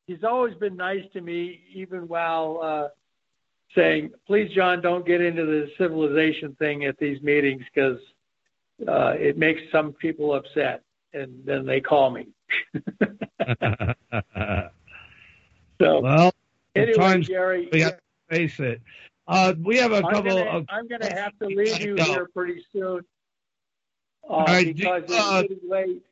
he's 0.08 0.24
always 0.24 0.56
been 0.56 0.76
nice 0.76 1.04
to 1.14 1.22
me, 1.22 1.62
even 1.74 2.08
while 2.08 2.60
uh, 2.62 2.88
saying, 3.76 4.12
"Please, 4.28 4.52
John, 4.54 4.82
don't 4.82 5.06
get 5.06 5.22
into 5.22 5.46
the 5.46 5.70
civilization 5.78 6.56
thing 6.56 6.86
at 6.86 6.98
these 6.98 7.22
meetings 7.22 7.64
because 7.74 8.00
uh, 8.88 9.14
it 9.18 9.38
makes 9.38 9.62
some 9.72 9.94
people 9.94 10.34
upset." 10.34 10.84
And 11.14 11.44
then 11.44 11.66
they 11.66 11.82
call 11.82 12.12
me. 12.12 12.28
So 15.82 16.02
well, 16.02 16.34
anyway, 16.76 16.92
sometimes 16.94 17.30
Gary, 17.30 17.70
we 17.72 17.80
have 17.80 17.96
to 17.96 18.02
face 18.30 18.60
it. 18.60 18.82
Uh, 19.30 19.54
we 19.64 19.78
have 19.78 19.94
a 19.94 20.04
I'm 20.06 20.14
couple 20.14 20.24
gonna, 20.24 20.58
of. 20.58 20.66
I'm 20.68 20.90
gonna 20.90 21.10
have 21.10 21.32
to 21.40 21.48
leave 21.48 21.80
you 21.80 21.96
here 21.96 22.28
pretty 22.34 22.62
soon 22.74 23.06
uh, 24.30 24.34
All 24.34 24.46
right, 24.46 24.76
do- 24.76 24.88
uh, 24.88 24.98
it's 24.98 25.50
getting 25.50 25.70
late. 25.70 26.04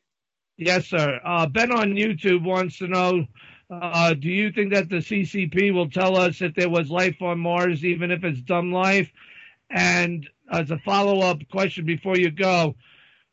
Yes, 0.56 0.86
sir. 0.86 1.20
Uh, 1.24 1.46
ben 1.46 1.70
on 1.70 1.92
YouTube 1.92 2.42
wants 2.42 2.78
to 2.78 2.88
know: 2.88 3.26
uh, 3.70 4.14
Do 4.14 4.28
you 4.28 4.50
think 4.50 4.72
that 4.72 4.88
the 4.88 4.96
CCP 4.96 5.72
will 5.72 5.88
tell 5.88 6.16
us 6.16 6.42
if 6.42 6.54
there 6.54 6.68
was 6.68 6.90
life 6.90 7.22
on 7.22 7.38
Mars, 7.38 7.84
even 7.84 8.10
if 8.10 8.24
it's 8.24 8.40
dumb 8.40 8.72
life? 8.72 9.10
And 9.70 10.28
as 10.50 10.70
a 10.70 10.78
follow-up 10.78 11.48
question 11.50 11.84
before 11.84 12.16
you 12.16 12.30
go, 12.30 12.74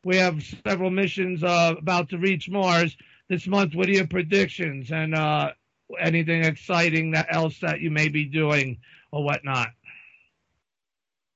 we 0.04 0.16
have 0.16 0.42
several 0.66 0.90
missions 0.90 1.42
uh, 1.42 1.74
about 1.78 2.10
to 2.10 2.18
reach 2.18 2.48
Mars 2.48 2.96
this 3.28 3.46
month. 3.46 3.74
What 3.74 3.88
are 3.88 3.92
your 3.92 4.06
predictions 4.06 4.92
and 4.92 5.14
uh, 5.14 5.50
anything 5.98 6.44
exciting 6.44 7.12
that 7.12 7.26
else 7.30 7.58
that 7.60 7.80
you 7.80 7.90
may 7.90 8.08
be 8.08 8.24
doing 8.24 8.78
or 9.10 9.24
whatnot? 9.24 9.68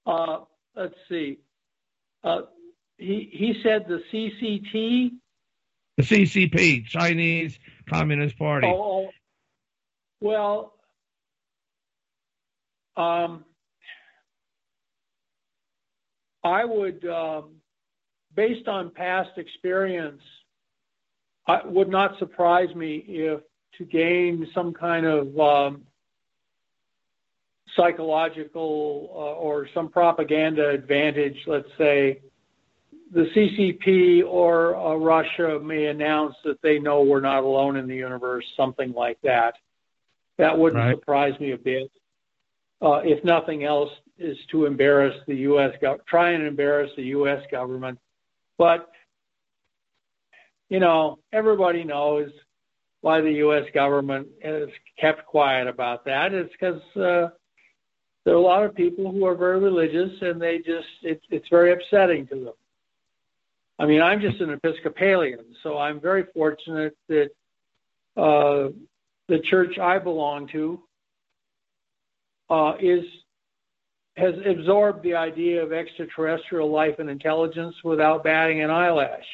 Uh, 0.07 0.41
let's 0.77 0.95
see. 1.09 1.39
Uh, 2.23 2.43
he 2.99 3.29
he 3.33 3.61
said 3.63 3.87
the 3.89 4.03
CCT. 4.13 5.13
The 5.97 6.03
CCP, 6.03 6.87
Chinese 6.87 7.59
Communist 7.89 8.39
Party. 8.39 8.67
Oh, 8.67 9.07
oh, 9.07 9.11
well, 10.21 10.75
um, 12.97 13.45
I 16.43 16.65
would 16.65 17.05
um, 17.07 17.51
based 18.35 18.69
on 18.69 18.91
past 18.91 19.31
experience, 19.37 20.23
it 21.49 21.67
would 21.67 21.89
not 21.89 22.19
surprise 22.19 22.75
me 22.75 23.05
if 23.07 23.41
to 23.79 23.85
gain 23.85 24.49
some 24.55 24.73
kind 24.73 25.07
of 25.07 25.39
um, 25.39 25.83
psychological 27.77 29.11
uh, 29.13 29.41
or 29.41 29.69
some 29.75 29.89
propaganda 29.89 30.69
advantage, 30.69 31.37
let's 31.47 31.69
say, 31.79 32.21
the 33.13 33.27
CCP 33.35 34.25
or 34.25 34.77
uh, 34.77 34.95
Russia 34.95 35.59
may 35.59 35.87
announce 35.87 36.37
that 36.45 36.63
they 36.63 36.79
know 36.79 37.03
we're 37.03 37.21
not 37.21 37.43
alone 37.43 37.77
in 37.77 37.89
the 37.89 37.97
universe, 37.97 38.45
something 38.57 38.93
like 38.93 39.19
that. 39.23 39.55
That 40.39 40.57
wouldn't 40.57 40.99
surprise 40.99 41.39
me 41.41 41.53
a 41.53 41.59
bit. 41.59 41.91
Uh, 42.81 43.01
if 43.05 43.23
nothing 43.25 43.65
else, 43.65 43.91
is 44.21 44.37
to 44.51 44.67
embarrass 44.67 45.15
the 45.27 45.35
U.S. 45.37 45.75
Go- 45.81 45.99
try 46.07 46.33
and 46.33 46.47
embarrass 46.47 46.91
the 46.97 47.05
U.S. 47.05 47.43
government, 47.51 47.99
but 48.59 48.91
you 50.69 50.79
know 50.79 51.19
everybody 51.33 51.83
knows 51.85 52.31
why 53.01 53.21
the 53.21 53.33
U.S. 53.33 53.65
government 53.75 54.29
has 54.43 54.69
kept 54.99 55.27
quiet 55.27 55.67
about 55.67 56.05
that. 56.05 56.35
It's 56.35 56.53
because 56.53 56.83
uh, 56.97 57.31
there 58.25 58.35
are 58.35 58.37
a 58.37 58.41
lot 58.41 58.63
of 58.63 58.75
people 58.75 59.11
who 59.11 59.25
are 59.27 59.35
very 59.35 59.59
religious, 59.59 60.11
and 60.21 60.41
they 60.41 60.59
just 60.59 60.89
it, 61.03 61.21
it's 61.31 61.49
very 61.49 61.73
upsetting 61.73 62.27
to 62.29 62.35
them. 62.35 62.55
I 63.79 63.87
mean, 63.87 64.03
I'm 64.03 64.21
just 64.21 64.41
an 64.43 64.51
Episcopalian, 64.51 65.57
so 65.63 65.79
I'm 65.79 66.01
very 66.01 66.25
fortunate 66.35 66.95
that 67.09 67.31
uh, 68.17 68.69
the 69.29 69.39
church 69.45 69.79
I 69.79 69.99
belong 69.99 70.49
to 70.49 70.83
uh, 72.51 72.75
is 72.79 73.05
has 74.17 74.35
absorbed 74.45 75.03
the 75.03 75.15
idea 75.15 75.63
of 75.63 75.73
extraterrestrial 75.73 76.71
life 76.71 76.99
and 76.99 77.09
intelligence 77.09 77.75
without 77.85 78.25
batting 78.25 78.61
an 78.61 78.71
eyelash, 78.71 79.27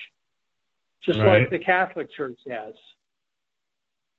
just 1.02 1.18
right. 1.18 1.40
like 1.40 1.50
the 1.50 1.58
Catholic 1.58 2.12
Church 2.12 2.38
has. 2.48 2.74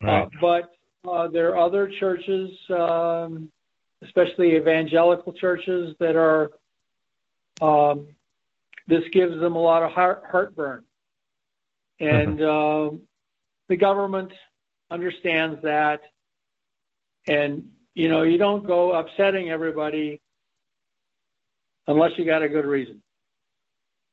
Right. 0.01 0.23
Uh, 0.23 0.29
but 0.41 0.71
uh, 1.09 1.27
there 1.27 1.55
are 1.55 1.65
other 1.65 1.91
churches, 1.99 2.51
um, 2.69 3.49
especially 4.03 4.55
evangelical 4.55 5.33
churches, 5.33 5.95
that 5.99 6.15
are 6.15 6.51
um, 7.61 8.07
this 8.87 9.03
gives 9.11 9.39
them 9.39 9.55
a 9.55 9.59
lot 9.59 9.83
of 9.83 9.91
heart, 9.91 10.23
heartburn. 10.31 10.83
And 11.99 12.41
uh, 12.41 12.91
the 13.69 13.75
government 13.75 14.31
understands 14.89 15.61
that. 15.63 16.01
And, 17.27 17.69
you 17.93 18.07
know, 18.07 18.21
you 18.23 18.37
don't 18.37 18.65
go 18.65 18.93
upsetting 18.93 19.49
everybody 19.49 20.21
unless 21.87 22.11
you 22.17 22.25
got 22.25 22.43
a 22.43 22.49
good 22.49 22.65
reason. 22.65 23.01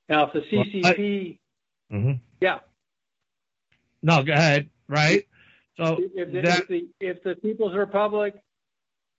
Now, 0.09 0.27
if 0.27 0.33
the 0.33 0.41
CCP, 0.41 0.83
well, 0.83 0.93
I, 0.93 1.95
mm-hmm. 1.95 2.13
yeah. 2.41 2.59
No, 4.03 4.23
go 4.23 4.33
ahead. 4.33 4.69
Right. 4.89 5.27
So 5.77 5.99
if 6.15 6.33
the, 6.33 6.41
that, 6.43 6.61
if 6.61 6.69
the, 6.69 6.89
if 7.01 7.23
the 7.23 7.35
People's 7.37 7.75
Republic 7.75 8.35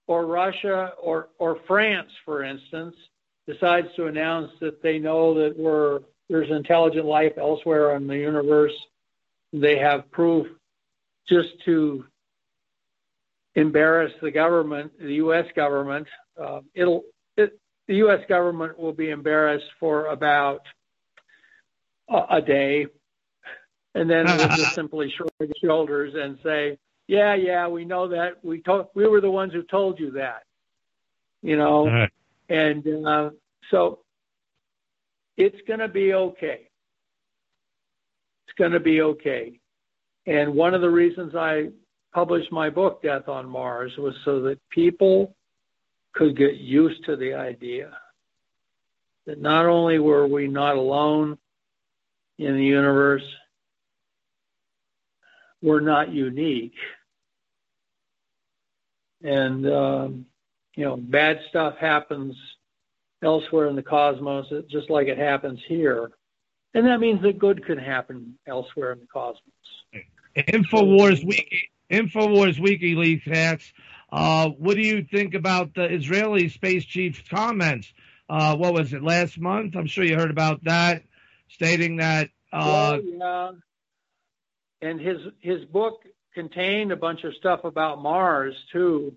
or 0.08 0.26
Russia 0.26 0.94
or 1.02 1.30
or 1.40 1.60
France, 1.68 2.12
for 2.24 2.44
instance, 2.44 2.96
decides 3.48 3.88
to 3.96 4.06
announce 4.06 4.52
that 4.62 4.82
they 4.82 5.00
know 5.00 5.34
that 5.34 5.58
we're 5.58 6.02
there's 6.30 6.50
intelligent 6.50 7.06
life 7.06 7.34
elsewhere 7.38 7.96
in 7.96 8.08
the 8.08 8.18
universe, 8.18 8.74
they 9.54 9.78
have 9.78 10.10
proof 10.12 10.48
just 11.28 11.50
to 11.66 12.06
embarrass 13.56 14.12
the 14.22 14.32
government, 14.32 14.92
the 15.00 15.16
U.S. 15.16 15.46
government. 15.56 16.08
Uh, 16.42 16.62
it'll 16.74 17.00
it, 17.00 17.15
the 17.88 17.96
U.S. 17.96 18.20
government 18.28 18.80
will 18.80 18.94
be 18.94 19.10
embarrassed 19.10 19.70
for 19.80 20.08
about 20.08 20.62
a, 22.10 22.38
a 22.38 22.42
day, 22.42 22.88
and 23.94 24.10
then 24.10 24.26
we'll 24.26 24.48
just 24.50 24.76
simply 24.76 25.14
shrug 25.16 25.30
the 25.40 25.54
shoulders 25.64 26.14
and 26.16 26.38
say, 26.44 26.78
"Yeah, 27.08 27.36
yeah, 27.36 27.68
we 27.68 27.86
know 27.86 28.08
that. 28.10 28.44
We 28.44 28.62
told 28.62 28.88
we 28.96 29.08
were 29.08 29.22
the 29.22 29.32
ones 29.32 29.54
who 29.54 29.64
told 29.64 30.00
you 30.00 30.12
that." 30.12 30.44
You 31.42 31.58
know, 31.58 31.88
right. 31.88 32.12
and 32.50 33.08
uh, 33.08 33.30
so 33.70 34.00
it's 35.38 35.58
going 35.68 35.80
to 35.80 35.88
be 35.88 36.14
okay. 36.14 36.70
It's 38.48 38.58
going 38.58 38.72
to 38.72 38.80
be 38.80 39.02
okay. 39.02 39.60
And 40.26 40.56
one 40.56 40.74
of 40.74 40.82
the 40.82 40.90
reasons 40.90 41.36
I 41.36 41.70
published 42.14 42.52
my 42.52 42.70
book, 42.70 43.04
Death 43.04 43.28
on 43.28 43.48
Mars, 43.48 43.92
was 43.98 44.16
so 44.24 44.42
that 44.42 44.58
people 44.70 45.36
could 46.16 46.38
get 46.38 46.56
used 46.56 47.06
to 47.06 47.16
the 47.16 47.34
idea 47.34 47.92
that 49.26 49.40
not 49.40 49.66
only 49.66 50.00
were 50.00 50.26
we 50.26 50.48
not 50.48 50.78
alone 50.78 51.38
in 52.38 52.56
the 52.56 52.64
universe, 52.64 53.24
we're 55.62 55.82
not 55.82 56.12
unique. 56.12 56.76
And, 59.24 59.68
um, 59.68 60.26
you 60.76 60.86
know, 60.86 60.96
bad 60.96 61.40
stuff 61.50 61.78
happens 61.78 62.36
elsewhere 63.24 63.68
in 63.68 63.76
the 63.76 63.84
cosmos, 63.84 64.46
just 64.70 64.90
like 64.90 65.08
it 65.08 65.18
happens 65.18 65.60
here. 65.68 66.12
And 66.74 66.86
that 66.88 67.00
means 67.00 67.22
that 67.24 67.40
good 67.40 67.66
can 67.66 67.78
happen 67.78 68.38
elsewhere 68.46 68.92
in 68.92 69.00
the 69.00 69.08
cosmos. 69.08 69.42
Infowars 70.36 71.26
Wiki, 71.26 71.70
Infowars 71.90 72.60
WikiLeaks 72.60 73.24
hacks. 73.24 73.74
Uh, 74.12 74.50
what 74.50 74.76
do 74.76 74.82
you 74.82 75.04
think 75.04 75.34
about 75.34 75.74
the 75.74 75.86
Israeli 75.86 76.50
space 76.50 76.86
chief's 76.86 77.22
comments? 77.30 77.92
Uh, 78.30 78.56
what 78.56 78.74
was 78.74 78.94
it 78.94 79.04
last 79.04 79.40
month? 79.40 79.76
I'm 79.76 79.88
sure 79.88 80.04
you 80.04 80.16
heard 80.16 80.32
about 80.32 80.64
that, 80.64 81.04
stating 81.50 81.98
that. 81.98 82.30
Uh, 82.52 83.00
well, 83.02 83.02
yeah. 83.02 83.52
And 84.82 85.00
his 85.00 85.18
his 85.40 85.66
book 85.66 86.04
contained 86.34 86.92
a 86.92 86.96
bunch 86.96 87.24
of 87.24 87.34
stuff 87.36 87.64
about 87.64 88.02
Mars 88.02 88.56
too. 88.72 89.16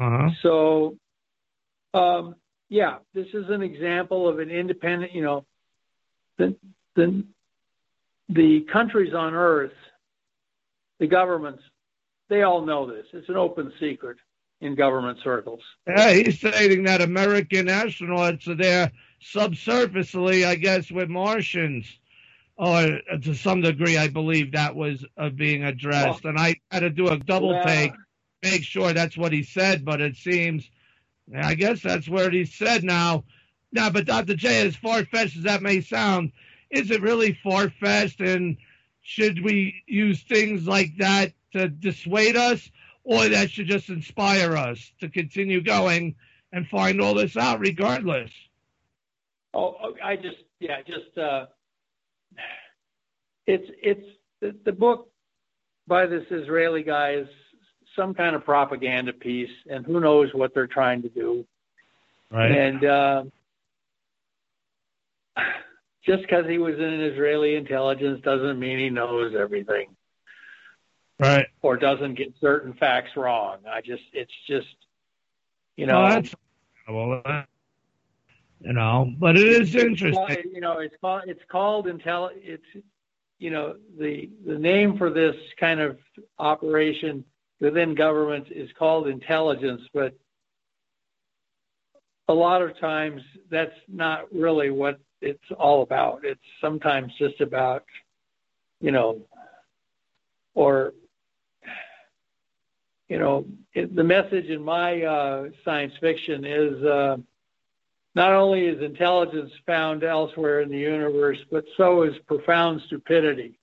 Uh-huh. 0.00 0.30
So, 0.42 0.96
um, 1.92 2.36
yeah, 2.68 2.98
this 3.14 3.26
is 3.34 3.48
an 3.48 3.62
example 3.62 4.28
of 4.28 4.38
an 4.38 4.50
independent. 4.50 5.12
You 5.12 5.22
know, 5.22 5.46
the 6.38 6.56
the 6.94 7.24
the 8.28 8.66
countries 8.72 9.14
on 9.14 9.34
Earth, 9.34 9.72
the 10.98 11.06
governments 11.06 11.62
they 12.28 12.42
all 12.42 12.64
know 12.64 12.86
this. 12.86 13.06
It's 13.12 13.28
an 13.28 13.36
open 13.36 13.72
secret 13.80 14.16
in 14.60 14.74
government 14.74 15.18
circles. 15.22 15.60
Yeah, 15.86 16.12
he's 16.12 16.38
stating 16.38 16.84
that 16.84 17.02
American 17.02 17.66
astronauts 17.66 18.48
are 18.48 18.54
there 18.54 18.92
subsurfacely, 19.22 20.46
I 20.46 20.54
guess, 20.54 20.90
with 20.90 21.08
Martians. 21.08 21.86
Or 22.56 23.00
to 23.22 23.34
some 23.34 23.62
degree, 23.62 23.98
I 23.98 24.08
believe 24.08 24.52
that 24.52 24.76
was 24.76 25.04
uh, 25.18 25.30
being 25.30 25.64
addressed. 25.64 26.22
Well, 26.22 26.30
and 26.30 26.38
I 26.38 26.56
had 26.70 26.80
to 26.80 26.90
do 26.90 27.08
a 27.08 27.18
double 27.18 27.52
yeah. 27.52 27.64
take, 27.64 27.92
make 28.42 28.62
sure 28.62 28.92
that's 28.92 29.16
what 29.16 29.32
he 29.32 29.42
said, 29.42 29.84
but 29.84 30.00
it 30.00 30.16
seems, 30.16 30.70
I 31.36 31.54
guess 31.56 31.82
that's 31.82 32.08
what 32.08 32.32
he 32.32 32.44
said 32.44 32.84
now. 32.84 33.24
Now, 33.72 33.90
but 33.90 34.06
Dr. 34.06 34.34
J, 34.34 34.66
as 34.66 34.76
far 34.76 35.04
fetched 35.04 35.36
as 35.36 35.42
that 35.42 35.62
may 35.62 35.80
sound, 35.80 36.30
is 36.70 36.92
it 36.92 37.02
really 37.02 37.36
far 37.42 37.70
fetched? 37.70 38.20
And 38.20 38.56
should 39.02 39.44
we 39.44 39.82
use 39.88 40.22
things 40.22 40.66
like 40.66 40.96
that 40.98 41.32
to 41.54 41.68
dissuade 41.68 42.36
us, 42.36 42.70
or 43.02 43.28
that 43.28 43.50
should 43.50 43.66
just 43.66 43.88
inspire 43.88 44.56
us 44.56 44.92
to 45.00 45.08
continue 45.08 45.60
going 45.60 46.14
and 46.52 46.68
find 46.68 47.00
all 47.00 47.14
this 47.14 47.36
out 47.36 47.60
regardless. 47.60 48.30
Oh, 49.52 49.94
I 50.02 50.16
just, 50.16 50.36
yeah, 50.60 50.82
just, 50.86 51.16
uh, 51.18 51.46
it's, 53.46 53.70
it's, 53.82 54.06
the, 54.40 54.54
the 54.64 54.72
book 54.72 55.10
by 55.86 56.06
this 56.06 56.24
Israeli 56.30 56.82
guy 56.82 57.14
is 57.14 57.28
some 57.96 58.14
kind 58.14 58.34
of 58.34 58.44
propaganda 58.44 59.12
piece, 59.12 59.50
and 59.70 59.86
who 59.86 60.00
knows 60.00 60.30
what 60.32 60.52
they're 60.54 60.66
trying 60.66 61.02
to 61.02 61.08
do. 61.08 61.44
Right. 62.30 62.50
And, 62.50 62.84
uh, 62.84 63.24
just 66.04 66.22
because 66.22 66.44
he 66.48 66.58
was 66.58 66.74
in 66.74 66.82
an 66.82 67.00
Israeli 67.00 67.54
intelligence 67.56 68.20
doesn't 68.22 68.58
mean 68.58 68.78
he 68.78 68.90
knows 68.90 69.34
everything 69.38 69.88
right. 71.24 71.46
or 71.62 71.76
doesn't 71.76 72.14
get 72.14 72.32
certain 72.40 72.72
facts 72.74 73.10
wrong. 73.16 73.58
I 73.70 73.80
just 73.80 74.02
it's 74.12 74.32
just 74.46 74.76
you 75.76 75.86
know. 75.86 76.22
Well, 76.88 77.22
well 77.24 77.44
you 78.60 78.72
know 78.72 79.12
but 79.18 79.36
it 79.36 79.46
is 79.46 79.74
interesting. 79.74 80.52
you 80.52 80.60
know 80.60 80.78
it's 80.78 80.94
called 81.00 81.22
it's 81.26 81.42
called 81.50 81.86
intel 81.86 82.30
it's 82.34 82.64
you 83.38 83.50
know 83.50 83.76
the 83.98 84.30
the 84.46 84.58
name 84.58 84.96
for 84.96 85.10
this 85.10 85.34
kind 85.58 85.80
of 85.80 85.98
operation 86.38 87.24
within 87.60 87.94
government 87.94 88.46
is 88.50 88.70
called 88.78 89.08
intelligence 89.08 89.82
but 89.92 90.14
a 92.28 92.34
lot 92.34 92.62
of 92.62 92.78
times 92.78 93.22
that's 93.50 93.74
not 93.88 94.32
really 94.32 94.70
what 94.70 94.98
it's 95.20 95.50
all 95.58 95.82
about. 95.82 96.20
It's 96.24 96.40
sometimes 96.60 97.12
just 97.18 97.40
about 97.40 97.84
you 98.80 98.92
know 98.92 99.20
or 100.54 100.94
you 103.14 103.20
know, 103.20 103.46
it, 103.74 103.94
the 103.94 104.02
message 104.02 104.46
in 104.46 104.60
my 104.60 105.02
uh, 105.02 105.44
science 105.64 105.92
fiction 106.00 106.44
is 106.44 106.82
uh, 106.82 107.16
not 108.16 108.32
only 108.32 108.66
is 108.66 108.82
intelligence 108.82 109.52
found 109.64 110.02
elsewhere 110.02 110.62
in 110.62 110.68
the 110.68 110.78
universe, 110.78 111.38
but 111.48 111.64
so 111.76 112.02
is 112.02 112.16
profound 112.26 112.82
stupidity. 112.86 113.56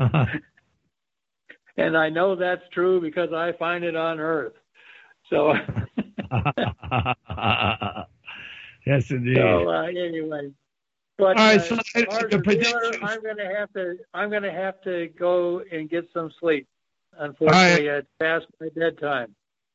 and 0.00 1.96
I 1.96 2.08
know 2.08 2.34
that's 2.34 2.68
true 2.72 3.00
because 3.00 3.32
I 3.32 3.52
find 3.52 3.84
it 3.84 3.94
on 3.94 4.18
Earth. 4.18 4.54
So, 5.30 5.52
yes, 8.84 9.12
indeed. 9.12 9.36
so 9.36 9.68
uh, 9.68 9.82
anyway, 9.84 10.50
but 11.18 11.36
All 11.36 11.46
right, 11.46 11.60
uh, 11.60 11.62
so 11.62 11.76
as 11.94 12.04
far 12.06 12.28
the 12.28 12.38
the 12.38 12.56
dealer, 12.56 12.94
I'm 13.00 13.22
going 13.22 13.36
to 13.36 13.54
have 13.56 13.72
to 13.74 13.96
I'm 14.12 14.28
going 14.28 14.42
to 14.42 14.50
have 14.50 14.82
to 14.82 15.06
go 15.16 15.62
and 15.70 15.88
get 15.88 16.08
some 16.12 16.32
sleep. 16.40 16.66
Unfortunately, 17.18 17.86
it's 17.86 18.08
past 18.20 18.46
my 18.60 18.68
bedtime. 18.74 19.34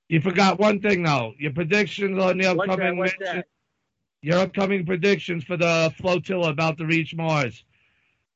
You 0.10 0.22
forgot 0.22 0.60
one 0.60 0.80
thing 0.80 1.04
though. 1.04 1.34
Your 1.38 1.54
predictions 1.54 2.18
on 2.20 2.38
the 2.38 2.54
What's 2.54 2.68
that? 2.68 2.74
upcoming 2.74 2.98
What's 2.98 3.14
that? 3.20 3.46
your 4.22 4.40
upcoming 4.40 4.86
predictions 4.86 5.44
for 5.44 5.56
the 5.58 5.94
flotilla 5.98 6.50
about 6.50 6.78
to 6.78 6.86
reach 6.86 7.16
Mars. 7.16 7.64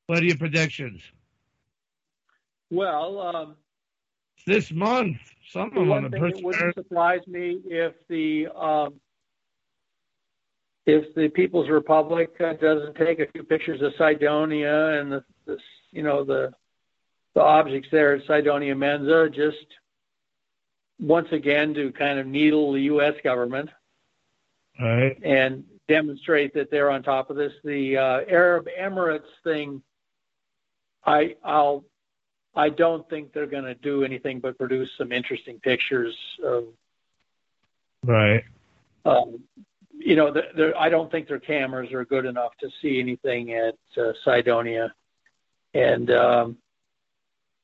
What 0.08 0.22
are 0.22 0.26
your 0.26 0.38
predictions? 0.38 1.02
Well, 2.70 3.20
um, 3.20 3.56
This 4.46 4.72
month, 4.72 5.18
some 5.52 5.70
of 5.70 5.74
them 5.76 5.88
one 5.90 6.06
on 6.06 6.12
the 6.12 6.18
thing 6.20 6.32
that 6.32 6.44
wouldn't 6.44 6.76
surprise 6.76 7.22
me 7.28 7.60
if 7.66 7.94
the 8.08 8.48
um, 8.56 8.96
if 10.86 11.14
the 11.16 11.30
People's 11.30 11.70
Republic 11.70 12.30
uh, 12.40 12.54
doesn't 12.54 12.96
take 12.96 13.20
a 13.20 13.28
few 13.32 13.44
pictures 13.44 13.82
of 13.82 13.94
Cydonia 13.98 15.00
and 15.00 15.12
the, 15.12 15.24
the 15.46 15.58
you 15.92 16.04
know 16.04 16.24
the 16.24 16.52
the 17.36 17.42
objects 17.42 17.90
there 17.92 18.16
at 18.16 18.26
Cydonia 18.28 18.76
Mensa 18.76 19.30
just 19.34 19.66
once 21.00 21.28
again 21.32 21.74
to 21.74 21.92
kind 21.92 22.20
of 22.20 22.28
needle 22.28 22.74
the 22.74 22.82
U.S. 22.82 23.16
government 23.24 23.70
Right. 24.80 25.18
and 25.24 25.64
demonstrate 25.88 26.54
that 26.56 26.72
they're 26.72 26.90
on 26.90 27.04
top 27.04 27.30
of 27.30 27.36
this. 27.36 27.52
The 27.64 27.98
uh, 27.98 28.22
Arab 28.28 28.68
Emirates 28.80 29.22
thing, 29.44 29.82
I 31.06 31.36
I'll 31.44 31.84
I 32.56 32.70
don't 32.70 33.08
think 33.10 33.34
they're 33.34 33.46
going 33.48 33.66
to 33.66 33.76
do 33.76 34.04
anything 34.04 34.40
but 34.40 34.58
produce 34.58 34.90
some 34.98 35.12
interesting 35.12 35.60
pictures 35.60 36.16
of 36.44 36.66
Right. 38.06 38.44
um, 39.06 39.40
you 39.98 40.16
know, 40.16 40.32
the, 40.34 40.42
the, 40.56 40.74
I 40.78 40.90
don't 40.90 41.10
think 41.12 41.28
their 41.28 41.40
cameras 41.40 41.94
are 41.94 42.04
good 42.04 42.26
enough 42.26 42.52
to 42.60 42.70
see 42.82 43.00
anything 43.00 43.54
at 43.54 43.76
uh, 43.98 44.12
Cydonia, 44.26 44.94
and 45.74 46.12
um, 46.12 46.58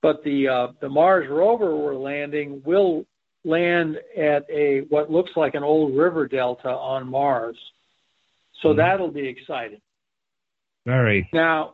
but 0.02 0.24
the 0.24 0.48
uh, 0.48 0.68
the 0.80 0.90
Mars 0.90 1.30
rover 1.30 1.76
we're 1.76 1.96
landing 1.96 2.62
will 2.66 3.06
land 3.44 3.98
at 4.18 4.46
a 4.50 4.82
what 4.90 5.12
looks 5.12 5.32
like 5.36 5.56
an 5.56 5.64
old 5.64 5.96
river 5.96 6.28
delta 6.28 6.70
on 6.70 7.10
Mars, 7.10 7.58
so 8.62 8.74
that'll 8.74 9.12
be 9.12 9.28
exciting. 9.28 9.82
Very. 10.86 11.30
Now, 11.34 11.74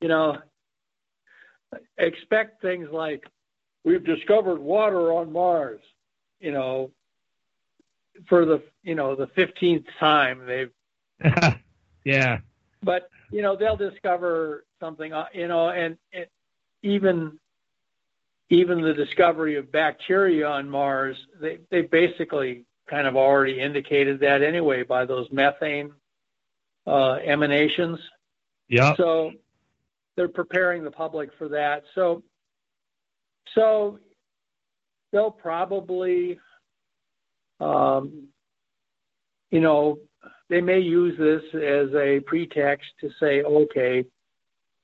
you 0.00 0.08
know, 0.08 0.38
expect 1.96 2.62
things 2.62 2.88
like 2.92 3.24
we've 3.84 4.04
discovered 4.04 4.58
water 4.58 5.12
on 5.12 5.32
Mars. 5.32 5.80
You 6.40 6.52
know, 6.52 6.90
for 8.28 8.44
the 8.44 8.62
you 8.82 8.94
know 8.94 9.14
the 9.14 9.28
fifteenth 9.28 9.86
time 9.98 10.46
they've. 10.46 10.70
yeah. 12.04 12.38
But 12.82 13.10
you 13.30 13.42
know 13.42 13.56
they'll 13.56 13.76
discover 13.76 14.64
something. 14.80 15.12
uh, 15.12 15.26
You 15.32 15.48
know, 15.48 15.70
and, 15.70 15.96
and 16.12 16.26
even 16.82 17.38
even 18.50 18.80
the 18.80 18.94
discovery 18.94 19.56
of 19.56 19.70
bacteria 19.70 20.46
on 20.46 20.68
Mars, 20.68 21.16
they 21.40 21.58
they 21.70 21.82
basically 21.82 22.64
kind 22.88 23.06
of 23.06 23.16
already 23.16 23.60
indicated 23.60 24.20
that 24.20 24.42
anyway 24.42 24.82
by 24.82 25.04
those 25.04 25.26
methane 25.30 25.92
uh, 26.86 27.16
emanations. 27.24 27.98
Yeah. 28.68 28.94
So 28.96 29.32
they're 30.16 30.28
preparing 30.28 30.82
the 30.82 30.90
public 30.90 31.30
for 31.38 31.48
that. 31.50 31.82
So 31.94 32.22
so 33.54 33.98
they'll 35.12 35.30
probably 35.30 36.38
um, 37.60 38.28
you 39.50 39.60
know 39.60 39.98
they 40.48 40.60
may 40.60 40.80
use 40.80 41.18
this 41.18 41.42
as 41.54 41.94
a 41.94 42.20
pretext 42.26 42.86
to 43.00 43.10
say, 43.20 43.42
okay, 43.42 44.04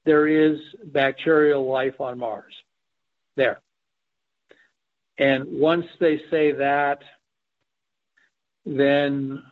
there 0.04 0.26
is 0.26 0.58
bacterial 0.84 1.66
life 1.66 2.00
on 2.00 2.18
Mars. 2.18 2.54
There. 3.36 3.60
And 5.18 5.44
once 5.60 5.86
they 6.00 6.20
say 6.30 6.52
that, 6.52 7.00
then 8.66 9.42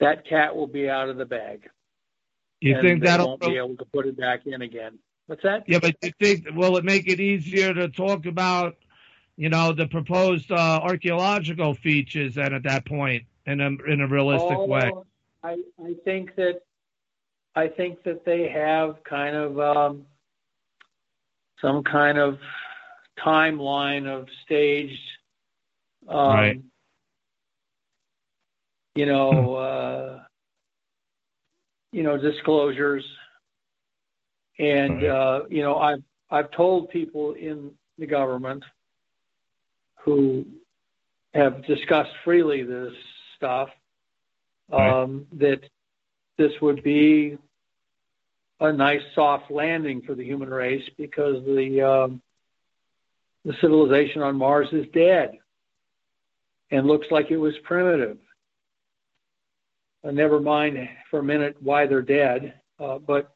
that 0.00 0.26
cat 0.26 0.54
will 0.54 0.66
be 0.66 0.88
out 0.88 1.08
of 1.08 1.16
the 1.16 1.24
bag. 1.24 1.68
You 2.60 2.80
think 2.80 3.02
that'll 3.02 3.28
won't 3.28 3.40
be 3.40 3.56
able 3.56 3.76
to 3.76 3.84
put 3.86 4.06
it 4.06 4.18
back 4.18 4.46
in 4.46 4.60
again. 4.62 4.98
What's 5.26 5.42
that? 5.44 5.64
Yeah, 5.66 5.78
but 5.78 5.94
you 6.02 6.10
think 6.20 6.46
will 6.54 6.76
it 6.76 6.84
make 6.84 7.08
it 7.08 7.20
easier 7.20 7.72
to 7.72 7.88
talk 7.88 8.26
about, 8.26 8.76
you 9.36 9.48
know, 9.48 9.72
the 9.72 9.86
proposed 9.86 10.50
uh, 10.50 10.80
archaeological 10.82 11.74
features 11.74 12.36
And 12.36 12.54
at 12.54 12.64
that 12.64 12.84
point 12.84 13.24
in 13.46 13.60
a 13.60 13.68
in 13.90 14.00
a 14.00 14.08
realistic 14.08 14.58
Oh, 14.58 14.66
way? 14.66 14.90
I, 15.42 15.56
I 15.82 15.94
think 16.04 16.34
that 16.36 16.60
I 17.54 17.68
think 17.68 18.02
that 18.04 18.24
they 18.24 18.48
have 18.48 18.96
kind 19.04 19.34
of 19.34 19.58
um, 19.58 20.06
some 21.60 21.82
kind 21.82 22.18
of 22.18 22.38
timeline 23.18 24.06
of 24.06 24.28
staged, 24.44 24.98
um, 26.08 26.30
Right. 26.30 26.62
you 28.94 29.06
know, 29.06 29.54
uh, 29.54 30.22
you 31.92 32.02
know, 32.02 32.16
disclosures, 32.16 33.04
and 34.58 35.04
uh, 35.04 35.40
you 35.48 35.62
know, 35.62 35.76
I've 35.76 36.02
I've 36.30 36.50
told 36.52 36.90
people 36.90 37.32
in 37.32 37.72
the 37.98 38.06
government 38.06 38.64
who 40.04 40.46
have 41.34 41.64
discussed 41.66 42.10
freely 42.24 42.62
this 42.62 42.92
stuff 43.36 43.68
um, 44.72 45.26
that 45.32 45.60
this 46.40 46.52
would 46.62 46.82
be 46.82 47.36
a 48.60 48.72
nice 48.72 49.02
soft 49.14 49.50
landing 49.50 50.00
for 50.00 50.14
the 50.14 50.24
human 50.24 50.48
race 50.48 50.88
because 50.96 51.44
the 51.44 51.82
um, 51.86 52.22
the 53.44 53.52
civilization 53.60 54.22
on 54.22 54.36
Mars 54.36 54.68
is 54.72 54.86
dead 54.94 55.32
and 56.70 56.86
looks 56.86 57.06
like 57.10 57.30
it 57.30 57.36
was 57.36 57.52
primitive. 57.64 58.16
Uh, 60.02 60.12
never 60.12 60.40
mind 60.40 60.78
for 61.10 61.18
a 61.18 61.22
minute 61.22 61.56
why 61.60 61.86
they're 61.86 62.00
dead, 62.00 62.54
uh, 62.78 62.96
but 62.98 63.34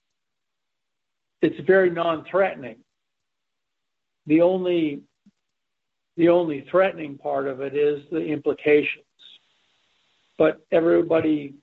it's 1.43 1.61
very 1.67 1.91
non-threatening. 1.91 2.79
The 4.27 4.41
only 4.41 5.03
the 6.17 6.31
only 6.31 6.67
threatening 6.71 7.19
part 7.19 7.49
of 7.49 7.61
it 7.61 7.77
is 7.77 8.03
the 8.11 8.25
implications. 8.25 9.05
But 10.39 10.65
everybody, 10.73 11.55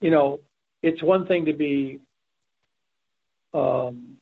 you 0.00 0.10
know, 0.10 0.40
it's 0.82 1.02
one 1.02 1.26
thing 1.26 1.46
to 1.46 1.52
be 1.52 2.00
um, 3.52 4.16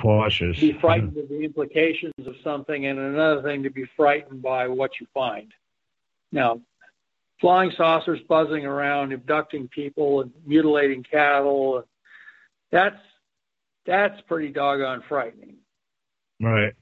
Cautious. 0.00 0.58
be 0.60 0.72
frightened 0.72 1.16
of 1.16 1.28
the 1.28 1.42
implications 1.42 2.14
of 2.26 2.34
something, 2.44 2.86
and 2.86 2.98
another 2.98 3.42
thing 3.42 3.62
to 3.62 3.70
be 3.70 3.84
frightened 3.96 4.42
by 4.42 4.68
what 4.68 4.92
you 5.00 5.06
find. 5.14 5.52
Now, 6.32 6.60
flying 7.40 7.72
saucers 7.76 8.20
buzzing 8.28 8.66
around, 8.66 9.12
abducting 9.12 9.68
people, 9.68 10.20
and 10.20 10.32
mutilating 10.46 11.02
cattle, 11.02 11.84
that's 12.70 13.00
that's 13.86 14.20
pretty 14.22 14.48
doggone 14.48 15.02
frightening. 15.08 15.56
Right. 16.40 16.74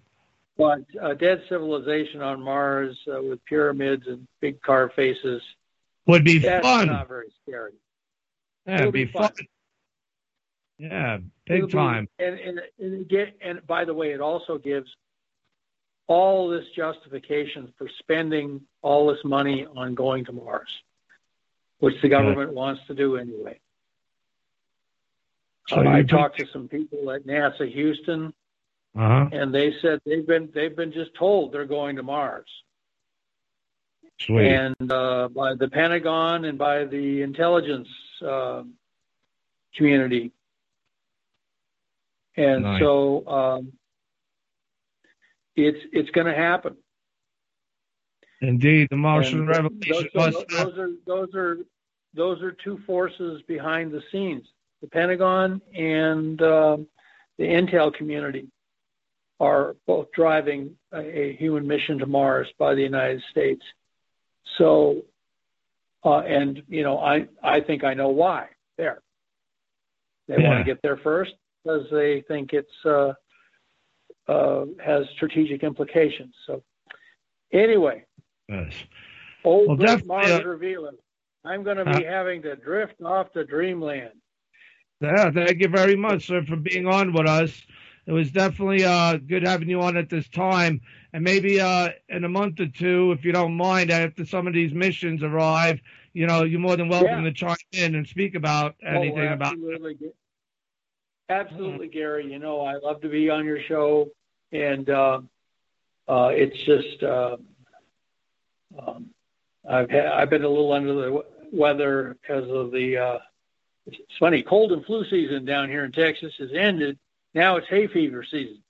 But 0.57 0.81
a 1.01 1.15
dead 1.15 1.43
civilization 1.49 2.23
on 2.23 2.41
Mars 2.41 2.97
uh, 3.13 3.23
with 3.23 3.45
pyramids 3.45 4.07
and 4.07 4.27
big 4.41 4.61
car 4.63 4.91
faces 4.95 5.43
Would 6.07 6.25
be 6.25 6.39
that's 6.39 6.65
fun. 6.65 6.87
not 6.89 7.09
very 7.09 7.33
scary. 7.43 7.73
Yeah, 8.67 8.75
It'll 8.75 8.83
it'd 8.89 8.93
be 8.95 9.05
be 9.05 9.13
fun. 9.13 9.23
fun. 9.23 9.47
Yeah, 10.79 11.15
It'll 11.17 11.27
big 11.47 11.67
be- 11.67 11.73
time. 11.73 12.09
And, 12.19 12.39
and, 12.39 12.61
and, 12.79 12.95
it 13.03 13.09
get, 13.09 13.37
and 13.41 13.65
by 13.67 13.85
the 13.85 13.95
way, 13.95 14.13
it 14.13 14.21
also 14.21 14.59
gives 14.59 14.89
all 16.07 16.49
this 16.49 16.65
justification 16.77 17.73
for 17.79 17.89
spending 18.01 18.61
all 18.83 19.07
this 19.09 19.25
money 19.25 19.67
on 19.77 19.95
going 19.95 20.25
to 20.27 20.33
Mars, 20.33 20.69
which 21.79 21.95
the 22.03 22.09
government 22.09 22.53
wants 22.53 22.83
to 22.89 22.95
do 22.95 23.17
anyway. 23.17 23.59
So 25.69 25.81
you 25.81 25.89
I 25.89 26.03
talked 26.03 26.39
to 26.41 26.47
some 26.53 26.69
people 26.69 27.11
at 27.11 27.27
NASA 27.27 27.73
Houston, 27.73 28.35
Uh 28.95 29.09
huh. 29.09 29.29
and 29.33 29.55
they 29.55 29.73
said 29.81 29.99
they've 30.05 30.27
been 30.27 30.51
they've 30.55 30.77
been 30.77 30.93
just 30.93 31.15
told 31.15 31.53
they're 31.53 31.65
going 31.65 31.97
to 31.97 32.03
Mars. 32.03 32.49
Sweet. 34.21 34.47
and 34.47 34.93
uh, 34.93 35.29
by 35.29 35.55
the 35.55 35.69
Pentagon 35.69 36.45
and 36.45 36.57
by 36.59 36.85
the 36.85 37.23
intelligence 37.23 37.89
uh, 38.27 38.63
community. 39.77 40.33
And 42.37 42.63
Nice. 42.63 42.81
so 42.81 43.27
um, 43.29 43.73
it's 45.57 45.79
it's 45.93 46.11
going 46.11 46.27
to 46.27 46.35
happen. 46.35 46.77
Indeed, 48.41 48.89
the 48.91 48.97
Martian 48.97 49.41
And 49.41 49.49
Revolution 49.49 50.09
those, 50.15 50.35
was 50.35 50.45
those 50.51 50.79
are 50.79 50.91
those 51.07 51.35
are 51.35 51.59
those 52.15 52.43
are 52.43 52.53
two 52.53 52.79
forces 52.87 53.43
behind 53.49 53.93
the 53.93 54.03
scenes. 54.11 54.47
The 54.83 54.89
Pentagon 54.89 55.61
and 55.77 56.41
um 56.43 56.87
the 57.39 57.45
intel 57.45 57.93
community 57.93 58.49
are 59.41 59.77
both 59.87 60.13
driving 60.13 60.77
a, 60.93 60.99
a 60.99 61.37
human 61.37 61.67
mission 61.67 61.99
to 61.99 62.07
Mars 62.07 62.49
by 62.59 62.75
the 62.75 62.83
United 62.83 63.23
States. 63.31 63.63
So, 64.59 65.03
uh, 66.05 66.19
and 66.21 66.63
you 66.69 66.83
know, 66.83 66.99
I 66.99 67.27
I 67.43 67.61
think 67.61 67.85
I 67.85 67.95
know 67.95 68.09
why. 68.09 68.49
There, 68.77 69.03
they 70.29 70.37
want 70.39 70.59
to 70.59 70.65
get 70.65 70.81
there 70.83 70.97
first 70.99 71.35
because 71.63 71.87
they 71.91 72.23
think 72.29 72.53
it's 72.53 72.69
uh, 72.85 73.13
uh, 74.29 74.67
has 74.85 75.07
strategic 75.15 75.63
implications. 75.63 76.35
So, 76.47 76.63
anyway, 77.53 78.05
yes. 78.49 78.75
old 79.45 79.69
Well, 79.69 79.77
great 79.77 80.07
Mars 80.07 80.31
uh, 80.31 80.45
revealer. 80.45 80.93
I'm 81.45 81.63
going 81.63 81.77
to 81.77 81.85
be 81.85 82.07
Uh, 82.07 82.11
having 82.11 82.43
to 82.43 82.57
drift 82.57 83.03
off 83.03 83.33
to 83.33 83.45
dreamland. 83.45 84.13
Yeah, 85.01 85.31
thank 85.31 85.61
you 85.61 85.69
very 85.69 85.97
much, 85.97 86.27
sir, 86.27 86.43
for 86.45 86.57
being 86.57 86.87
on 86.87 87.13
with 87.13 87.29
us. 87.29 87.63
It 88.07 88.13
was 88.13 88.31
definitely 88.31 88.85
uh, 88.85 89.17
good 89.17 89.45
having 89.47 89.69
you 89.69 89.81
on 89.81 89.97
at 89.97 90.11
this 90.11 90.29
time. 90.29 90.81
And 91.13 91.25
maybe 91.25 91.61
uh, 91.61 91.91
in 92.09 92.25
a 92.25 92.29
month 92.29 92.61
or 92.61 92.67
two, 92.67 93.13
if 93.13 93.25
you 93.25 93.33
don't 93.33 93.57
mind, 93.57 93.91
after 93.91 94.27
some 94.27 94.47
of 94.47 94.53
these 94.53 94.75
missions 94.75 95.23
arrive, 95.23 95.81
you 96.13 96.27
know, 96.27 96.43
you're 96.43 96.61
more 96.61 96.77
than 96.77 96.89
welcome 96.89 97.11
Yeah. 97.11 97.23
to 97.23 97.33
chime 97.33 97.57
in 97.73 97.95
and 97.95 98.07
speak 98.07 98.35
about 98.35 98.77
Oh, 98.85 98.89
anything 98.89 99.33
about. 99.33 99.53
absolutely. 99.55 99.97
Absolutely, 101.31 101.89
Gary. 101.89 102.31
You 102.31 102.39
know, 102.39 102.61
I 102.61 102.75
love 102.77 103.01
to 103.01 103.09
be 103.09 103.31
on 103.31 103.47
your 103.47 103.61
show, 103.63 104.11
and 104.53 104.89
uh, 104.91 105.21
uh, 106.07 106.29
it's 106.33 106.63
just 106.65 107.03
uh, 107.03 107.39
um, 108.79 109.07
I've 109.69 109.89
had, 109.89 110.07
I've 110.07 110.29
been 110.29 110.45
a 110.45 110.49
little 110.49 110.73
under 110.73 110.93
the 110.95 111.03
w- 111.05 111.25
weather 111.51 112.17
because 112.21 112.51
of 112.51 112.73
the. 112.73 112.99
Uh, 112.99 113.19
it's 113.87 113.99
funny, 114.19 114.43
cold 114.43 114.73
and 114.73 114.85
flu 114.85 115.05
season 115.09 115.45
down 115.47 115.69
here 115.71 115.85
in 115.85 115.93
Texas 115.93 116.33
has 116.39 116.51
ended. 116.55 116.99
Now 117.35 117.57
it's 117.57 117.67
hay 117.69 117.87
fever 117.89 118.25
season. 118.29 118.63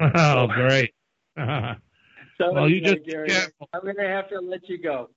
Oh, 0.14 0.46
great. 0.46 0.92
All 1.38 1.46
So 2.38 2.52
Well, 2.52 2.68
you 2.68 2.80
just 2.80 3.04
be 3.04 3.12
Gary, 3.12 3.28
careful. 3.28 3.68
I'm 3.72 3.82
going 3.82 3.96
to 3.96 4.06
have 4.06 4.28
to 4.28 4.38
let 4.38 4.68
you 4.68 4.78
go. 4.78 5.10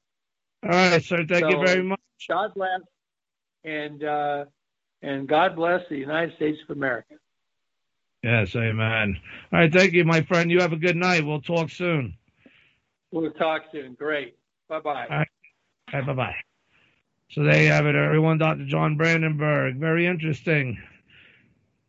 All 0.64 0.70
right, 0.70 1.04
sir. 1.04 1.26
Thank 1.28 1.50
you 1.50 1.58
very 1.60 1.84
much. 1.84 2.00
God 2.28 2.54
bless, 2.56 2.82
and 3.64 4.04
uh, 4.04 4.46
and 5.02 5.28
God 5.28 5.56
bless 5.56 5.82
the 5.90 5.98
United 5.98 6.36
States 6.36 6.60
of 6.68 6.76
America. 6.76 7.16
Yes, 8.24 8.56
amen. 8.56 9.18
All 9.52 9.60
right, 9.60 9.74
thank 9.74 9.94
you, 9.94 10.04
my 10.06 10.22
friend. 10.22 10.52
You 10.52 10.62
have 10.62 10.74
a 10.74 10.78
good 10.78 10.96
night. 10.96 11.26
We'll 11.26 11.42
talk 11.42 11.70
soon. 11.70 12.16
We'll 13.12 13.32
talk 13.32 13.64
soon. 13.72 13.94
Great. 13.94 14.36
Bye 14.70 14.80
bye. 14.80 15.06
All 15.10 15.18
right. 15.18 15.28
All 15.94 16.00
right, 16.00 16.08
bye 16.08 16.14
bye. 16.14 16.36
So 17.32 17.44
there 17.44 17.64
you 17.64 17.70
have 17.70 17.86
it, 17.86 17.96
everyone. 17.96 18.38
Dr. 18.38 18.66
John 18.66 18.98
Brandenburg. 18.98 19.78
Very 19.78 20.06
interesting. 20.06 20.78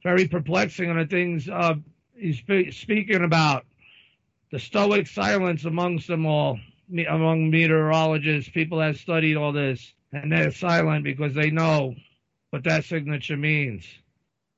Very 0.03 0.27
perplexing 0.27 0.91
on 0.91 0.99
the 0.99 1.07
things 1.07 1.49
uh, 1.49 1.75
he's 2.17 2.39
spe- 2.39 2.73
speaking 2.73 3.23
about. 3.23 3.65
The 4.51 4.59
stoic 4.59 5.07
silence 5.07 5.65
amongst 5.65 6.09
them 6.09 6.27
all, 6.27 6.59
me- 6.89 7.07
among 7.07 7.51
meteorologists, 7.51 8.51
people 8.51 8.79
that 8.79 8.97
studied 8.97 9.37
all 9.37 9.53
this. 9.53 9.95
And 10.13 10.31
they're 10.31 10.51
silent 10.51 11.05
because 11.05 11.35
they 11.35 11.51
know 11.51 11.95
what 12.51 12.65
that 12.65 12.85
signature 12.85 13.37
means. 13.37 13.87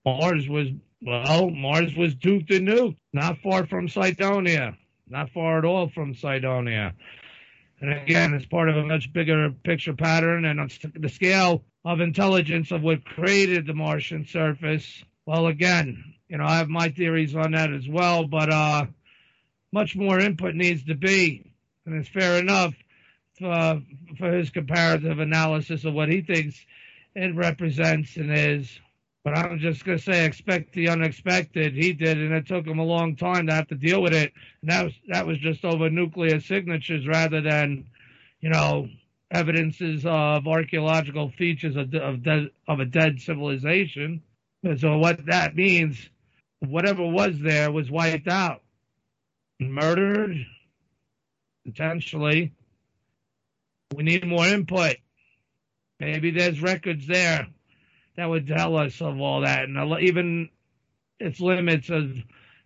Mars 0.05 0.49
was, 0.49 0.69
well, 1.01 1.51
Mars 1.51 1.95
was 1.95 2.15
duped 2.15 2.51
and 2.51 2.67
nuked, 2.67 2.97
not 3.13 3.39
far 3.39 3.67
from 3.67 3.89
Cydonia, 3.89 4.77
not 5.09 5.31
far 5.31 5.59
at 5.59 5.65
all 5.65 5.89
from 5.89 6.15
Cydonia. 6.15 6.95
And 7.81 7.93
again, 7.93 8.35
it's 8.35 8.47
part 8.47 8.69
of 8.69 8.77
a 8.77 8.85
much 8.85 9.13
bigger 9.13 9.51
picture 9.63 9.95
pattern 9.95 10.45
and 10.45 10.59
on 10.59 10.71
the 10.97 11.09
scale 11.09 11.65
of 11.85 12.01
intelligence 12.01 12.73
of 12.73 12.83
what 12.83 13.05
created 13.05 13.67
the 13.67 13.75
Martian 13.75 14.27
surface. 14.27 15.05
Well, 15.27 15.47
again, 15.47 16.15
you 16.29 16.37
know, 16.39 16.45
I 16.45 16.57
have 16.59 16.69
my 16.69 16.91
theories 16.91 17.35
on 17.35 17.53
that 17.53 17.73
as 17.73 17.89
well, 17.89 18.27
but 18.27 18.51
uh, 18.51 18.87
much 19.73 19.97
more 19.97 20.21
input 20.21 20.55
needs 20.55 20.85
to 20.85 20.95
be, 20.95 21.51
and 21.87 21.95
it's 21.95 22.09
fair 22.09 22.39
enough 22.39 22.75
uh, 23.43 23.77
for 24.19 24.33
his 24.33 24.51
comparative 24.51 25.21
analysis 25.21 25.85
of 25.85 25.95
what 25.95 26.11
he 26.11 26.21
thinks 26.21 26.57
it 27.15 27.35
represents 27.35 28.17
and 28.17 28.31
is. 28.37 28.79
But 29.25 29.39
I'm 29.39 29.59
just 29.59 29.87
going 29.87 29.97
to 29.97 30.05
say, 30.05 30.27
expect 30.27 30.75
the 30.75 30.91
unexpected. 30.91 31.73
He 31.73 31.95
did, 31.95 32.19
and 32.19 32.35
it 32.35 32.47
took 32.47 32.67
him 32.67 32.79
a 32.79 32.85
long 32.85 33.17
time 33.17 33.47
to 33.47 33.55
have 33.55 33.69
to 33.69 33.75
deal 33.75 34.03
with 34.03 34.13
it. 34.13 34.33
And 34.61 34.71
that 34.71 34.85
was 34.85 34.93
that 35.09 35.27
was 35.27 35.39
just 35.39 35.65
over 35.65 35.89
nuclear 35.89 36.41
signatures 36.41 37.07
rather 37.07 37.41
than, 37.41 37.87
you 38.41 38.51
know, 38.51 38.89
evidences 39.31 40.05
of 40.05 40.47
archaeological 40.47 41.31
features 41.39 41.77
of 41.77 41.95
of, 41.95 42.23
de- 42.23 42.51
of 42.69 42.81
a 42.81 42.85
dead 42.85 43.21
civilization. 43.21 44.23
And 44.65 44.81
so 44.81 44.97
what 44.97 45.27
that 45.27 45.55
means, 45.55 46.09
whatever 46.61 47.07
was 47.07 47.39
there 47.39 47.71
was 47.71 47.91
wiped 47.91 48.29
out, 48.29 48.63
murdered, 49.61 50.47
potentially. 51.67 52.53
We 53.95 54.03
need 54.03 54.27
more 54.27 54.47
input. 54.47 54.97
Maybe 56.01 56.31
there's 56.31 56.63
records 56.63 57.07
there 57.07 57.47
that 58.17 58.27
would 58.29 58.47
tell 58.47 58.77
us 58.77 59.01
of 59.03 59.21
all 59.21 59.43
that, 59.43 59.65
and 59.69 60.01
even 60.01 60.49
its 61.21 61.41
limits 61.41 61.91
of 61.91 62.17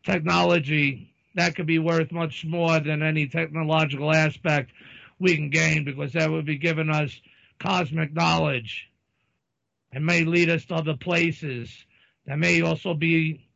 technology 0.05 1.12
that 1.35 1.55
could 1.55 1.67
be 1.67 1.78
worth 1.78 2.12
much 2.12 2.44
more 2.44 2.81
than 2.81 3.02
any 3.02 3.27
technological 3.27 4.12
aspect 4.12 4.73
we 5.18 5.36
can 5.36 5.51
gain 5.51 5.85
because 5.85 6.12
that 6.12 6.31
would 6.31 6.47
be 6.47 6.59
giving 6.59 6.91
us 6.91 7.20
cosmic 7.60 8.12
knowledge 8.12 8.89
and 9.93 10.05
may 10.05 10.25
lead 10.25 10.49
us 10.49 10.65
to 10.65 10.75
other 10.75 10.97
places 10.97 11.70
that 12.28 12.39
may 12.39 12.60
also 12.60 12.92
be 12.92 13.48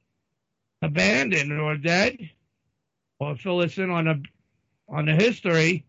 abandoned 0.81 1.53
or 1.53 1.77
dead 1.77 2.17
or 3.21 3.37
fill 3.37 3.61
us 3.61 3.77
in 3.77 3.91
on 3.91 4.09
a 4.09 4.21
on 4.89 5.05
the 5.05 5.13
history 5.13 5.85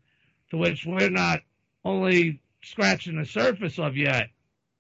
to 0.51 0.57
which 0.57 0.85
we're 0.85 1.09
not 1.09 1.39
only 1.83 2.41
scratching 2.61 3.17
the 3.17 3.25
surface 3.25 3.79
of 3.79 3.97
yet. 3.97 4.29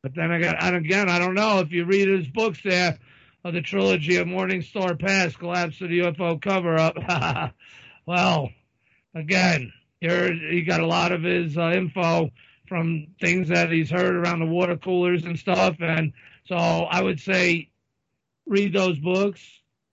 But 0.01 0.15
then 0.15 0.31
again, 0.31 0.55
and 0.59 0.75
again, 0.75 1.09
I 1.09 1.17
don't 1.17 1.33
know 1.33 1.59
if 1.59 1.71
you 1.71 1.85
read 1.85 2.09
his 2.09 2.27
books 2.27 2.59
there 2.63 2.99
of 3.45 3.53
the 3.53 3.61
trilogy 3.61 4.17
of 4.17 4.27
Morning 4.27 4.61
Star 4.61 4.95
Pass, 4.95 5.35
Collapse 5.35 5.79
of 5.81 5.89
the 5.89 5.99
UFO 5.99 6.41
Cover 6.41 6.77
Up. 6.77 7.53
well, 8.05 8.49
again, 9.15 9.71
here 10.01 10.33
he 10.33 10.61
got 10.63 10.81
a 10.81 10.85
lot 10.85 11.13
of 11.13 11.23
his 11.23 11.57
uh, 11.57 11.71
info 11.71 12.31
from 12.67 13.07
things 13.21 13.47
that 13.47 13.71
he's 13.71 13.89
heard 13.89 14.15
around 14.15 14.39
the 14.39 14.45
water 14.45 14.75
coolers 14.75 15.23
and 15.23 15.39
stuff, 15.39 15.77
and 15.79 16.11
so 16.45 16.55
I 16.55 17.01
would 17.01 17.19
say 17.19 17.69
read 18.45 18.73
those 18.73 18.99
books. 18.99 19.41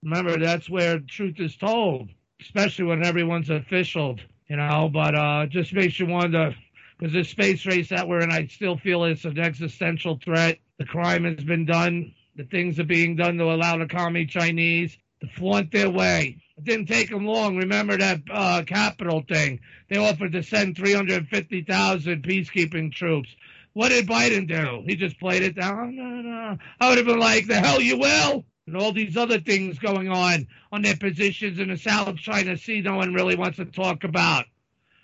Remember, 0.03 0.39
that's 0.39 0.69
where 0.69 0.99
truth 0.99 1.39
is 1.39 1.57
told, 1.57 2.09
especially 2.41 2.87
when 2.87 3.05
everyone's 3.05 3.51
official, 3.51 4.19
you 4.49 4.57
know. 4.57 4.91
But 4.93 5.15
uh, 5.15 5.47
just 5.47 5.73
makes 5.73 5.99
you 6.01 6.07
wonder 6.07 6.55
because 6.99 7.13
this 7.13 7.29
space 7.29 7.67
race 7.67 7.91
that 7.91 8.09
we're 8.09 8.21
in, 8.21 8.31
I 8.31 8.47
still 8.47 8.77
feel 8.79 9.05
it's 9.05 9.25
an 9.25 9.39
existential 9.39 10.19
threat. 10.23 10.59
The 10.79 10.87
crime 10.87 11.25
has 11.25 11.45
been 11.45 11.67
done. 11.67 12.15
The 12.37 12.45
things 12.45 12.79
are 12.81 12.85
being 12.85 13.17
done 13.17 13.37
to 13.39 13.45
allow 13.45 13.77
the 13.79 13.87
commie 13.87 14.27
Chinese 14.27 14.97
to 15.21 15.29
flaunt 15.29 15.71
their 15.73 15.91
way. 15.91 16.39
It 16.57 16.65
didn't 16.65 16.87
take 16.87 17.11
them 17.11 17.27
long. 17.27 17.57
Remember 17.57 17.97
that 17.99 18.21
uh, 18.31 18.63
capital 18.67 19.23
thing? 19.29 19.61
They 19.89 19.97
offered 19.99 20.33
to 20.33 20.43
send 20.43 20.77
350,000 20.77 22.23
peacekeeping 22.23 22.93
troops. 22.93 23.29
What 23.73 23.91
did 23.91 24.09
Biden 24.09 24.49
do? 24.49 24.83
He 24.87 24.97
just 24.97 25.19
played 25.21 25.43
it 25.43 25.55
down. 25.55 25.97
No, 25.97 26.05
no. 26.05 26.59
I 26.81 26.89
would 26.89 26.99
have 26.99 27.07
been 27.07 27.21
like, 27.21 27.47
the 27.47 27.61
hell 27.61 27.81
you 27.81 27.99
will. 27.99 28.45
And 28.67 28.77
all 28.77 28.93
these 28.93 29.17
other 29.17 29.41
things 29.41 29.79
going 29.79 30.09
on 30.09 30.47
on 30.71 30.83
their 30.83 30.97
positions 30.97 31.59
in 31.59 31.69
the 31.69 31.77
South 31.77 32.17
China 32.17 32.57
Sea 32.57 32.81
no 32.83 32.97
one 32.97 33.15
really 33.15 33.37
wants 33.37 33.57
to 33.57 33.65
talk 33.65 34.05
about. 34.05 34.47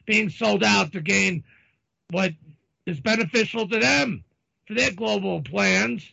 Being 0.05 0.31
sold 0.31 0.63
out 0.63 0.93
to 0.93 1.01
gain 1.01 1.45
what 2.11 2.33
is 2.87 3.01
beneficial 3.01 3.69
to 3.69 3.79
them 3.79 4.25
for 4.67 4.75
their 4.75 4.93
global 4.93 5.43
plans 5.43 6.09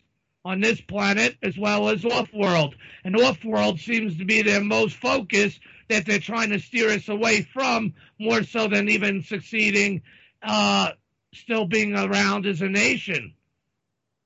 on 0.45 0.59
this 0.59 0.81
planet 0.81 1.37
as 1.41 1.57
well 1.57 1.89
as 1.89 2.03
off 2.05 2.33
world. 2.33 2.75
And 3.03 3.15
off 3.15 3.43
world 3.43 3.79
seems 3.79 4.17
to 4.17 4.25
be 4.25 4.41
their 4.41 4.63
most 4.63 4.95
focus 4.95 5.59
that 5.89 6.05
they're 6.05 6.19
trying 6.19 6.49
to 6.49 6.59
steer 6.59 6.89
us 6.89 7.07
away 7.07 7.43
from 7.43 7.93
more 8.19 8.43
so 8.43 8.67
than 8.67 8.89
even 8.89 9.23
succeeding, 9.23 10.01
uh, 10.41 10.91
still 11.35 11.65
being 11.65 11.95
around 11.95 12.45
as 12.45 12.61
a 12.61 12.69
nation. 12.69 13.33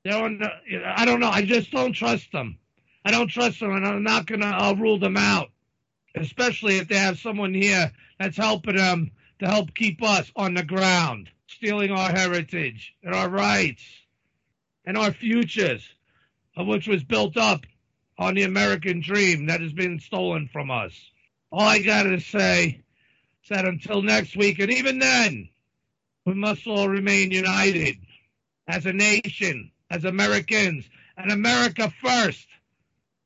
They're 0.04 0.22
on 0.22 0.38
the, 0.38 0.50
I 0.84 1.04
don't 1.04 1.20
know. 1.20 1.30
I 1.30 1.42
just 1.42 1.70
don't 1.70 1.92
trust 1.92 2.30
them. 2.32 2.58
I 3.04 3.10
don't 3.10 3.28
trust 3.28 3.60
them, 3.60 3.72
and 3.72 3.86
I'm 3.86 4.02
not 4.02 4.26
going 4.26 4.40
to 4.40 4.76
rule 4.78 4.98
them 4.98 5.16
out, 5.16 5.50
especially 6.14 6.76
if 6.78 6.88
they 6.88 6.98
have 6.98 7.18
someone 7.18 7.54
here 7.54 7.92
that's 8.18 8.36
helping 8.36 8.76
them 8.76 9.10
to 9.38 9.46
help 9.46 9.74
keep 9.74 10.02
us 10.02 10.30
on 10.36 10.54
the 10.54 10.64
ground, 10.64 11.30
stealing 11.46 11.90
our 11.90 12.10
heritage 12.10 12.94
and 13.02 13.14
our 13.14 13.28
rights 13.28 13.82
and 14.84 14.96
our 14.96 15.12
futures, 15.12 15.86
which 16.56 16.88
was 16.88 17.04
built 17.04 17.36
up 17.36 17.64
on 18.18 18.34
the 18.34 18.42
American 18.42 19.00
dream 19.00 19.46
that 19.46 19.60
has 19.60 19.72
been 19.72 20.00
stolen 20.00 20.48
from 20.52 20.70
us. 20.70 20.92
All 21.52 21.60
I 21.60 21.78
got 21.80 22.02
to 22.02 22.20
say, 22.20 22.82
is 23.42 23.48
that 23.48 23.64
until 23.64 24.02
next 24.02 24.36
week, 24.36 24.58
and 24.58 24.72
even 24.72 24.98
then, 24.98 25.48
we 26.28 26.34
must 26.34 26.66
all 26.66 26.90
remain 26.90 27.30
united 27.30 27.96
as 28.66 28.84
a 28.84 28.92
nation, 28.92 29.70
as 29.90 30.04
Americans, 30.04 30.84
and 31.16 31.32
America 31.32 31.90
first. 32.02 32.46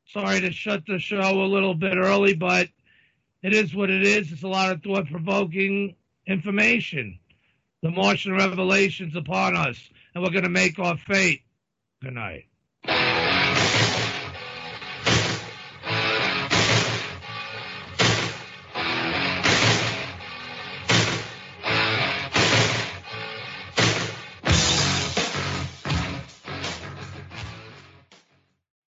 Sorry 0.06 0.40
to 0.40 0.52
shut 0.52 0.84
the 0.86 1.00
show 1.00 1.42
a 1.42 1.50
little 1.52 1.74
bit 1.74 1.96
early, 1.96 2.34
but 2.34 2.68
it 3.42 3.54
is 3.54 3.74
what 3.74 3.90
it 3.90 4.04
is. 4.04 4.30
It's 4.30 4.44
a 4.44 4.48
lot 4.48 4.70
of 4.70 4.84
thought 4.84 5.10
provoking 5.10 5.96
information. 6.28 7.18
The 7.82 7.90
Martian 7.90 8.34
revelation's 8.34 9.16
upon 9.16 9.56
us, 9.56 9.80
and 10.14 10.22
we're 10.22 10.30
going 10.30 10.44
to 10.44 10.48
make 10.48 10.78
our 10.78 10.96
fate. 10.96 11.42
Good 12.02 12.14
night. 12.14 12.44